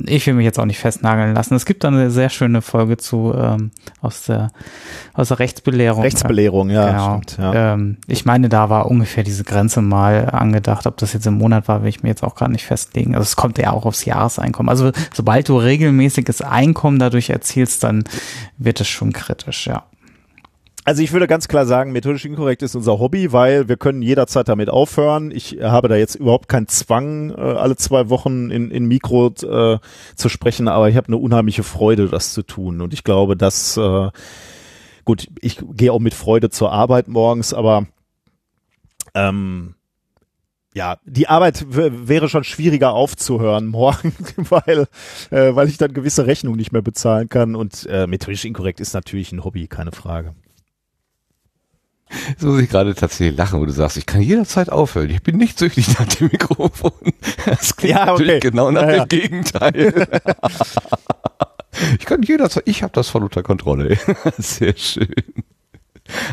Ich 0.05 0.27
will 0.27 0.33
mich 0.33 0.45
jetzt 0.45 0.59
auch 0.59 0.65
nicht 0.65 0.79
festnageln 0.79 1.33
lassen. 1.33 1.55
Es 1.55 1.65
gibt 1.65 1.85
da 1.85 1.87
eine 1.87 2.11
sehr 2.11 2.29
schöne 2.29 2.61
Folge 2.61 2.97
zu 2.97 3.33
ähm, 3.37 3.71
aus 4.01 4.25
der 4.25 4.49
aus 5.13 5.29
der 5.29 5.39
Rechtsbelehrung. 5.39 6.01
Rechtsbelehrung, 6.01 6.69
ja, 6.69 6.91
genau. 6.91 7.21
stimmt, 7.23 7.37
ja. 7.37 7.73
Ähm, 7.73 7.97
ich 8.07 8.25
meine, 8.25 8.49
da 8.49 8.69
war 8.69 8.80
ungefähr 8.81 9.23
diese 9.23 9.43
Grenze 9.43 9.81
mal 9.81 10.29
angedacht. 10.29 10.87
Ob 10.87 10.97
das 10.97 11.13
jetzt 11.13 11.27
im 11.27 11.35
Monat 11.35 11.67
war, 11.67 11.81
will 11.81 11.89
ich 11.89 12.03
mir 12.03 12.09
jetzt 12.09 12.23
auch 12.23 12.35
gerade 12.35 12.51
nicht 12.51 12.65
festlegen. 12.65 13.15
Also 13.15 13.23
es 13.23 13.35
kommt 13.35 13.57
ja 13.57 13.71
auch 13.71 13.85
aufs 13.85 14.05
Jahreseinkommen. 14.05 14.69
Also 14.69 14.91
sobald 15.13 15.49
du 15.49 15.57
regelmäßiges 15.57 16.41
Einkommen 16.41 16.99
dadurch 16.99 17.29
erzielst, 17.29 17.83
dann 17.83 18.03
wird 18.57 18.81
es 18.81 18.87
schon 18.87 19.13
kritisch, 19.13 19.67
ja. 19.67 19.83
Also 20.83 21.03
ich 21.03 21.11
würde 21.11 21.27
ganz 21.27 21.47
klar 21.47 21.67
sagen, 21.67 21.91
methodisch 21.91 22.25
inkorrekt 22.25 22.63
ist 22.63 22.73
unser 22.73 22.97
Hobby, 22.97 23.31
weil 23.31 23.69
wir 23.69 23.77
können 23.77 24.01
jederzeit 24.01 24.49
damit 24.49 24.69
aufhören. 24.69 25.29
Ich 25.29 25.59
habe 25.61 25.87
da 25.87 25.95
jetzt 25.95 26.15
überhaupt 26.15 26.49
keinen 26.49 26.67
Zwang, 26.67 27.29
äh, 27.29 27.39
alle 27.39 27.75
zwei 27.75 28.09
Wochen 28.09 28.49
in, 28.49 28.71
in 28.71 28.87
Mikro 28.87 29.27
äh, 29.27 29.77
zu 30.15 30.29
sprechen, 30.29 30.67
aber 30.67 30.89
ich 30.89 30.97
habe 30.97 31.07
eine 31.07 31.17
unheimliche 31.17 31.61
Freude, 31.61 32.07
das 32.07 32.33
zu 32.33 32.41
tun. 32.41 32.81
Und 32.81 32.93
ich 32.93 33.03
glaube, 33.03 33.37
dass 33.37 33.77
äh, 33.77 34.09
gut, 35.05 35.27
ich 35.39 35.59
gehe 35.73 35.93
auch 35.93 35.99
mit 35.99 36.15
Freude 36.15 36.49
zur 36.49 36.71
Arbeit 36.71 37.07
morgens, 37.07 37.53
aber 37.53 37.85
ähm, 39.13 39.75
ja, 40.73 40.97
die 41.05 41.27
Arbeit 41.27 41.65
wäre 41.69 42.29
schon 42.29 42.45
schwieriger 42.45 42.93
aufzuhören 42.93 43.67
morgen, 43.67 44.13
weil, 44.37 44.87
äh, 45.29 45.53
weil 45.55 45.67
ich 45.67 45.77
dann 45.77 45.93
gewisse 45.93 46.27
Rechnungen 46.27 46.57
nicht 46.57 46.71
mehr 46.71 46.81
bezahlen 46.81 47.27
kann. 47.29 47.55
Und 47.55 47.85
äh, 47.87 48.07
methodisch 48.07 48.45
inkorrekt 48.45 48.79
ist 48.79 48.93
natürlich 48.93 49.31
ein 49.31 49.43
Hobby, 49.43 49.67
keine 49.67 49.91
Frage. 49.91 50.33
So 52.37 52.47
muss 52.47 52.61
ich 52.61 52.69
gerade 52.69 52.93
tatsächlich 52.93 53.37
lachen, 53.37 53.59
wo 53.61 53.65
du 53.65 53.71
sagst, 53.71 53.95
ich 53.97 54.05
kann 54.05 54.21
jederzeit 54.21 54.69
aufhören. 54.69 55.09
Ich 55.09 55.23
bin 55.23 55.37
nicht 55.37 55.57
süchtig 55.57 55.97
nach 55.97 56.07
dem 56.07 56.27
Mikrofon. 56.31 56.91
Das 57.45 57.75
klingt 57.75 57.95
Ja, 57.95 58.03
okay. 58.03 58.11
natürlich 58.11 58.41
genau 58.41 58.71
nach 58.71 58.81
Ja, 58.83 58.95
ja. 58.97 59.05
dem 59.05 59.19
Gegenteil. 59.21 60.07
ich 61.99 62.05
kann 62.05 62.21
jederzeit, 62.23 62.63
ich 62.65 62.83
habe 62.83 62.91
das 62.93 63.07
voll 63.09 63.23
unter 63.23 63.43
Kontrolle. 63.43 63.97
Sehr 64.37 64.75
schön. 64.75 65.13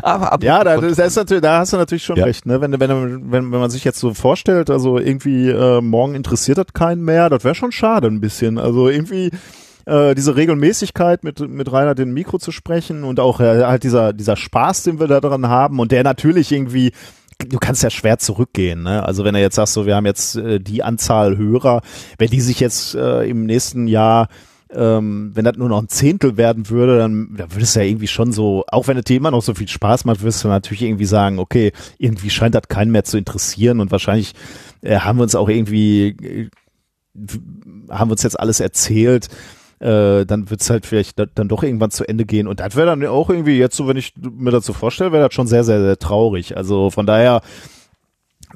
Aber 0.02 0.32
ab 0.32 0.42
Ja, 0.42 0.64
da, 0.64 0.76
das 0.76 0.98
ist 0.98 1.16
natürlich, 1.16 1.42
da 1.42 1.58
hast 1.60 1.72
du 1.72 1.76
natürlich 1.76 2.04
schon 2.04 2.16
Ja. 2.16 2.24
recht. 2.24 2.46
Ne? 2.46 2.60
Wenn, 2.60 2.72
wenn, 2.78 3.30
wenn, 3.30 3.52
wenn 3.52 3.60
man 3.60 3.70
sich 3.70 3.84
jetzt 3.84 3.98
so 4.00 4.14
vorstellt, 4.14 4.70
also 4.70 4.98
irgendwie 4.98 5.48
äh, 5.50 5.80
morgen 5.80 6.14
interessiert 6.14 6.58
das 6.58 6.66
keinen 6.74 7.04
mehr, 7.04 7.28
das 7.30 7.44
wäre 7.44 7.54
schon 7.54 7.72
schade 7.72 8.08
ein 8.08 8.20
bisschen. 8.20 8.58
Also 8.58 8.88
irgendwie 8.88 9.30
äh, 9.86 10.14
diese 10.14 10.36
Regelmäßigkeit 10.36 11.24
mit 11.24 11.40
mit 11.40 11.72
Rainer 11.72 11.94
den 11.94 12.12
Mikro 12.12 12.38
zu 12.38 12.52
sprechen 12.52 13.04
und 13.04 13.20
auch 13.20 13.40
äh, 13.40 13.64
halt 13.64 13.84
dieser 13.84 14.12
dieser 14.12 14.36
Spaß, 14.36 14.82
den 14.82 15.00
wir 15.00 15.06
da 15.06 15.20
dran 15.20 15.48
haben 15.48 15.80
und 15.80 15.92
der 15.92 16.02
natürlich 16.04 16.52
irgendwie 16.52 16.92
du 17.46 17.58
kannst 17.58 17.82
ja 17.84 17.90
schwer 17.90 18.18
zurückgehen, 18.18 18.82
ne? 18.82 19.04
Also 19.06 19.24
wenn 19.24 19.34
er 19.34 19.40
jetzt 19.40 19.54
sagst, 19.54 19.72
so 19.74 19.86
wir 19.86 19.94
haben 19.94 20.06
jetzt 20.06 20.36
äh, 20.36 20.58
die 20.58 20.82
Anzahl 20.82 21.36
Hörer, 21.36 21.82
wenn 22.18 22.28
die 22.30 22.40
sich 22.40 22.58
jetzt 22.60 22.94
äh, 22.96 23.28
im 23.28 23.46
nächsten 23.46 23.86
Jahr 23.86 24.28
ähm, 24.74 25.30
wenn 25.34 25.44
das 25.44 25.56
nur 25.56 25.68
noch 25.68 25.80
ein 25.80 25.88
Zehntel 25.88 26.36
werden 26.36 26.68
würde, 26.68 26.98
dann, 26.98 27.34
dann 27.36 27.52
würdest 27.54 27.74
du 27.74 27.80
ja 27.80 27.86
irgendwie 27.86 28.06
schon 28.06 28.32
so, 28.32 28.64
auch 28.68 28.86
wenn 28.86 28.96
das 28.96 29.04
Thema 29.04 29.30
noch 29.30 29.42
so 29.42 29.54
viel 29.54 29.68
Spaß 29.68 30.04
macht, 30.04 30.20
würdest 30.20 30.44
du 30.44 30.48
natürlich 30.48 30.82
irgendwie 30.82 31.06
sagen, 31.06 31.38
okay, 31.38 31.72
irgendwie 31.98 32.30
scheint 32.30 32.54
das 32.54 32.68
keinen 32.68 32.90
mehr 32.90 33.04
zu 33.04 33.16
interessieren 33.16 33.80
und 33.80 33.90
wahrscheinlich 33.90 34.34
äh, 34.82 34.98
haben 34.98 35.18
wir 35.18 35.22
uns 35.22 35.34
auch 35.34 35.48
irgendwie, 35.48 36.08
äh, 36.08 36.50
haben 37.90 38.10
wir 38.10 38.12
uns 38.12 38.22
jetzt 38.22 38.38
alles 38.38 38.60
erzählt, 38.60 39.28
äh, 39.80 40.26
dann 40.26 40.50
wird's 40.50 40.68
halt 40.68 40.84
vielleicht 40.84 41.18
da, 41.18 41.26
dann 41.26 41.48
doch 41.48 41.62
irgendwann 41.62 41.90
zu 41.90 42.06
Ende 42.06 42.26
gehen 42.26 42.46
und 42.46 42.60
das 42.60 42.76
wäre 42.76 42.86
dann 42.86 43.04
auch 43.06 43.30
irgendwie 43.30 43.56
jetzt 43.58 43.76
so, 43.76 43.88
wenn 43.88 43.96
ich 43.96 44.12
mir 44.20 44.60
so 44.60 44.72
vorstelle, 44.72 45.12
wäre 45.12 45.24
das 45.24 45.34
schon 45.34 45.46
sehr, 45.46 45.64
sehr, 45.64 45.80
sehr 45.80 45.98
traurig. 45.98 46.56
Also 46.56 46.90
von 46.90 47.06
daher, 47.06 47.40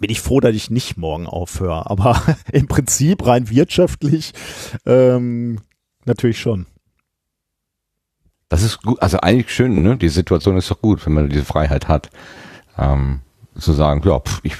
bin 0.01 0.11
ich 0.11 0.21
froh, 0.21 0.41
dass 0.41 0.55
ich 0.55 0.71
nicht 0.71 0.97
morgen 0.97 1.27
aufhöre. 1.27 1.89
Aber 1.91 2.21
im 2.53 2.67
Prinzip 2.67 3.27
rein 3.27 3.51
wirtschaftlich 3.51 4.33
ähm, 4.87 5.59
natürlich 6.05 6.41
schon. 6.41 6.67
Das 8.49 8.63
ist 8.63 8.83
gut, 8.83 9.01
also 9.01 9.19
eigentlich 9.21 9.51
schön, 9.51 9.83
ne? 9.83 9.97
Die 9.97 10.11
Situation 10.11 10.57
ist 10.59 10.71
doch 10.71 10.81
gut, 10.83 11.05
wenn 11.07 11.15
man 11.15 11.29
diese 11.31 11.45
Freiheit 11.45 11.89
hat, 11.89 12.11
ähm, 12.79 13.21
zu 13.59 13.73
sagen, 13.73 14.03
ja, 14.05 14.19
pf, 14.21 14.41
ich, 14.43 14.57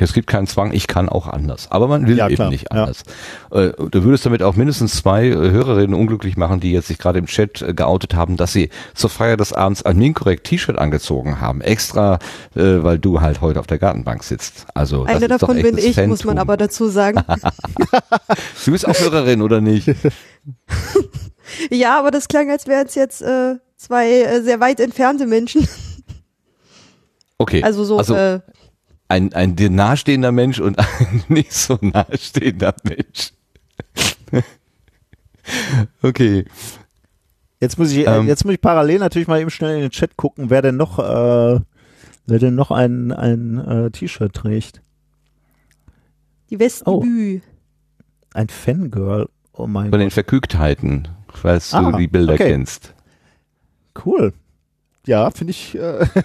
es, 0.00 0.12
gibt 0.12 0.28
keinen 0.28 0.46
Zwang, 0.46 0.72
ich 0.72 0.86
kann 0.86 1.08
auch 1.08 1.26
anders. 1.26 1.70
Aber 1.70 1.88
man 1.88 2.06
will 2.06 2.18
Ja, 2.18 2.26
eben 2.26 2.36
klar, 2.36 2.50
nicht 2.50 2.66
ja. 2.70 2.82
anders. 2.82 3.02
Äh, 3.50 3.70
du 3.90 4.04
würdest 4.04 4.26
damit 4.26 4.42
auch 4.42 4.54
mindestens 4.54 4.94
zwei 4.94 5.26
äh, 5.26 5.34
Hörerinnen 5.34 5.94
unglücklich 5.94 6.36
machen, 6.36 6.60
die 6.60 6.72
jetzt 6.72 6.88
sich 6.88 6.98
gerade 6.98 7.18
im 7.18 7.26
Chat 7.26 7.62
äh, 7.62 7.74
geoutet 7.74 8.14
haben, 8.14 8.36
dass 8.36 8.52
sie 8.52 8.68
zur 8.94 9.10
Feier 9.10 9.36
des 9.36 9.52
Abends 9.52 9.82
ein 9.82 9.96
Minkorrekt 9.96 10.44
T-Shirt 10.46 10.78
angezogen 10.78 11.40
haben. 11.40 11.62
Extra, 11.62 12.18
äh, 12.54 12.82
weil 12.82 12.98
du 12.98 13.22
halt 13.22 13.40
heute 13.40 13.58
auf 13.58 13.66
der 13.66 13.78
Gartenbank 13.78 14.22
sitzt. 14.24 14.66
Also 14.74 15.04
das 15.04 15.16
Eine 15.16 15.24
ist 15.24 15.30
doch 15.32 15.48
davon 15.48 15.62
bin 15.62 15.78
ich, 15.78 15.96
muss 15.96 16.24
man 16.24 16.36
Fantum. 16.36 16.38
aber 16.38 16.56
dazu 16.56 16.88
sagen. 16.88 17.22
Du 18.64 18.72
bist 18.72 18.86
auch 18.86 18.98
Hörerin, 18.98 19.42
oder 19.42 19.60
nicht? 19.60 19.88
ja, 21.70 21.98
aber 21.98 22.10
das 22.10 22.28
klang, 22.28 22.50
als 22.50 22.66
wären 22.66 22.86
es 22.86 22.94
jetzt 22.94 23.22
äh, 23.22 23.56
zwei 23.76 24.10
äh, 24.10 24.42
sehr 24.42 24.60
weit 24.60 24.80
entfernte 24.80 25.26
Menschen. 25.26 25.66
Okay. 27.38 27.62
Also 27.62 27.84
so, 27.84 28.00
äh, 28.14 28.40
ein, 29.08 29.34
ein 29.34 29.56
dir 29.56 29.68
nahestehender 29.68 30.32
Mensch 30.32 30.58
und 30.58 30.78
ein 30.78 31.24
nicht 31.28 31.52
so 31.52 31.78
nahestehender 31.82 32.74
Mensch. 32.82 33.34
okay. 36.02 36.46
Jetzt 37.60 37.78
muss 37.78 37.92
ich, 37.92 38.06
Ähm. 38.06 38.26
jetzt 38.26 38.44
muss 38.44 38.54
ich 38.54 38.60
parallel 38.60 38.98
natürlich 38.98 39.28
mal 39.28 39.40
eben 39.40 39.50
schnell 39.50 39.76
in 39.76 39.82
den 39.82 39.90
Chat 39.90 40.16
gucken, 40.16 40.50
wer 40.50 40.62
denn 40.62 40.76
noch, 40.76 40.98
äh, 40.98 41.60
wer 42.26 42.38
denn 42.38 42.54
noch 42.54 42.70
ein, 42.70 43.12
ein 43.12 43.58
äh, 43.58 43.90
T-Shirt 43.90 44.32
trägt. 44.32 44.80
die 46.50 46.58
Westdebüt. 46.58 47.42
Ein 48.34 48.48
Fangirl. 48.48 49.28
Oh 49.56 49.66
mein 49.66 49.90
Von 49.90 50.00
den. 50.00 50.10
Verkügtheiten, 50.10 51.08
falls 51.32 51.72
Ah, 51.74 51.90
du 51.90 51.98
die 51.98 52.08
Bilder 52.08 52.34
okay. 52.34 52.50
kennst. 52.50 52.94
Cool. 54.04 54.32
Ja, 55.06 55.30
finde 55.30 55.52
ich. 55.52 55.74
Äh, 55.74 56.06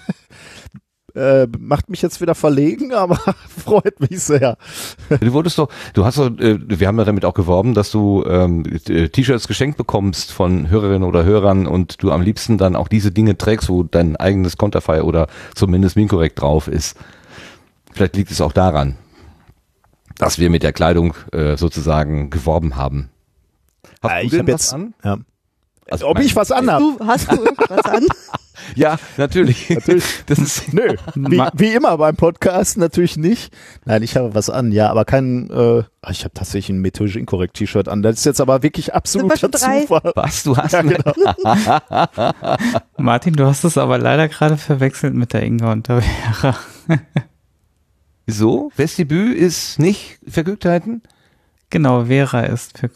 Äh, 1.14 1.48
macht 1.60 1.90
mich 1.90 2.02
jetzt 2.02 2.22
wieder 2.22 2.36
verlegen, 2.36 2.94
aber 2.94 3.18
freut 3.49 3.99
mich 3.99 4.22
sehr. 4.22 4.58
Du 5.10 5.34
wurdest 5.34 5.58
doch, 5.58 5.70
du 5.94 6.06
hast 6.06 6.18
doch, 6.18 6.28
äh, 6.40 6.58
wir 6.62 6.88
haben 6.88 6.98
ja 6.98 7.03
damit 7.03 7.26
auch 7.26 7.34
geworben, 7.34 7.74
dass 7.74 7.91
du 7.91 8.24
ähm, 8.26 8.64
äh, 8.88 9.10
T-Shirts 9.10 9.48
geschenkt 9.48 9.78
bekommst 9.78 10.32
von 10.32 10.70
Hörerinnen 10.70 11.03
oder 11.03 11.26
Hörern 11.26 11.68
und 11.68 12.02
du 12.02 12.12
am 12.12 12.22
liebsten 12.22 12.58
dann 12.58 12.76
auch 12.76 12.88
diese 12.88 13.12
Dinge 13.12 13.38
trägst, 13.38 13.68
wo 13.68 13.84
dein 13.84 14.16
eigenes 14.16 14.58
Konterfei 14.58 15.03
oder 15.03 15.28
zumindest 15.53 15.95
Minkorrekt 15.98 16.41
drauf 16.41 16.68
ist. 16.70 16.98
Vielleicht 17.91 18.16
liegt 18.16 18.32
es 18.32 18.40
auch 18.40 18.53
daran, 18.53 18.95
dass 20.18 20.40
wir 20.40 20.49
mit 20.49 20.64
der 20.64 20.72
Kleidung 20.72 21.14
äh, 21.34 21.58
sozusagen 21.58 22.30
geworben 22.30 22.78
haben. 22.78 23.10
Hast 24.02 24.11
Äh, 24.11 24.19
du 24.22 24.26
ich 24.26 24.32
denn 24.32 24.40
hab 24.41 24.48
jetzt- 24.48 24.73
an? 24.73 24.94
Ja. 25.03 25.18
Also 25.90 26.07
Ob 26.07 26.18
mein- 26.18 26.26
ich 26.26 26.36
was 26.36 26.52
anhab? 26.52 26.80
Du, 26.80 26.98
hast 27.06 27.32
du 27.32 27.36
irgendwas 27.36 27.86
an? 27.86 28.06
Ja, 28.76 28.98
natürlich. 29.18 29.69
Natürlich. 29.72 30.03
Das 30.28 30.38
ist 30.38 30.72
Nö, 30.72 30.94
wie, 31.15 31.41
wie 31.53 31.73
immer 31.73 31.98
beim 31.98 32.15
Podcast 32.15 32.78
natürlich 32.78 33.18
nicht. 33.18 33.52
Nein, 33.86 34.03
ich 34.03 34.15
habe 34.15 34.36
was 34.36 34.52
an, 34.52 34.72
ja, 34.72 34.90
aber 34.91 35.03
kein, 35.03 35.49
äh, 35.49 35.80
ich 36.11 36.23
habe 36.23 36.34
tatsächlich 36.36 36.69
ein 36.69 36.80
methodisch 36.80 37.15
inkorrekt 37.15 37.56
T-Shirt 37.56 37.90
an. 37.90 38.03
Das 38.03 38.18
ist 38.18 38.26
jetzt 38.26 38.40
aber 38.40 38.61
wirklich 38.61 38.94
absoluter 38.94 39.48
drei? 39.49 39.82
Zufall. 39.82 40.11
was 40.15 40.44
du 40.44 40.56
hast. 40.56 40.73
Ja, 40.73 40.84
genau. 40.84 41.14
Martin, 42.98 43.34
du 43.34 43.48
hast 43.48 43.64
es 43.64 43.80
aber 43.80 43.98
leider 43.98 44.28
gerade 44.30 44.57
verwechselt 44.57 45.15
mit 45.15 45.34
der 45.34 45.41
Inga 45.41 45.72
und 45.72 45.88
der 45.88 46.03
Vera. 46.03 46.56
Wieso? 48.28 48.72
Vestibül 48.76 49.34
ist 49.34 49.80
nicht 49.80 50.19
Vergnügtheiten? 50.28 51.02
Genau, 51.72 52.06
Vera 52.06 52.41
ist 52.41 52.78
für 52.78 52.90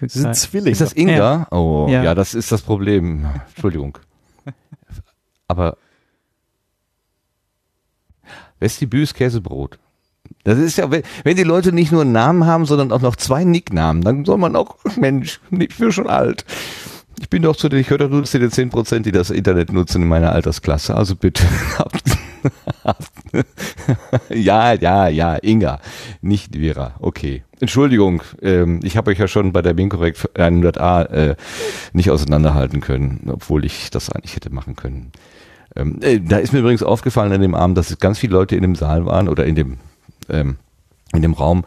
Sie 0.00 0.20
sind 0.20 0.34
Zwillinge. 0.34 0.70
Ist 0.70 0.80
das 0.80 0.92
Inga? 0.92 1.48
Oh, 1.50 1.86
ja. 1.88 2.02
Ja. 2.02 2.14
das 2.14 2.34
ist 2.34 2.52
das 2.52 2.62
Problem. 2.62 3.26
Entschuldigung. 3.54 3.98
Aber 5.48 5.76
Vestibül 8.58 9.02
ist 9.02 9.14
Käsebrot. 9.14 9.78
Das 10.44 10.58
ist 10.58 10.78
ja, 10.78 10.90
wenn, 10.90 11.02
wenn 11.24 11.36
die 11.36 11.42
Leute 11.42 11.72
nicht 11.72 11.92
nur 11.92 12.02
einen 12.02 12.12
Namen 12.12 12.46
haben, 12.46 12.66
sondern 12.66 12.92
auch 12.92 13.00
noch 13.00 13.16
zwei 13.16 13.44
Nicknamen, 13.44 14.02
dann 14.02 14.24
soll 14.24 14.38
man 14.38 14.56
auch, 14.56 14.76
Mensch, 14.96 15.40
ich 15.50 15.76
bin 15.76 15.92
schon 15.92 16.08
alt. 16.08 16.44
Ich 17.18 17.30
bin 17.30 17.42
doch 17.42 17.56
zu 17.56 17.68
den, 17.68 17.80
ich 17.80 17.90
höre 17.90 17.98
doch 17.98 18.10
nur 18.10 18.24
zu 18.24 18.38
den 18.38 18.50
10 18.50 18.70
Prozent, 18.70 19.06
die 19.06 19.12
das 19.12 19.30
Internet 19.30 19.72
nutzen 19.72 20.02
in 20.02 20.08
meiner 20.08 20.32
Altersklasse. 20.32 20.94
Also 20.94 21.16
bitte. 21.16 21.44
ja, 24.30 24.72
ja, 24.72 25.08
ja, 25.08 25.36
Inga, 25.36 25.80
nicht 26.20 26.56
Vera. 26.56 26.94
Okay. 27.00 27.42
Entschuldigung, 27.60 28.22
ähm, 28.42 28.80
ich 28.82 28.96
habe 28.96 29.10
euch 29.10 29.18
ja 29.18 29.28
schon 29.28 29.52
bei 29.52 29.62
der 29.62 29.74
Binkorrekt 29.74 30.28
100a 30.34 31.04
äh, 31.10 31.36
nicht 31.92 32.10
auseinanderhalten 32.10 32.80
können, 32.80 33.28
obwohl 33.32 33.64
ich 33.64 33.90
das 33.90 34.10
eigentlich 34.10 34.36
hätte 34.36 34.50
machen 34.50 34.76
können. 34.76 35.12
Ähm, 35.74 35.98
äh, 36.02 36.20
da 36.20 36.38
ist 36.38 36.52
mir 36.52 36.60
übrigens 36.60 36.82
aufgefallen 36.82 37.32
an 37.32 37.40
dem 37.40 37.54
Abend, 37.54 37.78
dass 37.78 37.90
es 37.90 37.98
ganz 37.98 38.18
viele 38.18 38.34
Leute 38.34 38.56
in 38.56 38.62
dem 38.62 38.74
Saal 38.74 39.06
waren 39.06 39.28
oder 39.28 39.44
in 39.46 39.54
dem 39.54 39.78
ähm, 40.28 40.56
in 41.12 41.22
dem 41.22 41.34
Raum, 41.34 41.64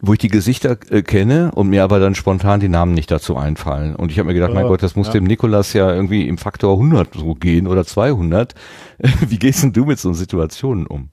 wo 0.00 0.12
ich 0.12 0.18
die 0.18 0.28
Gesichter 0.28 0.76
äh, 0.90 1.02
kenne 1.02 1.52
und 1.54 1.68
mir 1.68 1.84
aber 1.84 2.00
dann 2.00 2.14
spontan 2.14 2.60
die 2.60 2.68
Namen 2.68 2.92
nicht 2.92 3.10
dazu 3.10 3.36
einfallen. 3.36 3.94
Und 3.94 4.10
ich 4.10 4.18
habe 4.18 4.28
mir 4.28 4.34
gedacht, 4.34 4.52
mein 4.52 4.66
Gott, 4.66 4.82
das 4.82 4.96
muss 4.96 5.08
ja. 5.08 5.12
dem 5.14 5.24
Nikolas 5.24 5.72
ja 5.72 5.92
irgendwie 5.92 6.26
im 6.26 6.38
Faktor 6.38 6.72
100 6.72 7.14
so 7.14 7.34
gehen 7.34 7.66
oder 7.66 7.84
200. 7.84 8.54
Wie 9.28 9.38
gehst 9.38 9.62
denn 9.62 9.72
du 9.72 9.84
mit 9.84 9.98
so 9.98 10.12
Situationen 10.12 10.86
um? 10.86 11.10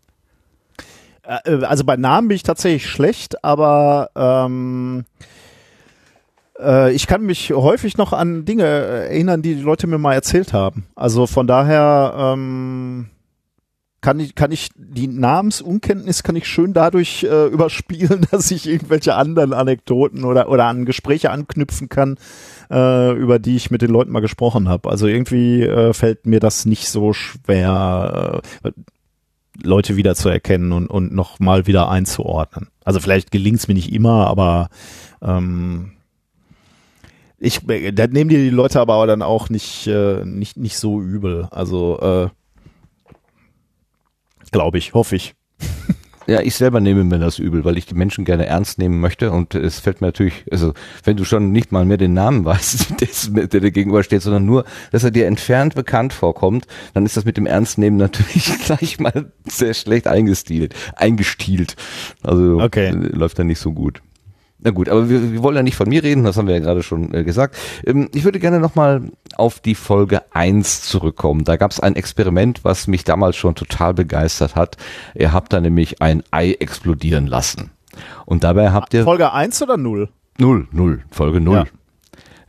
Äh, 1.24 1.64
Also 1.66 1.84
bei 1.84 1.98
Namen 1.98 2.30
bin 2.30 2.36
ich 2.36 2.44
tatsächlich 2.44 2.88
schlecht, 2.88 3.44
aber 3.44 4.10
ähm, 4.16 5.06
äh, 6.60 6.92
ich 6.94 7.08
kann 7.08 7.24
mich 7.24 7.52
häufig 7.52 7.98
noch 7.98 8.14
an 8.14 8.46
Dinge 8.46 8.64
äh, 8.64 9.08
erinnern, 9.08 9.42
die 9.42 9.56
die 9.56 9.62
Leute 9.62 9.88
mir 9.88 9.98
mal 10.00 10.14
erzählt 10.14 10.54
haben. 10.54 10.86
Also 10.96 11.28
von 11.28 11.46
daher 11.48 12.14
ähm, 12.18 13.10
kann 14.04 14.20
ich, 14.20 14.36
kann 14.36 14.52
ich 14.52 14.70
die 14.76 15.08
Namensunkenntnis 15.08 16.24
kann 16.24 16.36
ich 16.36 16.46
schön 16.46 16.74
dadurch 16.74 17.24
äh, 17.24 17.48
überspielen, 17.48 18.28
dass 18.32 18.52
ich 18.52 18.68
irgendwelche 18.68 19.16
anderen 19.16 19.54
Anekdoten 19.54 20.26
oder, 20.26 20.50
oder 20.50 20.66
an 20.66 20.86
Gespräche 20.86 21.32
anknüpfen 21.32 21.88
kann, 21.88 22.18
äh, 22.70 23.14
über 23.14 23.40
die 23.40 23.56
ich 23.56 23.72
mit 23.72 23.82
den 23.82 23.90
Leuten 23.90 24.12
mal 24.12 24.20
gesprochen 24.20 24.68
habe. 24.68 24.90
Also 24.90 25.08
irgendwie 25.08 25.64
äh, 25.64 25.94
fällt 25.94 26.28
mir 26.28 26.42
das 26.42 26.66
nicht 26.66 26.90
so 26.90 27.14
schwer. 27.14 28.42
Äh, 28.64 28.72
Leute 29.62 29.96
wieder 29.96 30.16
zu 30.16 30.30
erkennen 30.30 30.72
und, 30.72 30.88
und 30.88 31.14
noch 31.14 31.40
mal 31.40 31.68
wieder 31.68 31.88
einzuordnen. 31.88 32.70
Also 32.84 33.00
vielleicht 33.00 33.32
gelingt 33.32 33.60
es 33.60 33.68
mir 33.68 33.76
nicht 33.76 33.94
immer, 33.94 34.28
aber 34.28 34.70
ähm, 35.22 35.92
ich, 37.38 37.62
da 37.94 38.08
nehmen 38.08 38.32
die 38.32 38.50
Leute 38.50 38.82
aber 38.82 39.06
dann 39.06 39.22
auch 39.22 39.50
nicht, 39.50 39.86
äh, 39.88 40.26
nicht, 40.26 40.58
nicht 40.58 40.78
so 40.78 41.00
übel. 41.00 41.48
Also 41.52 42.00
äh, 42.02 42.30
glaube 44.54 44.78
ich, 44.78 44.94
hoffe 44.94 45.18
ich. 45.18 45.36
Ja, 46.26 46.40
ich 46.42 46.56
selber 46.56 46.80
nehme 46.80 47.04
mir 47.04 47.20
das 47.20 47.38
übel, 47.38 47.66
weil 47.66 47.78
ich 47.78 47.86
die 47.86 47.96
Menschen 47.96 48.24
gerne 48.24 48.46
ernst 48.46 48.78
nehmen 48.78 49.02
möchte 49.02 49.30
und 49.32 49.56
es 49.56 49.80
fällt 49.80 50.00
mir 50.00 50.08
natürlich, 50.08 50.46
also 50.50 50.74
wenn 51.04 51.18
du 51.18 51.26
schon 51.26 51.52
nicht 51.52 51.74
mal 51.74 51.84
mehr 51.84 51.98
den 51.98 52.14
Namen 52.14 52.46
weißt, 52.46 53.02
des, 53.02 53.30
der 53.34 53.60
dir 53.60 53.72
gegenüber 53.72 54.04
steht, 54.04 54.22
sondern 54.22 54.46
nur, 54.46 54.64
dass 54.92 55.04
er 55.04 55.12
dir 55.12 55.28
entfernt 55.28 55.76
bekannt 55.76 56.14
vorkommt, 56.14 56.66
dann 56.94 57.06
ist 57.06 57.18
das 57.18 57.26
mit 57.26 57.36
dem 57.36 57.46
Ernstnehmen 57.46 57.98
natürlich 57.98 58.50
gleich 58.66 59.00
mal 59.02 59.34
sehr 59.46 59.74
schlecht 59.74 60.08
eingestielt, 60.08 60.74
eingestielt. 60.96 61.76
Also 62.22 62.62
Okay. 62.62 62.92
läuft 62.92 63.38
dann 63.40 63.48
nicht 63.48 63.60
so 63.60 63.74
gut. 63.74 64.02
Na 64.64 64.72
gut, 64.72 64.88
aber 64.88 65.10
wir, 65.10 65.34
wir 65.34 65.44
wollen 65.44 65.58
ja 65.58 65.64
nicht 65.64 65.76
von 65.76 65.90
mir 65.90 66.04
reden, 66.04 66.24
das 66.24 66.38
haben 66.38 66.48
wir 66.48 66.56
ja 66.56 66.62
gerade 66.62 66.84
schon 66.84 67.14
äh, 67.14 67.24
gesagt. 67.24 67.58
Ähm, 67.86 68.10
ich 68.14 68.24
würde 68.24 68.40
gerne 68.40 68.60
nochmal 68.60 69.02
auf 69.36 69.60
die 69.60 69.76
Folge 69.76 70.22
1 70.32 70.84
zurückkommen. 70.84 71.44
Da 71.44 71.58
gab 71.58 71.72
es 71.72 71.80
ein 71.80 71.96
Experiment, 71.96 72.64
was 72.64 72.88
mich 72.88 73.04
damals 73.04 73.36
schon 73.36 73.56
total 73.56 73.94
begeistert 73.94 74.56
hat. 74.56 74.78
Ihr 75.16 75.34
habt 75.34 75.52
da 75.52 75.60
nämlich 75.60 76.02
ein 76.02 76.24
Ei 76.32 76.54
explodieren 76.54 77.28
lassen. 77.28 77.72
Und 78.26 78.44
dabei 78.44 78.72
habt 78.72 78.94
ihr 78.94 79.04
Folge 79.04 79.34
1 79.34 79.62
oder 79.62 79.78
0? 79.78 80.10
null, 80.40 80.68
null, 80.72 81.04
Folge 81.12 81.40
null. 81.40 81.58
Ja. 81.58 81.66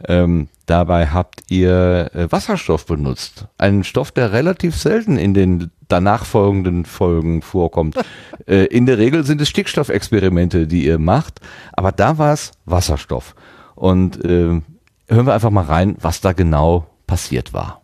Ähm, 0.07 0.49
dabei 0.67 1.09
habt 1.09 1.51
ihr 1.51 2.11
äh, 2.15 2.31
Wasserstoff 2.31 2.87
benutzt. 2.87 3.47
Einen 3.59 3.85
Stoff, 3.85 4.13
der 4.13 4.33
relativ 4.33 4.77
selten 4.77 5.17
in 5.19 5.35
den 5.35 5.71
danach 5.89 6.25
folgenden 6.25 6.85
Folgen 6.85 7.43
vorkommt. 7.43 7.97
äh, 8.47 8.65
in 8.67 8.87
der 8.87 8.99
Regel 8.99 9.25
sind 9.25 9.41
es 9.41 9.49
Stickstoffexperimente, 9.49 10.67
die 10.67 10.85
ihr 10.85 10.99
macht, 10.99 11.41
aber 11.73 11.93
da 11.93 12.19
war 12.19 12.33
es 12.33 12.53
Wasserstoff. 12.65 13.35
Und 13.75 14.25
ähm, 14.25 14.63
hören 15.09 15.27
wir 15.27 15.35
einfach 15.35 15.51
mal 15.51 15.65
rein, 15.65 15.97
was 16.01 16.21
da 16.21 16.33
genau 16.33 16.87
passiert 17.07 17.53
war. 17.53 17.83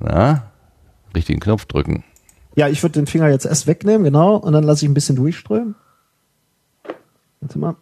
Na, 0.00 0.50
richtigen 1.14 1.40
Knopf 1.40 1.66
drücken. 1.66 2.04
Ja, 2.54 2.68
ich 2.68 2.82
würde 2.82 2.94
den 2.94 3.06
Finger 3.06 3.28
jetzt 3.28 3.46
erst 3.46 3.66
wegnehmen, 3.66 4.04
genau, 4.04 4.36
und 4.36 4.52
dann 4.52 4.64
lasse 4.64 4.84
ich 4.84 4.90
ein 4.90 4.94
bisschen 4.94 5.16
durchströmen. 5.16 5.74
Warte 7.40 7.58
mal. 7.58 7.76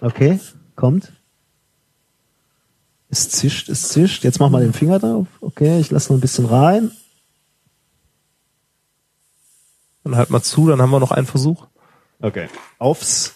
Okay, 0.00 0.38
kommt. 0.76 1.12
Es 3.10 3.28
zischt, 3.30 3.68
es 3.68 3.88
zischt. 3.90 4.24
Jetzt 4.24 4.40
mach 4.40 4.50
mal 4.50 4.62
den 4.62 4.72
Finger 4.72 4.98
drauf. 4.98 5.26
Okay, 5.40 5.78
ich 5.78 5.90
lasse 5.90 6.12
noch 6.12 6.18
ein 6.18 6.20
bisschen 6.20 6.46
rein. 6.46 6.90
Dann 10.02 10.16
halt 10.16 10.30
mal 10.30 10.42
zu, 10.42 10.68
dann 10.68 10.82
haben 10.82 10.90
wir 10.90 11.00
noch 11.00 11.12
einen 11.12 11.26
Versuch. 11.26 11.66
Okay. 12.20 12.48
Aufs, 12.78 13.34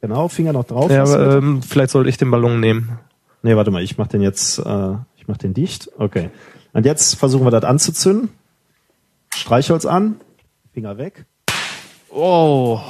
genau, 0.00 0.28
Finger 0.28 0.52
noch 0.52 0.64
drauf. 0.64 0.90
Ja, 0.90 1.02
aber, 1.02 1.36
ähm, 1.36 1.62
vielleicht 1.62 1.90
sollte 1.90 2.08
ich 2.08 2.16
den 2.16 2.30
Ballon 2.30 2.60
nehmen. 2.60 2.98
Nee, 3.42 3.54
warte 3.54 3.70
mal, 3.70 3.82
ich 3.82 3.98
mach 3.98 4.08
den 4.08 4.20
jetzt, 4.20 4.58
äh, 4.58 4.94
ich 5.16 5.28
mach 5.28 5.36
den 5.36 5.54
dicht. 5.54 5.90
Okay. 5.98 6.30
Und 6.72 6.86
jetzt 6.86 7.14
versuchen 7.14 7.46
wir 7.46 7.50
das 7.50 7.64
anzuzünden. 7.64 8.30
Streichholz 9.34 9.86
an, 9.86 10.20
Finger 10.72 10.98
weg. 10.98 11.26
Oh. 12.10 12.80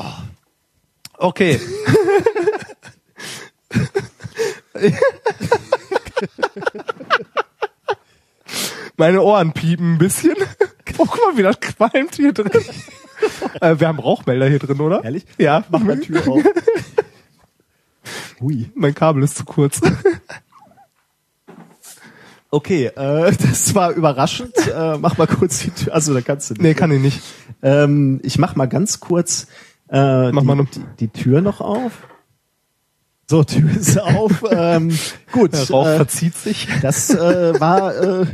Okay. 1.18 1.60
Meine 8.96 9.22
Ohren 9.22 9.52
piepen 9.52 9.94
ein 9.94 9.98
bisschen. 9.98 10.34
Oh, 11.00 11.06
guck 11.06 11.20
mal, 11.32 11.36
wie 11.36 11.42
das 11.42 11.60
qualmt 11.60 12.16
hier 12.16 12.32
drin. 12.32 12.50
äh, 13.60 13.78
wir 13.78 13.86
haben 13.88 14.00
Rauchmelder 14.00 14.48
hier 14.48 14.58
drin, 14.58 14.80
oder? 14.80 15.04
Ehrlich? 15.04 15.24
Ja. 15.38 15.64
Mach 15.70 15.80
mal 15.80 16.00
Tür 16.00 16.26
auf. 16.26 16.42
Hui. 18.40 18.70
Mein 18.74 18.94
Kabel 18.94 19.22
ist 19.22 19.36
zu 19.36 19.44
kurz. 19.44 19.80
Okay, 22.50 22.86
äh, 22.86 23.32
das 23.40 23.74
war 23.74 23.92
überraschend. 23.92 24.54
Äh, 24.66 24.96
mach 24.98 25.18
mal 25.18 25.26
kurz 25.28 25.60
die 25.60 25.70
Tür. 25.70 25.94
Also 25.94 26.14
da 26.14 26.20
kannst 26.20 26.50
du 26.50 26.54
nicht. 26.54 26.62
nee, 26.62 26.74
kann 26.74 26.90
ich 26.90 27.00
nicht. 27.00 27.20
Ähm, 27.62 28.20
ich 28.24 28.38
mach 28.38 28.56
mal 28.56 28.66
ganz 28.66 28.98
kurz 29.00 29.46
äh, 29.90 30.32
Mach 30.32 30.40
die, 30.42 30.46
mal 30.46 30.56
ne- 30.56 30.66
die, 30.74 31.06
die 31.06 31.08
Tür 31.08 31.40
noch 31.42 31.60
auf. 31.60 31.92
So, 33.30 33.44
Tür 33.44 33.70
ist 33.78 34.00
auf. 34.00 34.42
ähm, 34.50 34.90
gut. 35.32 35.52
Der 35.52 35.68
Rauch 35.68 35.86
äh, 35.86 35.96
verzieht 35.96 36.34
sich. 36.34 36.66
das 36.82 37.10
äh, 37.10 37.60
war 37.60 37.94
äh, 37.94 38.26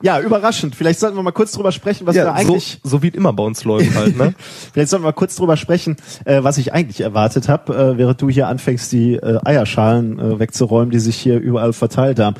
ja 0.00 0.18
überraschend. 0.20 0.74
Vielleicht 0.74 0.98
sollten 0.98 1.16
wir 1.18 1.22
mal 1.22 1.30
kurz 1.30 1.52
drüber 1.52 1.72
sprechen, 1.72 2.06
was 2.06 2.14
wir 2.14 2.22
Ja, 2.24 2.32
so, 2.32 2.32
eigentlich. 2.54 2.80
so 2.82 3.02
wie 3.02 3.08
es 3.08 3.14
immer 3.14 3.34
bei 3.34 3.42
uns 3.42 3.64
läuft 3.64 3.94
halt, 3.94 4.16
ne? 4.16 4.32
Vielleicht 4.72 4.88
sollten 4.88 5.04
wir 5.04 5.08
mal 5.08 5.12
kurz 5.12 5.36
drüber 5.36 5.58
sprechen, 5.58 5.96
äh, 6.24 6.42
was 6.42 6.56
ich 6.56 6.72
eigentlich 6.72 7.02
erwartet 7.02 7.50
habe, 7.50 7.74
äh, 7.74 7.98
während 7.98 8.22
du 8.22 8.30
hier 8.30 8.48
anfängst, 8.48 8.90
die 8.92 9.16
äh, 9.16 9.38
Eierschalen 9.44 10.18
äh, 10.18 10.38
wegzuräumen, 10.38 10.90
die 10.90 11.00
sich 11.00 11.16
hier 11.16 11.38
überall 11.38 11.74
verteilt 11.74 12.18
haben. 12.18 12.36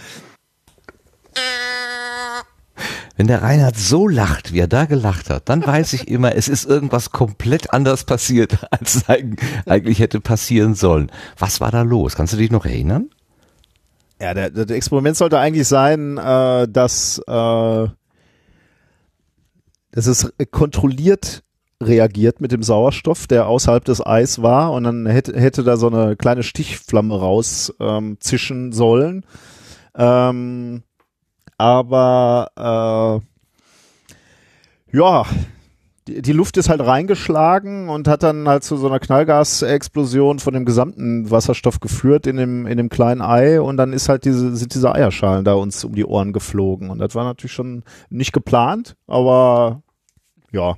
Wenn 3.21 3.27
der 3.27 3.43
Reinhard 3.43 3.77
so 3.77 4.09
lacht, 4.09 4.55
wie 4.55 4.61
er 4.61 4.67
da 4.67 4.87
gelacht 4.87 5.29
hat, 5.29 5.51
dann 5.51 5.67
weiß 5.67 5.93
ich 5.93 6.09
immer, 6.09 6.37
es 6.37 6.49
ist 6.49 6.65
irgendwas 6.65 7.11
komplett 7.11 7.71
anders 7.71 8.05
passiert, 8.05 8.57
als 8.71 9.05
eigentlich 9.67 9.99
hätte 9.99 10.23
passieren 10.23 10.75
sollen. 10.75 11.13
Was 11.37 11.61
war 11.61 11.71
da 11.71 11.83
los? 11.83 12.15
Kannst 12.15 12.33
du 12.33 12.39
dich 12.39 12.51
noch 12.51 12.65
erinnern? 12.65 13.11
Ja, 14.23 14.33
der, 14.33 14.49
das 14.49 14.71
Experiment 14.71 15.19
sollte 15.19 15.39
eigentlich 15.39 15.69
sein, 15.69 16.17
äh, 16.17 16.67
dass, 16.67 17.19
äh, 17.19 17.89
dass 19.91 20.07
es 20.07 20.33
kontrolliert 20.51 21.43
reagiert 21.83 22.41
mit 22.41 22.53
dem 22.53 22.63
Sauerstoff, 22.63 23.27
der 23.27 23.49
außerhalb 23.49 23.85
des 23.85 24.01
Eis 24.01 24.41
war 24.41 24.73
und 24.73 24.85
dann 24.85 25.05
hätte, 25.05 25.39
hätte 25.39 25.63
da 25.63 25.77
so 25.77 25.91
eine 25.91 26.17
kleine 26.17 26.43
Stichflamme 26.43 27.19
raus 27.19 27.71
ähm, 27.81 28.17
sollen. 28.73 29.27
Ähm, 29.95 30.85
aber 31.61 33.20
äh, 34.93 34.97
ja, 34.97 35.27
die, 36.09 36.23
die 36.23 36.32
Luft 36.32 36.57
ist 36.57 36.70
halt 36.70 36.81
reingeschlagen 36.81 37.91
und 37.91 38.09
hat 38.09 38.23
dann 38.23 38.49
halt 38.49 38.65
zu 38.65 38.78
so 38.78 38.87
einer 38.87 38.99
Knallgasexplosion 38.99 40.39
von 40.39 40.55
dem 40.55 40.65
gesamten 40.65 41.31
Wasserstoff 41.31 41.78
geführt 41.81 42.27
in 42.27 42.39
dem, 42.39 42.66
in 42.66 42.78
dem 42.78 42.89
kleinen 42.89 43.20
Ei 43.20 43.61
und 43.61 43.77
dann 43.77 43.93
ist 43.93 44.09
halt 44.09 44.24
diese, 44.24 44.57
sind 44.57 44.74
diese 44.74 44.95
Eierschalen 44.95 45.45
da 45.45 45.53
uns 45.53 45.85
um 45.85 45.95
die 45.95 46.07
Ohren 46.07 46.32
geflogen. 46.32 46.89
Und 46.89 46.99
das 46.99 47.15
war 47.15 47.24
natürlich 47.24 47.53
schon 47.53 47.85
nicht 48.09 48.32
geplant, 48.32 48.97
aber 49.07 49.82
ja. 50.53 50.77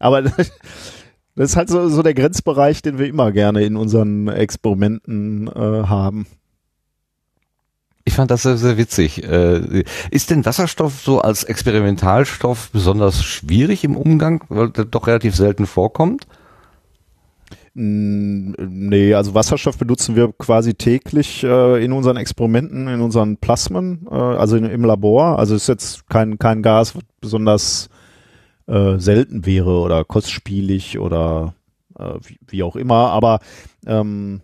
Aber 0.00 0.22
das 0.22 0.50
ist 1.36 1.56
halt 1.56 1.68
so, 1.68 1.88
so 1.88 2.02
der 2.02 2.14
Grenzbereich, 2.14 2.82
den 2.82 2.98
wir 2.98 3.06
immer 3.06 3.30
gerne 3.30 3.62
in 3.62 3.76
unseren 3.76 4.26
Experimenten 4.26 5.46
äh, 5.46 5.84
haben. 5.86 6.26
Ich 8.04 8.14
fand 8.14 8.30
das 8.30 8.42
sehr, 8.42 8.56
sehr 8.56 8.78
witzig. 8.78 9.22
Äh, 9.22 9.84
ist 10.10 10.30
denn 10.30 10.44
Wasserstoff 10.46 11.00
so 11.00 11.20
als 11.20 11.44
Experimentalstoff 11.44 12.70
besonders 12.70 13.22
schwierig 13.22 13.84
im 13.84 13.96
Umgang, 13.96 14.42
weil 14.48 14.70
der 14.70 14.86
doch 14.86 15.06
relativ 15.06 15.36
selten 15.36 15.66
vorkommt? 15.66 16.26
Nee, 17.72 19.14
also 19.14 19.34
Wasserstoff 19.34 19.78
benutzen 19.78 20.16
wir 20.16 20.32
quasi 20.36 20.74
täglich 20.74 21.44
äh, 21.44 21.84
in 21.84 21.92
unseren 21.92 22.16
Experimenten, 22.16 22.88
in 22.88 23.00
unseren 23.00 23.36
Plasmen, 23.36 24.08
äh, 24.10 24.14
also 24.14 24.56
in, 24.56 24.64
im 24.64 24.84
Labor. 24.84 25.38
Also 25.38 25.54
ist 25.54 25.68
jetzt 25.68 26.08
kein, 26.08 26.38
kein 26.38 26.62
Gas, 26.62 26.96
was 26.96 27.04
besonders 27.20 27.88
äh, 28.66 28.98
selten 28.98 29.46
wäre 29.46 29.78
oder 29.78 30.04
kostspielig 30.04 30.98
oder 30.98 31.54
äh, 31.96 32.14
wie, 32.24 32.38
wie 32.48 32.62
auch 32.64 32.76
immer, 32.76 33.10
aber 33.10 33.38
ähm, 33.86 34.40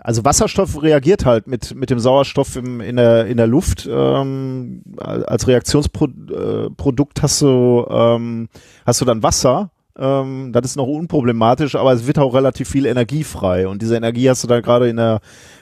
also 0.00 0.24
Wasserstoff 0.24 0.82
reagiert 0.82 1.24
halt 1.24 1.46
mit, 1.46 1.74
mit 1.74 1.90
dem 1.90 1.98
Sauerstoff 1.98 2.56
im, 2.56 2.80
in, 2.80 2.96
der, 2.96 3.26
in 3.26 3.36
der 3.36 3.46
Luft. 3.46 3.88
Ähm, 3.90 4.82
als 4.98 5.46
Reaktionsprodukt 5.46 7.22
hast 7.22 7.42
du, 7.42 7.86
ähm, 7.88 8.48
hast 8.84 9.00
du 9.00 9.04
dann 9.04 9.22
Wasser. 9.22 9.70
Ähm, 9.98 10.50
das 10.52 10.66
ist 10.66 10.76
noch 10.76 10.86
unproblematisch, 10.86 11.74
aber 11.74 11.92
es 11.92 12.06
wird 12.06 12.18
auch 12.18 12.34
relativ 12.34 12.68
viel 12.68 12.86
Energie 12.86 13.24
frei. 13.24 13.66
Und 13.68 13.82
diese 13.82 13.96
Energie 13.96 14.28
hast 14.28 14.44
du 14.44 14.48
dann 14.48 14.62
gerade 14.62 14.88
in 14.88 14.98
äh, 14.98 15.20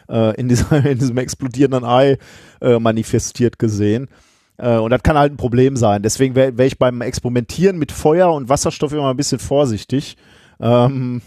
in, 0.09 0.51
in 0.85 0.99
diesem 0.99 1.19
explodierenden 1.19 1.85
Ei 1.85 2.19
äh, 2.61 2.79
manifestiert 2.79 3.59
gesehen. 3.59 4.09
Äh, 4.57 4.77
und 4.77 4.91
das 4.91 5.03
kann 5.03 5.19
halt 5.19 5.33
ein 5.33 5.37
Problem 5.37 5.77
sein. 5.77 6.03
Deswegen 6.03 6.35
wäre 6.35 6.57
wär 6.59 6.67
ich 6.67 6.79
beim 6.79 7.01
Experimentieren 7.01 7.79
mit 7.79 7.93
Feuer 7.93 8.33
und 8.33 8.49
Wasserstoff 8.49 8.93
immer 8.93 9.11
ein 9.11 9.17
bisschen 9.17 9.39
vorsichtig. 9.39 10.17
Ähm, 10.61 11.23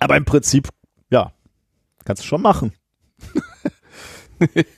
aber 0.00 0.16
im 0.16 0.24
Prinzip 0.24 0.68
ja, 1.10 1.32
kannst 2.04 2.22
du 2.22 2.26
schon 2.26 2.42
machen. 2.42 2.72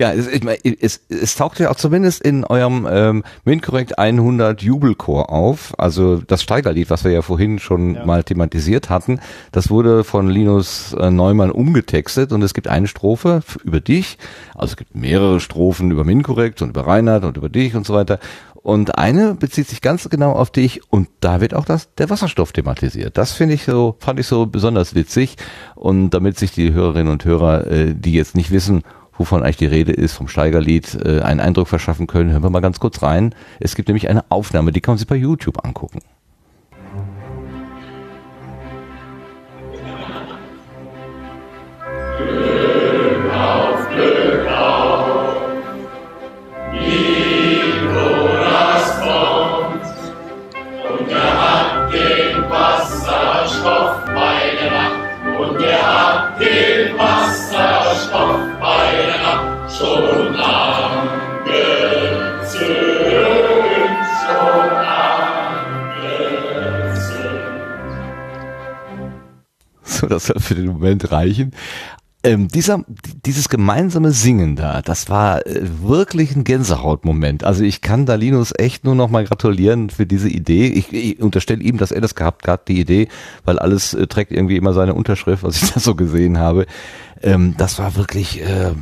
Ja, 0.00 0.12
es, 0.12 0.26
ich 0.26 0.42
mein, 0.42 0.56
es, 0.80 1.00
es 1.08 1.36
taucht 1.36 1.60
ja 1.60 1.70
auch 1.70 1.76
zumindest 1.76 2.22
in 2.22 2.44
eurem 2.44 2.88
ähm, 2.90 3.24
MinCorrect 3.44 3.98
100 3.98 4.62
Jubelchor 4.62 5.30
auf. 5.30 5.78
Also 5.78 6.16
das 6.16 6.42
Steigerlied, 6.42 6.90
was 6.90 7.04
wir 7.04 7.12
ja 7.12 7.22
vorhin 7.22 7.60
schon 7.60 7.94
ja. 7.94 8.04
mal 8.04 8.24
thematisiert 8.24 8.90
hatten, 8.90 9.20
das 9.52 9.70
wurde 9.70 10.02
von 10.02 10.28
Linus 10.28 10.92
äh, 10.94 11.10
Neumann 11.10 11.52
umgetextet 11.52 12.32
und 12.32 12.42
es 12.42 12.52
gibt 12.52 12.66
eine 12.66 12.88
Strophe 12.88 13.42
über 13.62 13.80
dich. 13.80 14.18
Also 14.54 14.72
es 14.72 14.76
gibt 14.76 14.96
mehrere 14.96 15.38
Strophen 15.38 15.92
über 15.92 16.02
MinCorrect 16.02 16.60
und 16.62 16.70
über 16.70 16.86
Reinhard 16.86 17.24
und 17.24 17.36
über 17.36 17.48
dich 17.48 17.76
und 17.76 17.86
so 17.86 17.94
weiter. 17.94 18.18
Und 18.64 18.96
eine 18.96 19.34
bezieht 19.34 19.68
sich 19.68 19.82
ganz 19.82 20.08
genau 20.08 20.32
auf 20.32 20.50
dich 20.50 20.80
und 20.90 21.08
da 21.20 21.42
wird 21.42 21.52
auch 21.52 21.66
das, 21.66 21.94
der 21.96 22.08
Wasserstoff 22.08 22.52
thematisiert. 22.52 23.18
Das 23.18 23.32
finde 23.32 23.56
ich 23.56 23.64
so, 23.64 23.96
fand 23.98 24.18
ich 24.18 24.26
so 24.26 24.46
besonders 24.46 24.94
witzig. 24.94 25.36
Und 25.74 26.10
damit 26.10 26.38
sich 26.38 26.52
die 26.52 26.72
Hörerinnen 26.72 27.12
und 27.12 27.26
Hörer, 27.26 27.66
äh, 27.66 27.94
die 27.94 28.14
jetzt 28.14 28.34
nicht 28.34 28.50
wissen, 28.50 28.82
wovon 29.18 29.42
eigentlich 29.42 29.58
die 29.58 29.66
Rede 29.66 29.92
ist, 29.92 30.14
vom 30.14 30.28
Steigerlied, 30.28 30.98
äh, 31.04 31.20
einen 31.20 31.40
Eindruck 31.40 31.68
verschaffen 31.68 32.06
können, 32.06 32.30
hören 32.30 32.42
wir 32.42 32.48
mal 32.48 32.60
ganz 32.60 32.80
kurz 32.80 33.02
rein. 33.02 33.34
Es 33.60 33.74
gibt 33.74 33.88
nämlich 33.88 34.08
eine 34.08 34.24
Aufnahme, 34.30 34.72
die 34.72 34.80
kann 34.80 34.92
man 34.92 34.98
sich 34.98 35.06
bei 35.06 35.16
YouTube 35.16 35.62
angucken. 35.62 36.00
das 70.08 70.26
soll 70.26 70.40
für 70.40 70.54
den 70.54 70.66
Moment 70.66 71.10
reichen. 71.10 71.52
Ähm, 72.24 72.48
dieser, 72.48 72.82
dieses 73.26 73.50
gemeinsame 73.50 74.10
Singen 74.10 74.56
da, 74.56 74.80
das 74.80 75.10
war 75.10 75.46
äh, 75.46 75.60
wirklich 75.82 76.34
ein 76.34 76.44
Gänsehautmoment. 76.44 77.44
Also 77.44 77.64
ich 77.64 77.82
kann 77.82 78.06
da 78.06 78.14
Linus 78.14 78.54
echt 78.56 78.82
nur 78.82 78.94
noch 78.94 79.10
mal 79.10 79.24
gratulieren 79.24 79.90
für 79.90 80.06
diese 80.06 80.30
Idee. 80.30 80.68
Ich, 80.68 80.90
ich 80.90 81.20
unterstelle 81.20 81.62
ihm, 81.62 81.76
dass 81.76 81.92
er 81.92 82.00
das 82.00 82.14
gehabt 82.14 82.48
hat, 82.48 82.68
die 82.68 82.80
Idee, 82.80 83.08
weil 83.44 83.58
alles 83.58 83.92
äh, 83.92 84.06
trägt 84.06 84.32
irgendwie 84.32 84.56
immer 84.56 84.72
seine 84.72 84.94
Unterschrift, 84.94 85.42
was 85.42 85.62
ich 85.62 85.70
da 85.74 85.80
so 85.80 85.94
gesehen 85.94 86.38
habe. 86.38 86.64
Ähm, 87.22 87.56
das 87.58 87.78
war 87.78 87.94
wirklich 87.94 88.40
äh, 88.40 88.72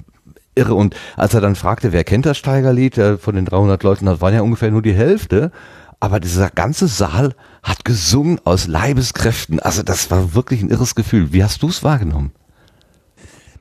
irre. 0.55 0.75
Und 0.75 0.95
als 1.17 1.35
er 1.35 1.41
dann 1.41 1.57
fragte, 1.57 1.93
wer 1.93 2.05
kennt 2.05 2.27
das 2.27 2.39
Steigerlied 2.39 2.97
äh, 2.97 3.19
von 3.19 3.35
den 3.35 3.45
300 3.45 3.83
Leuten, 3.83 4.07
das 4.07 4.21
waren 4.21 4.35
ja 4.35 4.43
ungefähr 4.43 4.71
nur 4.71 4.83
die 4.83 4.95
Hälfte. 4.95 5.51
Aber 5.99 6.21
dieser 6.21 6.51
ganze 6.51 6.87
Saal 6.87 7.35
hat 7.63 7.85
gesungen 7.85 8.41
aus 8.45 8.67
Leibeskräften. 8.67 9.61
Also 9.61 9.83
das 9.83 10.11
war 10.11 10.35
wirklich 10.35 10.63
ein 10.63 10.71
irres 10.71 10.95
Gefühl. 10.95 11.33
Wie 11.33 11.45
hast 11.45 11.63
du 11.63 11.69
es 11.69 11.85
wahrgenommen? 11.85 12.33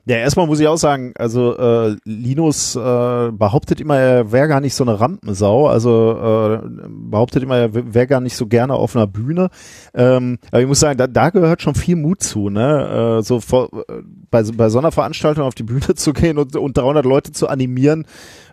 Ja, 0.04 0.16
erstmal 0.16 0.48
muss 0.48 0.58
ich 0.58 0.66
auch 0.66 0.78
sagen, 0.78 1.12
also 1.16 1.56
äh, 1.56 1.96
Linus 2.04 2.74
äh, 2.74 3.30
behauptet 3.30 3.80
immer, 3.80 3.98
er 3.98 4.32
wäre 4.32 4.48
gar 4.48 4.60
nicht 4.60 4.74
so 4.74 4.82
eine 4.82 4.98
Rampensau, 4.98 5.68
also 5.68 6.58
äh, 6.60 6.68
behauptet 6.88 7.44
immer, 7.44 7.56
er 7.56 7.94
wäre 7.94 8.08
gar 8.08 8.20
nicht 8.20 8.34
so 8.34 8.48
gerne 8.48 8.74
auf 8.74 8.96
einer 8.96 9.06
Bühne. 9.06 9.48
Ähm, 9.94 10.38
aber 10.50 10.60
ich 10.60 10.66
muss 10.66 10.80
sagen, 10.80 10.98
da, 10.98 11.06
da 11.06 11.30
gehört 11.30 11.62
schon 11.62 11.76
viel 11.76 11.94
Mut 11.94 12.20
zu, 12.20 12.50
ne? 12.50 13.18
Äh, 13.20 13.22
so 13.22 13.38
vor, 13.38 13.70
äh, 13.88 14.02
bei, 14.28 14.42
bei 14.42 14.70
so 14.70 14.80
einer 14.80 14.90
Veranstaltung 14.90 15.44
auf 15.44 15.54
die 15.54 15.62
Bühne 15.62 15.80
zu 15.94 16.12
gehen 16.12 16.36
und, 16.36 16.56
und 16.56 16.76
300 16.76 17.04
Leute 17.04 17.30
zu 17.30 17.46
animieren, 17.46 18.04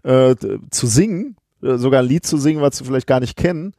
äh, 0.03 0.35
zu 0.69 0.85
singen, 0.85 1.35
äh, 1.63 1.77
sogar 1.77 2.03
ein 2.03 2.07
Lied 2.07 2.27
zu 2.27 2.37
singen, 2.37 2.61
was 2.61 2.77
sie 2.77 2.83
vielleicht 2.83 3.07
gar 3.07 3.21
nicht 3.21 3.35
kennen. 3.35 3.73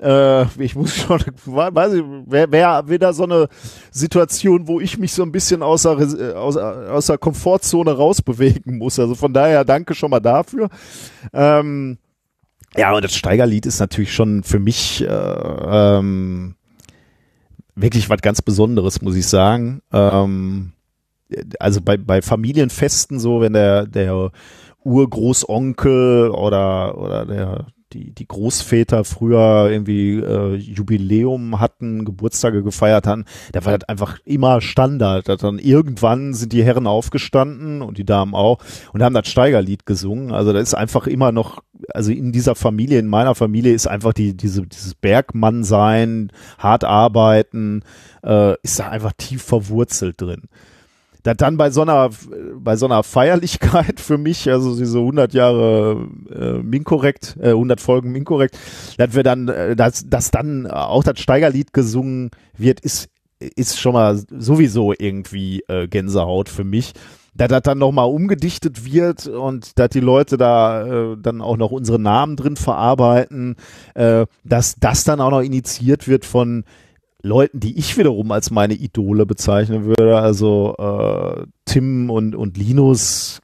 Äh, 0.00 0.44
ich 0.62 0.74
muss 0.74 0.94
schon, 0.96 1.20
weiß 1.46 1.94
ich, 1.94 2.04
wäre 2.26 2.52
wär 2.52 2.88
wieder 2.88 3.12
so 3.12 3.24
eine 3.24 3.48
Situation, 3.90 4.68
wo 4.68 4.80
ich 4.80 4.98
mich 4.98 5.12
so 5.12 5.22
ein 5.22 5.32
bisschen 5.32 5.62
außer, 5.62 5.98
äh, 5.98 6.34
außer, 6.34 6.92
außer 6.92 7.18
Komfortzone 7.18 7.92
rausbewegen 7.92 8.78
muss. 8.78 8.98
Also 8.98 9.14
von 9.14 9.32
daher 9.32 9.64
danke 9.64 9.94
schon 9.94 10.10
mal 10.10 10.20
dafür. 10.20 10.68
Ähm, 11.32 11.98
ja, 12.76 12.92
und 12.92 13.04
das 13.04 13.14
Steigerlied 13.14 13.64
ist 13.64 13.80
natürlich 13.80 14.12
schon 14.12 14.42
für 14.42 14.58
mich 14.58 15.02
äh, 15.02 15.06
ähm, 15.08 16.56
wirklich 17.74 18.10
was 18.10 18.20
ganz 18.20 18.42
Besonderes, 18.42 19.00
muss 19.00 19.16
ich 19.16 19.26
sagen. 19.26 19.80
Ähm, 19.92 20.72
also 21.58 21.80
bei, 21.80 21.96
bei 21.96 22.22
Familienfesten 22.22 23.18
so, 23.18 23.40
wenn 23.40 23.54
der, 23.54 23.86
der 23.86 24.30
Urgroßonkel 24.84 26.30
oder, 26.30 26.98
oder 26.98 27.26
der, 27.26 27.66
die, 27.92 28.12
die 28.12 28.26
Großväter 28.26 29.04
früher 29.04 29.68
irgendwie 29.70 30.18
äh, 30.18 30.54
Jubiläum 30.54 31.60
hatten, 31.60 32.04
Geburtstage 32.04 32.62
gefeiert 32.62 33.06
haben, 33.06 33.24
da 33.52 33.64
war 33.64 33.78
das 33.78 33.88
einfach 33.88 34.18
immer 34.24 34.60
Standard. 34.60 35.28
Dass 35.28 35.40
dann 35.40 35.58
irgendwann 35.58 36.34
sind 36.34 36.52
die 36.52 36.64
Herren 36.64 36.86
aufgestanden 36.86 37.82
und 37.82 37.98
die 37.98 38.04
Damen 38.04 38.34
auch 38.34 38.58
und 38.92 39.02
haben 39.02 39.14
das 39.14 39.28
Steigerlied 39.28 39.86
gesungen. 39.86 40.32
Also 40.32 40.52
da 40.52 40.58
ist 40.58 40.74
einfach 40.74 41.06
immer 41.06 41.32
noch, 41.32 41.62
also 41.94 42.10
in 42.10 42.32
dieser 42.32 42.54
Familie, 42.54 42.98
in 42.98 43.06
meiner 43.06 43.34
Familie 43.34 43.72
ist 43.72 43.86
einfach 43.86 44.12
die, 44.12 44.36
diese, 44.36 44.66
dieses 44.66 44.94
Bergmann 44.94 45.62
sein, 45.62 46.32
hart 46.58 46.84
arbeiten, 46.84 47.82
äh, 48.24 48.54
ist 48.62 48.80
da 48.80 48.88
einfach 48.88 49.12
tief 49.16 49.42
verwurzelt 49.42 50.20
drin 50.20 50.48
da 51.26 51.34
dann 51.34 51.56
bei 51.56 51.70
so 51.70 51.82
einer 51.82 52.10
bei 52.56 52.76
so 52.76 52.86
einer 52.86 53.02
Feierlichkeit 53.02 53.98
für 53.98 54.16
mich, 54.16 54.48
also 54.48 54.76
diese 54.76 54.98
100 54.98 55.34
Jahre 55.34 56.06
äh, 56.30 56.52
Minkorrekt, 56.62 57.36
äh, 57.40 57.48
100 57.48 57.80
Folgen 57.80 58.12
Minkorrekt, 58.12 58.56
dass 58.96 59.14
wir 59.14 59.24
dann, 59.24 59.48
äh, 59.48 59.74
dass, 59.74 60.08
dass 60.08 60.30
dann 60.30 60.68
auch 60.68 61.02
das 61.02 61.18
Steigerlied 61.18 61.72
gesungen 61.72 62.30
wird, 62.56 62.80
ist 62.80 63.08
ist 63.38 63.78
schon 63.78 63.92
mal 63.92 64.18
sowieso 64.30 64.94
irgendwie 64.96 65.62
äh, 65.68 65.88
Gänsehaut 65.88 66.48
für 66.48 66.64
mich. 66.64 66.92
Da 67.34 67.48
das 67.48 67.62
dann 67.62 67.76
nochmal 67.76 68.08
umgedichtet 68.08 68.90
wird 68.90 69.26
und 69.26 69.78
dass 69.78 69.90
die 69.90 70.00
Leute 70.00 70.38
da 70.38 70.86
äh, 70.86 71.16
dann 71.20 71.42
auch 71.42 71.58
noch 71.58 71.70
unsere 71.70 71.98
Namen 71.98 72.36
drin 72.36 72.56
verarbeiten, 72.56 73.56
äh, 73.94 74.24
dass 74.44 74.76
das 74.76 75.04
dann 75.04 75.20
auch 75.20 75.30
noch 75.30 75.42
initiiert 75.42 76.08
wird 76.08 76.24
von 76.24 76.64
Leuten, 77.26 77.60
die 77.60 77.78
ich 77.78 77.98
wiederum 77.98 78.30
als 78.32 78.50
meine 78.50 78.74
Idole 78.74 79.26
bezeichnen 79.26 79.84
würde. 79.84 80.18
Also 80.18 80.74
äh, 80.78 81.46
Tim 81.64 82.10
und, 82.10 82.34
und 82.34 82.56
Linus 82.56 83.40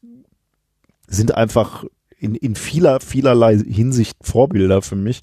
sind 1.06 1.34
einfach 1.34 1.84
in, 2.18 2.34
in 2.34 2.54
vieler, 2.54 3.00
vielerlei 3.00 3.58
Hinsicht 3.58 4.16
Vorbilder 4.22 4.80
für 4.80 4.96
mich. 4.96 5.20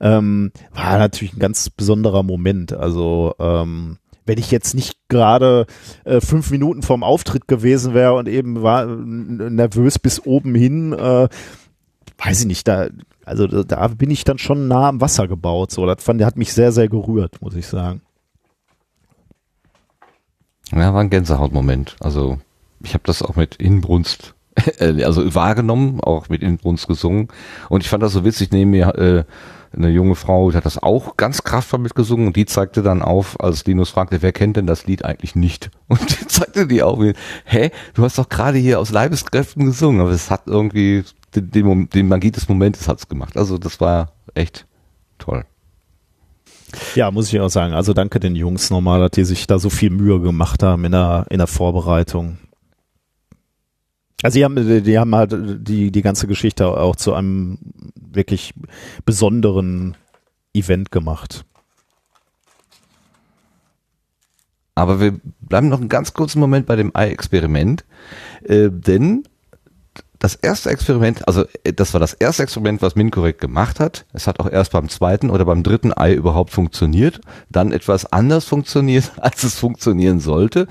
Ähm, 0.00 0.50
war 0.72 0.98
natürlich 0.98 1.34
ein 1.34 1.40
ganz 1.40 1.70
besonderer 1.70 2.22
Moment. 2.22 2.72
Also 2.72 3.34
ähm, 3.38 3.98
wenn 4.24 4.38
ich 4.38 4.50
jetzt 4.50 4.74
nicht 4.74 4.96
gerade 5.08 5.66
äh, 6.04 6.20
fünf 6.20 6.50
Minuten 6.50 6.82
vorm 6.82 7.02
Auftritt 7.02 7.48
gewesen 7.48 7.94
wäre 7.94 8.14
und 8.14 8.28
eben 8.28 8.62
war 8.62 8.86
nervös 8.86 9.98
bis 9.98 10.24
oben 10.24 10.54
hin, 10.54 10.92
äh, 10.92 11.28
weiß 12.18 12.40
ich 12.40 12.46
nicht, 12.46 12.68
da, 12.68 12.88
also 13.28 13.46
da 13.46 13.88
bin 13.88 14.10
ich 14.10 14.24
dann 14.24 14.38
schon 14.38 14.68
nah 14.68 14.88
am 14.88 15.00
Wasser 15.00 15.28
gebaut. 15.28 15.70
So, 15.70 15.86
das 15.86 16.02
fand, 16.02 16.20
der 16.20 16.26
hat 16.26 16.36
mich 16.36 16.52
sehr, 16.52 16.72
sehr 16.72 16.88
gerührt, 16.88 17.40
muss 17.40 17.54
ich 17.54 17.66
sagen. 17.66 18.00
Ja, 20.72 20.92
war 20.92 21.00
ein 21.00 21.10
Gänsehautmoment. 21.10 21.96
Also 22.00 22.38
ich 22.82 22.94
habe 22.94 23.04
das 23.04 23.22
auch 23.22 23.36
mit 23.36 23.56
Inbrunst, 23.56 24.34
äh, 24.78 25.02
also 25.04 25.34
wahrgenommen, 25.34 26.00
auch 26.00 26.28
mit 26.28 26.42
Inbrunst 26.42 26.88
gesungen. 26.88 27.28
Und 27.68 27.82
ich 27.82 27.88
fand 27.88 28.02
das 28.02 28.12
so 28.12 28.24
witzig, 28.24 28.50
neben 28.50 28.70
mir 28.70 28.94
äh, 28.94 29.24
eine 29.76 29.90
junge 29.90 30.14
Frau, 30.14 30.50
die 30.50 30.56
hat 30.56 30.66
das 30.66 30.82
auch 30.82 31.16
ganz 31.16 31.44
kraftvoll 31.44 31.80
mitgesungen 31.80 32.26
und 32.26 32.36
die 32.36 32.46
zeigte 32.46 32.82
dann 32.82 33.02
auf, 33.02 33.38
als 33.40 33.66
Linus 33.66 33.90
fragte, 33.90 34.22
wer 34.22 34.32
kennt 34.32 34.56
denn 34.56 34.66
das 34.66 34.86
Lied 34.86 35.04
eigentlich 35.04 35.34
nicht? 35.34 35.70
Und 35.88 36.20
die 36.20 36.26
zeigte 36.26 36.66
die 36.66 36.82
auf, 36.82 36.98
hä, 37.44 37.70
du 37.94 38.02
hast 38.02 38.18
doch 38.18 38.28
gerade 38.28 38.58
hier 38.58 38.78
aus 38.80 38.90
Leibeskräften 38.90 39.66
gesungen, 39.66 40.00
aber 40.00 40.10
es 40.10 40.30
hat 40.30 40.42
irgendwie 40.46 41.04
den, 41.34 41.50
den, 41.50 41.88
den 41.90 42.08
Magie 42.08 42.30
des 42.30 42.48
Momentes 42.48 42.88
hat's 42.88 43.08
gemacht. 43.08 43.36
Also 43.36 43.58
das 43.58 43.80
war 43.80 44.12
echt 44.34 44.66
toll. 45.18 45.44
Ja, 46.94 47.10
muss 47.10 47.32
ich 47.32 47.40
auch 47.40 47.48
sagen. 47.48 47.72
Also 47.72 47.92
danke 47.92 48.20
den 48.20 48.36
Jungs 48.36 48.70
nochmal, 48.70 49.00
dass 49.00 49.12
die 49.12 49.24
sich 49.24 49.46
da 49.46 49.58
so 49.58 49.70
viel 49.70 49.90
Mühe 49.90 50.20
gemacht 50.20 50.62
haben 50.62 50.84
in 50.84 50.92
der, 50.92 51.26
in 51.30 51.38
der 51.38 51.46
Vorbereitung. 51.46 52.38
Also 54.22 54.38
die 54.38 54.44
haben, 54.44 54.84
die 54.84 54.98
haben 54.98 55.14
halt 55.14 55.32
die, 55.32 55.90
die 55.90 56.02
ganze 56.02 56.26
Geschichte 56.26 56.66
auch 56.66 56.96
zu 56.96 57.14
einem 57.14 57.58
wirklich 57.94 58.52
besonderen 59.04 59.96
Event 60.52 60.90
gemacht. 60.90 61.44
Aber 64.74 65.00
wir 65.00 65.20
bleiben 65.40 65.68
noch 65.68 65.80
einen 65.80 65.88
ganz 65.88 66.14
kurzen 66.14 66.40
Moment 66.40 66.66
bei 66.66 66.76
dem 66.76 66.94
Ei-Experiment, 66.94 67.84
äh, 68.44 68.68
denn 68.70 69.24
das 70.18 70.34
erste 70.34 70.70
Experiment, 70.70 71.26
also 71.28 71.44
äh, 71.64 71.72
das 71.72 71.92
war 71.92 72.00
das 72.00 72.12
erste 72.12 72.42
Experiment, 72.42 72.82
was 72.82 72.96
Minkorrekt 72.96 73.40
gemacht 73.40 73.80
hat. 73.80 74.04
Es 74.12 74.26
hat 74.26 74.40
auch 74.40 74.50
erst 74.50 74.72
beim 74.72 74.88
zweiten 74.88 75.30
oder 75.30 75.44
beim 75.44 75.62
dritten 75.62 75.92
Ei 75.96 76.14
überhaupt 76.14 76.50
funktioniert, 76.50 77.20
dann 77.48 77.72
etwas 77.72 78.12
anders 78.12 78.44
funktioniert, 78.44 79.12
als 79.20 79.44
es 79.44 79.54
funktionieren 79.54 80.20
sollte. 80.20 80.66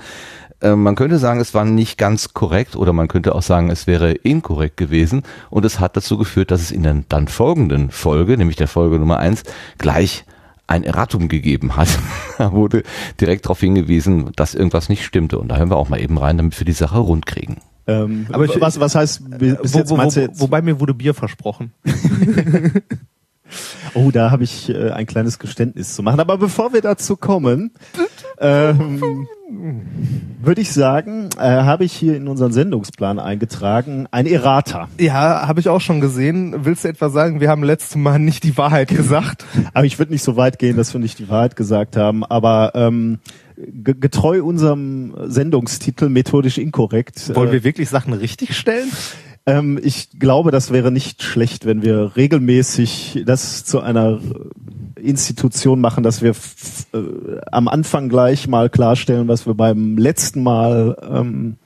Äh, 0.60 0.74
man 0.74 0.96
könnte 0.96 1.18
sagen, 1.18 1.40
es 1.40 1.54
war 1.54 1.64
nicht 1.64 1.98
ganz 1.98 2.34
korrekt 2.34 2.76
oder 2.76 2.92
man 2.92 3.08
könnte 3.08 3.34
auch 3.34 3.42
sagen, 3.42 3.70
es 3.70 3.86
wäre 3.86 4.12
inkorrekt 4.12 4.76
gewesen 4.76 5.22
und 5.50 5.64
es 5.64 5.80
hat 5.80 5.96
dazu 5.96 6.18
geführt, 6.18 6.50
dass 6.50 6.60
es 6.60 6.70
in 6.70 6.82
der 6.82 7.04
dann 7.08 7.28
folgenden 7.28 7.90
Folge, 7.90 8.36
nämlich 8.36 8.56
der 8.56 8.68
Folge 8.68 8.98
Nummer 8.98 9.18
eins, 9.18 9.44
gleich 9.78 10.24
ein 10.66 10.84
Erratum 10.84 11.28
gegeben 11.28 11.76
hat. 11.76 11.88
da 12.38 12.52
wurde 12.52 12.82
direkt 13.20 13.46
darauf 13.46 13.60
hingewiesen, 13.60 14.32
dass 14.36 14.54
irgendwas 14.54 14.90
nicht 14.90 15.04
stimmte 15.04 15.38
und 15.38 15.48
da 15.48 15.56
hören 15.56 15.70
wir 15.70 15.76
auch 15.76 15.88
mal 15.88 16.00
eben 16.00 16.18
rein, 16.18 16.36
damit 16.36 16.58
wir 16.60 16.66
die 16.66 16.72
Sache 16.72 16.98
rund 16.98 17.24
kriegen. 17.24 17.62
Ähm, 17.88 18.26
aber 18.30 18.44
ich, 18.44 18.60
was, 18.60 18.78
was 18.78 18.94
heißt, 18.94 19.38
bis 19.38 19.74
wo, 19.74 19.78
jetzt 19.78 19.96
meinst 19.96 20.16
du 20.16 20.20
jetzt? 20.20 20.40
wobei 20.40 20.62
mir 20.62 20.78
wurde 20.78 20.94
Bier 20.94 21.14
versprochen. 21.14 21.72
Oh, 23.94 24.10
da 24.10 24.30
habe 24.30 24.44
ich 24.44 24.68
äh, 24.68 24.90
ein 24.90 25.06
kleines 25.06 25.38
Geständnis 25.38 25.94
zu 25.94 26.02
machen. 26.02 26.20
Aber 26.20 26.38
bevor 26.38 26.72
wir 26.72 26.82
dazu 26.82 27.16
kommen, 27.16 27.72
ähm, 28.38 29.26
würde 30.40 30.60
ich 30.60 30.72
sagen, 30.72 31.30
äh, 31.38 31.40
habe 31.40 31.84
ich 31.84 31.92
hier 31.92 32.16
in 32.16 32.28
unseren 32.28 32.52
Sendungsplan 32.52 33.18
eingetragen 33.18 34.06
ein 34.10 34.26
Errata. 34.26 34.88
Ja, 35.00 35.48
habe 35.48 35.60
ich 35.60 35.68
auch 35.68 35.80
schon 35.80 36.00
gesehen. 36.00 36.66
Willst 36.66 36.84
du 36.84 36.88
etwa 36.88 37.08
sagen, 37.08 37.40
wir 37.40 37.48
haben 37.48 37.64
letztes 37.64 37.96
Mal 37.96 38.18
nicht 38.18 38.44
die 38.44 38.56
Wahrheit 38.56 38.88
gesagt? 38.88 39.46
Aber 39.74 39.86
ich 39.86 39.98
würde 39.98 40.12
nicht 40.12 40.22
so 40.22 40.36
weit 40.36 40.58
gehen, 40.58 40.76
dass 40.76 40.92
wir 40.92 41.00
nicht 41.00 41.18
die 41.18 41.28
Wahrheit 41.28 41.56
gesagt 41.56 41.96
haben. 41.96 42.24
Aber 42.24 42.72
ähm, 42.74 43.20
getreu 43.82 44.42
unserem 44.42 45.14
Sendungstitel 45.26 46.08
methodisch 46.08 46.58
inkorrekt. 46.58 47.34
Wollen 47.34 47.50
äh, 47.50 47.52
wir 47.52 47.64
wirklich 47.64 47.88
Sachen 47.88 48.12
richtig 48.12 48.56
stellen? 48.56 48.90
Ähm, 49.46 49.80
ich 49.82 50.18
glaube, 50.18 50.50
das 50.50 50.72
wäre 50.72 50.92
nicht 50.92 51.22
schlecht, 51.22 51.66
wenn 51.66 51.82
wir 51.82 52.16
regelmäßig 52.16 53.22
das 53.26 53.64
zu 53.64 53.80
einer 53.80 54.20
Institution 54.96 55.80
machen, 55.80 56.04
dass 56.04 56.22
wir 56.22 56.32
äh, 56.92 57.40
am 57.50 57.68
Anfang 57.68 58.08
gleich 58.08 58.46
mal 58.46 58.68
klarstellen, 58.68 59.28
was 59.28 59.46
wir 59.46 59.54
beim 59.54 59.96
letzten 59.96 60.42
Mal 60.42 60.96
ähm, 61.10 61.56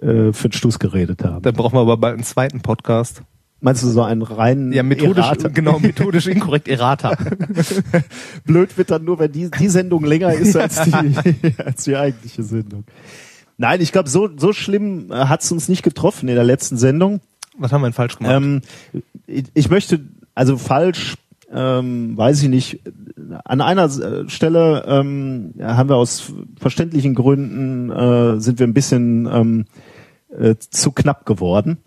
äh, 0.00 0.32
für 0.32 0.48
den 0.48 0.52
Stuss 0.52 0.78
geredet 0.78 1.22
haben. 1.22 1.42
Dann 1.42 1.54
brauchen 1.54 1.74
wir 1.74 1.80
aber 1.80 1.96
bald 1.96 2.14
einen 2.14 2.24
zweiten 2.24 2.60
Podcast. 2.60 3.22
Meinst 3.60 3.82
du 3.82 3.88
so 3.88 4.02
einen 4.02 4.22
reinen 4.22 4.72
Ja, 4.72 4.82
methodisch, 4.82 5.24
Errata? 5.24 5.48
genau, 5.48 5.78
methodisch 5.80 6.26
inkorrekt 6.26 6.68
Errata. 6.68 7.16
Blöd 8.44 8.76
wird 8.76 8.90
dann 8.90 9.04
nur, 9.04 9.18
wenn 9.18 9.32
die, 9.32 9.50
die 9.50 9.68
Sendung 9.68 10.04
länger 10.04 10.32
ist 10.34 10.56
als 10.56 10.82
die, 10.82 10.92
als 11.64 11.84
die 11.84 11.96
eigentliche 11.96 12.42
Sendung. 12.42 12.84
Nein, 13.56 13.80
ich 13.80 13.92
glaube, 13.92 14.10
so, 14.10 14.28
so 14.36 14.52
schlimm 14.52 15.08
hat 15.10 15.42
es 15.42 15.50
uns 15.50 15.68
nicht 15.68 15.82
getroffen 15.82 16.28
in 16.28 16.34
der 16.34 16.44
letzten 16.44 16.76
Sendung. 16.76 17.20
Was 17.58 17.72
haben 17.72 17.80
wir 17.80 17.88
denn 17.88 17.94
falsch 17.94 18.18
gemacht? 18.18 18.34
Ähm, 18.34 18.60
ich, 19.26 19.70
möchte, 19.70 20.00
also 20.34 20.58
falsch, 20.58 21.14
ähm, 21.50 22.16
weiß 22.16 22.42
ich 22.42 22.50
nicht, 22.50 22.80
an 23.44 23.62
einer 23.62 23.84
äh, 23.86 24.28
Stelle 24.28 24.84
ähm, 24.86 25.54
haben 25.60 25.88
wir 25.88 25.96
aus 25.96 26.32
verständlichen 26.60 27.14
Gründen, 27.14 27.90
äh, 27.90 28.38
sind 28.40 28.58
wir 28.58 28.66
ein 28.66 28.74
bisschen 28.74 29.26
ähm, 29.32 29.64
äh, 30.38 30.56
zu 30.58 30.92
knapp 30.92 31.24
geworden. 31.24 31.78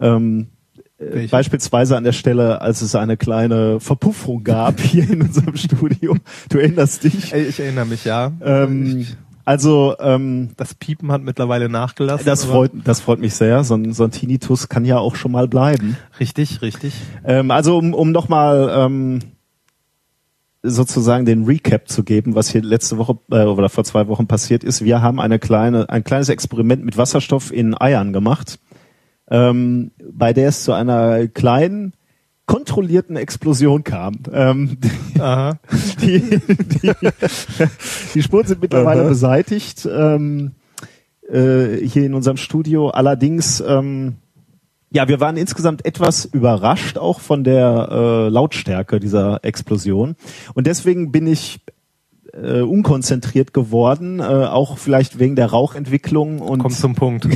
Ähm, 0.00 0.42
äh, 0.42 0.55
Welche? 0.98 1.28
beispielsweise 1.28 1.96
an 1.96 2.04
der 2.04 2.12
Stelle, 2.12 2.62
als 2.62 2.80
es 2.80 2.94
eine 2.94 3.18
kleine 3.18 3.80
Verpuffung 3.80 4.44
gab 4.44 4.80
hier 4.80 5.10
in 5.10 5.22
unserem 5.22 5.56
Studio. 5.56 6.16
Du 6.48 6.58
erinnerst 6.58 7.04
dich. 7.04 7.34
Ich 7.34 7.60
erinnere 7.60 7.84
mich, 7.84 8.04
ja. 8.06 8.32
Ähm, 8.40 9.06
also 9.44 9.94
ähm, 10.00 10.50
das 10.56 10.74
Piepen 10.74 11.12
hat 11.12 11.22
mittlerweile 11.22 11.68
nachgelassen. 11.68 12.26
das 12.26 12.44
freut, 12.44 12.72
das 12.84 13.00
freut 13.00 13.20
mich 13.20 13.34
sehr. 13.34 13.62
So 13.62 13.74
ein, 13.74 13.92
so 13.92 14.04
ein 14.04 14.10
Tinnitus 14.10 14.68
kann 14.68 14.84
ja 14.84 14.98
auch 14.98 15.16
schon 15.16 15.32
mal 15.32 15.48
bleiben. 15.48 15.98
Richtig, 16.18 16.62
richtig. 16.62 16.94
Ähm, 17.24 17.50
also 17.50 17.76
um, 17.76 17.92
um 17.92 18.10
nochmal 18.10 18.72
ähm, 18.74 19.20
sozusagen 20.62 21.26
den 21.26 21.44
Recap 21.44 21.88
zu 21.88 22.02
geben, 22.02 22.34
was 22.34 22.48
hier 22.48 22.62
letzte 22.62 22.98
Woche 22.98 23.18
äh, 23.30 23.44
oder 23.44 23.68
vor 23.68 23.84
zwei 23.84 24.08
Wochen 24.08 24.26
passiert 24.26 24.64
ist. 24.64 24.82
Wir 24.82 25.00
haben 25.00 25.20
eine 25.20 25.38
kleine, 25.38 25.88
ein 25.90 26.04
kleines 26.04 26.28
Experiment 26.28 26.84
mit 26.84 26.96
Wasserstoff 26.96 27.52
in 27.52 27.80
Eiern 27.80 28.12
gemacht, 28.12 28.58
ähm, 29.30 29.90
bei 30.12 30.32
der 30.32 30.48
es 30.48 30.64
zu 30.64 30.72
einer 30.72 31.26
kleinen 31.28 31.92
kontrollierten 32.46 33.16
Explosion 33.16 33.84
kam. 33.84 34.14
Ähm, 34.32 34.78
Aha. 35.18 35.58
die, 36.00 36.20
die, 36.20 36.92
die 38.14 38.22
Spuren 38.22 38.46
sind 38.46 38.62
mittlerweile 38.62 39.02
Aha. 39.02 39.08
beseitigt 39.08 39.86
ähm, 39.90 40.52
äh, 41.28 41.76
hier 41.84 42.06
in 42.06 42.14
unserem 42.14 42.36
Studio. 42.36 42.90
Allerdings, 42.90 43.60
ähm, 43.60 44.16
ja, 44.90 45.08
wir 45.08 45.18
waren 45.18 45.36
insgesamt 45.36 45.84
etwas 45.84 46.24
überrascht 46.24 46.98
auch 46.98 47.18
von 47.18 47.42
der 47.42 47.88
äh, 47.90 48.28
Lautstärke 48.28 49.00
dieser 49.00 49.44
Explosion. 49.44 50.14
Und 50.54 50.68
deswegen 50.68 51.10
bin 51.10 51.26
ich 51.26 51.60
äh, 52.42 52.60
unkonzentriert 52.60 53.52
geworden, 53.52 54.20
äh, 54.20 54.22
auch 54.22 54.78
vielleicht 54.78 55.18
wegen 55.18 55.36
der 55.36 55.46
Rauchentwicklung 55.46 56.40
und 56.40 56.60
Kommt 56.60 56.76
zum 56.76 56.94
Punkt. 56.94 57.26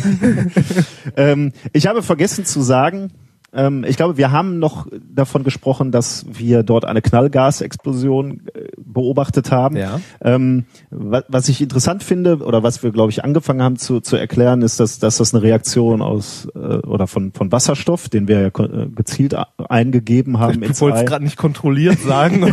ähm, 1.17 1.53
ich 1.73 1.87
habe 1.87 2.03
vergessen 2.03 2.45
zu 2.45 2.61
sagen, 2.61 3.11
ähm, 3.53 3.85
ich 3.87 3.97
glaube, 3.97 4.17
wir 4.17 4.31
haben 4.31 4.59
noch 4.59 4.87
davon 5.13 5.43
gesprochen, 5.43 5.91
dass 5.91 6.25
wir 6.31 6.63
dort 6.63 6.85
eine 6.85 7.03
Knallgasexplosion 7.03 8.43
äh, 8.55 8.69
beobachtet 8.77 9.51
haben. 9.51 9.77
Ja. 9.77 10.01
Ähm, 10.21 10.67
wa 10.91 11.23
was 11.29 11.49
ich 11.49 11.61
interessant 11.61 12.03
finde 12.03 12.39
oder 12.39 12.63
was 12.63 12.83
wir, 12.83 12.93
glaube 12.93 13.11
ich, 13.11 13.25
angefangen 13.25 13.63
haben 13.63 13.77
zu, 13.77 14.01
zu 14.01 14.17
erklären, 14.17 14.63
ist, 14.63 14.81
dass, 14.81 14.99
dass 14.99 15.19
das 15.19 15.35
eine 15.35 15.43
Reaktion 15.43 16.03
aus 16.03 16.49
äh, 16.55 16.59
oder 16.59 17.07
von, 17.07 17.33
von 17.33 17.51
Wasserstoff, 17.51 18.09
den 18.09 18.29
wir 18.29 18.41
ja 18.41 18.47
äh, 18.49 18.87
gezielt 18.95 19.35
eingegeben 19.69 20.39
haben 20.39 20.61
Du 20.61 20.67
ins 20.67 20.81
wolltest 20.81 21.03
Ei, 21.03 21.07
gerade 21.07 21.25
nicht 21.25 21.37
kontrolliert 21.37 22.01
sagen. 22.01 22.53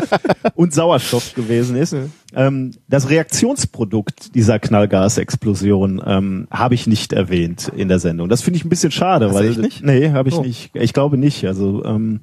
und 0.54 0.72
Sauerstoff 0.72 1.34
gewesen 1.34 1.76
ist. 1.76 1.94
Ähm, 2.34 2.72
das 2.88 3.08
Reaktionsprodukt 3.10 4.34
dieser 4.34 4.58
Knallgasexplosion 4.58 6.02
ähm, 6.04 6.46
habe 6.50 6.74
ich 6.74 6.86
nicht 6.86 7.12
erwähnt 7.12 7.72
in 7.74 7.88
der 7.88 7.98
Sendung. 7.98 8.28
Das 8.28 8.42
finde 8.42 8.58
ich 8.58 8.64
ein 8.64 8.68
bisschen 8.68 8.90
schade, 8.90 9.26
Hast 9.28 9.34
weil 9.34 9.50
nicht? 9.56 9.82
nee, 9.82 10.10
habe 10.10 10.28
ich 10.28 10.34
Oh. 10.34 10.42
nicht. 10.42 10.70
Ich 10.74 10.92
glaube 10.92 11.16
nicht. 11.16 11.46
Also 11.46 11.84
ähm, 11.84 12.20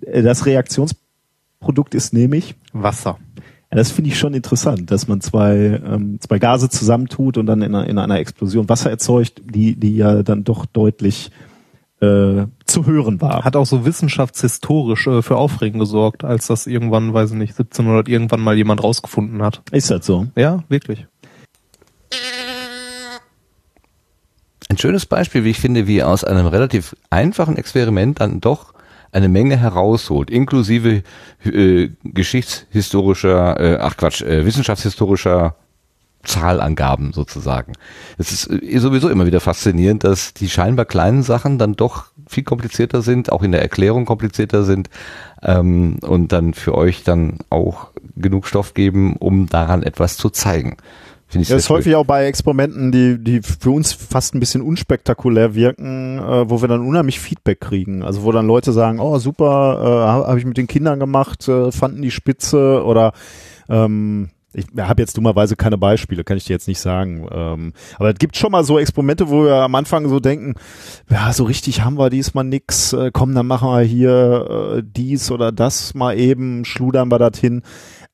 das 0.00 0.46
Reaktionsprodukt 0.46 1.94
ist 1.94 2.12
nämlich 2.14 2.54
Wasser. 2.72 3.18
ja, 3.70 3.76
das 3.76 3.90
finde 3.90 4.10
ich 4.10 4.18
schon 4.18 4.34
interessant, 4.34 4.90
dass 4.90 5.08
man 5.08 5.20
zwei, 5.20 5.80
ähm, 5.84 6.18
zwei 6.20 6.38
Gase 6.38 6.68
zusammentut 6.70 7.36
und 7.38 7.46
dann 7.46 7.60
in 7.62 7.74
einer, 7.74 7.86
in 7.88 7.98
einer 7.98 8.18
Explosion 8.18 8.68
Wasser 8.68 8.90
erzeugt, 8.90 9.42
die, 9.44 9.76
die 9.76 9.96
ja 9.96 10.22
dann 10.22 10.44
doch 10.44 10.64
deutlich 10.66 11.30
äh, 12.00 12.46
zu 12.74 12.86
hören 12.86 13.20
war. 13.20 13.44
Hat 13.44 13.56
auch 13.56 13.66
so 13.66 13.86
wissenschaftshistorisch 13.86 15.06
äh, 15.06 15.22
für 15.22 15.36
Aufregen 15.36 15.78
gesorgt, 15.78 16.24
als 16.24 16.48
das 16.48 16.66
irgendwann, 16.66 17.14
weiß 17.14 17.30
ich 17.30 17.36
nicht, 17.36 17.52
1700 17.52 18.08
irgendwann 18.08 18.40
mal 18.40 18.56
jemand 18.56 18.82
rausgefunden 18.82 19.42
hat. 19.42 19.62
Ist 19.70 19.90
das 19.90 20.04
so? 20.04 20.26
Ja, 20.36 20.64
wirklich. 20.68 21.06
Ein 24.68 24.78
schönes 24.78 25.06
Beispiel, 25.06 25.44
wie 25.44 25.50
ich 25.50 25.60
finde, 25.60 25.86
wie 25.86 26.02
aus 26.02 26.24
einem 26.24 26.46
relativ 26.46 26.96
einfachen 27.10 27.56
Experiment 27.56 28.20
dann 28.20 28.40
doch 28.40 28.74
eine 29.12 29.28
Menge 29.28 29.56
herausholt, 29.56 30.30
inklusive 30.30 31.04
äh, 31.44 31.90
geschichtshistorischer, 32.02 33.60
äh, 33.60 33.78
ach 33.80 33.96
Quatsch, 33.96 34.22
äh, 34.22 34.44
wissenschaftshistorischer 34.44 35.54
Zahlangaben 36.24 37.12
sozusagen. 37.12 37.74
Es 38.18 38.32
ist 38.32 38.50
äh, 38.50 38.78
sowieso 38.78 39.08
immer 39.08 39.26
wieder 39.26 39.40
faszinierend, 39.40 40.02
dass 40.02 40.34
die 40.34 40.48
scheinbar 40.48 40.86
kleinen 40.86 41.22
Sachen 41.22 41.58
dann 41.58 41.74
doch 41.74 42.06
viel 42.26 42.44
komplizierter 42.44 43.02
sind, 43.02 43.32
auch 43.32 43.42
in 43.42 43.52
der 43.52 43.62
Erklärung 43.62 44.04
komplizierter 44.04 44.64
sind 44.64 44.90
ähm, 45.42 45.98
und 46.02 46.32
dann 46.32 46.54
für 46.54 46.74
euch 46.74 47.04
dann 47.04 47.38
auch 47.50 47.88
genug 48.16 48.46
Stoff 48.46 48.74
geben, 48.74 49.16
um 49.16 49.48
daran 49.48 49.82
etwas 49.82 50.16
zu 50.16 50.30
zeigen. 50.30 50.76
Finde 51.26 51.42
ich 51.42 51.48
Das 51.48 51.64
ist 51.64 51.70
häufig 51.70 51.96
auch 51.96 52.04
bei 52.04 52.26
Experimenten, 52.26 52.92
die, 52.92 53.18
die 53.18 53.40
für 53.42 53.70
uns 53.70 53.92
fast 53.92 54.34
ein 54.34 54.40
bisschen 54.40 54.62
unspektakulär 54.62 55.54
wirken, 55.54 56.18
äh, 56.18 56.48
wo 56.48 56.60
wir 56.60 56.68
dann 56.68 56.86
unheimlich 56.86 57.18
Feedback 57.18 57.60
kriegen. 57.60 58.02
Also 58.02 58.22
wo 58.22 58.32
dann 58.32 58.46
Leute 58.46 58.72
sagen, 58.72 59.00
oh 59.00 59.18
super, 59.18 59.80
äh, 59.80 60.08
habe 60.08 60.26
hab 60.28 60.36
ich 60.36 60.44
mit 60.44 60.56
den 60.56 60.66
Kindern 60.66 61.00
gemacht, 61.00 61.48
äh, 61.48 61.72
fanden 61.72 62.02
die 62.02 62.10
spitze 62.10 62.84
oder 62.84 63.12
ähm, 63.68 64.28
ich 64.54 64.66
habe 64.78 65.02
jetzt 65.02 65.16
dummerweise 65.16 65.56
keine 65.56 65.78
Beispiele, 65.78 66.24
kann 66.24 66.36
ich 66.36 66.44
dir 66.44 66.52
jetzt 66.54 66.68
nicht 66.68 66.80
sagen. 66.80 67.26
Ähm, 67.30 67.72
aber 67.96 68.10
es 68.10 68.18
gibt 68.18 68.36
schon 68.36 68.52
mal 68.52 68.64
so 68.64 68.78
Experimente, 68.78 69.28
wo 69.28 69.44
wir 69.44 69.56
am 69.56 69.74
Anfang 69.74 70.08
so 70.08 70.20
denken, 70.20 70.54
ja, 71.10 71.32
so 71.32 71.44
richtig 71.44 71.82
haben 71.82 71.98
wir 71.98 72.10
diesmal 72.10 72.44
nix, 72.44 72.92
äh, 72.92 73.10
komm, 73.12 73.34
dann 73.34 73.46
machen 73.46 73.68
wir 73.68 73.82
hier 73.82 74.76
äh, 74.78 74.82
dies 74.84 75.30
oder 75.30 75.52
das 75.52 75.94
mal 75.94 76.18
eben, 76.18 76.64
schludern 76.64 77.10
wir 77.10 77.18
das 77.18 77.38
hin. 77.38 77.62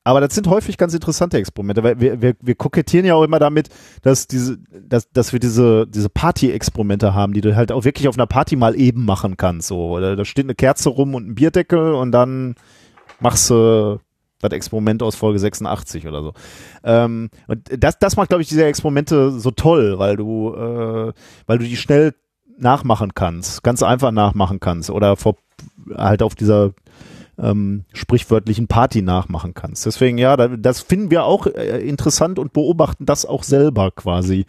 Aber 0.03 0.19
das 0.19 0.33
sind 0.33 0.47
häufig 0.47 0.77
ganz 0.77 0.95
interessante 0.95 1.37
Experimente, 1.37 1.83
weil 1.83 1.99
wir, 1.99 2.21
wir, 2.21 2.33
wir 2.41 2.55
kokettieren 2.55 3.05
ja 3.05 3.13
auch 3.13 3.23
immer 3.23 3.37
damit, 3.37 3.69
dass 4.01 4.25
diese, 4.25 4.57
dass, 4.71 5.11
dass 5.11 5.31
wir 5.31 5.39
diese, 5.39 5.85
diese 5.87 6.09
Party-Experimente 6.09 7.13
haben, 7.13 7.33
die 7.33 7.41
du 7.41 7.55
halt 7.55 7.71
auch 7.71 7.85
wirklich 7.85 8.07
auf 8.07 8.17
einer 8.17 8.25
Party 8.25 8.55
mal 8.55 8.75
eben 8.75 9.05
machen 9.05 9.37
kannst. 9.37 9.67
So, 9.67 9.99
da, 9.99 10.15
da 10.15 10.25
steht 10.25 10.45
eine 10.45 10.55
Kerze 10.55 10.89
rum 10.89 11.13
und 11.13 11.27
ein 11.27 11.35
Bierdeckel 11.35 11.93
und 11.93 12.11
dann 12.11 12.55
machst 13.19 13.51
du 13.51 13.99
das 14.41 14.55
Experiment 14.55 15.03
aus 15.03 15.15
Folge 15.15 15.39
86 15.39 16.07
oder 16.07 16.21
so. 16.23 16.33
Ähm, 16.83 17.29
und 17.47 17.69
das, 17.77 17.99
das 17.99 18.17
macht, 18.17 18.29
glaube 18.29 18.41
ich, 18.41 18.49
diese 18.49 18.65
Experimente 18.65 19.31
so 19.31 19.51
toll, 19.51 19.99
weil 19.99 20.15
du, 20.17 20.53
äh, 20.53 21.13
weil 21.45 21.57
du 21.57 21.65
die 21.65 21.77
schnell 21.77 22.13
nachmachen 22.57 23.13
kannst, 23.15 23.63
ganz 23.63 23.83
einfach 23.83 24.11
nachmachen 24.11 24.59
kannst 24.59 24.89
oder 24.89 25.15
vor, 25.15 25.35
halt 25.95 26.21
auf 26.21 26.35
dieser 26.35 26.71
ähm, 27.37 27.85
sprichwörtlichen 27.93 28.67
Party 28.67 29.01
nachmachen 29.01 29.53
kannst. 29.53 29.85
Deswegen, 29.85 30.17
ja, 30.17 30.37
da, 30.37 30.47
das 30.47 30.81
finden 30.81 31.11
wir 31.11 31.23
auch 31.23 31.47
äh, 31.47 31.79
interessant 31.87 32.39
und 32.39 32.53
beobachten 32.53 33.05
das 33.05 33.25
auch 33.25 33.43
selber 33.43 33.91
quasi. 33.91 34.45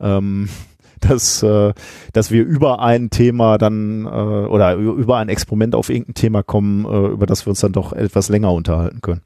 Ähm, 0.00 0.48
dass, 1.00 1.42
äh, 1.42 1.74
dass 2.12 2.30
wir 2.30 2.44
über 2.44 2.80
ein 2.80 3.10
Thema 3.10 3.58
dann 3.58 4.06
äh, 4.06 4.08
oder 4.08 4.74
über 4.74 5.18
ein 5.18 5.28
Experiment 5.28 5.74
auf 5.74 5.90
irgendein 5.90 6.14
Thema 6.14 6.42
kommen, 6.42 6.84
äh, 6.86 7.08
über 7.08 7.26
das 7.26 7.46
wir 7.46 7.50
uns 7.50 7.60
dann 7.60 7.72
doch 7.72 7.92
etwas 7.92 8.28
länger 8.28 8.52
unterhalten 8.52 9.02
können. 9.02 9.20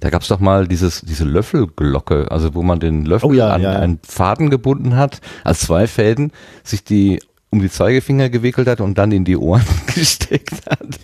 Da 0.00 0.10
gab's 0.10 0.28
doch 0.28 0.40
mal 0.40 0.66
dieses, 0.66 1.02
diese 1.02 1.24
Löffelglocke, 1.24 2.30
also 2.30 2.54
wo 2.54 2.62
man 2.62 2.80
den 2.80 3.04
Löffel 3.04 3.30
Oh 3.30 3.32
ja, 3.32 3.50
an 3.50 3.62
ja, 3.62 3.72
ja. 3.72 3.78
einen 3.78 4.00
Faden 4.06 4.50
gebunden 4.50 4.96
hat, 4.96 5.20
als 5.44 5.60
zwei 5.60 5.86
Fäden, 5.86 6.32
sich 6.62 6.84
die 6.84 7.20
um 7.50 7.60
die 7.60 7.70
Zeigefinger 7.70 8.28
gewickelt 8.28 8.66
hat 8.66 8.80
und 8.80 8.98
dann 8.98 9.12
in 9.12 9.24
die 9.24 9.36
Ohren 9.36 9.62
gesteckt 9.94 10.62
hat. 10.68 10.98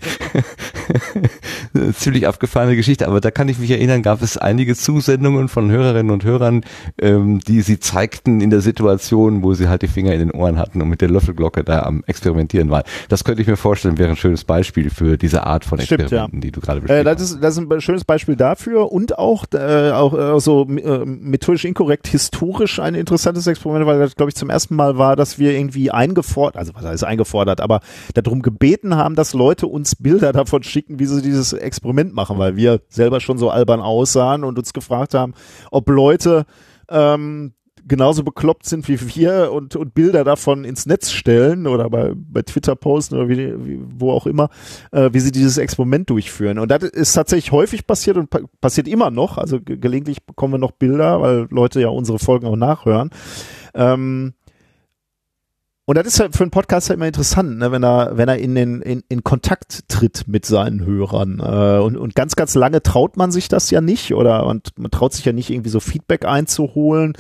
Ziemlich 1.95 2.27
abgefahrene 2.27 2.77
Geschichte, 2.77 3.07
aber 3.07 3.21
da 3.21 3.31
kann 3.31 3.49
ich 3.49 3.59
mich 3.59 3.71
erinnern, 3.71 4.03
gab 4.03 4.23
es 4.23 4.37
einige 4.37 4.75
Zusendungen 4.75 5.49
von 5.49 5.71
Hörerinnen 5.71 6.11
und 6.11 6.25
Hörern, 6.25 6.63
ähm, 7.01 7.41
die 7.41 7.63
sie 7.63 7.79
zeigten 7.79 8.41
in 8.41 8.51
der 8.51 8.61
Situation, 8.61 9.43
wo 9.43 9.55
sie 9.55 9.69
halt 9.69 9.83
die 9.83 9.89
Finger 9.89 10.13
in 10.13 10.19
den 10.19 10.31
Ohren 10.33 10.59
hatten 10.59 10.83
und 10.83 10.89
mit 10.89 11.01
der 11.01 11.09
Löffelglocke 11.09 11.65
da 11.65 11.83
am 11.83 12.03
Experimentieren 12.07 12.71
waren. 12.71 12.83
Das 13.09 13.25
könnte 13.25 13.41
ich 13.41 13.49
mir 13.49 13.57
vorstellen, 13.57 13.99
wäre 13.99 14.11
ein 14.11 14.17
schönes 14.17 14.45
Beispiel 14.45 14.91
für 14.91 15.17
diese 15.17 15.47
Art 15.47 15.65
von 15.65 15.81
Stimmt, 15.81 16.03
Experimenten, 16.03 16.39
ja. 16.39 16.43
die 16.43 16.51
du 16.51 16.61
gerade 16.61 16.79
Äh, 16.79 16.83
beschrieben 16.83 17.05
das, 17.05 17.21
ist, 17.23 17.43
das 17.43 17.57
ist 17.57 17.71
ein 17.71 17.81
schönes 17.81 18.05
Beispiel 18.05 18.37
dafür 18.37 18.91
und 18.93 19.19
auch, 19.19 19.47
äh, 19.55 19.91
auch 19.93 20.37
äh, 20.37 20.41
so 20.41 20.67
äh, 20.69 21.05
methodisch 21.07 21.65
inkorrekt 21.65 22.09
historisch 22.09 22.81
ein 22.81 22.95
interessantes 22.95 23.47
Experiment, 23.47 23.87
weil 23.87 24.01
das, 24.01 24.17
glaube 24.17 24.31
ich, 24.31 24.35
zum 24.35 24.51
ersten 24.51 24.75
Mal 24.75 24.99
war, 24.99 25.17
dass 25.17 25.39
wir 25.39 25.53
irgendwie 25.53 25.91
eingefordert, 26.33 26.57
also 26.57 26.75
was 26.75 26.85
heißt 26.85 27.05
eingefordert, 27.05 27.61
aber 27.61 27.81
darum 28.15 28.43
gebeten 28.43 28.97
haben, 28.97 29.15
dass 29.15 29.35
Leute 29.35 29.67
uns 29.67 29.97
Bilder 29.97 30.33
davon 30.33 30.63
schicken, 30.63 30.99
wie 30.99 31.07
sie 31.07 31.23
dieses 31.23 31.53
Experiment 31.53 32.15
machen, 32.15 32.39
weil 32.39 32.57
wir 32.57 32.81
selber 32.89 33.21
schon 33.21 33.39
so 33.39 33.51
albern 33.51 33.81
aussahen 33.81 34.45
und 34.45 34.59
uns 34.59 34.73
gefragt 34.73 35.15
haben, 35.15 35.35
ob 35.71 35.89
Leute 35.89 36.45
ähm, 36.89 37.53
genauso 37.85 38.23
bekloppt 38.23 38.65
sind 38.65 38.89
wie 38.89 39.17
wir 39.17 39.51
und, 39.53 39.75
und 39.75 39.93
Bilder 39.93 40.23
davon 40.23 40.65
ins 40.65 40.87
Netz 40.87 41.11
stellen 41.11 41.67
oder 41.67 41.91
bei, 41.91 42.13
bei 42.15 42.43
Twitter 42.43 42.77
posten 42.77 43.17
oder 43.17 43.29
wie, 43.29 43.67
wie, 43.67 43.81
wo 43.83 44.13
auch 44.13 44.27
immer, 44.27 44.51
äh, 44.93 45.11
wie 45.13 45.19
sie 45.19 45.33
dieses 45.33 45.59
Experiment 45.59 46.09
durchführen. 46.09 46.61
Und 46.61 46.71
das 46.71 46.85
ist 46.85 47.13
tatsächlich 47.13 47.51
häufig 47.51 47.85
passiert 47.85 48.17
und 48.19 48.31
pa 48.31 48.39
passiert 48.61 48.87
immer 48.87 49.11
noch. 49.11 49.37
Also 49.37 49.61
ge 49.61 49.79
gelegentlich 49.79 50.25
bekommen 50.25 50.55
wir 50.55 50.59
noch 50.59 50.73
Bilder, 50.73 51.21
weil 51.21 51.49
Leute 51.51 51.81
ja 51.81 51.89
unsere 51.89 52.21
Folgen 52.21 52.47
auch 52.47 52.55
nachhören. 52.55 53.11
Ähm, 53.75 54.35
und 55.93 55.99
das 55.99 56.07
ist 56.07 56.21
halt 56.21 56.35
für 56.35 56.43
einen 56.43 56.51
Podcaster 56.51 56.95
immer 56.95 57.07
interessant, 57.07 57.59
ne, 57.59 57.71
wenn 57.71 57.85
er, 57.85 58.17
wenn 58.17 58.27
er 58.27 58.39
in 58.39 58.55
den 58.55 58.81
in, 58.81 59.03
in 59.11 59.23
Kontakt 59.23 59.91
tritt 59.91 60.27
mit 60.27 60.47
seinen 60.47 60.87
Hörern. 60.87 61.39
Äh, 61.39 61.83
und, 61.83 61.99
und 61.99 62.15
ganz, 62.15 62.35
ganz 62.35 62.55
lange 62.55 62.83
traut 62.83 63.19
man 63.19 63.31
sich 63.31 63.49
das 63.49 63.71
ja 63.71 63.83
nicht 63.83 64.15
oder 64.15 64.47
und 64.47 64.71
man 64.79 64.91
traut 64.91 65.13
sich 65.13 65.27
ja 65.27 65.35
nicht 65.35 65.51
irgendwie 65.51 65.69
so 65.69 65.81
Feedback 65.81 66.25
einzuholen. 66.25 67.13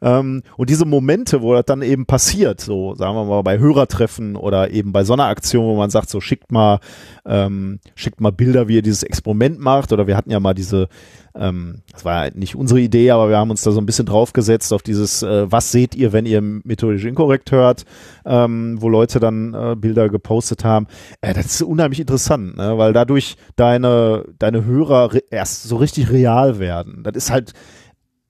Ähm, 0.00 0.44
und 0.56 0.70
diese 0.70 0.84
Momente, 0.84 1.42
wo 1.42 1.54
das 1.54 1.64
dann 1.64 1.82
eben 1.82 2.06
passiert, 2.06 2.60
so 2.60 2.94
sagen 2.94 3.16
wir 3.16 3.24
mal 3.24 3.42
bei 3.42 3.58
Hörertreffen 3.58 4.36
oder 4.36 4.70
eben 4.70 4.92
bei 4.92 5.02
so 5.02 5.14
einer 5.14 5.26
Aktion, 5.26 5.64
wo 5.64 5.74
man 5.74 5.90
sagt, 5.90 6.08
so 6.08 6.20
schickt 6.20 6.52
mal, 6.52 6.78
ähm, 7.26 7.80
schickt 7.96 8.20
mal 8.20 8.30
Bilder, 8.30 8.68
wie 8.68 8.76
ihr 8.76 8.82
dieses 8.82 9.02
Experiment 9.02 9.58
macht. 9.58 9.92
Oder 9.92 10.06
wir 10.06 10.16
hatten 10.16 10.30
ja 10.30 10.38
mal 10.38 10.54
diese 10.54 10.86
ähm, 11.34 11.82
das 11.92 12.04
war 12.04 12.26
ja 12.26 12.32
nicht 12.34 12.56
unsere 12.56 12.80
Idee, 12.80 13.10
aber 13.10 13.28
wir 13.28 13.36
haben 13.38 13.50
uns 13.50 13.62
da 13.62 13.70
so 13.70 13.80
ein 13.80 13.86
bisschen 13.86 14.06
draufgesetzt 14.06 14.72
auf 14.72 14.82
dieses, 14.82 15.22
äh, 15.22 15.50
was 15.50 15.72
seht 15.72 15.94
ihr, 15.94 16.12
wenn 16.12 16.26
ihr 16.26 16.40
methodisch 16.40 17.04
inkorrekt 17.04 17.52
hört, 17.52 17.84
ähm, 18.24 18.76
wo 18.80 18.88
Leute 18.88 19.20
dann 19.20 19.54
äh, 19.54 19.76
Bilder 19.76 20.08
gepostet 20.08 20.64
haben. 20.64 20.86
Äh, 21.20 21.34
das 21.34 21.46
ist 21.46 21.62
unheimlich 21.62 22.00
interessant, 22.00 22.56
ne? 22.56 22.76
weil 22.78 22.92
dadurch 22.92 23.36
deine, 23.56 24.24
deine 24.38 24.64
Hörer 24.64 25.14
re- 25.14 25.22
erst 25.30 25.64
so 25.64 25.76
richtig 25.76 26.10
real 26.10 26.58
werden. 26.58 27.02
Das 27.04 27.14
ist 27.16 27.30
halt 27.30 27.52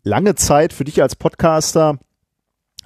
lange 0.03 0.35
Zeit 0.35 0.73
für 0.73 0.85
dich 0.85 1.03
als 1.03 1.17
Podcaster 1.17 1.99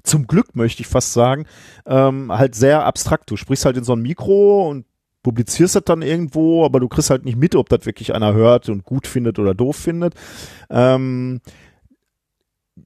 zum 0.07 0.27
Glück 0.27 0.55
möchte 0.55 0.83
ich 0.83 0.87
fast 0.87 1.15
sagen, 1.15 1.47
ähm, 1.87 2.31
halt 2.31 2.55
sehr 2.55 2.85
abstrakt. 2.85 3.31
Du 3.31 3.37
sprichst 3.37 3.65
halt 3.65 3.79
in 3.79 3.85
so 3.85 3.95
ein 3.95 4.03
Mikro 4.03 4.69
und 4.69 4.85
publizierst 5.25 5.75
das 5.75 5.83
dann 5.85 6.03
irgendwo, 6.03 6.65
aber 6.65 6.79
du 6.79 6.89
kriegst 6.89 7.11
halt 7.11 7.25
nicht 7.25 7.37
mit, 7.37 7.57
ob 7.57 7.69
das 7.69 7.85
wirklich 7.87 8.15
einer 8.15 8.35
hört 8.35 8.69
und 8.69 8.85
gut 8.85 9.09
findet 9.09 9.41
oder 9.41 9.55
doof 9.55 9.75
findet. 9.75 10.15
Ähm, 10.71 11.41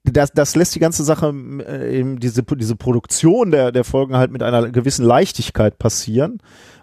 das, 0.03 0.31
das 0.31 0.55
lässt 0.55 0.73
die 0.75 0.79
ganze 0.79 1.03
Sache, 1.03 1.33
äh, 1.67 1.99
eben 1.99 2.19
diese, 2.19 2.43
diese 2.43 2.75
Produktion 2.75 3.51
der, 3.51 3.71
der 3.71 3.83
Folgen 3.83 4.15
halt 4.15 4.31
mit 4.31 4.41
einer 4.41 4.69
gewissen 4.69 5.05
Leichtigkeit 5.05 5.77
passieren, 5.77 6.39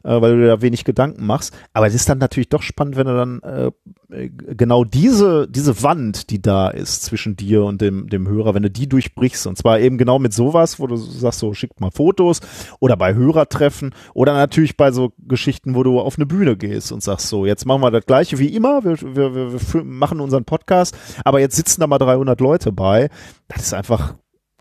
weil 0.07 0.37
du 0.37 0.47
da 0.47 0.63
wenig 0.63 0.85
Gedanken 0.85 1.27
machst. 1.27 1.57
Aber 1.73 1.87
es 1.87 1.95
ist 1.95 2.09
dann 2.09 2.19
natürlich 2.19 2.49
doch 2.49 2.63
spannend, 2.63 2.97
wenn 2.97 3.07
du 3.07 3.17
dann 3.17 3.41
äh, 3.43 3.71
äh, 4.11 4.29
genau 4.29 4.85
diese, 4.85 5.49
diese 5.49 5.83
Wand, 5.83 6.31
die 6.31 6.41
da 6.41 6.69
ist 6.69 7.03
zwischen 7.05 7.37
dir 7.37 7.65
und 7.65 7.81
dem, 7.81 8.09
dem 8.09 8.29
Hörer, 8.29 8.55
wenn 8.55 8.63
du 8.63 8.71
die 8.71 8.89
durchbrichst. 8.89 9.47
Und 9.47 9.59
zwar 9.59 9.81
eben 9.81 9.99
genau 9.99 10.19
mit 10.19 10.33
sowas, 10.33 10.79
wo 10.79 10.87
du 10.87 10.97
sagst, 10.97 11.41
so 11.41 11.55
schickt 11.55 11.81
mal 11.81 11.91
Fotos 11.91 12.41
oder 12.81 12.97
bei 12.97 13.15
Hörertreffen 13.15 13.95
oder 14.15 14.35
natürlich 14.35 14.77
bei 14.77 14.93
so 14.93 15.13
Geschichten, 15.19 15.75
wo 15.75 15.83
du 15.83 16.01
auf 16.01 16.17
eine 16.17 16.27
Bühne 16.27 16.57
gehst 16.57 16.93
und 16.93 17.03
sagst 17.03 17.29
so, 17.29 17.47
jetzt 17.47 17.67
machen 17.67 17.83
wir 17.83 17.91
das 17.91 18.07
gleiche 18.07 18.39
wie 18.39 18.55
immer, 18.55 18.85
wir, 18.85 18.97
wir, 19.01 19.35
wir, 19.35 19.85
machen 19.85 20.21
unseren 20.21 20.45
Podcast, 20.45 20.97
aber 21.25 21.41
jetzt 21.41 21.57
sitzen 21.57 21.81
da 21.81 21.87
mal 21.87 21.99
300 21.99 22.41
Leute 22.41 22.73
bei. 22.73 23.09
Das 23.49 23.63
ist 23.63 23.75
einfach 23.75 24.15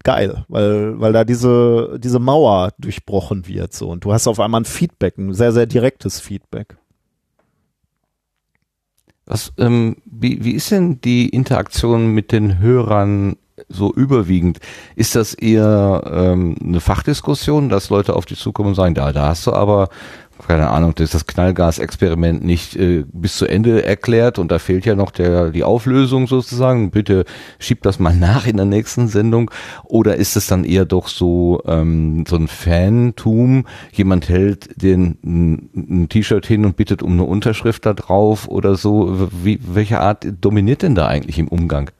geil, 0.06 0.46
weil, 0.48 0.98
weil 1.02 1.12
da 1.12 1.26
diese, 1.26 2.00
diese 2.02 2.20
Mauer 2.20 2.72
durchbrochen 2.78 3.48
wird 3.48 3.74
so 3.74 3.90
und 3.90 4.06
du 4.06 4.14
hast 4.14 4.28
auf 4.28 4.40
einmal 4.40 4.62
ein 4.62 4.66
Feedback, 4.66 5.18
ein 5.18 5.34
sehr, 5.34 5.52
sehr 5.52 5.66
direktes 5.66 6.22
Feedback. 6.22 6.78
Was, 9.26 9.52
ähm, 9.58 9.98
wie, 10.06 10.46
wie 10.46 10.52
ist 10.52 10.70
denn 10.72 11.02
die 11.02 11.28
Interaktion 11.28 12.08
mit 12.08 12.32
den 12.32 12.60
Hörern 12.60 13.38
so 13.68 13.92
überwiegend? 13.92 14.60
Ist 14.96 15.16
das 15.16 15.34
eher 15.34 16.04
ähm, 16.06 16.56
eine 16.64 16.80
Fachdiskussion, 16.80 17.70
dass 17.70 17.90
Leute 17.90 18.16
auf 18.16 18.28
dich 18.28 18.40
zukommen 18.40 18.70
und 18.70 18.76
sagen, 18.76 18.94
da, 18.94 19.12
da 19.12 19.30
hast 19.30 19.48
du 19.48 19.54
aber 19.54 19.90
keine 20.48 20.70
Ahnung, 20.70 20.94
das 20.96 21.06
ist 21.06 21.14
das 21.14 21.28
Knallgas-Experiment 21.28 22.44
nicht 22.44 22.76
äh, 22.76 23.04
bis 23.12 23.38
zu 23.38 23.46
Ende 23.46 23.84
erklärt 23.84 24.40
und 24.40 24.52
da 24.52 24.60
fehlt 24.60 24.86
ja 24.86 24.96
noch 24.96 25.12
der, 25.12 25.52
die 25.52 25.64
Auflösung 25.64 26.28
sozusagen. 26.28 26.92
Bitte 26.92 27.26
schieb 27.60 27.82
das 27.84 28.00
mal 28.00 28.16
nach 28.16 28.48
in 28.48 28.58
der 28.58 28.66
nächsten 28.66 29.08
Sendung. 29.08 29.52
Oder 29.84 30.16
ist 30.16 30.36
es 30.36 30.48
dann 30.48 30.64
eher 30.64 30.86
doch 30.86 31.08
so, 31.08 31.62
ähm, 31.66 32.26
so 32.28 32.36
ein 32.36 32.48
Fantum? 32.48 33.66
Jemand 33.92 34.30
hält 34.30 34.82
den 34.82 35.18
ein 35.24 36.10
T-Shirt 36.10 36.46
hin 36.46 36.66
und 36.66 36.78
bittet 36.78 37.04
um 37.04 37.14
eine 37.14 37.24
Unterschrift 37.24 37.86
da 37.86 37.94
drauf 37.94 38.48
oder 38.48 38.76
so. 38.76 39.30
Wie, 39.44 39.60
welche 39.62 40.00
Art 40.00 40.28
dominiert 40.42 40.82
denn 40.82 40.96
da 40.96 41.08
eigentlich 41.08 41.40
im 41.40 41.48
Umgang? 41.48 41.92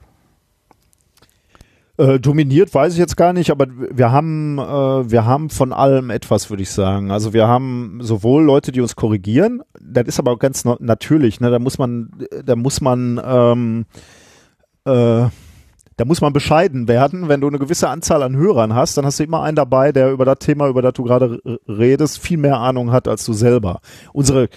Äh, 1.98 2.20
dominiert 2.20 2.74
weiß 2.74 2.92
ich 2.92 2.98
jetzt 2.98 3.16
gar 3.16 3.32
nicht, 3.32 3.50
aber 3.50 3.66
wir 3.68 4.12
haben, 4.12 4.58
äh, 4.58 5.10
wir 5.10 5.24
haben 5.24 5.48
von 5.48 5.72
allem 5.72 6.10
etwas, 6.10 6.50
würde 6.50 6.62
ich 6.62 6.70
sagen. 6.70 7.10
Also 7.10 7.32
wir 7.32 7.48
haben 7.48 8.00
sowohl 8.02 8.44
Leute, 8.44 8.70
die 8.70 8.82
uns 8.82 8.96
korrigieren, 8.96 9.62
das 9.80 10.06
ist 10.06 10.18
aber 10.18 10.36
ganz 10.36 10.64
natürlich, 10.64 11.40
ne? 11.40 11.50
Da 11.50 11.58
muss 11.58 11.78
man, 11.78 12.10
da 12.44 12.54
muss 12.54 12.82
man, 12.82 13.18
ähm, 13.24 13.86
äh, 14.84 15.28
da 15.98 16.04
muss 16.04 16.20
man 16.20 16.34
bescheiden 16.34 16.86
werden. 16.86 17.28
Wenn 17.28 17.40
du 17.40 17.48
eine 17.48 17.58
gewisse 17.58 17.88
Anzahl 17.88 18.22
an 18.22 18.36
Hörern 18.36 18.74
hast, 18.74 18.98
dann 18.98 19.06
hast 19.06 19.18
du 19.18 19.24
immer 19.24 19.42
einen 19.42 19.56
dabei, 19.56 19.92
der 19.92 20.12
über 20.12 20.26
das 20.26 20.40
Thema, 20.40 20.68
über 20.68 20.82
das 20.82 20.92
du 20.92 21.04
gerade 21.04 21.40
redest, 21.66 22.18
viel 22.18 22.36
mehr 22.36 22.58
Ahnung 22.58 22.92
hat 22.92 23.08
als 23.08 23.24
du 23.24 23.32
selber. 23.32 23.80
Unsere, 24.12 24.50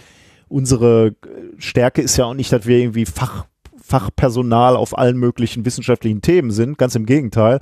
unsere 0.50 1.16
Stärke 1.58 2.02
ist 2.02 2.18
ja 2.18 2.26
auch 2.26 2.34
nicht, 2.34 2.52
dass 2.52 2.66
wir 2.66 2.80
irgendwie 2.80 3.06
Fach 3.06 3.46
Fachpersonal 3.90 4.76
auf 4.76 4.98
allen 4.98 5.18
möglichen 5.18 5.66
wissenschaftlichen 5.66 6.22
Themen 6.22 6.52
sind. 6.52 6.78
Ganz 6.78 6.96
im 6.96 7.06
Gegenteil. 7.06 7.60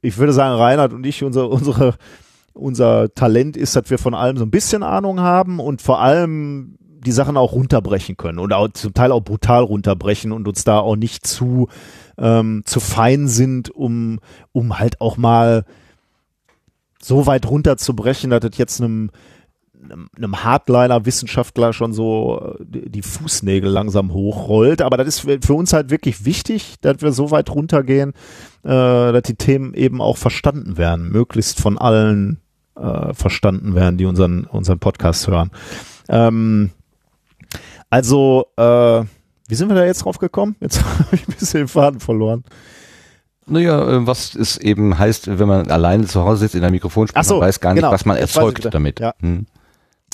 Ich 0.00 0.18
würde 0.18 0.32
sagen, 0.32 0.58
Reinhard 0.58 0.92
und 0.92 1.06
ich, 1.06 1.22
unsere, 1.22 1.48
unsere, 1.48 1.94
unser 2.52 3.14
Talent 3.14 3.56
ist, 3.56 3.76
dass 3.76 3.88
wir 3.88 3.98
von 3.98 4.14
allem 4.14 4.36
so 4.36 4.44
ein 4.44 4.50
bisschen 4.50 4.82
Ahnung 4.82 5.20
haben 5.20 5.60
und 5.60 5.80
vor 5.80 6.00
allem 6.00 6.76
die 7.04 7.12
Sachen 7.12 7.36
auch 7.36 7.52
runterbrechen 7.52 8.16
können 8.16 8.38
und 8.38 8.52
auch 8.52 8.68
zum 8.68 8.94
Teil 8.94 9.12
auch 9.12 9.22
brutal 9.22 9.62
runterbrechen 9.62 10.32
und 10.32 10.46
uns 10.46 10.64
da 10.64 10.78
auch 10.78 10.96
nicht 10.96 11.26
zu, 11.26 11.68
ähm, 12.18 12.62
zu 12.64 12.80
fein 12.80 13.28
sind, 13.28 13.70
um, 13.70 14.20
um 14.52 14.78
halt 14.78 15.00
auch 15.00 15.16
mal 15.16 15.64
so 17.00 17.26
weit 17.26 17.48
runterzubrechen, 17.48 18.30
dass 18.30 18.40
das 18.40 18.56
jetzt 18.56 18.80
einem, 18.80 19.10
einem 20.16 20.44
Hardliner-Wissenschaftler 20.44 21.72
schon 21.72 21.92
so 21.92 22.56
äh, 22.60 22.88
die 22.88 23.02
Fußnägel 23.02 23.70
langsam 23.70 24.12
hochrollt. 24.12 24.82
Aber 24.82 24.96
das 24.96 25.08
ist 25.08 25.20
für 25.20 25.54
uns 25.54 25.72
halt 25.72 25.90
wirklich 25.90 26.24
wichtig, 26.24 26.76
dass 26.80 27.00
wir 27.00 27.12
so 27.12 27.30
weit 27.30 27.50
runtergehen, 27.50 28.10
äh, 28.62 28.68
dass 28.68 29.22
die 29.22 29.36
Themen 29.36 29.74
eben 29.74 30.00
auch 30.00 30.16
verstanden 30.16 30.76
werden, 30.76 31.10
möglichst 31.10 31.60
von 31.60 31.78
allen 31.78 32.40
äh, 32.76 33.12
verstanden 33.14 33.74
werden, 33.74 33.98
die 33.98 34.06
unseren, 34.06 34.44
unseren 34.44 34.78
Podcast 34.78 35.28
hören. 35.28 35.50
Ähm, 36.08 36.70
also, 37.90 38.46
äh, 38.56 39.04
wie 39.48 39.54
sind 39.54 39.68
wir 39.68 39.74
da 39.74 39.84
jetzt 39.84 40.04
drauf 40.04 40.18
gekommen? 40.18 40.56
Jetzt 40.60 40.82
habe 40.98 41.14
ich 41.14 41.28
ein 41.28 41.34
bisschen 41.38 41.60
den 41.60 41.68
Faden 41.68 42.00
verloren. 42.00 42.44
Naja, 43.46 43.86
äh, 43.86 44.06
was 44.06 44.34
es 44.34 44.56
eben 44.56 44.98
heißt, 44.98 45.38
wenn 45.38 45.48
man 45.48 45.70
alleine 45.70 46.06
zu 46.06 46.22
Hause 46.22 46.40
sitzt 46.40 46.54
in 46.54 46.62
einem 46.62 46.72
Mikrofon 46.72 47.08
spricht, 47.08 47.26
so, 47.26 47.34
man 47.34 47.48
weiß 47.48 47.60
gar 47.60 47.74
nicht, 47.74 47.82
genau. 47.82 47.92
was 47.92 48.04
man 48.04 48.16
erzeugt 48.16 48.68
damit. 48.72 49.00
Ja. 49.00 49.14
Hm. 49.20 49.46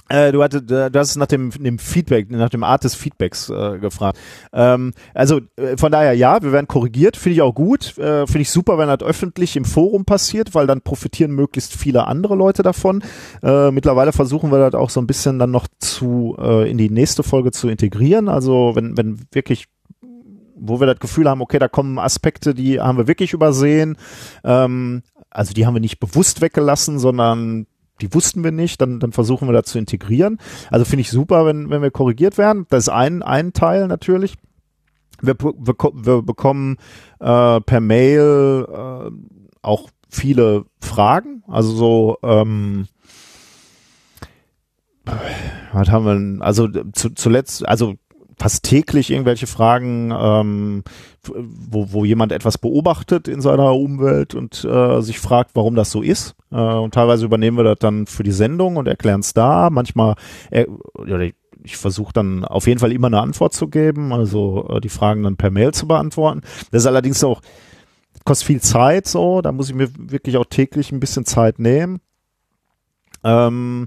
Äh, 0.09 0.33
du, 0.33 0.43
hattest, 0.43 0.71
du 0.71 0.93
hast 0.95 1.17
nach 1.17 1.27
dem, 1.27 1.51
dem 1.51 1.79
Feedback, 1.79 2.31
nach 2.31 2.49
dem 2.49 2.65
Art 2.65 2.85
des 2.85 2.95
Feedbacks 2.95 3.51
äh, 3.51 3.79
gefragt. 3.79 4.19
Ähm, 4.53 4.93
also 5.15 5.41
äh, 5.57 5.77
von 5.77 5.93
daher 5.93 6.15
ja, 6.15 6.43
wir 6.43 6.53
werden 6.53 6.67
korrigiert, 6.67 7.17
finde 7.17 7.35
ich 7.35 7.43
auch 7.43 7.55
gut. 7.55 7.99
Äh, 7.99 8.27
finde 8.27 8.41
ich 8.41 8.51
super, 8.51 8.79
wenn 8.79 8.89
das 8.89 9.03
öffentlich 9.03 9.57
im 9.57 9.65
Forum 9.65 10.05
passiert, 10.05 10.55
weil 10.55 10.67
dann 10.67 10.81
profitieren 10.81 11.33
möglichst 11.33 11.75
viele 11.75 12.07
andere 12.07 12.35
Leute 12.35 12.63
davon. 12.63 13.03
Äh, 13.43 13.71
mittlerweile 13.71 14.13
versuchen 14.13 14.51
wir 14.51 14.59
das 14.59 14.75
auch 14.75 14.91
so 14.91 15.01
ein 15.01 15.07
bisschen 15.07 15.39
dann 15.39 15.51
noch 15.51 15.67
zu 15.79 16.37
äh, 16.41 16.71
in 16.71 16.79
die 16.79 16.91
nächste 16.91 17.23
Folge 17.23 17.53
zu 17.53 17.69
integrieren. 17.69 18.29
Also 18.29 18.73
wenn, 18.75 18.97
wenn 18.97 19.21
wirklich 19.33 19.67
wo 20.61 20.81
wir 20.81 20.87
das 20.87 20.99
Gefühl 20.99 21.29
haben, 21.29 21.41
okay, 21.41 21.61
da 21.61 21.69
kommen 21.69 21.99
Aspekte, 21.99 22.55
die 22.55 22.81
haben 22.81 22.99
wir 22.99 23.07
wirklich 23.07 23.33
übersehen. 23.33 23.97
Ähm, 24.43 25.03
also 25.31 25.53
die 25.53 25.67
haben 25.67 25.75
wir 25.75 25.81
nicht 25.81 26.01
bewusst 26.01 26.41
weggelassen, 26.41 26.99
sondern 26.99 27.67
die 28.01 28.13
wussten 28.15 28.45
wir 28.45 28.53
nicht, 28.53 28.81
dann, 28.81 29.01
dann 29.01 29.13
versuchen 29.13 29.49
wir 29.49 29.53
das 29.53 29.67
zu 29.67 29.79
integrieren. 29.79 30.39
Also 30.71 30.85
finde 30.85 31.03
ich 31.03 31.11
super, 31.11 31.47
wenn, 31.47 31.71
wenn 31.71 31.83
wir 31.83 31.91
korrigiert 31.91 32.39
werden. 32.39 32.67
Das 32.71 32.85
ist 32.85 32.89
ein, 32.89 33.23
ein 33.23 33.53
Teil 33.53 33.89
natürlich. 33.89 34.35
Wir, 35.21 35.35
wir, 35.39 35.75
wir 35.95 36.23
bekommen 36.23 36.77
äh, 37.19 37.61
per 37.61 37.81
Mail 37.81 38.67
äh, 38.69 39.11
auch 39.63 39.89
viele 40.09 40.65
Fragen. 40.81 41.43
Also 41.49 41.73
so, 41.73 42.19
ähm, 42.23 42.87
was 45.73 45.89
haben 45.91 46.05
wir 46.05 46.15
denn? 46.15 46.43
Also 46.43 46.69
zu, 46.93 47.11
zuletzt, 47.11 47.67
also 47.67 47.95
fast 48.39 48.65
täglich 48.65 49.11
irgendwelche 49.11 49.47
Fragen, 49.47 50.13
ähm, 50.17 50.85
wo, 51.25 51.93
wo 51.93 52.05
jemand 52.05 52.33
etwas 52.33 52.59
beobachtet 52.59 53.29
in 53.29 53.41
seiner 53.41 53.75
Umwelt 53.75 54.35
und 54.35 54.65
äh, 54.65 55.01
sich 55.01 55.19
fragt, 55.19 55.51
warum 55.55 55.75
das 55.75 55.91
so 55.91 56.03
ist. 56.03 56.35
Äh, 56.51 56.57
und 56.57 56.95
teilweise 56.95 57.25
übernehmen 57.25 57.57
wir 57.57 57.65
das 57.65 57.79
dann 57.81 58.07
für 58.07 58.23
die 58.23 58.33
Sendung 58.33 58.77
und 58.77 58.87
erklären 58.87 59.21
es 59.21 59.35
da. 59.35 59.71
Manchmal, 59.71 60.15
äh, 60.51 60.67
ich 61.65 61.77
versuche 61.77 62.13
dann 62.13 62.45
auf 62.45 62.67
jeden 62.67 62.79
Fall 62.81 62.93
immer 62.93 63.09
eine 63.09 63.21
Antwort 63.21 63.53
zu 63.53 63.69
geben, 63.69 64.13
also 64.13 64.69
äh, 64.71 64.81
die 64.81 64.89
Fragen 64.89 65.25
dann 65.25 65.37
per 65.37 65.51
Mail 65.51 65.73
zu 65.73 65.89
beantworten. 65.89 66.43
Das 66.71 66.83
ist 66.83 66.87
allerdings 66.87 67.23
auch, 67.25 67.43
kostet 68.25 68.47
viel 68.47 68.61
Zeit 68.61 69.07
so, 69.07 69.43
da 69.43 69.53
muss 69.53 69.69
ich 69.69 69.75
mir 69.75 69.89
wirklich 69.99 70.37
auch 70.37 70.47
täglich 70.47 70.93
ein 70.93 71.01
bisschen 71.01 71.25
Zeit 71.25 71.59
nehmen. 71.59 72.01
Ähm, 73.25 73.87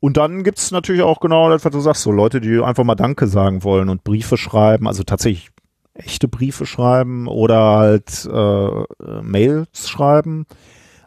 und 0.00 0.16
dann 0.16 0.44
gibt's 0.44 0.70
natürlich 0.70 1.02
auch 1.02 1.20
genau 1.20 1.50
das, 1.50 1.64
was 1.64 1.72
du 1.72 1.80
sagst, 1.80 2.02
so 2.02 2.10
Leute, 2.10 2.40
die 2.40 2.60
einfach 2.60 2.84
mal 2.84 2.94
Danke 2.94 3.26
sagen 3.26 3.62
wollen 3.64 3.88
und 3.88 4.02
Briefe 4.02 4.36
schreiben, 4.36 4.86
also 4.86 5.04
tatsächlich 5.04 5.50
echte 5.94 6.28
Briefe 6.28 6.66
schreiben 6.66 7.26
oder 7.26 7.76
halt 7.76 8.28
äh, 8.32 9.22
Mails 9.22 9.88
schreiben. 9.88 10.46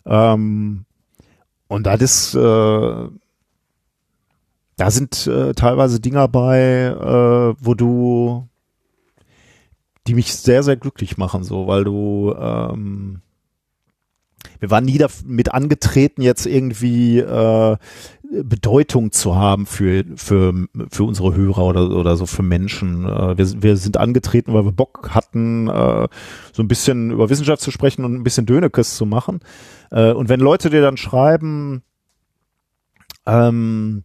Ähm, 0.06 0.86
und 1.68 1.88
das 1.88 2.02
ist, 2.02 2.36
äh, 2.36 3.08
da 4.78 4.92
sind 4.92 5.28
äh, 5.28 5.54
teilweise 5.54 6.00
Dinger 6.00 6.28
bei, 6.28 6.60
äh, 6.86 7.56
wo 7.60 7.74
du, 7.74 8.48
die 10.06 10.14
mich 10.14 10.36
sehr, 10.36 10.62
sehr 10.62 10.76
glücklich 10.76 11.18
machen, 11.18 11.44
so, 11.44 11.66
weil 11.66 11.84
du, 11.84 12.36
ähm, 12.38 13.22
wir 14.60 14.70
waren 14.70 14.86
nie 14.86 14.98
damit 14.98 15.54
angetreten, 15.54 16.22
jetzt 16.22 16.46
irgendwie 16.46 17.20
äh, 17.20 17.78
Bedeutung 18.42 19.12
zu 19.12 19.36
haben 19.36 19.66
für, 19.66 20.04
für, 20.16 20.54
für 20.90 21.04
unsere 21.04 21.36
Hörer 21.36 21.66
oder, 21.66 21.92
oder 21.92 22.16
so 22.16 22.26
für 22.26 22.42
Menschen. 22.42 23.06
Äh, 23.06 23.38
wir, 23.38 23.62
wir 23.62 23.78
sind 23.78 23.98
angetreten, 23.98 24.54
weil 24.54 24.66
wir 24.66 24.72
Bock 24.72 25.12
hatten, 25.12 25.68
äh, 25.68 26.08
so 26.52 26.64
ein 26.64 26.68
bisschen 26.68 27.12
über 27.12 27.30
Wissenschaft 27.30 27.62
zu 27.62 27.72
sprechen 27.72 28.06
und 28.06 28.16
ein 28.16 28.24
bisschen 28.24 28.46
Dönekes 28.46 28.98
zu 28.98 29.06
machen. 29.06 29.42
Äh, 29.92 30.14
und 30.14 30.30
wenn 30.30 30.40
Leute 30.40 30.70
dir 30.70 30.82
dann 30.82 30.98
schreiben, 30.98 31.84
ähm, 33.26 34.04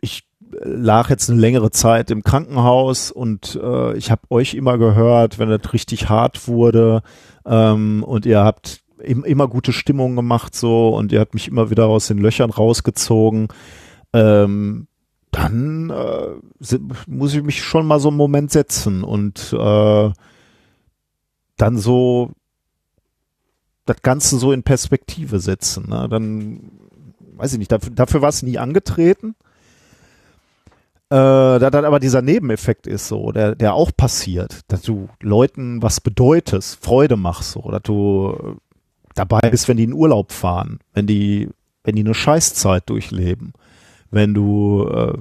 ich 0.00 0.26
lag 0.62 1.10
jetzt 1.10 1.30
eine 1.30 1.40
längere 1.40 1.70
Zeit 1.70 2.10
im 2.10 2.22
Krankenhaus 2.22 3.10
und 3.10 3.58
äh, 3.62 3.96
ich 3.96 4.10
habe 4.10 4.22
euch 4.30 4.54
immer 4.54 4.78
gehört, 4.78 5.38
wenn 5.38 5.50
es 5.50 5.72
richtig 5.72 6.08
hart 6.08 6.48
wurde 6.48 7.02
ähm, 7.44 8.02
und 8.04 8.26
ihr 8.26 8.40
habt 8.40 8.85
immer 8.98 9.48
gute 9.48 9.72
Stimmung 9.72 10.16
gemacht 10.16 10.54
so 10.54 10.88
und 10.96 11.12
ihr 11.12 11.20
habt 11.20 11.34
mich 11.34 11.48
immer 11.48 11.70
wieder 11.70 11.86
aus 11.86 12.08
den 12.08 12.18
Löchern 12.18 12.50
rausgezogen. 12.50 13.48
Ähm, 14.12 14.88
dann 15.30 15.90
äh, 15.90 16.78
muss 17.06 17.34
ich 17.34 17.42
mich 17.42 17.62
schon 17.62 17.86
mal 17.86 18.00
so 18.00 18.08
einen 18.08 18.16
Moment 18.16 18.50
setzen 18.50 19.04
und 19.04 19.52
äh, 19.52 20.10
dann 21.56 21.78
so 21.78 22.30
das 23.84 24.02
Ganze 24.02 24.38
so 24.38 24.52
in 24.52 24.62
Perspektive 24.62 25.38
setzen. 25.40 25.88
Ne? 25.88 26.08
Dann 26.10 26.70
weiß 27.36 27.52
ich 27.52 27.58
nicht, 27.58 27.70
dafür, 27.70 27.92
dafür 27.92 28.22
war 28.22 28.30
es 28.30 28.42
nie 28.42 28.58
angetreten. 28.58 29.34
Äh, 31.08 31.14
da 31.14 31.70
dann 31.70 31.84
aber 31.84 32.00
dieser 32.00 32.20
Nebeneffekt 32.20 32.86
ist 32.86 33.06
so, 33.06 33.30
der, 33.30 33.54
der 33.54 33.74
auch 33.74 33.92
passiert, 33.96 34.60
dass 34.68 34.82
du 34.82 35.08
Leuten 35.20 35.80
was 35.80 36.00
bedeutest, 36.00 36.82
Freude 36.84 37.16
machst, 37.16 37.52
so, 37.52 37.70
dass 37.70 37.82
du 37.82 38.56
dabei 39.16 39.40
bist, 39.50 39.68
wenn 39.68 39.76
die 39.76 39.84
in 39.84 39.92
Urlaub 39.92 40.32
fahren, 40.32 40.78
wenn 40.94 41.06
die, 41.06 41.48
wenn 41.84 41.96
die 41.96 42.04
eine 42.04 42.14
Scheißzeit 42.14 42.88
durchleben, 42.88 43.52
wenn 44.10 44.34
du, 44.34 44.88
äh, 44.88 45.18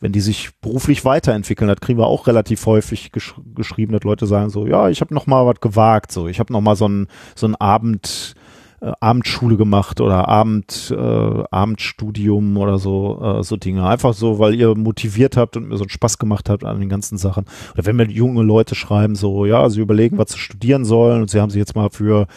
wenn 0.00 0.12
die 0.12 0.20
sich 0.20 0.50
beruflich 0.60 1.04
weiterentwickeln, 1.04 1.68
das 1.68 1.80
kriegen 1.80 1.98
wir 1.98 2.06
auch 2.06 2.26
relativ 2.26 2.66
häufig 2.66 3.12
gesch 3.12 3.34
geschrieben, 3.54 3.92
dass 3.92 4.04
Leute 4.04 4.26
sagen 4.26 4.50
so, 4.50 4.66
ja, 4.66 4.88
ich 4.88 5.00
habe 5.00 5.14
noch 5.14 5.26
mal 5.26 5.46
was 5.46 5.60
gewagt, 5.60 6.12
so, 6.12 6.28
ich 6.28 6.40
habe 6.40 6.52
noch 6.52 6.60
mal 6.60 6.76
so 6.76 6.84
einen 6.86 7.08
so 7.34 7.46
einen 7.46 7.56
Abend 7.56 8.34
äh, 8.80 8.92
Abendschule 9.00 9.56
gemacht 9.56 10.00
oder 10.00 10.28
Abend, 10.28 10.94
äh, 10.96 11.44
Abendstudium 11.50 12.56
oder 12.56 12.78
so, 12.78 13.20
äh, 13.20 13.42
so 13.42 13.56
Dinge. 13.56 13.86
Einfach 13.86 14.14
so, 14.14 14.38
weil 14.38 14.54
ihr 14.54 14.76
motiviert 14.76 15.36
habt 15.36 15.56
und 15.56 15.68
mir 15.68 15.76
so 15.76 15.82
einen 15.82 15.90
Spaß 15.90 16.18
gemacht 16.18 16.48
habt 16.48 16.64
an 16.64 16.78
den 16.78 16.88
ganzen 16.88 17.18
Sachen. 17.18 17.44
Oder 17.74 17.86
wenn 17.86 17.96
mir 17.96 18.08
junge 18.08 18.42
Leute 18.42 18.74
schreiben, 18.76 19.16
so, 19.16 19.46
ja, 19.46 19.68
sie 19.68 19.80
überlegen, 19.80 20.18
was 20.18 20.30
sie 20.30 20.38
studieren 20.38 20.84
sollen 20.84 21.22
und 21.22 21.30
sie 21.30 21.40
haben 21.40 21.50
sich 21.50 21.58
jetzt 21.58 21.74
mal 21.74 21.90
für, 21.90 22.28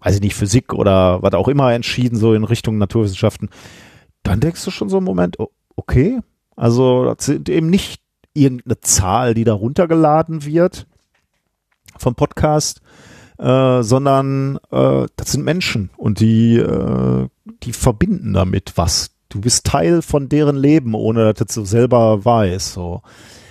weiß 0.00 0.16
ich 0.16 0.20
nicht, 0.20 0.34
Physik 0.34 0.72
oder 0.72 1.22
was 1.22 1.34
auch 1.34 1.48
immer 1.48 1.72
entschieden, 1.72 2.16
so 2.16 2.34
in 2.34 2.44
Richtung 2.44 2.78
Naturwissenschaften, 2.78 3.48
dann 4.22 4.40
denkst 4.40 4.64
du 4.64 4.70
schon 4.70 4.88
so 4.88 4.98
einen 4.98 5.06
Moment, 5.06 5.36
okay, 5.76 6.20
also 6.56 7.04
das 7.04 7.26
sind 7.26 7.48
eben 7.48 7.70
nicht 7.70 8.02
irgendeine 8.34 8.80
Zahl, 8.80 9.34
die 9.34 9.44
da 9.44 9.54
runtergeladen 9.54 10.44
wird 10.44 10.86
vom 11.96 12.14
Podcast, 12.14 12.80
äh, 13.38 13.82
sondern 13.82 14.58
äh, 14.70 15.06
das 15.16 15.32
sind 15.32 15.44
Menschen 15.44 15.90
und 15.96 16.20
die, 16.20 16.56
äh, 16.56 17.28
die 17.62 17.72
verbinden 17.72 18.32
damit 18.32 18.72
was. 18.76 19.10
Du 19.28 19.40
bist 19.40 19.66
Teil 19.66 20.02
von 20.02 20.28
deren 20.28 20.56
Leben, 20.56 20.94
ohne 20.94 21.34
dass 21.34 21.54
du 21.54 21.64
selber 21.64 22.24
weißt. 22.24 22.72
So. 22.72 23.02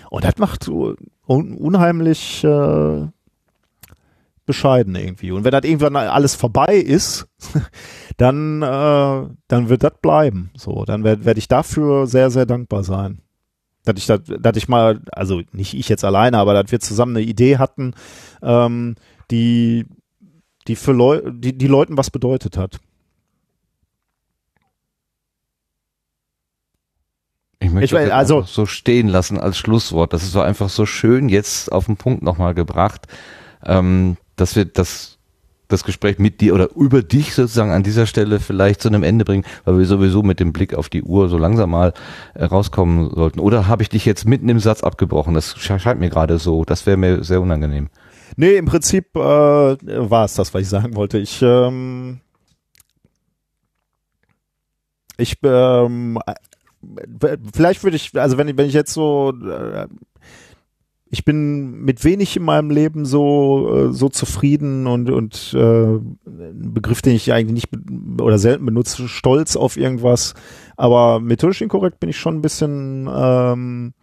Und 0.09 0.23
das 0.23 0.37
macht 0.37 0.67
un 0.67 0.97
unheimlich 1.27 2.43
äh, 2.43 3.07
bescheiden 4.47 4.95
irgendwie. 4.95 5.31
Und 5.31 5.43
wenn 5.43 5.51
das 5.51 5.63
irgendwann 5.63 5.95
alles 5.95 6.33
vorbei 6.33 6.75
ist, 6.77 7.27
dann, 8.17 8.63
äh, 8.63 9.29
dann 9.47 9.69
wird 9.69 9.83
das 9.83 9.93
bleiben. 10.01 10.49
So, 10.55 10.83
dann 10.85 11.03
werde 11.03 11.25
werd 11.25 11.37
ich 11.37 11.47
dafür 11.47 12.07
sehr, 12.07 12.31
sehr 12.31 12.47
dankbar 12.47 12.83
sein. 12.83 13.19
Dass 13.85 13.95
ich, 13.97 14.07
dass, 14.07 14.21
dass 14.25 14.57
ich 14.57 14.67
mal, 14.67 15.01
also 15.11 15.41
nicht 15.51 15.75
ich 15.75 15.87
jetzt 15.89 16.03
alleine, 16.03 16.39
aber 16.39 16.53
dass 16.55 16.71
wir 16.71 16.79
zusammen 16.79 17.15
eine 17.15 17.25
Idee 17.25 17.57
hatten, 17.59 17.93
ähm, 18.41 18.95
die, 19.29 19.85
die 20.67 20.75
für 20.75 20.93
Leu 20.93 21.21
die, 21.31 21.55
die 21.55 21.67
Leuten 21.67 21.97
was 21.97 22.09
bedeutet 22.09 22.57
hat. 22.57 22.79
Ich 27.59 27.71
möchte 27.71 27.85
Ich 27.85 27.91
mein, 27.93 28.09
das 28.09 28.13
also- 28.17 28.41
so 28.43 28.65
stehen 28.65 29.07
lassen 29.07 29.39
als 29.39 29.57
Schlusswort. 29.57 30.13
Das 30.13 30.23
ist 30.23 30.31
so 30.31 30.41
einfach 30.41 30.69
so 30.69 30.85
schön 30.85 31.29
jetzt 31.29 31.71
auf 31.71 31.85
den 31.85 31.97
Punkt 31.97 32.23
nochmal 32.23 32.53
gebracht, 32.53 33.07
ähm, 33.65 34.17
dass 34.37 34.55
wir 34.55 34.63
das, 34.63 35.17
das 35.67 35.83
Gespräch 35.83 36.17
mit 36.17 36.39
dir 36.39 36.53
oder 36.53 36.69
über 36.75 37.03
dich 37.03 37.33
sozusagen 37.33 37.71
an 37.71 37.83
dieser 37.83 38.05
Stelle 38.05 38.39
vielleicht 38.39 38.81
zu 38.81 38.87
einem 38.87 39.03
Ende 39.03 39.25
bringen, 39.25 39.43
weil 39.65 39.77
wir 39.77 39.85
sowieso 39.85 40.23
mit 40.23 40.39
dem 40.39 40.53
Blick 40.53 40.73
auf 40.73 40.87
die 40.87 41.03
Uhr 41.03 41.27
so 41.27 41.37
langsam 41.37 41.71
mal 41.71 41.93
äh, 42.35 42.45
rauskommen 42.45 43.13
sollten. 43.13 43.41
Oder 43.41 43.67
habe 43.67 43.83
ich 43.83 43.89
dich 43.89 44.05
jetzt 44.05 44.25
mitten 44.25 44.47
im 44.47 44.59
Satz 44.59 44.81
abgebrochen? 44.83 45.33
Das 45.33 45.57
sche- 45.57 45.79
scheint 45.79 45.99
mir 45.99 46.09
gerade 46.09 46.39
so. 46.39 46.63
Das 46.63 46.85
wäre 46.85 46.95
mir 46.95 47.23
sehr 47.25 47.41
unangenehm. 47.41 47.89
Nee, 48.37 48.55
im 48.55 48.65
Prinzip 48.65 49.15
äh, 49.15 49.19
war 49.19 50.25
es 50.25 50.35
das, 50.35 50.53
was 50.53 50.61
ich 50.61 50.69
sagen 50.69 50.95
wollte. 50.95 51.17
Ich, 51.17 51.41
ähm, 51.41 52.19
ich, 55.17 55.37
ähm, 55.43 56.19
äh, 57.21 57.37
vielleicht 57.53 57.83
würde 57.83 57.97
ich, 57.97 58.17
also 58.17 58.37
wenn 58.37 58.47
ich, 58.47 58.57
wenn 58.57 58.67
ich 58.67 58.73
jetzt 58.73 58.93
so, 58.93 59.33
äh, 59.33 59.87
ich 61.09 61.23
bin 61.23 61.81
mit 61.81 62.03
wenig 62.03 62.35
in 62.35 62.43
meinem 62.43 62.69
Leben 62.69 63.05
so, 63.05 63.75
äh, 63.75 63.93
so 63.93 64.09
zufrieden 64.09 64.87
und, 64.87 65.09
und 65.09 65.53
äh, 65.53 65.95
ein 65.95 66.73
Begriff, 66.73 67.01
den 67.01 67.15
ich 67.15 67.31
eigentlich 67.31 67.69
nicht 67.69 68.21
oder 68.21 68.37
selten 68.37 68.65
benutze, 68.65 69.07
stolz 69.07 69.55
auf 69.55 69.77
irgendwas. 69.77 70.33
Aber 70.75 71.19
methodisch 71.19 71.61
inkorrekt 71.61 71.99
bin 71.99 72.09
ich 72.09 72.17
schon 72.17 72.35
ein 72.35 72.41
bisschen, 72.41 73.09
ähm, 73.13 73.93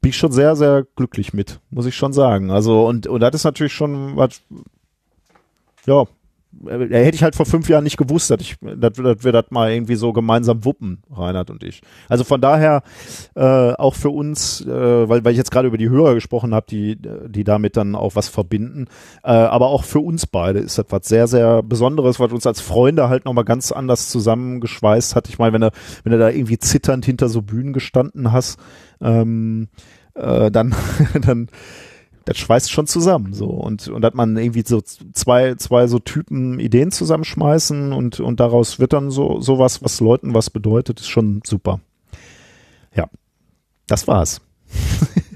bin 0.00 0.10
ich 0.10 0.16
schon 0.16 0.32
sehr, 0.32 0.56
sehr 0.56 0.86
glücklich 0.96 1.32
mit, 1.32 1.60
muss 1.70 1.86
ich 1.86 1.96
schon 1.96 2.12
sagen. 2.12 2.50
Also, 2.50 2.86
und, 2.86 3.06
und 3.06 3.20
das 3.20 3.34
ist 3.34 3.44
natürlich 3.44 3.72
schon 3.72 4.16
was, 4.16 4.42
ja, 5.86 6.04
hätte 6.66 7.14
ich 7.14 7.22
halt 7.22 7.36
vor 7.36 7.46
fünf 7.46 7.68
Jahren 7.68 7.84
nicht 7.84 7.96
gewusst, 7.96 8.30
dass, 8.30 8.40
ich, 8.40 8.56
dass, 8.60 8.92
dass 8.94 9.24
wir 9.24 9.32
das 9.32 9.46
mal 9.50 9.70
irgendwie 9.70 9.94
so 9.94 10.12
gemeinsam 10.12 10.64
wuppen, 10.64 11.02
Reinhard 11.10 11.50
und 11.50 11.62
ich. 11.62 11.80
Also 12.08 12.24
von 12.24 12.40
daher 12.40 12.82
äh, 13.34 13.42
auch 13.42 13.94
für 13.94 14.10
uns, 14.10 14.60
äh, 14.66 15.08
weil, 15.08 15.24
weil 15.24 15.32
ich 15.32 15.38
jetzt 15.38 15.50
gerade 15.50 15.68
über 15.68 15.78
die 15.78 15.88
Hörer 15.88 16.14
gesprochen 16.14 16.54
habe, 16.54 16.66
die, 16.68 16.96
die 17.28 17.44
damit 17.44 17.76
dann 17.76 17.94
auch 17.94 18.16
was 18.16 18.28
verbinden, 18.28 18.86
äh, 19.22 19.30
aber 19.30 19.68
auch 19.68 19.84
für 19.84 20.00
uns 20.00 20.26
beide 20.26 20.58
ist 20.58 20.78
das 20.78 20.86
was 20.88 21.06
sehr, 21.06 21.26
sehr 21.26 21.62
Besonderes, 21.62 22.18
was 22.20 22.32
uns 22.32 22.46
als 22.46 22.60
Freunde 22.60 23.08
halt 23.08 23.24
nochmal 23.24 23.44
ganz 23.44 23.72
anders 23.72 24.08
zusammengeschweißt 24.08 25.14
hat. 25.14 25.28
Ich 25.28 25.38
meine, 25.38 25.52
wenn 25.52 25.60
du, 25.60 25.70
wenn 26.04 26.12
du 26.12 26.18
da 26.18 26.30
irgendwie 26.30 26.58
zitternd 26.58 27.04
hinter 27.04 27.28
so 27.28 27.42
Bühnen 27.42 27.72
gestanden 27.72 28.32
hast, 28.32 28.58
ähm, 29.00 29.68
äh, 30.14 30.50
dann, 30.50 30.74
dann, 31.20 31.48
das 32.24 32.38
schweißt 32.38 32.70
schon 32.70 32.86
zusammen, 32.86 33.32
so. 33.32 33.46
Und, 33.46 33.88
und 33.88 34.04
hat 34.04 34.14
man 34.14 34.36
irgendwie 34.36 34.64
so 34.66 34.80
zwei, 34.80 35.54
zwei 35.56 35.86
so 35.86 35.98
Typen 35.98 36.60
Ideen 36.60 36.90
zusammenschmeißen 36.90 37.92
und, 37.92 38.20
und 38.20 38.40
daraus 38.40 38.78
wird 38.78 38.92
dann 38.92 39.10
so, 39.10 39.40
sowas, 39.40 39.82
was 39.82 40.00
Leuten 40.00 40.34
was 40.34 40.50
bedeutet, 40.50 41.00
ist 41.00 41.08
schon 41.08 41.42
super. 41.44 41.80
Ja. 42.94 43.08
Das 43.86 44.06
war's. 44.06 44.40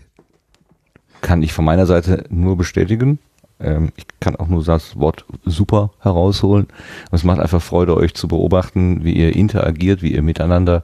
Kann 1.20 1.42
ich 1.42 1.52
von 1.52 1.64
meiner 1.64 1.86
Seite 1.86 2.24
nur 2.28 2.56
bestätigen. 2.56 3.18
Ähm, 3.58 3.92
ich 3.96 4.06
kann 4.20 4.36
auch 4.36 4.48
nur 4.48 4.62
das 4.62 4.98
Wort 4.98 5.24
super 5.44 5.90
herausholen. 6.00 6.68
Es 7.10 7.24
macht 7.24 7.40
einfach 7.40 7.62
Freude, 7.62 7.96
euch 7.96 8.14
zu 8.14 8.28
beobachten, 8.28 9.04
wie 9.04 9.14
ihr 9.14 9.34
interagiert, 9.34 10.02
wie 10.02 10.12
ihr 10.12 10.22
miteinander 10.22 10.82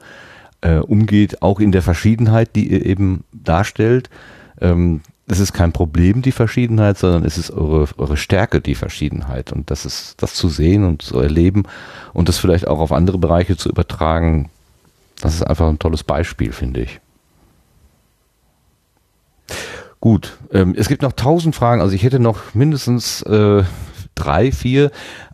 äh, 0.62 0.78
umgeht, 0.78 1.42
auch 1.42 1.60
in 1.60 1.72
der 1.72 1.82
Verschiedenheit, 1.82 2.56
die 2.56 2.72
ihr 2.72 2.86
eben 2.86 3.24
darstellt. 3.32 4.08
Ähm, 4.60 5.02
es 5.30 5.38
ist 5.38 5.52
kein 5.52 5.72
Problem, 5.72 6.22
die 6.22 6.32
Verschiedenheit, 6.32 6.98
sondern 6.98 7.24
es 7.24 7.38
ist 7.38 7.50
eure, 7.50 7.86
eure 7.98 8.16
Stärke, 8.16 8.60
die 8.60 8.74
Verschiedenheit. 8.74 9.52
Und 9.52 9.70
das 9.70 9.86
ist, 9.86 10.20
das 10.22 10.34
zu 10.34 10.48
sehen 10.48 10.84
und 10.84 11.02
zu 11.02 11.20
erleben 11.20 11.62
und 12.12 12.28
das 12.28 12.38
vielleicht 12.38 12.66
auch 12.66 12.80
auf 12.80 12.90
andere 12.90 13.18
Bereiche 13.18 13.56
zu 13.56 13.68
übertragen, 13.68 14.50
das 15.20 15.34
ist 15.34 15.42
einfach 15.42 15.68
ein 15.68 15.78
tolles 15.78 16.02
Beispiel, 16.02 16.52
finde 16.52 16.80
ich. 16.80 17.00
Gut, 20.00 20.38
ähm, 20.52 20.74
es 20.76 20.88
gibt 20.88 21.02
noch 21.02 21.12
tausend 21.12 21.54
Fragen. 21.54 21.80
Also 21.82 21.94
ich 21.94 22.02
hätte 22.02 22.18
noch 22.18 22.54
mindestens 22.54 23.22
äh, 23.22 23.62
drei, 24.14 24.50
vier, 24.50 24.90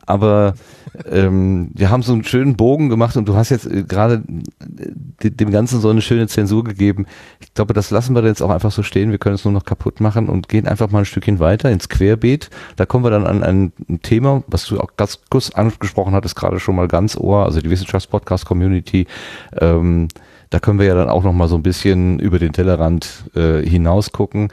aber 0.06 0.54
ähm, 1.10 1.70
wir 1.74 1.90
haben 1.90 2.02
so 2.02 2.12
einen 2.12 2.24
schönen 2.24 2.56
Bogen 2.56 2.88
gemacht 2.88 3.16
und 3.16 3.28
du 3.28 3.34
hast 3.34 3.50
jetzt 3.50 3.66
äh, 3.66 3.82
gerade 3.82 4.22
äh, 5.20 5.30
dem 5.30 5.50
Ganzen 5.50 5.80
so 5.80 5.90
eine 5.90 6.00
schöne 6.00 6.28
Zensur 6.28 6.64
gegeben. 6.64 7.06
Ich 7.40 7.52
glaube, 7.54 7.74
das 7.74 7.90
lassen 7.90 8.14
wir 8.14 8.24
jetzt 8.24 8.40
auch 8.40 8.50
einfach 8.50 8.70
so 8.70 8.82
stehen. 8.82 9.10
Wir 9.10 9.18
können 9.18 9.34
es 9.34 9.44
nur 9.44 9.52
noch 9.52 9.64
kaputt 9.64 10.00
machen 10.00 10.28
und 10.28 10.48
gehen 10.48 10.66
einfach 10.66 10.90
mal 10.90 11.00
ein 11.00 11.04
Stückchen 11.04 11.40
weiter 11.40 11.70
ins 11.70 11.88
Querbeet. 11.88 12.50
Da 12.76 12.86
kommen 12.86 13.04
wir 13.04 13.10
dann 13.10 13.26
an 13.26 13.42
ein 13.42 13.72
Thema, 14.02 14.42
was 14.46 14.66
du 14.66 14.80
auch 14.80 14.96
ganz 14.96 15.20
kurz 15.28 15.50
angesprochen 15.50 16.14
hattest, 16.14 16.36
gerade 16.36 16.60
schon 16.60 16.76
mal 16.76 16.88
ganz 16.88 17.16
ohr, 17.16 17.44
also 17.44 17.60
die 17.60 17.70
Wissenschaftspodcast-Community. 17.70 19.06
Ähm, 19.60 20.08
da 20.50 20.60
können 20.60 20.78
wir 20.78 20.86
ja 20.86 20.94
dann 20.94 21.08
auch 21.08 21.24
noch 21.24 21.32
mal 21.32 21.48
so 21.48 21.56
ein 21.56 21.62
bisschen 21.62 22.20
über 22.20 22.38
den 22.38 22.52
Tellerrand 22.52 23.24
äh, 23.34 23.62
hinaus 23.62 24.12
gucken. 24.12 24.48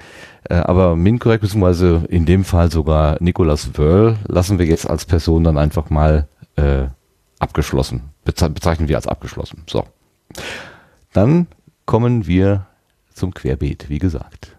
Äh, 0.54 0.58
aber 0.58 0.96
Minkorrekt, 0.96 1.42
beziehungsweise 1.42 2.04
in 2.10 2.28
dem 2.28 2.44
Fall 2.44 2.72
sogar 2.72 3.18
Nicolas 3.20 3.76
Wörl, 3.76 4.18
lassen 4.28 4.60
wir 4.60 4.68
jetzt 4.68 4.88
als 4.88 5.06
Person 5.06 5.44
dann 5.44 5.58
einfach 5.58 5.90
mal 5.90 6.28
äh, 6.58 6.86
abgeschlossen. 7.40 8.12
Beze 8.24 8.52
bezeichnen 8.52 8.88
wir 8.88 8.98
als 8.98 9.08
abgeschlossen. 9.08 9.64
So. 9.68 9.84
Dann 11.12 11.48
kommen 11.88 12.28
wir 12.28 12.68
zum 13.16 13.34
Querbeet, 13.34 13.90
wie 13.90 13.98
gesagt. 13.98 14.56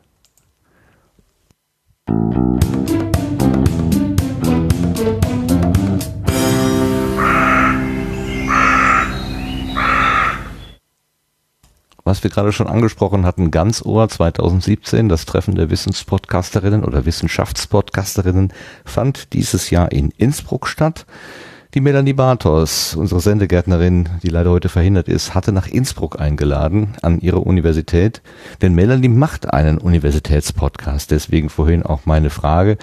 Was 12.04 12.22
wir 12.22 12.30
gerade 12.30 12.52
schon 12.52 12.66
angesprochen 12.66 13.24
hatten, 13.24 13.50
Ganzohr 13.50 14.08
2017, 14.08 15.08
das 15.08 15.24
Treffen 15.24 15.54
der 15.54 15.70
Wissenspodcasterinnen 15.70 16.84
oder 16.84 17.06
Wissenschaftspodcasterinnen, 17.06 18.52
fand 18.84 19.32
dieses 19.32 19.70
Jahr 19.70 19.90
in 19.90 20.10
Innsbruck 20.18 20.68
statt. 20.68 21.06
Die 21.72 21.80
Melanie 21.80 22.12
Bartos, 22.12 22.94
unsere 22.94 23.20
Sendegärtnerin, 23.20 24.08
die 24.22 24.28
leider 24.28 24.50
heute 24.50 24.68
verhindert 24.68 25.08
ist, 25.08 25.34
hatte 25.34 25.50
nach 25.50 25.66
Innsbruck 25.66 26.20
eingeladen 26.20 26.94
an 27.00 27.20
ihre 27.20 27.40
Universität, 27.40 28.20
denn 28.60 28.74
Melanie 28.74 29.08
macht 29.08 29.52
einen 29.52 29.78
Universitätspodcast. 29.78 31.10
Deswegen 31.10 31.48
vorhin 31.48 31.82
auch 31.82 32.04
meine 32.04 32.30
Frage, 32.30 32.76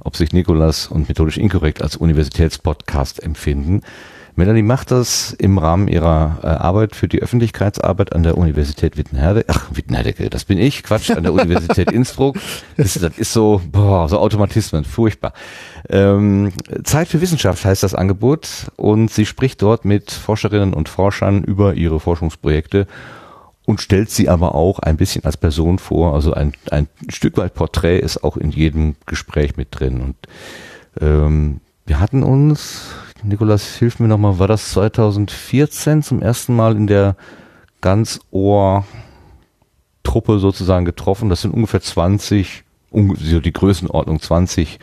ob 0.00 0.16
sich 0.16 0.32
Nikolas 0.32 0.86
und 0.86 1.08
methodisch 1.08 1.38
inkorrekt 1.38 1.82
als 1.82 1.96
Universitätspodcast 1.96 3.22
empfinden. 3.22 3.80
Melanie 4.36 4.62
macht 4.62 4.90
das 4.90 5.32
im 5.32 5.56
Rahmen 5.56 5.88
ihrer 5.88 6.38
äh, 6.42 6.46
Arbeit 6.46 6.94
für 6.94 7.08
die 7.08 7.22
Öffentlichkeitsarbeit 7.22 8.12
an 8.12 8.22
der 8.22 8.36
Universität 8.36 8.98
Wittenherde. 8.98 9.46
Ach, 9.48 9.68
Wittenherde, 9.72 10.28
das 10.28 10.44
bin 10.44 10.58
ich, 10.58 10.82
Quatsch, 10.82 11.10
an 11.10 11.22
der 11.22 11.32
Universität 11.32 11.90
Innsbruck. 11.90 12.36
Das, 12.76 12.94
das 12.94 13.16
ist 13.16 13.32
so, 13.32 13.62
boah, 13.72 14.08
so 14.08 14.18
Automatismen, 14.18 14.84
furchtbar. 14.84 15.32
Ähm, 15.88 16.52
Zeit 16.84 17.08
für 17.08 17.22
Wissenschaft 17.22 17.64
heißt 17.64 17.82
das 17.82 17.94
Angebot 17.94 18.70
und 18.76 19.10
sie 19.10 19.24
spricht 19.24 19.62
dort 19.62 19.86
mit 19.86 20.10
Forscherinnen 20.10 20.74
und 20.74 20.90
Forschern 20.90 21.42
über 21.42 21.74
ihre 21.74 21.98
Forschungsprojekte 21.98 22.86
und 23.64 23.80
stellt 23.80 24.10
sie 24.10 24.28
aber 24.28 24.54
auch 24.54 24.78
ein 24.80 24.98
bisschen 24.98 25.24
als 25.24 25.38
Person 25.38 25.78
vor. 25.78 26.12
Also 26.14 26.34
ein, 26.34 26.52
ein 26.70 26.88
Stück 27.08 27.38
weit 27.38 27.54
Porträt 27.54 28.00
ist 28.00 28.22
auch 28.22 28.36
in 28.36 28.50
jedem 28.50 28.96
Gespräch 29.06 29.56
mit 29.56 29.68
drin 29.70 30.02
und 30.02 30.16
ähm, 31.00 31.60
wir 31.86 32.00
hatten 32.00 32.22
uns, 32.22 32.88
Nikolas, 33.22 33.76
hilf 33.76 34.00
mir 34.00 34.08
nochmal, 34.08 34.38
war 34.38 34.48
das 34.48 34.70
2014 34.72 36.02
zum 36.02 36.20
ersten 36.20 36.54
Mal 36.54 36.76
in 36.76 36.86
der 36.86 37.16
ganz 37.80 38.20
Ohr 38.30 38.84
Truppe 40.02 40.38
sozusagen 40.38 40.84
getroffen. 40.84 41.28
Das 41.28 41.42
sind 41.42 41.52
ungefähr 41.52 41.80
20, 41.80 42.64
so 42.92 43.40
die 43.40 43.52
Größenordnung 43.52 44.20
20 44.20 44.78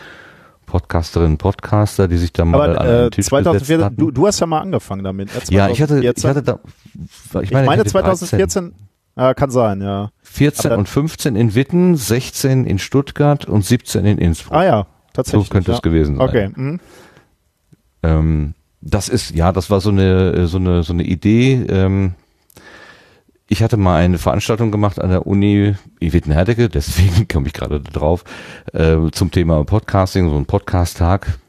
Podcasterinnen, 0.66 1.38
Podcaster, 1.38 2.08
die 2.08 2.18
sich 2.18 2.34
da 2.34 2.46
mal 2.46 2.72
Aber 2.72 2.82
an 2.82 2.88
den 2.88 2.96
äh, 3.08 3.10
Tisch 3.12 3.26
2014, 3.28 3.60
gesetzt 3.60 3.86
hatten. 3.86 3.98
du, 3.98 4.12
du 4.12 4.28
hast 4.28 4.40
ja 4.40 4.48
mal 4.48 4.62
angefangen 4.62 5.04
damit. 5.04 5.30
Äh, 5.30 5.54
ja, 5.54 5.70
ich 5.70 5.82
hatte, 5.82 6.00
ich 6.00 6.16
2014. 6.16 6.30
hatte 6.30 6.42
da, 6.44 7.40
ich 7.42 7.50
Ich 7.50 7.52
meine, 7.52 7.68
meine, 7.68 7.84
ich 7.84 7.92
13. 7.92 8.28
2014, 8.28 8.74
äh, 9.16 9.34
kann 9.36 9.52
sein, 9.52 9.82
ja. 9.82 10.10
14 10.24 10.72
Aber- 10.72 10.80
und 10.80 10.90
15 10.90 11.36
in 11.36 11.54
Witten, 11.54 11.96
16 11.96 12.66
in 12.66 12.80
Stuttgart 12.80 13.46
und 13.46 13.64
17 13.64 14.06
in 14.06 14.18
Innsbruck. 14.18 14.56
Ah 14.58 14.64
ja, 14.64 14.88
tatsächlich. 15.14 15.48
so 15.48 15.52
könnte 15.52 15.72
ja. 15.72 15.78
es 15.78 15.82
gewesen 15.82 16.18
sein. 16.18 16.28
Okay. 16.28 16.50
Mhm. 16.54 16.80
Ähm, 18.04 18.54
das 18.82 19.10
ist, 19.10 19.32
ja, 19.32 19.52
das 19.52 19.70
war 19.70 19.80
so 19.80 19.90
eine, 19.90 20.34
äh, 20.34 20.46
so 20.48 20.58
eine, 20.58 20.84
so 20.84 20.94
eine 20.94 21.04
Idee. 21.04 21.54
Ähm, 21.70 22.16
ich 23.48 23.62
hatte 23.62 23.78
mal 23.78 23.98
eine 23.98 24.18
Veranstaltung 24.18 24.72
gemacht 24.72 25.00
an 25.00 25.10
der 25.10 25.28
Uni 25.28 25.76
Witten-Herdecke, 26.00 26.70
deswegen 26.74 27.28
komme 27.28 27.48
ich 27.48 27.54
gerade 27.54 27.80
drauf, 27.80 28.24
äh, 28.74 28.98
zum 29.12 29.32
Thema 29.32 29.64
Podcasting, 29.64 30.30
so 30.30 30.36
ein 30.36 30.46
Podcast-Tag. 30.46 31.40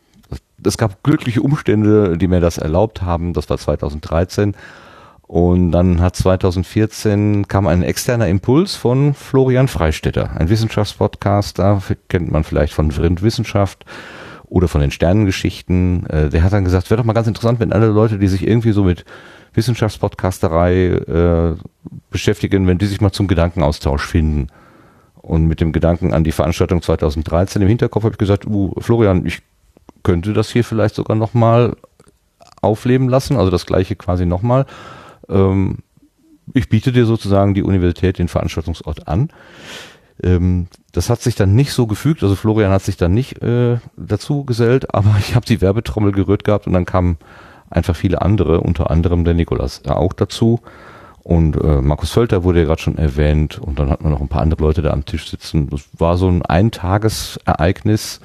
Es 0.64 0.78
gab 0.78 1.02
glückliche 1.02 1.42
Umstände, 1.42 2.16
die 2.16 2.26
mir 2.26 2.40
das 2.40 2.56
erlaubt 2.58 3.02
haben. 3.02 3.34
Das 3.34 3.50
war 3.50 3.58
2013. 3.58 4.54
Und 5.26 5.72
dann 5.72 6.00
hat 6.02 6.16
2014 6.16 7.48
kam 7.48 7.66
ein 7.66 7.82
externer 7.82 8.28
Impuls 8.28 8.76
von 8.76 9.14
Florian 9.14 9.68
Freistetter, 9.68 10.36
ein 10.36 10.50
Wissenschaftspodcaster, 10.50 11.82
kennt 12.08 12.30
man 12.30 12.44
vielleicht 12.44 12.74
von 12.74 12.92
Vrind 12.92 13.22
Wissenschaft 13.22 13.86
oder 14.44 14.68
von 14.68 14.82
den 14.82 14.90
Sternengeschichten. 14.90 16.06
Äh, 16.06 16.28
der 16.28 16.42
hat 16.42 16.52
dann 16.52 16.64
gesagt, 16.64 16.90
wäre 16.90 16.98
doch 16.98 17.06
mal 17.06 17.14
ganz 17.14 17.26
interessant, 17.26 17.58
wenn 17.58 17.72
alle 17.72 17.86
Leute, 17.86 18.18
die 18.18 18.28
sich 18.28 18.46
irgendwie 18.46 18.72
so 18.72 18.84
mit 18.84 19.04
Wissenschaftspodcasterei 19.54 20.86
äh, 20.88 21.56
beschäftigen, 22.10 22.66
wenn 22.66 22.78
die 22.78 22.86
sich 22.86 23.00
mal 23.00 23.12
zum 23.12 23.26
Gedankenaustausch 23.26 24.06
finden. 24.06 24.48
Und 25.14 25.46
mit 25.46 25.60
dem 25.60 25.72
Gedanken 25.72 26.12
an 26.12 26.22
die 26.22 26.32
Veranstaltung 26.32 26.82
2013 26.82 27.62
im 27.62 27.68
Hinterkopf 27.68 28.04
habe 28.04 28.12
ich 28.12 28.18
gesagt, 28.18 28.46
uh, 28.46 28.74
Florian, 28.78 29.24
ich 29.24 29.40
könnte 30.02 30.34
das 30.34 30.50
hier 30.50 30.64
vielleicht 30.64 30.94
sogar 30.94 31.16
nochmal 31.16 31.76
aufleben 32.60 33.08
lassen, 33.08 33.38
also 33.38 33.50
das 33.50 33.64
gleiche 33.64 33.96
quasi 33.96 34.26
nochmal. 34.26 34.66
Ähm, 35.28 35.78
ich 36.52 36.68
biete 36.68 36.92
dir 36.92 37.06
sozusagen 37.06 37.54
die 37.54 37.62
Universität 37.62 38.18
den 38.18 38.28
Veranstaltungsort 38.28 39.08
an. 39.08 39.30
Ähm, 40.22 40.68
das 40.92 41.10
hat 41.10 41.20
sich 41.22 41.34
dann 41.34 41.54
nicht 41.54 41.72
so 41.72 41.86
gefügt, 41.86 42.22
also 42.22 42.36
Florian 42.36 42.70
hat 42.70 42.82
sich 42.82 42.96
dann 42.96 43.14
nicht 43.14 43.42
äh, 43.42 43.78
dazu 43.96 44.44
gesellt, 44.44 44.94
aber 44.94 45.16
ich 45.18 45.34
habe 45.34 45.46
die 45.46 45.60
Werbetrommel 45.60 46.12
gerührt 46.12 46.44
gehabt 46.44 46.66
und 46.66 46.72
dann 46.72 46.84
kamen 46.84 47.18
einfach 47.70 47.96
viele 47.96 48.22
andere, 48.22 48.60
unter 48.60 48.90
anderem 48.90 49.24
der 49.24 49.34
Nikolas 49.34 49.84
auch 49.86 50.12
dazu. 50.12 50.60
Und 51.22 51.56
äh, 51.56 51.80
Markus 51.80 52.10
Völter 52.10 52.44
wurde 52.44 52.60
ja 52.60 52.66
gerade 52.66 52.82
schon 52.82 52.98
erwähnt 52.98 53.58
und 53.58 53.78
dann 53.78 53.88
hatten 53.88 54.04
wir 54.04 54.10
noch 54.10 54.20
ein 54.20 54.28
paar 54.28 54.42
andere 54.42 54.62
Leute 54.62 54.82
da 54.82 54.90
am 54.90 55.06
Tisch 55.06 55.30
sitzen. 55.30 55.70
Das 55.70 55.88
war 55.96 56.18
so 56.18 56.28
ein 56.28 56.42
Eintagesereignis, 56.42 58.20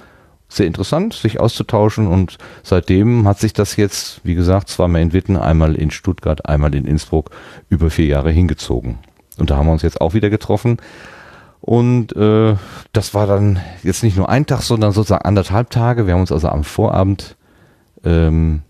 sehr 0.50 0.66
interessant, 0.66 1.14
sich 1.14 1.40
auszutauschen 1.40 2.08
und 2.08 2.38
seitdem 2.64 3.28
hat 3.28 3.40
sich 3.40 3.54
das 3.54 3.76
jetzt, 3.76 4.20
wie 4.24 4.34
gesagt, 4.34 4.68
zweimal 4.68 5.02
in 5.02 5.14
Witten, 5.14 5.38
einmal 5.38 5.76
in 5.76 5.92
Stuttgart, 5.92 6.46
einmal 6.48 6.74
in 6.74 6.86
Innsbruck 6.86 7.30
über 7.70 7.92
vier 7.92 8.08
Jahre 8.08 8.32
hingezogen. 8.32 8.98
Und 9.38 9.52
da 9.52 9.58
haben 9.58 9.68
wir 9.68 9.74
uns 9.74 9.84
jetzt 9.84 10.02
auch 10.02 10.16
wieder 10.16 10.30
getroffen. 10.30 10.78
Und 11.62 12.16
äh, 12.16 12.56
das 12.94 13.14
war 13.14 13.28
dann 13.28 13.60
jetzt 13.84 14.04
nicht 14.04 14.18
nur 14.18 14.28
ein 14.28 14.48
Tag, 14.48 14.62
sondern 14.62 14.92
sozusagen 14.92 15.26
anderthalb 15.26 15.70
Tage. 15.70 16.08
Wir 16.08 16.14
haben 16.14 16.22
uns 16.22 16.32
also 16.32 16.50
am 16.50 16.64
Vorabend, 16.64 17.36
ähm, 18.04 18.64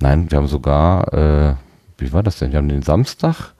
nein, 0.00 0.30
wir 0.30 0.38
haben 0.38 0.48
sogar, 0.48 1.12
äh, 1.14 1.54
wie 1.98 2.12
war 2.12 2.22
das 2.22 2.38
denn? 2.38 2.50
Wir 2.50 2.58
haben 2.58 2.68
den 2.68 2.82
Samstag, 2.82 3.54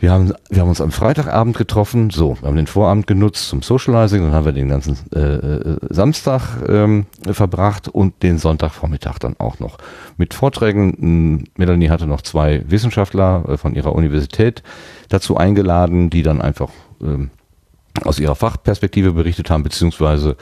wir 0.00 0.10
haben, 0.10 0.32
wir 0.48 0.62
haben 0.62 0.70
uns 0.70 0.80
am 0.80 0.92
Freitagabend 0.92 1.58
getroffen, 1.58 2.08
so, 2.08 2.38
wir 2.40 2.48
haben 2.48 2.56
den 2.56 2.66
Vorabend 2.66 3.06
genutzt 3.06 3.48
zum 3.48 3.60
Socializing, 3.60 4.22
dann 4.22 4.32
haben 4.32 4.46
wir 4.46 4.52
den 4.52 4.70
ganzen 4.70 4.96
äh, 5.14 5.18
äh, 5.18 5.76
Samstag 5.90 6.56
ähm, 6.66 7.04
verbracht 7.30 7.86
und 7.86 8.22
den 8.22 8.38
Sonntagvormittag 8.38 9.18
dann 9.18 9.36
auch 9.38 9.58
noch 9.60 9.76
mit 10.16 10.32
Vorträgen. 10.32 11.44
Melanie 11.58 11.90
hatte 11.90 12.06
noch 12.06 12.22
zwei 12.22 12.64
Wissenschaftler 12.66 13.44
äh, 13.46 13.56
von 13.58 13.74
ihrer 13.74 13.94
Universität 13.94 14.62
dazu 15.10 15.36
eingeladen, 15.36 16.08
die 16.08 16.22
dann 16.22 16.40
einfach 16.40 16.70
ähm, 17.02 17.30
aus 18.02 18.18
ihrer 18.18 18.36
Fachperspektive 18.36 19.12
berichtet 19.12 19.50
haben, 19.50 19.62
beziehungsweise 19.62 20.36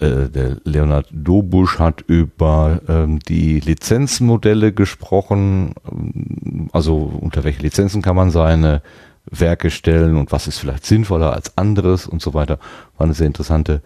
äh, 0.00 0.28
der 0.28 0.56
Leonhard 0.64 1.08
Dobusch 1.12 1.78
hat 1.78 2.02
über 2.02 2.80
ähm, 2.88 3.20
die 3.20 3.60
Lizenzmodelle 3.60 4.72
gesprochen, 4.72 5.74
ähm, 5.90 6.68
also 6.72 6.96
unter 6.96 7.44
welche 7.44 7.62
Lizenzen 7.62 8.02
kann 8.02 8.16
man 8.16 8.30
seine 8.30 8.82
Werke 9.30 9.70
stellen 9.70 10.16
und 10.16 10.32
was 10.32 10.46
ist 10.48 10.58
vielleicht 10.58 10.86
sinnvoller 10.86 11.32
als 11.32 11.56
anderes 11.56 12.06
und 12.06 12.20
so 12.20 12.34
weiter. 12.34 12.58
War 12.96 13.04
eine 13.04 13.14
sehr 13.14 13.26
interessante, 13.26 13.80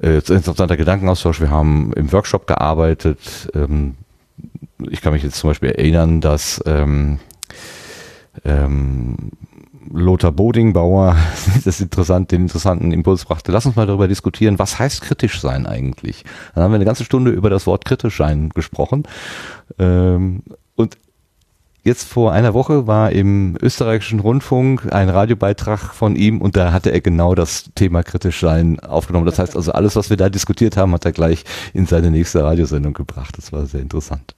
äh, 0.00 0.16
interessanter 0.16 0.76
Gedankenaustausch. 0.76 1.40
Wir 1.40 1.50
haben 1.50 1.92
im 1.94 2.10
Workshop 2.12 2.46
gearbeitet. 2.46 3.50
Ähm, 3.54 3.96
ich 4.90 5.00
kann 5.00 5.12
mich 5.12 5.22
jetzt 5.22 5.36
zum 5.36 5.50
Beispiel 5.50 5.70
erinnern, 5.70 6.20
dass 6.20 6.62
ähm, 6.66 7.18
ähm, 8.44 9.32
Lothar 9.92 10.32
Bodingbauer 10.32 11.16
das 11.64 11.80
interessant, 11.80 12.32
den 12.32 12.42
interessanten 12.42 12.92
Impuls 12.92 13.24
brachte. 13.24 13.52
Lass 13.52 13.66
uns 13.66 13.76
mal 13.76 13.86
darüber 13.86 14.08
diskutieren, 14.08 14.58
was 14.58 14.78
heißt 14.78 15.02
kritisch 15.02 15.40
sein 15.40 15.66
eigentlich? 15.66 16.24
Dann 16.54 16.64
haben 16.64 16.72
wir 16.72 16.76
eine 16.76 16.84
ganze 16.84 17.04
Stunde 17.04 17.30
über 17.30 17.50
das 17.50 17.66
Wort 17.66 17.84
kritisch 17.84 18.16
sein 18.16 18.50
gesprochen. 18.50 19.04
Ähm, 19.78 20.42
und 20.76 20.96
jetzt 21.84 22.08
vor 22.08 22.32
einer 22.32 22.54
Woche 22.54 22.86
war 22.86 23.12
im 23.12 23.56
österreichischen 23.60 24.20
Rundfunk 24.20 24.92
ein 24.92 25.08
Radiobeitrag 25.08 25.94
von 25.94 26.16
ihm 26.16 26.40
und 26.40 26.56
da 26.56 26.72
hatte 26.72 26.90
er 26.90 27.00
genau 27.00 27.34
das 27.34 27.70
Thema 27.74 28.02
kritisch 28.02 28.40
sein 28.40 28.78
aufgenommen. 28.80 29.26
Das 29.26 29.38
heißt 29.38 29.56
also 29.56 29.72
alles, 29.72 29.96
was 29.96 30.10
wir 30.10 30.16
da 30.16 30.28
diskutiert 30.28 30.76
haben, 30.76 30.92
hat 30.92 31.04
er 31.04 31.12
gleich 31.12 31.44
in 31.72 31.86
seine 31.86 32.10
nächste 32.10 32.44
Radiosendung 32.44 32.92
gebracht. 32.92 33.36
Das 33.36 33.52
war 33.52 33.66
sehr 33.66 33.80
interessant. 33.80 34.34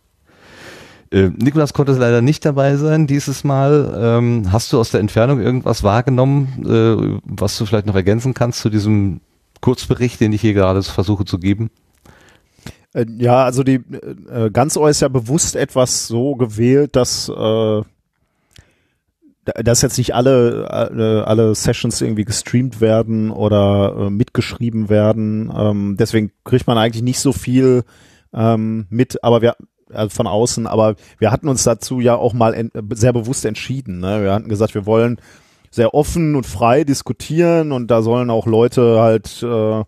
Äh, 1.13 1.31
Nikolas 1.37 1.73
konnte 1.73 1.93
leider 1.93 2.23
nicht 2.23 2.45
dabei 2.45 2.77
sein 2.77 3.07
dieses 3.07 3.43
Mal. 3.43 3.93
Ähm, 3.97 4.53
hast 4.53 4.73
du 4.73 4.79
aus 4.79 4.91
der 4.91 5.01
Entfernung 5.01 5.41
irgendwas 5.41 5.83
wahrgenommen, 5.83 6.65
äh, 6.65 7.21
was 7.25 7.59
du 7.59 7.67
vielleicht 7.67 7.87
noch 7.87 7.97
ergänzen 7.97 8.33
kannst 8.35 8.61
zu 8.61 8.71
diesem 8.71 9.21
Kurzbericht, 9.61 10.21
den 10.21 10.33
ich 10.33 10.41
hier 10.41 10.55
gerade 10.55 10.83
versuche 10.83 11.25
zu 11.25 11.39
geben? 11.39 11.71
Äh, 12.95 13.07
Ja, 13.19 13.45
also 13.45 13.65
die 13.65 13.81
äh, 14.31 14.51
ganz 14.53 14.77
Ohr 14.77 14.89
ist 14.89 15.01
ja 15.01 15.09
bewusst 15.09 15.57
etwas 15.57 16.07
so 16.07 16.37
gewählt, 16.37 16.95
dass 16.95 17.29
äh, 17.29 17.33
da- 19.45 19.63
dass 19.65 19.83
jetzt 19.83 19.99
nicht 19.99 20.15
alle 20.15 20.69
alle, 20.71 21.27
alle 21.27 21.55
Sessions 21.55 22.01
irgendwie 22.01 22.25
gestreamt 22.25 22.81
werden 22.81 23.31
oder 23.31 23.97
äh, 23.99 24.11
mitgeschrieben 24.11 24.89
werden. 24.89 25.53
Ähm, 25.57 25.97
deswegen 25.99 26.31
kriegt 26.45 26.67
man 26.69 26.79
eigentlich 26.79 27.03
nicht 27.03 27.19
so 27.21 27.33
viel 27.33 27.83
ähm, 28.33 28.87
mit, 28.91 29.25
aber 29.25 29.43
wir 29.43 29.57
also 29.93 30.11
von 30.11 30.27
außen, 30.27 30.67
aber 30.67 30.95
wir 31.19 31.31
hatten 31.31 31.49
uns 31.49 31.65
dazu 31.65 32.01
ja 32.01 32.17
auch 32.17 32.33
mal 32.33 32.71
sehr 32.93 33.13
bewusst 33.13 33.45
entschieden. 33.45 34.01
Ne? 34.01 34.23
Wir 34.23 34.33
hatten 34.33 34.49
gesagt, 34.49 34.75
wir 34.75 34.87
wollen 34.87 35.19
sehr 35.71 35.95
offen 35.95 36.35
und 36.35 36.47
frei 36.47 36.85
diskutieren 36.85 37.73
und 37.73 37.91
da 37.91 38.03
sollen 38.03 38.31
auch 38.31 38.47
Leute 38.47 39.01
halt 39.01 39.43
äh, 39.43 39.85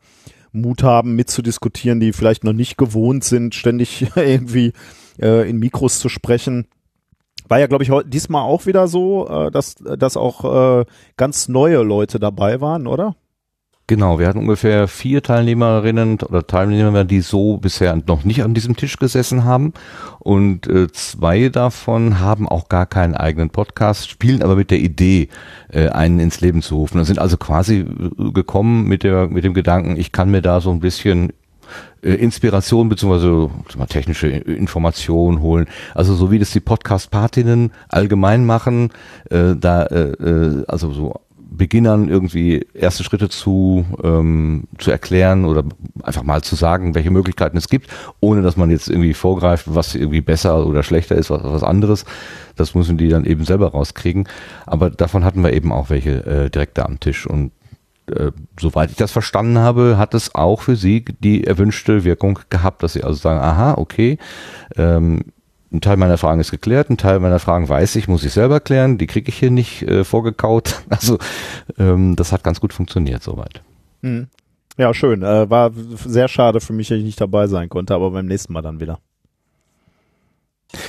Mut 0.53 0.83
haben, 0.83 1.17
mitzudiskutieren, 1.17 1.99
die 1.99 2.13
vielleicht 2.13 2.45
noch 2.45 2.53
nicht 2.53 2.77
gewohnt 2.77 3.25
sind, 3.25 3.55
ständig 3.55 4.07
irgendwie 4.17 4.73
äh, 5.21 5.49
in 5.49 5.59
Mikros 5.59 5.99
zu 5.99 6.09
sprechen. 6.09 6.67
War 7.49 7.59
ja, 7.59 7.67
glaube 7.67 7.85
ich, 7.85 7.91
diesmal 8.07 8.43
auch 8.43 8.67
wieder 8.67 8.87
so, 8.87 9.29
äh, 9.29 9.51
dass, 9.51 9.75
dass 9.75 10.17
auch 10.17 10.81
äh, 10.81 10.85
ganz 11.17 11.49
neue 11.49 11.83
Leute 11.83 12.21
dabei 12.21 12.61
waren, 12.61 12.87
oder? 12.87 13.17
Genau, 13.93 14.19
wir 14.19 14.27
hatten 14.27 14.39
ungefähr 14.39 14.89
vier 14.89 15.23
Teilnehmerinnen 15.23 16.19
oder 16.23 16.47
Teilnehmer, 16.47 17.05
die 17.05 17.21
so 17.21 17.59
bisher 17.59 17.95
noch 18.07 18.25
nicht 18.25 18.43
an 18.43 18.55
diesem 18.55 18.75
Tisch 18.75 18.97
gesessen 18.97 19.45
haben. 19.45 19.75
Und 20.19 20.67
äh, 20.67 20.91
zwei 20.91 21.51
davon 21.51 22.19
haben 22.19 22.49
auch 22.49 22.71
gar 22.71 22.87
keinen 22.87 23.15
eigenen 23.15 23.51
Podcast, 23.51 24.09
spielen 24.09 24.43
aber 24.43 24.57
mit 24.57 24.71
der 24.71 24.79
Idee, 24.79 25.29
äh, 25.71 25.91
einen 25.91 26.21
ins 26.21 26.41
Leben 26.41 26.63
zu 26.63 26.77
rufen. 26.77 26.99
Und 26.99 27.05
sind 27.05 27.19
also 27.19 27.37
quasi 27.37 27.81
äh, 27.81 28.31
gekommen 28.31 28.89
mit, 28.89 29.03
der, 29.03 29.29
mit 29.29 29.45
dem 29.45 29.53
Gedanken, 29.53 29.99
ich 29.99 30.11
kann 30.11 30.31
mir 30.31 30.41
da 30.41 30.63
so 30.63 30.71
ein 30.71 30.81
bisschen 30.81 31.35
äh, 32.01 32.15
Inspiration 32.15 32.89
beziehungsweise 32.89 33.51
technische 33.91 34.29
Information 34.29 35.43
holen. 35.43 35.67
Also 35.95 36.15
so 36.15 36.31
wie 36.31 36.39
das 36.39 36.51
die 36.51 36.61
Podcast-Partinnen 36.61 37.73
allgemein 37.91 38.47
machen, 38.47 38.89
äh, 39.29 39.55
da 39.55 39.83
äh, 39.83 40.13
äh, 40.13 40.65
also 40.67 40.93
so 40.93 41.21
Beginnern 41.57 42.09
irgendwie 42.09 42.67
erste 42.75 43.05
Schritte 43.05 43.29
zu, 43.29 43.85
ähm, 44.03 44.65
zu 44.79 44.91
erklären 44.91 45.45
oder 45.45 45.65
einfach 46.03 46.23
mal 46.23 46.43
zu 46.43 46.57
sagen, 46.57 46.95
welche 46.95 47.11
Möglichkeiten 47.11 47.57
es 47.57 47.69
gibt, 47.69 47.89
ohne 48.21 48.43
dass 48.43 48.57
man 48.57 48.71
jetzt 48.71 48.89
irgendwie 48.89 49.15
vorgreift, 49.15 49.67
was 49.75 49.95
irgendwie 49.95 50.21
besser 50.21 50.67
oder 50.67 50.83
schlechter 50.83 51.17
ist, 51.17 51.31
was, 51.31 51.43
was 51.45 51.63
anderes. 51.63 52.05
Das 52.57 52.75
müssen 52.75 52.99
die 52.99 53.09
dann 53.09 53.25
eben 53.25 53.45
selber 53.45 53.69
rauskriegen. 53.69 54.29
Aber 54.67 54.91
davon 54.91 55.25
hatten 55.25 55.43
wir 55.43 55.53
eben 55.53 55.73
auch 55.73 55.91
welche 55.91 56.25
äh, 56.27 56.51
direkt 56.51 56.79
da 56.79 56.85
am 56.85 57.01
Tisch. 57.01 57.27
Und 57.27 57.53
äh, 58.07 58.33
soweit 58.59 58.91
ich 58.91 58.97
das 58.97 59.13
verstanden 59.13 59.59
habe, 59.59 59.97
hat 59.99 60.15
es 60.15 60.35
auch 60.35 60.63
für 60.63 60.77
Sie 60.77 61.05
die 61.21 61.45
erwünschte 61.45 62.05
Wirkung 62.05 62.39
gehabt, 62.51 62.83
dass 62.83 62.95
Sie 62.95 63.05
also 63.05 63.17
sagen, 63.17 63.41
aha, 63.41 63.75
okay, 63.75 64.19
ähm, 64.77 65.21
ein 65.73 65.81
Teil 65.81 65.97
meiner 65.97 66.19
Fragen 66.19 66.41
ist 66.41 66.51
geklärt, 66.51 66.91
ein 66.91 66.99
Teil 66.99 67.21
meiner 67.21 67.39
Fragen 67.39 67.69
weiß 67.69 67.97
ich, 67.97 68.09
muss 68.09 68.25
ich 68.25 68.33
selber 68.33 68.61
klären, 68.61 68.99
die 68.99 69.07
kriege 69.07 69.29
ich 69.29 69.39
hier 69.39 69.51
nicht 69.51 69.83
äh, 69.83 70.05
vorgekaut. 70.05 70.83
Also 70.89 71.19
ähm, 71.79 72.17
das 72.17 72.33
hat 72.33 72.45
ganz 72.45 72.61
gut 72.61 72.73
funktioniert 72.73 73.23
soweit. 73.23 73.63
Mhm. 74.03 74.29
Ja, 74.77 74.93
schön. 74.95 75.23
Äh, 75.23 75.51
war 75.51 75.71
sehr 76.07 76.29
schade 76.29 76.61
für 76.61 76.73
mich, 76.73 76.89
dass 76.89 76.99
ich 76.99 77.05
nicht 77.05 77.21
dabei 77.21 77.47
sein 77.47 77.69
konnte, 77.69 77.95
aber 77.95 78.11
beim 78.11 78.27
nächsten 78.27 78.53
Mal 78.53 78.63
dann 78.63 78.81
wieder. 78.81 78.99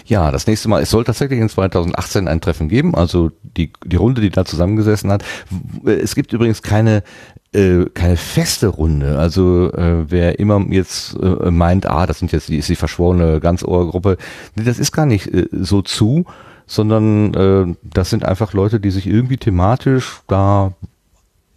Ja, 0.05 0.31
das 0.31 0.47
nächste 0.47 0.69
Mal, 0.69 0.81
es 0.81 0.89
soll 0.89 1.03
tatsächlich 1.03 1.39
in 1.39 1.49
2018 1.49 2.27
ein 2.27 2.41
Treffen 2.41 2.69
geben, 2.69 2.95
also 2.95 3.31
die, 3.41 3.71
die 3.85 3.95
Runde, 3.95 4.21
die 4.21 4.29
da 4.29 4.45
zusammengesessen 4.45 5.11
hat. 5.11 5.23
Es 5.85 6.15
gibt 6.15 6.31
übrigens 6.33 6.61
keine, 6.61 7.03
äh, 7.53 7.85
keine 7.93 8.17
feste 8.17 8.67
Runde. 8.67 9.19
Also 9.19 9.71
äh, 9.73 10.09
wer 10.09 10.39
immer 10.39 10.65
jetzt 10.69 11.17
äh, 11.21 11.51
meint, 11.51 11.85
ah, 11.85 12.05
das 12.05 12.19
sind 12.19 12.31
jetzt 12.31 12.49
die, 12.49 12.57
ist 12.57 12.69
die 12.69 12.75
verschworene 12.75 13.39
Ganzohrgruppe, 13.39 14.17
nee, 14.55 14.63
das 14.63 14.79
ist 14.79 14.91
gar 14.91 15.05
nicht 15.05 15.33
äh, 15.33 15.47
so 15.51 15.81
zu, 15.81 16.25
sondern 16.65 17.33
äh, 17.33 17.75
das 17.83 18.09
sind 18.09 18.23
einfach 18.25 18.53
Leute, 18.53 18.79
die 18.79 18.91
sich 18.91 19.07
irgendwie 19.07 19.37
thematisch 19.37 20.21
da 20.27 20.73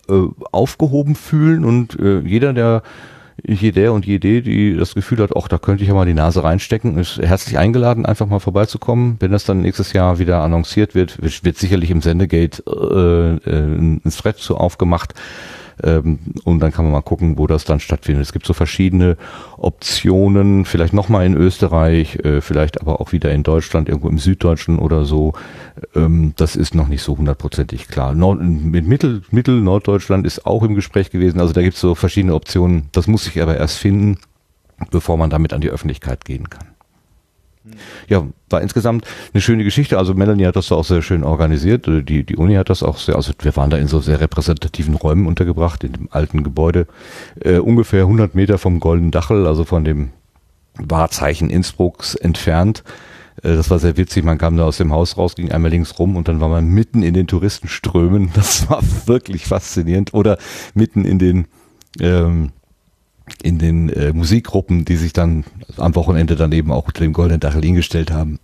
äh, 0.09 0.23
aufgehoben 0.53 1.15
fühlen 1.15 1.65
und 1.65 1.99
äh, 1.99 2.21
jeder, 2.21 2.53
der 2.53 2.83
jeder 3.45 3.93
und 3.93 4.07
jede, 4.07 4.43
die 4.43 4.77
das 4.77 4.95
Gefühl 4.95 5.19
hat, 5.19 5.37
ach, 5.37 5.49
da 5.49 5.59
könnte 5.59 5.83
ich 5.83 5.89
ja 5.89 5.95
mal 5.95 6.07
die 6.07 6.15
Nase 6.15 6.43
reinstecken, 6.43 6.99
ist 6.99 7.19
herzlich 7.19 7.59
eingeladen, 7.59 8.07
einfach 8.07 8.27
mal 8.27 8.39
vorbeizukommen. 8.39 9.17
Wenn 9.21 9.33
das 9.33 9.45
dann 9.45 9.61
nächstes 9.61 9.93
Jahr 9.93 10.19
wieder 10.19 10.41
annonciert 10.41 10.95
wird, 10.95 11.23
wird, 11.23 11.45
wird 11.45 11.59
sicherlich 11.59 11.91
im 11.91 12.03
Sendegate 12.03 12.63
äh, 12.67 13.51
äh, 13.51 13.77
ein 13.77 14.03
Thread 14.11 14.39
zu 14.39 14.57
aufgemacht. 14.57 15.15
Ähm, 15.83 16.19
und 16.45 16.61
dann 16.61 16.73
kann 16.73 16.85
man 16.85 16.93
mal 16.93 17.03
gucken, 17.03 17.39
wo 17.39 17.47
das 17.47 17.65
dann 17.65 17.81
stattfindet. 17.81 18.23
Es 18.23 18.33
gibt 18.33 18.47
so 18.47 18.53
verschiedene 18.53 19.17
Optionen, 19.59 20.65
vielleicht 20.65 20.93
nochmal 20.93 21.27
in 21.27 21.35
Österreich, 21.35 22.17
äh, 22.25 22.41
vielleicht 22.41 22.81
aber 22.81 23.01
auch 23.01 23.13
wieder 23.13 23.33
in 23.33 23.43
Deutschland, 23.43 23.89
irgendwo 23.89 24.09
im 24.09 24.19
Süddeutschen 24.19 24.79
oder 24.79 25.05
so. 25.05 25.35
Ähm, 25.95 26.33
das 26.37 26.57
ist 26.57 26.75
noch 26.75 26.89
nicht 26.89 27.03
so 27.03 27.17
hundertprozentig 27.19 27.89
klar. 27.89 28.15
Nord 28.15 28.41
mit 28.41 28.87
Mittel, 28.87 29.23
Mittel, 29.31 29.61
Norddeutschland 29.61 30.27
ist 30.27 30.47
auch 30.47 30.63
im 30.63 30.75
Gespräch 30.75 31.11
gewesen. 31.11 31.41
Also 31.41 31.53
da 31.53 31.63
gibt 31.63 31.75
es 31.75 31.81
so 31.81 31.95
verschiedene 31.95 32.35
Optionen. 32.35 32.89
Das 32.93 33.07
muss 33.07 33.25
sich 33.25 33.41
aber 33.43 33.57
erst 33.57 33.79
finden, 33.79 34.19
bevor 34.91 35.17
man 35.17 35.31
damit 35.31 35.53
an 35.53 35.61
die 35.61 35.71
Öffentlichkeit 35.71 36.25
gehen 36.25 36.49
kann. 36.51 36.76
Ja, 38.09 38.27
war 38.49 38.63
insgesamt 38.63 39.07
eine 39.33 39.41
schöne 39.41 39.65
Geschichte. 39.65 39.99
Also 39.99 40.15
Melanie 40.15 40.47
hat 40.47 40.57
das 40.57 40.71
auch 40.73 40.85
sehr 40.85 41.03
schön 41.03 41.25
organisiert. 41.25 41.87
Die, 41.87 42.25
die 42.25 42.37
Uni 42.37 42.55
hat 42.55 42.71
das 42.71 42.83
auch 42.83 42.99
sehr, 42.99 43.17
also 43.17 43.33
wir 43.41 43.57
waren 43.57 43.71
da 43.71 43.77
in 43.77 43.89
so 43.89 44.01
sehr 44.01 44.21
repräsentativen 44.21 44.95
Räumen 44.95 45.27
untergebracht, 45.27 45.83
in 45.85 45.93
dem 45.93 46.09
alten 46.11 46.45
Gebäude, 46.45 46.87
äh, 47.41 47.59
ungefähr 47.59 48.03
100 48.03 48.35
Meter 48.35 48.59
vom 48.59 48.81
Golden 48.81 49.11
Dachel, 49.11 49.47
also 49.47 49.65
von 49.65 49.85
dem 49.85 50.11
Wahrzeichen 50.79 51.51
Innsbrucks 51.51 52.15
entfernt. 52.15 52.85
Äh, 53.43 53.55
das 53.57 53.71
war 53.71 53.79
sehr 53.79 53.97
witzig. 53.97 54.25
Man 54.25 54.39
kam 54.39 54.57
da 54.57 54.65
aus 54.65 54.77
dem 54.77 54.93
Haus 54.93 55.17
raus, 55.17 55.35
ging 55.35 55.51
einmal 55.51 55.71
links 55.71 55.99
rum 55.99 56.17
und 56.17 56.29
dann 56.29 56.41
war 56.41 56.49
man 56.49 56.69
mitten 56.69 57.03
in 57.03 57.15
den 57.15 57.27
Touristenströmen. 57.27 58.31
Das 58.35 58.69
war 58.71 58.83
wirklich 59.07 59.47
faszinierend. 59.47 60.15
Oder 60.15 60.39
mitten 60.75 61.05
in 61.05 61.19
den 61.19 61.47
ähm, 62.01 62.51
in 63.43 63.59
den 63.59 63.89
äh, 63.89 64.13
Musikgruppen, 64.13 64.85
die 64.85 64.97
sich 64.97 65.13
dann 65.13 65.45
am 65.77 65.95
Wochenende 65.95 66.37
dann 66.37 66.53
eben 66.53 66.71
auch 66.71 66.87
unter 66.87 67.03
dem 67.03 67.13
goldenen 67.13 67.41
Dachel 67.41 67.63
hingestellt 67.63 68.11
haben. 68.11 68.39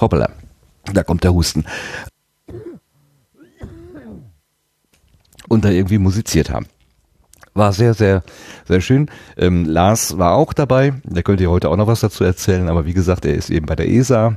Hoppala, 0.00 0.30
da 0.92 1.02
kommt 1.02 1.24
der 1.24 1.34
Husten. 1.34 1.64
Und 5.48 5.64
da 5.64 5.70
irgendwie 5.70 5.98
musiziert 5.98 6.50
haben. 6.50 6.66
War 7.54 7.72
sehr, 7.72 7.94
sehr, 7.94 8.22
sehr 8.66 8.80
schön. 8.80 9.10
Ähm, 9.36 9.64
Lars 9.64 10.18
war 10.18 10.34
auch 10.34 10.52
dabei. 10.52 10.92
Der 11.04 11.22
könnte 11.22 11.44
ja 11.44 11.50
heute 11.50 11.70
auch 11.70 11.76
noch 11.76 11.86
was 11.86 12.00
dazu 12.00 12.22
erzählen, 12.22 12.68
aber 12.68 12.84
wie 12.84 12.92
gesagt, 12.92 13.24
er 13.24 13.34
ist 13.34 13.50
eben 13.50 13.66
bei 13.66 13.74
der 13.74 13.88
ESA 13.88 14.36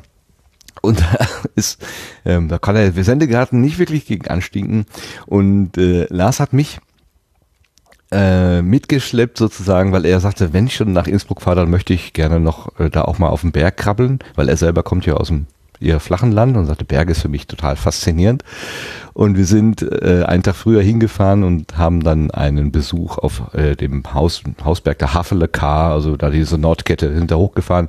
und 0.81 1.01
da 1.01 1.27
ist, 1.55 1.85
ähm, 2.25 2.47
da 2.47 2.57
kann 2.57 2.75
er 2.75 2.91
Sendegarten 3.03 3.61
nicht 3.61 3.77
wirklich 3.77 4.05
gegen 4.05 4.27
anstinken. 4.27 4.85
Und 5.25 5.77
äh, 5.77 6.07
Lars 6.09 6.39
hat 6.39 6.53
mich 6.53 6.79
äh, 8.11 8.61
mitgeschleppt 8.61 9.37
sozusagen, 9.37 9.91
weil 9.91 10.05
er 10.05 10.19
sagte, 10.19 10.53
wenn 10.53 10.67
ich 10.67 10.75
schon 10.75 10.93
nach 10.93 11.07
Innsbruck 11.07 11.41
fahre, 11.41 11.57
dann 11.57 11.69
möchte 11.69 11.93
ich 11.93 12.13
gerne 12.13 12.39
noch 12.39 12.77
äh, 12.79 12.89
da 12.89 13.03
auch 13.03 13.19
mal 13.19 13.29
auf 13.29 13.41
den 13.41 13.51
Berg 13.51 13.77
krabbeln, 13.77 14.19
weil 14.35 14.49
er 14.49 14.57
selber 14.57 14.83
kommt 14.83 15.05
ja 15.05 15.13
aus 15.15 15.27
dem 15.29 15.47
eher 15.81 15.99
flachen 15.99 16.31
Land 16.31 16.55
und 16.55 16.67
sagte, 16.67 16.85
Berge 16.85 17.11
ist 17.11 17.21
für 17.21 17.29
mich 17.29 17.47
total 17.47 17.75
faszinierend. 17.75 18.43
Und 19.13 19.35
wir 19.35 19.45
sind 19.45 19.81
äh, 19.81 20.23
einen 20.25 20.43
Tag 20.43 20.55
früher 20.55 20.81
hingefahren 20.81 21.43
und 21.43 21.77
haben 21.77 22.03
dann 22.03 22.31
einen 22.31 22.71
Besuch 22.71 23.17
auf 23.17 23.53
äh, 23.53 23.75
dem 23.75 24.13
Haus, 24.13 24.43
Hausberg 24.63 24.99
der 24.99 25.13
Havelekar, 25.13 25.91
also 25.91 26.15
da 26.15 26.29
diese 26.29 26.57
Nordkette, 26.57 27.09
da 27.25 27.35
hochgefahren 27.35 27.87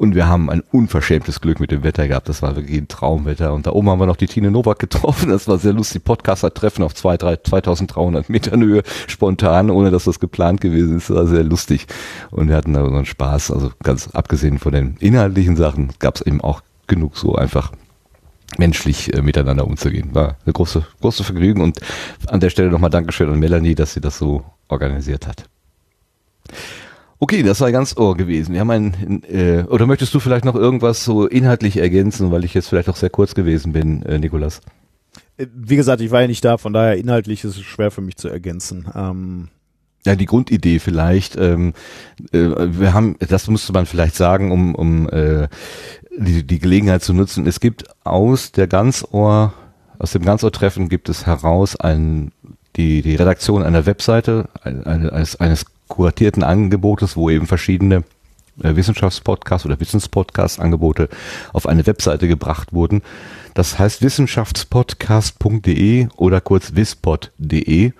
und 0.00 0.16
wir 0.16 0.26
haben 0.26 0.50
ein 0.50 0.62
unverschämtes 0.72 1.40
Glück 1.40 1.60
mit 1.60 1.70
dem 1.70 1.84
Wetter 1.84 2.08
gehabt. 2.08 2.28
Das 2.28 2.42
war 2.42 2.56
wirklich 2.56 2.78
ein 2.78 2.88
Traumwetter. 2.88 3.52
Und 3.52 3.66
da 3.66 3.70
oben 3.70 3.88
haben 3.90 4.00
wir 4.00 4.06
noch 4.06 4.16
die 4.16 4.26
Tine 4.26 4.50
Novak 4.50 4.80
getroffen. 4.80 5.30
Das 5.30 5.46
war 5.46 5.58
sehr 5.58 5.72
lustig. 5.72 6.02
Podcaster-Treffen 6.02 6.82
auf 6.82 6.94
2, 6.94 7.16
3, 7.16 7.36
2300 7.36 8.28
Metern 8.28 8.60
Höhe, 8.60 8.82
spontan, 9.06 9.70
ohne 9.70 9.92
dass 9.92 10.04
das 10.04 10.18
geplant 10.18 10.60
gewesen 10.60 10.96
ist. 10.96 11.10
Das 11.10 11.16
war 11.16 11.26
sehr 11.26 11.44
lustig. 11.44 11.86
Und 12.32 12.48
wir 12.48 12.56
hatten 12.56 12.72
da 12.72 12.82
unseren 12.82 13.06
Spaß. 13.06 13.52
Also 13.52 13.70
ganz 13.84 14.08
abgesehen 14.08 14.58
von 14.58 14.72
den 14.72 14.96
inhaltlichen 14.98 15.56
Sachen 15.56 15.92
gab 16.00 16.16
es 16.16 16.22
eben 16.22 16.40
auch 16.40 16.62
genug 16.88 17.16
so 17.16 17.36
einfach 17.36 17.70
menschlich 18.58 19.14
äh, 19.14 19.22
miteinander 19.22 19.64
umzugehen. 19.64 20.12
War 20.12 20.36
eine 20.44 20.52
große, 20.52 20.84
große 21.02 21.22
Vergnügen. 21.22 21.60
Und 21.60 21.78
an 22.26 22.40
der 22.40 22.50
Stelle 22.50 22.70
nochmal 22.70 22.90
Dankeschön 22.90 23.30
an 23.30 23.38
Melanie, 23.38 23.76
dass 23.76 23.94
sie 23.94 24.00
das 24.00 24.18
so 24.18 24.44
organisiert 24.68 25.28
hat. 25.28 25.44
Okay, 27.24 27.42
das 27.42 27.62
war 27.62 27.72
ganz 27.72 27.96
ohr 27.96 28.18
gewesen. 28.18 28.52
Wir 28.52 28.60
haben 28.60 28.70
ein, 28.70 29.22
äh, 29.24 29.64
oder 29.70 29.86
möchtest 29.86 30.12
du 30.12 30.20
vielleicht 30.20 30.44
noch 30.44 30.54
irgendwas 30.54 31.06
so 31.06 31.26
inhaltlich 31.26 31.78
ergänzen, 31.78 32.30
weil 32.30 32.44
ich 32.44 32.52
jetzt 32.52 32.68
vielleicht 32.68 32.90
auch 32.90 32.96
sehr 32.96 33.08
kurz 33.08 33.34
gewesen 33.34 33.72
bin, 33.72 34.02
äh, 34.02 34.18
Nikolas? 34.18 34.60
Äh, 35.38 35.46
wie 35.54 35.76
gesagt, 35.76 36.02
ich 36.02 36.10
war 36.10 36.20
ja 36.20 36.26
nicht 36.26 36.44
da, 36.44 36.58
von 36.58 36.74
daher 36.74 36.98
inhaltlich 36.98 37.42
ist 37.42 37.56
es 37.56 37.62
schwer 37.62 37.90
für 37.90 38.02
mich 38.02 38.16
zu 38.16 38.28
ergänzen. 38.28 38.88
Ähm 38.94 39.48
ja, 40.04 40.16
die 40.16 40.26
Grundidee 40.26 40.80
vielleicht. 40.80 41.34
Ähm, 41.36 41.72
äh, 42.32 42.40
wir 42.58 42.92
haben, 42.92 43.16
das 43.26 43.48
musste 43.48 43.72
man 43.72 43.86
vielleicht 43.86 44.16
sagen, 44.16 44.52
um, 44.52 44.74
um 44.74 45.08
äh, 45.08 45.48
die, 46.18 46.46
die 46.46 46.58
Gelegenheit 46.58 47.02
zu 47.02 47.14
nutzen. 47.14 47.46
Es 47.46 47.58
gibt 47.58 47.86
aus 48.04 48.52
der 48.52 48.66
Ganzohr, 48.66 49.54
aus 49.98 50.12
dem 50.12 50.26
Ganzohr-Treffen 50.26 50.90
gibt 50.90 51.08
es 51.08 51.24
heraus 51.24 51.74
ein, 51.74 52.32
die, 52.76 53.02
die 53.02 53.14
Redaktion 53.14 53.62
einer 53.62 53.86
Webseite, 53.86 54.48
eines, 54.62 55.36
eines 55.36 55.66
kuratierten 55.88 56.42
Angebotes, 56.42 57.16
wo 57.16 57.30
eben 57.30 57.46
verschiedene 57.46 58.04
äh, 58.62 58.76
Wissenschaftspodcasts 58.76 59.66
oder 59.66 59.80
Wissenspodcast-Angebote 59.80 61.08
auf 61.52 61.66
eine 61.66 61.86
Webseite 61.86 62.28
gebracht 62.28 62.72
wurden. 62.72 63.02
Das 63.54 63.78
heißt 63.78 64.02
wissenschaftspodcast.de 64.02 66.08
oder 66.16 66.40
kurz 66.40 66.74
wispod.de. 66.74 67.92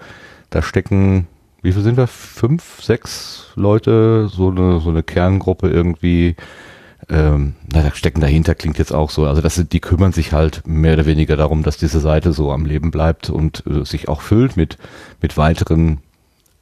Da 0.50 0.62
stecken, 0.62 1.26
wie 1.62 1.72
viel 1.72 1.82
sind 1.82 1.96
wir? 1.96 2.06
Fünf, 2.06 2.82
sechs 2.82 3.52
Leute, 3.54 4.28
so 4.28 4.50
eine, 4.50 4.80
so 4.80 4.90
eine 4.90 5.02
Kerngruppe 5.02 5.70
irgendwie. 5.70 6.36
Ähm, 7.08 7.54
na, 7.72 7.82
da 7.82 7.94
stecken 7.94 8.20
dahinter, 8.20 8.54
klingt 8.54 8.78
jetzt 8.78 8.92
auch 8.92 9.10
so. 9.10 9.26
Also 9.26 9.42
das 9.42 9.54
sind, 9.54 9.72
die 9.72 9.80
kümmern 9.80 10.12
sich 10.12 10.32
halt 10.32 10.62
mehr 10.66 10.94
oder 10.94 11.06
weniger 11.06 11.36
darum, 11.36 11.62
dass 11.62 11.76
diese 11.76 12.00
Seite 12.00 12.32
so 12.32 12.50
am 12.50 12.64
Leben 12.64 12.90
bleibt 12.90 13.30
und 13.30 13.64
äh, 13.66 13.84
sich 13.84 14.08
auch 14.08 14.22
füllt 14.22 14.56
mit, 14.56 14.78
mit 15.20 15.36
weiteren 15.36 16.00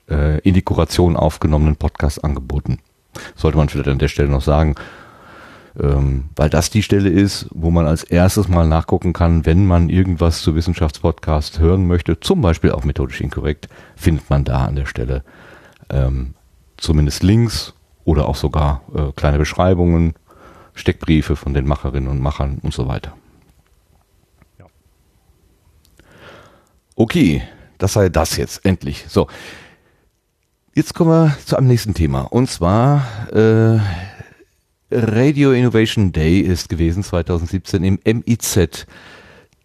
äh, 0.09 0.41
in 0.41 0.55
die 0.55 0.63
Kuration 0.63 1.17
aufgenommenen 1.17 1.77
Podcast 1.77 2.25
angeboten. 2.25 2.79
Sollte 3.37 3.59
man 3.59 3.69
vielleicht 3.69 3.89
an 3.89 3.99
der 3.99 4.09
Stelle 4.09 4.29
noch 4.29 4.43
sagen, 4.43 4.75
ähm, 5.79 6.25
weil 6.37 6.51
das 6.51 6.71
die 6.71 6.83
Stelle 6.83 7.09
ist, 7.09 7.47
wo 7.51 7.71
man 7.71 7.87
als 7.87 8.03
erstes 8.03 8.49
mal 8.49 8.67
nachgucken 8.67 9.13
kann, 9.13 9.47
wenn 9.47 9.67
man 9.67 9.89
irgendwas 9.89 10.43
zu 10.43 10.55
Wissenschaftspodcast 10.55 11.61
hören 11.61 11.87
möchte, 11.87 12.21
zum 12.21 12.41
Beispiel 12.41 12.73
auch 12.73 12.85
methodisch 12.85 13.21
inkorrekt, 13.21 13.69
findet 13.97 14.29
man 14.29 14.45
da 14.45 14.65
an 14.65 14.77
der 14.77 14.87
Stelle 14.87 15.25
ähm, 15.89 16.35
zumindest 16.77 17.23
Links 17.23 17.75
oder 18.05 18.29
auch 18.29 18.37
sogar 18.37 18.83
äh, 18.95 19.13
kleine 19.15 19.39
Beschreibungen, 19.39 20.15
Steckbriefe 20.75 21.37
von 21.37 21.55
den 21.55 21.67
Macherinnen 21.67 22.09
und 22.09 22.21
Machern 22.21 22.59
und 22.63 22.73
so 22.73 22.89
weiter. 22.89 23.17
Okay, 26.95 27.43
das 27.79 27.95
sei 27.95 28.11
das 28.11 28.37
jetzt, 28.37 28.65
endlich. 28.65 29.07
So, 29.09 29.29
Jetzt 30.75 30.95
kommen 30.95 31.11
wir 31.11 31.37
zu 31.45 31.59
einem 31.59 31.67
nächsten 31.67 31.93
Thema. 31.93 32.23
Und 32.23 32.49
zwar 32.49 33.07
äh, 33.31 33.79
Radio 34.91 35.53
Innovation 35.53 36.13
Day 36.13 36.41
ist 36.41 36.71
gewesen 36.71 37.03
2017 37.03 37.85
im 37.85 37.99
MIZ. 38.03 38.87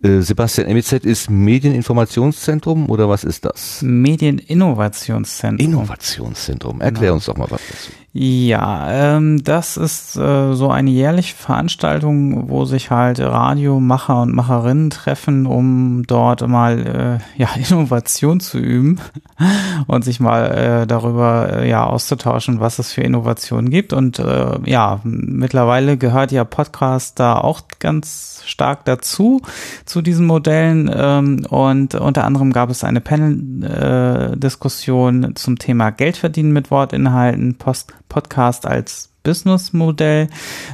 Äh, 0.03 0.19
Sebastian, 0.19 0.67
MIZ 0.73 0.91
ist 1.05 1.29
Medieninformationszentrum 1.29 2.89
oder 2.89 3.07
was 3.07 3.23
ist 3.23 3.45
das? 3.45 3.81
Medieninnovationszentrum. 3.83 5.65
Innovationszentrum. 5.65 6.81
Erklär 6.81 7.01
genau. 7.01 7.13
uns 7.13 7.25
doch 7.25 7.37
mal 7.37 7.49
was 7.49 7.61
dazu. 7.69 7.91
Ja, 8.19 8.87
ähm, 8.89 9.43
das 9.43 9.77
ist 9.77 10.15
äh, 10.15 10.55
so 10.55 10.71
eine 10.71 10.89
jährliche 10.89 11.35
Veranstaltung, 11.35 12.49
wo 12.49 12.65
sich 12.65 12.89
halt 12.89 13.19
Radiomacher 13.19 14.23
und 14.23 14.33
Macherinnen 14.33 14.89
treffen, 14.89 15.45
um 15.45 16.01
dort 16.07 16.47
mal 16.47 16.79
äh, 16.79 17.19
ja 17.39 17.49
Innovation 17.55 18.39
zu 18.39 18.57
üben 18.57 18.99
und 19.85 20.03
sich 20.03 20.19
mal 20.19 20.47
äh, 20.47 20.87
darüber 20.87 21.61
äh, 21.61 21.69
ja 21.69 21.85
auszutauschen, 21.85 22.59
was 22.59 22.79
es 22.79 22.91
für 22.91 23.01
Innovationen 23.01 23.69
gibt. 23.69 23.93
Und 23.93 24.17
äh, 24.17 24.57
ja, 24.65 24.99
mittlerweile 25.03 25.97
gehört 25.97 26.31
ja 26.31 26.43
Podcast 26.43 27.19
da 27.19 27.37
auch 27.37 27.61
ganz 27.77 28.41
stark 28.47 28.83
dazu 28.85 29.43
zu 29.85 30.01
diesen 30.01 30.25
Modellen. 30.25 30.89
Ähm, 30.91 31.45
und 31.51 31.93
unter 31.93 32.23
anderem 32.23 32.51
gab 32.51 32.71
es 32.71 32.83
eine 32.83 32.99
Panel-Diskussion 32.99 35.23
äh, 35.23 35.35
zum 35.35 35.59
Thema 35.59 35.91
Geld 35.91 36.17
verdienen 36.17 36.51
mit 36.51 36.71
Wortinhalten, 36.71 37.59
Post 37.59 37.93
Podcast 38.09 38.65
als 38.65 39.09
Businessmodell. 39.27 40.29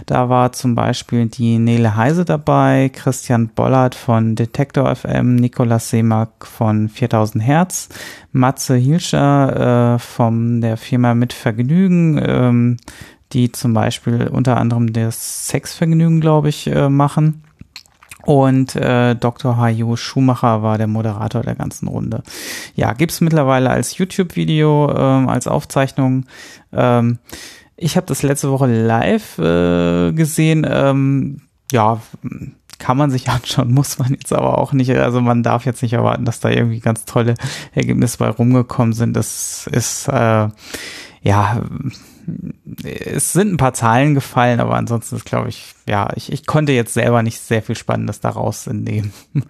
Da 0.06 0.30
war 0.30 0.52
zum 0.52 0.76
Beispiel 0.76 1.26
die 1.26 1.58
Nele 1.58 1.95
Heise 1.95 2.24
dabei, 2.24 2.92
Christian 2.94 3.48
Bollert 3.48 3.95
von 3.95 4.36
Detektor 4.36 4.95
FM, 4.95 5.36
Nikolaus 5.36 5.90
Seemack 5.90 6.45
von 6.45 6.88
4000 6.88 7.44
Hertz, 7.44 7.90
Matze 8.32 8.76
Hilscher 8.76 9.95
äh, 9.95 10.00
von 10.00 10.62
der 10.62 10.78
Firma 10.78 11.16
Mit 11.16 11.34
Vergnügen, 11.34 12.22
ähm, 12.24 12.78
die 13.32 13.52
zum 13.52 13.74
Beispiel 13.74 14.28
unter 14.28 14.58
anderem 14.58 14.94
das 14.94 15.48
Sexvergnügen, 15.48 16.22
glaube 16.22 16.50
ich, 16.50 16.68
äh, 16.68 16.90
machen. 16.90 17.44
Und 18.26 18.76
äh, 18.76 19.16
Dr. 19.16 19.58
Hajo 19.58 19.95
Schumacher 19.98 20.64
war 20.64 20.77
der 20.77 20.88
Moderator 20.88 21.42
der 21.42 21.56
ganzen 21.56 21.88
Runde. 21.88 22.24
Ja, 22.76 22.93
gibt's 22.93 23.19
mittlerweile 23.22 23.69
als 23.69 23.98
YouTube-Video, 23.98 24.93
ähm, 24.95 25.27
als 25.27 25.48
Aufzeichnung. 25.48 26.26
Ähm, 26.72 27.19
ich 27.76 27.98
habe 27.98 28.08
das 28.08 28.24
letzte 28.24 28.50
Woche 28.50 28.68
live 28.68 29.38
äh, 29.40 30.14
gesehen. 30.14 30.66
Ähm, 30.69 31.42
ja, 31.72 32.00
kann 32.80 32.98
man 32.98 33.11
sich 33.11 33.30
anschauen, 33.30 33.74
muss 33.74 34.00
man 34.00 34.11
jetzt 34.11 34.32
aber 34.32 34.58
auch 34.58 34.72
nicht. 34.72 34.92
Also 34.92 35.19
man 35.19 35.43
darf 35.43 35.66
jetzt 35.66 35.82
nicht 35.82 35.93
erwarten, 35.93 36.24
dass 36.24 36.40
da 36.40 36.50
irgendwie 36.50 36.80
ganz 36.80 37.03
tolle 37.03 37.35
Ergebnisse 37.74 38.19
bei 38.19 38.30
rumgekommen 38.30 38.93
sind. 38.93 39.16
Das 39.16 39.68
ist 39.68 40.08
äh, 40.08 40.48
ja 41.22 41.61
es 42.84 43.34
sind 43.34 43.53
ein 43.53 43.58
paar 43.58 43.74
Zahlen 43.74 44.14
gefallen, 44.14 44.60
aber 44.60 44.76
ansonsten 44.76 45.16
ist, 45.16 45.26
glaube 45.26 45.50
ich, 45.50 45.76
ja, 45.88 46.10
ich, 46.16 46.32
ich 46.32 46.45
konnte 46.45 46.72
jetzt 46.72 46.93
selber 46.93 47.24
nicht 47.24 47.40
sehr 47.40 47.61
viel 47.61 47.76
Spannendes 47.76 48.19
daraus 48.19 48.68
entnehmen. 48.68 49.14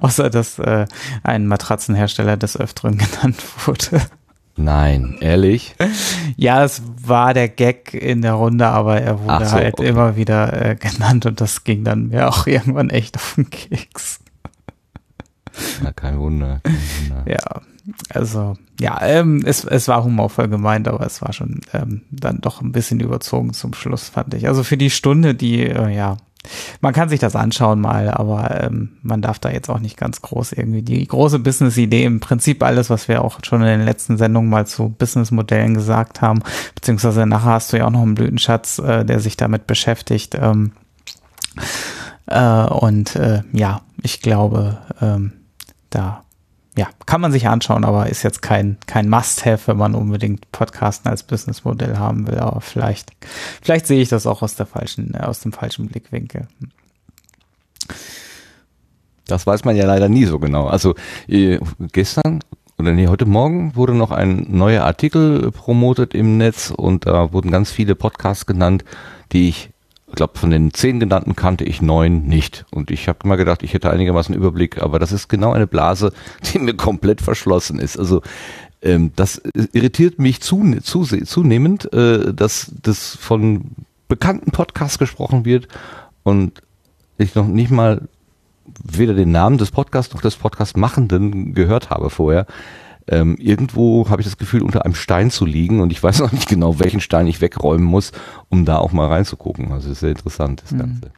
Außer, 0.00 0.30
dass 0.30 0.58
äh, 0.58 0.86
ein 1.22 1.46
Matratzenhersteller 1.46 2.36
des 2.36 2.56
Öfteren 2.56 2.98
genannt 2.98 3.42
wurde. 3.66 4.02
Nein, 4.56 5.18
ehrlich? 5.20 5.76
Ja, 6.36 6.64
es 6.64 6.82
war 7.00 7.32
der 7.32 7.48
Gag 7.48 7.94
in 7.94 8.22
der 8.22 8.32
Runde, 8.32 8.66
aber 8.66 9.00
er 9.00 9.20
wurde 9.20 9.46
so, 9.46 9.52
halt 9.52 9.74
okay. 9.74 9.88
immer 9.88 10.16
wieder 10.16 10.70
äh, 10.70 10.74
genannt 10.74 11.26
und 11.26 11.40
das 11.40 11.62
ging 11.62 11.84
dann 11.84 12.08
mir 12.08 12.28
auch 12.28 12.46
irgendwann 12.46 12.90
echt 12.90 13.16
auf 13.16 13.34
den 13.36 13.50
Keks. 13.50 14.18
Na, 15.82 15.92
kein 15.92 16.18
Wunder. 16.18 16.60
Kein 16.64 16.74
Wunder. 16.74 17.24
Ja, 17.30 17.62
also 18.10 18.54
ja, 18.80 18.98
ähm, 19.02 19.42
es, 19.44 19.64
es 19.64 19.88
war 19.88 20.04
humorvoll 20.04 20.48
gemeint, 20.48 20.88
aber 20.88 21.04
es 21.04 21.20
war 21.20 21.32
schon 21.32 21.60
ähm, 21.72 22.02
dann 22.10 22.40
doch 22.40 22.60
ein 22.60 22.72
bisschen 22.72 23.00
überzogen 23.00 23.52
zum 23.52 23.74
Schluss, 23.74 24.08
fand 24.08 24.34
ich. 24.34 24.46
Also 24.46 24.62
für 24.62 24.76
die 24.76 24.90
Stunde, 24.90 25.34
die, 25.34 25.64
äh, 25.64 25.94
ja, 25.94 26.16
man 26.80 26.94
kann 26.94 27.08
sich 27.08 27.18
das 27.18 27.34
anschauen 27.34 27.80
mal, 27.80 28.10
aber 28.10 28.62
ähm, 28.62 28.98
man 29.02 29.20
darf 29.20 29.38
da 29.38 29.50
jetzt 29.50 29.68
auch 29.68 29.80
nicht 29.80 29.96
ganz 29.96 30.22
groß 30.22 30.52
irgendwie 30.52 30.82
die 30.82 31.06
große 31.06 31.40
Business-Idee, 31.40 32.04
im 32.04 32.20
Prinzip 32.20 32.62
alles, 32.62 32.88
was 32.90 33.08
wir 33.08 33.24
auch 33.24 33.40
schon 33.42 33.60
in 33.62 33.66
den 33.66 33.84
letzten 33.84 34.16
Sendungen 34.16 34.48
mal 34.48 34.66
zu 34.66 34.88
Business-Modellen 34.88 35.74
gesagt 35.74 36.22
haben, 36.22 36.42
beziehungsweise 36.74 37.26
nachher 37.26 37.52
hast 37.52 37.72
du 37.72 37.78
ja 37.78 37.86
auch 37.86 37.90
noch 37.90 38.02
einen 38.02 38.14
Blütenschatz, 38.14 38.78
äh, 38.78 39.04
der 39.04 39.20
sich 39.20 39.36
damit 39.36 39.66
beschäftigt. 39.66 40.36
Ähm, 40.40 40.72
äh, 42.26 42.64
und 42.64 43.16
äh, 43.16 43.42
ja, 43.52 43.82
ich 44.02 44.22
glaube, 44.22 44.78
ähm, 45.00 45.32
da 45.90 46.22
ja, 46.78 46.86
kann 47.06 47.20
man 47.20 47.32
sich 47.32 47.48
anschauen, 47.48 47.84
aber 47.84 48.08
ist 48.08 48.22
jetzt 48.22 48.40
kein, 48.40 48.76
kein 48.86 49.08
Must-Have, 49.08 49.66
wenn 49.66 49.78
man 49.78 49.96
unbedingt 49.96 50.52
Podcasten 50.52 51.10
als 51.10 51.24
Businessmodell 51.24 51.96
haben 51.96 52.28
will. 52.28 52.38
Aber 52.38 52.60
vielleicht, 52.60 53.10
vielleicht 53.60 53.88
sehe 53.88 54.00
ich 54.00 54.08
das 54.08 54.28
auch 54.28 54.42
aus 54.42 54.54
der 54.54 54.66
falschen, 54.66 55.16
aus 55.16 55.40
dem 55.40 55.52
falschen 55.52 55.88
Blickwinkel. 55.88 56.46
Das 59.26 59.44
weiß 59.44 59.64
man 59.64 59.74
ja 59.74 59.86
leider 59.86 60.08
nie 60.08 60.24
so 60.24 60.38
genau. 60.38 60.68
Also 60.68 60.94
äh, 61.26 61.58
gestern 61.92 62.44
oder 62.78 62.92
nee, 62.92 63.08
heute 63.08 63.26
Morgen 63.26 63.74
wurde 63.74 63.94
noch 63.94 64.12
ein 64.12 64.46
neuer 64.50 64.84
Artikel 64.84 65.50
promotet 65.50 66.14
im 66.14 66.36
Netz 66.36 66.70
und 66.70 67.06
da 67.06 67.32
wurden 67.32 67.50
ganz 67.50 67.72
viele 67.72 67.96
Podcasts 67.96 68.46
genannt, 68.46 68.84
die 69.32 69.48
ich 69.48 69.70
ich 70.08 70.14
glaube, 70.14 70.38
von 70.38 70.50
den 70.50 70.72
zehn 70.72 71.00
genannten 71.00 71.36
kannte 71.36 71.64
ich 71.64 71.82
neun 71.82 72.24
nicht. 72.24 72.64
Und 72.70 72.90
ich 72.90 73.08
habe 73.08 73.20
immer 73.24 73.36
gedacht, 73.36 73.62
ich 73.62 73.74
hätte 73.74 73.90
einigermaßen 73.90 74.34
Überblick, 74.34 74.82
aber 74.82 74.98
das 74.98 75.12
ist 75.12 75.28
genau 75.28 75.52
eine 75.52 75.66
Blase, 75.66 76.12
die 76.52 76.58
mir 76.58 76.74
komplett 76.74 77.20
verschlossen 77.20 77.78
ist. 77.78 77.98
Also 77.98 78.22
ähm, 78.82 79.12
das 79.16 79.42
irritiert 79.72 80.18
mich 80.18 80.40
zu, 80.40 80.76
zu, 80.82 81.02
zunehmend, 81.04 81.92
äh, 81.92 82.32
dass 82.32 82.72
das 82.82 83.16
von 83.16 83.72
bekannten 84.08 84.50
Podcasts 84.50 84.98
gesprochen 84.98 85.44
wird 85.44 85.68
und 86.22 86.62
ich 87.18 87.34
noch 87.34 87.46
nicht 87.46 87.70
mal 87.70 88.08
weder 88.82 89.14
den 89.14 89.32
Namen 89.32 89.58
des 89.58 89.70
Podcasts 89.70 90.14
noch 90.14 90.22
des 90.22 90.36
Podcast-Machenden 90.36 91.54
gehört 91.54 91.90
habe 91.90 92.10
vorher 92.10 92.46
ähm, 93.08 93.36
irgendwo 93.38 94.08
habe 94.08 94.20
ich 94.22 94.26
das 94.26 94.36
Gefühl, 94.36 94.62
unter 94.62 94.84
einem 94.84 94.94
Stein 94.94 95.30
zu 95.30 95.44
liegen 95.44 95.80
und 95.80 95.92
ich 95.92 96.02
weiß 96.02 96.18
noch 96.20 96.32
nicht 96.32 96.48
genau, 96.48 96.78
welchen 96.78 97.00
Stein 97.00 97.26
ich 97.26 97.40
wegräumen 97.40 97.86
muss, 97.86 98.12
um 98.48 98.64
da 98.64 98.78
auch 98.78 98.92
mal 98.92 99.08
reinzugucken. 99.08 99.72
Also 99.72 99.90
ist 99.90 100.00
sehr 100.00 100.10
interessant, 100.10 100.62
das 100.62 100.72
mhm. 100.72 100.78
Ganze. 100.78 101.10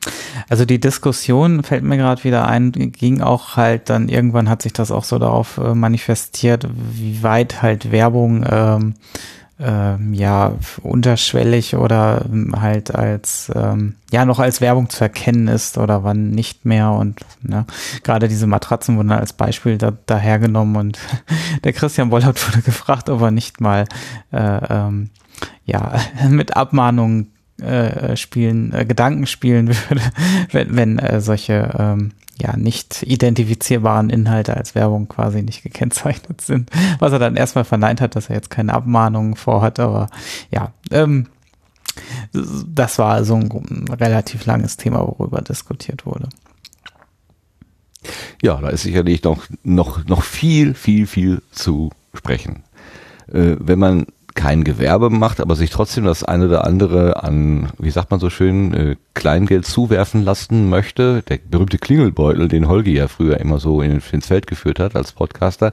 Also 0.48 0.64
die 0.64 0.80
Diskussion 0.80 1.62
fällt 1.62 1.84
mir 1.84 1.96
gerade 1.96 2.24
wieder 2.24 2.46
ein, 2.46 2.72
ging 2.72 3.20
auch 3.20 3.56
halt 3.56 3.90
dann 3.90 4.08
irgendwann 4.08 4.48
hat 4.48 4.62
sich 4.62 4.72
das 4.72 4.90
auch 4.90 5.04
so 5.04 5.18
darauf 5.18 5.58
äh, 5.58 5.74
manifestiert, 5.74 6.68
wie 6.92 7.22
weit 7.22 7.62
halt 7.62 7.90
Werbung 7.92 8.44
ähm, 8.48 8.94
ähm, 9.60 10.14
ja 10.14 10.54
unterschwellig 10.82 11.76
oder 11.76 12.24
ähm, 12.24 12.54
halt 12.60 12.94
als 12.94 13.52
ähm, 13.54 13.96
ja 14.10 14.24
noch 14.24 14.38
als 14.38 14.60
Werbung 14.60 14.88
zu 14.88 15.04
erkennen 15.04 15.48
ist 15.48 15.76
oder 15.76 16.02
wann 16.02 16.30
nicht 16.30 16.64
mehr 16.64 16.90
und 16.92 17.20
ne, 17.42 17.66
gerade 18.02 18.28
diese 18.28 18.46
Matratzen 18.46 18.96
wurden 18.96 19.12
als 19.12 19.34
Beispiel 19.34 19.76
da, 19.76 19.92
dahergenommen 20.06 20.76
und 20.76 20.98
der 21.64 21.72
Christian 21.72 22.10
Bollert 22.10 22.48
wurde 22.48 22.62
gefragt, 22.62 23.10
ob 23.10 23.20
er 23.20 23.30
nicht 23.30 23.60
mal 23.60 23.84
äh, 24.32 24.60
ähm, 24.70 25.10
ja 25.64 25.92
mit 26.28 26.56
Abmahnungen 26.56 27.32
äh, 27.60 28.16
spielen, 28.16 28.72
äh, 28.72 28.86
Gedanken 28.86 29.26
spielen 29.26 29.68
würde, 29.68 30.02
wenn, 30.52 30.76
wenn 30.76 30.98
äh, 30.98 31.20
solche 31.20 31.74
ähm, 31.78 32.12
ja 32.40 32.56
nicht 32.56 33.02
identifizierbaren 33.02 34.10
Inhalte 34.10 34.56
als 34.56 34.74
Werbung 34.74 35.08
quasi 35.08 35.42
nicht 35.42 35.62
gekennzeichnet 35.62 36.40
sind. 36.40 36.70
Was 36.98 37.12
er 37.12 37.18
dann 37.18 37.36
erstmal 37.36 37.64
verneint 37.64 38.00
hat, 38.00 38.16
dass 38.16 38.28
er 38.28 38.36
jetzt 38.36 38.50
keine 38.50 38.74
Abmahnungen 38.74 39.36
vorhat, 39.36 39.78
aber 39.78 40.08
ja, 40.50 40.72
ähm, 40.90 41.26
das 42.32 42.98
war 42.98 43.12
also 43.12 43.34
ein 43.34 43.88
relativ 43.88 44.46
langes 44.46 44.76
Thema, 44.76 45.00
worüber 45.00 45.42
diskutiert 45.42 46.06
wurde. 46.06 46.28
Ja, 48.42 48.56
da 48.56 48.68
ist 48.68 48.82
sicherlich 48.82 49.22
noch, 49.22 49.44
noch, 49.62 50.04
noch 50.06 50.22
viel, 50.22 50.74
viel, 50.74 51.06
viel 51.06 51.42
zu 51.52 51.90
sprechen. 52.14 52.62
Äh, 53.32 53.56
wenn 53.58 53.78
man 53.78 54.06
kein 54.34 54.64
Gewerbe 54.64 55.10
macht, 55.10 55.40
aber 55.40 55.56
sich 55.56 55.70
trotzdem 55.70 56.04
das 56.04 56.24
eine 56.24 56.46
oder 56.46 56.66
andere 56.66 57.22
an, 57.22 57.70
wie 57.78 57.90
sagt 57.90 58.10
man 58.10 58.20
so 58.20 58.30
schön, 58.30 58.74
äh, 58.74 58.96
Kleingeld 59.14 59.66
zuwerfen 59.66 60.24
lassen 60.24 60.68
möchte. 60.68 61.22
Der 61.22 61.38
berühmte 61.38 61.78
Klingelbeutel, 61.78 62.48
den 62.48 62.68
Holgi 62.68 62.94
ja 62.94 63.08
früher 63.08 63.38
immer 63.40 63.58
so 63.58 63.82
in, 63.82 64.00
ins 64.12 64.26
Feld 64.26 64.46
geführt 64.46 64.78
hat 64.78 64.96
als 64.96 65.12
Podcaster. 65.12 65.72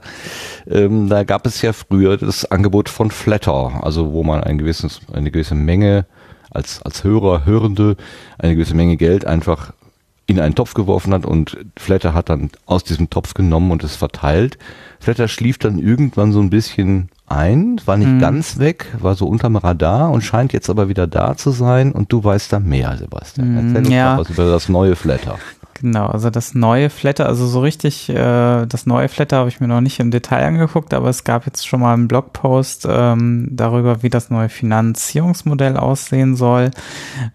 Ähm, 0.68 1.08
da 1.08 1.24
gab 1.24 1.46
es 1.46 1.62
ja 1.62 1.72
früher 1.72 2.16
das 2.16 2.50
Angebot 2.50 2.88
von 2.88 3.10
Flatter, 3.10 3.80
also 3.82 4.12
wo 4.12 4.22
man 4.22 4.42
ein 4.42 4.58
gewisses, 4.58 5.00
eine 5.12 5.30
gewisse 5.30 5.54
Menge 5.54 6.06
als, 6.50 6.82
als 6.82 7.04
Hörer, 7.04 7.44
Hörende, 7.44 7.96
eine 8.38 8.54
gewisse 8.54 8.74
Menge 8.74 8.96
Geld 8.96 9.24
einfach 9.24 9.72
in 10.26 10.40
einen 10.40 10.54
Topf 10.54 10.74
geworfen 10.74 11.14
hat 11.14 11.24
und 11.24 11.56
Flatter 11.76 12.12
hat 12.12 12.28
dann 12.28 12.50
aus 12.66 12.84
diesem 12.84 13.08
Topf 13.08 13.32
genommen 13.32 13.70
und 13.70 13.82
es 13.82 13.96
verteilt. 13.96 14.58
Flatter 15.00 15.26
schlief 15.26 15.56
dann 15.58 15.78
irgendwann 15.78 16.32
so 16.32 16.40
ein 16.40 16.50
bisschen 16.50 17.08
ein, 17.30 17.80
war 17.84 17.96
nicht 17.96 18.08
mhm. 18.08 18.20
ganz 18.20 18.58
weg, 18.58 18.86
war 18.98 19.14
so 19.14 19.26
unterm 19.26 19.56
Radar 19.56 20.10
und 20.10 20.22
scheint 20.22 20.52
jetzt 20.52 20.70
aber 20.70 20.88
wieder 20.88 21.06
da 21.06 21.36
zu 21.36 21.50
sein 21.50 21.92
und 21.92 22.12
du 22.12 22.22
weißt 22.22 22.52
da 22.52 22.60
mehr, 22.60 22.96
Sebastian. 22.96 23.52
Mhm, 23.52 23.58
Erzähl 23.58 23.78
uns 23.78 23.88
ja. 23.88 24.14
mal 24.14 24.20
was 24.20 24.30
über 24.30 24.50
das 24.50 24.68
neue 24.68 24.96
Flatter. 24.96 25.38
Genau, 25.80 26.06
also 26.06 26.28
das 26.30 26.54
neue 26.54 26.90
Flatter, 26.90 27.26
also 27.26 27.46
so 27.46 27.60
richtig, 27.60 28.08
äh, 28.08 28.66
das 28.66 28.86
neue 28.86 29.08
Flatter 29.08 29.36
habe 29.36 29.48
ich 29.48 29.60
mir 29.60 29.68
noch 29.68 29.80
nicht 29.80 30.00
im 30.00 30.10
Detail 30.10 30.44
angeguckt, 30.44 30.92
aber 30.92 31.08
es 31.08 31.22
gab 31.22 31.46
jetzt 31.46 31.68
schon 31.68 31.80
mal 31.80 31.94
einen 31.94 32.08
Blogpost 32.08 32.86
ähm, 32.90 33.48
darüber, 33.52 34.02
wie 34.02 34.10
das 34.10 34.30
neue 34.30 34.48
Finanzierungsmodell 34.48 35.76
aussehen 35.76 36.34
soll. 36.34 36.72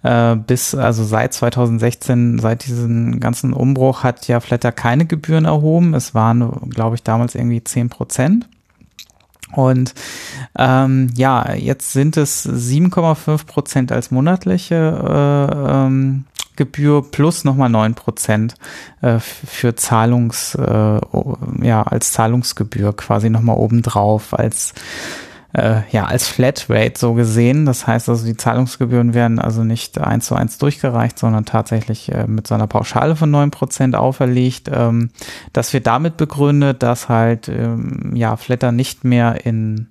Äh, 0.03 0.35
bis, 0.35 0.75
also 0.75 1.05
seit 1.05 1.33
2016, 1.33 2.39
seit 2.39 2.65
diesem 2.65 3.21
ganzen 3.21 3.53
Umbruch 3.53 4.03
hat 4.03 4.27
ja 4.27 4.41
Flatter 4.41 4.73
keine 4.73 5.05
Gebühren 5.05 5.45
erhoben. 5.45 5.93
Es 5.93 6.13
waren, 6.13 6.69
glaube 6.69 6.95
ich, 6.95 7.03
damals 7.03 7.35
irgendwie 7.35 7.63
zehn 7.63 7.87
Prozent. 7.87 8.49
Und 9.53 9.93
ähm, 10.57 11.09
ja, 11.15 11.53
jetzt 11.53 11.93
sind 11.93 12.17
es 12.17 12.47
7,5 12.47 13.45
Prozent 13.45 13.91
als 13.91 14.11
monatliche 14.11 14.75
äh, 14.75 15.85
ähm, 15.85 16.25
Gebühr 16.55 17.03
plus 17.09 17.43
nochmal 17.43 17.69
9 17.69 17.95
Prozent 17.95 18.55
äh, 19.01 19.19
für 19.19 19.75
Zahlungs, 19.75 20.55
äh, 20.55 20.99
ja, 21.61 21.83
als 21.83 22.11
Zahlungsgebühr 22.11 22.95
quasi 22.95 23.29
nochmal 23.29 23.57
obendrauf 23.57 24.37
als 24.37 24.73
äh, 25.53 25.81
ja, 25.91 26.05
als 26.05 26.27
Flatrate 26.27 26.93
so 26.97 27.13
gesehen. 27.13 27.65
Das 27.65 27.85
heißt 27.85 28.09
also, 28.09 28.25
die 28.25 28.37
Zahlungsgebühren 28.37 29.13
werden 29.13 29.39
also 29.39 29.63
nicht 29.63 29.99
eins 29.99 30.25
zu 30.25 30.35
eins 30.35 30.57
durchgereicht, 30.57 31.19
sondern 31.19 31.45
tatsächlich 31.45 32.11
äh, 32.11 32.25
mit 32.27 32.47
so 32.47 32.55
einer 32.55 32.67
Pauschale 32.67 33.15
von 33.15 33.29
neun 33.29 33.51
Prozent 33.51 33.95
auferlegt. 33.95 34.69
Ähm, 34.73 35.11
das 35.53 35.73
wird 35.73 35.87
damit 35.87 36.17
begründet, 36.17 36.81
dass 36.81 37.07
halt 37.07 37.49
ähm, 37.49 38.11
ja 38.15 38.35
Flatter 38.35 38.71
nicht 38.71 39.03
mehr 39.03 39.45
in 39.45 39.89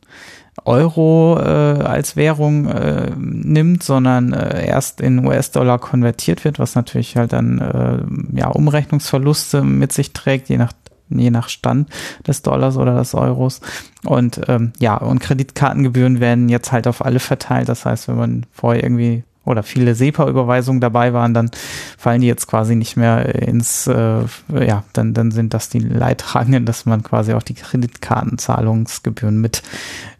Euro 0.64 1.38
äh, 1.40 1.82
als 1.82 2.14
Währung 2.14 2.68
äh, 2.68 3.10
nimmt, 3.16 3.82
sondern 3.82 4.32
äh, 4.32 4.66
erst 4.66 5.00
in 5.00 5.24
US-Dollar 5.26 5.78
konvertiert 5.78 6.44
wird, 6.44 6.58
was 6.58 6.74
natürlich 6.74 7.16
halt 7.16 7.32
dann 7.32 7.58
äh, 7.58 8.38
ja 8.38 8.48
Umrechnungsverluste 8.48 9.62
mit 9.62 9.92
sich 9.92 10.12
trägt, 10.12 10.50
je 10.50 10.58
nach 10.58 10.72
je 11.18 11.30
nach 11.30 11.48
Stand 11.48 11.88
des 12.26 12.42
Dollars 12.42 12.76
oder 12.76 12.94
des 12.96 13.14
Euros. 13.14 13.60
Und 14.04 14.40
ähm, 14.48 14.72
ja, 14.78 14.96
und 14.96 15.20
Kreditkartengebühren 15.20 16.20
werden 16.20 16.48
jetzt 16.48 16.72
halt 16.72 16.86
auf 16.86 17.04
alle 17.04 17.20
verteilt. 17.20 17.68
Das 17.68 17.84
heißt, 17.84 18.08
wenn 18.08 18.16
man 18.16 18.46
vorher 18.52 18.82
irgendwie 18.82 19.24
oder 19.44 19.62
viele 19.62 19.94
SEPA-Überweisungen 19.94 20.80
dabei 20.80 21.12
waren, 21.12 21.34
dann 21.34 21.50
fallen 21.98 22.20
die 22.20 22.28
jetzt 22.28 22.46
quasi 22.46 22.76
nicht 22.76 22.96
mehr 22.96 23.34
ins, 23.34 23.88
äh, 23.88 24.24
ja, 24.48 24.84
dann, 24.92 25.14
dann 25.14 25.32
sind 25.32 25.52
das 25.52 25.68
die 25.68 25.80
Leidtragenden, 25.80 26.64
dass 26.64 26.86
man 26.86 27.02
quasi 27.02 27.32
auch 27.32 27.42
die 27.42 27.54
Kreditkartenzahlungsgebühren 27.54 29.40
mit 29.40 29.62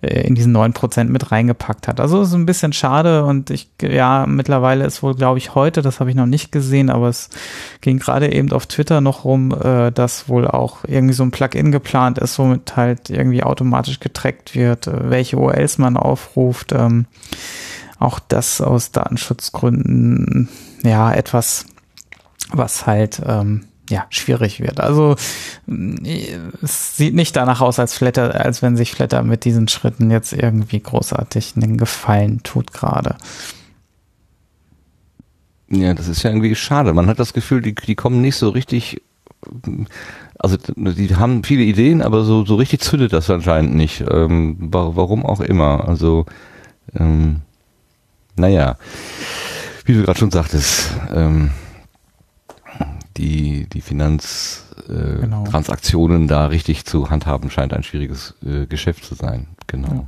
äh, 0.01 0.27
in 0.27 0.35
diesen 0.35 0.51
neun 0.53 0.73
Prozent 0.73 1.11
mit 1.11 1.31
reingepackt 1.31 1.87
hat. 1.87 2.01
Also 2.01 2.23
ist 2.23 2.35
ein 2.35 2.47
bisschen 2.47 2.73
schade 2.73 3.25
und 3.25 3.51
ich, 3.51 3.71
ja, 3.81 4.27
mittlerweile 4.27 4.85
ist 4.85 5.03
wohl, 5.05 5.15
glaube 5.15 5.39
ich, 5.39 5.55
heute, 5.55 5.83
das 5.83 6.01
habe 6.01 6.11
ich 6.11 6.17
noch 6.17 6.27
nicht 6.27 6.51
gesehen, 6.51 6.91
aber 6.91 7.09
es 7.09 7.31
ging 7.81 7.99
gerade 7.99 8.33
eben 8.33 8.51
auf 8.51 8.67
Twitter 8.67 9.01
noch 9.01 9.25
rum, 9.25 9.53
äh, 9.53 9.93
dass 9.93 10.29
wohl 10.29 10.49
auch 10.49 10.79
irgendwie 10.87 11.15
so 11.15 11.23
ein 11.23 11.31
Plugin 11.31 11.71
geplant 11.71 12.19
ist, 12.19 12.39
womit 12.41 12.77
halt 12.77 13.09
irgendwie 13.09 13.45
automatisch 13.45 14.01
getrackt 14.01 14.57
wird, 14.57 14.89
äh, 14.89 15.11
welche 15.11 15.37
URLs 15.37 15.79
man 15.79 15.97
aufruft. 15.97 16.73
Ähm, 16.73 17.07
auch 18.03 18.19
das 18.19 18.61
aus 18.61 18.93
Datenschutzgründen 18.93 20.49
ja 20.83 21.13
etwas, 21.13 21.67
was 22.51 22.87
halt 22.87 23.23
ähm, 23.25 23.65
ja 23.89 24.07
schwierig 24.11 24.61
wird. 24.61 24.81
Also 24.81 25.17
es 26.63 26.97
sieht 26.97 27.15
nicht 27.15 27.37
danach 27.37 27.61
aus, 27.61 27.79
als 27.79 27.95
Flatter, 27.95 28.45
als 28.45 28.63
wenn 28.63 28.77
sich 28.77 28.93
Flatter 28.93 29.23
mit 29.23 29.45
diesen 29.45 29.69
Schritten 29.69 30.11
jetzt 30.11 30.33
irgendwie 30.33 30.81
großartig 30.81 31.55
einen 31.57 31.79
Gefallen 31.79 32.43
tut 32.43 32.73
gerade. 32.73 33.17
Ja, 35.69 35.95
das 35.95 36.09
ist 36.09 36.23
ja 36.23 36.31
irgendwie 36.31 36.55
schade. 36.55 36.93
Man 36.93 37.07
hat 37.07 37.19
das 37.19 37.33
Gefühl, 37.33 37.63
die, 37.63 37.75
die 37.75 37.95
kommen 37.95 38.21
nicht 38.21 38.37
so 38.37 38.51
richtig 38.51 39.01
also 40.39 40.57
die 40.57 41.17
haben 41.17 41.45
viele 41.45 41.63
Ideen, 41.63 42.03
aber 42.03 42.25
so, 42.25 42.45
so 42.45 42.57
richtig 42.57 42.81
zündet 42.81 43.13
das 43.13 43.31
anscheinend 43.31 43.75
nicht. 43.75 44.05
Ähm, 44.09 44.57
warum 44.61 45.25
auch 45.25 45.41
immer. 45.41 45.89
Also 45.89 46.27
ähm, 46.95 47.43
naja, 48.37 48.77
wie 49.85 49.95
du 49.95 50.03
gerade 50.03 50.19
schon 50.19 50.31
sagtest, 50.31 50.91
ähm, 51.15 51.51
die, 53.17 53.67
die 53.67 53.81
Finanztransaktionen 53.81 56.17
äh, 56.17 56.21
genau. 56.27 56.35
da 56.35 56.47
richtig 56.47 56.85
zu 56.87 57.11
handhaben, 57.11 57.51
scheint 57.51 57.73
ein 57.73 57.83
schwieriges 57.83 58.35
äh, 58.45 58.67
Geschäft 58.67 59.05
zu 59.05 59.15
sein. 59.15 59.49
Genau. 59.67 59.93
Ja. 59.93 60.05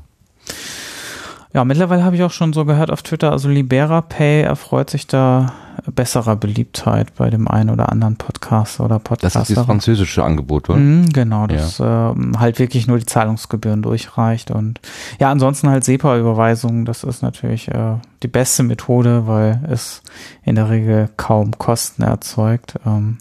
Ja, 1.55 1.65
mittlerweile 1.65 2.03
habe 2.03 2.17
ich 2.17 2.23
auch 2.25 2.33
schon 2.33 2.53
so 2.53 2.65
gehört 2.65 2.91
auf 2.91 3.03
Twitter, 3.03 3.31
also 3.31 3.49
Libera 3.49 4.01
Pay 4.01 4.43
erfreut 4.43 4.91
sich 4.91 5.07
da 5.07 5.53
besserer 5.95 6.35
Beliebtheit 6.35 7.15
bei 7.15 7.31
dem 7.31 7.47
einen 7.47 7.71
oder 7.71 7.93
anderen 7.93 8.17
Podcast 8.17 8.81
oder 8.81 8.99
Podcaster. 8.99 9.39
Das 9.39 9.51
ist 9.51 9.57
das 9.57 9.65
französische 9.65 10.25
Angebot, 10.25 10.69
oder? 10.69 10.79
Mm, 10.79 11.11
genau, 11.13 11.47
das 11.47 11.79
ja. 11.79 12.11
äh, 12.11 12.15
halt 12.39 12.59
wirklich 12.59 12.89
nur 12.89 12.99
die 12.99 13.07
Zahlungsgebühren 13.07 13.83
durchreicht 13.83 14.51
und 14.51 14.81
ja, 15.21 15.31
ansonsten 15.31 15.69
halt 15.69 15.85
SEPA-Überweisungen, 15.85 16.87
das 16.87 17.05
ist 17.05 17.23
natürlich 17.23 17.69
äh, 17.69 17.99
die 18.25 18.29
beste 18.29 18.65
Methode, 18.65 19.29
weil 19.29 19.61
es 19.71 20.03
in 20.43 20.57
der 20.57 20.71
Regel 20.71 21.09
kaum 21.17 21.57
Kosten 21.57 22.03
erzeugt. 22.03 22.75
Ähm, 22.85 23.19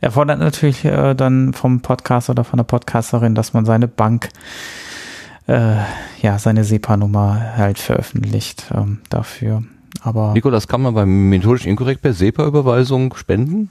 erfordert 0.00 0.40
natürlich 0.40 0.84
äh, 0.84 1.14
dann 1.14 1.52
vom 1.52 1.80
Podcaster 1.80 2.32
oder 2.32 2.42
von 2.42 2.56
der 2.56 2.64
Podcasterin, 2.64 3.36
dass 3.36 3.52
man 3.52 3.64
seine 3.64 3.86
Bank 3.86 4.30
äh, 5.46 5.76
ja, 6.20 6.38
seine 6.38 6.64
SEPA-Nummer 6.64 7.56
halt 7.56 7.78
veröffentlicht 7.78 8.70
ähm, 8.74 9.00
dafür. 9.10 9.62
Aber 10.00 10.32
Nico, 10.32 10.50
das 10.50 10.68
kann 10.68 10.82
man 10.82 10.94
beim 10.94 11.28
methodisch 11.28 11.66
inkorrekt 11.66 12.02
per 12.02 12.12
SEPA-Überweisung 12.12 13.14
spenden? 13.14 13.70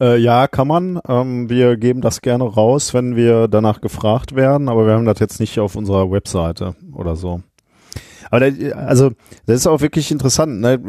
Äh, 0.00 0.18
ja, 0.18 0.48
kann 0.48 0.68
man. 0.68 1.00
Ähm, 1.08 1.48
wir 1.48 1.76
geben 1.76 2.00
das 2.00 2.20
gerne 2.20 2.44
raus, 2.44 2.94
wenn 2.94 3.16
wir 3.16 3.48
danach 3.48 3.80
gefragt 3.80 4.34
werden, 4.34 4.68
aber 4.68 4.86
wir 4.86 4.94
haben 4.94 5.04
das 5.04 5.18
jetzt 5.20 5.40
nicht 5.40 5.58
auf 5.60 5.76
unserer 5.76 6.10
Webseite 6.10 6.74
oder 6.92 7.16
so. 7.16 7.42
Aber 8.30 8.50
da, 8.50 8.74
also 8.74 9.10
das 9.46 9.56
ist 9.56 9.66
auch 9.66 9.80
wirklich 9.80 10.10
interessant, 10.10 10.60
ne? 10.60 10.80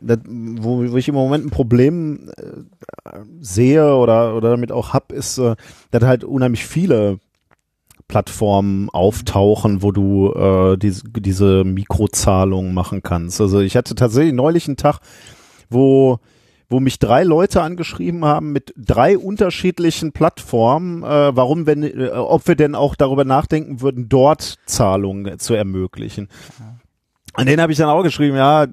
das, 0.00 0.18
wo, 0.26 0.90
wo 0.90 0.96
ich 0.96 1.08
im 1.08 1.14
Moment 1.14 1.44
ein 1.44 1.50
Problem 1.50 2.30
äh, 2.36 3.18
sehe 3.40 3.94
oder 3.94 4.34
oder 4.34 4.50
damit 4.50 4.72
auch 4.72 4.94
hab, 4.94 5.12
ist, 5.12 5.38
äh, 5.38 5.56
dass 5.90 6.04
halt 6.04 6.24
unheimlich 6.24 6.64
viele 6.64 7.18
Plattformen 8.08 8.88
auftauchen, 8.90 9.82
wo 9.82 9.92
du 9.92 10.32
äh, 10.32 10.76
diese, 10.76 11.04
diese 11.08 11.64
Mikrozahlungen 11.64 12.74
machen 12.74 13.02
kannst. 13.02 13.40
Also 13.40 13.60
ich 13.60 13.76
hatte 13.76 13.94
tatsächlich 13.94 14.34
neulich 14.34 14.66
einen 14.66 14.76
Tag, 14.76 15.00
wo 15.70 16.18
wo 16.70 16.80
mich 16.80 16.98
drei 16.98 17.24
Leute 17.24 17.62
angeschrieben 17.62 18.24
haben 18.24 18.52
mit 18.52 18.74
drei 18.76 19.16
unterschiedlichen 19.16 20.12
Plattformen, 20.12 21.02
äh, 21.02 21.34
warum, 21.34 21.66
wenn, 21.66 21.82
äh, 21.82 22.10
ob 22.10 22.46
wir 22.46 22.56
denn 22.56 22.74
auch 22.74 22.94
darüber 22.94 23.24
nachdenken 23.24 23.80
würden, 23.80 24.08
dort 24.08 24.56
Zahlungen 24.66 25.38
zu 25.38 25.54
ermöglichen. 25.54 26.28
An 27.32 27.46
denen 27.46 27.62
habe 27.62 27.72
ich 27.72 27.78
dann 27.78 27.88
auch 27.88 28.02
geschrieben, 28.02 28.36
ja, 28.36 28.66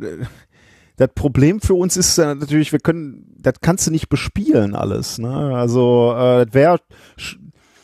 das 0.98 1.10
Problem 1.14 1.62
für 1.62 1.76
uns 1.76 1.98
ist 1.98 2.18
natürlich, 2.18 2.72
wir 2.72 2.80
können, 2.80 3.36
das 3.38 3.56
kannst 3.62 3.88
du 3.88 3.92
nicht 3.92 4.10
bespielen 4.10 4.76
alles. 4.76 5.18
Ne? 5.18 5.56
Also 5.56 6.14
äh, 6.18 6.46
das 6.46 6.54
wäre 6.54 6.80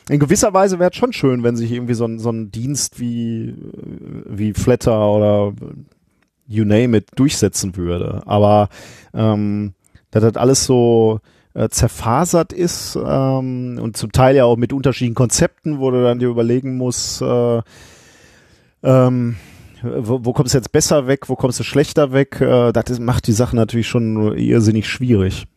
in 0.10 0.20
gewisser 0.20 0.54
Weise 0.54 0.80
wäre 0.80 0.92
es 0.92 0.98
schon 0.98 1.14
schön, 1.14 1.44
wenn 1.44 1.56
sich 1.56 1.72
irgendwie 1.72 1.94
so 1.94 2.06
ein, 2.06 2.20
so 2.20 2.30
ein 2.30 2.52
Dienst 2.52 3.00
wie, 3.00 3.56
wie 4.26 4.54
Flatter 4.54 5.10
oder 5.12 5.54
you 6.48 6.66
name 6.66 6.98
it 6.98 7.08
durchsetzen 7.16 7.76
würde. 7.76 8.22
Aber 8.26 8.70
ähm, 9.14 9.74
dass 10.12 10.24
das 10.24 10.36
alles 10.36 10.66
so 10.66 11.20
äh, 11.54 11.70
zerfasert 11.70 12.54
ist 12.54 12.96
ähm, 12.96 13.80
und 13.82 13.98
zum 13.98 14.12
Teil 14.12 14.36
ja 14.36 14.46
auch 14.46 14.58
mit 14.58 14.74
unterschiedlichen 14.74 15.16
Konzepten, 15.16 15.80
wo 15.80 15.92
du 15.92 16.04
dann 16.04 16.20
dir 16.20 16.30
überlegen 16.30 16.78
musst, 16.78 17.22
äh, 17.22 17.62
ähm, 18.84 19.38
wo, 19.84 20.24
wo 20.24 20.34
kommst 20.34 20.54
du 20.54 20.58
jetzt 20.58 20.72
besser 20.72 21.08
weg, 21.08 21.30
wo 21.30 21.36
kommst 21.36 21.60
du 21.60 21.64
schlechter 21.64 22.12
weg, 22.12 22.42
äh, 22.42 22.72
das 22.72 22.90
ist, 22.90 23.00
macht 23.00 23.28
die 23.28 23.34
Sache 23.34 23.56
natürlich 23.56 23.88
schon 23.88 24.38
irrsinnig 24.38 24.90
schwierig 24.90 25.48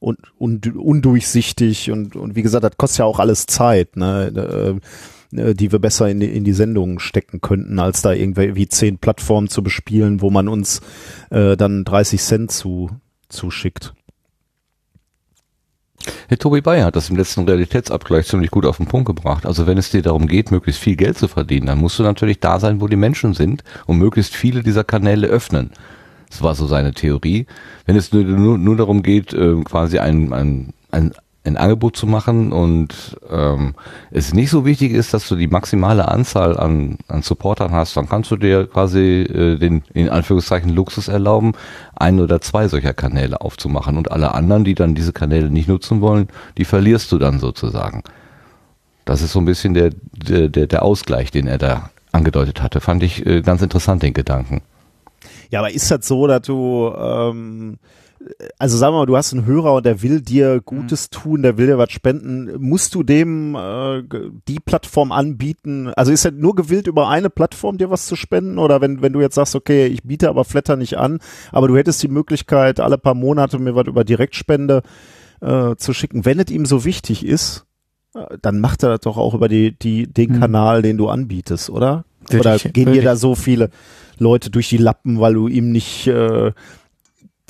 und, 0.00 0.18
und 0.38 0.74
undurchsichtig 0.74 1.90
und, 1.90 2.16
und 2.16 2.34
wie 2.34 2.42
gesagt, 2.42 2.64
das 2.64 2.76
kostet 2.76 3.00
ja 3.00 3.04
auch 3.04 3.20
alles 3.20 3.46
Zeit, 3.46 3.96
ne, 3.96 4.80
äh, 5.32 5.54
die 5.54 5.70
wir 5.70 5.78
besser 5.78 6.08
in 6.08 6.18
die, 6.18 6.26
in 6.26 6.42
die 6.42 6.52
Sendungen 6.52 6.98
stecken 6.98 7.40
könnten, 7.40 7.78
als 7.78 8.02
da 8.02 8.12
irgendwie 8.12 8.66
zehn 8.66 8.98
Plattformen 8.98 9.48
zu 9.48 9.62
bespielen, 9.62 10.20
wo 10.22 10.30
man 10.30 10.48
uns 10.48 10.80
äh, 11.30 11.56
dann 11.56 11.84
30 11.84 12.20
Cent 12.20 12.50
zu 12.50 12.90
zuschickt. 13.28 13.94
Herr 16.28 16.38
Tobi 16.38 16.62
Bayer 16.62 16.86
hat 16.86 16.96
das 16.96 17.10
im 17.10 17.16
letzten 17.16 17.44
Realitätsabgleich 17.44 18.26
ziemlich 18.26 18.50
gut 18.50 18.64
auf 18.64 18.78
den 18.78 18.86
Punkt 18.86 19.06
gebracht. 19.06 19.44
Also 19.44 19.66
wenn 19.66 19.76
es 19.76 19.90
dir 19.90 20.00
darum 20.00 20.26
geht, 20.26 20.50
möglichst 20.50 20.80
viel 20.80 20.96
Geld 20.96 21.18
zu 21.18 21.28
verdienen, 21.28 21.66
dann 21.66 21.78
musst 21.78 21.98
du 21.98 22.02
natürlich 22.02 22.40
da 22.40 22.58
sein, 22.58 22.80
wo 22.80 22.88
die 22.88 22.96
Menschen 22.96 23.34
sind 23.34 23.64
und 23.86 23.98
möglichst 23.98 24.34
viele 24.34 24.62
dieser 24.62 24.82
Kanäle 24.82 25.26
öffnen. 25.26 25.70
Das 26.30 26.42
war 26.42 26.54
so 26.54 26.66
seine 26.66 26.92
Theorie. 26.92 27.46
Wenn 27.86 27.96
es 27.96 28.12
nur, 28.12 28.22
nur, 28.22 28.56
nur 28.56 28.76
darum 28.76 29.02
geht, 29.02 29.34
äh, 29.34 29.60
quasi 29.64 29.98
ein, 29.98 30.32
ein, 30.32 30.72
ein, 30.90 31.12
ein 31.44 31.56
Angebot 31.56 31.96
zu 31.96 32.06
machen 32.06 32.52
und 32.52 33.18
ähm, 33.28 33.74
es 34.10 34.32
nicht 34.32 34.50
so 34.50 34.64
wichtig 34.64 34.92
ist, 34.92 35.12
dass 35.12 35.28
du 35.28 35.36
die 35.36 35.48
maximale 35.48 36.08
Anzahl 36.08 36.56
an, 36.56 36.98
an 37.08 37.22
Supportern 37.22 37.72
hast, 37.72 37.96
dann 37.96 38.08
kannst 38.08 38.30
du 38.30 38.36
dir 38.36 38.66
quasi 38.66 39.22
äh, 39.22 39.58
den 39.58 39.82
in 39.92 40.08
Anführungszeichen 40.08 40.70
Luxus 40.70 41.08
erlauben, 41.08 41.52
ein 41.96 42.20
oder 42.20 42.40
zwei 42.40 42.68
solcher 42.68 42.94
Kanäle 42.94 43.40
aufzumachen 43.40 43.96
und 43.96 44.12
alle 44.12 44.34
anderen, 44.34 44.64
die 44.64 44.74
dann 44.74 44.94
diese 44.94 45.12
Kanäle 45.12 45.50
nicht 45.50 45.68
nutzen 45.68 46.00
wollen, 46.00 46.28
die 46.58 46.64
verlierst 46.64 47.10
du 47.10 47.18
dann 47.18 47.40
sozusagen. 47.40 48.02
Das 49.04 49.22
ist 49.22 49.32
so 49.32 49.40
ein 49.40 49.46
bisschen 49.46 49.74
der, 49.74 49.90
der, 50.12 50.48
der 50.48 50.82
Ausgleich, 50.82 51.30
den 51.30 51.48
er 51.48 51.58
da 51.58 51.90
angedeutet 52.12 52.62
hatte. 52.62 52.80
Fand 52.80 53.02
ich 53.02 53.26
äh, 53.26 53.40
ganz 53.40 53.62
interessant, 53.62 54.02
den 54.02 54.12
Gedanken. 54.12 54.60
Ja, 55.50 55.60
aber 55.60 55.72
ist 55.72 55.90
das 55.90 56.06
so, 56.06 56.26
dass 56.26 56.42
du, 56.42 56.92
ähm, 56.96 57.76
also 58.58 58.76
sagen 58.76 58.94
wir 58.94 58.98
mal, 58.98 59.06
du 59.06 59.16
hast 59.16 59.32
einen 59.32 59.46
Hörer 59.46 59.74
und 59.74 59.86
der 59.86 60.02
will 60.02 60.20
dir 60.20 60.60
Gutes 60.60 61.08
Mhm. 61.08 61.16
tun, 61.20 61.42
der 61.42 61.56
will 61.58 61.66
dir 61.66 61.78
was 61.78 61.90
spenden, 61.90 62.50
musst 62.60 62.94
du 62.94 63.02
dem 63.02 63.54
äh, 63.54 64.02
die 64.46 64.60
Plattform 64.60 65.10
anbieten? 65.10 65.88
Also 65.96 66.12
ist 66.12 66.24
er 66.24 66.30
nur 66.32 66.54
gewillt, 66.54 66.86
über 66.86 67.08
eine 67.08 67.30
Plattform 67.30 67.78
dir 67.78 67.90
was 67.90 68.06
zu 68.06 68.16
spenden? 68.16 68.58
Oder 68.58 68.80
wenn, 68.80 69.00
wenn 69.02 69.12
du 69.12 69.20
jetzt 69.20 69.34
sagst, 69.36 69.56
okay, 69.56 69.86
ich 69.86 70.02
biete 70.02 70.28
aber 70.28 70.44
Flatter 70.44 70.76
nicht 70.76 70.98
an, 70.98 71.18
aber 71.50 71.66
du 71.68 71.76
hättest 71.76 72.02
die 72.02 72.08
Möglichkeit, 72.08 72.78
alle 72.78 72.98
paar 72.98 73.14
Monate 73.14 73.58
mir 73.58 73.74
was 73.74 73.86
über 73.86 74.04
Direktspende 74.04 74.82
äh, 75.40 75.74
zu 75.76 75.94
schicken, 75.94 76.24
wenn 76.26 76.38
es 76.38 76.50
ihm 76.50 76.66
so 76.66 76.84
wichtig 76.84 77.24
ist, 77.24 77.64
äh, 78.14 78.36
dann 78.42 78.60
macht 78.60 78.82
er 78.82 78.90
das 78.90 79.00
doch 79.00 79.16
auch 79.16 79.32
über 79.34 79.48
die, 79.48 79.72
die, 79.78 80.06
den 80.06 80.34
Hm. 80.34 80.40
Kanal, 80.40 80.82
den 80.82 80.98
du 80.98 81.08
anbietest, 81.08 81.70
oder? 81.70 82.04
Würde 82.28 82.40
oder 82.40 82.56
ich- 82.56 82.70
gehen 82.74 82.92
dir 82.92 83.02
da 83.02 83.16
so 83.16 83.34
viele 83.34 83.70
Leute 84.20 84.50
durch 84.50 84.68
die 84.68 84.76
Lappen, 84.76 85.18
weil 85.18 85.34
du 85.34 85.48
ihm 85.48 85.72
nicht 85.72 86.06
äh, 86.06 86.52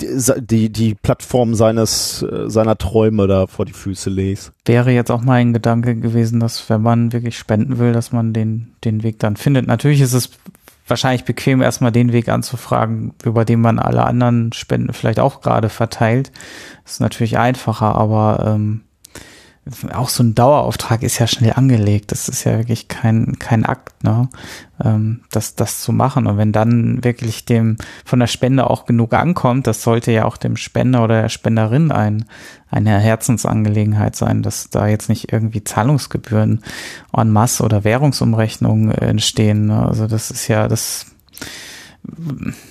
die, 0.01 0.71
die, 0.71 0.95
Plattform 0.95 1.53
seines, 1.53 2.23
äh, 2.23 2.49
seiner 2.49 2.77
Träume 2.77 3.27
da 3.27 3.45
vor 3.45 3.65
die 3.65 3.73
Füße 3.73 4.09
legst? 4.09 4.51
wäre 4.65 4.91
jetzt 4.91 5.11
auch 5.11 5.21
mein 5.21 5.53
Gedanke 5.53 5.95
gewesen, 5.95 6.39
dass 6.39 6.69
wenn 6.69 6.81
man 6.81 7.13
wirklich 7.13 7.37
spenden 7.37 7.77
will, 7.77 7.93
dass 7.93 8.11
man 8.11 8.33
den, 8.33 8.73
den 8.83 9.03
Weg 9.03 9.19
dann 9.19 9.35
findet. 9.35 9.67
Natürlich 9.67 10.01
ist 10.01 10.13
es 10.13 10.31
wahrscheinlich 10.87 11.23
bequem, 11.23 11.61
erstmal 11.61 11.91
den 11.91 12.13
Weg 12.13 12.29
anzufragen, 12.29 13.13
über 13.23 13.45
den 13.45 13.61
man 13.61 13.79
alle 13.79 14.03
anderen 14.03 14.51
Spenden 14.53 14.93
vielleicht 14.93 15.19
auch 15.19 15.41
gerade 15.41 15.69
verteilt. 15.69 16.31
Das 16.83 16.93
ist 16.93 16.99
natürlich 16.99 17.37
einfacher, 17.37 17.95
aber 17.95 18.53
ähm, 18.55 18.81
auch 19.93 20.09
so 20.09 20.23
ein 20.23 20.35
Dauerauftrag 20.35 21.03
ist 21.03 21.19
ja 21.19 21.27
schnell 21.27 21.53
angelegt. 21.53 22.11
Das 22.11 22.29
ist 22.29 22.43
ja 22.43 22.57
wirklich 22.57 22.87
kein, 22.87 23.37
kein 23.39 23.65
Akt, 23.65 24.03
ne? 24.03 24.29
ähm, 24.83 25.21
das, 25.31 25.55
das 25.55 25.81
zu 25.81 25.91
machen. 25.91 26.27
Und 26.27 26.37
wenn 26.37 26.51
dann 26.51 27.03
wirklich 27.03 27.45
dem 27.45 27.77
von 28.05 28.19
der 28.19 28.27
Spende 28.27 28.69
auch 28.69 28.85
genug 28.85 29.13
ankommt, 29.13 29.67
das 29.67 29.83
sollte 29.83 30.11
ja 30.11 30.25
auch 30.25 30.37
dem 30.37 30.57
Spender 30.57 31.03
oder 31.03 31.21
der 31.21 31.29
Spenderin 31.29 31.91
ein, 31.91 32.25
eine 32.69 32.99
Herzensangelegenheit 32.99 34.15
sein, 34.15 34.43
dass 34.43 34.69
da 34.69 34.87
jetzt 34.87 35.09
nicht 35.09 35.31
irgendwie 35.31 35.63
Zahlungsgebühren 35.63 36.61
en 37.15 37.31
masse 37.31 37.63
oder 37.63 37.83
Währungsumrechnungen 37.83 38.91
entstehen. 38.91 39.67
ne? 39.67 39.87
Also 39.87 40.07
das 40.07 40.31
ist 40.31 40.47
ja, 40.47 40.67
das 40.67 41.05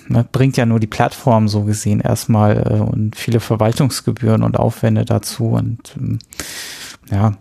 ne, 0.09 0.27
bringt 0.31 0.57
ja 0.57 0.67
nur 0.67 0.81
die 0.81 0.87
Plattform 0.87 1.49
so 1.49 1.65
gesehen 1.65 2.01
erstmal 2.01 2.59
äh, 2.59 2.81
und 2.81 3.17
viele 3.17 3.41
Verwaltungsgebühren 3.41 4.43
und 4.43 4.59
Aufwände 4.59 5.05
dazu 5.05 5.51
und 5.51 5.95
ähm, 5.97 6.19
ja, 7.11 7.33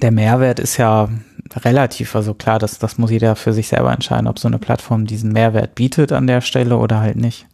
der 0.00 0.10
Mehrwert 0.10 0.58
ist 0.58 0.76
ja 0.76 1.08
relativ, 1.56 2.16
also 2.16 2.34
klar, 2.34 2.58
das, 2.58 2.78
das 2.78 2.98
muss 2.98 3.10
jeder 3.10 3.36
für 3.36 3.52
sich 3.52 3.68
selber 3.68 3.92
entscheiden, 3.92 4.26
ob 4.26 4.38
so 4.38 4.48
eine 4.48 4.58
Plattform 4.58 5.06
diesen 5.06 5.32
Mehrwert 5.32 5.74
bietet 5.74 6.12
an 6.12 6.26
der 6.26 6.40
Stelle 6.40 6.78
oder 6.78 7.00
halt 7.00 7.16
nicht. 7.16 7.46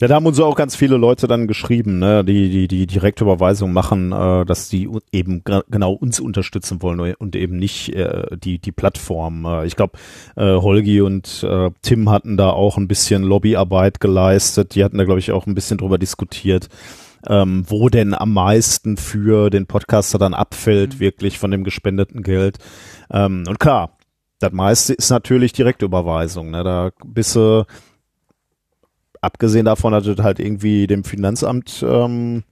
Ja, 0.00 0.08
da 0.08 0.16
haben 0.16 0.26
uns 0.26 0.40
auch 0.40 0.56
ganz 0.56 0.74
viele 0.74 0.96
Leute 0.96 1.28
dann 1.28 1.46
geschrieben, 1.46 2.00
ne, 2.00 2.24
die 2.24 2.50
die 2.50 2.66
die 2.66 2.86
Direktüberweisung 2.86 3.72
machen, 3.72 4.10
äh, 4.10 4.44
dass 4.44 4.68
die 4.68 4.90
eben 5.12 5.42
genau 5.44 5.92
uns 5.92 6.18
unterstützen 6.18 6.82
wollen 6.82 7.14
und 7.14 7.36
eben 7.36 7.56
nicht 7.56 7.94
äh, 7.94 8.36
die 8.36 8.58
die 8.58 8.72
Plattform. 8.72 9.44
Äh, 9.44 9.66
ich 9.66 9.76
glaube, 9.76 9.96
äh, 10.36 10.56
Holgi 10.56 11.00
und 11.00 11.46
äh, 11.48 11.70
Tim 11.82 12.10
hatten 12.10 12.36
da 12.36 12.50
auch 12.50 12.76
ein 12.76 12.88
bisschen 12.88 13.22
Lobbyarbeit 13.22 14.00
geleistet. 14.00 14.74
Die 14.74 14.82
hatten 14.82 14.98
da 14.98 15.04
glaube 15.04 15.20
ich 15.20 15.30
auch 15.30 15.46
ein 15.46 15.54
bisschen 15.54 15.78
drüber 15.78 15.96
diskutiert, 15.96 16.68
ähm, 17.28 17.64
wo 17.68 17.88
denn 17.88 18.14
am 18.14 18.32
meisten 18.32 18.96
für 18.96 19.50
den 19.50 19.66
Podcaster 19.66 20.18
dann 20.18 20.34
abfällt, 20.34 21.00
wirklich 21.00 21.38
von 21.38 21.50
dem 21.50 21.64
gespendeten 21.64 22.22
Geld. 22.22 22.58
Ähm, 23.10 23.44
und 23.48 23.58
klar, 23.58 23.96
das 24.38 24.52
meiste 24.52 24.94
ist 24.94 25.10
natürlich 25.10 25.52
Direktüberweisung. 25.52 26.50
Ne? 26.50 26.64
Da 26.64 26.90
bist 27.04 27.36
du 27.36 27.64
abgesehen 29.20 29.64
davon, 29.64 29.92
dass 29.92 30.04
du 30.04 30.14
das 30.14 30.24
halt 30.24 30.38
irgendwie 30.38 30.86
dem 30.86 31.04
Finanzamt 31.04 31.84
ähm, 31.86 32.44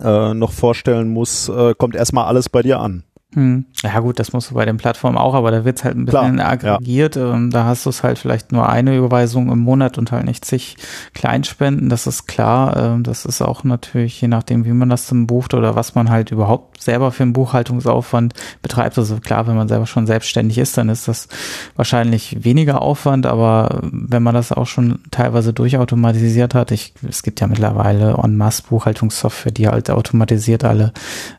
äh, 0.00 0.34
noch 0.34 0.52
vorstellen 0.52 1.08
muss, 1.08 1.48
äh, 1.48 1.74
kommt 1.74 1.96
erstmal 1.96 2.26
alles 2.26 2.48
bei 2.48 2.62
dir 2.62 2.80
an. 2.80 3.04
Hm. 3.34 3.64
Ja 3.82 4.00
gut, 4.00 4.18
das 4.18 4.32
musst 4.32 4.50
du 4.50 4.54
bei 4.54 4.64
den 4.64 4.76
Plattformen 4.76 5.16
auch, 5.16 5.34
aber 5.34 5.52
da 5.52 5.64
wird's 5.64 5.84
halt 5.84 5.96
ein 5.96 6.04
bisschen 6.04 6.36
Klar, 6.36 6.50
aggregiert. 6.50 7.16
Ähm, 7.16 7.50
da 7.50 7.64
hast 7.64 7.86
du 7.86 7.90
es 7.90 8.02
halt 8.02 8.18
vielleicht 8.18 8.50
nur 8.50 8.68
eine 8.68 8.96
Überweisung 8.96 9.52
im 9.52 9.60
Monat 9.60 9.98
und 9.98 10.10
halt 10.10 10.24
nicht 10.24 10.44
zig 10.44 10.76
Kleinspenden, 11.14 11.88
das 11.88 12.08
ist 12.08 12.26
klar. 12.26 12.76
Ähm, 12.76 13.04
das 13.04 13.24
ist 13.24 13.40
auch 13.40 13.62
natürlich, 13.62 14.20
je 14.20 14.26
nachdem, 14.26 14.64
wie 14.64 14.72
man 14.72 14.88
das 14.88 15.06
dann 15.06 15.28
bucht 15.28 15.54
oder 15.54 15.76
was 15.76 15.94
man 15.94 16.10
halt 16.10 16.32
überhaupt 16.32 16.82
selber 16.82 17.12
für 17.12 17.22
einen 17.22 17.32
Buchhaltungsaufwand 17.32 18.34
betreibt. 18.62 18.98
Also 18.98 19.18
klar, 19.18 19.46
wenn 19.46 19.56
man 19.56 19.68
selber 19.68 19.86
schon 19.86 20.08
selbstständig 20.08 20.58
ist, 20.58 20.76
dann 20.76 20.88
ist 20.88 21.06
das 21.06 21.28
wahrscheinlich 21.76 22.42
weniger 22.44 22.82
Aufwand, 22.82 23.26
aber 23.26 23.80
wenn 23.82 24.24
man 24.24 24.34
das 24.34 24.50
auch 24.50 24.66
schon 24.66 25.00
teilweise 25.12 25.52
durchautomatisiert 25.52 26.54
hat, 26.54 26.72
ich, 26.72 26.94
es 27.08 27.22
gibt 27.22 27.40
ja 27.40 27.46
mittlerweile 27.46 28.18
en 28.22 28.36
masse 28.36 28.64
Buchhaltungssoftware, 28.68 29.52
die 29.52 29.68
halt 29.68 29.88
automatisiert 29.88 30.64
alle 30.64 30.92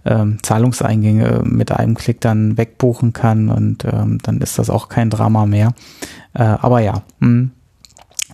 ähm, 0.06 0.38
Zahlungseingänge 0.42 1.42
mit 1.44 1.81
einem 1.82 1.96
Klick 1.96 2.22
dann 2.22 2.58
wegbuchen 2.58 3.14
kann 3.14 3.50
und 3.50 3.86
ähm, 3.86 4.20
dann 4.24 4.40
ist 4.42 4.60
das 4.60 4.70
auch 4.70 4.90
kein 4.90 5.10
Drama 5.10 5.46
mehr. 5.46 5.74
Äh, 6.34 6.44
aber 6.44 6.80
ja, 6.80 7.04
mh, 7.20 7.50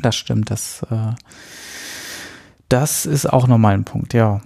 das 0.01 0.15
stimmt, 0.15 0.51
das, 0.51 0.85
äh, 0.91 1.13
das 2.69 3.05
ist 3.05 3.25
auch 3.31 3.47
nochmal 3.47 3.73
ein 3.73 3.85
Punkt, 3.85 4.13
ja. 4.13 4.41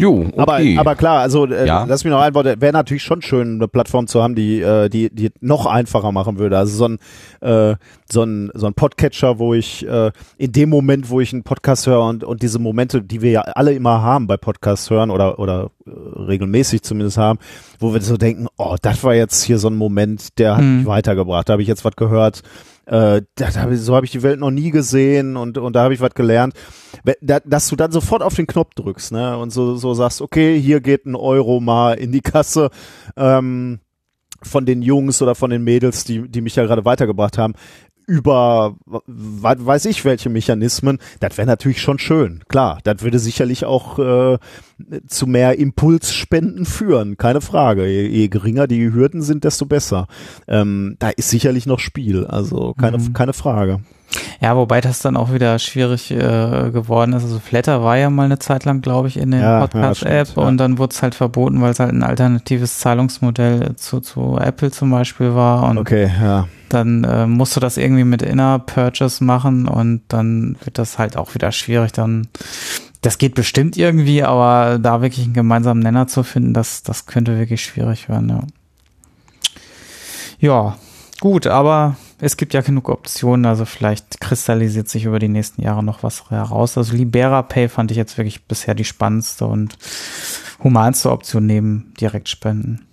Jo, 0.00 0.26
okay. 0.36 0.76
Aber, 0.76 0.80
aber 0.80 0.94
klar, 0.96 1.20
also 1.20 1.46
äh, 1.46 1.66
Ja. 1.66 1.84
lass 1.88 2.04
mich 2.04 2.10
noch 2.10 2.20
ein 2.20 2.34
Wort, 2.34 2.46
wäre 2.46 2.72
natürlich 2.72 3.02
schon 3.02 3.22
schön, 3.22 3.54
eine 3.56 3.68
Plattform 3.68 4.06
zu 4.06 4.22
haben, 4.22 4.34
die, 4.34 4.60
äh, 4.60 4.88
die, 4.88 5.14
die 5.14 5.30
noch 5.40 5.66
einfacher 5.66 6.10
machen 6.12 6.38
würde. 6.38 6.56
Also 6.58 6.76
so 6.76 6.84
ein, 6.86 6.98
äh, 7.40 7.76
so 8.10 8.22
ein, 8.22 8.50
so 8.54 8.66
ein 8.66 8.74
Podcatcher, 8.74 9.38
wo 9.38 9.54
ich 9.54 9.86
äh, 9.86 10.10
in 10.38 10.52
dem 10.52 10.70
Moment, 10.70 11.10
wo 11.10 11.20
ich 11.20 11.32
einen 11.32 11.42
Podcast 11.42 11.86
höre 11.86 12.02
und, 12.04 12.24
und 12.24 12.42
diese 12.42 12.58
Momente, 12.58 13.02
die 13.02 13.20
wir 13.22 13.30
ja 13.30 13.40
alle 13.42 13.72
immer 13.72 14.02
haben 14.02 14.26
bei 14.26 14.36
Podcasts 14.36 14.88
hören 14.90 15.10
oder, 15.10 15.38
oder 15.38 15.70
äh, 15.86 15.90
regelmäßig 16.20 16.82
zumindest 16.82 17.18
haben, 17.18 17.38
wo 17.78 17.92
wir 17.94 18.00
so 18.00 18.16
denken, 18.16 18.46
oh, 18.56 18.76
das 18.80 19.04
war 19.04 19.14
jetzt 19.14 19.42
hier 19.42 19.58
so 19.58 19.68
ein 19.68 19.76
Moment, 19.76 20.38
der 20.38 20.52
hat 20.56 20.60
Hm. 20.62 20.78
mich 20.78 20.86
weitergebracht. 20.86 21.48
Da 21.48 21.52
habe 21.54 21.62
ich 21.62 21.68
jetzt 21.68 21.84
was 21.84 21.96
gehört. 21.96 22.42
Äh, 22.86 23.22
da, 23.34 23.76
so 23.76 23.94
habe 23.94 24.04
ich 24.04 24.10
die 24.10 24.22
Welt 24.22 24.40
noch 24.40 24.50
nie 24.50 24.70
gesehen 24.70 25.36
und, 25.36 25.58
und 25.58 25.74
da 25.74 25.84
habe 25.84 25.94
ich 25.94 26.00
was 26.00 26.14
gelernt. 26.14 26.54
Dass 27.20 27.68
du 27.68 27.76
dann 27.76 27.92
sofort 27.92 28.22
auf 28.22 28.34
den 28.34 28.46
Knopf 28.46 28.74
drückst, 28.74 29.12
ne? 29.12 29.36
Und 29.38 29.50
so, 29.50 29.76
so 29.76 29.94
sagst, 29.94 30.20
okay, 30.20 30.60
hier 30.60 30.80
geht 30.80 31.06
ein 31.06 31.14
Euro 31.14 31.60
mal 31.60 31.94
in 31.94 32.12
die 32.12 32.20
Kasse 32.20 32.70
ähm, 33.16 33.80
von 34.42 34.66
den 34.66 34.82
Jungs 34.82 35.20
oder 35.22 35.34
von 35.34 35.50
den 35.50 35.62
Mädels, 35.62 36.04
die, 36.04 36.28
die 36.28 36.40
mich 36.40 36.56
ja 36.56 36.64
gerade 36.64 36.84
weitergebracht 36.84 37.38
haben, 37.38 37.54
über 38.10 38.74
we- 38.86 39.00
weiß 39.66 39.84
ich 39.84 40.04
welche 40.04 40.28
Mechanismen, 40.30 40.98
das 41.20 41.38
wäre 41.38 41.46
natürlich 41.46 41.80
schon 41.80 41.98
schön. 42.00 42.42
Klar, 42.48 42.80
das 42.82 43.02
würde 43.02 43.20
sicherlich 43.20 43.64
auch 43.64 43.98
äh, 44.00 44.38
zu 45.06 45.26
mehr 45.28 45.58
Impulsspenden 45.58 46.66
führen, 46.66 47.16
keine 47.16 47.40
Frage. 47.40 47.86
Je, 47.86 48.06
je 48.08 48.28
geringer 48.28 48.66
die 48.66 48.92
Hürden 48.92 49.22
sind, 49.22 49.44
desto 49.44 49.64
besser. 49.66 50.06
Ähm, 50.48 50.96
da 50.98 51.10
ist 51.10 51.30
sicherlich 51.30 51.66
noch 51.66 51.78
Spiel, 51.78 52.26
also 52.26 52.74
keine, 52.74 52.98
Mhm. 52.98 53.12
keine 53.12 53.32
Frage. 53.32 53.80
Ja, 54.40 54.56
wobei 54.56 54.80
das 54.80 54.98
dann 54.98 55.16
auch 55.16 55.32
wieder 55.32 55.58
schwierig 55.60 56.10
äh, 56.10 56.16
geworden 56.72 57.12
ist. 57.12 57.22
Also 57.22 57.38
Flatter 57.38 57.84
war 57.84 57.96
ja 57.96 58.10
mal 58.10 58.24
eine 58.24 58.40
Zeit 58.40 58.64
lang, 58.64 58.80
glaube 58.80 59.06
ich, 59.06 59.16
in 59.16 59.30
der 59.30 59.40
Ja, 59.40 59.46
ja, 59.52 59.60
Podcast-App 59.60 60.26
stimmt, 60.26 60.36
ja. 60.42 60.48
und 60.48 60.56
dann 60.56 60.78
wurde 60.78 60.92
es 60.94 61.02
halt 61.02 61.14
verboten, 61.14 61.60
weil 61.60 61.70
es 61.70 61.78
halt 61.78 61.92
ein 61.92 62.02
alternatives 62.02 62.80
Zahlungsmodell 62.80 63.76
zu, 63.76 64.00
zu 64.00 64.36
Apple 64.40 64.72
zum 64.72 64.90
Beispiel 64.90 65.34
war 65.36 65.68
und 65.70 65.78
Okay, 65.78 66.10
ja. 66.20 66.48
Dann 66.72 67.04
äh, 67.04 67.26
musst 67.26 67.54
du 67.56 67.60
das 67.60 67.76
irgendwie 67.76 68.04
mit 68.04 68.22
Inner 68.22 68.58
Purchase 68.58 69.22
machen 69.22 69.68
und 69.68 70.02
dann 70.08 70.56
wird 70.64 70.78
das 70.78 70.98
halt 70.98 71.16
auch 71.16 71.34
wieder 71.34 71.52
schwierig. 71.52 71.92
Dann 71.92 72.28
das 73.02 73.18
geht 73.18 73.34
bestimmt 73.34 73.76
irgendwie, 73.76 74.22
aber 74.22 74.78
da 74.78 75.02
wirklich 75.02 75.24
einen 75.24 75.34
gemeinsamen 75.34 75.82
Nenner 75.82 76.06
zu 76.06 76.22
finden, 76.22 76.54
das 76.54 76.82
das 76.82 77.06
könnte 77.06 77.38
wirklich 77.38 77.62
schwierig 77.62 78.08
werden. 78.08 78.28
Ja, 78.28 78.42
ja 80.38 80.76
gut, 81.20 81.46
aber 81.46 81.96
es 82.18 82.36
gibt 82.36 82.52
ja 82.52 82.60
genug 82.60 82.88
Optionen, 82.88 83.46
also 83.46 83.64
vielleicht 83.64 84.20
kristallisiert 84.20 84.88
sich 84.88 85.04
über 85.04 85.18
die 85.18 85.28
nächsten 85.28 85.62
Jahre 85.62 85.82
noch 85.82 86.02
was 86.02 86.30
heraus. 86.30 86.76
Also 86.76 86.94
Libera 86.94 87.42
Pay 87.42 87.68
fand 87.68 87.90
ich 87.90 87.96
jetzt 87.96 88.18
wirklich 88.18 88.44
bisher 88.44 88.74
die 88.74 88.84
spannendste 88.84 89.46
und 89.46 89.78
humanste 90.62 91.10
Option 91.10 91.46
neben 91.46 91.94
Direktspenden. 91.98 92.86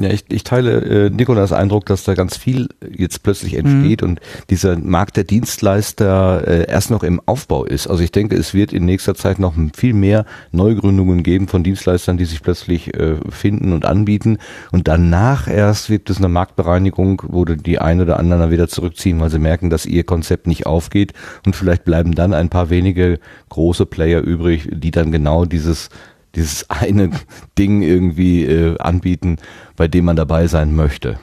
Ja, 0.00 0.10
ich, 0.10 0.24
ich 0.28 0.42
teile 0.42 1.06
äh, 1.06 1.10
Nikolas 1.10 1.52
Eindruck, 1.52 1.86
dass 1.86 2.02
da 2.02 2.14
ganz 2.14 2.36
viel 2.36 2.68
jetzt 2.90 3.22
plötzlich 3.22 3.54
entsteht 3.54 4.02
und 4.02 4.18
dieser 4.50 4.76
Markt 4.76 5.16
der 5.16 5.22
Dienstleister 5.22 6.48
äh, 6.48 6.66
erst 6.68 6.90
noch 6.90 7.04
im 7.04 7.20
Aufbau 7.26 7.64
ist. 7.64 7.86
Also 7.86 8.02
ich 8.02 8.10
denke, 8.10 8.34
es 8.34 8.54
wird 8.54 8.72
in 8.72 8.86
nächster 8.86 9.14
Zeit 9.14 9.38
noch 9.38 9.54
viel 9.72 9.94
mehr 9.94 10.26
Neugründungen 10.50 11.22
geben 11.22 11.46
von 11.46 11.62
Dienstleistern, 11.62 12.16
die 12.16 12.24
sich 12.24 12.42
plötzlich 12.42 12.92
äh, 12.94 13.18
finden 13.30 13.72
und 13.72 13.84
anbieten. 13.84 14.38
Und 14.72 14.88
danach 14.88 15.46
erst 15.46 15.90
wird 15.90 16.10
es 16.10 16.18
eine 16.18 16.28
Marktbereinigung, 16.28 17.22
wo 17.28 17.44
die 17.44 17.78
einen 17.78 18.00
oder 18.00 18.18
anderen 18.18 18.42
dann 18.42 18.50
wieder 18.50 18.66
zurückziehen, 18.66 19.20
weil 19.20 19.30
sie 19.30 19.38
merken, 19.38 19.70
dass 19.70 19.86
ihr 19.86 20.02
Konzept 20.02 20.48
nicht 20.48 20.66
aufgeht. 20.66 21.12
Und 21.46 21.54
vielleicht 21.54 21.84
bleiben 21.84 22.16
dann 22.16 22.34
ein 22.34 22.48
paar 22.48 22.68
wenige 22.68 23.20
große 23.50 23.86
Player 23.86 24.22
übrig, 24.22 24.68
die 24.72 24.90
dann 24.90 25.12
genau 25.12 25.44
dieses 25.44 25.88
dieses 26.34 26.68
eine 26.70 27.10
Ding 27.58 27.82
irgendwie 27.82 28.44
äh, 28.44 28.78
anbieten, 28.78 29.36
bei 29.76 29.88
dem 29.88 30.04
man 30.06 30.16
dabei 30.16 30.46
sein 30.46 30.74
möchte. 30.74 31.18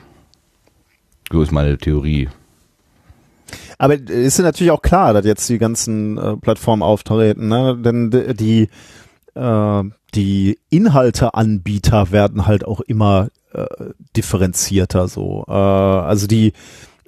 So 1.30 1.42
ist 1.42 1.52
meine 1.52 1.78
Theorie. 1.78 2.28
Aber 3.78 3.94
ist 3.94 4.38
natürlich 4.38 4.70
auch 4.70 4.82
klar, 4.82 5.12
dass 5.12 5.24
jetzt 5.26 5.48
die 5.48 5.58
ganzen 5.58 6.16
äh, 6.18 6.36
Plattformen 6.36 6.82
auftreten, 6.82 7.48
ne? 7.48 7.76
Denn 7.76 8.10
die 8.10 8.68
äh, 9.34 9.82
die 10.14 10.58
Inhalteanbieter 10.68 12.10
werden 12.12 12.46
halt 12.46 12.64
auch 12.66 12.80
immer 12.80 13.28
äh, 13.52 13.66
differenzierter 14.16 15.08
so. 15.08 15.44
Äh, 15.48 15.52
also 15.52 16.26
die 16.26 16.52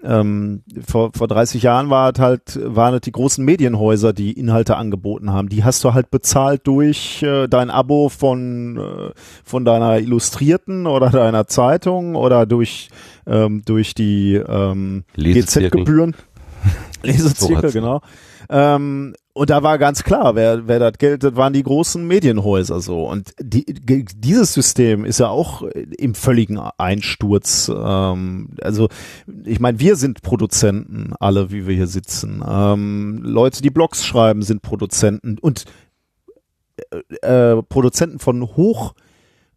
ähm, 0.04 0.62
vor, 0.86 1.10
vor 1.16 1.28
30 1.28 1.62
Jahren 1.62 1.90
war 1.90 2.12
es 2.12 2.20
halt, 2.20 2.60
waren 2.62 2.94
es 2.94 3.00
die 3.00 3.12
großen 3.12 3.44
Medienhäuser, 3.44 4.12
die 4.12 4.32
Inhalte 4.32 4.76
angeboten 4.76 5.32
haben. 5.32 5.48
Die 5.48 5.64
hast 5.64 5.82
du 5.82 5.94
halt 5.94 6.10
bezahlt 6.10 6.66
durch 6.66 7.22
äh, 7.22 7.48
dein 7.48 7.70
Abo 7.70 8.08
von, 8.10 8.76
äh, 8.76 9.10
von 9.44 9.64
deiner 9.64 9.98
Illustrierten 9.98 10.86
oder 10.86 11.10
deiner 11.10 11.46
Zeitung 11.46 12.16
oder 12.16 12.46
durch, 12.46 12.90
ähm, 13.26 13.62
durch 13.64 13.94
die 13.94 14.34
ähm. 14.34 15.04
GZ-Gebühren. 15.16 16.14
Lesezirkel, 17.02 17.72
genau. 17.72 18.00
Ähm, 18.50 19.14
und 19.36 19.50
da 19.50 19.64
war 19.64 19.78
ganz 19.78 20.04
klar, 20.04 20.36
wer, 20.36 20.68
wer 20.68 20.78
das 20.78 20.96
Geld, 20.98 21.24
das 21.24 21.34
waren 21.34 21.52
die 21.52 21.64
großen 21.64 22.06
Medienhäuser 22.06 22.80
so. 22.80 23.08
Und 23.08 23.34
die, 23.40 23.64
dieses 23.66 24.54
System 24.54 25.04
ist 25.04 25.18
ja 25.18 25.26
auch 25.26 25.62
im 25.62 26.14
völligen 26.14 26.56
Einsturz. 26.58 27.68
Ähm, 27.68 28.50
also 28.62 28.88
ich 29.44 29.58
meine, 29.58 29.80
wir 29.80 29.96
sind 29.96 30.22
Produzenten, 30.22 31.14
alle, 31.18 31.50
wie 31.50 31.66
wir 31.66 31.74
hier 31.74 31.88
sitzen. 31.88 32.44
Ähm, 32.48 33.22
Leute, 33.24 33.60
die 33.60 33.70
Blogs 33.70 34.06
schreiben, 34.06 34.42
sind 34.42 34.62
Produzenten 34.62 35.38
und 35.40 35.64
äh, 36.92 37.56
äh, 37.56 37.62
Produzenten 37.64 38.20
von 38.20 38.40
hoch, 38.40 38.94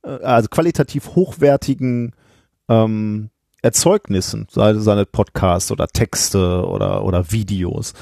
äh, 0.02 0.10
also 0.10 0.50
qualitativ 0.50 1.10
hochwertigen 1.16 2.16
ähm, 2.68 3.30
Erzeugnissen, 3.68 4.48
sei 4.50 4.70
es 4.72 4.84
seine 4.84 5.06
Podcasts 5.06 5.72
oder 5.72 5.88
Texte 5.88 6.66
oder, 6.66 7.04
oder 7.04 7.32
Videos. 7.32 7.94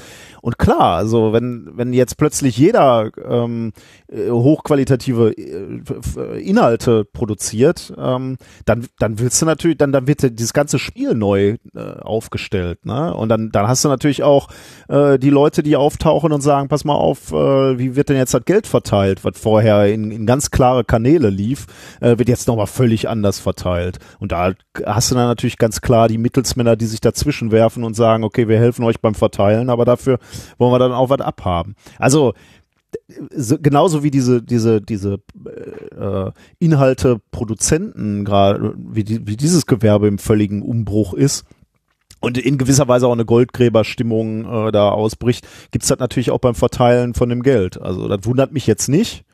Und 0.42 0.58
klar, 0.58 0.96
also 0.96 1.32
wenn, 1.32 1.72
wenn 1.74 1.92
jetzt 1.92 2.18
plötzlich 2.18 2.56
jeder 2.56 3.10
ähm, 3.28 3.72
äh, 4.06 4.30
hochqualitative 4.30 5.32
äh, 5.32 5.80
f- 5.80 6.16
Inhalte 6.38 7.04
produziert, 7.04 7.92
ähm, 7.98 8.36
dann, 8.64 8.86
dann 9.00 9.18
willst 9.18 9.42
du 9.42 9.46
natürlich, 9.46 9.76
dann, 9.76 9.90
dann 9.90 10.06
wird 10.06 10.22
dieses 10.38 10.52
ganze 10.52 10.78
Spiel 10.78 11.14
neu 11.14 11.56
äh, 11.74 11.80
aufgestellt, 12.00 12.86
ne? 12.86 13.12
Und 13.12 13.28
dann, 13.28 13.50
dann 13.50 13.66
hast 13.66 13.84
du 13.84 13.88
natürlich 13.88 14.22
auch 14.22 14.46
äh, 14.88 15.18
die 15.18 15.30
Leute, 15.30 15.64
die 15.64 15.74
auftauchen 15.74 16.30
und 16.32 16.42
sagen, 16.42 16.68
pass 16.68 16.84
mal 16.84 16.94
auf, 16.94 17.32
äh, 17.32 17.78
wie 17.78 17.96
wird 17.96 18.08
denn 18.08 18.16
jetzt 18.16 18.34
das 18.34 18.44
Geld 18.44 18.68
verteilt, 18.68 19.24
was 19.24 19.36
vorher 19.36 19.92
in, 19.92 20.12
in 20.12 20.26
ganz 20.26 20.52
klare 20.52 20.84
Kanäle 20.84 21.28
lief, 21.28 21.66
äh, 22.00 22.18
wird 22.18 22.28
jetzt 22.28 22.46
nochmal 22.46 22.68
völlig 22.68 23.08
anders 23.08 23.40
verteilt. 23.40 23.98
Und 24.20 24.30
da 24.30 24.52
hast 24.84 25.10
du 25.10 25.16
dann 25.16 25.26
natürlich 25.26 25.55
ganz 25.56 25.80
klar 25.80 26.08
die 26.08 26.18
Mittelsmänner, 26.18 26.76
die 26.76 26.86
sich 26.86 27.00
dazwischen 27.00 27.52
werfen 27.52 27.84
und 27.84 27.94
sagen, 27.94 28.24
okay, 28.24 28.48
wir 28.48 28.58
helfen 28.58 28.84
euch 28.84 29.00
beim 29.00 29.14
Verteilen, 29.14 29.70
aber 29.70 29.84
dafür 29.84 30.18
wollen 30.58 30.72
wir 30.72 30.78
dann 30.78 30.92
auch 30.92 31.10
was 31.10 31.20
abhaben. 31.20 31.74
Also 31.98 32.34
so, 33.34 33.58
genauso 33.60 34.02
wie 34.02 34.10
diese 34.10 34.42
diese 34.42 34.80
diese 34.80 35.18
äh, 35.98 36.30
Inhalte 36.58 37.20
Produzenten 37.30 38.24
gerade 38.24 38.74
wie, 38.78 39.04
die, 39.04 39.26
wie 39.26 39.36
dieses 39.36 39.66
Gewerbe 39.66 40.08
im 40.08 40.18
völligen 40.18 40.62
Umbruch 40.62 41.12
ist 41.12 41.44
und 42.20 42.38
in 42.38 42.58
gewisser 42.58 42.88
Weise 42.88 43.06
auch 43.06 43.12
eine 43.12 43.24
Goldgräberstimmung 43.24 44.68
äh, 44.68 44.72
da 44.72 44.90
ausbricht, 44.90 45.46
gibt's 45.70 45.88
das 45.88 45.98
natürlich 45.98 46.30
auch 46.30 46.38
beim 46.38 46.54
Verteilen 46.54 47.14
von 47.14 47.28
dem 47.28 47.42
Geld. 47.42 47.80
Also 47.80 48.08
das 48.08 48.24
wundert 48.24 48.52
mich 48.52 48.66
jetzt 48.66 48.88
nicht. 48.88 49.25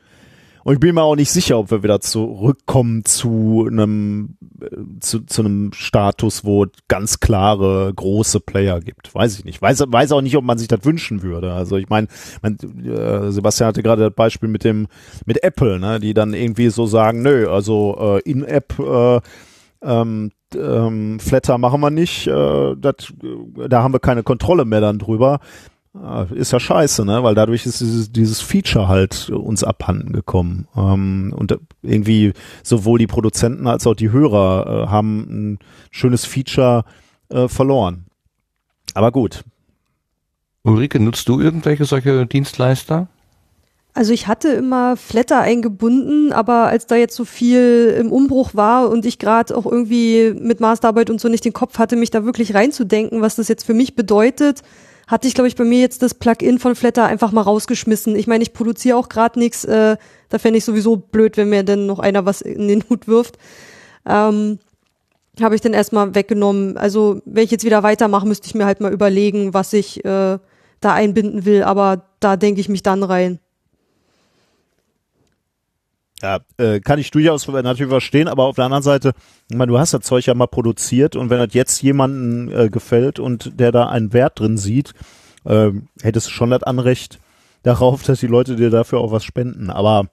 Und 0.63 0.73
ich 0.73 0.79
bin 0.79 0.95
mir 0.95 1.03
auch 1.03 1.15
nicht 1.15 1.31
sicher, 1.31 1.59
ob 1.59 1.71
wir 1.71 1.83
wieder 1.83 1.99
zurückkommen 1.99 3.03
zu 3.05 3.67
einem 3.69 4.37
äh, 4.61 4.99
zu, 4.99 5.21
zu 5.21 5.41
einem 5.41 5.73
Status, 5.73 6.45
wo 6.45 6.65
ganz 6.87 7.19
klare 7.19 7.91
große 7.93 8.39
Player 8.39 8.79
gibt. 8.79 9.13
Weiß 9.13 9.37
ich 9.37 9.45
nicht. 9.45 9.61
Weiß, 9.61 9.83
weiß 9.87 10.11
auch 10.13 10.21
nicht, 10.21 10.37
ob 10.37 10.43
man 10.43 10.57
sich 10.57 10.67
das 10.67 10.85
wünschen 10.85 11.21
würde. 11.21 11.53
Also 11.53 11.77
ich 11.77 11.89
meine, 11.89 12.07
mein, 12.41 12.57
äh, 12.85 13.31
Sebastian 13.31 13.67
hatte 13.67 13.83
gerade 13.83 14.03
das 14.03 14.13
Beispiel 14.13 14.49
mit 14.49 14.63
dem 14.63 14.87
mit 15.25 15.43
Apple, 15.43 15.79
ne, 15.79 15.99
die 15.99 16.13
dann 16.13 16.33
irgendwie 16.33 16.69
so 16.69 16.85
sagen, 16.85 17.21
nö, 17.21 17.49
also 17.49 17.97
äh, 17.99 18.29
in-App 18.29 18.79
äh, 18.79 19.19
ähm, 19.83 20.31
ähm, 20.55 21.19
Flatter 21.19 21.57
machen 21.57 21.81
wir 21.81 21.89
nicht, 21.89 22.27
äh, 22.27 22.75
dat, 22.77 23.13
da 23.67 23.83
haben 23.83 23.93
wir 23.93 23.99
keine 23.99 24.23
Kontrolle 24.23 24.65
mehr 24.65 24.81
dann 24.81 24.99
drüber. 24.99 25.39
Ah, 25.93 26.25
Ist 26.33 26.51
ja 26.51 26.59
scheiße, 26.59 27.05
ne? 27.05 27.23
Weil 27.23 27.35
dadurch 27.35 27.65
ist 27.67 27.79
dieses, 27.79 28.11
dieses 28.11 28.41
Feature 28.41 28.87
halt 28.87 29.29
uns 29.29 29.63
abhanden 29.63 30.11
gekommen. 30.11 30.67
Ähm, 30.75 31.33
und 31.37 31.57
irgendwie 31.83 32.33
sowohl 32.63 32.97
die 32.97 33.07
Produzenten 33.07 33.67
als 33.67 33.85
auch 33.85 33.93
die 33.93 34.11
Hörer 34.11 34.85
äh, 34.85 34.89
haben 34.89 35.19
ein 35.29 35.59
schönes 35.91 36.25
Feature 36.25 36.83
äh, 37.29 37.47
verloren. 37.47 38.05
Aber 38.95 39.11
gut. 39.11 39.43
Ulrike, 40.63 40.99
nutzt 40.99 41.27
du 41.29 41.39
irgendwelche 41.39 41.85
solche 41.85 42.25
Dienstleister? 42.25 43.07
Also 43.95 44.11
ich 44.11 44.27
hatte 44.27 44.47
immer 44.47 44.97
Flatter 44.97 45.39
eingebunden, 45.39 46.33
aber 46.33 46.65
als 46.65 46.87
da 46.87 46.95
jetzt 46.95 47.15
so 47.15 47.25
viel 47.25 47.95
im 47.99 48.11
Umbruch 48.11 48.55
war 48.55 48.89
und 48.89 49.05
ich 49.05 49.19
gerade 49.19 49.55
auch 49.55 49.67
irgendwie 49.67 50.33
mit 50.35 50.59
Masterarbeit 50.59 51.11
und 51.11 51.21
so 51.21 51.29
nicht 51.29 51.45
den 51.45 51.53
Kopf 51.53 51.77
hatte, 51.77 51.95
mich 51.95 52.09
da 52.09 52.25
wirklich 52.25 52.55
reinzudenken, 52.55 53.21
was 53.21 53.35
das 53.35 53.49
jetzt 53.49 53.65
für 53.65 53.75
mich 53.75 53.95
bedeutet, 53.95 54.63
hatte 55.13 55.27
ich, 55.27 55.35
glaube 55.35 55.47
ich, 55.47 55.55
bei 55.55 55.63
mir 55.63 55.79
jetzt 55.79 56.01
das 56.01 56.15
Plugin 56.15 56.57
von 56.57 56.73
Flatter 56.73 57.05
einfach 57.05 57.31
mal 57.31 57.41
rausgeschmissen. 57.41 58.15
Ich 58.15 58.25
meine, 58.25 58.41
ich 58.41 58.51
produziere 58.51 58.97
auch 58.97 59.09
gerade 59.09 59.37
nichts, 59.37 59.63
äh, 59.63 59.95
da 60.29 60.39
fände 60.39 60.57
ich 60.57 60.65
sowieso 60.65 60.97
blöd, 60.97 61.37
wenn 61.37 61.49
mir 61.49 61.61
denn 61.61 61.85
noch 61.85 61.99
einer 61.99 62.25
was 62.25 62.41
in 62.41 62.67
den 62.67 62.83
Hut 62.89 63.07
wirft. 63.07 63.37
Ähm, 64.07 64.57
habe 65.39 65.53
ich 65.53 65.61
dann 65.61 65.73
erstmal 65.73 66.15
weggenommen. 66.15 66.77
Also 66.77 67.21
wenn 67.25 67.43
ich 67.43 67.51
jetzt 67.51 67.63
wieder 67.63 67.83
weitermache, 67.83 68.27
müsste 68.27 68.47
ich 68.47 68.55
mir 68.55 68.65
halt 68.65 68.81
mal 68.81 68.91
überlegen, 68.91 69.53
was 69.53 69.71
ich 69.73 70.03
äh, 70.03 70.39
da 70.79 70.93
einbinden 70.93 71.45
will, 71.45 71.61
aber 71.61 72.05
da 72.19 72.35
denke 72.35 72.59
ich 72.59 72.67
mich 72.67 72.81
dann 72.81 73.03
rein. 73.03 73.37
Ja, 76.23 76.39
äh, 76.57 76.79
kann 76.79 76.99
ich 76.99 77.11
durchaus 77.11 77.45
natürlich 77.49 77.89
verstehen, 77.89 78.29
aber 78.29 78.45
auf 78.45 78.55
der 78.55 78.63
anderen 78.63 78.81
Seite, 78.81 79.11
ich 79.49 79.57
meine, 79.57 79.73
du 79.73 79.77
hast 79.77 79.93
das 79.93 80.05
Zeug 80.05 80.25
ja 80.25 80.33
mal 80.33 80.47
produziert 80.47 81.17
und 81.17 81.29
wenn 81.29 81.37
das 81.37 81.53
jetzt 81.53 81.81
jemandem 81.81 82.49
äh, 82.49 82.69
gefällt 82.69 83.19
und 83.19 83.59
der 83.59 83.73
da 83.73 83.89
einen 83.89 84.13
Wert 84.13 84.39
drin 84.39 84.57
sieht, 84.57 84.93
äh, 85.43 85.71
hättest 86.01 86.27
du 86.27 86.31
schon 86.31 86.49
das 86.49 86.63
Anrecht 86.63 87.19
darauf, 87.63 88.03
dass 88.03 88.21
die 88.21 88.27
Leute 88.27 88.55
dir 88.55 88.69
dafür 88.69 88.99
auch 88.99 89.11
was 89.11 89.25
spenden. 89.25 89.69
Aber 89.69 90.07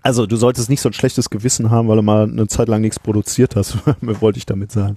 also 0.00 0.26
du 0.26 0.36
solltest 0.36 0.70
nicht 0.70 0.80
so 0.80 0.88
ein 0.88 0.92
schlechtes 0.92 1.28
Gewissen 1.28 1.70
haben, 1.70 1.88
weil 1.88 1.96
du 1.96 2.02
mal 2.02 2.22
eine 2.22 2.46
Zeit 2.46 2.68
lang 2.68 2.80
nichts 2.80 3.00
produziert 3.00 3.56
hast, 3.56 3.78
wollte 4.00 4.38
ich 4.38 4.46
damit 4.46 4.70
sagen. 4.70 4.96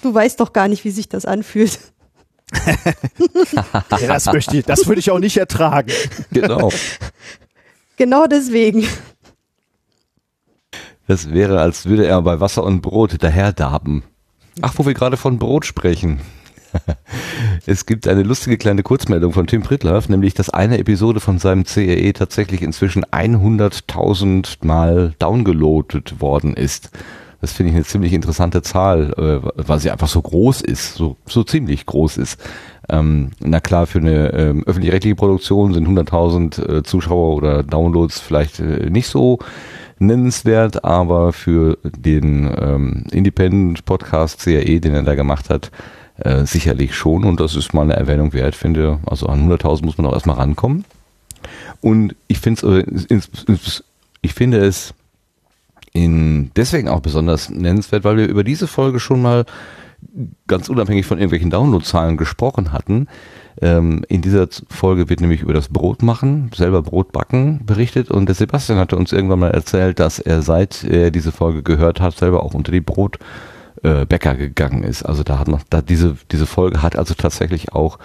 Du 0.00 0.14
weißt 0.14 0.40
doch 0.40 0.54
gar 0.54 0.68
nicht, 0.68 0.84
wie 0.84 0.90
sich 0.90 1.10
das 1.10 1.26
anfühlt. 1.26 1.78
Ja, 4.00 4.08
das 4.08 4.26
möchte 4.26 4.56
ich, 4.58 4.64
das 4.64 4.86
würde 4.86 4.98
ich 4.98 5.10
auch 5.10 5.18
nicht 5.18 5.36
ertragen. 5.36 5.90
Genau. 6.32 6.70
Genau 7.96 8.26
deswegen. 8.26 8.86
Das 11.12 11.30
wäre, 11.30 11.60
als 11.60 11.84
würde 11.84 12.06
er 12.06 12.22
bei 12.22 12.40
Wasser 12.40 12.64
und 12.64 12.80
Brot 12.80 13.22
daherdarben. 13.22 14.02
Ach, 14.62 14.72
wo 14.78 14.86
wir 14.86 14.94
gerade 14.94 15.18
von 15.18 15.38
Brot 15.38 15.66
sprechen. 15.66 16.20
Es 17.66 17.84
gibt 17.84 18.08
eine 18.08 18.22
lustige 18.22 18.56
kleine 18.56 18.82
Kurzmeldung 18.82 19.34
von 19.34 19.46
Tim 19.46 19.62
Pritloff, 19.62 20.08
nämlich 20.08 20.32
dass 20.32 20.48
eine 20.48 20.78
Episode 20.78 21.20
von 21.20 21.38
seinem 21.38 21.64
CRE 21.64 22.14
tatsächlich 22.14 22.62
inzwischen 22.62 23.04
100.000 23.04 24.64
Mal 24.64 25.12
downgeloadet 25.18 26.22
worden 26.22 26.54
ist. 26.54 26.88
Das 27.42 27.52
finde 27.52 27.70
ich 27.70 27.76
eine 27.76 27.84
ziemlich 27.84 28.14
interessante 28.14 28.62
Zahl, 28.62 29.12
äh, 29.18 29.46
weil 29.56 29.80
sie 29.80 29.90
einfach 29.90 30.08
so 30.08 30.22
groß 30.22 30.62
ist, 30.62 30.94
so, 30.94 31.18
so 31.26 31.44
ziemlich 31.44 31.84
groß 31.84 32.16
ist. 32.16 32.40
Ähm, 32.88 33.32
na 33.40 33.60
klar, 33.60 33.86
für 33.86 33.98
eine 33.98 34.32
ähm, 34.32 34.64
öffentlich-rechtliche 34.64 35.16
Produktion 35.16 35.74
sind 35.74 35.86
100.000 35.86 36.78
äh, 36.78 36.82
Zuschauer 36.82 37.36
oder 37.36 37.62
Downloads 37.62 38.18
vielleicht 38.18 38.60
äh, 38.60 38.88
nicht 38.88 39.08
so 39.08 39.38
nennenswert, 40.06 40.84
aber 40.84 41.32
für 41.32 41.78
den 41.82 42.50
ähm, 42.58 43.04
Independent 43.10 43.84
Podcast 43.84 44.40
CRE, 44.40 44.80
den 44.80 44.94
er 44.94 45.02
da 45.02 45.14
gemacht 45.14 45.50
hat, 45.50 45.70
äh, 46.16 46.44
sicherlich 46.44 46.94
schon 46.94 47.24
und 47.24 47.40
das 47.40 47.56
ist 47.56 47.72
mal 47.72 47.82
eine 47.82 47.96
Erwähnung 47.96 48.32
wert, 48.32 48.54
finde. 48.54 48.98
Also 49.06 49.26
an 49.26 49.50
100.000 49.50 49.84
muss 49.84 49.98
man 49.98 50.06
auch 50.06 50.12
erstmal 50.12 50.36
rankommen. 50.36 50.84
Und 51.80 52.14
ich 52.28 52.38
finde 52.38 52.84
es, 53.08 53.84
ich 54.20 54.34
finde 54.34 54.58
es 54.58 54.94
in, 55.92 56.50
deswegen 56.56 56.88
auch 56.88 57.00
besonders 57.00 57.50
nennenswert, 57.50 58.04
weil 58.04 58.16
wir 58.16 58.28
über 58.28 58.44
diese 58.44 58.66
Folge 58.66 59.00
schon 59.00 59.20
mal 59.20 59.44
ganz 60.46 60.68
unabhängig 60.68 61.06
von 61.06 61.18
irgendwelchen 61.18 61.50
Downloadzahlen 61.50 62.16
gesprochen 62.16 62.72
hatten. 62.72 63.08
Ähm, 63.60 64.04
in 64.08 64.22
dieser 64.22 64.48
Folge 64.70 65.08
wird 65.10 65.20
nämlich 65.20 65.42
über 65.42 65.52
das 65.52 65.68
Brot 65.68 66.02
machen, 66.02 66.50
selber 66.54 66.82
Brot 66.82 67.12
backen 67.12 67.64
berichtet 67.66 68.10
und 68.10 68.26
der 68.26 68.34
Sebastian 68.34 68.78
hatte 68.78 68.96
uns 68.96 69.12
irgendwann 69.12 69.40
mal 69.40 69.50
erzählt, 69.50 70.00
dass 70.00 70.18
er 70.18 70.40
seit 70.42 70.84
er 70.84 71.10
diese 71.10 71.32
Folge 71.32 71.62
gehört 71.62 72.00
hat, 72.00 72.16
selber 72.16 72.42
auch 72.44 72.54
unter 72.54 72.72
die 72.72 72.80
Brotbäcker 72.80 74.34
gegangen 74.36 74.82
ist. 74.84 75.02
Also 75.02 75.22
da 75.22 75.38
hat 75.38 75.48
noch, 75.48 75.60
da 75.68 75.82
diese, 75.82 76.16
diese 76.30 76.46
Folge 76.46 76.80
hat 76.82 76.96
also 76.96 77.12
tatsächlich 77.14 77.72
auch 77.74 77.98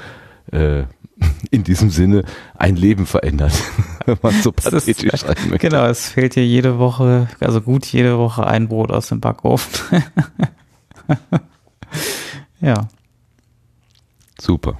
äh, 0.51 0.83
in 1.49 1.63
diesem 1.63 1.89
Sinne 1.89 2.23
ein 2.55 2.75
Leben 2.75 3.05
verändert, 3.05 3.53
wenn 4.05 4.17
man 4.21 4.33
so 4.41 4.51
Das 4.51 4.65
ist- 4.73 4.85
pathetisch 4.97 5.21
sein 5.21 5.35
möchte. 5.49 5.69
Genau, 5.69 5.85
es 5.85 6.09
fehlt 6.09 6.33
hier 6.33 6.45
jede 6.45 6.77
Woche, 6.77 7.27
also 7.39 7.61
gut 7.61 7.85
jede 7.85 8.17
Woche 8.17 8.45
ein 8.45 8.67
Brot 8.67 8.91
aus 8.91 9.07
dem 9.07 9.21
Backofen. 9.21 10.03
Ja. 12.59 12.87
Super. 14.39 14.79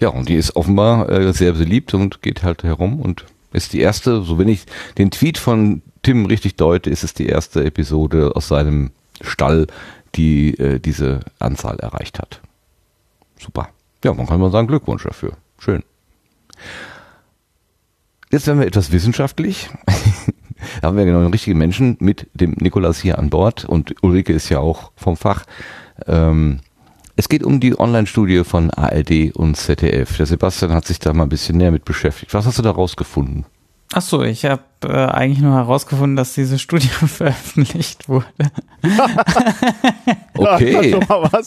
Ja, 0.00 0.08
und 0.10 0.28
die 0.28 0.34
ist 0.34 0.54
offenbar 0.56 1.08
äh, 1.08 1.32
sehr 1.32 1.52
beliebt 1.52 1.92
und 1.94 2.22
geht 2.22 2.42
halt 2.42 2.62
herum 2.62 3.00
und 3.00 3.24
ist 3.52 3.72
die 3.72 3.80
erste, 3.80 4.22
so 4.22 4.38
wenn 4.38 4.48
ich 4.48 4.64
den 4.98 5.10
Tweet 5.10 5.38
von 5.38 5.82
Tim 6.02 6.26
richtig 6.26 6.56
deute, 6.56 6.90
ist 6.90 7.02
es 7.02 7.14
die 7.14 7.26
erste 7.26 7.64
Episode 7.64 8.32
aus 8.34 8.48
seinem 8.48 8.90
Stall, 9.20 9.66
die 10.14 10.56
äh, 10.58 10.78
diese 10.78 11.20
Anzahl 11.38 11.78
erreicht 11.80 12.18
hat. 12.18 12.40
Super. 13.38 13.70
Ja, 14.04 14.14
man 14.14 14.26
kann 14.26 14.40
mal 14.40 14.50
sagen 14.50 14.68
Glückwunsch 14.68 15.02
dafür. 15.02 15.32
Schön. 15.58 15.82
Jetzt 18.30 18.46
werden 18.46 18.60
wir 18.60 18.66
etwas 18.66 18.92
wissenschaftlich. 18.92 19.70
da 20.80 20.88
haben 20.88 20.96
wir 20.96 21.04
genau 21.04 21.20
den 21.20 21.32
richtigen 21.32 21.58
Menschen 21.58 21.96
mit 21.98 22.28
dem 22.34 22.52
Nikolas 22.60 23.00
hier 23.00 23.18
an 23.18 23.30
Bord 23.30 23.64
und 23.64 23.94
Ulrike 24.02 24.32
ist 24.32 24.48
ja 24.50 24.60
auch 24.60 24.92
vom 24.96 25.16
Fach. 25.16 25.44
Ähm, 26.06 26.60
es 27.18 27.28
geht 27.28 27.42
um 27.42 27.58
die 27.58 27.76
Online-Studie 27.78 28.44
von 28.44 28.70
ARD 28.70 29.34
und 29.34 29.56
ZDF. 29.56 30.16
Der 30.18 30.26
Sebastian 30.26 30.72
hat 30.72 30.86
sich 30.86 31.00
da 31.00 31.12
mal 31.12 31.24
ein 31.24 31.28
bisschen 31.28 31.58
näher 31.58 31.72
mit 31.72 31.84
beschäftigt. 31.84 32.32
Was 32.32 32.46
hast 32.46 32.58
du 32.58 32.62
da 32.62 32.70
rausgefunden? 32.70 33.44
Ach 33.92 34.02
so, 34.02 34.22
ich 34.22 34.44
habe 34.44 34.62
äh, 34.84 34.92
eigentlich 34.92 35.40
nur 35.40 35.54
herausgefunden, 35.54 36.14
dass 36.14 36.34
diese 36.34 36.60
Studie 36.60 36.86
veröffentlicht 36.88 38.08
wurde. 38.08 38.26
okay. 40.36 40.70
Ja, 40.90 40.90
schon 40.90 41.06
mal 41.08 41.28
was. 41.32 41.46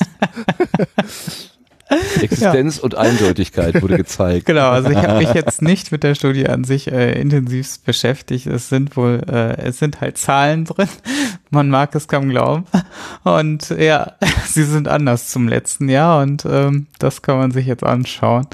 Existenz 2.21 2.77
und 2.77 2.95
Eindeutigkeit 2.95 3.81
wurde 3.81 3.97
gezeigt. 3.97 4.45
Genau, 4.45 4.69
also 4.69 4.89
ich 4.89 4.97
habe 4.97 5.19
mich 5.19 5.33
jetzt 5.33 5.61
nicht 5.61 5.91
mit 5.91 6.03
der 6.03 6.15
Studie 6.15 6.47
an 6.47 6.63
sich 6.63 6.91
äh, 6.91 7.19
intensivst 7.19 7.85
beschäftigt. 7.85 8.47
Es 8.47 8.69
sind 8.69 8.95
wohl, 8.95 9.21
äh, 9.27 9.57
es 9.61 9.79
sind 9.79 10.01
halt 10.01 10.17
Zahlen 10.17 10.65
drin. 10.65 10.87
Man 11.49 11.69
mag 11.69 11.93
es 11.95 12.07
kaum 12.07 12.29
glauben. 12.29 12.65
Und 13.23 13.69
ja, 13.69 14.13
sie 14.45 14.63
sind 14.63 14.87
anders 14.87 15.27
zum 15.27 15.47
letzten 15.47 15.89
Jahr 15.89 16.21
und 16.21 16.45
ähm, 16.45 16.87
das 16.99 17.21
kann 17.21 17.37
man 17.37 17.51
sich 17.51 17.65
jetzt 17.65 17.83
anschauen. 17.83 18.47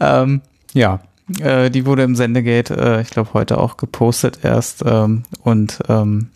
Ähm, 0.00 0.42
ja, 0.72 1.00
äh, 1.40 1.70
die 1.70 1.86
wurde 1.86 2.04
im 2.04 2.14
Sendegate, 2.14 2.76
äh, 2.76 3.00
ich 3.00 3.10
glaube, 3.10 3.30
heute 3.34 3.58
auch 3.58 3.76
gepostet 3.76 4.40
erst. 4.42 4.84
Ähm, 4.86 5.24
und 5.42 5.80
ähm, 5.88 6.28
ja, 6.28 6.35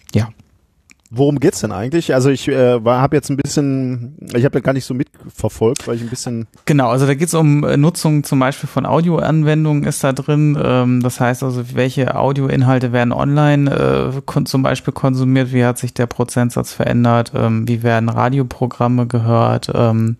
Worum 1.12 1.40
geht's 1.40 1.60
denn 1.60 1.72
eigentlich? 1.72 2.14
Also 2.14 2.30
ich 2.30 2.46
äh, 2.46 2.80
habe 2.84 3.16
jetzt 3.16 3.30
ein 3.30 3.36
bisschen, 3.36 4.16
ich 4.32 4.44
habe 4.44 4.58
ja 4.58 4.60
gar 4.62 4.72
nicht 4.72 4.84
so 4.84 4.94
mitverfolgt, 4.94 5.88
weil 5.88 5.96
ich 5.96 6.02
ein 6.02 6.08
bisschen. 6.08 6.46
Genau, 6.66 6.88
also 6.88 7.04
da 7.04 7.14
geht's 7.14 7.34
um 7.34 7.64
äh, 7.64 7.76
Nutzung 7.76 8.22
zum 8.22 8.38
Beispiel 8.38 8.68
von 8.68 8.86
Audioanwendungen 8.86 9.82
ist 9.82 10.04
da 10.04 10.12
drin. 10.12 10.56
Ähm, 10.62 11.02
das 11.02 11.18
heißt 11.18 11.42
also, 11.42 11.74
welche 11.74 12.14
Audioinhalte 12.14 12.92
werden 12.92 13.12
online 13.12 14.22
äh, 14.24 14.44
zum 14.44 14.62
Beispiel 14.62 14.92
konsumiert, 14.92 15.52
wie 15.52 15.64
hat 15.64 15.78
sich 15.78 15.92
der 15.94 16.06
Prozentsatz 16.06 16.72
verändert, 16.72 17.32
ähm, 17.34 17.66
wie 17.66 17.82
werden 17.82 18.08
Radioprogramme 18.08 19.08
gehört, 19.08 19.68
ähm, 19.74 20.16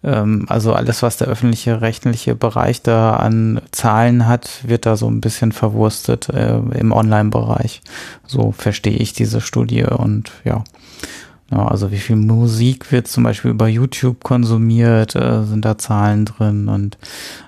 also 0.00 0.74
alles, 0.74 1.02
was 1.02 1.16
der 1.16 1.26
öffentliche 1.26 1.80
rechtliche 1.80 2.36
Bereich 2.36 2.82
da 2.82 3.16
an 3.16 3.60
Zahlen 3.72 4.26
hat, 4.26 4.60
wird 4.62 4.86
da 4.86 4.96
so 4.96 5.08
ein 5.08 5.20
bisschen 5.20 5.50
verwurstet 5.50 6.28
äh, 6.28 6.58
im 6.58 6.92
Online-Bereich. 6.92 7.82
So 8.26 8.52
verstehe 8.52 8.96
ich 8.96 9.12
diese 9.12 9.40
Studie 9.40 9.84
und 9.84 10.30
ja. 10.44 10.62
Also 11.50 11.90
wie 11.90 11.98
viel 11.98 12.16
Musik 12.16 12.92
wird 12.92 13.08
zum 13.08 13.24
Beispiel 13.24 13.50
über 13.50 13.68
YouTube 13.68 14.22
konsumiert, 14.22 15.16
äh, 15.16 15.44
sind 15.44 15.64
da 15.64 15.78
Zahlen 15.78 16.26
drin 16.26 16.68
und 16.68 16.98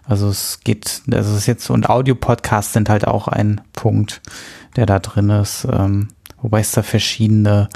also 0.05 0.31
es 0.31 0.61
geht, 0.65 1.03
also 1.13 1.33
es 1.33 1.37
ist 1.37 1.47
jetzt 1.47 1.69
und 1.69 1.91
Audio-Podcasts 1.91 2.73
sind 2.73 2.89
halt 2.89 3.07
auch 3.07 3.29
ein 3.29 3.61
Punkt, 3.75 4.23
der 4.77 4.87
da 4.87 5.01
drin 5.01 5.29
ist, 5.29 5.69
ähm, 5.71 6.09
wobei 6.41 6.61
es 6.61 6.73
da 6.73 6.83
verschiedene 6.83 7.69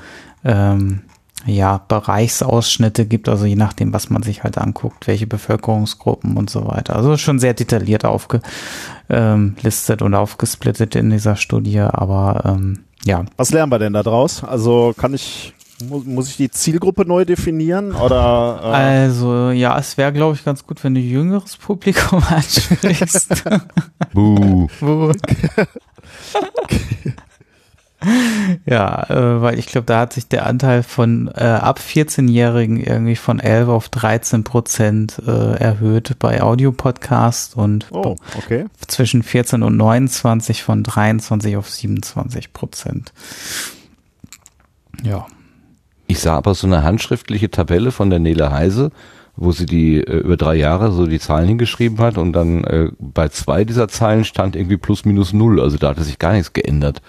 ähm, 0.44 1.02
ja, 1.46 1.78
Bereichsausschnitte 1.88 3.06
gibt, 3.06 3.28
also 3.28 3.44
je 3.44 3.56
nachdem, 3.56 3.92
was 3.92 4.10
man 4.10 4.22
sich 4.22 4.44
halt 4.44 4.58
anguckt, 4.58 5.06
welche 5.06 5.26
Bevölkerungsgruppen 5.26 6.36
und 6.36 6.50
so 6.50 6.66
weiter. 6.66 6.96
Also 6.96 7.16
schon 7.16 7.38
sehr 7.38 7.54
detailliert 7.54 8.04
aufgelistet 8.04 10.00
ähm, 10.00 10.06
und 10.06 10.14
aufgesplittet 10.14 10.94
in 10.96 11.10
dieser 11.10 11.36
Studie, 11.36 11.80
aber 11.80 12.42
ähm, 12.44 12.84
ja. 13.04 13.24
Was 13.36 13.50
lernen 13.50 13.70
wir 13.70 13.78
denn 13.78 13.92
da 13.92 14.02
draus? 14.02 14.42
Also 14.42 14.94
kann 14.96 15.12
ich 15.14 15.52
muss, 15.88 16.04
muss 16.04 16.28
ich 16.28 16.36
die 16.36 16.50
Zielgruppe 16.50 17.04
neu 17.04 17.24
definieren 17.24 17.94
oder? 17.94 18.60
Äh? 18.62 18.66
Also 18.66 19.50
ja, 19.50 19.78
es 19.78 19.96
wäre 19.98 20.12
glaube 20.12 20.36
ich 20.36 20.44
ganz 20.44 20.66
gut, 20.66 20.82
wenn 20.84 20.94
du 20.94 21.00
jüngeres 21.00 21.56
Publikum 21.56 22.22
ansprichst. 22.28 23.44
Buh. 24.12 24.68
Buh. 24.80 25.12
Ja, 28.66 29.10
äh, 29.10 29.42
weil 29.42 29.58
ich 29.58 29.66
glaube, 29.66 29.86
da 29.86 30.00
hat 30.00 30.12
sich 30.12 30.28
der 30.28 30.46
Anteil 30.46 30.82
von 30.82 31.28
äh, 31.34 31.44
ab 31.44 31.80
14-Jährigen 31.80 32.80
irgendwie 32.80 33.16
von 33.16 33.40
11 33.40 33.68
auf 33.68 33.88
13 33.88 34.44
Prozent 34.44 35.20
äh, 35.26 35.56
erhöht 35.56 36.18
bei 36.18 36.42
Audiopodcasts 36.42 37.54
und 37.54 37.86
oh, 37.90 38.16
okay. 38.38 38.66
zwischen 38.86 39.22
14 39.22 39.62
und 39.62 39.76
29 39.76 40.62
von 40.62 40.82
23 40.82 41.56
auf 41.56 41.68
27 41.68 42.52
Prozent. 42.52 43.12
Ja. 45.02 45.26
Ich 46.06 46.20
sah 46.20 46.36
aber 46.36 46.54
so 46.54 46.66
eine 46.66 46.82
handschriftliche 46.82 47.50
Tabelle 47.50 47.90
von 47.90 48.10
der 48.10 48.18
Nele 48.18 48.50
Heise, 48.50 48.90
wo 49.36 49.52
sie 49.52 49.66
die 49.66 49.98
äh, 49.98 50.18
über 50.18 50.36
drei 50.36 50.54
Jahre 50.54 50.92
so 50.92 51.06
die 51.06 51.18
Zahlen 51.18 51.48
hingeschrieben 51.48 51.98
hat 51.98 52.18
und 52.18 52.32
dann 52.32 52.64
äh, 52.64 52.90
bei 52.98 53.28
zwei 53.28 53.64
dieser 53.64 53.88
Zahlen 53.88 54.24
stand 54.24 54.54
irgendwie 54.54 54.76
plus 54.76 55.04
minus 55.04 55.32
null, 55.32 55.60
also 55.60 55.76
da 55.76 55.88
hatte 55.88 56.04
sich 56.04 56.18
gar 56.18 56.32
nichts 56.32 56.52
geändert. 56.52 57.02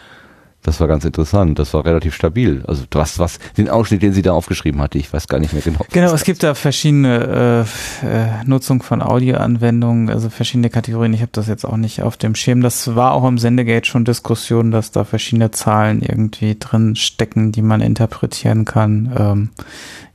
Das 0.65 0.79
war 0.79 0.87
ganz 0.87 1.05
interessant. 1.05 1.59
Das 1.59 1.75
war 1.75 1.85
relativ 1.85 2.15
stabil. 2.15 2.63
Also 2.67 2.85
was, 2.91 3.19
was, 3.19 3.37
den 3.55 3.69
Ausschnitt, 3.69 4.01
den 4.01 4.13
sie 4.13 4.23
da 4.23 4.33
aufgeschrieben 4.33 4.81
hatte, 4.81 4.97
ich 4.97 5.13
weiß 5.13 5.27
gar 5.27 5.39
nicht 5.39 5.53
mehr 5.53 5.61
genau. 5.61 5.85
Genau, 5.91 6.11
es 6.11 6.23
gibt 6.23 6.41
da 6.41 6.55
verschiedene 6.55 7.67
äh, 8.03 8.07
äh, 8.07 8.43
Nutzung 8.45 8.81
von 8.81 9.03
Audioanwendungen, 9.03 10.09
also 10.09 10.31
verschiedene 10.31 10.71
Kategorien. 10.71 11.13
Ich 11.13 11.21
habe 11.21 11.29
das 11.33 11.47
jetzt 11.47 11.65
auch 11.65 11.77
nicht 11.77 12.01
auf 12.01 12.17
dem 12.17 12.33
Schirm. 12.33 12.61
Das 12.61 12.95
war 12.95 13.13
auch 13.13 13.27
im 13.27 13.37
Sendegate 13.37 13.85
schon 13.85 14.05
Diskussion, 14.05 14.71
dass 14.71 14.89
da 14.89 15.03
verschiedene 15.03 15.51
Zahlen 15.51 16.01
irgendwie 16.01 16.57
drin 16.59 16.95
stecken, 16.95 17.51
die 17.51 17.61
man 17.61 17.81
interpretieren 17.81 18.65
kann. 18.65 19.13
Ähm, 19.15 19.49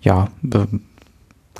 ja, 0.00 0.30
äh, 0.52 0.66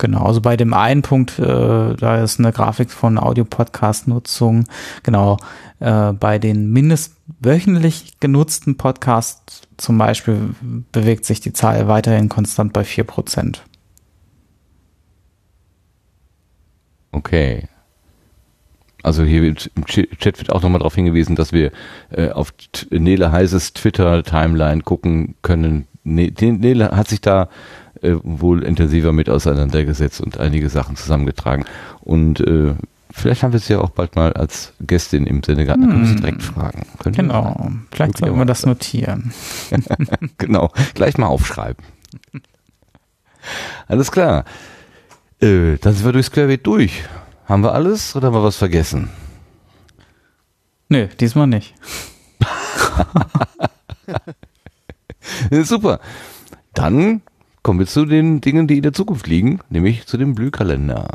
Genau, 0.01 0.25
also 0.25 0.41
bei 0.41 0.57
dem 0.57 0.73
einen 0.73 1.03
Punkt, 1.03 1.39
äh, 1.39 1.95
da 1.95 2.23
ist 2.23 2.39
eine 2.39 2.53
Grafik 2.53 2.91
von 2.91 3.19
Audio-Podcast-Nutzung. 3.19 4.65
Genau, 5.03 5.37
äh, 5.81 6.13
bei 6.13 6.39
den 6.39 6.71
mindestwöchentlich 6.71 8.21
genutzten 8.21 8.77
Podcasts 8.77 9.63
zum 9.77 9.99
Beispiel 9.99 10.55
bewegt 10.93 11.25
sich 11.25 11.41
die 11.41 11.53
Zahl 11.53 11.89
weiterhin 11.89 12.29
konstant 12.29 12.73
bei 12.73 12.85
vier 12.85 13.05
Prozent. 13.05 13.65
Okay. 17.13 17.69
Also 19.03 19.25
hier 19.25 19.43
im 19.43 19.87
Chat 19.87 20.39
wird 20.39 20.53
auch 20.53 20.63
nochmal 20.63 20.81
darauf 20.81 20.95
hingewiesen, 20.95 21.35
dass 21.35 21.53
wir 21.53 21.73
äh, 22.11 22.31
auf 22.31 22.53
Nele 22.91 23.33
Heises 23.33 23.73
Twitter-Timeline 23.73 24.83
gucken 24.83 25.35
können. 25.41 25.87
Ne, 26.05 26.31
Nele 26.41 26.91
hat 26.91 27.09
sich 27.09 27.23
da 27.23 27.49
äh, 28.03 28.15
wohl 28.23 28.63
intensiver 28.63 29.13
mit 29.13 29.31
auseinandergesetzt 29.31 30.21
und 30.21 30.39
einige 30.39 30.69
Sachen 30.69 30.97
zusammengetragen. 30.97 31.65
Und 32.01 32.41
äh, 32.41 32.75
vielleicht 33.13 33.43
haben 33.43 33.53
wir 33.53 33.61
sie 33.61 33.75
ja 33.75 33.81
auch 33.81 33.91
bald 33.91 34.17
mal 34.17 34.33
als 34.33 34.73
Gästin 34.81 35.27
im 35.27 35.43
Sendegarten. 35.43 35.85
Hm. 35.85 35.91
Können 35.91 36.07
Sie 36.07 36.17
direkt 36.17 36.43
fragen. 36.43 36.87
Können 36.99 37.15
genau, 37.15 37.57
wir 37.59 37.81
vielleicht 37.93 38.19
sollten 38.19 38.39
wir 38.39 38.45
das 38.45 38.67
notieren. 38.67 39.33
genau, 40.39 40.73
gleich 40.95 41.19
mal 41.19 41.27
aufschreiben. 41.27 41.85
Alles 43.89 44.11
klar. 44.11 44.45
Äh, 45.41 45.77
dann 45.79 45.95
sind 45.95 46.05
wir 46.05 46.13
durchs 46.13 46.31
Querbeet 46.31 46.67
durch. 46.67 47.05
Haben 47.47 47.63
wir 47.63 47.73
alles 47.73 48.15
oder 48.15 48.29
haben 48.29 48.35
wir 48.35 48.45
was 48.45 48.57
vergessen? 48.57 49.11
Nö, 50.89 51.09
diesmal 51.19 51.47
nicht. 51.47 51.75
Super. 55.65 56.01
Dann 56.75 57.23
kommen 57.63 57.79
wir 57.79 57.87
zu 57.87 58.05
den 58.05 58.41
Dingen, 58.41 58.67
die 58.67 58.77
in 58.77 58.83
der 58.83 58.93
Zukunft 58.93 59.27
liegen, 59.27 59.61
nämlich 59.69 60.07
zu 60.07 60.17
dem 60.17 60.35
Blühkalender. 60.35 61.09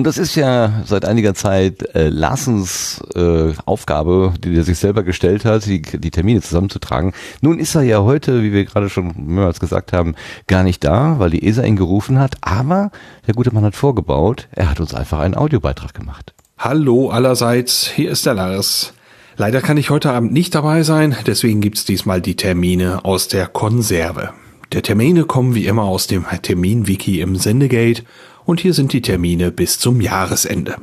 Und 0.00 0.06
das 0.06 0.16
ist 0.16 0.34
ja 0.34 0.82
seit 0.86 1.04
einiger 1.04 1.34
Zeit 1.34 1.94
äh, 1.94 2.08
Larsens 2.08 3.02
äh, 3.14 3.52
Aufgabe, 3.66 4.32
die 4.42 4.56
er 4.56 4.62
sich 4.62 4.78
selber 4.78 5.02
gestellt 5.02 5.44
hat, 5.44 5.66
die, 5.66 5.82
die 5.82 6.10
Termine 6.10 6.40
zusammenzutragen. 6.40 7.12
Nun 7.42 7.58
ist 7.58 7.74
er 7.74 7.82
ja 7.82 8.00
heute, 8.00 8.42
wie 8.42 8.52
wir 8.52 8.64
gerade 8.64 8.88
schon 8.88 9.12
mehrmals 9.16 9.60
gesagt 9.60 9.92
haben, 9.92 10.14
gar 10.46 10.62
nicht 10.62 10.84
da, 10.84 11.18
weil 11.18 11.28
die 11.28 11.46
ESA 11.46 11.64
ihn 11.64 11.76
gerufen 11.76 12.18
hat. 12.18 12.36
Aber 12.40 12.92
der 13.26 13.34
gute 13.34 13.52
Mann 13.52 13.64
hat 13.64 13.74
vorgebaut. 13.74 14.48
Er 14.52 14.70
hat 14.70 14.80
uns 14.80 14.94
einfach 14.94 15.18
einen 15.18 15.34
Audiobeitrag 15.34 15.92
gemacht. 15.92 16.32
Hallo 16.56 17.10
allerseits, 17.10 17.86
hier 17.86 18.10
ist 18.10 18.24
der 18.24 18.32
Lars. 18.32 18.94
Leider 19.36 19.60
kann 19.60 19.76
ich 19.76 19.90
heute 19.90 20.10
Abend 20.10 20.32
nicht 20.32 20.54
dabei 20.54 20.82
sein, 20.82 21.16
deswegen 21.26 21.60
gibt's 21.60 21.84
diesmal 21.84 22.20
die 22.20 22.36
Termine 22.36 23.04
aus 23.04 23.28
der 23.28 23.46
Konserve. 23.46 24.30
Der 24.72 24.82
Termine 24.82 25.24
kommen 25.24 25.54
wie 25.54 25.66
immer 25.66 25.84
aus 25.84 26.06
dem 26.06 26.24
Termin-Wiki 26.26 27.20
im 27.20 27.36
Sendegate 27.36 28.04
und 28.44 28.60
hier 28.60 28.74
sind 28.74 28.92
die 28.92 29.02
Termine 29.02 29.50
bis 29.50 29.78
zum 29.78 30.00
Jahresende. 30.00 30.76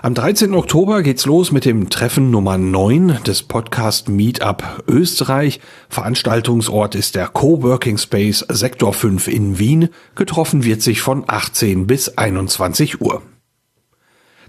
Am 0.00 0.14
13. 0.14 0.54
Oktober 0.54 1.02
geht's 1.02 1.26
los 1.26 1.50
mit 1.50 1.64
dem 1.64 1.90
Treffen 1.90 2.30
Nummer 2.30 2.56
9 2.56 3.18
des 3.26 3.42
Podcast 3.42 4.08
Meetup 4.08 4.84
Österreich. 4.86 5.60
Veranstaltungsort 5.88 6.94
ist 6.94 7.16
der 7.16 7.26
Coworking 7.26 7.98
Space 7.98 8.44
Sektor 8.48 8.92
5 8.92 9.26
in 9.26 9.58
Wien. 9.58 9.88
Getroffen 10.14 10.64
wird 10.64 10.82
sich 10.82 11.00
von 11.00 11.24
18 11.26 11.88
bis 11.88 12.16
21 12.16 13.00
Uhr. 13.00 13.22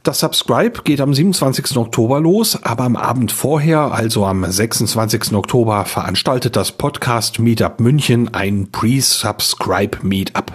Das 0.03 0.19
Subscribe 0.19 0.81
geht 0.83 1.01
am 1.01 1.13
27. 1.13 1.75
Oktober 1.75 2.21
los, 2.21 2.63
aber 2.63 2.85
am 2.85 2.95
Abend 2.95 3.33
vorher, 3.33 3.91
also 3.91 4.25
am 4.25 4.49
26. 4.49 5.33
Oktober, 5.33 5.83
veranstaltet 5.83 6.55
das 6.55 6.71
Podcast 6.71 7.39
Meetup 7.39 7.81
München 7.81 8.33
ein 8.33 8.69
Pre-Subscribe 8.71 9.97
Meetup. 10.01 10.53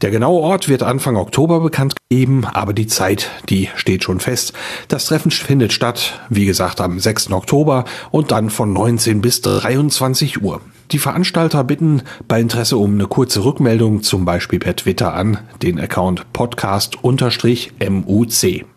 Der 0.00 0.10
genaue 0.10 0.40
Ort 0.40 0.70
wird 0.70 0.82
Anfang 0.82 1.16
Oktober 1.16 1.60
bekannt 1.60 1.94
gegeben, 2.08 2.46
aber 2.46 2.72
die 2.72 2.86
Zeit, 2.86 3.28
die 3.50 3.68
steht 3.76 4.02
schon 4.02 4.18
fest. 4.18 4.54
Das 4.88 5.04
Treffen 5.04 5.30
findet 5.30 5.74
statt, 5.74 6.18
wie 6.30 6.46
gesagt, 6.46 6.80
am 6.80 6.98
6. 6.98 7.32
Oktober 7.32 7.84
und 8.10 8.30
dann 8.30 8.48
von 8.48 8.72
19 8.72 9.20
bis 9.20 9.42
23 9.42 10.42
Uhr. 10.42 10.62
Die 10.92 10.98
Veranstalter 10.98 11.64
bitten 11.64 12.00
bei 12.26 12.40
Interesse 12.40 12.78
um 12.78 12.94
eine 12.94 13.08
kurze 13.08 13.44
Rückmeldung, 13.44 14.02
zum 14.02 14.24
Beispiel 14.24 14.58
per 14.58 14.74
Twitter 14.74 15.12
an 15.12 15.36
den 15.62 15.78
Account 15.78 16.32
podcast-muc. 16.32 18.69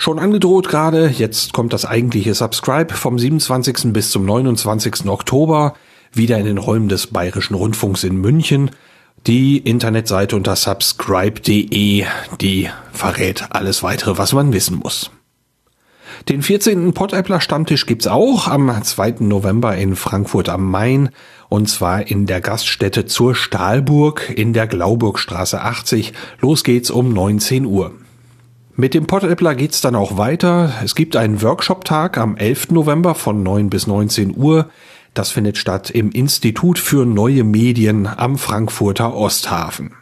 Schon 0.00 0.18
angedroht 0.18 0.66
gerade, 0.70 1.08
jetzt 1.08 1.52
kommt 1.52 1.74
das 1.74 1.84
eigentliche 1.84 2.32
Subscribe 2.32 2.94
vom 2.94 3.18
27. 3.18 3.92
bis 3.92 4.10
zum 4.10 4.24
29. 4.24 5.06
Oktober, 5.10 5.74
wieder 6.10 6.38
in 6.38 6.46
den 6.46 6.56
Räumen 6.56 6.88
des 6.88 7.08
Bayerischen 7.08 7.52
Rundfunks 7.52 8.02
in 8.02 8.16
München. 8.16 8.70
Die 9.26 9.58
Internetseite 9.58 10.36
unter 10.36 10.56
subscribe.de, 10.56 12.06
die 12.40 12.70
verrät 12.92 13.48
alles 13.50 13.82
weitere, 13.82 14.16
was 14.16 14.32
man 14.32 14.54
wissen 14.54 14.78
muss. 14.78 15.10
Den 16.30 16.40
14. 16.40 16.94
Podappler 16.94 17.42
Stammtisch 17.42 17.84
gibt's 17.84 18.06
auch 18.06 18.48
am 18.48 18.82
2. 18.82 19.16
November 19.18 19.76
in 19.76 19.96
Frankfurt 19.96 20.48
am 20.48 20.70
Main 20.70 21.10
und 21.50 21.68
zwar 21.68 22.06
in 22.06 22.24
der 22.24 22.40
Gaststätte 22.40 23.04
zur 23.04 23.34
Stahlburg 23.34 24.32
in 24.34 24.54
der 24.54 24.66
Glauburgstraße 24.66 25.60
80. 25.60 26.14
Los 26.40 26.64
geht's 26.64 26.90
um 26.90 27.12
19 27.12 27.66
Uhr. 27.66 27.92
Mit 28.80 28.94
dem 28.94 29.06
Podappler 29.06 29.54
geht's 29.56 29.82
dann 29.82 29.94
auch 29.94 30.16
weiter. 30.16 30.72
Es 30.82 30.94
gibt 30.94 31.14
einen 31.14 31.42
Workshop-Tag 31.42 32.16
am 32.16 32.38
11. 32.38 32.70
November 32.70 33.14
von 33.14 33.42
9 33.42 33.68
bis 33.68 33.86
19 33.86 34.34
Uhr. 34.34 34.70
Das 35.12 35.30
findet 35.30 35.58
statt 35.58 35.90
im 35.90 36.10
Institut 36.10 36.78
für 36.78 37.04
neue 37.04 37.44
Medien 37.44 38.06
am 38.06 38.38
Frankfurter 38.38 39.14
Osthafen. 39.14 39.92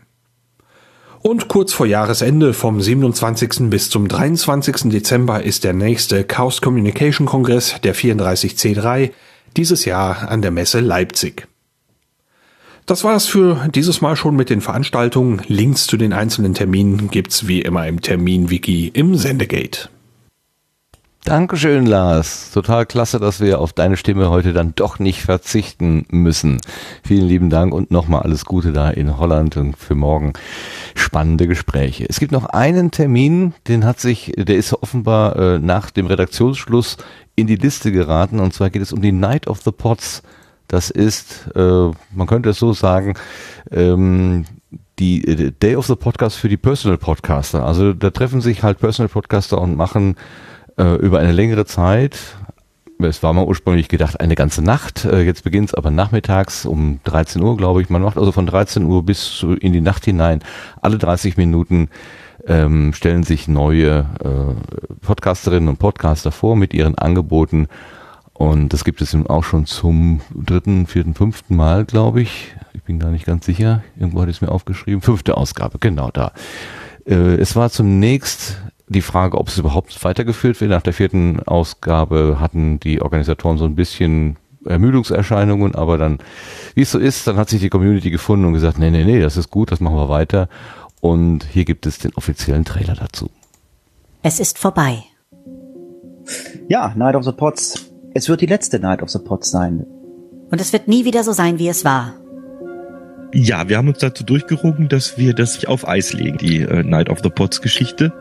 Und 1.19 1.49
kurz 1.49 1.73
vor 1.73 1.87
Jahresende 1.87 2.55
vom 2.55 2.81
27. 2.81 3.69
bis 3.69 3.91
zum 3.91 4.07
23. 4.07 4.91
Dezember 4.91 5.43
ist 5.43 5.65
der 5.65 5.73
nächste 5.73 6.23
Chaos 6.23 6.61
Communication 6.61 7.27
Kongress, 7.27 7.81
der 7.83 7.97
34C3, 7.97 9.11
dieses 9.57 9.87
Jahr 9.87 10.29
an 10.29 10.41
der 10.41 10.53
Messe 10.53 10.79
Leipzig. 10.79 11.48
Das 12.89 13.05
war 13.05 13.15
es 13.15 13.27
für 13.27 13.69
dieses 13.75 14.01
Mal 14.01 14.17
schon 14.17 14.35
mit 14.35 14.49
den 14.49 14.63
Veranstaltungen. 14.63 15.43
Links 15.47 15.87
zu 15.87 15.99
den 15.99 16.15
einzelnen 16.15 16.55
Terminen 16.55 17.11
gibt's 17.11 17.47
wie 17.47 17.61
immer 17.61 17.87
im 17.87 18.01
Termin-Wiki 18.01 18.89
im 18.95 19.15
Sendegate. 19.15 19.91
Dankeschön, 21.23 21.85
Lars. 21.85 22.51
Total 22.51 22.87
klasse, 22.87 23.21
dass 23.21 23.41
wir 23.41 23.61
auf 23.61 23.75
deine 23.75 23.99
Stimme 23.99 24.31
heute 24.31 24.55
dann 24.55 24.73
doch 24.75 24.99
nicht 24.99 25.21
verzichten 25.21 26.07
müssen. 26.09 26.63
Vielen 27.03 27.29
lieben 27.29 27.51
Dank 27.51 27.75
und 27.75 27.91
nochmal 27.91 28.23
alles 28.23 28.47
Gute 28.47 28.73
da 28.73 28.89
in 28.89 29.19
Holland 29.19 29.59
und 29.59 29.77
für 29.77 29.95
morgen 29.95 30.33
spannende 30.95 31.47
Gespräche. 31.47 32.07
Es 32.09 32.19
gibt 32.19 32.33
noch 32.33 32.47
einen 32.47 32.91
Termin, 32.91 33.53
den 33.67 33.85
hat 33.85 34.01
sich, 34.01 34.33
der 34.39 34.57
ist 34.57 34.73
offenbar 34.73 35.37
äh, 35.37 35.59
nach 35.59 35.91
dem 35.91 36.07
Redaktionsschluss 36.07 36.97
in 37.37 37.49
die 37.49 37.57
Liste 37.57 37.93
geraten 37.93 38.41
und 38.41 38.55
zwar 38.55 38.71
geht 38.71 38.81
es 38.81 38.95
um 38.95 39.03
die 39.03 39.13
Night 39.13 39.47
of 39.47 39.61
the 39.61 39.73
Pots. 39.73 40.23
Das 40.69 40.91
ist, 40.91 41.51
äh, 41.55 41.91
man 42.15 42.27
könnte 42.27 42.51
es 42.51 42.59
so 42.59 42.73
sagen, 42.73 43.15
ähm, 43.71 44.45
die 44.99 45.27
äh, 45.27 45.51
Day 45.51 45.77
of 45.77 45.87
the 45.87 45.97
Podcast 45.97 46.37
für 46.37 46.49
die 46.49 46.57
Personal 46.57 46.99
Podcaster. 46.99 47.65
Also 47.65 47.93
da 47.95 48.11
treffen 48.11 48.41
sich 48.41 48.63
halt 48.63 48.79
Personal 48.79 49.09
Podcaster 49.09 49.61
und 49.61 49.77
machen 49.77 50.17
äh, 50.77 50.95
über 50.97 51.19
eine 51.19 51.33
längere 51.33 51.65
Zeit. 51.65 52.19
Es 53.01 53.23
war 53.23 53.33
mal 53.33 53.47
ursprünglich 53.47 53.89
gedacht 53.89 54.21
eine 54.21 54.35
ganze 54.35 54.61
Nacht. 54.63 55.05
Äh, 55.05 55.23
jetzt 55.23 55.43
beginnt 55.45 55.71
es 55.71 55.75
aber 55.75 55.91
nachmittags 55.91 56.67
um 56.67 57.01
13 57.05 57.43
Uhr, 57.43 57.57
glaube 57.57 57.81
ich. 57.81 57.89
Man 57.89 58.03
macht 58.03 58.19
also 58.19 58.33
von 58.33 58.47
13 58.47 58.85
Uhr 58.85 59.05
bis 59.05 59.45
in 59.61 59.73
die 59.73 59.81
Nacht 59.81 60.05
hinein 60.05 60.41
alle 60.83 60.99
30 60.99 61.37
Minuten 61.37 61.89
ähm, 62.47 62.93
stellen 62.93 63.23
sich 63.23 63.49
neue 63.49 64.07
äh, 64.23 64.95
Podcasterinnen 65.07 65.69
und 65.69 65.79
Podcaster 65.79 66.33
vor 66.33 66.57
mit 66.57 66.75
ihren 66.75 66.97
Angeboten. 66.97 67.69
Und 68.39 68.73
das 68.73 68.85
gibt 68.85 69.03
es 69.03 69.17
auch 69.27 69.43
schon 69.43 69.67
zum 69.67 70.21
dritten, 70.33 70.87
vierten, 70.87 71.15
fünften 71.15 71.57
Mal, 71.57 71.85
glaube 71.85 72.23
ich. 72.23 72.55
Ich 72.73 72.85
bin 72.85 73.01
gar 73.01 73.11
nicht 73.11 73.27
ganz 73.27 73.45
sicher. 73.45 73.83
Irgendwo 73.99 74.23
hat 74.23 74.29
es 74.29 74.41
mir 74.41 74.53
aufgeschrieben. 74.53 75.03
Fünfte 75.03 75.37
Ausgabe, 75.37 75.79
genau 75.81 76.13
da. 76.13 76.31
Äh, 77.05 77.35
es 77.35 77.57
war 77.57 77.69
zunächst 77.69 78.63
die 78.87 79.03
Frage, 79.03 79.39
ob 79.39 79.49
es 79.49 79.59
überhaupt 79.59 80.05
weitergeführt 80.05 80.61
wird. 80.61 80.71
Nach 80.71 80.83
der 80.83 80.93
vierten 80.93 81.41
Ausgabe 81.49 82.37
hatten 82.39 82.79
die 82.79 83.03
Organisatoren 83.03 83.59
so 83.59 83.65
ein 83.65 83.75
bisschen 83.75 84.37
Ermüdungserscheinungen, 84.65 85.75
aber 85.75 85.99
dann, 85.99 86.19
wie 86.77 86.83
es 86.83 86.93
so 86.93 87.01
ist, 87.01 87.27
dann 87.27 87.39
hat 87.39 87.49
sich 87.49 87.61
die 87.61 87.71
Community 87.71 88.13
gefunden 88.13 88.45
und 88.45 88.53
gesagt, 88.53 88.79
nee, 88.79 88.91
nee, 88.91 89.03
nee, 89.03 89.21
das 89.21 89.37
ist 89.37 89.51
gut, 89.51 89.73
das 89.73 89.81
machen 89.81 89.97
wir 89.97 90.09
weiter. 90.09 90.49
Und 91.01 91.43
hier 91.43 91.65
gibt 91.65 91.87
es 91.87 91.99
den 91.99 92.15
offiziellen 92.15 92.65
Trailer 92.65 92.95
dazu. 92.95 93.31
Es 94.23 94.39
ist 94.39 94.61
vorbei. 94.61 95.03
Ja, 96.69 96.95
Night 96.95 97.17
of 97.17 97.25
the 97.25 97.33
Pots. 97.33 97.89
Es 98.15 98.29
wird 98.29 98.41
die 98.41 98.47
letzte 98.47 98.79
Night 98.79 99.03
of 99.03 99.11
the 99.11 99.19
Pots 99.19 99.51
sein. 99.51 99.87
Und 100.51 100.61
es 100.61 100.73
wird 100.73 100.89
nie 100.89 101.05
wieder 101.05 101.25
so 101.25 101.33
sein, 101.33 101.59
wie 101.59 101.69
es 101.69 101.85
war. 101.85 102.15
Ja, 103.35 103.69
wir 103.69 103.77
haben 103.77 103.89
uns 103.89 103.99
dazu 103.99 104.25
durchgerungen, 104.25 104.89
dass 104.89 105.19
wir 105.19 105.35
das 105.35 105.65
auf 105.67 105.87
Eis 105.87 106.15
legen, 106.15 106.39
die 106.39 106.63
äh, 106.63 106.83
Night 106.83 107.11
of 107.11 107.19
the 107.23 107.29
Pots 107.29 107.61
Geschichte. 107.61 108.13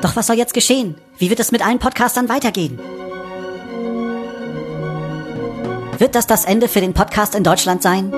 Doch 0.00 0.16
was 0.16 0.26
soll 0.26 0.36
jetzt 0.36 0.54
geschehen? 0.54 0.94
Wie 1.18 1.28
wird 1.28 1.40
es 1.40 1.52
mit 1.52 1.64
allen 1.64 1.78
Podcastern 1.78 2.28
weitergehen? 2.28 2.78
Wird 5.98 6.14
das 6.14 6.26
das 6.26 6.46
Ende 6.46 6.66
für 6.66 6.80
den 6.80 6.94
Podcast 6.94 7.34
in 7.34 7.44
Deutschland 7.44 7.82
sein? 7.82 8.10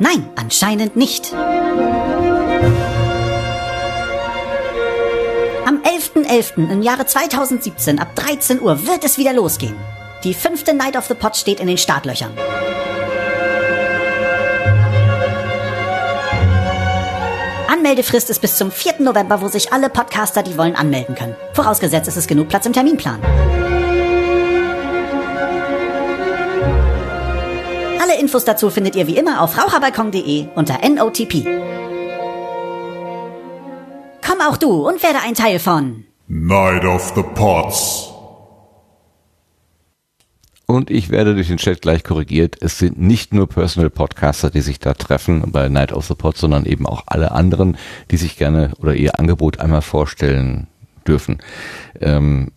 Nein, 0.00 0.24
anscheinend 0.34 0.96
nicht. 0.96 1.32
Am 6.14 6.22
11.11. 6.22 6.54
.11. 6.54 6.72
im 6.72 6.82
Jahre 6.82 7.06
2017 7.06 7.98
ab 7.98 8.14
13 8.16 8.60
Uhr 8.60 8.86
wird 8.86 9.04
es 9.04 9.18
wieder 9.18 9.32
losgehen. 9.32 9.76
Die 10.24 10.34
fünfte 10.34 10.74
Night 10.74 10.96
of 10.96 11.06
the 11.06 11.14
Pod 11.14 11.36
steht 11.36 11.60
in 11.60 11.66
den 11.66 11.78
Startlöchern. 11.78 12.32
Anmeldefrist 17.68 18.28
ist 18.28 18.40
bis 18.40 18.56
zum 18.56 18.70
4. 18.70 18.96
November, 19.00 19.40
wo 19.40 19.48
sich 19.48 19.72
alle 19.72 19.88
Podcaster, 19.88 20.42
die 20.42 20.58
wollen, 20.58 20.76
anmelden 20.76 21.14
können. 21.14 21.36
Vorausgesetzt, 21.54 22.08
es 22.08 22.16
ist 22.16 22.28
genug 22.28 22.48
Platz 22.48 22.66
im 22.66 22.72
Terminplan. 22.72 23.20
Alle 28.00 28.20
Infos 28.20 28.44
dazu 28.44 28.70
findet 28.70 28.96
ihr 28.96 29.06
wie 29.06 29.16
immer 29.16 29.40
auf 29.40 29.56
raucherbalkon.de 29.56 30.48
unter 30.54 30.78
NOTP. 30.86 31.46
Komm 34.40 34.52
auch 34.52 34.56
du 34.56 34.88
und 34.88 35.02
werde 35.02 35.18
ein 35.22 35.34
Teil 35.34 35.58
von 35.58 36.04
Night 36.28 36.84
of 36.84 37.12
the 37.14 37.22
Pots. 37.34 38.10
Und 40.66 40.90
ich 40.90 41.10
werde 41.10 41.34
durch 41.34 41.48
den 41.48 41.56
Chat 41.58 41.82
gleich 41.82 42.04
korrigiert. 42.04 42.56
Es 42.60 42.78
sind 42.78 42.98
nicht 42.98 43.34
nur 43.34 43.48
Personal 43.48 43.90
Podcaster, 43.90 44.50
die 44.50 44.60
sich 44.60 44.78
da 44.78 44.94
treffen 44.94 45.50
bei 45.50 45.68
Night 45.68 45.92
of 45.92 46.06
the 46.06 46.14
Pod, 46.14 46.38
sondern 46.38 46.64
eben 46.64 46.86
auch 46.86 47.02
alle 47.06 47.32
anderen, 47.32 47.76
die 48.10 48.16
sich 48.16 48.38
gerne 48.38 48.72
oder 48.80 48.94
ihr 48.94 49.18
Angebot 49.18 49.60
einmal 49.60 49.82
vorstellen 49.82 50.68
dürfen. 51.06 51.38
Ähm, 52.00 52.52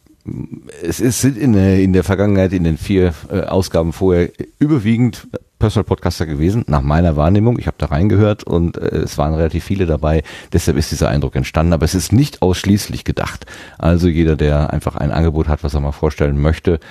es 0.82 1.02
ist 1.02 1.20
sind 1.20 1.38
in 1.38 1.52
der, 1.52 1.82
in 1.82 1.92
der 1.92 2.06
Vergangenheit, 2.06 2.54
in 2.54 2.64
den 2.64 2.78
vier 2.78 3.14
äh, 3.30 3.42
Ausgaben 3.42 3.92
vorher 3.92 4.30
überwiegend 4.58 5.28
Personal 5.64 5.86
Podcaster 5.86 6.26
gewesen, 6.26 6.66
nach 6.68 6.82
meiner 6.82 7.16
Wahrnehmung. 7.16 7.58
Ich 7.58 7.68
habe 7.68 7.78
da 7.80 7.86
reingehört 7.86 8.44
und 8.44 8.76
äh, 8.76 8.98
es 8.98 9.18
waren 9.18 9.34
relativ 9.34 9.64
viele 9.64 9.86
dabei. 9.86 10.22
Deshalb 10.52 10.76
ist 10.76 10.92
dieser 10.92 11.08
Eindruck 11.08 11.38
entstanden. 11.38 11.72
Aber 11.72 11.86
es 11.86 11.96
ist 11.96 12.12
nicht 12.12 12.42
ausschließlich 12.42 13.06
gedacht. 13.06 13.46
Also 13.78 14.10
jeder, 14.10 14.36
der 14.36 14.74
einfach 14.74 14.98
ein 14.98 15.14
Angebot 15.14 15.48
hat, 15.48 15.64
was 15.64 15.74
er 15.74 15.80
mal 15.80 15.94
vorstellen 15.94 16.38
möchte, 16.42 16.82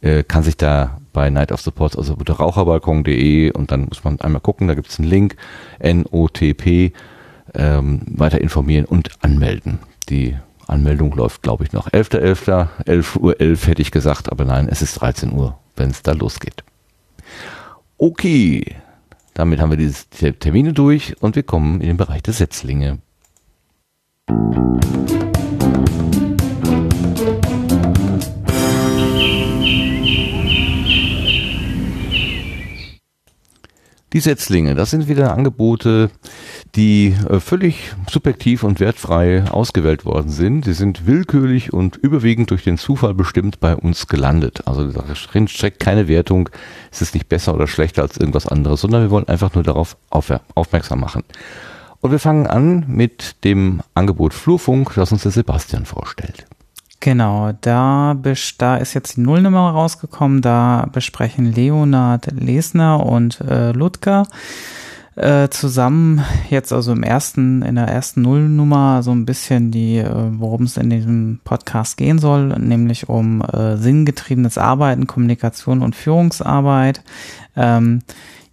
äh, 0.00 0.22
kann 0.22 0.44
sich 0.44 0.56
da 0.56 0.96
bei 1.12 1.28
Night 1.28 1.52
of 1.52 1.60
the 1.60 1.70
Pots, 1.70 1.94
also 1.94 2.14
unter 2.14 2.32
raucherbalkon.de 2.32 3.52
und 3.52 3.70
dann 3.70 3.84
muss 3.84 4.02
man 4.02 4.18
einmal 4.22 4.40
gucken, 4.40 4.66
da 4.66 4.72
gibt 4.72 4.88
es 4.88 4.98
einen 4.98 5.10
Link, 5.10 5.36
NOTP, 5.82 6.94
ähm, 7.52 8.00
weiter 8.06 8.40
informieren 8.40 8.86
und 8.86 9.10
anmelden. 9.20 9.80
Die 10.08 10.38
Anmeldung 10.66 11.14
läuft, 11.14 11.42
glaube 11.42 11.64
ich, 11.64 11.72
noch 11.72 11.90
11.11., 11.90 12.68
11 12.86 13.16
Uhr 13.16 13.38
11 13.38 13.66
hätte 13.66 13.82
ich 13.82 13.90
gesagt, 13.90 14.32
aber 14.32 14.46
nein, 14.46 14.68
es 14.70 14.80
ist 14.80 14.94
13 15.02 15.34
Uhr, 15.34 15.58
wenn 15.76 15.90
es 15.90 16.02
da 16.02 16.12
losgeht. 16.12 16.64
Okay, 18.04 18.64
damit 19.32 19.60
haben 19.60 19.70
wir 19.70 19.76
diese 19.76 20.08
Termine 20.36 20.72
durch 20.72 21.14
und 21.22 21.36
wir 21.36 21.44
kommen 21.44 21.80
in 21.80 21.86
den 21.86 21.96
Bereich 21.96 22.20
der 22.20 22.34
Setzlinge. 22.34 22.98
Die 34.12 34.20
Setzlinge, 34.20 34.74
das 34.74 34.90
sind 34.90 35.08
wieder 35.08 35.32
Angebote, 35.32 36.10
die 36.74 37.14
äh, 37.30 37.40
völlig 37.40 37.94
subjektiv 38.10 38.62
und 38.62 38.78
wertfrei 38.78 39.44
ausgewählt 39.44 40.04
worden 40.04 40.28
sind. 40.28 40.66
Sie 40.66 40.74
sind 40.74 41.06
willkürlich 41.06 41.72
und 41.72 41.96
überwiegend 41.96 42.50
durch 42.50 42.62
den 42.62 42.76
Zufall 42.76 43.14
bestimmt 43.14 43.58
bei 43.60 43.74
uns 43.74 44.08
gelandet. 44.08 44.66
Also 44.66 44.90
darin 44.90 45.48
steckt 45.48 45.80
keine 45.80 46.08
Wertung, 46.08 46.50
es 46.90 47.00
ist 47.00 47.14
nicht 47.14 47.30
besser 47.30 47.54
oder 47.54 47.66
schlechter 47.66 48.02
als 48.02 48.18
irgendwas 48.18 48.46
anderes, 48.46 48.82
sondern 48.82 49.02
wir 49.02 49.10
wollen 49.10 49.28
einfach 49.28 49.54
nur 49.54 49.64
darauf 49.64 49.96
auf, 50.10 50.30
aufmerksam 50.54 51.00
machen. 51.00 51.24
Und 52.02 52.10
wir 52.10 52.18
fangen 52.18 52.46
an 52.46 52.84
mit 52.88 53.44
dem 53.44 53.80
Angebot 53.94 54.34
Flurfunk, 54.34 54.92
das 54.94 55.12
uns 55.12 55.22
der 55.22 55.32
Sebastian 55.32 55.86
vorstellt. 55.86 56.44
Genau, 57.02 57.50
da, 57.62 58.16
da 58.58 58.76
ist 58.76 58.94
jetzt 58.94 59.16
die 59.16 59.22
Nullnummer 59.22 59.70
rausgekommen. 59.70 60.40
Da 60.40 60.88
besprechen 60.92 61.52
Leonard 61.52 62.30
Lesner 62.30 63.04
und 63.04 63.40
äh, 63.40 63.72
Ludger 63.72 64.28
äh, 65.16 65.48
zusammen 65.48 66.22
jetzt 66.48 66.72
also 66.72 66.92
im 66.92 67.02
ersten, 67.02 67.62
in 67.62 67.74
der 67.74 67.88
ersten 67.88 68.22
Nullnummer 68.22 69.02
so 69.02 69.10
ein 69.10 69.26
bisschen 69.26 69.72
die, 69.72 69.96
äh, 69.98 70.08
worum 70.14 70.62
es 70.62 70.76
in 70.76 70.90
diesem 70.90 71.40
Podcast 71.42 71.96
gehen 71.96 72.20
soll, 72.20 72.56
nämlich 72.60 73.08
um 73.08 73.42
äh, 73.42 73.76
sinngetriebenes 73.78 74.56
Arbeiten, 74.56 75.08
Kommunikation 75.08 75.82
und 75.82 75.96
Führungsarbeit. 75.96 77.02
Ähm, 77.56 78.02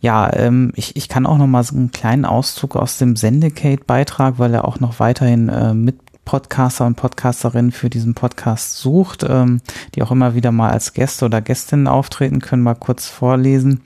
ja, 0.01 0.33
ähm, 0.33 0.71
ich, 0.75 0.95
ich 0.95 1.07
kann 1.07 1.27
auch 1.27 1.37
noch 1.37 1.45
mal 1.45 1.63
so 1.63 1.75
einen 1.75 1.91
kleinen 1.91 2.25
Auszug 2.25 2.75
aus 2.75 2.97
dem 2.97 3.15
Sendecate-Beitrag, 3.15 4.39
weil 4.39 4.55
er 4.55 4.65
auch 4.65 4.79
noch 4.79 4.99
weiterhin 4.99 5.49
äh, 5.49 5.75
mit 5.75 6.08
Podcaster 6.29 6.85
und 6.85 6.93
Podcasterinnen 6.93 7.71
für 7.71 7.89
diesen 7.89 8.13
Podcast 8.13 8.77
sucht, 8.77 9.25
ähm, 9.27 9.61
die 9.95 10.03
auch 10.03 10.11
immer 10.11 10.35
wieder 10.35 10.51
mal 10.51 10.69
als 10.69 10.93
Gäste 10.93 11.25
oder 11.25 11.41
Gästinnen 11.41 11.87
auftreten 11.87 12.39
können, 12.39 12.61
mal 12.61 12.75
kurz 12.75 13.07
vorlesen. 13.07 13.81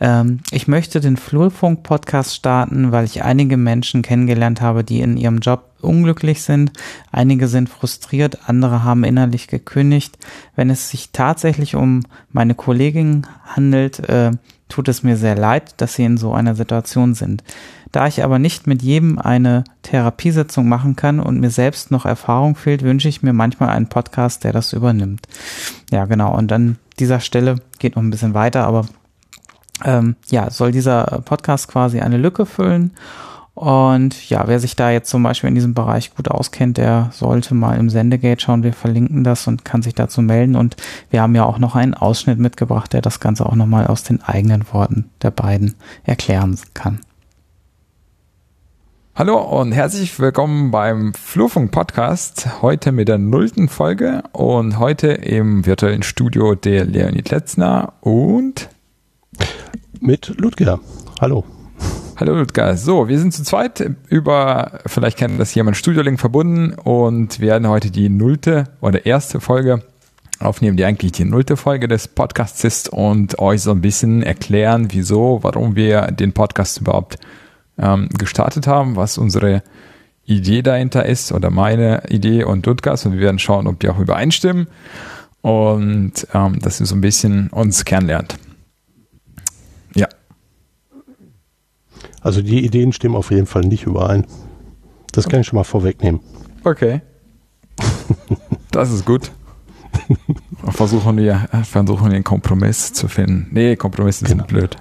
Ähm, 0.00 0.40
ich 0.50 0.66
möchte 0.66 1.00
den 1.00 1.18
Flurfunk-Podcast 1.18 2.34
starten, 2.34 2.90
weil 2.90 3.04
ich 3.04 3.22
einige 3.22 3.58
Menschen 3.58 4.00
kennengelernt 4.00 4.62
habe, 4.62 4.82
die 4.82 5.00
in 5.00 5.18
ihrem 5.18 5.40
Job 5.40 5.72
unglücklich 5.82 6.42
sind. 6.42 6.72
Einige 7.12 7.48
sind 7.48 7.68
frustriert, 7.68 8.48
andere 8.48 8.82
haben 8.82 9.04
innerlich 9.04 9.46
gekündigt. 9.46 10.16
Wenn 10.56 10.70
es 10.70 10.88
sich 10.88 11.10
tatsächlich 11.12 11.76
um 11.76 12.00
meine 12.32 12.54
Kollegin 12.54 13.26
handelt, 13.44 14.08
äh, 14.08 14.30
tut 14.68 14.88
es 14.88 15.02
mir 15.02 15.16
sehr 15.16 15.36
leid, 15.36 15.74
dass 15.78 15.94
sie 15.94 16.04
in 16.04 16.16
so 16.16 16.32
einer 16.32 16.54
Situation 16.54 17.14
sind. 17.14 17.42
Da 17.92 18.08
ich 18.08 18.24
aber 18.24 18.38
nicht 18.38 18.66
mit 18.66 18.82
jedem 18.82 19.18
eine 19.18 19.62
Therapiesitzung 19.82 20.68
machen 20.68 20.96
kann 20.96 21.20
und 21.20 21.38
mir 21.38 21.50
selbst 21.50 21.90
noch 21.90 22.06
Erfahrung 22.06 22.56
fehlt, 22.56 22.82
wünsche 22.82 23.08
ich 23.08 23.22
mir 23.22 23.32
manchmal 23.32 23.68
einen 23.68 23.88
Podcast, 23.88 24.42
der 24.42 24.52
das 24.52 24.72
übernimmt. 24.72 25.28
Ja, 25.92 26.06
genau. 26.06 26.36
Und 26.36 26.50
an 26.50 26.78
dieser 26.98 27.20
Stelle 27.20 27.56
geht 27.78 27.94
noch 27.94 28.02
ein 28.02 28.10
bisschen 28.10 28.34
weiter, 28.34 28.66
aber 28.66 28.86
ähm, 29.84 30.16
ja, 30.26 30.50
soll 30.50 30.72
dieser 30.72 31.22
Podcast 31.24 31.68
quasi 31.68 32.00
eine 32.00 32.16
Lücke 32.16 32.46
füllen. 32.46 32.92
Und 33.54 34.28
ja, 34.28 34.48
wer 34.48 34.58
sich 34.58 34.74
da 34.74 34.90
jetzt 34.90 35.08
zum 35.08 35.22
Beispiel 35.22 35.48
in 35.48 35.54
diesem 35.54 35.74
Bereich 35.74 36.14
gut 36.14 36.28
auskennt, 36.28 36.76
der 36.76 37.10
sollte 37.12 37.54
mal 37.54 37.78
im 37.78 37.88
Sendegate 37.88 38.40
schauen. 38.40 38.64
Wir 38.64 38.72
verlinken 38.72 39.22
das 39.22 39.46
und 39.46 39.64
kann 39.64 39.80
sich 39.80 39.94
dazu 39.94 40.22
melden. 40.22 40.56
Und 40.56 40.76
wir 41.10 41.22
haben 41.22 41.36
ja 41.36 41.44
auch 41.44 41.58
noch 41.58 41.76
einen 41.76 41.94
Ausschnitt 41.94 42.40
mitgebracht, 42.40 42.92
der 42.92 43.00
das 43.00 43.20
Ganze 43.20 43.46
auch 43.46 43.54
nochmal 43.54 43.86
aus 43.86 44.02
den 44.02 44.22
eigenen 44.22 44.64
Worten 44.72 45.10
der 45.22 45.30
beiden 45.30 45.76
erklären 46.02 46.58
kann. 46.74 47.00
Hallo 49.14 49.40
und 49.40 49.70
herzlich 49.70 50.18
willkommen 50.18 50.72
beim 50.72 51.14
Flurfunk 51.14 51.70
Podcast. 51.70 52.60
Heute 52.62 52.90
mit 52.90 53.06
der 53.06 53.18
nullten 53.18 53.68
Folge 53.68 54.24
und 54.32 54.80
heute 54.80 55.12
im 55.12 55.64
virtuellen 55.64 56.02
Studio 56.02 56.56
der 56.56 56.84
Leonid 56.84 57.30
Letzner 57.30 57.92
und 58.00 58.68
mit 60.00 60.34
Ludger. 60.36 60.80
Hallo. 61.20 61.44
Hallo 62.16 62.36
Ludger. 62.36 62.76
So, 62.76 63.08
wir 63.08 63.18
sind 63.18 63.32
zu 63.34 63.42
zweit 63.42 63.90
über, 64.08 64.80
vielleicht 64.86 65.18
kennt 65.18 65.38
das 65.40 65.54
jemand, 65.54 65.76
Studio-Link 65.76 66.20
verbunden 66.20 66.74
und 66.74 67.40
werden 67.40 67.68
heute 67.68 67.90
die 67.90 68.08
nullte 68.08 68.64
oder 68.80 69.04
erste 69.04 69.40
Folge 69.40 69.82
aufnehmen, 70.38 70.76
die 70.76 70.84
eigentlich 70.84 71.12
die 71.12 71.24
nullte 71.24 71.56
Folge 71.56 71.88
des 71.88 72.08
Podcasts 72.08 72.62
ist 72.64 72.88
und 72.88 73.38
euch 73.38 73.62
so 73.62 73.70
ein 73.72 73.80
bisschen 73.80 74.22
erklären, 74.22 74.88
wieso, 74.90 75.40
warum 75.42 75.76
wir 75.76 76.08
den 76.12 76.32
Podcast 76.32 76.80
überhaupt 76.80 77.18
ähm, 77.78 78.08
gestartet 78.16 78.66
haben, 78.66 78.96
was 78.96 79.18
unsere 79.18 79.62
Idee 80.24 80.62
dahinter 80.62 81.04
ist 81.06 81.32
oder 81.32 81.50
meine 81.50 82.04
Idee 82.08 82.44
und 82.44 82.64
Ludgas 82.66 83.04
und 83.04 83.12
wir 83.12 83.20
werden 83.20 83.38
schauen, 83.38 83.66
ob 83.66 83.80
die 83.80 83.88
auch 83.88 83.98
übereinstimmen 83.98 84.68
und 85.42 86.26
ähm, 86.32 86.58
dass 86.60 86.80
ihr 86.80 86.86
so 86.86 86.94
ein 86.94 87.02
bisschen 87.02 87.48
uns 87.48 87.84
kennenlernt. 87.84 88.36
Ja. 89.94 90.08
Also 92.24 92.40
die 92.40 92.64
Ideen 92.64 92.92
stimmen 92.92 93.14
auf 93.14 93.30
jeden 93.30 93.46
Fall 93.46 93.62
nicht 93.62 93.84
überein. 93.84 94.26
Das 95.12 95.28
kann 95.28 95.40
ich 95.40 95.46
schon 95.46 95.58
mal 95.58 95.64
vorwegnehmen. 95.64 96.20
Okay. 96.64 97.02
Das 98.70 98.90
ist 98.90 99.06
gut. 99.06 99.30
Versuchen 100.70 101.16
wir, 101.16 101.48
versuchen 101.62 102.06
wir 102.06 102.14
einen 102.16 102.24
Kompromiss 102.24 102.92
zu 102.92 103.06
finden. 103.06 103.46
Nee, 103.52 103.76
Kompromisse 103.76 104.24
genau. 104.24 104.38
sind 104.38 104.48
blöd. 104.48 104.76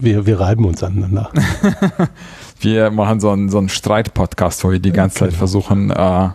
Wir, 0.00 0.26
wir 0.26 0.40
reiben 0.40 0.64
uns 0.64 0.82
aneinander. 0.82 1.30
wir 2.60 2.90
machen 2.90 3.20
so 3.20 3.30
einen, 3.30 3.50
so 3.50 3.58
einen 3.58 3.68
Streit-Podcast, 3.68 4.64
wo 4.64 4.72
wir 4.72 4.80
die 4.80 4.90
ganze 4.90 5.18
Zeit 5.18 5.28
genau. 5.28 5.38
versuchen, 5.38 5.90
äh, 5.92 6.30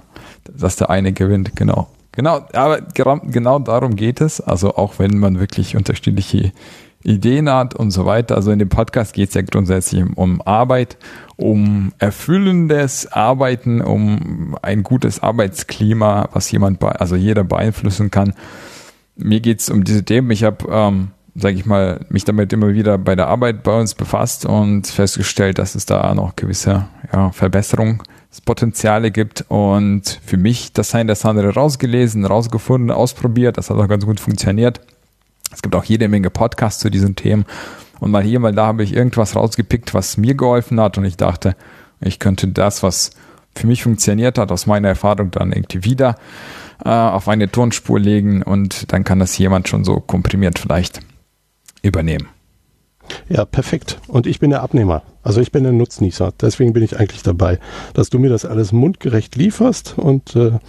dass 0.54 0.78
der 0.78 0.90
eine 0.90 1.12
gewinnt. 1.12 1.58
Genau. 1.58 1.90
Genau, 2.14 2.46
aber 2.54 2.80
genau 2.80 3.60
darum 3.60 3.98
geht 3.98 4.22
es. 4.22 4.40
Also 4.40 4.76
auch 4.76 5.00
wenn 5.00 5.18
man 5.18 5.42
wirklich 5.42 5.76
unterschiedliche 5.76 6.54
Ideen 7.04 7.50
hat 7.50 7.76
und 7.76 7.92
so 7.92 8.06
weiter. 8.06 8.36
Also 8.36 8.52
in 8.52 8.60
dem 8.60 8.70
Podcast 8.70 9.14
geht 9.14 9.30
es 9.30 9.36
ja 9.36 9.42
grundsätzlich 9.42 10.04
um 10.16 10.42
Arbeit, 10.42 10.98
um 11.38 11.94
erfüllendes 11.98 13.12
Arbeiten, 13.12 13.82
um 13.82 14.58
ein 14.62 14.84
gutes 14.84 15.22
Arbeitsklima, 15.22 16.30
was 16.34 16.52
jemand, 16.52 16.84
also 16.84 17.16
jeder 17.16 17.44
beeinflussen 17.44 18.12
kann. 18.12 18.34
Mir 19.16 19.40
geht 19.40 19.62
es 19.62 19.70
um 19.70 19.84
diese 19.84 20.04
Themen. 20.04 20.32
Ich 20.32 20.44
habe 20.44 20.66
ähm, 20.70 21.12
sage 21.36 21.56
ich 21.56 21.66
mal, 21.66 22.06
mich 22.10 22.26
damit 22.26 22.52
immer 22.54 22.74
wieder 22.74 22.98
bei 22.98 23.16
der 23.16 23.28
Arbeit 23.28 23.64
bei 23.64 23.80
uns 23.80 23.96
befasst 23.96 24.46
und 24.46 24.88
festgestellt, 24.88 25.60
dass 25.60 25.76
es 25.76 25.86
da 25.86 26.14
noch 26.14 26.36
gewisse 26.36 26.88
ja, 27.14 27.32
Verbesserungspotenziale 27.32 29.12
gibt 29.12 29.46
und 29.48 30.20
für 30.24 30.38
mich 30.38 30.74
das 30.74 30.94
eine 30.96 31.08
das 31.08 31.26
andere 31.26 31.54
rausgelesen, 31.54 32.26
rausgefunden, 32.26 32.92
ausprobiert, 32.92 33.58
das 33.58 33.70
hat 33.70 33.78
auch 33.78 33.88
ganz 33.88 34.06
gut 34.06 34.20
funktioniert. 34.20 34.82
Es 35.52 35.62
gibt 35.62 35.76
auch 35.76 35.84
jede 35.84 36.08
Menge 36.08 36.30
Podcasts 36.30 36.80
zu 36.80 36.90
diesen 36.90 37.16
Themen 37.16 37.46
und 38.00 38.12
mal 38.12 38.24
hier, 38.24 38.40
mal 38.40 38.54
da 38.54 38.68
habe 38.68 38.84
ich 38.84 38.94
irgendwas 38.94 39.36
rausgepickt, 39.36 39.94
was 39.94 40.18
mir 40.18 40.36
geholfen 40.36 40.80
hat 40.80 40.98
und 40.98 41.06
ich 41.06 41.18
dachte, 41.18 41.56
ich 42.02 42.20
könnte 42.20 42.48
das, 42.48 42.84
was 42.84 43.12
für 43.56 43.68
mich 43.68 43.84
funktioniert 43.84 44.38
hat, 44.38 44.52
aus 44.52 44.68
meiner 44.68 44.90
Erfahrung 44.90 45.32
dann 45.32 45.52
irgendwie 45.52 45.84
wieder 45.84 46.16
äh, 46.84 46.90
auf 46.90 47.28
eine 47.28 47.52
Tonspur 47.52 48.00
legen 48.00 48.42
und 48.42 48.92
dann 48.94 49.04
kann 49.04 49.20
das 49.20 49.38
jemand 49.38 49.68
schon 49.68 49.84
so 49.84 50.00
komprimiert 50.00 50.60
vielleicht 50.60 51.02
übernehmen. 51.82 52.28
Ja, 53.28 53.44
perfekt. 53.46 54.00
Und 54.08 54.28
ich 54.28 54.40
bin 54.40 54.52
der 54.52 54.62
Abnehmer. 54.62 55.02
Also 55.24 55.42
ich 55.42 55.52
bin 55.52 55.64
der 55.64 55.74
Nutznießer. 55.74 56.32
Deswegen 56.40 56.74
bin 56.74 56.84
ich 56.84 57.00
eigentlich 57.00 57.24
dabei, 57.24 57.60
dass 57.94 58.10
du 58.10 58.20
mir 58.20 58.30
das 58.30 58.46
alles 58.46 58.72
mundgerecht 58.72 59.36
lieferst 59.36 59.98
und 59.98 60.36
äh, 60.36 60.60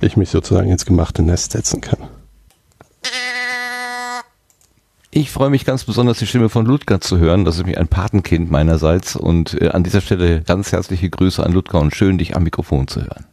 ich 0.00 0.16
mich 0.16 0.30
sozusagen 0.30 0.70
ins 0.70 0.86
gemachte 0.86 1.22
Nest 1.22 1.52
setzen 1.52 1.80
kann. 1.80 1.98
Ich 5.12 5.32
freue 5.32 5.50
mich 5.50 5.64
ganz 5.64 5.82
besonders, 5.84 6.18
die 6.18 6.26
Stimme 6.26 6.48
von 6.48 6.64
Ludger 6.64 7.00
zu 7.00 7.18
hören. 7.18 7.44
Das 7.44 7.56
ist 7.56 7.62
nämlich 7.62 7.78
ein 7.78 7.88
Patenkind 7.88 8.48
meinerseits. 8.48 9.16
Und 9.16 9.60
äh, 9.60 9.70
an 9.70 9.82
dieser 9.82 10.00
Stelle 10.00 10.42
ganz 10.42 10.70
herzliche 10.70 11.10
Grüße 11.10 11.44
an 11.44 11.52
Ludger 11.52 11.80
und 11.80 11.94
schön, 11.94 12.16
dich 12.16 12.36
am 12.36 12.44
Mikrofon 12.44 12.86
zu 12.86 13.00
hören. 13.00 13.24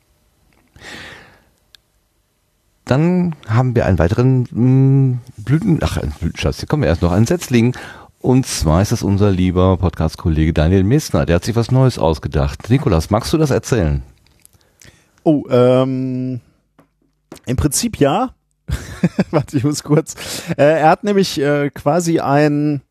Dann 2.85 3.35
haben 3.47 3.75
wir 3.75 3.85
einen 3.85 3.99
weiteren 3.99 4.41
mh, 4.43 4.49
hm, 4.51 5.19
Blüten, 5.37 5.79
ach, 5.81 5.97
ein 5.97 6.13
Blütenschatz, 6.19 6.59
hier 6.59 6.67
kommen 6.67 6.83
wir 6.83 6.89
erst 6.89 7.01
noch, 7.03 7.11
einen 7.11 7.27
Setzling. 7.27 7.75
Und 8.19 8.47
zwar 8.47 8.81
ist 8.81 8.91
das 8.91 9.03
unser 9.03 9.29
lieber 9.29 9.77
Podcast-Kollege 9.77 10.53
Daniel 10.53 10.83
Messner. 10.83 11.27
Der 11.27 11.35
hat 11.35 11.45
sich 11.45 11.55
was 11.55 11.69
Neues 11.69 11.99
ausgedacht. 11.99 12.69
Nikolas, 12.69 13.11
magst 13.11 13.31
du 13.33 13.37
das 13.37 13.51
erzählen? 13.51 14.01
Oh, 15.23 15.43
ähm, 15.51 16.39
im 17.45 17.55
Prinzip 17.55 17.99
ja. 17.99 18.33
Warte, 19.31 19.57
ich 19.57 19.63
muss 19.63 19.83
kurz. 19.83 20.15
Äh, 20.57 20.79
er 20.81 20.89
hat 20.89 21.03
nämlich 21.03 21.39
äh, 21.39 21.69
quasi 21.69 22.19
ein, 22.19 22.81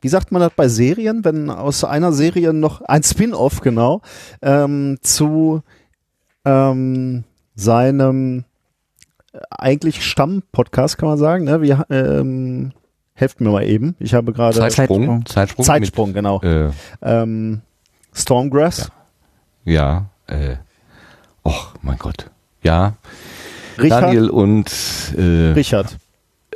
wie 0.00 0.08
sagt 0.08 0.32
man 0.32 0.40
das 0.40 0.52
bei 0.54 0.68
Serien, 0.68 1.24
wenn 1.24 1.50
aus 1.50 1.84
einer 1.84 2.12
Serie 2.12 2.52
noch 2.52 2.80
ein 2.82 3.02
Spin-off 3.02 3.60
genau 3.60 4.02
ähm, 4.42 4.98
zu 5.02 5.62
ähm, 6.44 7.24
seinem 7.54 8.44
eigentlich 9.50 10.04
Stamm-Podcast, 10.04 10.98
kann 10.98 11.10
man 11.10 11.18
sagen. 11.18 11.44
Ne? 11.44 11.60
Wir, 11.60 11.86
ähm, 11.90 12.72
helft 13.16 13.40
mir 13.40 13.50
mal 13.50 13.64
eben. 13.64 13.96
Ich 13.98 14.14
habe 14.14 14.32
gerade 14.32 14.58
Zeitsprung, 14.58 15.24
Zeitsprung, 15.26 15.64
Zeitsprung, 15.64 16.08
mit, 16.08 16.16
genau. 16.16 16.40
Äh, 16.42 16.70
ähm, 17.02 17.62
Stormgrass. 18.12 18.90
Ja. 19.64 20.10
ja. 20.28 20.36
Äh, 20.36 20.56
och, 21.44 21.74
mein 21.82 21.98
Gott. 21.98 22.30
Ja. 22.62 22.94
Richard? 23.78 24.02
Daniel 24.02 24.30
und 24.30 24.70
äh, 25.16 25.52
Richard. 25.52 25.96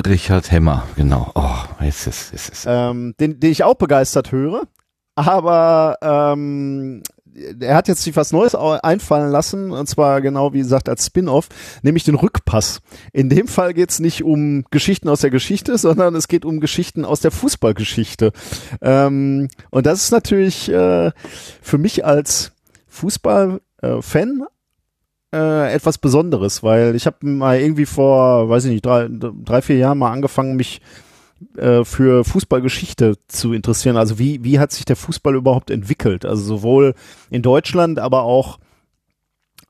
Richard 0.07 0.51
Hemmer, 0.51 0.87
genau. 0.97 1.31
Oh, 1.35 1.85
jetzt 1.85 2.07
ist 2.07 2.33
es. 2.33 2.65
ähm, 2.67 3.15
den, 3.21 3.41
den 3.41 3.53
ich 3.53 3.65
auch 3.65 3.75
begeistert 3.75 4.33
höre. 4.33 4.63
Aber 5.15 5.99
ähm, 6.01 7.03
er 7.61 7.77
hat 7.77 7.89
jetzt 7.89 8.03
sich 8.03 8.17
was 8.17 8.33
Neues 8.33 8.55
einfallen 8.55 9.31
lassen, 9.31 9.71
und 9.71 9.89
zwar 9.89 10.21
genau 10.21 10.53
wie 10.53 10.59
gesagt 10.59 10.89
als 10.89 11.07
Spin-off, 11.07 11.49
nämlich 11.83 12.05
den 12.05 12.15
Rückpass. 12.15 12.81
In 13.13 13.29
dem 13.29 13.47
Fall 13.47 13.75
geht 13.75 13.91
es 13.91 14.01
nicht 14.01 14.25
um 14.25 14.65
Geschichten 14.71 15.09
aus 15.09 15.21
der 15.21 15.31
Geschichte, 15.31 15.79
sondern 15.79 16.15
es 16.15 16.29
geht 16.29 16.45
um 16.45 16.61
Geschichten 16.61 17.05
aus 17.05 17.21
der 17.21 17.31
Fußballgeschichte. 17.31 18.33
Ähm, 18.81 19.49
und 19.71 19.87
das 19.87 20.05
ist 20.05 20.11
natürlich 20.11 20.71
äh, 20.71 21.13
für 21.63 21.79
mich 21.79 22.05
als 22.05 22.53
Fußballfan 22.89 24.45
äh, 25.33 25.73
etwas 25.73 25.99
Besonderes, 25.99 26.63
weil 26.63 26.95
ich 26.97 27.07
habe 27.07 27.27
mal 27.27 27.61
irgendwie 27.61 27.87
vor, 27.87 28.49
weiß 28.49 28.65
ich 28.65 28.73
nicht, 28.73 28.87
drei, 28.87 29.09
drei 29.11 29.63
vier 29.63 29.77
Jahren 29.77 29.99
mal 29.99 30.11
angefangen, 30.11 30.57
mich 30.57 30.81
äh, 31.57 31.85
für 31.85 32.25
Fußballgeschichte 32.25 33.17
zu 33.29 33.53
interessieren. 33.53 33.97
Also 33.97 34.19
wie, 34.19 34.45
wie 34.45 34.59
hat 34.59 34.73
sich 34.73 34.85
der 34.85 34.97
Fußball 34.97 35.35
überhaupt 35.35 35.71
entwickelt? 35.71 36.25
Also 36.25 36.43
sowohl 36.43 36.95
in 37.31 37.43
Deutschland, 37.43 37.99
aber 37.99 38.23
auch 38.23 38.59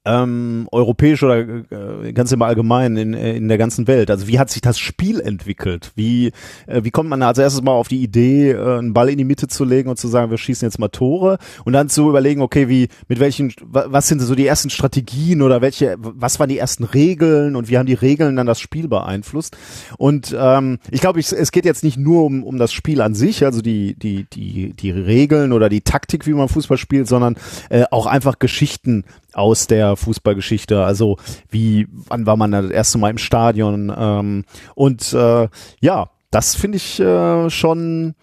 ähm, 0.06 0.66
europäisch 0.72 1.22
oder 1.22 1.40
äh, 1.40 2.12
ganz 2.14 2.32
im 2.32 2.40
Allgemeinen 2.40 2.96
in, 2.96 3.14
äh, 3.14 3.36
in 3.36 3.48
der 3.48 3.58
ganzen 3.58 3.86
Welt. 3.86 4.10
Also 4.10 4.28
wie 4.28 4.38
hat 4.38 4.48
sich 4.48 4.62
das 4.62 4.78
Spiel 4.78 5.20
entwickelt? 5.20 5.92
Wie, 5.94 6.32
äh, 6.66 6.82
wie 6.82 6.90
kommt 6.90 7.10
man 7.10 7.22
als 7.22 7.36
erstes 7.36 7.62
mal 7.62 7.72
auf 7.72 7.88
die 7.88 8.02
Idee, 8.02 8.52
äh, 8.52 8.78
einen 8.78 8.94
Ball 8.94 9.10
in 9.10 9.18
die 9.18 9.24
Mitte 9.24 9.46
zu 9.46 9.64
legen 9.64 9.90
und 9.90 9.98
zu 9.98 10.08
sagen, 10.08 10.30
wir 10.30 10.38
schießen 10.38 10.66
jetzt 10.66 10.78
mal 10.78 10.88
Tore 10.88 11.36
und 11.64 11.74
dann 11.74 11.90
zu 11.90 12.08
überlegen, 12.08 12.40
okay, 12.40 12.68
wie, 12.68 12.88
mit 13.08 13.20
welchen, 13.20 13.52
wa- 13.62 13.86
was 13.88 14.08
sind 14.08 14.20
so 14.20 14.34
die 14.34 14.46
ersten 14.46 14.70
Strategien 14.70 15.42
oder 15.42 15.60
welche, 15.60 15.96
was 15.98 16.40
waren 16.40 16.48
die 16.48 16.58
ersten 16.58 16.84
Regeln 16.84 17.54
und 17.54 17.68
wie 17.68 17.76
haben 17.76 17.86
die 17.86 17.92
Regeln 17.92 18.36
dann 18.36 18.46
das 18.46 18.58
Spiel 18.58 18.88
beeinflusst? 18.88 19.56
Und 19.98 20.34
ähm, 20.38 20.78
ich 20.90 21.02
glaube, 21.02 21.20
es 21.20 21.52
geht 21.52 21.66
jetzt 21.66 21.84
nicht 21.84 21.98
nur 21.98 22.24
um, 22.24 22.42
um 22.42 22.56
das 22.56 22.72
Spiel 22.72 23.02
an 23.02 23.14
sich, 23.14 23.44
also 23.44 23.60
die, 23.60 23.94
die, 23.98 24.24
die, 24.32 24.72
die 24.72 24.90
Regeln 24.90 25.52
oder 25.52 25.68
die 25.68 25.82
Taktik, 25.82 26.26
wie 26.26 26.32
man 26.32 26.48
Fußball 26.48 26.78
spielt, 26.78 27.06
sondern 27.06 27.36
äh, 27.68 27.84
auch 27.90 28.06
einfach 28.06 28.38
Geschichten 28.38 29.04
aus 29.34 29.66
der 29.66 29.96
Fußballgeschichte. 29.96 30.84
Also 30.84 31.16
wie, 31.48 31.86
wann 31.90 32.26
war 32.26 32.36
man 32.36 32.52
das 32.52 32.70
erste 32.70 32.98
Mal 32.98 33.10
im 33.10 33.18
Stadion? 33.18 33.92
Ähm, 33.96 34.44
und 34.74 35.12
äh, 35.12 35.48
ja, 35.80 36.10
das 36.30 36.54
finde 36.54 36.76
ich 36.76 37.00
äh, 37.00 37.50
schon. 37.50 38.14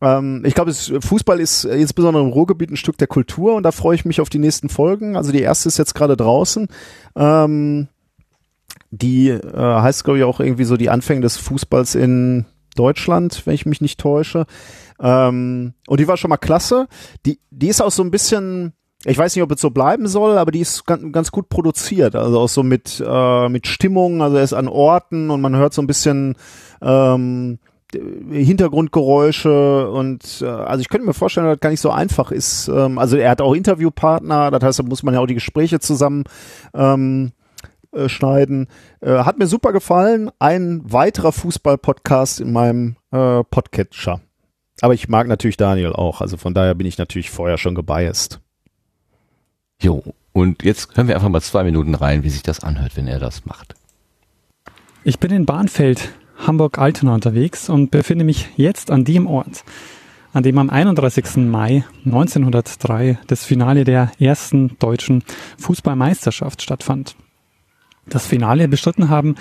Ähm, 0.00 0.42
ich 0.44 0.54
glaube, 0.54 0.72
Fußball 0.72 1.40
ist 1.40 1.64
insbesondere 1.64 2.22
im 2.22 2.30
Ruhrgebiet 2.30 2.70
ein 2.70 2.76
Stück 2.76 2.98
der 2.98 3.08
Kultur 3.08 3.54
und 3.54 3.62
da 3.62 3.72
freue 3.72 3.94
ich 3.94 4.04
mich 4.04 4.20
auf 4.20 4.30
die 4.30 4.38
nächsten 4.38 4.68
Folgen. 4.68 5.16
Also 5.16 5.32
die 5.32 5.42
erste 5.42 5.68
ist 5.68 5.78
jetzt 5.78 5.94
gerade 5.94 6.16
draußen. 6.16 6.68
Ähm, 7.16 7.88
die 8.90 9.30
äh, 9.30 9.56
heißt, 9.56 10.04
glaube 10.04 10.18
ich, 10.18 10.24
auch 10.24 10.40
irgendwie 10.40 10.64
so 10.64 10.76
die 10.76 10.90
Anfänge 10.90 11.22
des 11.22 11.36
Fußballs 11.38 11.94
in 11.94 12.46
Deutschland, 12.76 13.42
wenn 13.46 13.54
ich 13.54 13.66
mich 13.66 13.80
nicht 13.80 13.98
täusche. 13.98 14.46
Ähm, 15.00 15.74
und 15.86 16.00
die 16.00 16.08
war 16.08 16.16
schon 16.16 16.28
mal 16.28 16.36
klasse. 16.36 16.88
Die, 17.26 17.40
die 17.50 17.68
ist 17.68 17.80
auch 17.80 17.90
so 17.90 18.02
ein 18.02 18.10
bisschen, 18.10 18.72
ich 19.04 19.18
weiß 19.18 19.34
nicht, 19.34 19.42
ob 19.42 19.50
es 19.50 19.60
so 19.60 19.70
bleiben 19.70 20.06
soll, 20.06 20.38
aber 20.38 20.52
die 20.52 20.60
ist 20.60 20.86
ganz, 20.86 21.12
ganz 21.12 21.32
gut 21.32 21.48
produziert. 21.48 22.14
Also 22.14 22.40
auch 22.40 22.48
so 22.48 22.62
mit, 22.62 23.02
äh, 23.04 23.48
mit 23.48 23.66
Stimmung, 23.66 24.22
also 24.22 24.36
er 24.36 24.44
ist 24.44 24.52
an 24.52 24.68
Orten 24.68 25.30
und 25.30 25.40
man 25.40 25.56
hört 25.56 25.74
so 25.74 25.82
ein 25.82 25.86
bisschen 25.86 26.36
ähm, 26.80 27.58
Hintergrundgeräusche 28.30 29.90
und 29.90 30.40
äh, 30.42 30.46
also 30.46 30.80
ich 30.80 30.88
könnte 30.88 31.06
mir 31.06 31.14
vorstellen, 31.14 31.46
dass 31.46 31.56
das 31.56 31.60
gar 31.60 31.70
nicht 31.70 31.80
so 31.80 31.90
einfach 31.90 32.30
ist. 32.30 32.68
Ähm, 32.68 32.98
also 32.98 33.16
er 33.16 33.30
hat 33.30 33.40
auch 33.40 33.54
Interviewpartner, 33.54 34.50
das 34.50 34.62
heißt, 34.62 34.78
da 34.78 34.82
muss 34.84 35.02
man 35.02 35.14
ja 35.14 35.20
auch 35.20 35.26
die 35.26 35.34
Gespräche 35.34 35.80
zusammen 35.80 36.24
ähm, 36.74 37.32
äh, 37.92 38.08
schneiden. 38.08 38.68
Äh, 39.00 39.18
hat 39.18 39.38
mir 39.38 39.46
super 39.46 39.72
gefallen. 39.72 40.30
Ein 40.38 40.80
weiterer 40.84 41.32
Fußball-Podcast 41.32 42.40
in 42.40 42.52
meinem 42.52 42.96
äh, 43.10 43.42
Podcatcher. 43.44 44.20
Aber 44.80 44.94
ich 44.94 45.08
mag 45.08 45.28
natürlich 45.28 45.56
Daniel 45.56 45.92
auch, 45.92 46.20
also 46.20 46.36
von 46.36 46.54
daher 46.54 46.74
bin 46.74 46.86
ich 46.86 46.98
natürlich 46.98 47.30
vorher 47.30 47.58
schon 47.58 47.74
gebiased. 47.74 48.40
Jo, 49.82 50.04
und 50.32 50.62
jetzt 50.62 50.96
hören 50.96 51.08
wir 51.08 51.16
einfach 51.16 51.28
mal 51.28 51.40
zwei 51.40 51.64
Minuten 51.64 51.96
rein, 51.96 52.22
wie 52.22 52.30
sich 52.30 52.44
das 52.44 52.60
anhört, 52.60 52.96
wenn 52.96 53.08
er 53.08 53.18
das 53.18 53.44
macht. 53.44 53.74
Ich 55.02 55.18
bin 55.18 55.32
in 55.32 55.44
Bahnfeld, 55.44 56.12
Hamburg-Altona 56.46 57.14
unterwegs 57.14 57.68
und 57.68 57.90
befinde 57.90 58.24
mich 58.24 58.48
jetzt 58.56 58.92
an 58.92 59.04
dem 59.04 59.26
Ort, 59.26 59.64
an 60.32 60.44
dem 60.44 60.56
am 60.58 60.70
31. 60.70 61.36
Mai 61.38 61.84
1903 62.04 63.18
das 63.26 63.44
Finale 63.44 63.82
der 63.82 64.12
ersten 64.20 64.78
deutschen 64.78 65.24
Fußballmeisterschaft 65.58 66.62
stattfand. 66.62 67.16
Das 68.06 68.24
Finale 68.24 68.68
bestritten 68.68 69.08
haben 69.08 69.34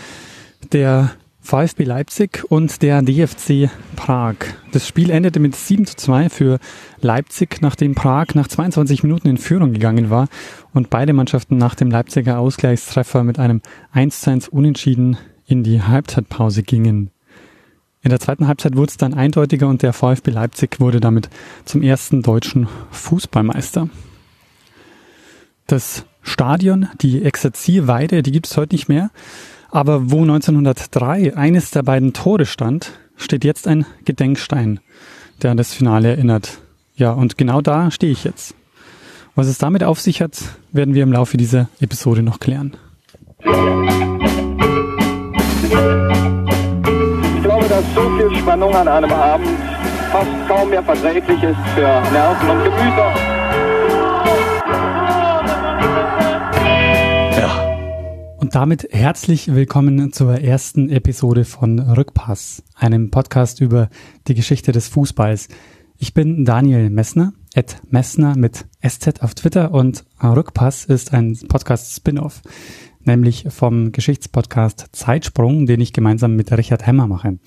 der 0.71 1.11
VfB 1.41 1.83
Leipzig 1.83 2.45
und 2.49 2.81
der 2.81 3.01
DFC 3.01 3.69
Prag. 3.95 4.35
Das 4.71 4.87
Spiel 4.87 5.09
endete 5.09 5.39
mit 5.39 5.55
7 5.55 5.85
zu 5.85 5.97
2 5.97 6.29
für 6.29 6.59
Leipzig, 7.01 7.61
nachdem 7.61 7.95
Prag 7.95 8.27
nach 8.35 8.47
22 8.47 9.03
Minuten 9.03 9.27
in 9.27 9.37
Führung 9.37 9.73
gegangen 9.73 10.09
war 10.09 10.27
und 10.73 10.89
beide 10.89 11.13
Mannschaften 11.13 11.57
nach 11.57 11.75
dem 11.75 11.89
Leipziger 11.89 12.39
Ausgleichstreffer 12.39 13.23
mit 13.23 13.39
einem 13.39 13.61
1 13.91 14.21
zu 14.21 14.29
1 14.29 14.47
Unentschieden 14.49 15.17
in 15.45 15.63
die 15.63 15.81
Halbzeitpause 15.81 16.63
gingen. 16.63 17.09
In 18.03 18.09
der 18.09 18.19
zweiten 18.19 18.47
Halbzeit 18.47 18.75
wurde 18.75 18.89
es 18.89 18.97
dann 18.97 19.13
eindeutiger 19.13 19.67
und 19.67 19.81
der 19.81 19.93
VfB 19.93 20.31
Leipzig 20.31 20.79
wurde 20.79 20.99
damit 20.99 21.29
zum 21.65 21.81
ersten 21.81 22.21
deutschen 22.21 22.67
Fußballmeister. 22.91 23.89
Das 25.67 26.05
Stadion, 26.21 26.87
die 27.01 27.23
Exerzierweide, 27.23 28.23
die 28.23 28.31
gibt 28.31 28.47
es 28.47 28.57
heute 28.57 28.75
nicht 28.75 28.89
mehr. 28.89 29.11
Aber 29.71 30.11
wo 30.11 30.21
1903 30.21 31.35
eines 31.37 31.71
der 31.71 31.83
beiden 31.83 32.11
Tore 32.11 32.45
stand, 32.45 32.91
steht 33.15 33.45
jetzt 33.45 33.67
ein 33.67 33.85
Gedenkstein, 34.03 34.81
der 35.41 35.51
an 35.51 35.57
das 35.57 35.73
Finale 35.73 36.09
erinnert. 36.09 36.59
Ja, 36.95 37.11
und 37.11 37.37
genau 37.37 37.61
da 37.61 37.89
stehe 37.89 38.11
ich 38.11 38.25
jetzt. 38.25 38.53
Was 39.33 39.47
es 39.47 39.57
damit 39.57 39.83
auf 39.85 40.01
sich 40.01 40.21
hat, 40.21 40.37
werden 40.73 40.93
wir 40.93 41.03
im 41.03 41.13
Laufe 41.13 41.37
dieser 41.37 41.69
Episode 41.79 42.21
noch 42.21 42.39
klären. 42.39 42.75
Ich 43.39 43.45
glaube, 47.43 47.65
dass 47.69 47.85
so 47.95 48.09
viel 48.17 48.37
Spannung 48.39 48.75
an 48.75 48.89
einem 48.89 49.11
Abend 49.11 49.47
fast 50.11 50.29
kaum 50.49 50.69
mehr 50.69 50.83
verträglich 50.83 51.41
ist 51.41 51.55
für 51.75 51.81
Nerven 52.11 52.49
und 52.49 52.63
Gemüter. 52.65 53.40
Damit 58.51 58.89
herzlich 58.91 59.55
willkommen 59.55 60.11
zur 60.11 60.41
ersten 60.41 60.89
Episode 60.89 61.45
von 61.45 61.79
Rückpass, 61.79 62.63
einem 62.75 63.09
Podcast 63.09 63.61
über 63.61 63.89
die 64.27 64.33
Geschichte 64.33 64.73
des 64.73 64.89
Fußballs. 64.89 65.47
Ich 65.97 66.13
bin 66.13 66.43
Daniel 66.43 66.89
Messner, 66.89 67.31
at 67.55 67.77
Messner 67.89 68.35
mit 68.35 68.65
SZ 68.85 69.21
auf 69.21 69.35
Twitter 69.35 69.73
und 69.73 70.03
Rückpass 70.21 70.83
ist 70.83 71.13
ein 71.13 71.39
Podcast-Spin-off, 71.47 72.41
nämlich 73.05 73.45
vom 73.47 73.93
Geschichtspodcast 73.93 74.89
Zeitsprung, 74.91 75.65
den 75.65 75.79
ich 75.79 75.93
gemeinsam 75.93 76.35
mit 76.35 76.51
Richard 76.51 76.85
Hemmer 76.85 77.07
mache. 77.07 77.39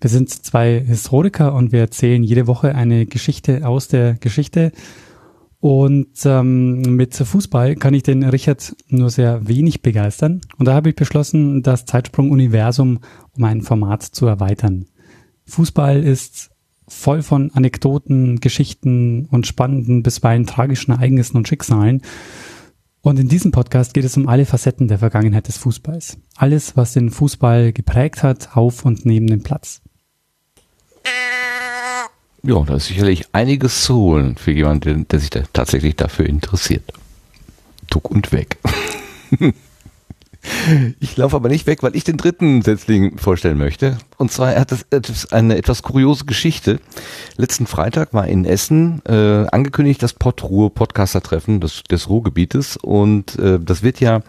Wir 0.00 0.08
sind 0.08 0.30
zwei 0.30 0.80
Historiker 0.80 1.52
und 1.54 1.70
wir 1.70 1.80
erzählen 1.80 2.22
jede 2.22 2.46
Woche 2.46 2.74
eine 2.74 3.04
Geschichte 3.04 3.68
aus 3.68 3.88
der 3.88 4.14
Geschichte. 4.14 4.72
Und 5.60 6.24
ähm, 6.24 6.96
mit 6.96 7.14
Fußball 7.14 7.76
kann 7.76 7.92
ich 7.92 8.02
den 8.02 8.24
Richard 8.24 8.74
nur 8.88 9.10
sehr 9.10 9.46
wenig 9.46 9.82
begeistern. 9.82 10.40
Und 10.56 10.66
da 10.66 10.74
habe 10.74 10.88
ich 10.88 10.96
beschlossen, 10.96 11.62
das 11.62 11.84
Zeitsprung-Universum 11.84 13.00
um 13.36 13.44
ein 13.44 13.60
Format 13.60 14.02
zu 14.02 14.26
erweitern. 14.26 14.86
Fußball 15.44 16.02
ist 16.02 16.50
voll 16.88 17.22
von 17.22 17.50
Anekdoten, 17.52 18.40
Geschichten 18.40 19.26
und 19.26 19.46
spannenden, 19.46 20.02
bisweilen 20.02 20.46
tragischen 20.46 20.92
Ereignissen 20.92 21.36
und 21.36 21.46
Schicksalen. 21.46 22.02
Und 23.02 23.18
in 23.18 23.28
diesem 23.28 23.50
Podcast 23.50 23.92
geht 23.92 24.04
es 24.04 24.16
um 24.16 24.28
alle 24.28 24.46
Facetten 24.46 24.88
der 24.88 24.98
Vergangenheit 24.98 25.48
des 25.48 25.58
Fußballs. 25.58 26.18
Alles, 26.36 26.76
was 26.76 26.94
den 26.94 27.10
Fußball 27.10 27.72
geprägt 27.72 28.22
hat, 28.22 28.56
auf 28.56 28.84
und 28.84 29.04
neben 29.04 29.26
dem 29.26 29.42
Platz. 29.42 29.82
Ja, 32.42 32.62
da 32.64 32.76
ist 32.76 32.86
sicherlich 32.86 33.26
einiges 33.32 33.84
zu 33.84 33.96
holen 33.96 34.36
für 34.36 34.52
jemanden, 34.52 35.06
der 35.08 35.20
sich 35.20 35.30
da 35.30 35.42
tatsächlich 35.52 35.96
dafür 35.96 36.26
interessiert. 36.26 36.92
Tuck 37.88 38.10
und 38.10 38.32
weg. 38.32 38.58
Ich 41.00 41.18
laufe 41.18 41.36
aber 41.36 41.50
nicht 41.50 41.66
weg, 41.66 41.82
weil 41.82 41.94
ich 41.94 42.04
den 42.04 42.16
dritten 42.16 42.62
Setzling 42.62 43.18
vorstellen 43.18 43.58
möchte. 43.58 43.98
Und 44.16 44.32
zwar 44.32 44.54
hat 44.58 44.72
etwas- 44.90 45.30
eine 45.32 45.56
etwas 45.58 45.82
kuriose 45.82 46.24
Geschichte. 46.24 46.80
Letzten 47.36 47.66
Freitag 47.66 48.14
war 48.14 48.26
in 48.26 48.46
Essen 48.46 49.02
äh, 49.06 49.46
angekündigt 49.52 50.02
das 50.02 50.14
Pottruhe 50.14 50.70
Podcaster-Treffen 50.70 51.60
des, 51.60 51.82
des 51.84 52.08
Ruhrgebietes. 52.08 52.78
Und 52.78 53.38
äh, 53.38 53.58
das 53.60 53.82
wird 53.82 54.00
ja 54.00 54.22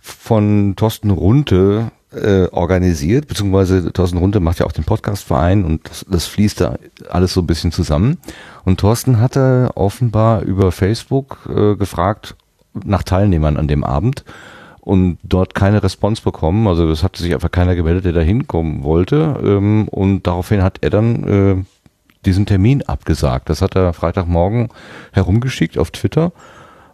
von 0.00 0.72
Thorsten 0.76 1.10
Runte 1.10 1.92
äh, 2.14 2.48
organisiert, 2.50 3.26
beziehungsweise 3.28 3.92
Thorsten 3.92 4.18
Runte 4.18 4.40
macht 4.40 4.58
ja 4.58 4.66
auch 4.66 4.72
den 4.72 4.84
Podcastverein 4.84 5.64
und 5.64 5.88
das, 5.88 6.06
das 6.08 6.26
fließt 6.26 6.60
da 6.60 6.76
alles 7.10 7.32
so 7.32 7.40
ein 7.40 7.46
bisschen 7.46 7.72
zusammen. 7.72 8.18
Und 8.64 8.80
Thorsten 8.80 9.20
hatte 9.20 9.70
offenbar 9.74 10.42
über 10.42 10.72
Facebook 10.72 11.38
äh, 11.48 11.76
gefragt, 11.76 12.36
nach 12.84 13.02
Teilnehmern 13.02 13.56
an 13.56 13.68
dem 13.68 13.84
Abend 13.84 14.24
und 14.80 15.18
dort 15.22 15.54
keine 15.54 15.82
Response 15.82 16.22
bekommen. 16.22 16.66
Also 16.66 16.88
es 16.90 17.02
hatte 17.02 17.22
sich 17.22 17.34
einfach 17.34 17.50
keiner 17.50 17.76
gemeldet, 17.76 18.04
der 18.04 18.12
da 18.12 18.20
hinkommen 18.20 18.82
wollte. 18.82 19.38
Ähm, 19.42 19.88
und 19.88 20.26
daraufhin 20.26 20.62
hat 20.62 20.78
er 20.80 20.90
dann 20.90 21.24
äh, 21.24 21.64
diesen 22.24 22.46
Termin 22.46 22.82
abgesagt. 22.82 23.48
Das 23.48 23.62
hat 23.62 23.76
er 23.76 23.92
Freitagmorgen 23.92 24.68
herumgeschickt 25.12 25.78
auf 25.78 25.90
Twitter. 25.90 26.32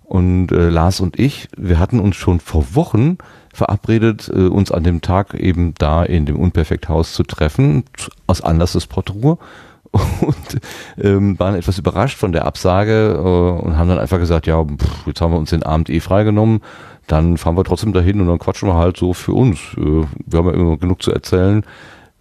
Und 0.04 0.52
äh, 0.52 0.68
Lars 0.68 1.00
und 1.00 1.18
ich, 1.18 1.48
wir 1.56 1.78
hatten 1.78 2.00
uns 2.00 2.16
schon 2.16 2.40
vor 2.40 2.74
Wochen 2.74 3.18
verabredet, 3.52 4.30
äh, 4.32 4.46
uns 4.46 4.70
an 4.70 4.84
dem 4.84 5.00
Tag 5.00 5.34
eben 5.34 5.74
da 5.78 6.02
in 6.02 6.26
dem 6.26 6.36
Unperfekthaus 6.36 7.12
zu 7.12 7.22
treffen, 7.22 7.84
aus 8.26 8.40
Anlass 8.40 8.72
des 8.72 8.86
Portruhe 8.86 9.38
und 9.92 10.60
ähm, 10.98 11.38
waren 11.38 11.54
etwas 11.54 11.78
überrascht 11.78 12.18
von 12.18 12.32
der 12.32 12.44
Absage 12.44 13.14
äh, 13.14 13.64
und 13.64 13.76
haben 13.76 13.88
dann 13.88 13.98
einfach 13.98 14.18
gesagt, 14.18 14.46
ja, 14.46 14.62
pff, 14.62 15.06
jetzt 15.06 15.20
haben 15.20 15.32
wir 15.32 15.38
uns 15.38 15.50
den 15.50 15.62
Abend 15.62 15.88
eh 15.90 16.00
freigenommen, 16.00 16.60
dann 17.06 17.38
fahren 17.38 17.56
wir 17.56 17.64
trotzdem 17.64 17.92
dahin 17.92 18.20
und 18.20 18.26
dann 18.26 18.38
quatschen 18.38 18.68
wir 18.68 18.74
halt 18.74 18.96
so 18.96 19.14
für 19.14 19.32
uns. 19.32 19.58
Äh, 19.76 20.04
wir 20.26 20.38
haben 20.38 20.46
ja 20.46 20.52
immer 20.52 20.76
genug 20.76 21.02
zu 21.02 21.12
erzählen. 21.12 21.64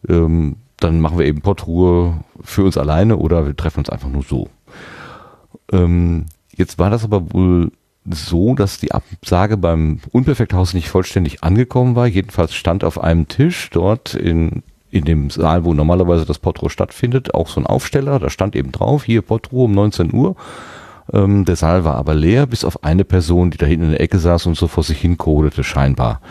Ähm, 0.08 0.58
dann 0.80 1.02
machen 1.02 1.18
wir 1.18 1.26
eben 1.26 1.42
Portruhe 1.42 2.24
für 2.42 2.64
uns 2.64 2.78
alleine 2.78 3.18
oder 3.18 3.46
wir 3.46 3.56
treffen 3.56 3.80
uns 3.80 3.90
einfach 3.90 4.10
nur 4.10 4.24
so. 4.24 4.48
Ähm, 5.72 6.28
jetzt 6.56 6.80
war 6.80 6.90
das 6.90 7.04
aber 7.04 7.34
wohl 7.34 7.72
so, 8.10 8.56
dass 8.56 8.80
die 8.80 8.92
Absage 8.92 9.58
beim 9.58 10.00
Unperfekthaus 10.12 10.74
nicht 10.74 10.90
vollständig 10.90 11.44
angekommen 11.44 11.96
war. 11.96 12.08
Jedenfalls 12.08 12.54
stand 12.54 12.84
auf 12.84 13.00
einem 13.02 13.28
Tisch 13.28 13.70
dort 13.72 14.14
in, 14.14 14.64
in 14.92 15.06
dem 15.06 15.30
Saal, 15.30 15.66
wo 15.66 15.74
normalerweise 15.74 16.26
das 16.26 16.40
Portruhe 16.40 16.70
stattfindet, 16.70 17.34
auch 17.34 17.50
so 17.50 17.60
ein 17.60 17.66
Aufsteller. 17.66 18.20
Da 18.20 18.30
stand 18.30 18.56
eben 18.56 18.72
drauf, 18.72 19.04
hier 19.04 19.22
Portruhe 19.22 19.66
um 19.66 19.72
19 19.74 20.14
Uhr. 20.14 20.36
Ähm, 21.14 21.46
der 21.46 21.56
Saal 21.56 21.84
war 21.84 21.96
aber 21.96 22.14
leer, 22.14 22.46
bis 22.48 22.66
auf 22.66 22.84
eine 22.84 23.04
Person, 23.04 23.52
die 23.52 23.58
da 23.58 23.66
hinten 23.66 23.86
in 23.86 23.92
der 23.92 24.02
Ecke 24.02 24.20
saß 24.20 24.46
und 24.46 24.56
so 24.56 24.68
vor 24.68 24.84
sich 24.84 25.00
hin 25.00 25.18
codete, 25.18 25.64
scheinbar. 25.64 26.22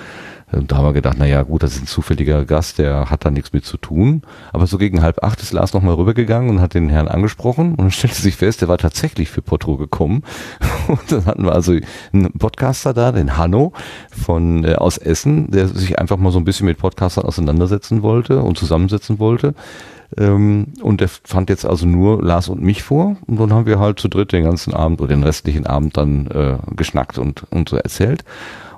Und 0.52 0.70
da 0.70 0.76
haben 0.76 0.84
wir 0.84 0.92
gedacht, 0.92 1.16
na 1.18 1.26
ja, 1.26 1.42
gut, 1.42 1.62
das 1.62 1.74
ist 1.74 1.82
ein 1.82 1.86
zufälliger 1.86 2.44
Gast, 2.44 2.78
der 2.78 3.10
hat 3.10 3.24
da 3.24 3.30
nichts 3.30 3.52
mit 3.52 3.64
zu 3.64 3.76
tun. 3.76 4.22
Aber 4.52 4.66
so 4.66 4.78
gegen 4.78 5.02
halb 5.02 5.24
acht 5.24 5.42
ist 5.42 5.52
Lars 5.52 5.72
nochmal 5.72 5.94
rübergegangen 5.94 6.50
und 6.50 6.60
hat 6.60 6.74
den 6.74 6.88
Herrn 6.88 7.08
angesprochen 7.08 7.70
und 7.70 7.78
dann 7.78 7.90
stellte 7.90 8.20
sich 8.20 8.36
fest, 8.36 8.60
der 8.60 8.68
war 8.68 8.78
tatsächlich 8.78 9.28
für 9.28 9.42
Potro 9.42 9.76
gekommen. 9.76 10.22
Und 10.86 11.10
dann 11.10 11.26
hatten 11.26 11.44
wir 11.44 11.52
also 11.52 11.76
einen 12.12 12.32
Podcaster 12.32 12.94
da, 12.94 13.10
den 13.10 13.36
Hanno 13.36 13.72
von 14.10 14.62
äh, 14.62 14.74
aus 14.74 14.98
Essen, 14.98 15.50
der 15.50 15.66
sich 15.66 15.98
einfach 15.98 16.16
mal 16.16 16.30
so 16.30 16.38
ein 16.38 16.44
bisschen 16.44 16.66
mit 16.66 16.78
Podcastern 16.78 17.24
auseinandersetzen 17.24 18.02
wollte 18.02 18.40
und 18.40 18.56
zusammensetzen 18.56 19.18
wollte. 19.18 19.54
Ähm, 20.16 20.74
und 20.82 21.00
der 21.00 21.08
fand 21.08 21.50
jetzt 21.50 21.64
also 21.64 21.86
nur 21.86 22.22
Lars 22.22 22.48
und 22.48 22.62
mich 22.62 22.82
vor. 22.82 23.16
Und 23.26 23.40
dann 23.40 23.52
haben 23.52 23.66
wir 23.66 23.78
halt 23.78 23.98
zu 23.98 24.08
dritt 24.08 24.32
den 24.32 24.44
ganzen 24.44 24.74
Abend 24.74 25.00
oder 25.00 25.14
den 25.14 25.22
restlichen 25.22 25.66
Abend 25.66 25.96
dann 25.96 26.26
äh, 26.28 26.58
geschnackt 26.74 27.18
und, 27.18 27.44
und 27.50 27.68
so 27.68 27.76
erzählt. 27.76 28.24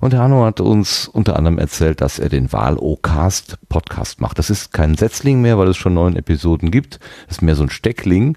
Und 0.01 0.13
der 0.13 0.21
Hanno 0.21 0.45
hat 0.45 0.61
uns 0.61 1.09
unter 1.09 1.37
anderem 1.37 1.59
erzählt, 1.59 2.01
dass 2.01 2.19
er 2.19 2.29
den 2.29 2.53
Wahl-O-Cast 2.53 3.59
Podcast 3.69 4.21
macht. 4.21 4.39
Das 4.39 4.49
ist 4.49 4.73
kein 4.73 4.95
Setzling 4.95 5.41
mehr, 5.43 5.59
weil 5.59 5.69
es 5.69 5.77
schon 5.77 5.95
neun 5.95 6.17
Episoden 6.17 6.71
gibt. 6.71 7.01
Das 7.27 7.39
ist 7.39 7.43
mehr 7.43 7.57
so 7.57 7.65
ein 7.65 7.71
Steckling. 7.71 8.37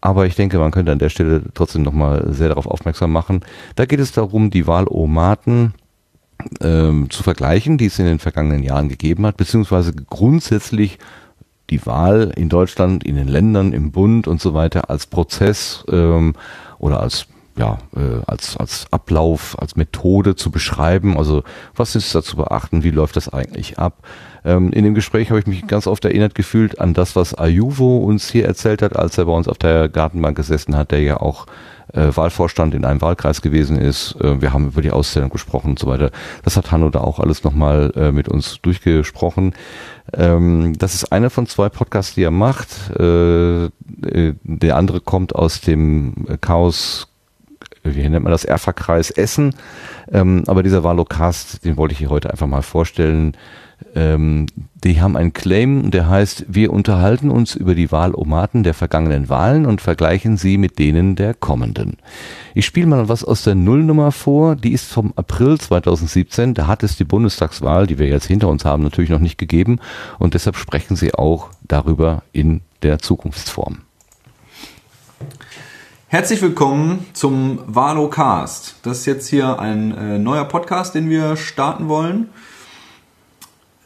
Aber 0.00 0.26
ich 0.26 0.34
denke, 0.34 0.58
man 0.58 0.70
könnte 0.70 0.92
an 0.92 0.98
der 0.98 1.10
Stelle 1.10 1.42
trotzdem 1.52 1.82
nochmal 1.82 2.32
sehr 2.32 2.48
darauf 2.48 2.66
aufmerksam 2.66 3.12
machen. 3.12 3.40
Da 3.74 3.84
geht 3.84 4.00
es 4.00 4.12
darum, 4.12 4.50
die 4.50 4.66
Wahl-O-Maten 4.66 5.74
ähm, 6.62 7.10
zu 7.10 7.22
vergleichen, 7.22 7.76
die 7.76 7.86
es 7.86 7.98
in 7.98 8.06
den 8.06 8.18
vergangenen 8.18 8.62
Jahren 8.62 8.88
gegeben 8.88 9.26
hat, 9.26 9.36
beziehungsweise 9.36 9.92
grundsätzlich 9.92 10.98
die 11.70 11.84
Wahl 11.86 12.32
in 12.36 12.48
Deutschland, 12.48 13.04
in 13.04 13.16
den 13.16 13.28
Ländern, 13.28 13.72
im 13.72 13.92
Bund 13.92 14.28
und 14.28 14.40
so 14.40 14.54
weiter 14.54 14.90
als 14.90 15.06
Prozess 15.06 15.84
ähm, 15.90 16.34
oder 16.78 17.00
als 17.00 17.26
ja, 17.56 17.78
äh, 17.94 18.22
als, 18.26 18.56
als 18.56 18.86
Ablauf, 18.90 19.56
als 19.60 19.76
Methode 19.76 20.34
zu 20.34 20.50
beschreiben. 20.50 21.18
Also 21.18 21.42
was 21.74 21.94
ist 21.94 22.14
da 22.14 22.22
zu 22.22 22.36
beachten? 22.36 22.84
Wie 22.84 22.90
läuft 22.90 23.16
das 23.16 23.28
eigentlich 23.28 23.78
ab? 23.78 23.98
Ähm, 24.44 24.72
in 24.72 24.84
dem 24.84 24.94
Gespräch 24.94 25.30
habe 25.30 25.40
ich 25.40 25.46
mich 25.46 25.66
ganz 25.66 25.86
oft 25.86 26.04
erinnert 26.04 26.34
gefühlt 26.34 26.80
an 26.80 26.94
das, 26.94 27.16
was 27.16 27.34
Ayuvo 27.34 27.98
uns 27.98 28.30
hier 28.30 28.46
erzählt 28.46 28.82
hat, 28.82 28.96
als 28.96 29.18
er 29.18 29.26
bei 29.26 29.32
uns 29.32 29.48
auf 29.48 29.58
der 29.58 29.88
Gartenbank 29.88 30.36
gesessen 30.36 30.76
hat, 30.76 30.90
der 30.90 31.02
ja 31.02 31.20
auch 31.20 31.46
äh, 31.92 32.14
Wahlvorstand 32.14 32.74
in 32.74 32.84
einem 32.84 33.00
Wahlkreis 33.00 33.42
gewesen 33.42 33.78
ist. 33.78 34.16
Äh, 34.20 34.40
wir 34.40 34.52
haben 34.52 34.68
über 34.68 34.82
die 34.82 34.90
Ausstellung 34.90 35.30
gesprochen 35.30 35.70
und 35.70 35.78
so 35.78 35.86
weiter. 35.86 36.10
Das 36.42 36.56
hat 36.56 36.72
Hanno 36.72 36.90
da 36.90 37.00
auch 37.00 37.18
alles 37.18 37.44
nochmal 37.44 37.92
äh, 37.96 38.12
mit 38.12 38.28
uns 38.28 38.60
durchgesprochen. 38.62 39.54
Ähm, 40.12 40.74
das 40.78 40.94
ist 40.94 41.12
einer 41.12 41.30
von 41.30 41.46
zwei 41.46 41.68
Podcasts, 41.68 42.14
die 42.14 42.22
er 42.22 42.30
macht. 42.30 42.68
Äh, 42.98 43.64
äh 43.64 44.34
der 44.42 44.76
andere 44.76 45.00
kommt 45.00 45.34
aus 45.34 45.60
dem 45.60 46.14
Chaos 46.40 47.09
wie 47.82 48.08
nennt 48.08 48.24
man 48.24 48.32
das, 48.32 48.44
Erfa-Kreis 48.44 49.10
Essen. 49.10 49.54
Ähm, 50.12 50.44
aber 50.46 50.62
dieser 50.62 50.84
Valocast, 50.84 51.64
den 51.64 51.76
wollte 51.76 51.92
ich 51.92 51.98
hier 51.98 52.10
heute 52.10 52.30
einfach 52.30 52.46
mal 52.46 52.62
vorstellen. 52.62 53.36
Ähm, 53.94 54.46
die 54.84 55.00
haben 55.00 55.16
einen 55.16 55.32
Claim, 55.32 55.90
der 55.90 56.08
heißt, 56.08 56.46
wir 56.48 56.72
unterhalten 56.72 57.30
uns 57.30 57.54
über 57.54 57.74
die 57.74 57.90
Wahlomaten 57.90 58.62
der 58.62 58.74
vergangenen 58.74 59.28
Wahlen 59.28 59.66
und 59.66 59.80
vergleichen 59.80 60.36
sie 60.36 60.58
mit 60.58 60.78
denen 60.78 61.16
der 61.16 61.34
kommenden. 61.34 61.96
Ich 62.54 62.66
spiele 62.66 62.86
mal 62.86 63.08
was 63.08 63.24
aus 63.24 63.42
der 63.42 63.54
Nullnummer 63.54 64.12
vor, 64.12 64.56
die 64.56 64.72
ist 64.72 64.92
vom 64.92 65.12
April 65.16 65.58
2017, 65.58 66.54
da 66.54 66.66
hat 66.66 66.82
es 66.82 66.96
die 66.96 67.04
Bundestagswahl, 67.04 67.86
die 67.86 67.98
wir 67.98 68.08
jetzt 68.08 68.26
hinter 68.26 68.48
uns 68.48 68.64
haben, 68.64 68.82
natürlich 68.82 69.10
noch 69.10 69.18
nicht 69.18 69.38
gegeben 69.38 69.80
und 70.18 70.34
deshalb 70.34 70.56
sprechen 70.56 70.96
sie 70.96 71.14
auch 71.14 71.50
darüber 71.62 72.22
in 72.32 72.60
der 72.82 72.98
Zukunftsform. 72.98 73.78
Herzlich 76.12 76.42
willkommen 76.42 77.06
zum 77.12 77.60
Valocast. 77.68 78.74
Das 78.82 78.98
ist 78.98 79.06
jetzt 79.06 79.28
hier 79.28 79.60
ein 79.60 79.96
äh, 79.96 80.18
neuer 80.18 80.44
Podcast, 80.44 80.96
den 80.96 81.08
wir 81.08 81.36
starten 81.36 81.88
wollen. 81.88 82.30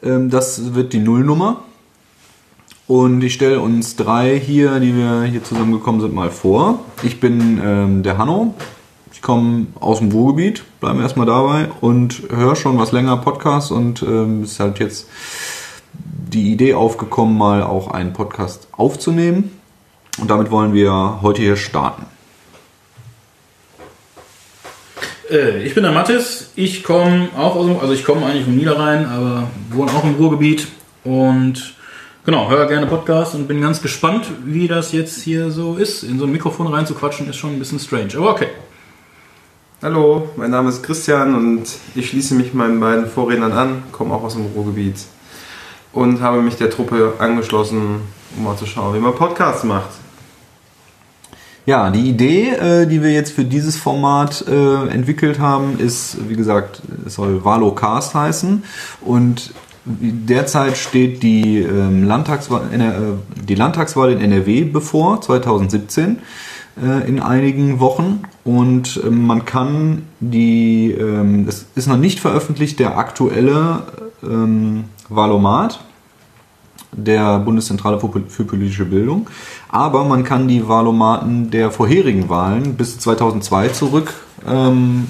Ähm, 0.01 0.31
das 0.31 0.73
wird 0.73 0.93
die 0.93 0.97
Nullnummer. 0.97 1.57
Und 2.87 3.23
ich 3.23 3.35
stelle 3.35 3.59
uns 3.59 3.95
drei 3.95 4.39
hier, 4.39 4.79
die 4.79 4.95
wir 4.95 5.21
hier 5.25 5.43
zusammengekommen 5.43 6.01
sind, 6.01 6.15
mal 6.15 6.31
vor. 6.31 6.79
Ich 7.03 7.19
bin 7.19 7.61
ähm, 7.63 8.01
der 8.01 8.17
Hanno. 8.17 8.55
Ich 9.13 9.21
komme 9.21 9.67
aus 9.79 9.99
dem 9.99 10.11
Ruhrgebiet, 10.11 10.63
bleiben 10.79 10.97
wir 10.97 11.03
erstmal 11.03 11.27
dabei 11.27 11.69
und 11.79 12.23
höre 12.31 12.55
schon 12.55 12.79
was 12.79 12.91
länger 12.91 13.17
Podcast 13.17 13.71
und 13.71 14.01
ähm, 14.01 14.45
ist 14.45 14.59
halt 14.59 14.79
jetzt 14.79 15.07
die 15.93 16.51
Idee 16.51 16.73
aufgekommen, 16.73 17.37
mal 17.37 17.61
auch 17.61 17.91
einen 17.91 18.13
Podcast 18.13 18.67
aufzunehmen. 18.71 19.51
Und 20.19 20.31
damit 20.31 20.49
wollen 20.49 20.73
wir 20.73 21.19
heute 21.21 21.43
hier 21.43 21.55
starten. 21.55 22.14
Äh, 25.29 25.63
ich 25.63 25.73
bin 25.73 25.83
der 25.83 25.91
Mathis. 25.91 26.51
Ich 26.55 26.83
komme 26.83 27.29
auch 27.37 27.55
aus 27.55 27.65
dem, 27.65 27.79
also 27.79 27.93
ich 27.93 28.03
komme 28.03 28.25
eigentlich 28.25 28.45
vom 28.45 28.55
Niederrhein, 28.55 29.05
aber 29.05 29.49
wohne 29.71 29.91
auch 29.91 30.03
im 30.03 30.15
Ruhrgebiet 30.15 30.67
und 31.03 31.75
genau, 32.25 32.49
höre 32.49 32.67
gerne 32.67 32.87
Podcasts 32.87 33.35
und 33.35 33.47
bin 33.47 33.61
ganz 33.61 33.81
gespannt, 33.81 34.27
wie 34.43 34.67
das 34.67 34.91
jetzt 34.91 35.21
hier 35.21 35.51
so 35.51 35.75
ist. 35.75 36.03
In 36.03 36.19
so 36.19 36.25
ein 36.25 36.31
Mikrofon 36.31 36.67
reinzuquatschen 36.67 37.29
ist 37.29 37.37
schon 37.37 37.53
ein 37.53 37.59
bisschen 37.59 37.79
strange, 37.79 38.15
aber 38.17 38.31
okay. 38.31 38.47
Hallo, 39.81 40.29
mein 40.35 40.51
Name 40.51 40.69
ist 40.69 40.83
Christian 40.83 41.35
und 41.35 41.63
ich 41.95 42.09
schließe 42.09 42.33
mich 42.33 42.53
meinen 42.53 42.79
beiden 42.79 43.07
Vorrednern 43.07 43.51
an, 43.51 43.83
komme 43.91 44.15
auch 44.15 44.23
aus 44.23 44.33
dem 44.33 44.45
Ruhrgebiet 44.47 44.95
und 45.91 46.21
habe 46.21 46.41
mich 46.41 46.55
der 46.55 46.69
Truppe 46.69 47.13
angeschlossen, 47.19 48.01
um 48.35 48.43
mal 48.43 48.57
zu 48.57 48.65
schauen, 48.65 48.95
wie 48.95 48.99
man 48.99 49.13
Podcasts 49.13 49.63
macht. 49.63 49.89
Ja, 51.65 51.89
die 51.89 52.07
Idee, 52.07 52.49
äh, 52.49 52.85
die 52.85 53.01
wir 53.01 53.11
jetzt 53.11 53.31
für 53.31 53.43
dieses 53.43 53.75
Format 53.75 54.45
äh, 54.47 54.87
entwickelt 54.87 55.39
haben, 55.39 55.79
ist, 55.79 56.17
wie 56.29 56.35
gesagt, 56.35 56.81
es 57.07 57.15
soll 57.15 57.43
Valocast 57.43 58.13
heißen. 58.13 58.63
Und 59.01 59.51
derzeit 59.85 60.77
steht 60.77 61.23
die, 61.23 61.59
ähm, 61.59 62.03
Landtagswahl, 62.03 62.61
äh, 62.71 63.43
die 63.43 63.55
Landtagswahl 63.55 64.11
in 64.11 64.21
NRW 64.21 64.63
bevor, 64.65 65.21
2017 65.21 66.19
äh, 66.83 67.07
in 67.07 67.19
einigen 67.19 67.79
Wochen 67.79 68.23
und 68.43 69.01
ähm, 69.03 69.25
man 69.25 69.45
kann 69.45 70.03
die, 70.19 70.91
ähm, 70.91 71.45
es 71.47 71.65
ist 71.73 71.87
noch 71.87 71.97
nicht 71.97 72.19
veröffentlicht, 72.19 72.79
der 72.79 72.97
aktuelle 72.97 73.83
Valomat 75.07 75.81
der 76.95 77.39
Bundeszentrale 77.39 77.99
für 78.27 78.43
politische 78.43 78.85
Bildung. 78.85 79.29
Aber 79.69 80.03
man 80.03 80.23
kann 80.23 80.47
die 80.47 80.67
Wahlomaten 80.67 81.51
der 81.51 81.71
vorherigen 81.71 82.29
Wahlen 82.29 82.75
bis 82.75 82.99
2002 82.99 83.69
zurück 83.69 84.13
ähm, 84.47 85.07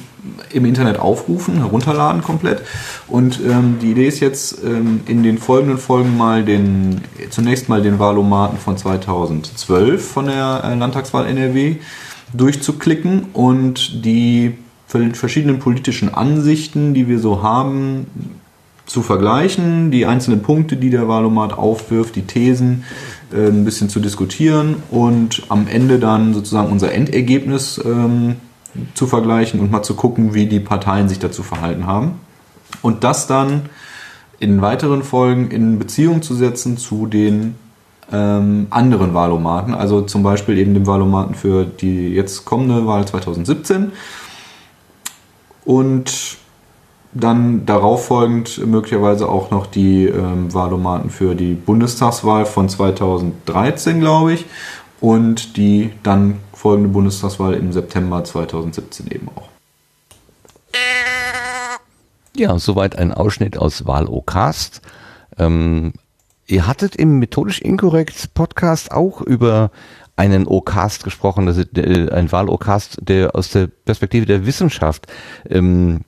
im 0.51 0.65
Internet 0.65 0.99
aufrufen, 0.99 1.57
herunterladen 1.57 2.21
komplett. 2.21 2.61
Und 3.07 3.39
ähm, 3.47 3.77
die 3.81 3.91
Idee 3.91 4.07
ist 4.07 4.19
jetzt 4.19 4.63
ähm, 4.63 5.01
in 5.05 5.23
den 5.23 5.37
folgenden 5.37 5.77
Folgen 5.77 6.17
mal 6.17 6.43
den, 6.43 7.01
zunächst 7.29 7.69
mal 7.69 7.81
den 7.81 7.99
Wahlomaten 7.99 8.57
von 8.57 8.77
2012 8.77 10.05
von 10.05 10.25
der 10.25 10.63
äh, 10.63 10.75
Landtagswahl 10.75 11.27
NRW 11.27 11.75
durchzuklicken 12.33 13.27
und 13.33 14.05
die 14.05 14.55
verschiedenen 14.87 15.59
politischen 15.59 16.13
Ansichten, 16.13 16.93
die 16.93 17.07
wir 17.07 17.19
so 17.19 17.41
haben, 17.41 18.07
zu 18.85 19.01
vergleichen, 19.01 19.91
die 19.91 20.05
einzelnen 20.05 20.41
Punkte, 20.41 20.77
die 20.77 20.89
der 20.89 21.07
Wahlomat 21.07 21.53
aufwirft, 21.57 22.15
die 22.15 22.23
Thesen 22.23 22.83
äh, 23.33 23.47
ein 23.47 23.65
bisschen 23.65 23.89
zu 23.89 23.99
diskutieren 23.99 24.77
und 24.91 25.43
am 25.49 25.67
Ende 25.67 25.99
dann 25.99 26.33
sozusagen 26.33 26.71
unser 26.71 26.91
Endergebnis 26.93 27.81
ähm, 27.83 28.35
zu 28.93 29.07
vergleichen 29.07 29.59
und 29.59 29.71
mal 29.71 29.83
zu 29.83 29.95
gucken, 29.95 30.33
wie 30.33 30.47
die 30.47 30.59
Parteien 30.59 31.09
sich 31.09 31.19
dazu 31.19 31.43
verhalten 31.43 31.87
haben. 31.87 32.19
Und 32.81 33.03
das 33.03 33.27
dann 33.27 33.69
in 34.39 34.61
weiteren 34.61 35.03
Folgen 35.03 35.49
in 35.49 35.79
Beziehung 35.79 36.21
zu 36.21 36.35
setzen 36.35 36.77
zu 36.77 37.07
den 37.07 37.55
ähm, 38.11 38.67
anderen 38.69 39.13
Wahlomaten, 39.13 39.73
also 39.73 40.01
zum 40.01 40.23
Beispiel 40.23 40.57
eben 40.57 40.73
dem 40.73 40.85
Wahlomaten 40.85 41.33
für 41.33 41.65
die 41.65 42.09
jetzt 42.09 42.45
kommende 42.45 42.85
Wahl 42.85 43.07
2017 43.07 43.91
und 45.63 46.37
dann 47.15 47.65
darauf 47.65 48.07
folgend 48.07 48.65
möglicherweise 48.67 49.27
auch 49.29 49.49
noch 49.49 49.65
die 49.65 50.05
ähm, 50.05 50.53
Wahlomaten 50.53 51.09
für 51.09 51.33
die 51.33 51.53
Bundestagswahl 51.53 52.45
von 52.45 52.67
2013, 52.67 54.01
glaube 54.01 54.33
ich, 54.33 54.45
und 54.99 55.55
die 55.55 55.91
dann 56.03 56.39
folgende 56.53 56.89
Bundestagswahl 56.89 57.53
im 57.53 57.71
September 57.71 58.23
2017 58.23 59.07
eben 59.07 59.29
auch. 59.33 59.47
Ja, 62.35 62.59
soweit 62.59 62.97
ein 62.97 63.13
Ausschnitt 63.13 63.57
aus 63.57 63.85
Wahlocast. 63.85 64.81
Ähm, 65.37 65.93
ihr 66.47 66.67
hattet 66.67 66.97
im 66.97 67.19
Methodisch 67.19 67.61
Inkorrekt 67.61 68.33
Podcast 68.33 68.91
auch 68.91 69.21
über 69.21 69.71
einen 70.17 70.47
Ocast 70.47 71.05
gesprochen, 71.05 71.45
das 71.45 71.57
ist 71.57 71.77
äh, 71.77 72.09
ein 72.11 72.31
Wahlocast, 72.31 72.97
der 73.01 73.35
aus 73.35 73.51
der 73.51 73.67
Perspektive 73.67 74.25
der 74.25 74.45
Wissenschaft. 74.45 75.07
Ähm, 75.49 76.01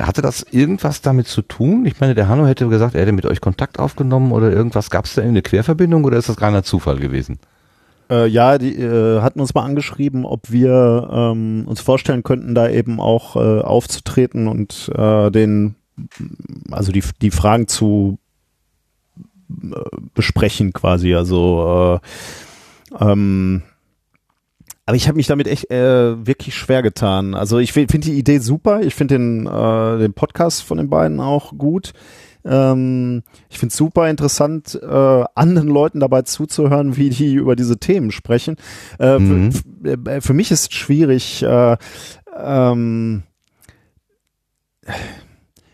hatte 0.00 0.22
das 0.22 0.42
irgendwas 0.50 1.02
damit 1.02 1.26
zu 1.28 1.42
tun? 1.42 1.86
Ich 1.86 2.00
meine, 2.00 2.14
der 2.14 2.28
Hanno 2.28 2.46
hätte 2.46 2.68
gesagt, 2.68 2.94
er 2.94 3.02
hätte 3.02 3.12
mit 3.12 3.26
euch 3.26 3.40
Kontakt 3.40 3.78
aufgenommen 3.78 4.32
oder 4.32 4.50
irgendwas. 4.50 4.90
Gab 4.90 5.04
es 5.04 5.14
da 5.14 5.22
eine 5.22 5.42
Querverbindung 5.42 6.04
oder 6.04 6.18
ist 6.18 6.28
das 6.28 6.40
reiner 6.40 6.62
Zufall 6.62 6.98
gewesen? 6.98 7.38
Äh, 8.10 8.26
ja, 8.26 8.58
die 8.58 8.74
äh, 8.76 9.20
hatten 9.20 9.40
uns 9.40 9.54
mal 9.54 9.64
angeschrieben, 9.64 10.24
ob 10.24 10.50
wir 10.50 11.08
ähm, 11.12 11.64
uns 11.66 11.80
vorstellen 11.80 12.22
könnten, 12.22 12.54
da 12.54 12.68
eben 12.68 13.00
auch 13.00 13.36
äh, 13.36 13.60
aufzutreten 13.60 14.48
und 14.48 14.90
äh, 14.94 15.30
den, 15.30 15.76
also 16.70 16.90
die, 16.90 17.04
die 17.22 17.30
Fragen 17.30 17.68
zu 17.68 18.18
äh, 19.48 19.80
besprechen 20.14 20.72
quasi. 20.72 21.14
Also 21.14 22.00
äh, 22.98 23.04
ähm, 23.12 23.62
aber 24.90 24.96
ich 24.96 25.06
habe 25.06 25.18
mich 25.18 25.28
damit 25.28 25.46
echt 25.46 25.70
äh, 25.70 26.26
wirklich 26.26 26.56
schwer 26.56 26.82
getan. 26.82 27.36
Also 27.36 27.58
ich 27.60 27.72
finde 27.72 28.00
die 28.00 28.18
Idee 28.18 28.38
super. 28.38 28.80
Ich 28.82 28.96
finde 28.96 29.14
den, 29.18 29.46
äh, 29.46 29.98
den 29.98 30.14
Podcast 30.14 30.64
von 30.64 30.78
den 30.78 30.90
beiden 30.90 31.20
auch 31.20 31.56
gut. 31.56 31.92
Ähm, 32.44 33.22
ich 33.48 33.60
finde 33.60 33.70
es 33.70 33.76
super 33.76 34.10
interessant, 34.10 34.74
äh, 34.82 35.24
anderen 35.36 35.68
Leuten 35.68 36.00
dabei 36.00 36.22
zuzuhören, 36.22 36.96
wie 36.96 37.08
die 37.08 37.34
über 37.34 37.54
diese 37.54 37.78
Themen 37.78 38.10
sprechen. 38.10 38.56
Äh, 38.98 39.20
Mhm. 39.20 39.52
für, 39.52 40.22
für 40.22 40.34
mich 40.34 40.50
ist 40.50 40.74
schwierig, 40.74 41.44
äh, 41.44 41.76
ähm, 42.36 43.22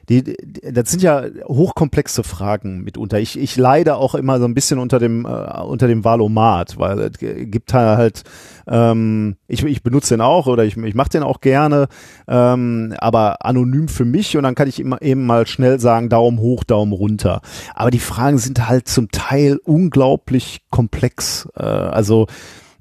die, 0.09 0.37
das 0.63 0.91
sind 0.91 1.03
ja 1.03 1.25
hochkomplexe 1.47 2.23
Fragen 2.23 2.83
mitunter. 2.83 3.19
Ich, 3.19 3.39
ich 3.39 3.57
leide 3.57 3.97
auch 3.97 4.15
immer 4.15 4.39
so 4.39 4.45
ein 4.45 4.55
bisschen 4.55 4.79
unter 4.79 4.99
dem 4.99 5.25
äh, 5.25 5.61
unter 5.63 5.89
dem 5.89 6.05
Valomat, 6.05 6.79
weil 6.79 6.99
es 7.01 7.19
gibt 7.19 7.75
halt, 7.75 8.23
ähm, 8.69 9.37
ich, 9.49 9.65
ich 9.65 9.83
benutze 9.83 10.15
den 10.15 10.21
auch 10.21 10.47
oder 10.47 10.65
ich, 10.65 10.77
ich 10.77 10.95
mache 10.95 11.11
den 11.11 11.23
auch 11.23 11.41
gerne, 11.41 11.89
ähm, 12.29 12.95
aber 12.99 13.45
anonym 13.45 13.89
für 13.89 14.05
mich 14.05 14.37
und 14.37 14.45
dann 14.45 14.55
kann 14.55 14.69
ich 14.69 14.79
immer 14.79 15.03
eben 15.03 15.27
mal 15.27 15.47
schnell 15.47 15.81
sagen 15.81 16.09
Daumen 16.09 16.39
hoch, 16.39 16.63
Daumen 16.63 16.93
runter. 16.93 17.41
Aber 17.75 17.91
die 17.91 17.99
Fragen 17.99 18.39
sind 18.39 18.69
halt 18.69 18.89
zum 18.89 19.11
Teil 19.11 19.59
unglaublich 19.65 20.61
komplex. 20.71 21.49
Äh, 21.57 21.63
also 21.63 22.27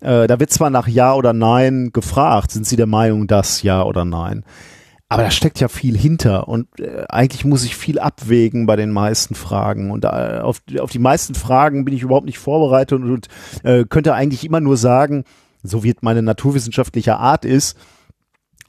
äh, 0.02 0.28
da 0.28 0.40
wird 0.40 0.52
zwar 0.52 0.70
nach 0.70 0.88
Ja 0.88 1.16
oder 1.16 1.34
Nein 1.34 1.90
gefragt, 1.92 2.52
sind 2.52 2.68
Sie 2.68 2.76
der 2.76 2.86
Meinung, 2.86 3.26
dass 3.26 3.64
Ja 3.64 3.84
oder 3.84 4.06
Nein? 4.06 4.44
Aber 5.08 5.24
da 5.24 5.32
steckt 5.32 5.60
ja 5.60 5.68
viel 5.68 5.96
hinter 5.96 6.48
und 6.48 6.80
äh, 6.80 7.06
eigentlich 7.10 7.46
muss 7.46 7.64
ich 7.64 7.76
viel 7.76 8.00
abwägen 8.00 8.66
bei 8.66 8.76
den 8.76 8.92
meisten 8.92 9.36
Fragen 9.36 9.92
und 9.92 10.04
äh, 10.04 10.08
auf, 10.08 10.62
auf 10.80 10.92
die 10.92 11.00
meisten 11.00 11.36
Fragen 11.36 11.86
bin 11.86 11.94
ich 11.94 12.02
überhaupt 12.02 12.26
nicht 12.26 12.40
vorbereitet 12.40 13.00
und, 13.00 13.12
und 13.12 13.28
äh, 13.64 13.86
könnte 13.86 14.16
eigentlich 14.16 14.44
immer 14.44 14.62
nur 14.62 14.78
sagen, 14.78 15.24
so 15.62 15.84
wie 15.84 15.90
es 15.90 16.02
meine 16.02 16.24
naturwissenschaftliche 16.24 17.18
Art 17.18 17.46
ist, 17.46 17.78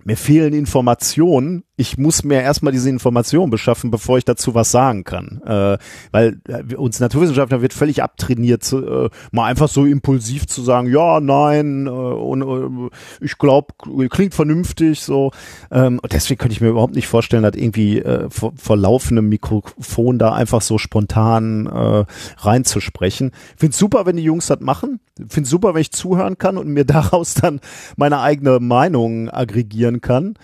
mir 0.06 0.16
fehlen 0.16 0.54
Informationen. 0.54 1.64
Ich 1.74 1.98
muss 1.98 2.22
mir 2.22 2.40
erstmal 2.40 2.72
diese 2.72 2.88
Informationen 2.88 3.50
beschaffen, 3.50 3.90
bevor 3.90 4.18
ich 4.18 4.24
dazu 4.24 4.54
was 4.54 4.70
sagen 4.70 5.02
kann. 5.02 5.42
Äh, 5.44 5.78
weil 6.12 6.40
äh, 6.46 6.76
uns 6.76 7.00
Naturwissenschaftler 7.00 7.60
wird 7.60 7.72
völlig 7.72 8.04
abtrainiert, 8.04 8.62
zu, 8.62 8.86
äh, 8.86 9.10
mal 9.32 9.46
einfach 9.46 9.68
so 9.68 9.84
impulsiv 9.84 10.46
zu 10.46 10.62
sagen, 10.62 10.88
ja, 10.88 11.18
nein, 11.18 11.86
äh, 11.86 11.90
und, 11.90 12.42
äh, 12.42 12.90
ich 13.20 13.36
glaube, 13.36 13.74
klingt 14.08 14.32
vernünftig 14.32 15.00
so. 15.00 15.32
Ähm, 15.72 16.00
deswegen 16.10 16.38
könnte 16.38 16.52
ich 16.52 16.60
mir 16.60 16.68
überhaupt 16.68 16.94
nicht 16.94 17.08
vorstellen, 17.08 17.42
dass 17.42 17.56
irgendwie 17.56 17.98
äh, 17.98 18.30
vor, 18.30 18.52
vor 18.56 18.76
laufendem 18.76 19.28
Mikrofon 19.28 20.20
da 20.20 20.32
einfach 20.32 20.62
so 20.62 20.78
spontan 20.78 21.66
reinzusprechen. 21.66 23.32
Find's 23.56 23.78
super, 23.78 24.06
wenn 24.06 24.16
die 24.16 24.22
Jungs 24.22 24.46
das 24.46 24.60
machen. 24.60 25.00
Find's 25.28 25.50
super, 25.50 25.74
wenn 25.74 25.80
ich 25.80 25.90
zuhören 25.90 26.38
kann 26.38 26.58
und 26.58 26.68
mir 26.68 26.84
daraus 26.84 27.34
dann 27.34 27.60
meine 27.96 28.20
eigene 28.20 28.60
Meinung 28.60 29.30
aggregieren 29.30 29.95
kann. 30.00 30.34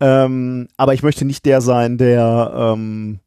Ähm, 0.00 0.68
aber 0.76 0.94
ich 0.94 1.02
möchte 1.02 1.24
nicht 1.24 1.44
der 1.46 1.60
sein, 1.60 1.98
der 1.98 2.52
ähm, 2.54 3.20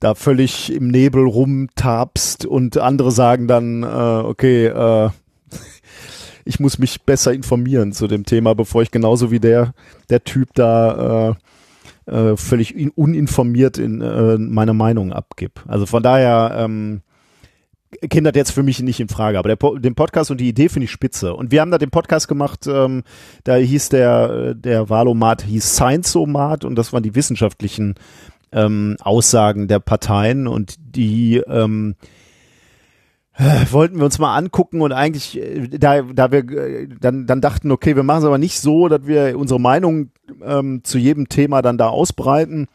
da 0.00 0.14
völlig 0.14 0.72
im 0.72 0.88
Nebel 0.88 1.26
rumtapst 1.26 2.44
und 2.44 2.78
andere 2.78 3.12
sagen 3.12 3.48
dann, 3.48 3.82
äh, 3.82 3.86
okay, 3.86 4.66
äh, 4.66 5.10
ich 6.44 6.60
muss 6.60 6.78
mich 6.78 7.02
besser 7.02 7.32
informieren 7.32 7.92
zu 7.92 8.06
dem 8.06 8.24
Thema, 8.24 8.54
bevor 8.54 8.82
ich 8.82 8.90
genauso 8.90 9.30
wie 9.30 9.40
der, 9.40 9.74
der 10.10 10.24
Typ 10.24 10.50
da 10.54 11.30
äh, 11.30 11.34
äh, 12.06 12.36
völlig 12.36 12.76
in, 12.76 12.90
uninformiert 12.90 13.78
in 13.78 14.00
äh, 14.00 14.38
meine 14.38 14.74
Meinung 14.74 15.12
abgib. 15.12 15.62
Also 15.66 15.86
von 15.86 16.02
daher 16.02 16.56
ähm, 16.58 17.02
das 18.00 18.34
jetzt 18.34 18.50
für 18.52 18.62
mich 18.62 18.80
nicht 18.80 19.00
in 19.00 19.08
Frage. 19.08 19.38
Aber 19.38 19.54
der, 19.54 19.80
den 19.80 19.94
Podcast 19.94 20.30
und 20.30 20.40
die 20.40 20.48
Idee 20.48 20.68
finde 20.68 20.84
ich 20.84 20.90
spitze. 20.90 21.34
Und 21.34 21.50
wir 21.50 21.60
haben 21.60 21.70
da 21.70 21.78
den 21.78 21.90
Podcast 21.90 22.28
gemacht, 22.28 22.66
ähm, 22.66 23.02
da 23.44 23.56
hieß 23.56 23.88
der, 23.90 24.54
der 24.54 24.88
Wahlomat 24.88 25.42
hieß 25.42 25.74
Science-O-Mat 25.74 26.64
und 26.64 26.76
das 26.76 26.92
waren 26.92 27.02
die 27.02 27.14
wissenschaftlichen 27.14 27.94
ähm, 28.52 28.96
Aussagen 29.00 29.68
der 29.68 29.80
Parteien 29.80 30.46
und 30.46 30.76
die 30.78 31.36
ähm, 31.46 31.96
äh, 33.38 33.66
wollten 33.70 33.98
wir 33.98 34.04
uns 34.06 34.18
mal 34.18 34.34
angucken 34.34 34.80
und 34.80 34.92
eigentlich, 34.92 35.38
äh, 35.38 35.68
da, 35.68 36.02
da 36.02 36.32
wir 36.32 36.48
äh, 36.50 36.88
dann, 37.00 37.26
dann 37.26 37.40
dachten, 37.40 37.70
okay, 37.70 37.94
wir 37.94 38.02
machen 38.02 38.20
es 38.20 38.24
aber 38.24 38.38
nicht 38.38 38.60
so, 38.60 38.88
dass 38.88 39.06
wir 39.06 39.38
unsere 39.38 39.60
Meinung 39.60 40.10
ähm, 40.42 40.82
zu 40.84 40.98
jedem 40.98 41.28
Thema 41.28 41.60
dann 41.60 41.76
da 41.76 41.88
ausbreiten, 41.88 42.68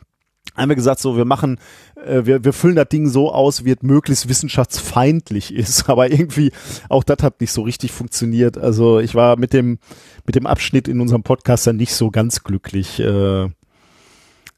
haben 0.56 0.70
wir 0.70 0.76
gesagt, 0.76 1.00
so, 1.00 1.16
wir 1.16 1.26
machen, 1.26 1.60
äh, 2.06 2.26
wir, 2.26 2.44
wir 2.44 2.54
füllen 2.54 2.76
das 2.76 2.90
Ding 2.90 3.08
so 3.08 3.32
aus, 3.34 3.64
wie 3.64 3.72
es 3.72 3.82
möglichst 3.82 4.28
wissenschaftsfeindlich 4.28 5.54
ist. 5.56 5.90
Aber 5.90 6.12
irgendwie, 6.12 6.52
auch 6.90 7.04
das 7.04 7.24
hat 7.24 7.42
nicht 7.42 7.52
so 7.52 7.62
richtig 7.62 7.92
funktioniert. 7.92 8.58
Also 8.58 9.00
ich 9.00 9.16
war 9.16 9.38
mit 9.38 9.54
dem, 9.54 9.80
mit 10.26 10.36
dem 10.36 10.46
Abschnitt 10.46 10.88
in 10.88 11.00
unserem 11.00 11.24
Podcast 11.24 11.68
dann 11.68 11.78
nicht 11.78 11.94
so 11.94 12.12
ganz 12.12 12.44
glücklich. 12.44 13.00
Äh, 13.00 13.50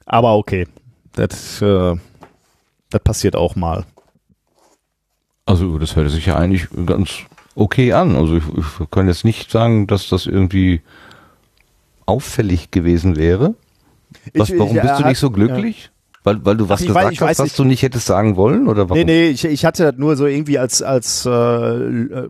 aber 0.06 0.36
okay, 0.36 0.68
das, 1.14 1.62
äh, 1.62 1.96
das 2.90 3.02
passiert 3.04 3.36
auch 3.36 3.56
mal. 3.56 3.86
Also 5.46 5.78
das 5.78 5.96
hört 5.96 6.10
sich 6.10 6.26
ja 6.26 6.38
eigentlich 6.38 6.68
ganz 6.86 7.20
okay 7.56 7.94
an. 7.94 8.16
Also 8.16 8.38
ich, 8.38 8.44
ich 8.58 8.90
kann 8.90 9.08
jetzt 9.08 9.26
nicht 9.26 9.52
sagen, 9.52 9.88
dass 9.88 10.10
das 10.10 10.26
irgendwie 10.26 10.82
auffällig 12.06 12.72
gewesen 12.72 13.16
wäre. 13.16 13.56
Was, 14.34 14.52
warum 14.58 14.76
ich, 14.76 14.82
bist 14.82 15.00
du 15.00 15.08
nicht 15.08 15.20
so 15.20 15.32
glücklich? 15.32 15.90
Weil, 16.26 16.46
weil 16.46 16.56
du 16.56 16.70
was 16.70 16.80
Ach, 16.82 16.86
weiß- 16.86 16.88
gesagt 16.88 17.12
ich 17.12 17.20
hast, 17.22 17.28
weiß 17.28 17.40
was 17.40 17.44
nicht. 17.46 17.60
du 17.60 17.64
nicht 17.66 17.82
hättest 17.84 18.06
sagen 18.06 18.38
wollen? 18.38 18.70
Oder 18.70 18.90
warum? 18.90 18.98
Nee, 18.98 19.04
nee, 19.04 19.28
ich, 19.30 19.44
ich 19.44 19.66
hatte 19.66 19.84
das 19.92 19.96
nur 19.98 20.16
so 20.16 20.26
irgendwie 20.26 20.58
als, 20.58 20.82
als, 20.82 21.26
äh, 21.26 21.30
äh, 21.30 22.30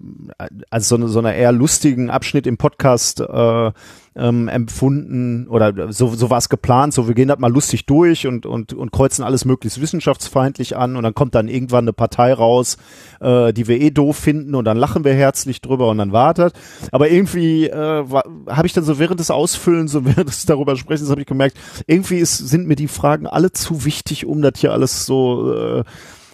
als 0.72 0.90
so, 0.90 0.96
eine, 0.96 1.08
so 1.10 1.20
eine 1.20 1.36
eher 1.36 1.52
lustigen 1.52 2.10
Abschnitt 2.10 2.48
im 2.48 2.58
Podcast 2.58 3.20
äh, 3.20 3.72
ähm, 4.16 4.48
empfunden 4.48 5.48
oder 5.48 5.92
so, 5.92 6.10
so 6.10 6.30
war 6.30 6.38
es 6.38 6.50
geplant, 6.50 6.94
so 6.94 7.08
wir 7.08 7.16
gehen 7.16 7.28
das 7.28 7.40
mal 7.40 7.52
lustig 7.52 7.86
durch 7.86 8.28
und, 8.28 8.46
und, 8.46 8.74
und 8.74 8.92
kreuzen 8.92 9.24
alles 9.24 9.46
möglichst 9.46 9.82
wissenschaftsfeindlich 9.82 10.78
an 10.78 10.96
und 10.96 11.04
dann 11.04 11.14
kommt 11.14 11.36
dann 11.36 11.48
irgendwann 11.48 11.86
eine 11.86 11.94
Partei 11.94 12.34
raus, 12.34 12.78
äh, 13.20 13.54
die 13.54 13.68
wir 13.68 13.82
eh 13.82 13.92
doof 13.92 14.18
finden 14.18 14.56
und 14.56 14.66
dann 14.66 14.78
lachen 14.78 15.04
wir 15.04 15.14
herzlich 15.14 15.62
drüber 15.62 15.90
und 15.90 15.98
dann 15.98 16.12
wartet. 16.12 16.54
Aber 16.92 17.10
irgendwie 17.10 17.68
äh, 17.68 18.06
habe 18.48 18.68
ich 18.68 18.74
dann 18.74 18.84
so 18.84 19.00
während 19.00 19.20
des 19.20 19.32
Ausfüllens, 19.32 19.92
so 19.92 20.06
während 20.06 20.30
des 20.30 20.46
darüber 20.46 20.76
Sprechens, 20.76 21.10
habe 21.10 21.22
ich 21.22 21.28
gemerkt, 21.28 21.58
irgendwie 21.88 22.18
ist, 22.18 22.38
sind 22.38 22.68
mir 22.68 22.76
die 22.76 22.88
Fragen 22.88 23.28
alle 23.28 23.52
zu 23.52 23.86
wichtig, 23.86 24.26
um 24.26 24.42
das 24.42 24.54
hier 24.58 24.72
alles 24.74 25.06
so 25.06 25.54
äh, 25.54 25.84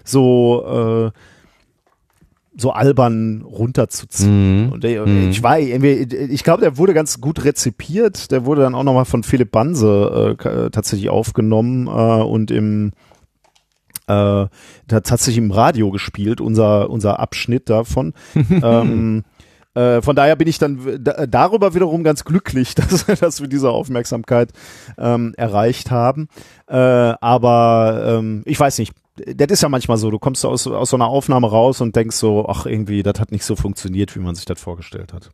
so 0.04 1.12
äh, 1.14 1.20
so 2.60 2.72
albern 2.72 3.42
runterzuziehen. 3.42 4.66
Mhm. 4.68 4.72
Und 4.74 4.84
der, 4.84 5.06
Mhm. 5.06 5.30
ich 5.30 5.42
war, 5.42 5.58
ich 5.60 6.44
glaube, 6.44 6.62
der 6.62 6.78
wurde 6.78 6.94
ganz 6.94 7.22
gut 7.22 7.44
rezipiert. 7.46 8.32
Der 8.32 8.46
wurde 8.46 8.62
dann 8.62 8.76
auch 8.76 8.84
nochmal 8.84 9.06
von 9.06 9.24
Philipp 9.24 9.52
Banse 9.52 10.32
äh, 10.32 10.36
ka- 10.36 10.70
tatsächlich 10.70 11.10
aufgenommen 11.10 11.88
äh, 11.88 11.90
und 12.24 12.52
im 12.52 12.92
äh, 14.08 14.48
tatsächlich 14.88 15.38
im 15.38 15.52
Radio 15.52 15.92
gespielt, 15.92 16.42
unser, 16.42 16.90
unser 16.90 17.20
Abschnitt 17.20 17.70
davon. 17.70 18.14
ähm, 18.64 19.24
Äh, 19.76 20.02
von 20.02 20.16
daher 20.16 20.36
bin 20.36 20.48
ich 20.48 20.58
dann 20.58 20.80
darüber 21.30 21.76
wiederum 21.76 22.04
ganz 22.04 22.26
glücklich, 22.26 22.74
dass, 22.76 23.06
dass 23.06 23.40
wir 23.40 23.48
diese 23.48 23.70
Aufmerksamkeit 23.70 24.50
ähm, 24.98 25.36
erreicht 25.38 25.92
haben. 25.92 26.28
Äh, 26.68 26.76
aber 26.76 28.04
ähm, 28.18 28.42
ich 28.46 28.60
weiß 28.60 28.80
nicht, 28.80 28.94
das 29.26 29.48
ist 29.50 29.62
ja 29.62 29.70
manchmal 29.70 29.98
so, 29.98 30.12
du 30.12 30.20
kommst 30.20 30.46
aus, 30.46 30.68
aus 30.68 30.90
so 30.90 30.98
einer 30.98 31.08
Aufnahme 31.08 31.50
raus 31.50 31.82
und 31.82 31.96
denkst 31.96 32.16
so, 32.16 32.48
ach 32.48 32.66
irgendwie, 32.66 33.04
das 33.04 33.20
hat 33.20 33.32
nicht 33.32 33.44
so 33.44 33.56
funktioniert, 33.56 34.16
wie 34.16 34.20
man 34.20 34.36
sich 34.36 34.46
das 34.46 34.60
vorgestellt 34.60 35.14
hat. 35.14 35.32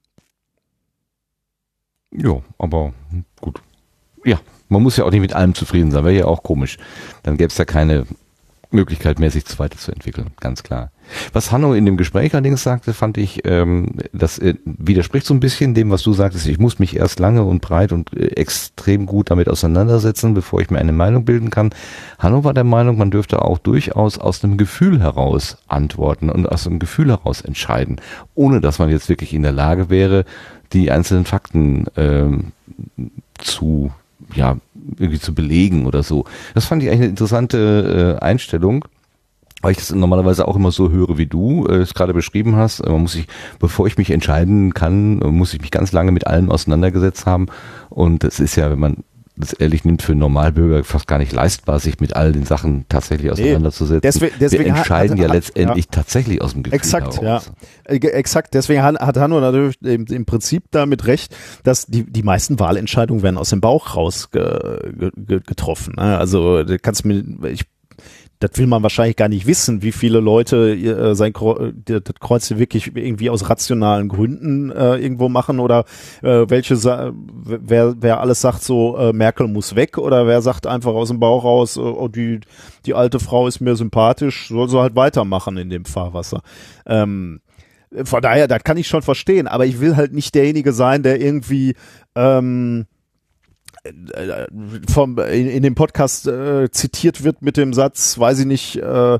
Ja, 2.11 2.41
aber 2.57 2.93
gut. 3.41 3.61
Ja, 4.23 4.39
man 4.69 4.81
muss 4.81 4.97
ja 4.97 5.05
auch 5.05 5.11
nicht 5.11 5.21
mit 5.21 5.33
allem 5.33 5.53
zufrieden 5.53 5.91
sein, 5.91 6.03
wäre 6.05 6.15
ja 6.15 6.25
auch 6.25 6.43
komisch. 6.43 6.77
Dann 7.23 7.37
gäbe 7.37 7.49
es 7.49 7.57
ja 7.57 7.65
keine 7.65 8.05
Möglichkeit 8.75 9.19
mehr, 9.19 9.31
sich 9.31 9.43
weiterzuentwickeln, 9.57 10.27
ganz 10.39 10.63
klar. 10.63 10.91
Was 11.33 11.51
Hanno 11.51 11.73
in 11.73 11.85
dem 11.85 11.97
Gespräch 11.97 12.33
allerdings 12.33 12.63
sagte, 12.63 12.93
fand 12.93 13.17
ich, 13.17 13.41
ähm, 13.45 13.97
das 14.11 14.39
äh, 14.39 14.55
widerspricht 14.65 15.25
so 15.25 15.33
ein 15.33 15.39
bisschen 15.39 15.73
dem, 15.73 15.91
was 15.91 16.01
du 16.01 16.13
sagtest. 16.13 16.47
Ich 16.47 16.57
muss 16.57 16.79
mich 16.79 16.95
erst 16.95 17.19
lange 17.19 17.43
und 17.43 17.61
breit 17.61 17.91
und 17.91 18.11
äh, 18.13 18.27
extrem 18.35 19.05
gut 19.05 19.29
damit 19.29 19.47
auseinandersetzen, 19.47 20.33
bevor 20.33 20.61
ich 20.61 20.69
mir 20.69 20.79
eine 20.79 20.91
Meinung 20.91 21.25
bilden 21.25 21.49
kann. 21.49 21.71
Hanno 22.19 22.43
war 22.43 22.53
der 22.53 22.63
Meinung, 22.63 22.97
man 22.97 23.11
dürfte 23.11 23.43
auch 23.43 23.59
durchaus 23.59 24.17
aus 24.17 24.43
einem 24.43 24.57
Gefühl 24.57 24.99
heraus 24.99 25.57
antworten 25.67 26.29
und 26.29 26.47
aus 26.47 26.67
einem 26.67 26.79
Gefühl 26.79 27.09
heraus 27.09 27.41
entscheiden, 27.41 28.01
ohne 28.33 28.61
dass 28.61 28.79
man 28.79 28.89
jetzt 28.89 29.09
wirklich 29.09 29.33
in 29.33 29.43
der 29.43 29.51
Lage 29.51 29.89
wäre, 29.89 30.25
die 30.73 30.91
einzelnen 30.91 31.25
Fakten 31.25 31.85
ähm, 31.95 32.51
zu 33.37 33.91
ja 34.33 34.57
irgendwie 34.97 35.19
zu 35.19 35.33
belegen 35.33 35.85
oder 35.85 36.03
so. 36.03 36.25
Das 36.53 36.65
fand 36.65 36.83
ich 36.83 36.89
eigentlich 36.89 37.01
eine 37.01 37.09
interessante 37.09 38.17
äh, 38.19 38.23
Einstellung, 38.23 38.85
weil 39.61 39.71
ich 39.71 39.77
das 39.77 39.91
normalerweise 39.91 40.47
auch 40.47 40.55
immer 40.55 40.71
so 40.71 40.91
höre, 40.91 41.17
wie 41.17 41.25
du 41.25 41.65
äh, 41.65 41.77
es 41.77 41.93
gerade 41.93 42.13
beschrieben 42.13 42.55
hast. 42.55 42.85
Man 42.85 43.01
muss 43.01 43.13
sich, 43.13 43.27
bevor 43.59 43.87
ich 43.87 43.97
mich 43.97 44.11
entscheiden 44.11 44.73
kann, 44.73 45.17
muss 45.17 45.53
ich 45.53 45.61
mich 45.61 45.71
ganz 45.71 45.91
lange 45.91 46.11
mit 46.11 46.27
allem 46.27 46.51
auseinandergesetzt 46.51 47.25
haben. 47.25 47.47
Und 47.89 48.23
es 48.23 48.39
ist 48.39 48.55
ja, 48.55 48.69
wenn 48.69 48.79
man 48.79 49.03
das 49.37 49.53
ehrlich 49.53 49.83
nimmt, 49.85 50.01
für 50.01 50.13
einen 50.13 50.21
Normalbürger 50.21 50.83
fast 50.83 51.07
gar 51.07 51.17
nicht 51.17 51.31
leistbar, 51.33 51.79
sich 51.79 51.99
mit 51.99 52.15
all 52.15 52.31
den 52.31 52.45
Sachen 52.45 52.85
tatsächlich 52.89 53.31
auseinanderzusetzen. 53.31 54.09
deswe- 54.09 54.31
deswegen 54.39 54.65
Wir 54.65 54.75
entscheiden 54.75 55.11
hat- 55.13 55.19
ja 55.19 55.27
hat- 55.27 55.33
letztendlich 55.35 55.85
ja. 55.85 55.91
tatsächlich 55.91 56.41
aus 56.41 56.53
dem 56.53 56.63
Gefühl 56.63 56.75
Exakt, 56.75 57.21
heraus. 57.21 57.51
ja. 57.87 57.93
Äh, 57.93 57.97
Exakt. 57.97 58.53
Deswegen 58.53 58.81
hat, 58.81 58.99
hat 58.99 59.17
Hanno 59.17 59.39
natürlich 59.39 59.75
im, 59.81 60.05
im 60.05 60.25
Prinzip 60.25 60.63
damit 60.71 61.05
recht, 61.07 61.35
dass 61.63 61.85
die, 61.85 62.03
die 62.09 62.23
meisten 62.23 62.59
Wahlentscheidungen 62.59 63.23
werden 63.23 63.37
aus 63.37 63.49
dem 63.49 63.61
Bauch 63.61 63.95
raus 63.95 64.31
ge, 64.31 64.91
ge, 64.97 65.11
ge, 65.15 65.39
getroffen. 65.45 65.95
Ne? 65.97 66.17
Also, 66.17 66.63
du 66.63 66.79
kannst 66.79 67.05
mir, 67.05 67.23
ich, 67.49 67.63
das 68.39 68.51
will 68.55 68.67
man 68.67 68.83
wahrscheinlich 68.83 69.15
gar 69.15 69.29
nicht 69.29 69.47
wissen, 69.47 69.81
wie 69.81 69.91
viele 69.91 70.19
Leute 70.19 70.73
äh, 70.75 71.15
sein 71.15 71.33
äh, 71.33 72.01
das 72.01 72.15
Kreuz 72.19 72.51
wirklich 72.51 72.95
irgendwie 72.95 73.29
aus 73.29 73.49
rationalen 73.49 74.09
Gründen 74.09 74.71
äh, 74.71 74.97
irgendwo 74.97 75.29
machen 75.29 75.59
oder 75.59 75.85
äh, 76.21 76.45
welche 76.49 76.75
wer 76.83 77.95
wer 77.99 78.19
alles 78.19 78.41
sagt 78.41 78.63
so 78.63 78.97
äh, 78.97 79.13
Merkel 79.13 79.47
muss 79.47 79.75
weg 79.75 79.97
oder 79.97 80.27
wer 80.27 80.41
sagt 80.41 80.67
einfach 80.67 80.93
aus 80.93 81.07
dem 81.07 81.19
Bauch 81.19 81.43
raus 81.43 81.77
äh, 81.77 81.79
oh 81.79 82.07
die 82.07 82.41
die 82.85 82.93
alte 82.93 83.19
Frau 83.19 83.47
ist 83.47 83.61
mir 83.61 83.75
sympathisch 83.75 84.49
soll 84.49 84.69
sie 84.69 84.79
halt 84.79 84.95
weitermachen 84.95 85.57
in 85.57 85.69
dem 85.69 85.85
Fahrwasser. 85.85 86.41
Ähm, 86.85 87.39
von 88.03 88.21
daher, 88.21 88.47
das 88.47 88.63
kann 88.63 88.77
ich 88.77 88.87
schon 88.87 89.01
verstehen, 89.01 89.47
aber 89.47 89.65
ich 89.65 89.79
will 89.79 89.95
halt 89.95 90.13
nicht 90.13 90.35
derjenige 90.35 90.73
sein, 90.73 91.03
der 91.03 91.21
irgendwie 91.21 91.75
ähm, 92.15 92.81
äh, 92.81 92.94
vom, 94.89 95.17
in, 95.19 95.47
in 95.47 95.63
dem 95.63 95.75
Podcast 95.75 96.27
äh, 96.27 96.69
zitiert 96.71 97.23
wird 97.23 97.41
mit 97.41 97.57
dem 97.57 97.73
Satz, 97.73 98.17
weiß 98.17 98.39
ich 98.39 98.45
nicht, 98.45 98.77
äh, 98.77 99.19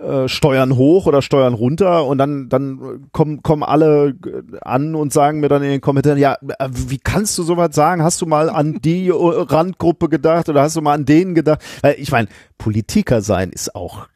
äh, 0.00 0.28
Steuern 0.28 0.76
hoch 0.76 1.06
oder 1.06 1.22
Steuern 1.22 1.54
runter. 1.54 2.04
Und 2.06 2.18
dann 2.18 2.48
dann 2.48 3.08
kommen 3.12 3.42
kommen 3.42 3.62
alle 3.62 4.14
an 4.60 4.94
und 4.94 5.12
sagen 5.12 5.40
mir 5.40 5.48
dann 5.48 5.62
in 5.62 5.70
den 5.70 5.80
Kommentaren 5.80 6.18
ja 6.18 6.36
äh, 6.58 6.68
wie 6.70 6.98
kannst 6.98 7.38
du 7.38 7.42
sowas 7.42 7.74
sagen? 7.74 8.02
Hast 8.02 8.20
du 8.20 8.26
mal 8.26 8.50
an 8.50 8.78
die 8.84 9.08
äh, 9.08 9.12
Randgruppe 9.14 10.08
gedacht 10.08 10.48
oder 10.48 10.62
hast 10.62 10.76
du 10.76 10.82
mal 10.82 10.94
an 10.94 11.06
denen 11.06 11.34
gedacht? 11.34 11.60
Weil 11.80 11.96
ich 11.98 12.10
meine 12.10 12.28
Politiker 12.58 13.22
sein 13.22 13.50
ist 13.50 13.74
auch 13.74 14.06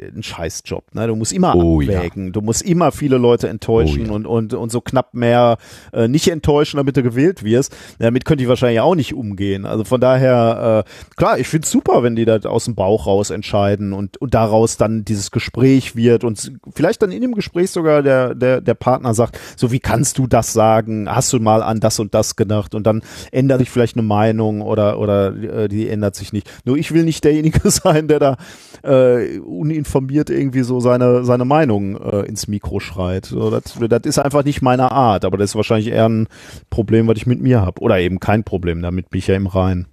ein 0.00 0.22
Scheißjob. 0.22 0.94
Ne? 0.94 1.06
Du 1.06 1.16
musst 1.16 1.32
immer 1.32 1.54
Oh, 1.54 1.80
ja. 1.80 1.98
abwägen, 1.98 2.32
du 2.32 2.40
musst 2.40 2.62
immer 2.62 2.92
viele 2.92 3.18
Leute 3.18 3.48
enttäuschen 3.48 4.02
Oh, 4.06 4.08
ja. 4.08 4.12
und, 4.12 4.26
und, 4.26 4.54
und 4.54 4.72
so 4.72 4.80
knapp 4.80 5.14
mehr 5.14 5.58
äh, 5.92 6.08
nicht 6.08 6.28
enttäuschen, 6.28 6.76
damit 6.78 6.96
du 6.96 7.02
gewählt 7.02 7.44
wirst. 7.44 7.74
Damit 7.98 8.24
könnte 8.24 8.42
ich 8.42 8.48
wahrscheinlich 8.48 8.80
auch 8.80 8.94
nicht 8.94 9.14
umgehen. 9.14 9.66
Also 9.66 9.84
von 9.84 10.00
daher, 10.00 10.84
äh, 10.86 11.14
klar, 11.16 11.38
ich 11.38 11.48
find's 11.48 11.70
super, 11.70 12.02
wenn 12.02 12.16
die 12.16 12.24
das 12.24 12.46
aus 12.46 12.64
dem 12.64 12.74
Bauch 12.74 13.06
raus 13.06 13.30
entscheiden 13.30 13.92
und, 13.92 14.16
und 14.18 14.34
daraus 14.34 14.76
dann 14.76 15.04
dieses 15.04 15.30
Gespräch 15.30 15.96
wird 15.96 16.24
und 16.24 16.52
vielleicht 16.74 17.02
dann 17.02 17.12
in 17.12 17.22
dem 17.22 17.34
Gespräch 17.34 17.70
sogar 17.70 18.02
der, 18.02 18.34
der, 18.34 18.60
der 18.60 18.74
Partner 18.74 19.14
sagt, 19.14 19.38
so 19.56 19.70
wie 19.72 19.80
kannst 19.80 20.18
du 20.18 20.26
das 20.26 20.52
sagen? 20.52 21.08
Hast 21.08 21.32
du 21.32 21.40
mal 21.40 21.62
an 21.62 21.80
das 21.80 21.98
und 22.00 22.14
das 22.14 22.36
gedacht? 22.36 22.74
Und 22.74 22.86
dann 22.86 23.02
ändert 23.32 23.60
sich 23.60 23.70
vielleicht 23.70 23.96
eine 23.96 24.06
Meinung 24.06 24.60
oder, 24.62 24.98
oder 24.98 25.34
äh, 25.36 25.68
die 25.68 25.88
ändert 25.88 26.16
sich 26.16 26.32
nicht. 26.32 26.50
Nur 26.64 26.76
ich 26.76 26.92
will 26.92 27.04
nicht 27.04 27.24
derjenige 27.24 27.60
sein, 27.70 28.08
der 28.08 28.18
da 28.18 28.36
äh, 28.82 29.38
uninformiert 29.38 30.30
irgendwie 30.30 30.62
so 30.62 30.80
seine, 30.80 31.24
seine 31.24 31.44
Meinung 31.44 31.96
äh, 32.00 32.26
ins 32.26 32.48
Mikro 32.48 32.80
schreit. 32.80 33.26
So, 33.26 33.50
das, 33.50 33.76
ist 34.04 34.18
einfach 34.18 34.44
nicht 34.44 34.62
meine 34.62 34.90
Art, 34.92 35.24
aber 35.24 35.36
das 35.36 35.50
ist 35.50 35.56
wahrscheinlich 35.56 35.88
eher 35.88 36.08
ein 36.08 36.28
Problem, 36.70 37.06
was 37.08 37.16
ich 37.16 37.26
mit 37.26 37.40
mir 37.40 37.60
habe. 37.60 37.80
Oder 37.80 37.98
eben 37.98 38.20
kein 38.20 38.44
Problem, 38.44 38.82
damit 38.82 39.10
bin 39.10 39.18
ich 39.18 39.26
ja 39.26 39.36
im 39.36 39.46
Rein. 39.46 39.86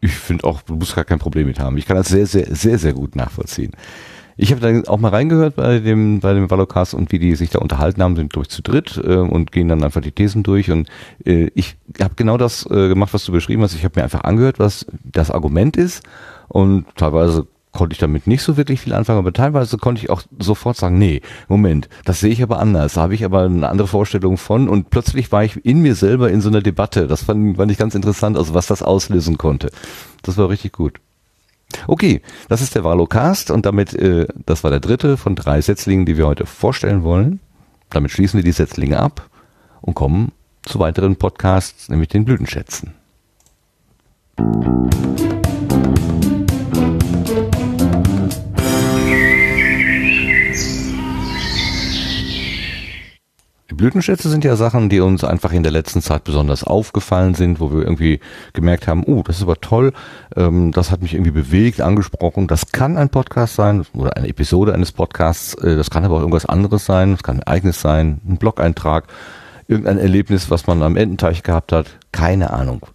Ich 0.00 0.14
finde 0.14 0.44
auch, 0.44 0.62
du 0.62 0.76
musst 0.76 0.94
gar 0.94 1.04
kein 1.04 1.18
Problem 1.18 1.46
mit 1.46 1.58
haben. 1.58 1.78
Ich 1.78 1.86
kann 1.86 1.96
das 1.96 2.08
sehr, 2.08 2.26
sehr, 2.26 2.54
sehr, 2.54 2.78
sehr 2.78 2.92
gut 2.92 3.16
nachvollziehen. 3.16 3.72
Ich 4.38 4.52
habe 4.52 4.60
da 4.60 4.92
auch 4.92 4.98
mal 4.98 5.08
reingehört 5.08 5.56
bei 5.56 5.78
dem, 5.78 6.20
bei 6.20 6.34
dem 6.34 6.50
Valocast 6.50 6.92
und 6.92 7.10
wie 7.10 7.18
die 7.18 7.34
sich 7.36 7.48
da 7.48 7.58
unterhalten 7.58 8.02
haben, 8.02 8.16
sind 8.16 8.36
durch 8.36 8.50
zu 8.50 8.62
dritt 8.62 9.00
äh, 9.02 9.16
und 9.16 9.50
gehen 9.50 9.68
dann 9.68 9.82
einfach 9.82 10.02
die 10.02 10.12
Thesen 10.12 10.42
durch. 10.42 10.70
Und 10.70 10.88
äh, 11.24 11.50
ich 11.54 11.76
habe 12.00 12.14
genau 12.16 12.36
das 12.36 12.66
äh, 12.66 12.88
gemacht, 12.88 13.14
was 13.14 13.24
du 13.24 13.32
beschrieben 13.32 13.62
hast. 13.62 13.74
Ich 13.74 13.84
habe 13.84 13.98
mir 13.98 14.04
einfach 14.04 14.24
angehört, 14.24 14.58
was 14.58 14.84
das 15.04 15.30
Argument 15.30 15.78
ist 15.78 16.02
und 16.48 16.84
teilweise 16.96 17.46
konnte 17.76 17.94
ich 17.94 17.98
damit 17.98 18.26
nicht 18.26 18.42
so 18.42 18.56
wirklich 18.56 18.80
viel 18.80 18.94
anfangen, 18.94 19.18
aber 19.18 19.32
teilweise 19.32 19.76
konnte 19.76 20.02
ich 20.02 20.10
auch 20.10 20.22
sofort 20.38 20.76
sagen, 20.76 20.98
nee, 20.98 21.20
Moment, 21.48 21.88
das 22.04 22.20
sehe 22.20 22.30
ich 22.30 22.42
aber 22.42 22.58
anders, 22.58 22.94
da 22.94 23.02
habe 23.02 23.14
ich 23.14 23.24
aber 23.24 23.42
eine 23.42 23.68
andere 23.68 23.86
Vorstellung 23.86 24.38
von 24.38 24.68
und 24.68 24.90
plötzlich 24.90 25.30
war 25.30 25.44
ich 25.44 25.64
in 25.64 25.80
mir 25.80 25.94
selber 25.94 26.30
in 26.30 26.40
so 26.40 26.48
einer 26.48 26.62
Debatte. 26.62 27.06
Das 27.06 27.24
fand, 27.24 27.56
fand 27.56 27.70
ich 27.70 27.78
ganz 27.78 27.94
interessant, 27.94 28.36
also 28.36 28.54
was 28.54 28.66
das 28.66 28.82
auslösen 28.82 29.38
konnte. 29.38 29.70
Das 30.22 30.36
war 30.36 30.48
richtig 30.48 30.72
gut. 30.72 31.00
Okay, 31.86 32.22
das 32.48 32.62
ist 32.62 32.74
der 32.74 32.84
Valocast 32.84 33.50
und 33.50 33.66
damit, 33.66 33.92
äh, 33.94 34.26
das 34.46 34.64
war 34.64 34.70
der 34.70 34.80
dritte 34.80 35.16
von 35.16 35.34
drei 35.34 35.60
Setzlingen, 35.60 36.06
die 36.06 36.16
wir 36.16 36.26
heute 36.26 36.46
vorstellen 36.46 37.02
wollen. 37.02 37.40
Damit 37.90 38.10
schließen 38.10 38.38
wir 38.38 38.44
die 38.44 38.52
Setzlinge 38.52 38.98
ab 38.98 39.28
und 39.80 39.94
kommen 39.94 40.32
zu 40.62 40.78
weiteren 40.78 41.16
Podcasts, 41.16 41.88
nämlich 41.88 42.08
den 42.08 42.24
Blütenschätzen. 42.24 42.94
Die 44.38 45.35
Blütenschätze 53.76 54.28
sind 54.28 54.44
ja 54.44 54.56
Sachen, 54.56 54.88
die 54.88 55.00
uns 55.00 55.22
einfach 55.22 55.52
in 55.52 55.62
der 55.62 55.72
letzten 55.72 56.00
Zeit 56.00 56.24
besonders 56.24 56.64
aufgefallen 56.64 57.34
sind, 57.34 57.60
wo 57.60 57.70
wir 57.70 57.82
irgendwie 57.82 58.20
gemerkt 58.52 58.88
haben, 58.88 59.04
oh, 59.04 59.22
das 59.22 59.36
ist 59.36 59.42
aber 59.42 59.60
toll, 59.60 59.92
ähm, 60.34 60.72
das 60.72 60.90
hat 60.90 61.02
mich 61.02 61.14
irgendwie 61.14 61.30
bewegt, 61.30 61.80
angesprochen. 61.80 62.46
Das 62.46 62.72
kann 62.72 62.96
ein 62.96 63.10
Podcast 63.10 63.54
sein 63.54 63.84
oder 63.92 64.16
eine 64.16 64.28
Episode 64.28 64.74
eines 64.74 64.92
Podcasts, 64.92 65.54
äh, 65.54 65.76
das 65.76 65.90
kann 65.90 66.04
aber 66.04 66.16
auch 66.16 66.20
irgendwas 66.20 66.46
anderes 66.46 66.86
sein, 66.86 67.12
das 67.12 67.22
kann 67.22 67.36
ein 67.36 67.42
Ereignis 67.42 67.80
sein, 67.80 68.20
ein 68.26 68.38
Blog-Eintrag, 68.38 69.04
irgendein 69.68 69.98
Erlebnis, 69.98 70.50
was 70.50 70.66
man 70.66 70.82
am 70.82 70.96
Ententeich 70.96 71.42
gehabt 71.42 71.72
hat, 71.72 71.98
keine 72.12 72.52
Ahnung. 72.52 72.86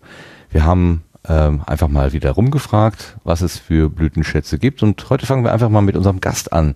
Wir 0.50 0.66
haben 0.66 1.04
ähm, 1.28 1.62
einfach 1.66 1.88
mal 1.88 2.14
wieder 2.14 2.32
rumgefragt, 2.32 3.18
was 3.24 3.42
es 3.42 3.58
für 3.58 3.90
Blütenschätze 3.90 4.58
gibt. 4.58 4.82
Und 4.82 5.10
heute 5.10 5.26
fangen 5.26 5.44
wir 5.44 5.54
einfach 5.54 5.70
mal 5.70 5.82
mit 5.82 5.96
unserem 5.96 6.20
Gast 6.20 6.52
an. 6.52 6.74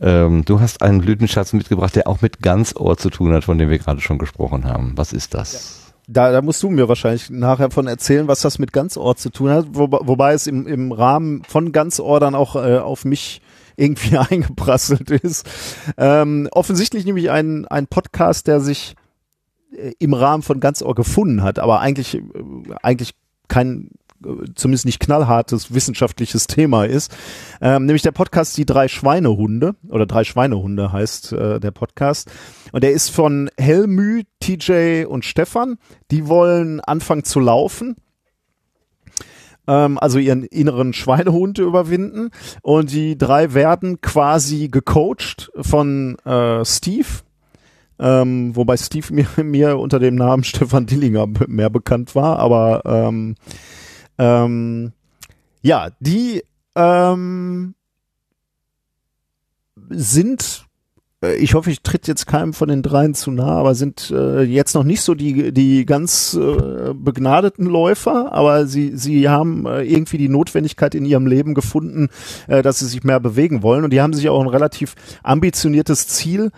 Ähm, 0.00 0.44
du 0.44 0.60
hast 0.60 0.82
einen 0.82 1.02
Blütenschatz 1.02 1.52
mitgebracht, 1.52 1.94
der 1.94 2.08
auch 2.08 2.22
mit 2.22 2.40
Ganzohr 2.40 2.96
zu 2.96 3.10
tun 3.10 3.32
hat, 3.32 3.44
von 3.44 3.58
dem 3.58 3.68
wir 3.68 3.78
gerade 3.78 4.00
schon 4.00 4.18
gesprochen 4.18 4.64
haben. 4.64 4.92
Was 4.96 5.12
ist 5.12 5.34
das? 5.34 5.92
Da, 6.08 6.32
da 6.32 6.42
musst 6.42 6.62
du 6.62 6.70
mir 6.70 6.88
wahrscheinlich 6.88 7.30
nachher 7.30 7.70
von 7.70 7.86
erzählen, 7.86 8.28
was 8.28 8.40
das 8.40 8.58
mit 8.58 8.72
Ganzohr 8.72 9.16
zu 9.16 9.30
tun 9.30 9.50
hat, 9.50 9.66
wo, 9.72 9.88
wobei 9.90 10.32
es 10.32 10.46
im, 10.46 10.66
im 10.66 10.92
Rahmen 10.92 11.42
von 11.44 11.72
Ganzohr 11.72 12.18
dann 12.18 12.34
auch 12.34 12.56
äh, 12.56 12.78
auf 12.78 13.04
mich 13.04 13.40
irgendwie 13.76 14.16
eingeprasselt 14.30 15.10
ist. 15.10 15.46
Ähm, 15.96 16.48
offensichtlich 16.50 17.04
nämlich 17.04 17.30
ein, 17.30 17.66
ein 17.66 17.86
Podcast, 17.86 18.46
der 18.46 18.60
sich 18.60 18.96
äh, 19.76 19.92
im 19.98 20.14
Rahmen 20.14 20.42
von 20.42 20.60
Ganzohr 20.60 20.94
gefunden 20.94 21.42
hat, 21.42 21.58
aber 21.58 21.80
eigentlich, 21.80 22.16
äh, 22.16 22.22
eigentlich 22.82 23.14
kein 23.52 23.90
äh, 24.24 24.46
zumindest 24.54 24.86
nicht 24.86 24.98
knallhartes 24.98 25.74
wissenschaftliches 25.74 26.46
Thema 26.46 26.84
ist, 26.84 27.14
ähm, 27.60 27.84
nämlich 27.84 28.02
der 28.02 28.12
Podcast 28.12 28.56
Die 28.56 28.64
drei 28.64 28.88
Schweinehunde 28.88 29.74
oder 29.88 30.06
drei 30.06 30.24
Schweinehunde 30.24 30.90
heißt 30.90 31.32
äh, 31.32 31.60
der 31.60 31.70
Podcast 31.70 32.30
und 32.72 32.82
der 32.82 32.92
ist 32.92 33.10
von 33.10 33.50
Helmü, 33.58 34.22
TJ 34.40 35.04
und 35.04 35.24
Stefan. 35.24 35.76
Die 36.10 36.26
wollen 36.28 36.80
anfangen 36.80 37.24
zu 37.24 37.40
laufen 37.40 37.96
ähm, 39.66 39.98
also 39.98 40.18
ihren 40.18 40.44
inneren 40.44 40.92
Schweinehund 40.92 41.58
überwinden. 41.58 42.30
Und 42.62 42.92
die 42.92 43.16
drei 43.16 43.54
werden 43.54 44.00
quasi 44.00 44.68
gecoacht 44.68 45.50
von 45.60 46.16
äh, 46.24 46.64
Steve, 46.64 47.08
Ähm, 48.02 48.56
wobei 48.56 48.76
Steve 48.76 49.14
mir, 49.14 49.26
mir 49.44 49.78
unter 49.78 50.00
dem 50.00 50.16
Namen 50.16 50.42
Stefan 50.42 50.86
Dillinger 50.86 51.28
mehr 51.46 51.70
bekannt 51.70 52.16
war, 52.16 52.40
aber 52.40 52.82
ähm, 52.84 53.36
ähm, 54.18 54.92
ja, 55.62 55.90
die 56.00 56.42
ähm, 56.74 57.74
sind, 59.88 60.66
äh, 61.22 61.36
ich 61.36 61.54
hoffe, 61.54 61.70
ich 61.70 61.82
tritt 61.82 62.08
jetzt 62.08 62.26
keinem 62.26 62.54
von 62.54 62.68
den 62.68 62.82
dreien 62.82 63.14
zu 63.14 63.30
nah, 63.30 63.58
aber 63.58 63.76
sind 63.76 64.10
äh, 64.10 64.42
jetzt 64.42 64.74
noch 64.74 64.82
nicht 64.82 65.02
so 65.02 65.14
die, 65.14 65.52
die 65.52 65.86
ganz 65.86 66.34
äh, 66.34 66.94
begnadeten 66.94 67.66
Läufer, 67.66 68.32
aber 68.32 68.66
sie, 68.66 68.96
sie 68.96 69.28
haben 69.28 69.64
äh, 69.66 69.82
irgendwie 69.82 70.18
die 70.18 70.28
Notwendigkeit 70.28 70.96
in 70.96 71.04
ihrem 71.04 71.28
Leben 71.28 71.54
gefunden, 71.54 72.08
äh, 72.48 72.62
dass 72.62 72.80
sie 72.80 72.86
sich 72.86 73.04
mehr 73.04 73.20
bewegen 73.20 73.62
wollen. 73.62 73.84
Und 73.84 73.92
die 73.92 74.00
haben 74.00 74.12
sich 74.12 74.28
auch 74.28 74.40
ein 74.40 74.48
relativ 74.48 74.96
ambitioniertes 75.22 76.08
Ziel 76.08 76.50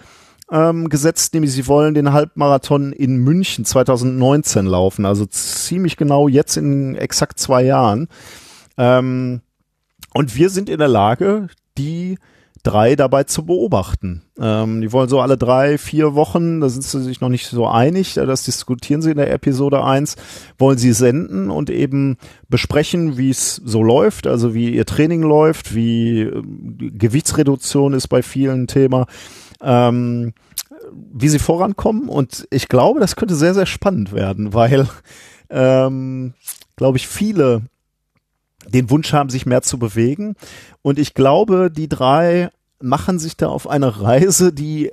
ähm, 0.55 0.89
gesetzt, 0.89 1.35
nämlich 1.35 1.53
sie 1.53 1.67
wollen 1.67 1.95
den 1.95 2.13
Halbmarathon 2.13 2.93
in 2.93 3.17
München 3.17 3.65
2019 3.65 4.67
laufen, 4.67 5.05
also 5.05 5.27
ziemlich 5.27 5.97
genau 5.97 6.29
jetzt 6.29 6.57
in 6.57 6.95
exakt 6.95 7.41
zwei 7.41 7.65
Jahren. 7.65 8.07
Ähm, 8.79 9.41
und 10.15 10.37
wir 10.37 10.51
sind 10.51 10.69
in 10.71 10.79
der 10.79 10.89
Lage, 10.89 11.49
die 11.77 12.19
drei 12.63 12.95
dabei 12.95 13.25
zu 13.25 13.45
beobachten. 13.45 14.23
Ähm, 14.41 14.81
die 14.81 14.93
wollen 14.93 15.09
so 15.09 15.21
alle 15.21 15.37
drei, 15.37 15.77
vier 15.77 16.15
Wochen, 16.15 16.61
da 16.61 16.69
sind 16.69 16.83
sie 16.83 17.03
sich 17.03 17.21
noch 17.21 17.29
nicht 17.29 17.47
so 17.47 17.67
einig, 17.67 18.17
äh, 18.17 18.25
das 18.25 18.45
diskutieren 18.45 19.03
sie 19.03 19.11
in 19.11 19.17
der 19.17 19.33
Episode 19.33 19.85
1, 19.85 20.15
wollen 20.57 20.79
sie 20.79 20.93
senden 20.93 21.51
und 21.51 21.69
eben 21.69 22.17
besprechen, 22.49 23.19
wie 23.19 23.31
es 23.31 23.57
so 23.57 23.83
läuft, 23.83 24.29
also 24.29 24.55
wie 24.55 24.71
ihr 24.71 24.87
Training 24.87 25.23
läuft, 25.23 25.75
wie 25.75 26.23
äh, 26.23 26.43
Gewichtsreduktion 26.79 27.93
ist 27.93 28.07
bei 28.07 28.23
vielen 28.23 28.67
Thema, 28.67 29.07
ähm, 29.63 30.33
wie 30.93 31.29
sie 31.29 31.39
vorankommen 31.39 32.09
und 32.09 32.47
ich 32.51 32.69
glaube, 32.69 33.01
das 33.01 33.17
könnte 33.17 33.35
sehr, 33.35 33.55
sehr 33.55 33.67
spannend 33.67 34.13
werden, 34.13 34.53
weil, 34.55 34.89
ähm, 35.51 36.35
glaube 36.77 36.99
ich, 36.99 37.09
viele 37.09 37.63
den 38.67 38.91
Wunsch 38.91 39.13
haben, 39.13 39.31
sich 39.31 39.47
mehr 39.47 39.63
zu 39.63 39.79
bewegen. 39.79 40.37
Und 40.83 40.99
ich 40.99 41.15
glaube, 41.15 41.71
die 41.71 41.89
drei 41.89 42.51
machen 42.81 43.19
sich 43.19 43.37
da 43.37 43.49
auf 43.49 43.69
eine 43.69 44.01
Reise, 44.01 44.53
die 44.53 44.91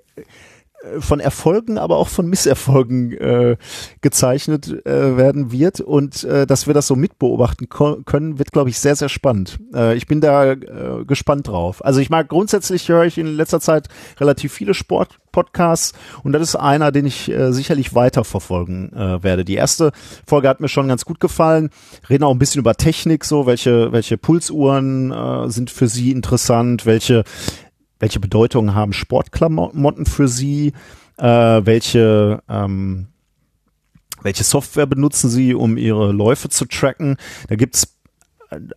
von 0.99 1.19
Erfolgen, 1.19 1.77
aber 1.77 1.97
auch 1.97 2.07
von 2.07 2.27
Misserfolgen 2.27 3.11
äh, 3.13 3.57
gezeichnet 4.01 4.85
äh, 4.85 5.17
werden 5.17 5.51
wird 5.51 5.79
und 5.79 6.23
äh, 6.23 6.47
dass 6.47 6.67
wir 6.67 6.73
das 6.73 6.87
so 6.87 6.95
mitbeobachten 6.95 7.69
können, 7.69 8.39
wird, 8.39 8.51
glaube 8.51 8.69
ich, 8.69 8.79
sehr, 8.79 8.95
sehr 8.95 9.09
spannend. 9.09 9.59
Äh, 9.73 9.95
ich 9.95 10.07
bin 10.07 10.21
da 10.21 10.53
äh, 10.53 11.05
gespannt 11.05 11.47
drauf. 11.47 11.85
Also 11.85 11.99
ich 11.99 12.09
mag 12.09 12.29
grundsätzlich 12.29 12.89
höre 12.89 13.05
ich 13.05 13.17
in 13.17 13.27
letzter 13.27 13.59
Zeit 13.59 13.89
relativ 14.19 14.53
viele 14.53 14.73
Sport-Podcasts 14.73 15.93
und 16.23 16.33
das 16.33 16.41
ist 16.41 16.55
einer, 16.55 16.91
den 16.91 17.05
ich 17.05 17.29
äh, 17.29 17.51
sicherlich 17.51 17.93
weiterverfolgen 17.93 18.93
äh, 18.93 19.23
werde. 19.23 19.45
Die 19.45 19.55
erste 19.55 19.91
Folge 20.25 20.49
hat 20.49 20.61
mir 20.61 20.69
schon 20.69 20.87
ganz 20.87 21.05
gut 21.05 21.19
gefallen. 21.19 21.69
Reden 22.09 22.23
auch 22.23 22.31
ein 22.31 22.39
bisschen 22.39 22.59
über 22.59 22.75
Technik, 22.75 23.25
so 23.25 23.45
welche 23.45 23.91
welche 23.91 24.17
Pulsuhren 24.17 25.11
äh, 25.11 25.49
sind 25.49 25.69
für 25.69 25.87
Sie 25.87 26.11
interessant, 26.11 26.85
welche 26.85 27.23
welche 28.01 28.19
Bedeutung 28.19 28.75
haben 28.75 28.91
Sportklamotten 28.91 30.05
für 30.05 30.27
Sie, 30.27 30.73
äh, 31.17 31.25
welche 31.25 32.41
ähm, 32.49 33.07
welche 34.23 34.43
Software 34.43 34.85
benutzen 34.85 35.29
Sie, 35.29 35.53
um 35.53 35.77
Ihre 35.77 36.11
Läufe 36.11 36.49
zu 36.49 36.65
tracken. 36.65 37.17
Da 37.47 37.55
gibt's 37.55 37.97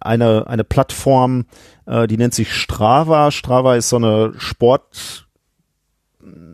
eine, 0.00 0.46
eine 0.46 0.64
Plattform, 0.64 1.46
äh, 1.86 2.06
die 2.06 2.16
nennt 2.16 2.34
sich 2.34 2.52
Strava. 2.52 3.30
Strava 3.30 3.76
ist 3.76 3.88
so 3.88 3.96
eine 3.96 4.32
Sport, 4.38 5.23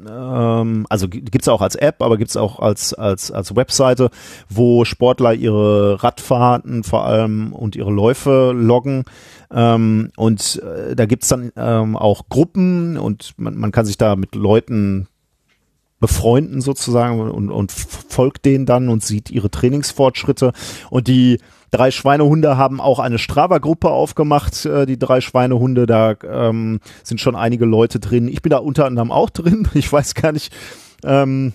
ähm, 0.09 0.87
also 0.89 1.09
gi- 1.09 1.23
gibt's 1.23 1.49
auch 1.49 1.61
als 1.63 1.77
App, 1.77 2.03
aber 2.03 2.17
gibt's 2.17 2.37
auch 2.37 2.59
als, 2.59 2.95
als, 2.95 3.31
als 3.31 3.55
Webseite, 3.55 4.11
wo 4.49 4.85
Sportler 4.85 5.35
ihre 5.35 6.03
Radfahrten 6.03 6.85
vor 6.85 7.05
allem 7.05 7.53
und 7.53 7.77
ihre 7.77 7.91
Läufe 7.91 8.53
loggen. 8.55 9.05
Ähm, 9.53 10.11
und 10.17 10.63
äh, 10.63 10.95
da 10.95 11.07
gibt's 11.07 11.29
dann 11.29 11.53
ähm, 11.57 11.97
auch 11.97 12.29
Gruppen 12.29 12.97
und 12.97 13.35
man, 13.37 13.57
man 13.57 13.73
kann 13.73 13.87
sich 13.87 13.99
da 13.99 14.17
mit 14.17 14.35
Leuten 14.35 15.09
befreunden 16.01 16.63
sozusagen 16.63 17.21
und, 17.21 17.51
und 17.51 17.71
folgt 17.71 18.45
denen 18.47 18.67
dann 18.67 18.89
und 18.89 19.05
sieht 19.05 19.31
ihre 19.31 19.51
Trainingsfortschritte. 19.51 20.53
Und 20.89 21.07
die 21.07 21.39
drei 21.71 21.91
Schweinehunde 21.91 22.57
haben 22.57 22.81
auch 22.81 22.99
eine 22.99 23.19
Strava-Gruppe 23.19 23.91
aufgemacht. 23.91 24.65
Äh, 24.65 24.87
die 24.87 24.99
drei 24.99 25.21
Schweinehunde, 25.21 25.87
da 25.87 26.15
ähm, 26.25 26.81
sind 27.05 27.21
schon 27.21 27.37
einige 27.37 27.67
Leute 27.67 28.01
drin. 28.01 28.29
Ich 28.29 28.43
bin 28.43 28.51
da 28.51 28.59
unter 28.59 28.87
anderem 28.87 29.13
auch 29.13 29.31
drin. 29.31 29.69
Ich 29.75 29.91
weiß 29.93 30.15
gar 30.15 30.33
nicht, 30.33 30.53
ähm, 31.05 31.53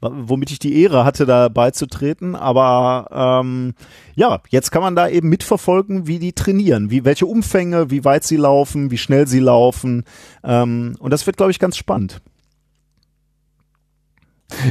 womit 0.00 0.50
ich 0.50 0.58
die 0.58 0.80
Ehre 0.82 1.04
hatte, 1.04 1.26
da 1.26 1.48
beizutreten. 1.48 2.34
Aber 2.34 3.42
ähm, 3.42 3.74
ja, 4.14 4.40
jetzt 4.50 4.70
kann 4.70 4.82
man 4.82 4.96
da 4.96 5.08
eben 5.08 5.28
mitverfolgen, 5.28 6.06
wie 6.06 6.18
die 6.18 6.32
trainieren, 6.32 6.90
wie 6.90 7.04
welche 7.04 7.26
Umfänge, 7.26 7.90
wie 7.90 8.04
weit 8.04 8.24
sie 8.24 8.36
laufen, 8.36 8.90
wie 8.90 8.98
schnell 8.98 9.26
sie 9.26 9.40
laufen. 9.40 10.04
Ähm, 10.42 10.94
und 10.98 11.10
das 11.10 11.26
wird, 11.26 11.36
glaube 11.36 11.52
ich, 11.52 11.58
ganz 11.58 11.76
spannend. 11.76 12.20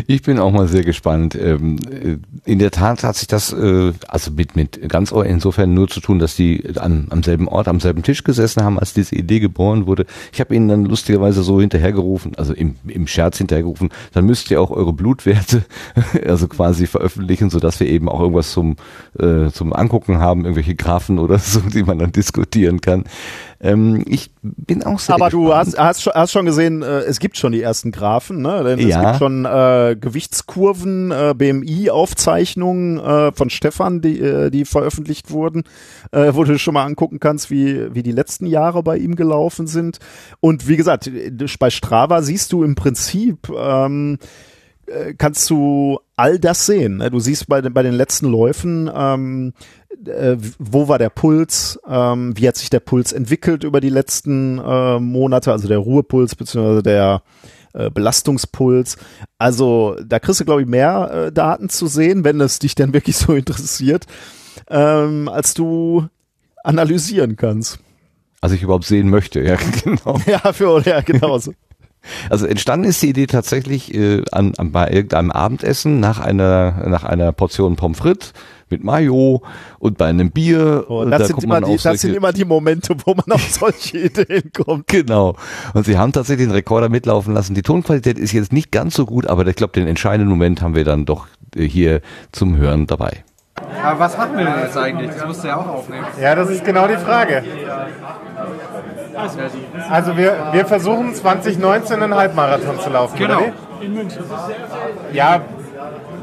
Ich 0.07 0.21
bin 0.21 0.39
auch 0.39 0.51
mal 0.51 0.67
sehr 0.67 0.83
gespannt. 0.83 1.35
Ähm, 1.35 1.77
äh, 1.89 2.17
In 2.49 2.59
der 2.59 2.71
Tat 2.71 3.03
hat 3.03 3.15
sich 3.15 3.27
das 3.27 3.51
äh, 3.51 3.91
also 4.07 4.31
mit 4.31 4.55
mit 4.55 4.87
ganz 4.87 5.11
insofern 5.11 5.73
nur 5.73 5.87
zu 5.87 5.99
tun, 5.99 6.19
dass 6.19 6.35
die 6.35 6.63
an, 6.77 7.07
am 7.09 7.23
selben 7.23 7.47
Ort, 7.47 7.67
am 7.67 7.79
selben 7.79 8.03
Tisch 8.03 8.23
gesessen 8.23 8.63
haben, 8.63 8.79
als 8.79 8.93
diese 8.93 9.15
Idee 9.15 9.39
geboren 9.39 9.85
wurde. 9.87 10.05
Ich 10.31 10.39
habe 10.39 10.55
ihnen 10.55 10.67
dann 10.67 10.85
lustigerweise 10.85 11.41
so 11.43 11.59
hinterhergerufen, 11.59 12.35
also 12.37 12.53
im, 12.53 12.75
im 12.87 13.07
Scherz 13.07 13.39
hinterhergerufen, 13.39 13.89
dann 14.13 14.25
müsst 14.25 14.49
ihr 14.51 14.61
auch 14.61 14.71
eure 14.71 14.93
Blutwerte 14.93 15.63
also 16.27 16.47
quasi 16.47 16.87
veröffentlichen, 16.87 17.49
sodass 17.49 17.79
wir 17.79 17.87
eben 17.87 18.07
auch 18.09 18.19
irgendwas 18.21 18.51
zum 18.51 18.75
äh, 19.19 19.49
zum 19.51 19.73
Angucken 19.73 20.19
haben, 20.19 20.41
irgendwelche 20.45 20.75
Graphen 20.75 21.17
oder 21.19 21.39
so, 21.39 21.59
die 21.61 21.83
man 21.83 21.97
dann 21.99 22.11
diskutieren 22.11 22.79
kann. 22.79 23.05
Ähm, 23.59 24.03
ich 24.07 24.29
bin 24.41 24.83
auch 24.83 24.99
sehr 24.99 25.15
Aber 25.15 25.29
du 25.29 25.45
gespannt. 25.45 25.67
hast, 25.67 25.79
hast, 25.79 26.01
schon, 26.03 26.13
hast 26.13 26.31
schon 26.31 26.45
gesehen, 26.45 26.83
es 26.83 27.19
gibt 27.19 27.37
schon 27.37 27.53
die 27.53 27.61
ersten 27.61 27.91
Graphen, 27.91 28.41
ne? 28.41 28.63
Denn 28.63 28.79
es 28.79 28.85
Ja. 28.85 29.03
gibt 29.11 29.19
schon 29.19 29.45
äh, 29.45 29.72
Gewichtskurven, 29.99 31.11
äh, 31.11 31.33
BMI-Aufzeichnungen 31.37 32.99
äh, 32.99 33.31
von 33.33 33.49
Stefan, 33.49 34.01
die, 34.01 34.19
äh, 34.19 34.49
die 34.49 34.65
veröffentlicht 34.65 35.31
wurden, 35.31 35.63
äh, 36.11 36.31
wo 36.33 36.43
du 36.43 36.57
schon 36.59 36.73
mal 36.73 36.83
angucken 36.85 37.19
kannst, 37.19 37.49
wie, 37.51 37.93
wie 37.93 38.03
die 38.03 38.11
letzten 38.11 38.45
Jahre 38.45 38.83
bei 38.83 38.97
ihm 38.97 39.15
gelaufen 39.15 39.67
sind. 39.67 39.99
Und 40.39 40.67
wie 40.67 40.77
gesagt, 40.77 41.09
bei 41.59 41.69
Strava 41.69 42.21
siehst 42.21 42.51
du 42.51 42.63
im 42.63 42.75
Prinzip, 42.75 43.49
ähm, 43.55 44.17
äh, 44.85 45.13
kannst 45.17 45.49
du 45.49 45.99
all 46.15 46.39
das 46.39 46.65
sehen. 46.65 46.97
ne? 46.97 47.09
Du 47.09 47.19
siehst 47.19 47.47
bei, 47.47 47.61
den- 47.61 47.73
bei 47.73 47.83
den 47.83 47.93
letzten 47.93 48.29
Läufen, 48.29 48.89
ähm, 48.93 49.53
äh, 50.05 50.35
wo 50.59 50.87
war 50.89 50.99
der 50.99 51.09
Puls, 51.09 51.79
ähm, 51.87 52.33
wie 52.37 52.47
hat 52.47 52.57
sich 52.57 52.69
der 52.69 52.81
Puls 52.81 53.13
entwickelt 53.13 53.63
über 53.63 53.79
die 53.79 53.89
letzten 53.89 54.59
äh, 54.59 54.99
Monate, 54.99 55.51
also 55.51 55.67
der 55.67 55.77
Ruhepuls 55.77 56.35
beziehungsweise 56.35 56.83
der 56.83 57.21
äh, 57.73 57.89
Belastungspuls. 57.89 58.97
Also 59.37 59.95
da 60.05 60.19
kriegst 60.19 60.39
du, 60.39 60.45
glaube 60.45 60.61
ich, 60.61 60.67
mehr 60.67 61.27
äh, 61.27 61.31
Daten 61.31 61.69
zu 61.69 61.87
sehen, 61.87 62.23
wenn 62.23 62.39
es 62.41 62.59
dich 62.59 62.75
denn 62.75 62.93
wirklich 62.93 63.17
so 63.17 63.33
interessiert, 63.35 64.05
ähm, 64.69 65.27
als 65.27 65.53
du 65.53 66.07
analysieren 66.63 67.35
kannst. 67.35 67.79
Also 68.41 68.55
ich 68.55 68.63
überhaupt 68.63 68.85
sehen 68.85 69.09
möchte, 69.09 69.41
ja, 69.41 69.57
genau. 69.83 70.19
Ja, 70.25 70.53
für, 70.53 70.81
ja, 70.81 71.01
genau 71.01 71.37
so. 71.37 71.53
Also 72.29 72.45
entstanden 72.45 72.85
ist 72.85 73.01
die 73.01 73.09
Idee 73.09 73.27
tatsächlich 73.27 73.93
äh, 73.93 74.23
an, 74.31 74.53
an 74.57 74.73
bei 74.73 74.89
irgendeinem 74.89 75.31
Abendessen 75.31 76.01
nach 76.01 76.19
einer 76.19 76.85
nach 76.87 77.05
einer 77.05 77.31
Portion 77.31 77.77
Pommes 77.77 77.99
frites 77.99 78.33
mit 78.73 78.83
Mayo 78.83 79.41
und 79.79 79.97
bei 79.97 80.07
einem 80.07 80.31
Bier. 80.31 80.85
Und 80.89 81.05
Und 81.05 81.11
das, 81.11 81.21
da 81.21 81.27
sind 81.27 81.43
immer 81.43 81.61
die, 81.61 81.77
das 81.77 82.01
sind 82.01 82.13
immer 82.15 82.33
die 82.33 82.45
Momente, 82.45 82.95
wo 83.05 83.13
man 83.13 83.31
auf 83.31 83.41
solche 83.51 83.97
Ideen 83.99 84.51
kommt. 84.53 84.87
Genau. 84.87 85.35
Und 85.73 85.85
sie 85.85 85.97
haben 85.97 86.11
tatsächlich 86.11 86.47
den 86.47 86.53
Rekorder 86.53 86.89
mitlaufen 86.89 87.33
lassen. 87.33 87.53
Die 87.53 87.61
Tonqualität 87.61 88.17
ist 88.17 88.31
jetzt 88.33 88.51
nicht 88.51 88.71
ganz 88.71 88.95
so 88.95 89.05
gut, 89.05 89.27
aber 89.27 89.45
ich 89.47 89.55
glaube, 89.55 89.73
den 89.73 89.87
entscheidenden 89.87 90.29
Moment 90.29 90.61
haben 90.61 90.75
wir 90.75 90.83
dann 90.83 91.05
doch 91.05 91.27
äh, 91.55 91.63
hier 91.63 92.01
zum 92.31 92.57
Hören 92.57 92.87
dabei. 92.87 93.23
Aber 93.83 93.99
was 93.99 94.17
machen 94.17 94.35
wir 94.37 94.45
denn 94.45 94.59
jetzt 94.63 94.77
eigentlich? 94.77 95.11
Das 95.11 95.25
musst 95.27 95.43
du 95.43 95.47
ja 95.47 95.57
auch 95.57 95.67
aufnehmen. 95.67 96.05
Ja, 96.19 96.33
das 96.35 96.49
ist 96.49 96.65
genau 96.65 96.87
die 96.87 96.95
Frage. 96.97 97.43
Also 99.89 100.17
wir, 100.17 100.49
wir 100.51 100.65
versuchen 100.65 101.13
2019 101.13 102.01
einen 102.01 102.15
Halbmarathon 102.15 102.79
zu 102.79 102.89
laufen, 102.89 103.17
Genau. 103.17 103.37
oder 103.37 103.53
wie? 103.81 105.15
Ja, 105.15 105.41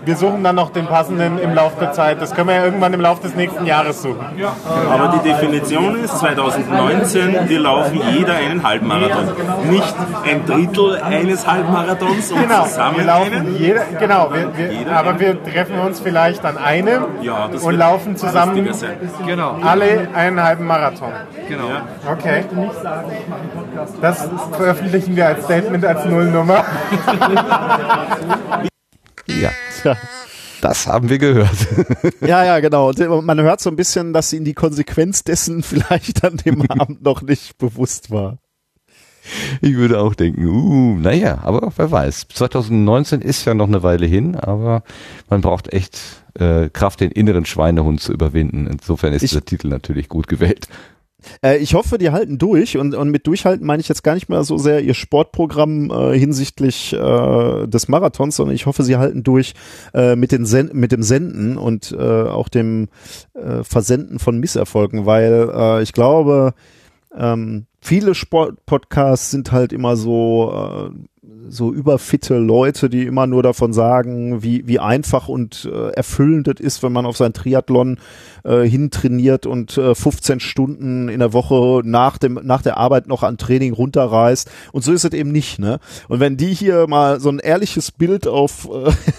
wir 0.05 0.17
suchen 0.17 0.43
dann 0.43 0.57
noch 0.57 0.71
den 0.71 0.87
passenden 0.87 1.39
im 1.39 1.55
Laufe 1.55 1.77
der 1.81 1.93
Zeit. 1.93 2.21
Das 2.21 2.35
können 2.35 2.49
wir 2.49 2.57
ja 2.57 2.65
irgendwann 2.65 2.93
im 2.93 3.01
Laufe 3.01 3.23
des 3.23 3.35
nächsten 3.35 3.65
Jahres 3.67 4.03
suchen. 4.03 4.25
Aber 4.91 5.19
die 5.19 5.29
Definition 5.29 6.03
ist 6.03 6.19
2019, 6.19 7.49
wir 7.49 7.61
laufen 7.61 8.01
jeder 8.13 8.35
einen 8.35 8.63
Halbmarathon. 8.63 9.29
Nicht 9.71 9.95
ein 10.25 10.45
Drittel 10.47 11.01
eines 11.01 11.47
Halbmarathons 11.47 12.33
und 12.33 12.43
Genau, 12.43 12.65
zusammen 12.65 12.97
wir 12.99 13.05
laufen 13.05 13.35
einen. 13.35 13.57
jeder, 13.57 13.83
genau, 13.99 14.31
wir, 14.33 14.51
wir, 14.57 14.97
aber 14.97 15.19
wir 15.21 15.43
treffen 15.43 15.79
uns 15.81 16.01
vielleicht 16.01 16.45
an 16.45 16.57
einem 16.59 17.05
Ja, 17.23 17.49
das 17.49 17.63
und 17.63 17.75
laufen 17.77 18.17
zusammen. 18.17 18.69
Genau. 19.27 19.57
alle 19.63 20.09
einen 20.15 20.43
halben 20.43 20.67
Marathon. 20.67 21.13
Genau. 21.49 21.65
Okay. 22.11 22.45
Das 24.01 24.29
veröffentlichen 24.53 25.17
wir 25.17 25.27
als 25.27 25.45
Statement 25.45 25.85
als 25.85 26.05
Nullnummer. 26.05 26.65
Ja. 29.41 29.97
Das 30.61 30.87
haben 30.87 31.09
wir 31.09 31.19
gehört. 31.19 31.57
Ja, 32.21 32.45
ja, 32.45 32.61
genau. 32.61 32.89
Und 32.91 33.25
man 33.25 33.41
hört 33.41 33.61
so 33.61 33.71
ein 33.71 33.77
bisschen, 33.77 34.13
dass 34.13 34.33
ihnen 34.33 34.45
die 34.45 34.53
Konsequenz 34.55 35.25
dessen 35.25 35.63
vielleicht 35.65 36.23
an 36.25 36.37
dem 36.37 36.63
Abend 36.71 37.03
noch 37.03 37.23
nicht 37.23 37.57
bewusst 37.59 38.11
war. 38.11 38.39
Ich 39.61 39.75
würde 39.77 40.01
auch 40.01 40.15
denken, 40.15 40.47
uh, 40.47 40.99
naja, 40.99 41.41
aber 41.43 41.73
wer 41.77 41.91
weiß. 41.91 42.27
2019 42.33 43.21
ist 43.21 43.45
ja 43.45 43.55
noch 43.55 43.69
eine 43.69 43.83
Weile 43.83 44.07
hin, 44.07 44.35
aber 44.35 44.83
man 45.29 45.41
braucht 45.43 45.73
echt 45.73 45.99
äh, 46.39 46.69
Kraft, 46.71 47.01
den 47.01 47.11
inneren 47.11 47.45
Schweinehund 47.45 48.01
zu 48.01 48.13
überwinden. 48.13 48.67
Insofern 48.67 49.13
ist 49.13 49.23
Ich- 49.23 49.31
dieser 49.31 49.45
Titel 49.45 49.69
natürlich 49.69 50.09
gut 50.09 50.27
gewählt. 50.27 50.69
Äh, 51.45 51.59
ich 51.59 51.75
hoffe, 51.75 51.99
die 51.99 52.11
halten 52.11 52.39
durch 52.39 52.77
und, 52.77 52.95
und 52.95 53.11
mit 53.11 53.27
durchhalten 53.27 53.67
meine 53.67 53.81
ich 53.81 53.89
jetzt 53.89 54.03
gar 54.03 54.15
nicht 54.15 54.29
mehr 54.29 54.45
so 54.45 54.59
sehr 54.59 54.81
ihr 54.81 54.95
Sportprogramm 54.95 55.91
äh, 55.91 56.19
hinsichtlich 56.19 56.93
äh, 56.93 57.67
des 57.67 57.89
Marathons, 57.89 58.37
sondern 58.37 58.55
ich 58.55 58.67
hoffe, 58.67 58.83
sie 58.83 58.97
halten 58.97 59.23
durch 59.23 59.55
äh, 59.95 60.17
mit, 60.17 60.33
den 60.33 60.47
Sen 60.47 60.71
mit 60.73 60.93
dem 60.93 61.03
Senden 61.03 61.57
und 61.57 61.93
äh, 61.93 61.97
auch 61.97 62.49
dem 62.49 62.89
äh, 63.35 63.63
Versenden 63.63 64.19
von 64.19 64.39
Misserfolgen, 64.39 65.07
weil 65.07 65.81
ich 65.83 65.93
glaube, 65.93 66.55
ähm, 67.17 67.67
viele 67.81 68.15
Sportpodcasts 68.15 69.31
sind 69.31 69.53
halt 69.53 69.73
immer 69.73 69.97
so 69.97 70.91
so 71.49 71.73
überfitte 71.73 72.39
Leute, 72.39 72.89
die 72.91 73.05
immer 73.05 73.27
nur 73.27 73.43
davon 73.43 73.73
sagen, 73.73 74.43
wie, 74.43 74.67
wie 74.67 74.79
einfach 74.79 75.29
und 75.29 75.69
äh, 75.73 75.91
erfüllend 75.91 76.49
es 76.49 76.61
ist, 76.61 76.83
wenn 76.83 76.93
man 76.93 77.07
auf 77.07 77.17
sein 77.17 77.33
Triathlon 77.33 77.99
äh, 78.45 78.63
hintrainiert 78.63 79.47
und 79.47 79.77
äh, 79.77 79.95
15 79.95 80.41
Stunden 80.41 81.09
in 81.09 81.21
der 81.21 81.33
Woche 81.33 81.83
nach 81.85 82.19
dem 82.19 82.41
nach 82.43 82.63
der 82.63 82.77
Arbeit 82.77 83.09
noch 83.09 83.23
an 83.23 83.39
Training 83.39 83.73
runterreißt. 83.73 84.51
Und 84.73 84.85
so 84.85 84.93
ist 84.93 85.05
es 85.05 85.13
eben 85.13 85.33
nicht, 85.33 85.59
ne? 85.59 85.81
Und 86.09 86.21
wenn 86.21 86.37
die 86.37 86.55
hier 86.55 86.87
mal 86.89 87.21
so 87.21 87.31
ein 87.31 87.39
ehrliches 87.39 87.91
Bild 87.93 88.27
auf 88.27 88.69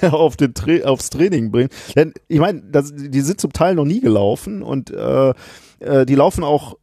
äh, 0.01 0.07
auf 0.11 0.37
den 0.37 0.53
Tra 0.53 0.85
aufs 0.85 1.09
Training 1.09 1.51
bringen, 1.51 1.69
denn 1.95 2.13
ich 2.27 2.39
meine, 2.39 2.61
die 2.61 3.21
sind 3.21 3.41
zum 3.41 3.53
Teil 3.53 3.75
noch 3.75 3.85
nie 3.85 4.01
gelaufen 4.01 4.63
und 4.63 4.91
äh, 4.91 5.33
äh, 5.79 6.05
die 6.05 6.15
laufen 6.15 6.43
auch 6.43 6.75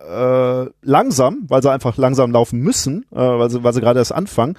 äh, 0.00 0.70
langsam, 0.82 1.44
weil 1.48 1.62
sie 1.62 1.70
einfach 1.70 1.96
langsam 1.96 2.32
laufen 2.32 2.60
müssen, 2.60 3.04
äh, 3.12 3.16
weil 3.16 3.50
sie, 3.50 3.62
weil 3.62 3.72
sie 3.72 3.80
gerade 3.80 3.98
erst 3.98 4.12
anfangen. 4.12 4.56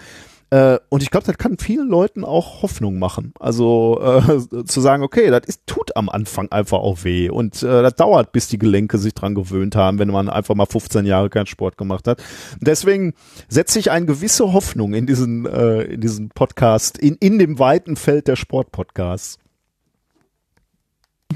Äh, 0.51 0.79
und 0.89 1.01
ich 1.01 1.11
glaube, 1.11 1.25
das 1.25 1.37
kann 1.37 1.57
vielen 1.57 1.87
Leuten 1.87 2.25
auch 2.25 2.61
Hoffnung 2.61 2.99
machen. 2.99 3.33
Also 3.39 4.01
äh, 4.01 4.65
zu 4.65 4.81
sagen, 4.81 5.01
okay, 5.01 5.29
das 5.29 5.43
ist, 5.45 5.65
tut 5.65 5.95
am 5.95 6.09
Anfang 6.09 6.51
einfach 6.51 6.79
auch 6.79 7.05
weh 7.05 7.29
und 7.29 7.63
äh, 7.63 7.81
das 7.81 7.95
dauert, 7.95 8.33
bis 8.33 8.49
die 8.49 8.57
Gelenke 8.57 8.97
sich 8.97 9.13
dran 9.13 9.33
gewöhnt 9.33 9.77
haben, 9.77 9.97
wenn 9.97 10.09
man 10.09 10.29
einfach 10.29 10.53
mal 10.53 10.65
15 10.65 11.05
Jahre 11.05 11.29
keinen 11.29 11.45
Sport 11.45 11.77
gemacht 11.77 12.05
hat. 12.05 12.21
Deswegen 12.59 13.13
setze 13.47 13.79
ich 13.79 13.91
eine 13.91 14.05
gewisse 14.05 14.51
Hoffnung 14.51 14.93
in 14.93 15.07
diesen, 15.07 15.45
äh, 15.45 15.83
in 15.83 16.01
diesen 16.01 16.29
Podcast, 16.29 16.97
in, 16.97 17.15
in 17.21 17.39
dem 17.39 17.57
weiten 17.57 17.95
Feld 17.95 18.27
der 18.27 18.35
Sportpodcasts. 18.35 19.39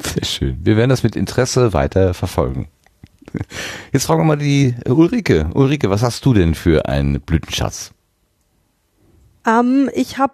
Sehr 0.01 0.25
schön. 0.25 0.57
Wir 0.61 0.75
werden 0.75 0.89
das 0.89 1.03
mit 1.03 1.15
Interesse 1.15 1.71
weiter 1.71 2.13
verfolgen. 2.13 2.67
Jetzt 3.91 4.05
fragen 4.05 4.21
wir 4.21 4.25
mal 4.25 4.37
die 4.37 4.75
Ulrike. 4.87 5.49
Ulrike, 5.53 5.89
was 5.89 6.03
hast 6.03 6.25
du 6.25 6.33
denn 6.33 6.55
für 6.55 6.87
einen 6.87 7.21
Blütenschatz? 7.21 7.91
Ähm, 9.45 9.89
ich 9.93 10.17
habe, 10.17 10.33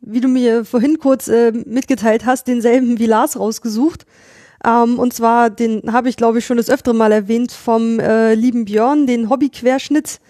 wie 0.00 0.20
du 0.20 0.28
mir 0.28 0.64
vorhin 0.64 0.98
kurz 0.98 1.28
äh, 1.28 1.52
mitgeteilt 1.52 2.26
hast, 2.26 2.48
denselben 2.48 2.98
wie 2.98 3.06
Lars 3.06 3.38
rausgesucht. 3.38 4.06
Ähm, 4.64 4.98
und 4.98 5.12
zwar, 5.12 5.50
den 5.50 5.92
habe 5.92 6.08
ich, 6.08 6.16
glaube 6.16 6.38
ich, 6.38 6.46
schon 6.46 6.56
das 6.56 6.70
öftere 6.70 6.94
Mal 6.94 7.12
erwähnt, 7.12 7.52
vom 7.52 8.00
äh, 8.00 8.34
lieben 8.34 8.64
Björn, 8.64 9.06
den 9.06 9.28
Hobbyquerschnitt, 9.28 10.20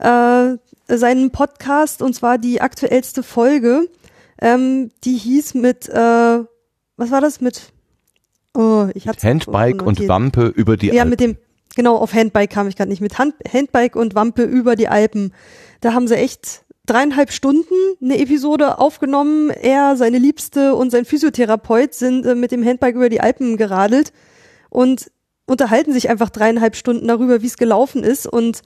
äh, 0.00 0.56
seinen 0.88 1.30
Podcast, 1.30 2.02
und 2.02 2.14
zwar 2.14 2.38
die 2.38 2.60
aktuellste 2.60 3.22
Folge. 3.22 3.88
Ähm, 4.40 4.90
die 5.04 5.16
hieß 5.16 5.54
mit, 5.54 5.88
äh, 5.88 6.38
was 6.96 7.10
war 7.10 7.20
das 7.20 7.40
mit? 7.40 7.72
Oh, 8.58 8.88
ich 8.94 9.06
hatte 9.06 9.24
Handbike 9.24 9.82
und 9.82 10.08
Wampe 10.08 10.48
über 10.48 10.76
die 10.76 10.88
ja, 10.88 11.02
Alpen. 11.02 11.10
mit 11.10 11.20
dem, 11.20 11.36
genau, 11.76 11.94
auf 11.94 12.12
Handbike 12.12 12.50
kam 12.50 12.66
ich 12.66 12.74
gerade 12.74 12.90
nicht. 12.90 13.00
Mit 13.00 13.16
Hand, 13.16 13.36
Handbike 13.48 13.94
und 13.94 14.16
Wampe 14.16 14.42
über 14.42 14.74
die 14.74 14.88
Alpen. 14.88 15.32
Da 15.80 15.92
haben 15.92 16.08
sie 16.08 16.16
echt 16.16 16.64
dreieinhalb 16.84 17.30
Stunden 17.30 17.72
eine 18.02 18.18
Episode 18.18 18.80
aufgenommen. 18.80 19.50
Er, 19.50 19.94
seine 19.94 20.18
Liebste 20.18 20.74
und 20.74 20.90
sein 20.90 21.04
Physiotherapeut 21.04 21.94
sind 21.94 22.26
äh, 22.26 22.34
mit 22.34 22.50
dem 22.50 22.64
Handbike 22.64 22.96
über 22.96 23.08
die 23.08 23.20
Alpen 23.20 23.58
geradelt 23.58 24.12
und 24.70 25.08
unterhalten 25.46 25.92
sich 25.92 26.10
einfach 26.10 26.28
dreieinhalb 26.28 26.74
Stunden 26.74 27.06
darüber, 27.06 27.42
wie 27.42 27.46
es 27.46 27.58
gelaufen 27.58 28.02
ist. 28.02 28.26
Und 28.26 28.62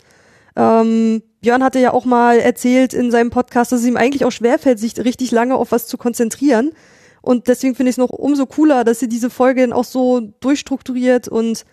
ähm, 0.56 1.22
Björn 1.42 1.62
hatte 1.62 1.80
ja 1.80 1.92
auch 1.92 2.06
mal 2.06 2.38
erzählt 2.38 2.94
in 2.94 3.10
seinem 3.10 3.28
Podcast, 3.28 3.72
dass 3.72 3.80
es 3.80 3.86
ihm 3.86 3.98
eigentlich 3.98 4.24
auch 4.24 4.32
schwerfällt, 4.32 4.78
sich 4.78 4.96
richtig 4.96 5.32
lange 5.32 5.54
auf 5.54 5.70
was 5.70 5.86
zu 5.86 5.98
konzentrieren. 5.98 6.72
Und 7.22 7.48
deswegen 7.48 7.74
finde 7.74 7.90
ich 7.90 7.94
es 7.94 7.98
noch 7.98 8.10
umso 8.10 8.46
cooler, 8.46 8.84
dass 8.84 8.98
sie 9.00 9.08
diese 9.08 9.30
Folge 9.30 9.62
dann 9.62 9.72
auch 9.72 9.84
so 9.84 10.20
durchstrukturiert 10.40 11.28
und 11.28 11.64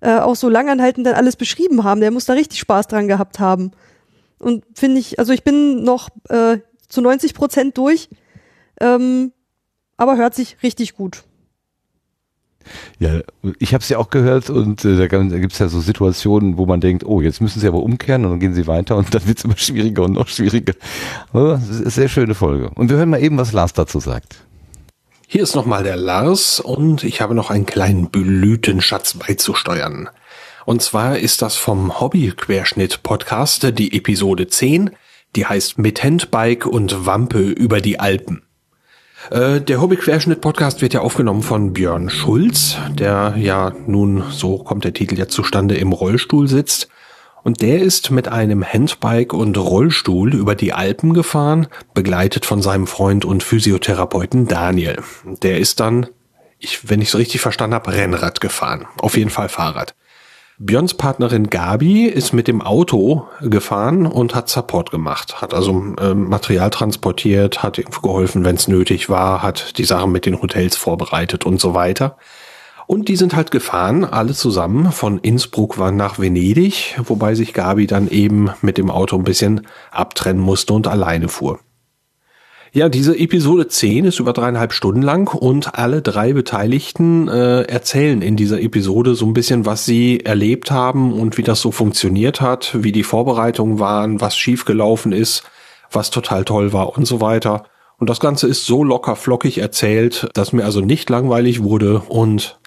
äh, 0.00 0.18
auch 0.18 0.36
so 0.36 0.48
langanhaltend 0.48 1.06
dann 1.06 1.14
alles 1.14 1.36
beschrieben 1.36 1.84
haben. 1.84 2.00
Der 2.00 2.12
muss 2.12 2.26
da 2.26 2.32
richtig 2.34 2.60
Spaß 2.60 2.86
dran 2.86 3.08
gehabt 3.08 3.40
haben. 3.40 3.72
Und 4.38 4.64
finde 4.74 5.00
ich, 5.00 5.18
also 5.18 5.32
ich 5.32 5.42
bin 5.42 5.82
noch 5.82 6.10
äh, 6.28 6.58
zu 6.88 7.00
90 7.00 7.34
Prozent 7.34 7.76
durch, 7.76 8.08
ähm, 8.80 9.32
aber 9.96 10.16
hört 10.16 10.34
sich 10.34 10.62
richtig 10.62 10.94
gut. 10.94 11.24
Ja, 12.98 13.20
ich 13.58 13.74
habe 13.74 13.82
es 13.82 13.88
ja 13.88 13.98
auch 13.98 14.10
gehört 14.10 14.48
und 14.48 14.84
äh, 14.84 14.96
da, 14.96 15.06
da 15.06 15.38
gibt's 15.38 15.58
ja 15.58 15.68
so 15.68 15.80
Situationen, 15.80 16.56
wo 16.56 16.66
man 16.66 16.80
denkt, 16.80 17.04
oh, 17.04 17.20
jetzt 17.20 17.40
müssen 17.40 17.60
sie 17.60 17.68
aber 17.68 17.82
umkehren 17.82 18.24
und 18.24 18.32
dann 18.32 18.40
gehen 18.40 18.54
sie 18.54 18.66
weiter 18.66 18.96
und 18.96 19.14
dann 19.14 19.26
wird's 19.26 19.44
immer 19.44 19.56
schwieriger 19.56 20.04
und 20.04 20.12
noch 20.12 20.28
schwieriger. 20.28 20.74
Aber 21.32 21.54
es 21.54 21.68
ist 21.68 21.80
eine 21.82 21.90
sehr 21.90 22.08
schöne 22.08 22.34
Folge. 22.34 22.70
Und 22.74 22.90
wir 22.90 22.96
hören 22.96 23.10
mal 23.10 23.22
eben, 23.22 23.36
was 23.36 23.52
Lars 23.52 23.72
dazu 23.72 24.00
sagt. 24.00 24.36
Hier 25.26 25.42
ist 25.42 25.54
nochmal 25.54 25.82
der 25.82 25.96
Lars 25.96 26.60
und 26.60 27.02
ich 27.02 27.20
habe 27.20 27.34
noch 27.34 27.50
einen 27.50 27.66
kleinen 27.66 28.10
Blütenschatz 28.10 29.14
beizusteuern. 29.14 30.08
Und 30.66 30.82
zwar 30.82 31.18
ist 31.18 31.42
das 31.42 31.56
vom 31.56 32.00
Hobby-Querschnitt-Podcast 32.00 33.78
die 33.78 33.96
Episode 33.96 34.46
10, 34.46 34.90
die 35.36 35.46
heißt 35.46 35.78
Mit 35.78 36.02
Handbike 36.02 36.66
und 36.66 37.06
Wampe 37.06 37.40
über 37.40 37.80
die 37.80 37.98
Alpen. 37.98 38.42
Äh, 39.30 39.60
Der 39.60 39.80
Hobby-Querschnitt-Podcast 39.80 40.82
wird 40.82 40.94
ja 40.94 41.00
aufgenommen 41.00 41.42
von 41.42 41.72
Björn 41.72 42.10
Schulz, 42.10 42.76
der 42.90 43.34
ja 43.36 43.72
nun, 43.86 44.24
so 44.30 44.58
kommt 44.58 44.84
der 44.84 44.92
Titel 44.92 45.18
ja 45.18 45.26
zustande, 45.28 45.76
im 45.76 45.92
Rollstuhl 45.92 46.48
sitzt. 46.48 46.88
Und 47.44 47.60
der 47.60 47.82
ist 47.82 48.10
mit 48.10 48.26
einem 48.26 48.64
Handbike 48.64 49.34
und 49.34 49.58
Rollstuhl 49.58 50.34
über 50.34 50.54
die 50.54 50.72
Alpen 50.72 51.12
gefahren, 51.12 51.68
begleitet 51.92 52.46
von 52.46 52.62
seinem 52.62 52.86
Freund 52.86 53.26
und 53.26 53.42
Physiotherapeuten 53.42 54.48
Daniel. 54.48 55.02
Der 55.42 55.58
ist 55.58 55.78
dann, 55.78 56.06
ich, 56.58 56.88
wenn 56.88 57.02
ich 57.02 57.08
es 57.08 57.18
richtig 57.18 57.42
verstanden 57.42 57.74
habe, 57.74 57.92
Rennrad 57.92 58.40
gefahren. 58.40 58.86
Auf 58.98 59.18
jeden 59.18 59.28
Fall 59.28 59.50
Fahrrad. 59.50 59.94
Björns 60.58 60.94
Partnerin 60.94 61.50
Gabi 61.50 62.06
ist 62.06 62.32
mit 62.32 62.48
dem 62.48 62.62
Auto 62.62 63.26
gefahren 63.42 64.06
und 64.06 64.34
hat 64.34 64.48
Support 64.48 64.90
gemacht, 64.90 65.42
hat 65.42 65.52
also 65.52 65.94
ähm, 66.00 66.28
Material 66.28 66.70
transportiert, 66.70 67.62
hat 67.62 67.76
geholfen, 68.00 68.44
wenn 68.44 68.54
es 68.54 68.68
nötig 68.68 69.10
war, 69.10 69.42
hat 69.42 69.76
die 69.76 69.84
Sachen 69.84 70.12
mit 70.12 70.24
den 70.24 70.40
Hotels 70.40 70.76
vorbereitet 70.76 71.44
und 71.44 71.60
so 71.60 71.74
weiter. 71.74 72.16
Und 72.86 73.08
die 73.08 73.16
sind 73.16 73.34
halt 73.34 73.50
gefahren, 73.50 74.04
alle 74.04 74.34
zusammen. 74.34 74.92
Von 74.92 75.18
Innsbruck 75.18 75.78
nach 75.78 76.18
Venedig, 76.18 76.96
wobei 77.04 77.34
sich 77.34 77.54
Gabi 77.54 77.86
dann 77.86 78.08
eben 78.08 78.50
mit 78.60 78.78
dem 78.78 78.90
Auto 78.90 79.16
ein 79.16 79.24
bisschen 79.24 79.66
abtrennen 79.90 80.42
musste 80.42 80.74
und 80.74 80.86
alleine 80.86 81.28
fuhr. 81.28 81.60
Ja, 82.76 82.88
diese 82.88 83.16
Episode 83.16 83.68
10 83.68 84.04
ist 84.04 84.18
über 84.18 84.32
dreieinhalb 84.32 84.72
Stunden 84.72 85.00
lang 85.00 85.32
und 85.32 85.78
alle 85.78 86.02
drei 86.02 86.32
Beteiligten 86.32 87.28
äh, 87.28 87.62
erzählen 87.62 88.20
in 88.20 88.34
dieser 88.34 88.60
Episode 88.60 89.14
so 89.14 89.26
ein 89.26 89.32
bisschen, 89.32 89.64
was 89.64 89.84
sie 89.84 90.18
erlebt 90.24 90.72
haben 90.72 91.12
und 91.12 91.38
wie 91.38 91.44
das 91.44 91.60
so 91.60 91.70
funktioniert 91.70 92.40
hat, 92.40 92.76
wie 92.82 92.90
die 92.90 93.04
Vorbereitungen 93.04 93.78
waren, 93.78 94.20
was 94.20 94.36
schiefgelaufen 94.36 95.12
ist, 95.12 95.44
was 95.92 96.10
total 96.10 96.44
toll 96.44 96.72
war 96.72 96.98
und 96.98 97.06
so 97.06 97.20
weiter. 97.20 97.62
Und 97.98 98.10
das 98.10 98.18
Ganze 98.18 98.48
ist 98.48 98.66
so 98.66 98.82
locker 98.82 99.14
flockig 99.14 99.58
erzählt, 99.58 100.28
dass 100.34 100.52
mir 100.52 100.64
also 100.64 100.80
nicht 100.80 101.08
langweilig 101.10 101.62
wurde 101.62 102.02
und 102.08 102.58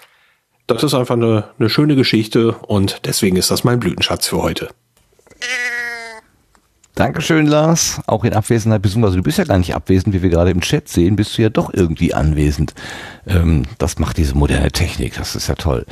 das 0.68 0.84
ist 0.84 0.94
einfach 0.94 1.16
eine, 1.16 1.44
eine 1.58 1.68
schöne 1.68 1.96
Geschichte 1.96 2.52
und 2.52 3.00
deswegen 3.06 3.36
ist 3.36 3.50
das 3.50 3.64
mein 3.64 3.80
Blütenschatz 3.80 4.28
für 4.28 4.40
heute. 4.40 4.68
Dankeschön, 6.94 7.46
Lars. 7.46 8.00
Auch 8.06 8.24
in 8.24 8.34
Abwesenheit, 8.34 8.82
beziehungsweise 8.82 9.16
du 9.16 9.22
bist 9.22 9.38
ja 9.38 9.44
gar 9.44 9.58
nicht 9.58 9.74
abwesend, 9.74 10.14
wie 10.14 10.22
wir 10.22 10.30
gerade 10.30 10.50
im 10.50 10.60
Chat 10.60 10.88
sehen, 10.88 11.14
bist 11.14 11.38
du 11.38 11.42
ja 11.42 11.48
doch 11.48 11.72
irgendwie 11.72 12.12
anwesend. 12.12 12.74
Ähm, 13.24 13.62
das 13.78 13.98
macht 14.00 14.16
diese 14.16 14.34
moderne 14.34 14.72
Technik, 14.72 15.14
das 15.14 15.36
ist 15.36 15.46
ja 15.46 15.54
toll. 15.54 15.86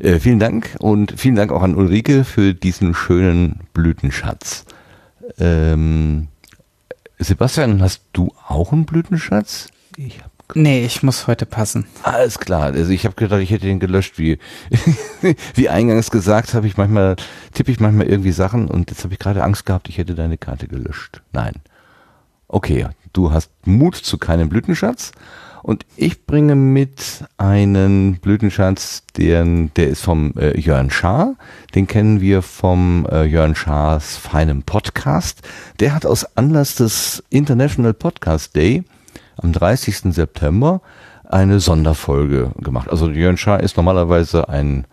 Äh, 0.00 0.20
vielen 0.20 0.38
Dank 0.38 0.76
und 0.78 1.14
vielen 1.18 1.34
Dank 1.34 1.50
auch 1.50 1.62
an 1.62 1.74
Ulrike 1.74 2.24
für 2.24 2.52
diesen 2.52 2.94
schönen 2.94 3.60
Blütenschatz. 3.72 4.66
Ähm, 5.38 6.28
Sebastian, 7.18 7.80
hast 7.82 8.02
du 8.12 8.32
auch 8.46 8.72
einen 8.72 8.84
Blütenschatz? 8.84 9.68
Ich 9.96 10.20
Nee, 10.54 10.84
ich 10.84 11.02
muss 11.02 11.26
heute 11.26 11.46
passen. 11.46 11.86
Alles 12.02 12.38
klar. 12.38 12.72
Also 12.72 12.90
ich 12.90 13.04
habe 13.04 13.14
gedacht, 13.14 13.40
ich 13.40 13.50
hätte 13.50 13.66
den 13.66 13.80
gelöscht, 13.80 14.18
wie 14.18 14.38
wie 15.54 15.68
eingangs 15.68 16.10
gesagt, 16.10 16.54
habe 16.54 16.66
ich 16.66 16.76
manchmal 16.76 17.16
tippe 17.54 17.70
ich 17.70 17.80
manchmal 17.80 18.06
irgendwie 18.06 18.32
Sachen 18.32 18.68
und 18.68 18.90
jetzt 18.90 19.04
habe 19.04 19.14
ich 19.14 19.20
gerade 19.20 19.42
Angst 19.42 19.66
gehabt, 19.66 19.88
ich 19.88 19.98
hätte 19.98 20.14
deine 20.14 20.38
Karte 20.38 20.68
gelöscht. 20.68 21.22
Nein. 21.32 21.54
Okay, 22.48 22.88
du 23.12 23.32
hast 23.32 23.50
Mut 23.64 23.94
zu 23.96 24.18
keinem 24.18 24.48
Blütenschatz 24.48 25.12
und 25.62 25.84
ich 25.96 26.26
bringe 26.26 26.54
mit 26.54 27.24
einen 27.36 28.18
Blütenschatz, 28.20 29.04
den, 29.16 29.72
der 29.74 29.88
ist 29.88 30.02
vom 30.02 30.32
äh, 30.38 30.58
Jörn 30.58 30.90
Schaar. 30.90 31.36
Den 31.74 31.86
kennen 31.86 32.20
wir 32.20 32.42
vom 32.42 33.06
äh, 33.10 33.24
Jörn 33.24 33.54
Schaars 33.54 34.16
feinem 34.16 34.62
Podcast. 34.62 35.42
Der 35.78 35.94
hat 35.94 36.06
aus 36.06 36.36
Anlass 36.36 36.76
des 36.76 37.22
International 37.30 37.94
Podcast 37.94 38.56
Day 38.56 38.84
am 39.42 39.52
30. 39.52 40.14
September 40.14 40.80
eine 41.28 41.60
Sonderfolge 41.60 42.52
gemacht. 42.58 42.90
Also 42.90 43.08
Jörn 43.10 43.36
Schaar 43.36 43.60
ist 43.60 43.76
normalerweise 43.76 44.48
ein 44.48 44.86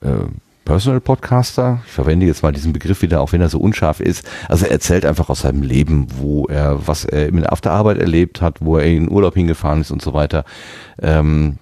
äh, 0.00 0.26
Personal 0.64 1.00
Podcaster. 1.00 1.80
Ich 1.86 1.92
verwende 1.92 2.26
jetzt 2.26 2.42
mal 2.42 2.52
diesen 2.52 2.72
Begriff 2.72 3.00
wieder, 3.00 3.20
auch 3.20 3.32
wenn 3.32 3.40
er 3.40 3.48
so 3.48 3.60
unscharf 3.60 4.00
ist. 4.00 4.28
Also 4.48 4.66
er 4.66 4.72
erzählt 4.72 5.06
einfach 5.06 5.28
aus 5.28 5.42
seinem 5.42 5.62
Leben, 5.62 6.08
wo 6.18 6.46
er, 6.46 6.88
was 6.88 7.04
er 7.04 7.30
auf 7.52 7.60
der 7.60 7.72
Arbeit 7.72 7.98
erlebt 7.98 8.42
hat, 8.42 8.56
wo 8.60 8.76
er 8.76 8.84
in 8.84 9.08
Urlaub 9.08 9.34
hingefahren 9.34 9.80
ist 9.80 9.92
und 9.92 10.02
so 10.02 10.12
weiter. 10.12 10.44
Ähm, 11.00 11.58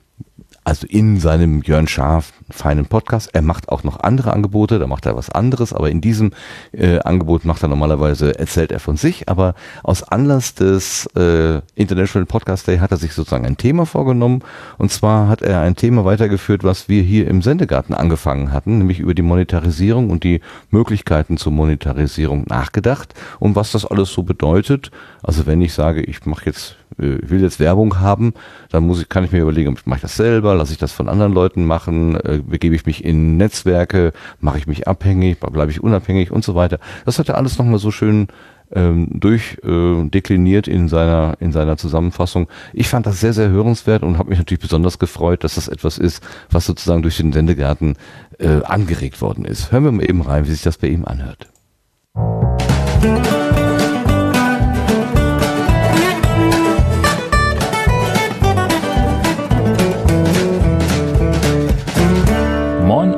also 0.65 0.87
in 0.89 1.21
seinem 1.21 1.63
Jörn 1.63 1.87
Schaaf 1.87 2.33
feinen 2.51 2.87
Podcast. 2.87 3.31
Er 3.35 3.43
macht 3.43 3.69
auch 3.69 3.85
noch 3.85 4.01
andere 4.01 4.33
Angebote, 4.33 4.79
da 4.79 4.87
macht 4.87 5.07
er 5.07 5.17
was 5.17 5.31
anderes, 5.31 5.73
aber 5.73 5.91
in 5.91 6.01
diesem 6.01 6.33
äh, 6.73 6.99
Angebot 7.01 7.45
macht 7.45 7.63
er 7.63 7.69
normalerweise, 7.69 8.39
erzählt 8.39 8.73
er 8.73 8.81
von 8.81 8.97
sich, 8.97 9.29
aber 9.29 9.55
aus 9.83 10.03
Anlass 10.03 10.55
des 10.55 11.07
äh, 11.17 11.61
International 11.75 12.27
Podcast 12.27 12.67
Day 12.67 12.79
hat 12.79 12.91
er 12.91 12.97
sich 12.97 13.13
sozusagen 13.13 13.47
ein 13.47 13.57
Thema 13.57 13.87
vorgenommen 13.87 14.43
und 14.79 14.91
zwar 14.91 15.29
hat 15.29 15.43
er 15.43 15.61
ein 15.61 15.77
Thema 15.77 16.05
weitergeführt, 16.05 16.65
was 16.65 16.89
wir 16.89 17.03
hier 17.03 17.29
im 17.29 17.43
Sendegarten 17.43 17.95
angefangen 17.95 18.53
hatten, 18.53 18.79
nämlich 18.79 19.01
über 19.01 19.15
die 19.15 19.23
Monetarisierung 19.23 20.11
und 20.11 20.25
die 20.25 20.41
Möglichkeiten 20.71 21.37
zur 21.37 21.53
Monetarisierung 21.53 22.45
nachgedacht 22.49 23.15
und 23.39 23.55
was 23.55 23.73
das 23.73 23.85
alles 23.85 24.13
so 24.13 24.23
bedeutet. 24.23 24.91
Also 25.23 25.47
wenn 25.47 25.61
ich 25.61 25.75
sage, 25.75 26.03
ich 26.03 26.25
mache 26.27 26.47
jetzt 26.47 26.77
ich 26.99 27.31
will 27.31 27.41
jetzt 27.43 27.61
Werbung 27.61 28.01
haben, 28.01 28.35
dann 28.71 28.87
muss 28.87 29.01
ich, 29.01 29.09
kann 29.09 29.25
ich 29.25 29.33
mir 29.33 29.43
überlegen, 29.43 29.77
mache 29.85 29.99
ich 29.99 30.03
das 30.03 30.17
selber, 30.17 30.55
lasse 30.55 30.73
ich 30.73 30.79
das 30.79 30.93
von 30.93 31.09
anderen 31.09 31.33
Leuten 31.33 31.65
machen, 31.65 32.17
äh, 32.17 32.41
begebe 32.45 32.75
ich 32.75 32.87
mich 32.87 33.05
in 33.05 33.37
Netzwerke, 33.37 34.13
mache 34.41 34.59
ich 34.59 34.67
mich 34.67 34.87
abhängig, 34.87 35.41
bleibe 35.41 35.71
ich 35.71 35.83
unabhängig 35.83 36.31
und 36.31 36.45
so 36.45 36.55
weiter. 36.55 36.79
Das 37.05 37.19
hat 37.19 37.29
er 37.29 37.37
alles 37.37 37.59
nochmal 37.59 37.79
so 37.79 37.91
schön 37.91 38.29
ähm, 38.73 39.09
durchdekliniert 39.13 40.69
äh, 40.69 40.73
in 40.73 40.89
seiner 40.89 41.37
in 41.41 41.53
seiner 41.53 41.77
Zusammenfassung. 41.77 42.49
Ich 42.73 42.89
fand 42.89 43.07
das 43.07 43.21
sehr 43.21 43.33
sehr 43.33 43.51
hörenswert 43.51 44.03
und 44.03 44.19
habe 44.19 44.31
mich 44.31 44.39
natürlich 44.39 44.61
besonders 44.61 44.99
gefreut, 44.99 45.45
dass 45.45 45.57
das 45.57 45.69
etwas 45.69 45.99
ist, 45.99 46.23
was 46.51 46.67
sozusagen 46.67 47.03
durch 47.03 47.17
den 47.17 47.33
Sendegarten 47.33 47.97
äh, 48.39 48.63
angeregt 48.65 49.21
worden 49.21 49.45
ist. 49.45 49.73
Hören 49.73 49.85
wir 49.85 49.93
mal 49.93 50.05
eben 50.09 50.23
rein, 50.23 50.47
wie 50.47 50.53
sich 50.53 50.63
das 50.63 50.79
bei 50.79 50.89
ihm 50.89 51.05
anhört. 51.05 51.49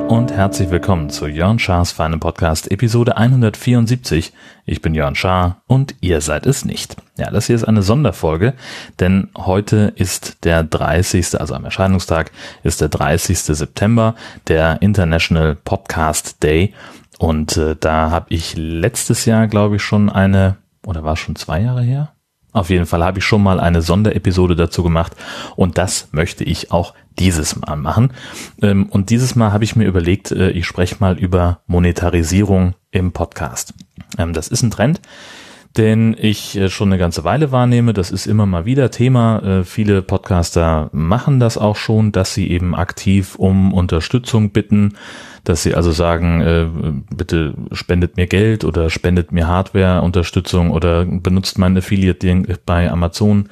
Und 0.09 0.31
herzlich 0.31 0.71
willkommen 0.71 1.09
zu 1.09 1.27
Jörn 1.27 1.59
Schars 1.59 1.91
feinem 1.91 2.21
Podcast 2.21 2.71
Episode 2.71 3.17
174. 3.17 4.31
Ich 4.65 4.81
bin 4.81 4.95
Jörn 4.95 5.15
Schaar 5.15 5.61
und 5.67 5.95
ihr 5.99 6.21
seid 6.21 6.45
es 6.45 6.63
nicht. 6.63 6.95
Ja, 7.17 7.29
das 7.29 7.47
hier 7.47 7.57
ist 7.57 7.65
eine 7.65 7.81
Sonderfolge, 7.81 8.53
denn 9.01 9.27
heute 9.35 9.91
ist 9.95 10.45
der 10.45 10.63
30., 10.63 11.41
also 11.41 11.55
am 11.55 11.65
Erscheinungstag 11.65 12.31
ist 12.63 12.79
der 12.79 12.87
30. 12.87 13.37
September, 13.37 14.15
der 14.47 14.81
International 14.81 15.55
Podcast 15.55 16.41
Day 16.41 16.73
und 17.19 17.57
äh, 17.57 17.75
da 17.77 18.09
habe 18.09 18.27
ich 18.29 18.55
letztes 18.55 19.25
Jahr, 19.25 19.47
glaube 19.47 19.75
ich, 19.75 19.81
schon 19.81 20.09
eine, 20.09 20.55
oder 20.85 21.03
war 21.03 21.13
es 21.13 21.19
schon 21.19 21.35
zwei 21.35 21.59
Jahre 21.59 21.83
her? 21.83 22.13
Auf 22.53 22.69
jeden 22.69 22.85
Fall 22.85 23.03
habe 23.03 23.19
ich 23.19 23.25
schon 23.25 23.43
mal 23.43 23.59
eine 23.59 23.81
Sonderepisode 23.81 24.55
dazu 24.55 24.83
gemacht 24.83 25.11
und 25.57 25.77
das 25.77 26.07
möchte 26.11 26.45
ich 26.45 26.71
auch 26.71 26.93
dieses 27.19 27.55
Mal 27.55 27.75
machen. 27.75 28.11
Ähm, 28.61 28.87
und 28.87 29.09
dieses 29.09 29.35
Mal 29.35 29.51
habe 29.51 29.63
ich 29.63 29.75
mir 29.75 29.85
überlegt, 29.85 30.31
äh, 30.31 30.51
ich 30.51 30.65
spreche 30.65 30.97
mal 30.99 31.17
über 31.17 31.61
Monetarisierung 31.67 32.75
im 32.91 33.11
Podcast. 33.11 33.73
Ähm, 34.17 34.33
das 34.33 34.47
ist 34.47 34.61
ein 34.63 34.71
Trend, 34.71 35.01
den 35.75 36.15
ich 36.19 36.57
äh, 36.57 36.69
schon 36.69 36.89
eine 36.89 36.97
ganze 36.97 37.23
Weile 37.23 37.51
wahrnehme. 37.51 37.93
Das 37.93 38.11
ist 38.11 38.27
immer 38.27 38.45
mal 38.45 38.65
wieder 38.65 38.91
Thema. 38.91 39.39
Äh, 39.39 39.63
viele 39.63 40.01
Podcaster 40.01 40.89
machen 40.93 41.39
das 41.39 41.57
auch 41.57 41.75
schon, 41.75 42.11
dass 42.11 42.33
sie 42.33 42.49
eben 42.49 42.75
aktiv 42.75 43.35
um 43.35 43.73
Unterstützung 43.73 44.51
bitten, 44.51 44.93
dass 45.43 45.63
sie 45.63 45.75
also 45.75 45.93
sagen, 45.93 47.05
bitte 47.09 47.53
spendet 47.71 48.17
mir 48.17 48.27
Geld 48.27 48.65
oder 48.65 48.89
spendet 48.89 49.31
mir 49.31 49.47
Hardware-Unterstützung 49.47 50.71
oder 50.71 51.05
benutzt 51.05 51.57
mein 51.57 51.77
Affiliate 51.77 52.59
bei 52.65 52.91
Amazon 52.91 53.47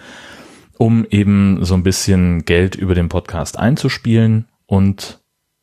um 0.78 1.06
eben 1.10 1.64
so 1.64 1.74
ein 1.74 1.84
bisschen 1.84 2.46
Geld 2.46 2.76
über 2.76 2.96
den 2.96 3.10
Podcast 3.10 3.58
einzuspielen 3.58 4.48
und 4.66 5.20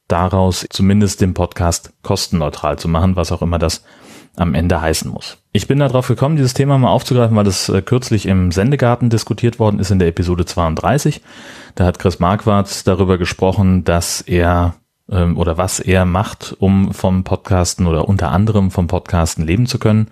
daraus 0.08 0.66
zumindest 0.70 1.20
den 1.20 1.34
Podcast 1.34 1.92
kostenneutral 2.02 2.78
zu 2.78 2.88
machen, 2.88 3.16
was 3.16 3.32
auch 3.32 3.42
immer 3.42 3.58
das 3.58 3.84
am 4.36 4.54
Ende 4.54 4.80
heißen 4.80 5.10
muss. 5.10 5.38
Ich 5.52 5.66
bin 5.66 5.78
darauf 5.78 6.08
gekommen, 6.08 6.36
dieses 6.36 6.54
Thema 6.54 6.78
mal 6.78 6.88
aufzugreifen, 6.88 7.36
weil 7.36 7.44
das 7.44 7.68
äh, 7.68 7.82
kürzlich 7.82 8.26
im 8.26 8.50
Sendegarten 8.50 9.10
diskutiert 9.10 9.58
worden 9.58 9.78
ist 9.78 9.90
in 9.90 9.98
der 9.98 10.08
Episode 10.08 10.46
32. 10.46 11.20
Da 11.74 11.84
hat 11.84 11.98
Chris 11.98 12.18
Marquardt 12.18 12.86
darüber 12.86 13.18
gesprochen, 13.18 13.84
dass 13.84 14.22
er 14.22 14.74
ähm, 15.10 15.36
oder 15.36 15.58
was 15.58 15.80
er 15.80 16.04
macht, 16.06 16.56
um 16.58 16.92
vom 16.92 17.24
Podcasten 17.24 17.86
oder 17.86 18.08
unter 18.08 18.30
anderem 18.30 18.70
vom 18.70 18.86
Podcasten 18.86 19.46
leben 19.46 19.66
zu 19.66 19.78
können. 19.78 20.08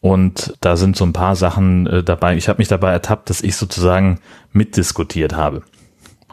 Und 0.00 0.54
da 0.60 0.76
sind 0.76 0.96
so 0.96 1.04
ein 1.04 1.12
paar 1.12 1.36
Sachen 1.36 1.86
äh, 1.86 2.02
dabei. 2.02 2.36
Ich 2.36 2.48
habe 2.48 2.58
mich 2.58 2.68
dabei 2.68 2.90
ertappt, 2.92 3.28
dass 3.28 3.42
ich 3.42 3.56
sozusagen 3.56 4.18
mitdiskutiert 4.52 5.34
habe. 5.34 5.62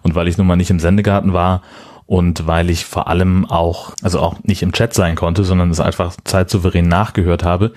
Und 0.04 0.16
weil 0.16 0.28
ich 0.28 0.38
nun 0.38 0.48
mal 0.48 0.56
nicht 0.56 0.70
im 0.70 0.80
Sendegarten 0.80 1.34
war 1.34 1.62
und 2.06 2.48
weil 2.48 2.70
ich 2.70 2.86
vor 2.86 3.08
allem 3.10 3.46
auch, 3.46 3.92
also 4.02 4.22
auch 4.22 4.42
nicht 4.44 4.64
im 4.64 4.72
Chat 4.72 4.94
sein 4.94 5.16
konnte, 5.16 5.44
sondern 5.44 5.70
es 5.70 5.82
einfach 5.82 6.16
zeitsouverän 6.24 6.88
nachgehört 6.88 7.44
habe, 7.44 7.74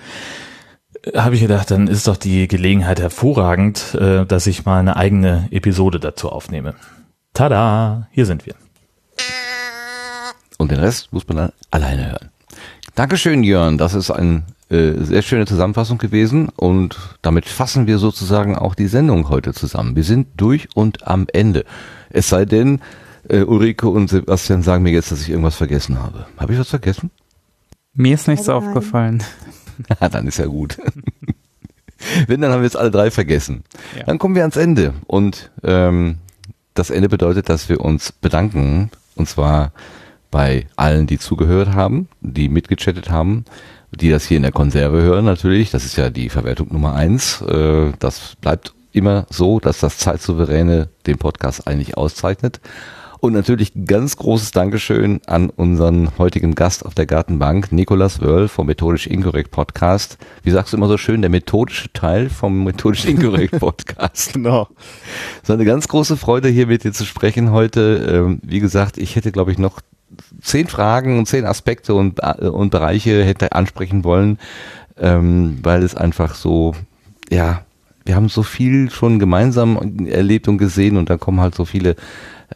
habe 1.15 1.35
ich 1.35 1.41
gedacht, 1.41 1.71
dann 1.71 1.87
ist 1.87 2.07
doch 2.07 2.15
die 2.15 2.47
Gelegenheit 2.47 2.99
hervorragend, 2.99 3.95
äh, 3.95 4.25
dass 4.25 4.47
ich 4.47 4.65
mal 4.65 4.79
eine 4.79 4.95
eigene 4.95 5.47
Episode 5.51 5.99
dazu 5.99 6.29
aufnehme. 6.29 6.75
Tada, 7.33 8.07
hier 8.11 8.25
sind 8.25 8.45
wir. 8.45 8.55
Und 10.57 10.71
den 10.71 10.79
Rest 10.79 11.11
muss 11.11 11.27
man 11.27 11.37
dann 11.37 11.51
alleine 11.71 12.11
hören. 12.11 12.29
Dankeschön, 12.95 13.43
Jörn. 13.43 13.77
Das 13.77 13.93
ist 13.93 14.11
ein 14.11 14.43
äh, 14.71 15.03
sehr 15.03 15.21
schöne 15.21 15.45
Zusammenfassung 15.45 15.97
gewesen 15.97 16.47
und 16.47 16.97
damit 17.21 17.45
fassen 17.45 17.87
wir 17.87 17.97
sozusagen 17.97 18.55
auch 18.55 18.73
die 18.73 18.87
Sendung 18.87 19.27
heute 19.27 19.53
zusammen. 19.53 19.97
Wir 19.97 20.05
sind 20.05 20.27
durch 20.37 20.69
und 20.75 21.05
am 21.05 21.27
Ende. 21.33 21.65
Es 22.09 22.29
sei 22.29 22.45
denn, 22.45 22.79
äh, 23.27 23.41
Ulrike 23.41 23.89
und 23.89 24.09
Sebastian 24.09 24.63
sagen 24.63 24.83
mir 24.83 24.93
jetzt, 24.93 25.11
dass 25.11 25.21
ich 25.21 25.29
irgendwas 25.29 25.55
vergessen 25.57 25.99
habe. 25.99 26.25
Habe 26.37 26.53
ich 26.53 26.59
was 26.59 26.69
vergessen? 26.69 27.11
Mir 27.93 28.13
ist 28.13 28.29
nichts 28.29 28.47
Nein. 28.47 28.55
aufgefallen. 28.55 29.23
Ja, 29.99 30.07
dann 30.09 30.25
ist 30.27 30.37
ja 30.37 30.45
gut. 30.45 30.77
Wenn, 32.27 32.39
dann 32.39 32.51
haben 32.51 32.61
wir 32.61 32.65
jetzt 32.65 32.77
alle 32.77 32.91
drei 32.91 33.11
vergessen. 33.11 33.63
Ja. 33.97 34.05
Dann 34.05 34.19
kommen 34.19 34.35
wir 34.35 34.43
ans 34.43 34.55
Ende. 34.55 34.93
Und 35.05 35.51
ähm, 35.63 36.19
das 36.73 36.89
Ende 36.89 37.09
bedeutet, 37.09 37.49
dass 37.49 37.67
wir 37.67 37.81
uns 37.81 38.13
bedanken. 38.13 38.89
Und 39.15 39.27
zwar 39.27 39.73
bei 40.31 40.65
allen, 40.77 41.07
die 41.07 41.19
zugehört 41.19 41.73
haben, 41.73 42.07
die 42.21 42.47
mitgechattet 42.47 43.09
haben, 43.09 43.43
die 43.91 44.09
das 44.09 44.25
hier 44.25 44.37
in 44.37 44.43
der 44.43 44.51
Konserve 44.51 45.01
hören 45.01 45.25
natürlich, 45.25 45.71
das 45.71 45.85
ist 45.85 45.97
ja 45.97 46.09
die 46.09 46.29
Verwertung 46.29 46.69
Nummer 46.71 46.95
eins. 46.95 47.41
Äh, 47.41 47.91
das 47.99 48.35
bleibt 48.39 48.73
immer 48.93 49.25
so, 49.29 49.59
dass 49.59 49.79
das 49.79 49.97
Zeitsouveräne 49.97 50.89
den 51.05 51.17
Podcast 51.17 51.67
eigentlich 51.67 51.97
auszeichnet. 51.97 52.59
Und 53.21 53.33
natürlich 53.33 53.73
ganz 53.85 54.17
großes 54.17 54.49
Dankeschön 54.49 55.21
an 55.27 55.51
unseren 55.51 56.17
heutigen 56.17 56.55
Gast 56.55 56.83
auf 56.83 56.95
der 56.95 57.05
Gartenbank, 57.05 57.71
Nikolas 57.71 58.19
Wörl 58.19 58.47
vom 58.47 58.65
Methodisch 58.65 59.05
Inkorrekt 59.05 59.51
Podcast. 59.51 60.17
Wie 60.41 60.49
sagst 60.49 60.73
du 60.73 60.77
immer 60.77 60.87
so 60.87 60.97
schön, 60.97 61.21
der 61.21 61.29
methodische 61.29 61.93
Teil 61.93 62.31
vom 62.31 62.63
Methodisch 62.63 63.05
Inkorrekt 63.05 63.59
Podcast. 63.59 64.33
genau. 64.33 64.69
Es 65.43 65.49
war 65.49 65.53
eine 65.53 65.65
ganz 65.65 65.87
große 65.87 66.17
Freude, 66.17 66.47
hier 66.47 66.65
mit 66.65 66.83
dir 66.83 66.93
zu 66.93 67.05
sprechen 67.05 67.51
heute. 67.51 68.09
Ähm, 68.11 68.39
wie 68.41 68.59
gesagt, 68.59 68.97
ich 68.97 69.15
hätte, 69.15 69.31
glaube 69.31 69.51
ich, 69.51 69.59
noch 69.59 69.81
zehn 70.41 70.67
Fragen 70.67 71.17
und 71.17 71.27
zehn 71.27 71.45
Aspekte 71.45 71.93
und, 71.93 72.19
äh, 72.21 72.47
und 72.47 72.69
Bereiche 72.69 73.23
hätte 73.23 73.53
ansprechen 73.53 74.03
wollen. 74.03 74.37
ähm, 75.01 75.59
weil 75.63 75.83
es 75.83 75.95
einfach 75.95 76.35
so, 76.35 76.75
ja, 77.29 77.63
wir 78.05 78.15
haben 78.15 78.29
so 78.29 78.43
viel 78.43 78.89
schon 78.89 79.19
gemeinsam 79.19 80.07
erlebt 80.07 80.47
und 80.47 80.57
gesehen 80.57 80.97
und 80.97 81.09
dann 81.09 81.19
kommen 81.19 81.41
halt 81.41 81.55
so 81.55 81.65
viele, 81.65 81.95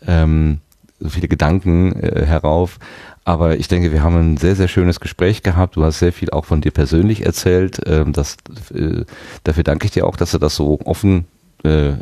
ähm, 0.07 0.59
so 0.99 1.09
viele 1.09 1.27
Gedanken 1.27 1.93
äh, 2.01 2.25
herauf. 2.25 2.79
Aber 3.25 3.57
ich 3.57 3.67
denke, 3.67 3.91
wir 3.91 4.03
haben 4.03 4.17
ein 4.17 4.37
sehr, 4.37 4.55
sehr 4.55 4.67
schönes 4.67 4.99
Gespräch 4.99 5.41
gehabt. 5.41 5.75
Du 5.75 5.83
hast 5.83 5.99
sehr 5.99 6.13
viel 6.13 6.29
auch 6.29 6.45
von 6.45 6.61
dir 6.61 6.71
persönlich 6.71 7.25
erzählt. 7.25 7.81
Ähm, 7.85 8.13
das, 8.13 8.37
äh, 8.73 9.03
dafür 9.43 9.63
danke 9.63 9.85
ich 9.85 9.91
dir 9.91 10.05
auch, 10.05 10.15
dass 10.15 10.31
du 10.31 10.37
das 10.37 10.55
so 10.55 10.79
offen 10.85 11.25
äh, 11.63 11.93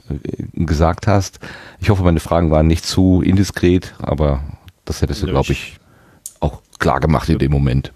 gesagt 0.54 1.08
hast. 1.08 1.40
Ich 1.80 1.90
hoffe, 1.90 2.04
meine 2.04 2.20
Fragen 2.20 2.52
waren 2.52 2.68
nicht 2.68 2.86
zu 2.86 3.22
indiskret, 3.22 3.94
aber 4.00 4.42
das 4.86 5.02
hättest 5.02 5.24
du, 5.24 5.28
glaube 5.28 5.52
ich, 5.52 5.78
auch 6.40 6.62
klar 6.80 7.00
gemacht 7.00 7.30
in 7.30 7.40
dem 7.40 7.52
Moment. 7.52 7.94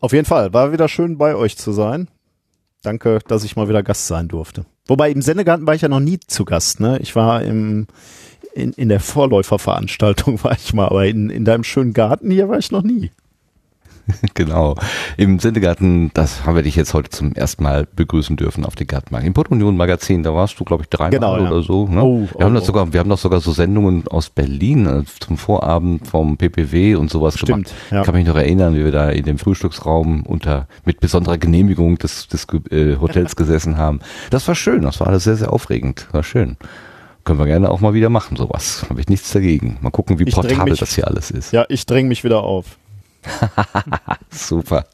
Auf 0.00 0.12
jeden 0.12 0.26
Fall, 0.26 0.52
war 0.52 0.72
wieder 0.72 0.88
schön 0.88 1.18
bei 1.18 1.34
euch 1.34 1.56
zu 1.56 1.72
sein. 1.72 2.08
Danke, 2.82 3.18
dass 3.26 3.44
ich 3.44 3.56
mal 3.56 3.68
wieder 3.68 3.82
Gast 3.82 4.06
sein 4.06 4.28
durfte. 4.28 4.64
Wobei 4.86 5.10
im 5.10 5.22
Sendegarten 5.22 5.66
war 5.66 5.74
ich 5.74 5.82
ja 5.82 5.88
noch 5.88 6.00
nie 6.00 6.20
zu 6.20 6.44
Gast, 6.44 6.80
ne? 6.80 6.98
Ich 7.00 7.16
war 7.16 7.42
im 7.42 7.88
in, 8.58 8.72
in 8.72 8.88
der 8.88 9.00
Vorläuferveranstaltung 9.00 10.42
war 10.44 10.52
ich 10.52 10.74
mal, 10.74 10.86
aber 10.86 11.06
in, 11.06 11.30
in 11.30 11.44
deinem 11.44 11.64
schönen 11.64 11.92
Garten 11.92 12.30
hier 12.30 12.48
war 12.48 12.58
ich 12.58 12.70
noch 12.70 12.82
nie. 12.82 13.10
genau. 14.34 14.74
Im 15.16 15.38
Sendegarten, 15.38 16.10
das 16.14 16.44
haben 16.46 16.56
wir 16.56 16.62
dich 16.62 16.76
jetzt 16.76 16.94
heute 16.94 17.10
zum 17.10 17.32
ersten 17.34 17.62
Mal 17.62 17.86
begrüßen 17.96 18.36
dürfen 18.36 18.64
auf 18.64 18.74
den 18.74 18.86
Gartenmarkt. 18.86 19.26
Im 19.26 19.34
Portunion 19.34 19.76
Magazin, 19.76 20.22
da 20.22 20.34
warst 20.34 20.58
du, 20.58 20.64
glaube 20.64 20.82
ich, 20.84 20.88
dreimal 20.88 21.10
Genau, 21.10 21.36
ja. 21.38 21.50
oder 21.50 21.62
so. 21.62 21.86
Ne? 21.86 22.02
Oh, 22.02 22.28
wir 22.36 22.44
haben 22.44 22.52
oh, 22.52 22.58
das 22.58 22.66
sogar, 22.66 22.92
wir 22.92 23.00
haben 23.00 23.08
doch 23.10 23.18
sogar 23.18 23.40
so 23.40 23.52
Sendungen 23.52 24.06
aus 24.08 24.30
Berlin 24.30 24.86
äh, 24.86 25.02
zum 25.20 25.36
Vorabend 25.36 26.06
vom 26.06 26.36
PPW 26.36 26.94
und 26.96 27.10
sowas 27.10 27.34
Stimmt, 27.38 27.66
gemacht. 27.68 27.74
ja. 27.90 28.00
Ich 28.00 28.06
kann 28.06 28.14
mich 28.14 28.26
noch 28.26 28.36
erinnern, 28.36 28.74
wie 28.74 28.84
wir 28.84 28.92
da 28.92 29.10
in 29.10 29.24
dem 29.24 29.38
Frühstücksraum 29.38 30.22
unter 30.24 30.68
mit 30.84 31.00
besonderer 31.00 31.38
Genehmigung 31.38 31.98
des, 31.98 32.28
des 32.28 32.46
äh, 32.70 32.96
Hotels 33.00 33.36
gesessen 33.36 33.76
haben. 33.76 34.00
Das 34.30 34.46
war 34.48 34.54
schön, 34.54 34.82
das 34.82 35.00
war 35.00 35.08
alles 35.08 35.24
sehr, 35.24 35.36
sehr 35.36 35.52
aufregend. 35.52 36.08
War 36.12 36.22
schön. 36.22 36.56
Können 37.24 37.38
wir 37.40 37.46
gerne 37.46 37.70
auch 37.70 37.80
mal 37.80 37.92
wieder 37.92 38.08
machen, 38.08 38.36
sowas. 38.38 38.86
Habe 38.88 39.00
ich 39.00 39.08
nichts 39.08 39.30
dagegen. 39.32 39.76
Mal 39.82 39.90
gucken, 39.90 40.18
wie 40.18 40.24
Ich 40.24 40.34
portabel 40.34 40.70
mich- 40.70 40.80
das 40.80 40.94
hier 40.94 41.06
alles 41.06 41.30
ist. 41.30 41.52
Ja, 41.52 41.66
ich 41.68 41.84
dränge 41.84 42.08
mich 42.08 42.24
wieder 42.24 42.42
auf. 42.42 42.78
Super. 44.30 44.86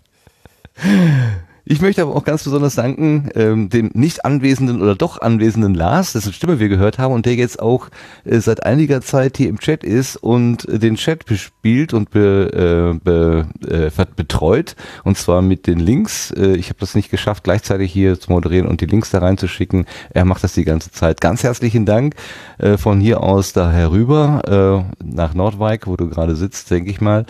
Ich 1.67 1.81
möchte 1.81 2.03
aber 2.03 2.15
auch 2.15 2.25
ganz 2.25 2.45
besonders 2.45 2.75
danken 2.75 3.31
ähm, 3.35 3.71
dem 3.71 3.91
nicht 3.95 4.27
anwesenden 4.27 4.83
oder 4.83 4.95
doch 4.95 5.23
anwesenden 5.23 5.75
Lars, 5.75 6.13
dessen 6.13 6.35
Stimme 6.35 6.61
wir 6.61 6.69
gehört 6.69 6.99
haben 6.99 7.15
und 7.15 7.25
der 7.25 7.37
jetzt 7.37 7.59
auch 7.59 7.89
äh, 8.25 8.39
seit 8.41 8.67
einiger 8.67 9.01
Zeit 9.01 9.39
hier 9.39 9.49
im 9.49 9.59
Chat 9.59 9.83
ist 9.83 10.17
und 10.17 10.69
äh, 10.69 10.79
den 10.79 10.97
Chat 10.97 11.25
bespielt 11.25 11.95
und 11.95 12.11
be, 12.11 12.93
äh, 12.93 12.99
be, 13.03 13.47
äh, 13.67 14.05
betreut 14.15 14.77
und 15.05 15.17
zwar 15.17 15.41
mit 15.41 15.67
den 15.67 15.79
Links. 15.79 16.33
Äh, 16.33 16.55
ich 16.57 16.69
habe 16.69 16.81
das 16.81 16.95
nicht 16.95 17.11
geschafft, 17.11 17.45
gleichzeitig 17.45 17.91
hier 17.91 18.21
zu 18.21 18.31
moderieren 18.31 18.69
und 18.69 18.83
die 18.83 18.87
Links 18.87 19.11
da 19.11 19.21
reinzuschicken. 19.21 19.87
Er 20.11 20.27
macht 20.27 20.45
das 20.45 20.53
die 20.53 20.65
ganze 20.65 20.91
Zeit. 20.91 21.23
Ganz 21.23 21.45
herzlichen 21.45 21.87
Dank 21.87 22.15
äh, 22.59 22.77
von 22.77 23.01
hier 23.01 23.23
aus 23.23 23.55
da 23.55 23.73
herüber 23.73 24.85
äh, 25.01 25.03
nach 25.03 25.33
Nordwijk, 25.33 25.87
wo 25.87 25.97
du 25.97 26.11
gerade 26.11 26.37
sitzt, 26.37 26.71
denke 26.71 26.91
ich 26.91 27.01
mal. 27.01 27.25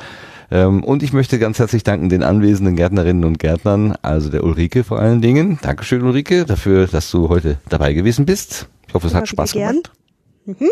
Ähm, 0.55 0.85
und 0.85 1.03
ich 1.03 1.13
möchte 1.13 1.41
ganz 1.41 1.59
herzlich 1.59 1.83
danken 1.83 2.09
den 2.09 2.23
anwesenden 2.23 2.77
Gärtnerinnen 2.77 3.25
und 3.25 3.41
Gärtnern, 3.41 3.97
also 4.03 4.31
der 4.31 4.45
Ulrike 4.45 4.85
vor 4.85 5.01
allen 5.01 5.21
Dingen. 5.21 5.59
Dankeschön, 5.63 6.03
Ulrike, 6.03 6.45
dafür, 6.45 6.87
dass 6.87 7.11
du 7.11 7.29
heute 7.29 7.59
dabei 7.69 7.93
gewesen 7.93 8.25
bist. 8.25 8.69
Ich 8.87 8.95
hoffe, 8.95 9.09
es 9.09 9.15
hat 9.15 9.27
Spaß 9.27 9.51
gern. 9.51 9.83
gemacht. 10.47 10.61
Mhm. 10.61 10.69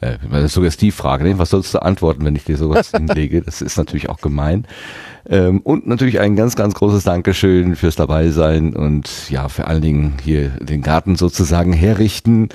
Äh, 0.00 0.18
eine 0.30 0.48
Suggestivfrage, 0.48 1.24
ne? 1.24 1.38
was 1.38 1.50
sollst 1.50 1.74
du 1.74 1.82
antworten, 1.82 2.24
wenn 2.24 2.34
ich 2.34 2.44
dir 2.44 2.56
sowas 2.56 2.90
hinlege? 2.96 3.42
Das 3.42 3.62
ist 3.62 3.76
natürlich 3.76 4.08
auch 4.08 4.20
gemein. 4.20 4.66
Ähm, 5.28 5.60
und 5.60 5.86
natürlich 5.86 6.20
ein 6.20 6.36
ganz, 6.36 6.56
ganz 6.56 6.74
großes 6.74 7.04
Dankeschön 7.04 7.76
fürs 7.76 7.94
Dabeisein 7.94 8.74
und 8.74 9.30
ja, 9.30 9.48
vor 9.48 9.68
allen 9.68 9.82
Dingen 9.82 10.14
hier 10.22 10.50
den 10.50 10.82
Garten 10.82 11.16
sozusagen 11.16 11.72
herrichten. 11.72 12.48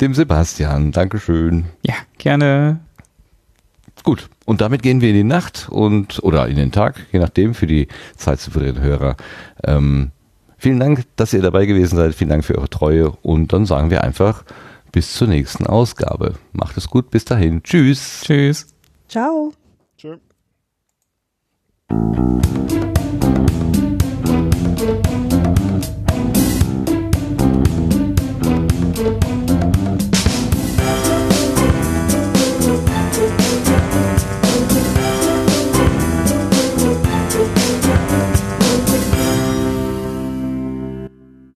Dem 0.00 0.14
Sebastian. 0.14 0.92
Dankeschön. 0.92 1.64
Ja, 1.82 1.94
gerne. 2.18 2.80
Gut, 4.02 4.28
und 4.52 4.60
damit 4.60 4.82
gehen 4.82 5.00
wir 5.00 5.08
in 5.08 5.14
die 5.14 5.24
Nacht 5.24 5.70
und 5.70 6.22
oder 6.22 6.46
in 6.46 6.56
den 6.56 6.72
Tag, 6.72 7.06
je 7.10 7.18
nachdem, 7.18 7.54
für 7.54 7.66
die 7.66 7.88
zeitsouveränen 8.16 8.82
Hörer. 8.82 9.16
Ähm, 9.64 10.10
vielen 10.58 10.78
Dank, 10.78 11.06
dass 11.16 11.32
ihr 11.32 11.40
dabei 11.40 11.64
gewesen 11.64 11.96
seid. 11.96 12.14
Vielen 12.14 12.28
Dank 12.28 12.44
für 12.44 12.58
eure 12.58 12.68
Treue. 12.68 13.12
Und 13.22 13.54
dann 13.54 13.64
sagen 13.64 13.88
wir 13.88 14.04
einfach 14.04 14.44
bis 14.92 15.14
zur 15.14 15.28
nächsten 15.28 15.66
Ausgabe. 15.66 16.34
Macht 16.52 16.76
es 16.76 16.90
gut, 16.90 17.10
bis 17.10 17.24
dahin. 17.24 17.62
Tschüss. 17.62 18.20
Tschüss. 18.26 18.66
Ciao. 19.08 19.54
Tschö. 19.96 20.18